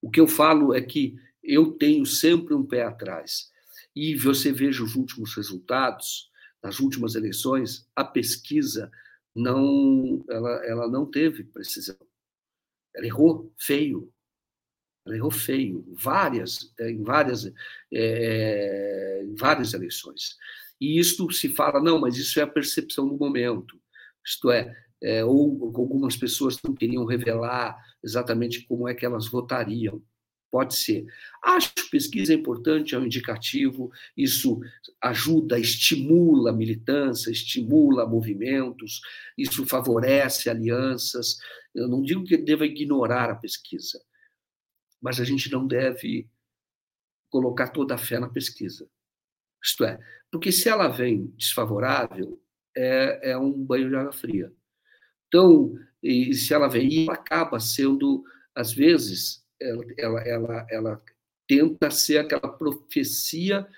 O 0.00 0.08
que 0.08 0.20
eu 0.20 0.28
falo 0.28 0.72
é 0.72 0.80
que 0.80 1.16
eu 1.42 1.72
tenho 1.72 2.06
sempre 2.06 2.54
um 2.54 2.64
pé 2.64 2.84
atrás. 2.84 3.50
E 3.94 4.14
você 4.14 4.52
veja 4.52 4.84
os 4.84 4.94
últimos 4.94 5.34
resultados, 5.34 6.30
nas 6.62 6.78
últimas 6.78 7.16
eleições, 7.16 7.88
a 7.96 8.04
pesquisa 8.04 8.90
não, 9.34 10.24
ela, 10.30 10.64
ela 10.64 10.88
não 10.88 11.04
teve 11.04 11.42
precisão. 11.42 11.96
Ela 12.94 13.06
errou 13.06 13.52
feio. 13.58 14.12
Ela 15.04 15.16
errou 15.16 15.32
feio, 15.32 15.84
várias, 15.94 16.72
em 16.78 17.02
várias, 17.02 17.52
é, 17.92 19.26
várias 19.36 19.74
eleições. 19.74 20.36
E 20.82 20.98
isto 20.98 21.30
se 21.30 21.48
fala, 21.48 21.80
não, 21.80 22.00
mas 22.00 22.16
isso 22.16 22.40
é 22.40 22.42
a 22.42 22.46
percepção 22.46 23.06
do 23.06 23.16
momento. 23.16 23.80
Isto 24.26 24.50
é, 24.50 24.76
é, 25.00 25.24
ou 25.24 25.72
algumas 25.76 26.16
pessoas 26.16 26.58
não 26.60 26.74
queriam 26.74 27.04
revelar 27.04 27.80
exatamente 28.02 28.66
como 28.66 28.88
é 28.88 28.92
que 28.92 29.06
elas 29.06 29.28
votariam. 29.28 30.02
Pode 30.50 30.74
ser. 30.74 31.06
Acho 31.40 31.72
que 31.72 31.88
pesquisa 31.88 32.32
é 32.32 32.36
importante, 32.36 32.96
é 32.96 32.98
um 32.98 33.06
indicativo, 33.06 33.92
isso 34.16 34.60
ajuda, 35.00 35.56
estimula 35.56 36.52
militância, 36.52 37.30
estimula 37.30 38.04
movimentos, 38.04 39.02
isso 39.38 39.64
favorece 39.64 40.50
alianças. 40.50 41.38
Eu 41.72 41.86
não 41.86 42.02
digo 42.02 42.24
que 42.24 42.36
deva 42.36 42.66
ignorar 42.66 43.30
a 43.30 43.36
pesquisa, 43.36 44.02
mas 45.00 45.20
a 45.20 45.24
gente 45.24 45.48
não 45.48 45.64
deve 45.64 46.28
colocar 47.30 47.68
toda 47.68 47.94
a 47.94 47.98
fé 47.98 48.18
na 48.18 48.28
pesquisa. 48.28 48.90
Isto 49.62 49.84
é, 49.84 50.00
porque 50.32 50.50
se 50.50 50.68
ela 50.68 50.88
vem 50.88 51.26
desfavorável, 51.36 52.40
é, 52.74 53.32
é 53.32 53.38
um 53.38 53.52
banho 53.52 53.90
de 53.90 53.96
água 53.96 54.12
fria. 54.12 54.50
Então, 55.28 55.74
e 56.02 56.32
se 56.34 56.54
ela 56.54 56.68
vem, 56.68 57.04
ela 57.04 57.12
acaba 57.14 57.60
sendo, 57.60 58.24
às 58.54 58.72
vezes, 58.72 59.44
ela, 59.60 59.84
ela, 59.98 60.20
ela, 60.22 60.66
ela 60.70 61.02
tenta 61.46 61.90
ser 61.90 62.18
aquela 62.18 62.48
profecia 62.48 63.68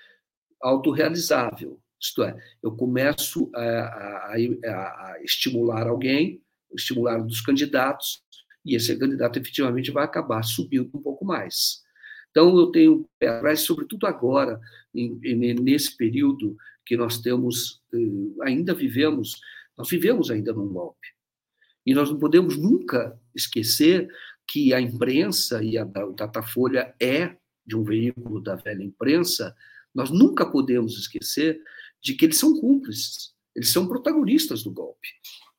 autorrealizável. 0.61 1.79
Isto 2.01 2.23
é, 2.23 2.37
eu 2.63 2.75
começo 2.75 3.51
a, 3.53 3.61
a, 3.61 4.35
a, 4.35 5.11
a 5.11 5.21
estimular 5.23 5.87
alguém, 5.87 6.41
estimular 6.73 7.19
um 7.19 7.27
dos 7.27 7.41
candidatos, 7.41 8.23
e 8.65 8.75
esse 8.75 8.97
candidato 8.97 9.37
efetivamente 9.37 9.91
vai 9.91 10.05
acabar 10.05 10.41
subindo 10.43 10.89
um 10.93 11.01
pouco 11.01 11.25
mais. 11.25 11.84
Então, 12.35 12.59
eu 12.59 12.67
tenho 12.67 13.09
pé 13.17 13.29
atrás, 13.29 13.61
sobretudo 13.61 14.05
agora, 14.05 14.59
em, 14.93 15.17
em, 15.23 15.53
nesse 15.53 15.95
período 15.95 16.57
que 16.85 16.97
nós 16.97 17.21
temos, 17.21 17.81
eh, 17.93 18.43
ainda 18.43 18.73
vivemos, 18.73 19.39
nós 19.77 19.89
vivemos 19.89 20.29
ainda 20.29 20.51
num 20.51 20.67
golpe. 20.67 21.07
E 21.85 21.93
nós 21.93 22.11
não 22.11 22.19
podemos 22.19 22.57
nunca 22.57 23.17
esquecer 23.33 24.09
que 24.45 24.73
a 24.73 24.81
imprensa 24.81 25.63
e 25.63 25.77
a 25.77 25.85
Datafolha 25.85 26.93
é 27.01 27.37
de 27.65 27.77
um 27.77 27.85
veículo 27.85 28.41
da 28.41 28.55
velha 28.55 28.83
imprensa, 28.83 29.55
nós 29.93 30.11
nunca 30.11 30.45
podemos 30.45 30.97
esquecer 30.97 31.61
de 32.01 32.15
que 32.15 32.25
eles 32.25 32.37
são 32.37 32.59
cúmplices, 32.59 33.33
eles 33.55 33.71
são 33.71 33.87
protagonistas 33.87 34.61
do 34.61 34.71
golpe. 34.71 35.07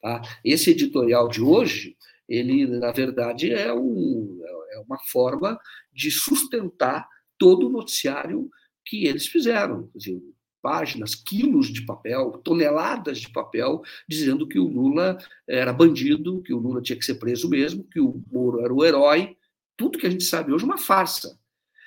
Tá? 0.02 0.20
Esse 0.44 0.72
editorial 0.72 1.26
de 1.28 1.40
hoje, 1.40 1.96
ele, 2.28 2.66
na 2.66 2.92
verdade, 2.92 3.50
é, 3.50 3.72
um, 3.72 4.42
é 4.76 4.80
uma 4.80 4.98
forma 4.98 5.58
de 5.92 6.10
sustentar 6.10 7.08
todo 7.38 7.66
o 7.66 7.70
noticiário 7.70 8.50
que 8.84 9.06
eles 9.06 9.26
fizeram. 9.26 9.90
Dizer, 9.94 10.20
páginas, 10.62 11.14
quilos 11.14 11.68
de 11.68 11.84
papel, 11.84 12.32
toneladas 12.44 13.18
de 13.20 13.30
papel, 13.30 13.82
dizendo 14.08 14.48
que 14.48 14.58
o 14.58 14.68
Lula 14.68 15.16
era 15.48 15.72
bandido, 15.72 16.42
que 16.42 16.52
o 16.52 16.58
Lula 16.58 16.82
tinha 16.82 16.98
que 16.98 17.04
ser 17.04 17.16
preso 17.16 17.48
mesmo, 17.48 17.84
que 17.84 18.00
o 18.00 18.22
Moro 18.32 18.60
era 18.60 18.74
o 18.74 18.84
herói. 18.84 19.36
Tudo 19.76 19.98
que 19.98 20.06
a 20.06 20.10
gente 20.10 20.24
sabe 20.24 20.52
hoje 20.52 20.64
é 20.64 20.66
uma 20.66 20.78
farsa. 20.78 21.38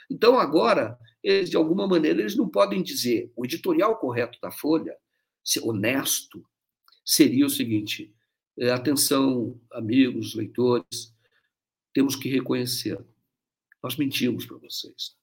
Então, 0.10 0.40
agora, 0.40 0.98
eles, 1.24 1.50
de 1.50 1.58
alguma 1.58 1.88
maneira, 1.88 2.22
eles 2.22 2.36
não 2.36 2.48
podem 2.48 2.82
dizer. 2.82 3.32
O 3.36 3.46
editorial 3.46 3.98
correto 3.98 4.40
da 4.42 4.52
Folha, 4.52 4.96
honesto, 5.62 6.44
seria 7.04 7.46
o 7.46 7.50
seguinte: 7.50 8.14
é, 8.58 8.72
atenção, 8.72 9.60
amigos, 9.72 10.36
leitores, 10.36 11.14
temos 11.94 12.16
que 12.16 12.30
reconhecer. 12.30 13.00
Nós 13.82 13.96
mentimos 13.96 14.46
para 14.46 14.58
vocês. 14.58 15.16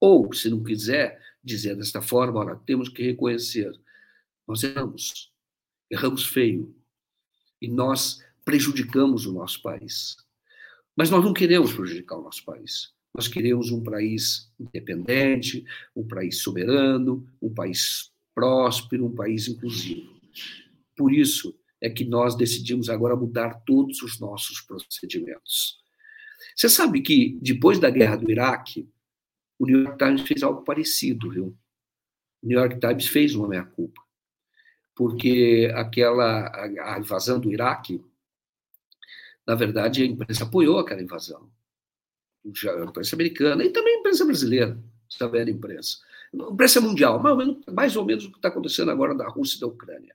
Ou, 0.00 0.32
se 0.32 0.48
não 0.48 0.62
quiser 0.62 1.20
dizer 1.42 1.76
desta 1.76 2.00
forma, 2.00 2.56
temos 2.64 2.88
que 2.88 3.02
reconhecer, 3.02 3.72
nós 4.46 4.62
erramos, 4.62 5.32
erramos 5.90 6.26
feio, 6.26 6.74
e 7.60 7.68
nós 7.68 8.24
prejudicamos 8.44 9.26
o 9.26 9.32
nosso 9.32 9.60
país. 9.60 10.16
Mas 10.96 11.10
nós 11.10 11.24
não 11.24 11.32
queremos 11.32 11.72
prejudicar 11.72 12.16
o 12.16 12.22
nosso 12.22 12.44
país. 12.44 12.92
Nós 13.14 13.26
queremos 13.26 13.70
um 13.70 13.82
país 13.82 14.52
independente, 14.58 15.64
um 15.94 16.06
país 16.06 16.38
soberano, 16.38 17.26
um 17.42 17.52
país 17.52 18.12
próspero, 18.34 19.06
um 19.06 19.14
país 19.14 19.48
inclusivo. 19.48 20.18
Por 20.96 21.12
isso 21.12 21.57
é 21.80 21.88
que 21.88 22.04
nós 22.04 22.36
decidimos 22.36 22.88
agora 22.88 23.16
mudar 23.16 23.62
todos 23.64 24.02
os 24.02 24.18
nossos 24.18 24.60
procedimentos. 24.60 25.78
Você 26.54 26.68
sabe 26.68 27.00
que 27.00 27.38
depois 27.40 27.78
da 27.78 27.90
guerra 27.90 28.16
do 28.16 28.30
Iraque, 28.30 28.88
o 29.58 29.66
New 29.66 29.82
York 29.82 29.98
Times 29.98 30.22
fez 30.22 30.42
algo 30.42 30.62
parecido, 30.62 31.30
viu? 31.30 31.56
O 32.42 32.46
New 32.46 32.58
York 32.58 32.78
Times 32.78 33.06
fez 33.06 33.34
uma 33.34 33.48
meia-culpa, 33.48 34.00
porque 34.94 35.70
aquela 35.74 36.46
a, 36.48 36.94
a 36.94 36.98
invasão 36.98 37.40
do 37.40 37.52
Iraque, 37.52 38.04
na 39.46 39.54
verdade, 39.54 40.02
a 40.02 40.06
imprensa 40.06 40.44
apoiou 40.44 40.78
aquela 40.78 41.02
invasão. 41.02 41.50
A 42.44 42.84
imprensa 42.84 43.16
americana 43.16 43.64
e 43.64 43.70
também 43.70 43.96
a 43.96 44.00
imprensa 44.00 44.24
brasileira, 44.24 44.78
essa 45.10 45.28
velha 45.28 45.50
imprensa. 45.50 45.98
A 46.32 46.52
imprensa 46.52 46.80
mundial, 46.80 47.20
mais 47.20 47.32
ou 47.32 47.38
menos, 47.38 47.66
mais 47.66 47.96
ou 47.96 48.04
menos 48.04 48.24
o 48.24 48.30
que 48.30 48.38
está 48.38 48.48
acontecendo 48.48 48.90
agora 48.90 49.14
da 49.14 49.28
Rússia 49.28 49.56
e 49.56 49.60
da 49.60 49.66
Ucrânia. 49.66 50.14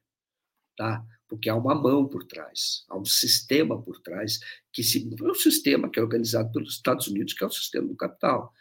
Tá? 0.77 1.05
Porque 1.33 1.49
há 1.49 1.55
uma 1.55 1.73
mão 1.73 2.07
por 2.07 2.23
trás, 2.25 2.85
há 2.87 2.97
um 2.97 3.05
sistema 3.05 3.81
por 3.81 3.99
trás, 4.01 4.39
que 4.71 4.83
se, 4.83 5.09
é 5.19 5.23
um 5.23 5.33
sistema 5.33 5.89
que 5.89 5.99
é 5.99 6.03
organizado 6.03 6.51
pelos 6.51 6.75
Estados 6.75 7.07
Unidos, 7.07 7.33
que 7.33 7.43
é 7.43 7.47
o 7.47 7.51
sistema 7.51 7.87
do 7.87 7.95
capital 7.95 8.53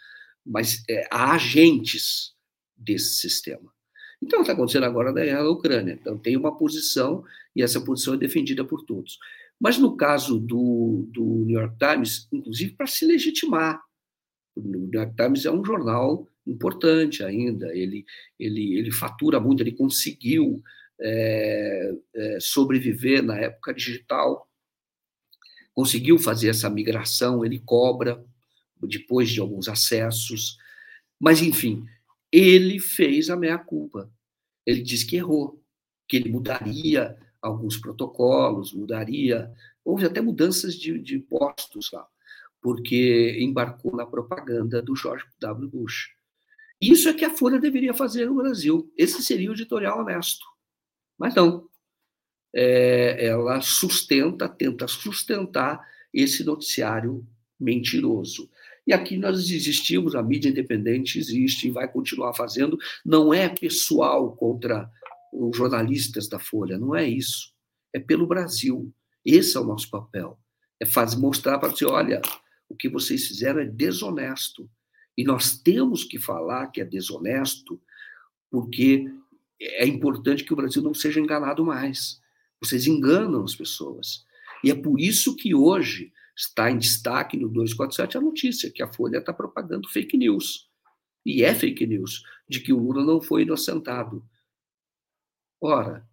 mas 0.44 0.82
é, 0.88 1.06
há 1.10 1.34
agentes 1.34 2.34
desse 2.76 3.14
sistema. 3.14 3.72
Então, 4.20 4.40
está 4.40 4.52
acontecendo 4.52 4.84
agora 4.84 5.12
na 5.12 5.22
guerra 5.22 5.42
da 5.42 5.50
Ucrânia. 5.50 5.92
Então, 5.92 6.18
tem 6.18 6.36
uma 6.36 6.56
posição 6.56 7.24
e 7.54 7.62
essa 7.62 7.80
posição 7.80 8.14
é 8.14 8.18
defendida 8.18 8.64
por 8.64 8.84
todos. 8.84 9.18
Mas 9.60 9.78
no 9.78 9.96
caso 9.96 10.38
do, 10.38 11.08
do 11.12 11.44
New 11.44 11.60
York 11.60 11.76
Times, 11.78 12.28
inclusive 12.32 12.72
para 12.72 12.86
se 12.86 13.04
legitimar, 13.04 13.80
o 14.56 14.60
New 14.60 14.90
York 14.92 15.14
Times 15.16 15.44
é 15.44 15.50
um 15.50 15.64
jornal 15.64 16.28
importante 16.46 17.22
ainda, 17.22 17.72
ele, 17.76 18.04
ele, 18.38 18.74
ele 18.76 18.90
fatura 18.90 19.38
muito, 19.38 19.62
ele 19.62 19.72
conseguiu 19.72 20.60
é, 21.00 21.92
é, 22.14 22.38
sobreviver 22.40 23.22
na 23.22 23.38
época 23.38 23.74
digital, 23.74 24.48
conseguiu 25.74 26.18
fazer 26.18 26.48
essa 26.48 26.68
migração, 26.68 27.44
ele 27.44 27.58
cobra 27.58 28.24
depois 28.80 29.30
de 29.30 29.40
alguns 29.40 29.68
acessos. 29.68 30.58
Mas, 31.18 31.40
enfim, 31.40 31.84
ele 32.30 32.78
fez 32.78 33.30
a 33.30 33.36
meia-culpa. 33.36 34.10
Ele 34.66 34.82
disse 34.82 35.06
que 35.06 35.16
errou, 35.16 35.62
que 36.08 36.16
ele 36.16 36.30
mudaria 36.30 37.16
alguns 37.40 37.76
protocolos, 37.76 38.72
mudaria. 38.72 39.52
Houve 39.84 40.06
até 40.06 40.20
mudanças 40.20 40.74
de, 40.74 40.98
de 40.98 41.18
postos 41.18 41.90
lá, 41.92 42.06
porque 42.60 43.36
embarcou 43.40 43.96
na 43.96 44.06
propaganda 44.06 44.80
do 44.80 44.94
George 44.94 45.24
W. 45.40 45.68
Bush. 45.68 46.10
Isso 46.80 47.08
é 47.08 47.14
que 47.14 47.24
a 47.24 47.30
Folha 47.30 47.60
deveria 47.60 47.94
fazer 47.94 48.26
no 48.26 48.34
Brasil. 48.34 48.92
Esse 48.96 49.22
seria 49.22 49.50
o 49.50 49.54
editorial 49.54 50.00
honesto. 50.00 50.44
Mas 51.18 51.34
não. 51.34 51.68
É, 52.54 53.26
ela 53.26 53.60
sustenta, 53.60 54.48
tenta 54.48 54.86
sustentar 54.86 55.80
esse 56.12 56.44
noticiário 56.44 57.26
mentiroso. 57.58 58.50
E 58.86 58.92
aqui 58.92 59.16
nós 59.16 59.38
existimos, 59.50 60.14
a 60.14 60.22
mídia 60.22 60.50
independente 60.50 61.18
existe 61.18 61.68
e 61.68 61.70
vai 61.70 61.86
continuar 61.90 62.34
fazendo. 62.34 62.76
Não 63.04 63.32
é 63.32 63.48
pessoal 63.48 64.34
contra 64.36 64.90
os 65.32 65.56
jornalistas 65.56 66.28
da 66.28 66.38
Folha, 66.38 66.76
não 66.78 66.94
é 66.94 67.08
isso. 67.08 67.52
É 67.92 68.00
pelo 68.00 68.26
Brasil. 68.26 68.92
Esse 69.24 69.56
é 69.56 69.60
o 69.60 69.64
nosso 69.64 69.88
papel. 69.88 70.38
É 70.80 70.84
fazer, 70.84 71.16
mostrar 71.16 71.58
para 71.58 71.70
você, 71.70 71.84
olha, 71.84 72.20
o 72.68 72.74
que 72.74 72.88
vocês 72.88 73.26
fizeram 73.28 73.60
é 73.60 73.64
desonesto. 73.64 74.68
E 75.16 75.24
nós 75.24 75.56
temos 75.58 76.04
que 76.04 76.18
falar 76.18 76.68
que 76.68 76.80
é 76.80 76.84
desonesto, 76.84 77.80
porque 78.50 79.08
é 79.62 79.86
importante 79.86 80.44
que 80.44 80.52
o 80.52 80.56
Brasil 80.56 80.82
não 80.82 80.94
seja 80.94 81.20
enganado 81.20 81.64
mais. 81.64 82.20
Vocês 82.60 82.86
enganam 82.86 83.44
as 83.44 83.54
pessoas. 83.54 84.24
E 84.64 84.70
é 84.70 84.74
por 84.74 85.00
isso 85.00 85.36
que 85.36 85.54
hoje 85.54 86.12
está 86.36 86.70
em 86.70 86.78
destaque 86.78 87.36
no 87.36 87.48
247 87.48 88.16
a 88.16 88.20
notícia 88.20 88.70
que 88.70 88.82
a 88.82 88.92
Folha 88.92 89.18
está 89.18 89.32
propagando 89.32 89.88
fake 89.88 90.16
news. 90.16 90.68
E 91.24 91.44
é 91.44 91.54
fake 91.54 91.86
news. 91.86 92.24
de 92.48 92.60
que 92.60 92.72
o 92.72 92.78
Lula 92.78 93.04
não 93.04 93.20
foi 93.20 93.42
inocentado. 93.42 94.22
Ora, 95.60 96.06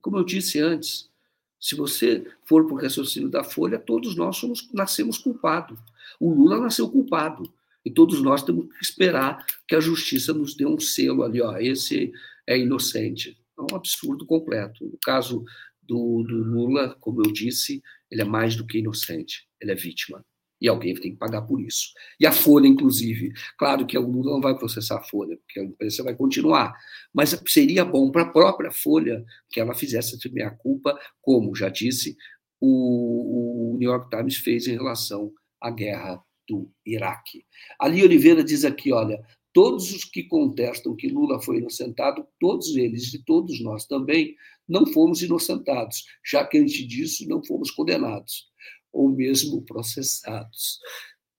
como 0.00 0.18
eu 0.18 0.24
disse 0.24 0.60
antes, 0.60 1.10
se 1.58 1.74
você 1.74 2.24
for 2.44 2.66
por 2.66 2.82
raciocínio 2.82 3.28
da 3.28 3.42
Folha, 3.42 3.78
todos 3.78 4.14
nós 4.14 4.36
somos, 4.36 4.70
nascemos 4.72 5.18
culpados. 5.18 5.78
O 6.20 6.32
Lula 6.32 6.60
nasceu 6.60 6.88
culpado. 6.88 7.52
E 7.84 7.90
todos 7.90 8.22
nós 8.22 8.42
temos 8.42 8.66
que 8.66 8.82
esperar 8.82 9.44
que 9.66 9.74
a 9.74 9.80
justiça 9.80 10.32
nos 10.32 10.54
dê 10.54 10.66
um 10.66 10.78
selo 10.78 11.22
ali, 11.22 11.40
ó, 11.40 11.56
esse 11.56 12.12
é 12.50 12.58
inocente. 12.58 13.38
É 13.58 13.62
um 13.72 13.76
absurdo 13.76 14.26
completo. 14.26 14.84
No 14.84 14.98
caso 15.02 15.44
do, 15.82 16.22
do 16.22 16.36
Lula, 16.36 16.96
como 17.00 17.22
eu 17.22 17.32
disse, 17.32 17.80
ele 18.10 18.22
é 18.22 18.24
mais 18.24 18.56
do 18.56 18.66
que 18.66 18.78
inocente, 18.78 19.46
ele 19.60 19.72
é 19.72 19.74
vítima. 19.74 20.24
E 20.60 20.68
alguém 20.68 20.94
tem 20.94 21.12
que 21.12 21.16
pagar 21.16 21.42
por 21.42 21.58
isso. 21.58 21.92
E 22.18 22.26
a 22.26 22.32
Folha, 22.32 22.66
inclusive. 22.66 23.32
Claro 23.56 23.86
que 23.86 23.96
o 23.96 24.06
Lula 24.06 24.32
não 24.32 24.40
vai 24.42 24.58
processar 24.58 24.98
a 24.98 25.02
Folha, 25.02 25.38
porque 25.38 25.58
a 25.58 25.64
imprensa 25.64 26.02
vai 26.02 26.14
continuar. 26.14 26.74
Mas 27.14 27.40
seria 27.46 27.82
bom 27.82 28.10
para 28.10 28.22
a 28.22 28.30
própria 28.30 28.70
Folha 28.70 29.24
que 29.48 29.58
ela 29.58 29.74
fizesse 29.74 30.16
essa 30.16 30.28
meia-culpa, 30.30 30.98
como 31.22 31.54
já 31.54 31.70
disse, 31.70 32.14
o, 32.60 33.72
o 33.72 33.78
New 33.78 33.88
York 33.90 34.10
Times 34.14 34.36
fez 34.36 34.66
em 34.66 34.74
relação 34.74 35.32
à 35.62 35.70
guerra 35.70 36.22
do 36.46 36.70
Iraque. 36.84 37.46
Ali 37.78 38.02
Oliveira 38.02 38.44
diz 38.44 38.62
aqui, 38.64 38.92
olha, 38.92 39.18
todos 39.52 39.92
os 39.92 40.04
que 40.04 40.24
contestam 40.24 40.94
que 40.94 41.08
Lula 41.08 41.40
foi 41.40 41.58
inocentado, 41.58 42.26
todos 42.38 42.76
eles 42.76 43.12
e 43.14 43.24
todos 43.24 43.60
nós 43.60 43.86
também, 43.86 44.34
não 44.68 44.86
fomos 44.86 45.22
inocentados, 45.22 46.04
já 46.24 46.44
que 46.44 46.58
antes 46.58 46.86
disso 46.86 47.28
não 47.28 47.44
fomos 47.44 47.70
condenados 47.70 48.48
ou 48.92 49.08
mesmo 49.08 49.62
processados. 49.62 50.78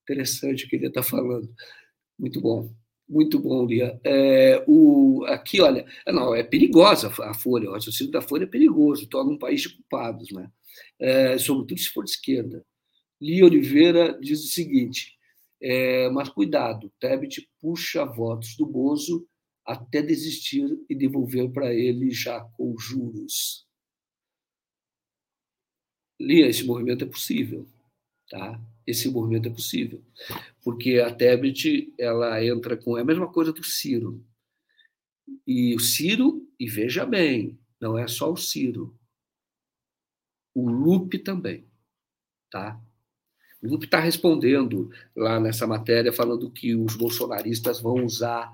Interessante 0.04 0.66
o 0.66 0.70
que 0.70 0.76
ele 0.76 0.88
está 0.88 1.04
falando. 1.04 1.50
Muito 2.20 2.42
bom. 2.42 2.74
Muito 3.08 3.40
bom, 3.40 3.66
Lia. 3.66 4.00
É, 4.06 4.64
o, 4.68 5.26
aqui, 5.28 5.60
olha, 5.60 5.86
não, 6.08 6.34
é 6.34 6.44
perigosa 6.44 7.08
a 7.24 7.34
Folha, 7.34 7.70
o 7.70 7.74
raciocínio 7.74 8.12
da 8.12 8.22
Folha 8.22 8.46
é 8.46 8.48
perigoso, 8.48 9.08
torna 9.08 9.32
um 9.32 9.38
país 9.38 9.62
de 9.62 9.70
culpados, 9.76 10.32
né? 10.32 10.50
É, 10.98 11.38
sobretudo 11.38 11.78
se 11.78 11.90
for 11.90 12.06
de 12.06 12.12
esquerda. 12.12 12.66
Lia 13.20 13.46
Oliveira 13.46 14.18
diz 14.22 14.44
o 14.44 14.48
seguinte: 14.48 15.18
é, 15.62 16.10
mas 16.10 16.28
cuidado, 16.30 16.92
Tebet 17.00 17.48
puxa 17.60 18.04
votos 18.04 18.56
do 18.56 18.66
Bozo 18.66 19.28
até 19.66 20.02
desistir 20.02 20.84
e 20.90 20.96
devolver 20.96 21.52
para 21.52 21.74
ele 21.74 22.10
já 22.10 22.42
com 22.58 22.76
juros. 22.78 23.68
Lia, 26.20 26.48
esse 26.48 26.66
movimento 26.66 27.04
é 27.04 27.08
possível, 27.08 27.68
tá? 28.30 28.60
Esse 28.86 29.10
movimento 29.10 29.48
é 29.48 29.52
possível, 29.52 30.04
porque 30.64 31.00
a 31.00 31.14
Tebet 31.14 31.94
ela 31.98 32.44
entra 32.44 32.76
com 32.76 32.98
é 32.98 33.02
a 33.02 33.06
mesma 33.06 33.32
coisa 33.32 33.54
do 33.54 33.64
Ciro. 33.64 34.26
E 35.46 35.76
o 35.76 35.80
Ciro, 35.80 36.48
e 36.60 36.68
veja 36.68 37.06
bem, 37.06 37.60
não 37.80 37.98
é 37.98 38.08
só 38.08 38.32
o 38.32 38.38
Ciro. 38.38 38.98
O 40.54 40.70
Lupe 40.70 41.20
também, 41.20 41.66
tá? 42.50 42.82
O 43.62 43.68
Lupe 43.68 43.86
está 43.86 44.00
respondendo 44.00 44.90
lá 45.16 45.40
nessa 45.40 45.68
matéria, 45.68 46.12
falando 46.12 46.50
que 46.50 46.76
os 46.76 46.96
bolsonaristas 46.96 47.80
vão 47.80 48.04
usar, 48.04 48.52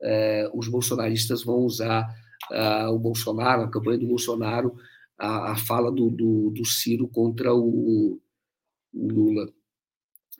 é, 0.00 0.50
os 0.54 0.68
bolsonaristas 0.68 1.44
vão 1.44 1.58
usar 1.58 2.08
uh, 2.50 2.90
o 2.90 2.98
Bolsonaro, 2.98 3.62
a 3.62 3.70
campanha 3.70 3.98
do 3.98 4.06
Bolsonaro, 4.06 4.74
a, 5.18 5.52
a 5.52 5.56
fala 5.56 5.90
do, 5.90 6.10
do, 6.10 6.50
do, 6.50 6.64
Ciro 6.64 7.06
contra 7.08 7.54
o, 7.54 8.18
o, 8.94 9.08
Lula, 9.12 9.52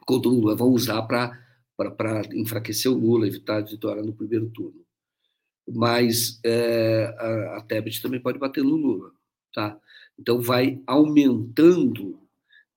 contra 0.06 0.28
o 0.28 0.32
Lula, 0.32 0.56
vão 0.56 0.68
usar 0.68 1.02
para 1.02 1.32
enfraquecer 2.34 2.90
o 2.90 2.98
Lula, 2.98 3.26
evitar 3.26 3.58
a 3.58 3.64
vitória 3.64 4.02
no 4.02 4.14
primeiro 4.14 4.48
turno. 4.50 4.84
Mas 5.68 6.40
é, 6.44 7.14
a, 7.18 7.56
a 7.56 7.60
Tebet 7.62 8.00
também 8.00 8.20
pode 8.20 8.38
bater 8.38 8.62
no 8.64 8.76
Lula, 8.76 9.10
tá? 9.52 9.78
Então 10.18 10.40
vai 10.40 10.80
aumentando 10.86 12.25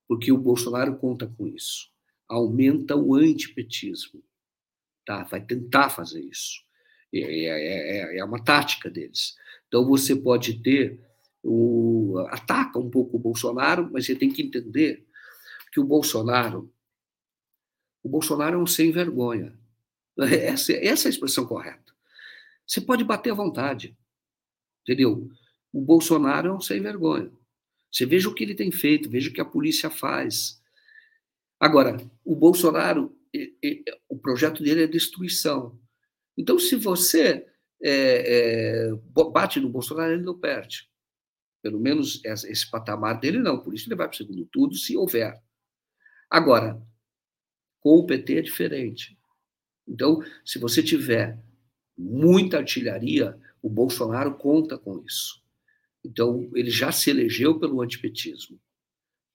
porque 0.09 0.31
o 0.31 0.37
Bolsonaro 0.39 0.97
conta 0.97 1.27
com 1.27 1.47
isso. 1.47 1.91
Aumenta 2.27 2.95
o 2.95 3.13
antipetismo. 3.13 4.23
Tá? 5.05 5.23
Vai 5.23 5.39
tentar 5.39 5.91
fazer 5.91 6.21
isso. 6.21 6.63
É, 7.13 7.19
é, 7.19 8.15
é, 8.15 8.17
é 8.17 8.25
uma 8.25 8.43
tática 8.43 8.89
deles. 8.89 9.35
Então 9.67 9.85
você 9.85 10.15
pode 10.15 10.63
ter 10.63 10.99
o 11.43 12.17
ataca 12.29 12.79
um 12.79 12.89
pouco 12.89 13.17
o 13.17 13.19
Bolsonaro, 13.19 13.87
mas 13.93 14.07
você 14.07 14.15
tem 14.15 14.33
que 14.33 14.41
entender 14.41 15.05
que 15.71 15.79
o 15.79 15.85
Bolsonaro 15.85 16.73
o 18.01 18.09
Bolsonaro 18.09 18.55
é 18.57 18.61
um 18.61 18.67
sem 18.67 18.91
vergonha. 18.91 19.53
Essa, 20.17 20.73
essa 20.73 21.07
é 21.07 21.09
a 21.09 21.11
expressão 21.11 21.45
correta. 21.45 21.93
Você 22.65 22.81
pode 22.81 23.03
bater 23.03 23.31
à 23.31 23.35
vontade, 23.35 23.95
entendeu? 24.81 25.29
O 25.71 25.79
Bolsonaro 25.79 26.49
é 26.49 26.53
um 26.53 26.59
sem 26.59 26.81
vergonha. 26.81 27.31
Você 27.91 28.05
veja 28.05 28.29
o 28.29 28.33
que 28.33 28.43
ele 28.43 28.55
tem 28.55 28.71
feito, 28.71 29.09
veja 29.09 29.29
o 29.29 29.33
que 29.33 29.41
a 29.41 29.45
polícia 29.45 29.89
faz. 29.89 30.61
Agora, 31.59 31.97
o 32.23 32.35
Bolsonaro, 32.35 33.15
o 34.07 34.17
projeto 34.17 34.63
dele 34.63 34.83
é 34.83 34.87
destruição. 34.87 35.79
Então, 36.37 36.57
se 36.57 36.75
você 36.75 37.45
é, 37.81 38.87
é, 38.87 38.91
bate 39.31 39.59
no 39.59 39.69
Bolsonaro, 39.69 40.13
ele 40.13 40.23
não 40.23 40.37
perde. 40.37 40.89
Pelo 41.61 41.79
menos 41.79 42.23
esse 42.23 42.69
patamar 42.69 43.19
dele 43.19 43.39
não, 43.39 43.61
por 43.61 43.73
isso 43.73 43.89
ele 43.89 43.95
vai 43.95 44.07
para 44.07 44.13
o 44.13 44.17
segundo 44.17 44.45
turno, 44.45 44.73
se 44.73 44.95
houver. 44.95 45.37
Agora, 46.29 46.81
com 47.81 47.97
o 47.97 48.05
PT 48.05 48.37
é 48.37 48.41
diferente. 48.41 49.17
Então, 49.87 50.23
se 50.45 50.59
você 50.59 50.81
tiver 50.83 51.37
muita 51.97 52.57
artilharia, 52.57 53.37
o 53.61 53.69
Bolsonaro 53.69 54.35
conta 54.35 54.77
com 54.77 55.03
isso. 55.05 55.43
Então, 56.03 56.49
ele 56.53 56.69
já 56.69 56.91
se 56.91 57.09
elegeu 57.09 57.59
pelo 57.59 57.81
antipetismo. 57.81 58.59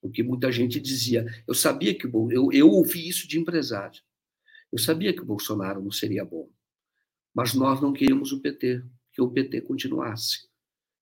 Porque 0.00 0.22
muita 0.22 0.52
gente 0.52 0.80
dizia, 0.80 1.24
eu 1.46 1.54
sabia 1.54 1.94
que 1.94 2.06
o 2.06 2.30
eu, 2.30 2.52
eu 2.52 2.68
ouvi 2.68 3.08
isso 3.08 3.26
de 3.26 3.38
empresário. 3.38 4.02
Eu 4.70 4.78
sabia 4.78 5.12
que 5.12 5.22
o 5.22 5.26
Bolsonaro 5.26 5.82
não 5.82 5.90
seria 5.90 6.24
bom. 6.24 6.50
Mas 7.34 7.54
nós 7.54 7.80
não 7.80 7.92
queríamos 7.92 8.32
o 8.32 8.40
PT, 8.40 8.84
que 9.12 9.22
o 9.22 9.30
PT 9.30 9.62
continuasse. 9.62 10.48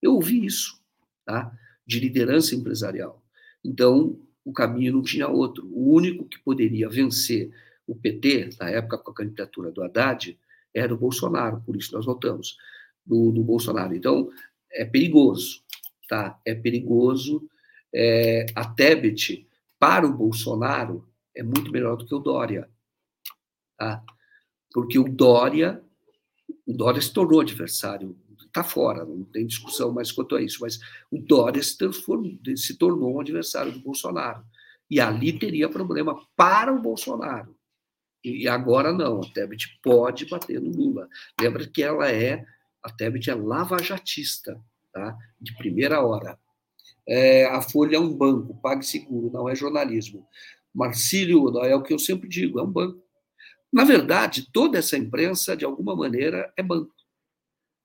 Eu 0.00 0.14
ouvi 0.14 0.44
isso, 0.44 0.80
tá? 1.24 1.56
De 1.86 1.98
liderança 1.98 2.54
empresarial. 2.54 3.24
Então, 3.64 4.20
o 4.44 4.52
caminho 4.52 4.92
não 4.92 5.02
tinha 5.02 5.28
outro. 5.28 5.66
O 5.72 5.92
único 5.94 6.24
que 6.26 6.38
poderia 6.38 6.88
vencer 6.88 7.52
o 7.86 7.94
PT, 7.94 8.50
na 8.60 8.70
época 8.70 8.98
com 8.98 9.10
a 9.10 9.14
candidatura 9.14 9.70
do 9.70 9.82
Haddad, 9.82 10.38
era 10.74 10.92
o 10.94 10.98
Bolsonaro, 10.98 11.60
por 11.60 11.76
isso 11.76 11.92
nós 11.92 12.06
votamos 12.06 12.56
do, 13.04 13.30
do 13.30 13.42
Bolsonaro. 13.42 13.94
Então, 13.94 14.30
é 14.72 14.84
perigoso, 14.84 15.62
tá? 16.08 16.40
É 16.44 16.54
perigoso. 16.54 17.48
É, 17.94 18.46
a 18.54 18.64
Tebet, 18.64 19.46
para 19.78 20.06
o 20.06 20.12
Bolsonaro, 20.12 21.06
é 21.34 21.42
muito 21.42 21.70
melhor 21.70 21.96
do 21.96 22.06
que 22.06 22.14
o 22.14 22.18
Dória, 22.18 22.68
tá? 23.76 24.02
Porque 24.72 24.98
o 24.98 25.04
Dória, 25.04 25.82
o 26.66 26.72
Dória 26.72 27.00
se 27.00 27.12
tornou 27.12 27.40
adversário, 27.40 28.16
está 28.46 28.62
fora, 28.62 29.04
não 29.04 29.24
tem 29.24 29.46
discussão 29.46 29.92
mais 29.92 30.12
quanto 30.12 30.36
a 30.36 30.42
isso, 30.42 30.58
mas 30.60 30.78
o 31.10 31.18
Dória 31.18 31.62
se, 31.62 31.76
se 32.56 32.76
tornou 32.76 33.16
um 33.16 33.20
adversário 33.20 33.72
do 33.72 33.80
Bolsonaro. 33.80 34.44
E 34.90 35.00
ali 35.00 35.38
teria 35.38 35.70
problema 35.70 36.20
para 36.36 36.72
o 36.72 36.80
Bolsonaro. 36.80 37.56
E 38.22 38.46
agora 38.46 38.92
não, 38.92 39.20
a 39.20 39.32
Tebet 39.32 39.80
pode 39.82 40.26
bater 40.26 40.60
no 40.60 40.70
Lula. 40.70 41.08
Lembra 41.40 41.66
que 41.66 41.82
ela 41.82 42.10
é 42.10 42.44
a 42.82 42.90
Tebet 42.90 43.30
é 43.30 43.34
lavajatista, 43.34 44.60
tá? 44.92 45.16
de 45.40 45.56
primeira 45.56 46.04
hora. 46.04 46.38
É, 47.06 47.46
a 47.46 47.60
Folha 47.60 47.96
é 47.96 48.00
um 48.00 48.14
banco, 48.14 48.60
pague 48.60 48.84
seguro, 48.84 49.32
não 49.32 49.48
é 49.48 49.54
jornalismo. 49.54 50.26
Marcílio, 50.74 51.58
é 51.58 51.74
o 51.74 51.82
que 51.82 51.92
eu 51.92 51.98
sempre 51.98 52.28
digo, 52.28 52.58
é 52.58 52.62
um 52.62 52.70
banco. 52.70 53.02
Na 53.72 53.84
verdade, 53.84 54.50
toda 54.52 54.78
essa 54.78 54.96
imprensa, 54.96 55.56
de 55.56 55.64
alguma 55.64 55.96
maneira, 55.96 56.52
é 56.56 56.62
banco. 56.62 56.94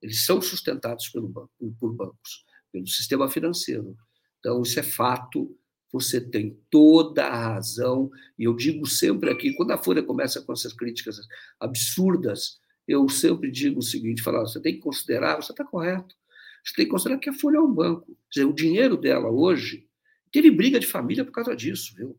Eles 0.02 0.26
são 0.26 0.42
sustentados 0.42 1.10
pelo 1.10 1.28
banco, 1.28 1.52
por 1.80 1.94
bancos, 1.94 2.46
pelo 2.72 2.88
sistema 2.88 3.30
financeiro. 3.30 3.98
Então, 4.40 4.62
isso 4.62 4.80
é 4.80 4.84
fato, 4.84 5.58
você 5.92 6.22
tem 6.22 6.60
toda 6.70 7.26
a 7.26 7.54
razão. 7.54 8.12
E 8.38 8.44
eu 8.44 8.56
digo 8.56 8.86
sempre 8.86 9.32
aqui, 9.32 9.54
quando 9.54 9.72
a 9.72 9.78
Folha 9.78 10.04
começa 10.04 10.42
com 10.42 10.54
essas 10.54 10.74
críticas 10.74 11.20
absurdas, 11.60 12.60
eu 12.88 13.08
sempre 13.10 13.52
digo 13.52 13.80
o 13.80 13.84
seguinte: 13.84 14.22
falar, 14.22 14.42
você 14.42 14.62
tem 14.62 14.76
que 14.76 14.82
considerar, 14.82 15.36
você 15.36 15.52
está 15.52 15.64
correto, 15.64 16.16
você 16.64 16.74
tem 16.76 16.86
que 16.86 16.92
considerar 16.92 17.20
que 17.20 17.30
a 17.30 17.34
Folha 17.34 17.58
é 17.58 17.62
um 17.62 17.74
banco. 17.74 18.18
Dizer, 18.32 18.46
o 18.46 18.54
dinheiro 18.54 18.96
dela 18.96 19.30
hoje 19.30 19.88
teve 20.32 20.50
briga 20.52 20.80
de 20.80 20.88
família 20.88 21.26
por 21.26 21.32
causa 21.32 21.56
disso, 21.56 21.94
viu? 21.96 22.18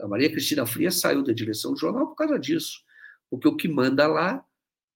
A 0.00 0.06
Maria 0.06 0.30
Cristina 0.30 0.64
Frias 0.64 1.00
saiu 1.00 1.22
da 1.22 1.32
direção 1.32 1.72
do 1.72 1.78
jornal 1.78 2.06
por 2.08 2.14
causa 2.14 2.38
disso, 2.38 2.82
porque 3.30 3.48
o 3.48 3.56
que 3.56 3.68
manda 3.68 4.06
lá 4.06 4.44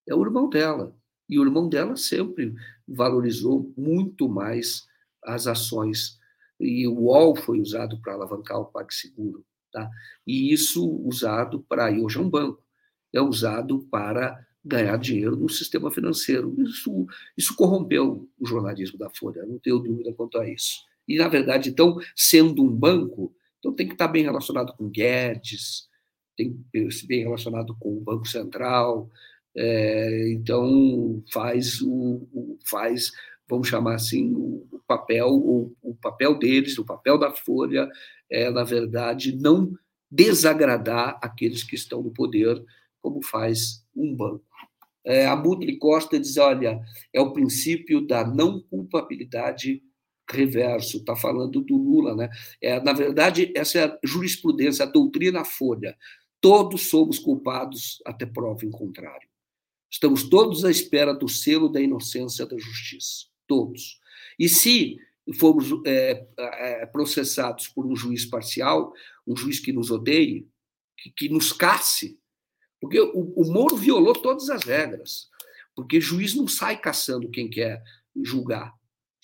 é 0.07 0.15
o 0.15 0.23
irmão 0.23 0.49
dela. 0.49 0.95
E 1.29 1.39
o 1.39 1.45
irmão 1.45 1.69
dela 1.69 1.97
sempre 1.97 2.55
valorizou 2.87 3.73
muito 3.77 4.29
mais 4.29 4.87
as 5.25 5.47
ações. 5.47 6.21
E 6.61 6.87
o 6.87 6.95
UOL 6.95 7.35
foi 7.35 7.61
usado 7.61 8.01
para 8.01 8.12
alavancar 8.12 8.59
o 8.59 8.67
PagSeguro. 8.67 9.45
Tá? 9.73 9.89
E 10.27 10.53
isso 10.53 10.87
usado 11.05 11.61
para. 11.62 11.91
E 11.91 12.01
hoje 12.01 12.19
é 12.19 12.21
um 12.21 12.29
banco. 12.29 12.62
É 13.12 13.21
usado 13.21 13.87
para 13.91 14.47
ganhar 14.65 14.97
dinheiro 14.97 15.36
no 15.36 15.49
sistema 15.49 15.91
financeiro. 15.91 16.55
Isso, 16.62 17.07
isso 17.36 17.57
corrompeu 17.57 18.28
o 18.39 18.47
jornalismo 18.47 18.99
da 18.99 19.10
Folha, 19.10 19.44
não 19.44 19.58
tenho 19.58 19.78
dúvida 19.78 20.12
quanto 20.12 20.39
a 20.39 20.49
isso. 20.49 20.81
E, 21.07 21.16
na 21.16 21.28
verdade, 21.28 21.70
então, 21.70 21.99
sendo 22.15 22.62
um 22.62 22.68
banco, 22.68 23.34
então 23.58 23.73
tem 23.73 23.86
que 23.86 23.94
estar 23.94 24.08
bem 24.08 24.23
relacionado 24.23 24.73
com 24.76 24.89
Guedes, 24.89 25.89
tem 26.36 26.57
que 26.73 26.91
ser 26.91 27.07
bem 27.07 27.23
relacionado 27.23 27.76
com 27.78 27.97
o 27.97 28.00
Banco 28.00 28.26
Central, 28.26 29.10
é, 29.57 30.32
então 30.32 31.23
faz 31.31 31.82
o, 31.82 32.26
o, 32.32 32.58
faz 32.65 33.12
vamos 33.47 33.68
chamar 33.68 33.97
assim 33.97 34.32
o, 34.34 34.66
o 34.73 34.78
papel 34.86 35.28
o, 35.28 35.76
o, 35.82 35.94
papel 35.94 36.39
deles 36.39 36.78
o 36.78 36.86
papel 36.86 37.18
da 37.18 37.31
Folha 37.31 37.86
é 38.31 38.50
na 38.50 38.65
verdade 38.65 39.36
não 39.36 39.70
desagradar 40.10 41.18
aqueles 41.23 41.62
que 41.62 41.74
estão 41.74 42.02
no 42.02 42.10
poder 42.10 42.65
como 43.03 43.23
faz 43.23 43.85
um 43.95 44.15
banco 44.15 44.53
é, 45.05 45.27
a 45.27 45.35
Mutli 45.37 45.79
Costa 45.79 46.19
diz 46.19 46.37
olha 46.37 46.81
é 47.13 47.21
o 47.21 47.33
princípio 47.33 48.07
da 48.07 48.25
não 48.25 48.61
culpabilidade 48.61 49.83
reverso, 50.31 50.99
está 50.99 51.15
falando 51.17 51.61
do 51.61 51.77
Lula, 51.77 52.15
né? 52.15 52.31
É, 52.61 52.81
na 52.81 52.93
verdade, 52.93 53.53
essa 53.55 53.79
é 53.79 53.85
a 53.85 53.99
jurisprudência, 54.05 54.85
a 54.85 54.89
doutrina 54.89 55.45
Folha. 55.45 55.97
Todos 56.41 56.89
somos 56.89 57.19
culpados 57.19 58.01
até 58.07 58.25
prova 58.25 58.65
em 58.65 58.71
contrário. 58.71 59.29
Estamos 59.91 60.29
todos 60.29 60.65
à 60.65 60.71
espera 60.71 61.13
do 61.13 61.29
selo 61.29 61.69
da 61.69 61.81
inocência 61.81 62.47
da 62.47 62.57
justiça. 62.57 63.27
Todos. 63.47 64.01
E 64.39 64.49
se 64.49 64.97
formos 65.39 65.67
é, 65.85 66.27
é, 66.39 66.87
processados 66.87 67.69
por 67.69 67.85
um 67.85 67.95
juiz 67.95 68.25
parcial, 68.25 68.93
um 69.27 69.37
juiz 69.37 69.61
que 69.61 69.73
nos 69.73 69.91
odeie, 69.91 70.49
que, 70.97 71.11
que 71.11 71.29
nos 71.29 71.53
casse, 71.53 72.19
porque 72.83 73.01
o, 73.01 73.33
o 73.36 73.44
Moro 73.52 73.77
violou 73.77 74.12
todas 74.12 74.51
as 74.51 74.65
regras, 74.65 75.28
porque 75.73 76.01
juiz 76.01 76.35
não 76.35 76.49
sai 76.49 76.77
caçando 76.77 77.31
quem 77.31 77.49
quer 77.49 77.81
julgar. 78.25 78.75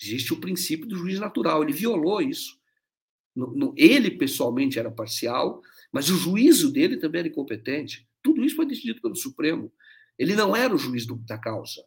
Existe 0.01 0.31
o 0.31 0.39
princípio 0.39 0.87
do 0.87 0.95
juiz 0.95 1.19
natural, 1.19 1.61
ele 1.61 1.73
violou 1.73 2.21
isso. 2.21 2.57
Ele 3.75 4.11
pessoalmente 4.11 4.79
era 4.79 4.89
parcial, 4.89 5.61
mas 5.91 6.09
o 6.09 6.15
juízo 6.15 6.71
dele 6.71 6.95
também 6.95 7.19
era 7.19 7.27
incompetente. 7.27 8.07
Tudo 8.23 8.45
isso 8.45 8.55
foi 8.55 8.65
decidido 8.65 9.01
pelo 9.01 9.15
Supremo. 9.15 9.69
Ele 10.17 10.37
não 10.37 10.55
era 10.55 10.73
o 10.73 10.77
juiz 10.77 11.05
da 11.05 11.37
causa. 11.37 11.83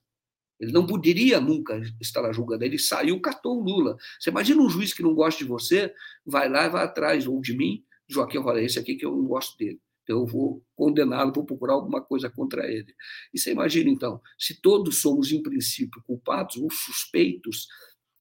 Ele 0.60 0.72
não 0.72 0.86
poderia 0.86 1.40
nunca 1.40 1.80
estar 2.02 2.30
julgando. 2.34 2.64
Ele 2.64 2.78
saiu, 2.78 3.18
catou 3.18 3.58
o 3.58 3.64
Lula. 3.64 3.96
Você 4.20 4.28
imagina 4.28 4.60
um 4.60 4.68
juiz 4.68 4.92
que 4.92 5.02
não 5.02 5.14
gosta 5.14 5.42
de 5.42 5.48
você, 5.48 5.94
vai 6.24 6.50
lá 6.50 6.66
e 6.66 6.70
vai 6.70 6.84
atrás, 6.84 7.26
ou 7.26 7.40
de 7.40 7.56
mim, 7.56 7.82
Joaquim 8.06 8.42
fala, 8.42 8.62
esse 8.62 8.78
aqui 8.78 8.94
que 8.94 9.06
eu 9.06 9.16
não 9.16 9.24
gosto 9.24 9.56
dele. 9.56 9.80
Eu 10.08 10.26
vou 10.26 10.62
condená-lo, 10.74 11.32
vou 11.32 11.44
procurar 11.44 11.74
alguma 11.74 12.02
coisa 12.02 12.28
contra 12.28 12.66
ele. 12.66 12.94
E 13.32 13.38
você 13.38 13.52
imagina, 13.52 13.90
então, 13.90 14.20
se 14.38 14.60
todos 14.60 15.00
somos, 15.00 15.30
em 15.30 15.42
princípio, 15.42 16.02
culpados 16.04 16.56
ou 16.56 16.70
suspeitos, 16.70 17.66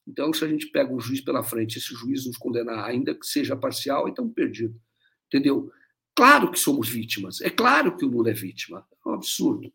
então, 0.07 0.33
se 0.33 0.43
a 0.43 0.47
gente 0.47 0.67
pega 0.67 0.93
um 0.93 0.99
juiz 0.99 1.21
pela 1.21 1.43
frente, 1.43 1.77
esse 1.77 1.93
juiz 1.93 2.25
nos 2.25 2.37
condenar, 2.37 2.85
ainda 2.85 3.13
que 3.13 3.25
seja 3.25 3.55
parcial, 3.55 4.09
então 4.09 4.29
perdido. 4.29 4.79
Entendeu? 5.27 5.71
Claro 6.15 6.51
que 6.51 6.59
somos 6.59 6.89
vítimas. 6.89 7.39
É 7.41 7.49
claro 7.49 7.95
que 7.95 8.03
o 8.03 8.07
Lula 8.07 8.31
é 8.31 8.33
vítima. 8.33 8.85
É 9.05 9.09
um 9.09 9.13
absurdo. 9.13 9.71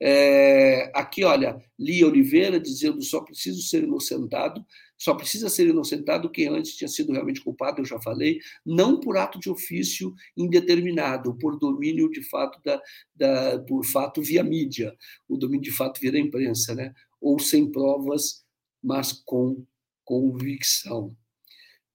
É, 0.00 0.90
aqui, 0.94 1.24
olha, 1.24 1.60
Lia 1.78 2.06
Oliveira 2.06 2.60
dizendo 2.60 3.02
só 3.02 3.20
preciso 3.20 3.60
ser 3.62 3.82
inocentado, 3.82 4.64
só 5.00 5.14
precisa 5.14 5.48
ser 5.48 5.66
inocentado 5.68 6.30
quem 6.30 6.48
antes 6.48 6.76
tinha 6.76 6.88
sido 6.88 7.12
realmente 7.12 7.40
culpado, 7.40 7.80
eu 7.80 7.86
já 7.86 7.98
falei, 8.00 8.38
não 8.66 9.00
por 9.00 9.16
ato 9.16 9.40
de 9.40 9.48
ofício 9.48 10.12
indeterminado, 10.36 11.34
por 11.38 11.58
domínio 11.58 12.10
de 12.10 12.22
fato 12.28 12.60
da, 12.62 12.80
da 13.14 13.58
por 13.60 13.84
fato 13.84 14.20
via 14.20 14.44
mídia, 14.44 14.94
o 15.26 15.38
domínio 15.38 15.62
de 15.62 15.72
fato 15.72 15.98
via 16.00 16.12
da 16.12 16.18
imprensa, 16.18 16.74
né? 16.74 16.92
ou 17.20 17.38
sem 17.38 17.70
provas, 17.70 18.44
mas 18.82 19.12
com 19.12 19.64
convicção. 20.04 21.16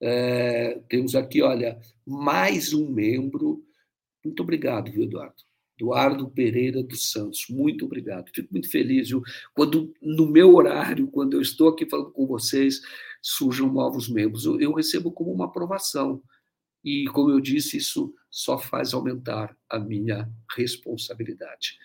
É, 0.01 0.79
temos 0.89 1.15
aqui, 1.15 1.41
olha, 1.41 1.79
mais 2.05 2.73
um 2.73 2.89
membro 2.89 3.63
muito 4.25 4.41
obrigado, 4.41 4.91
viu, 4.91 5.03
Eduardo? 5.03 5.35
Eduardo 5.77 6.29
Pereira 6.29 6.81
dos 6.81 7.11
Santos, 7.11 7.47
muito 7.49 7.85
obrigado. 7.85 8.31
Fico 8.33 8.47
muito 8.51 8.69
feliz, 8.69 9.09
viu? 9.09 9.21
Quando 9.53 9.93
no 10.01 10.25
meu 10.25 10.55
horário, 10.55 11.07
quando 11.07 11.33
eu 11.33 11.41
estou 11.41 11.69
aqui 11.69 11.85
falando 11.85 12.11
com 12.11 12.25
vocês, 12.25 12.81
surjam 13.21 13.71
novos 13.71 14.07
membros. 14.07 14.45
Eu, 14.45 14.59
eu 14.59 14.73
recebo 14.73 15.11
como 15.11 15.31
uma 15.31 15.45
aprovação. 15.45 16.21
E, 16.83 17.05
como 17.07 17.31
eu 17.31 17.41
disse, 17.41 17.77
isso 17.77 18.13
só 18.29 18.57
faz 18.57 18.93
aumentar 18.93 19.57
a 19.69 19.79
minha 19.79 20.29
responsabilidade. 20.55 21.77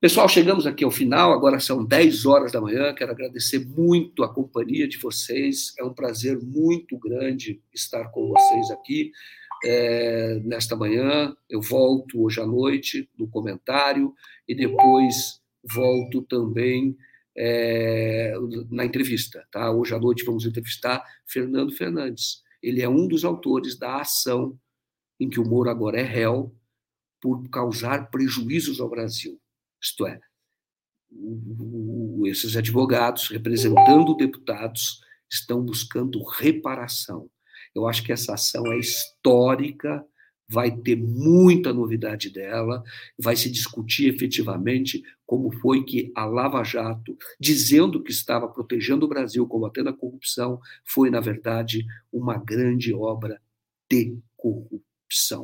Pessoal, 0.00 0.28
chegamos 0.28 0.66
aqui 0.66 0.82
ao 0.82 0.90
final, 0.90 1.32
agora 1.32 1.60
são 1.60 1.84
10 1.84 2.26
horas 2.26 2.50
da 2.50 2.60
manhã. 2.60 2.92
Quero 2.92 3.12
agradecer 3.12 3.64
muito 3.64 4.24
a 4.24 4.34
companhia 4.34 4.88
de 4.88 4.98
vocês. 4.98 5.74
É 5.78 5.84
um 5.84 5.94
prazer 5.94 6.40
muito 6.42 6.98
grande 6.98 7.62
estar 7.72 8.10
com 8.10 8.26
vocês 8.26 8.70
aqui 8.72 9.12
é, 9.64 10.40
nesta 10.40 10.74
manhã, 10.74 11.34
eu 11.48 11.60
volto 11.60 12.22
hoje 12.22 12.40
à 12.40 12.46
noite 12.46 13.08
no 13.18 13.28
comentário 13.28 14.14
e 14.46 14.54
depois 14.54 15.40
volto 15.62 16.22
também 16.22 16.96
é, 17.36 18.34
na 18.70 18.84
entrevista. 18.84 19.46
Tá? 19.50 19.70
Hoje 19.70 19.94
à 19.94 19.98
noite 19.98 20.24
vamos 20.24 20.44
entrevistar 20.44 21.04
Fernando 21.26 21.72
Fernandes. 21.72 22.42
Ele 22.62 22.82
é 22.82 22.88
um 22.88 23.06
dos 23.06 23.24
autores 23.24 23.78
da 23.78 24.00
ação 24.00 24.58
em 25.18 25.28
que 25.28 25.40
o 25.40 25.44
Moro 25.44 25.70
agora 25.70 26.00
é 26.00 26.04
réu 26.04 26.54
por 27.20 27.48
causar 27.48 28.10
prejuízos 28.10 28.80
ao 28.80 28.90
Brasil. 28.90 29.40
Isto 29.80 30.06
é, 30.06 30.20
esses 32.26 32.56
advogados, 32.56 33.28
representando 33.28 34.16
deputados, 34.16 35.00
estão 35.30 35.62
buscando 35.62 36.22
reparação 36.22 37.30
eu 37.74 37.86
acho 37.86 38.02
que 38.02 38.12
essa 38.12 38.34
ação 38.34 38.66
é 38.72 38.78
histórica, 38.78 40.04
vai 40.48 40.70
ter 40.70 40.96
muita 40.96 41.72
novidade 41.72 42.28
dela, 42.28 42.82
vai 43.18 43.34
se 43.34 43.50
discutir 43.50 44.12
efetivamente 44.12 45.02
como 45.24 45.50
foi 45.60 45.82
que 45.82 46.12
a 46.14 46.26
Lava 46.26 46.62
Jato, 46.62 47.16
dizendo 47.40 48.02
que 48.02 48.10
estava 48.10 48.46
protegendo 48.46 49.06
o 49.06 49.08
Brasil, 49.08 49.46
combatendo 49.46 49.88
a 49.88 49.96
corrupção, 49.96 50.60
foi, 50.84 51.08
na 51.08 51.20
verdade, 51.20 51.86
uma 52.12 52.36
grande 52.36 52.92
obra 52.92 53.40
de 53.90 54.18
corrupção. 54.36 55.42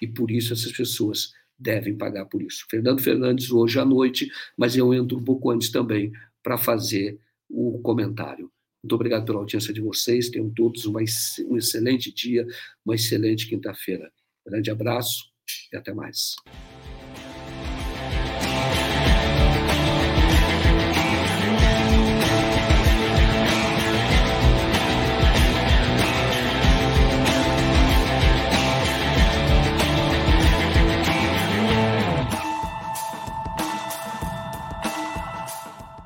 E 0.00 0.06
por 0.06 0.30
isso 0.30 0.52
essas 0.52 0.70
pessoas 0.70 1.32
devem 1.58 1.96
pagar 1.96 2.26
por 2.26 2.42
isso. 2.42 2.66
Fernando 2.70 3.02
Fernandes, 3.02 3.50
hoje 3.50 3.80
à 3.80 3.84
noite, 3.84 4.30
mas 4.56 4.76
eu 4.76 4.94
entro 4.94 5.18
um 5.18 5.24
pouco 5.24 5.50
antes 5.50 5.70
também 5.70 6.12
para 6.42 6.56
fazer 6.56 7.18
o 7.48 7.80
comentário. 7.80 8.50
Muito 8.86 8.94
obrigado 8.94 9.24
pela 9.24 9.40
audiência 9.40 9.74
de 9.74 9.80
vocês. 9.80 10.30
Tenham 10.30 10.48
todos 10.48 10.84
uma, 10.84 11.00
um 11.00 11.56
excelente 11.56 12.14
dia, 12.14 12.46
uma 12.84 12.94
excelente 12.94 13.48
quinta-feira. 13.48 14.12
Grande 14.46 14.70
abraço 14.70 15.24
e 15.72 15.76
até 15.76 15.92
mais. 15.92 16.36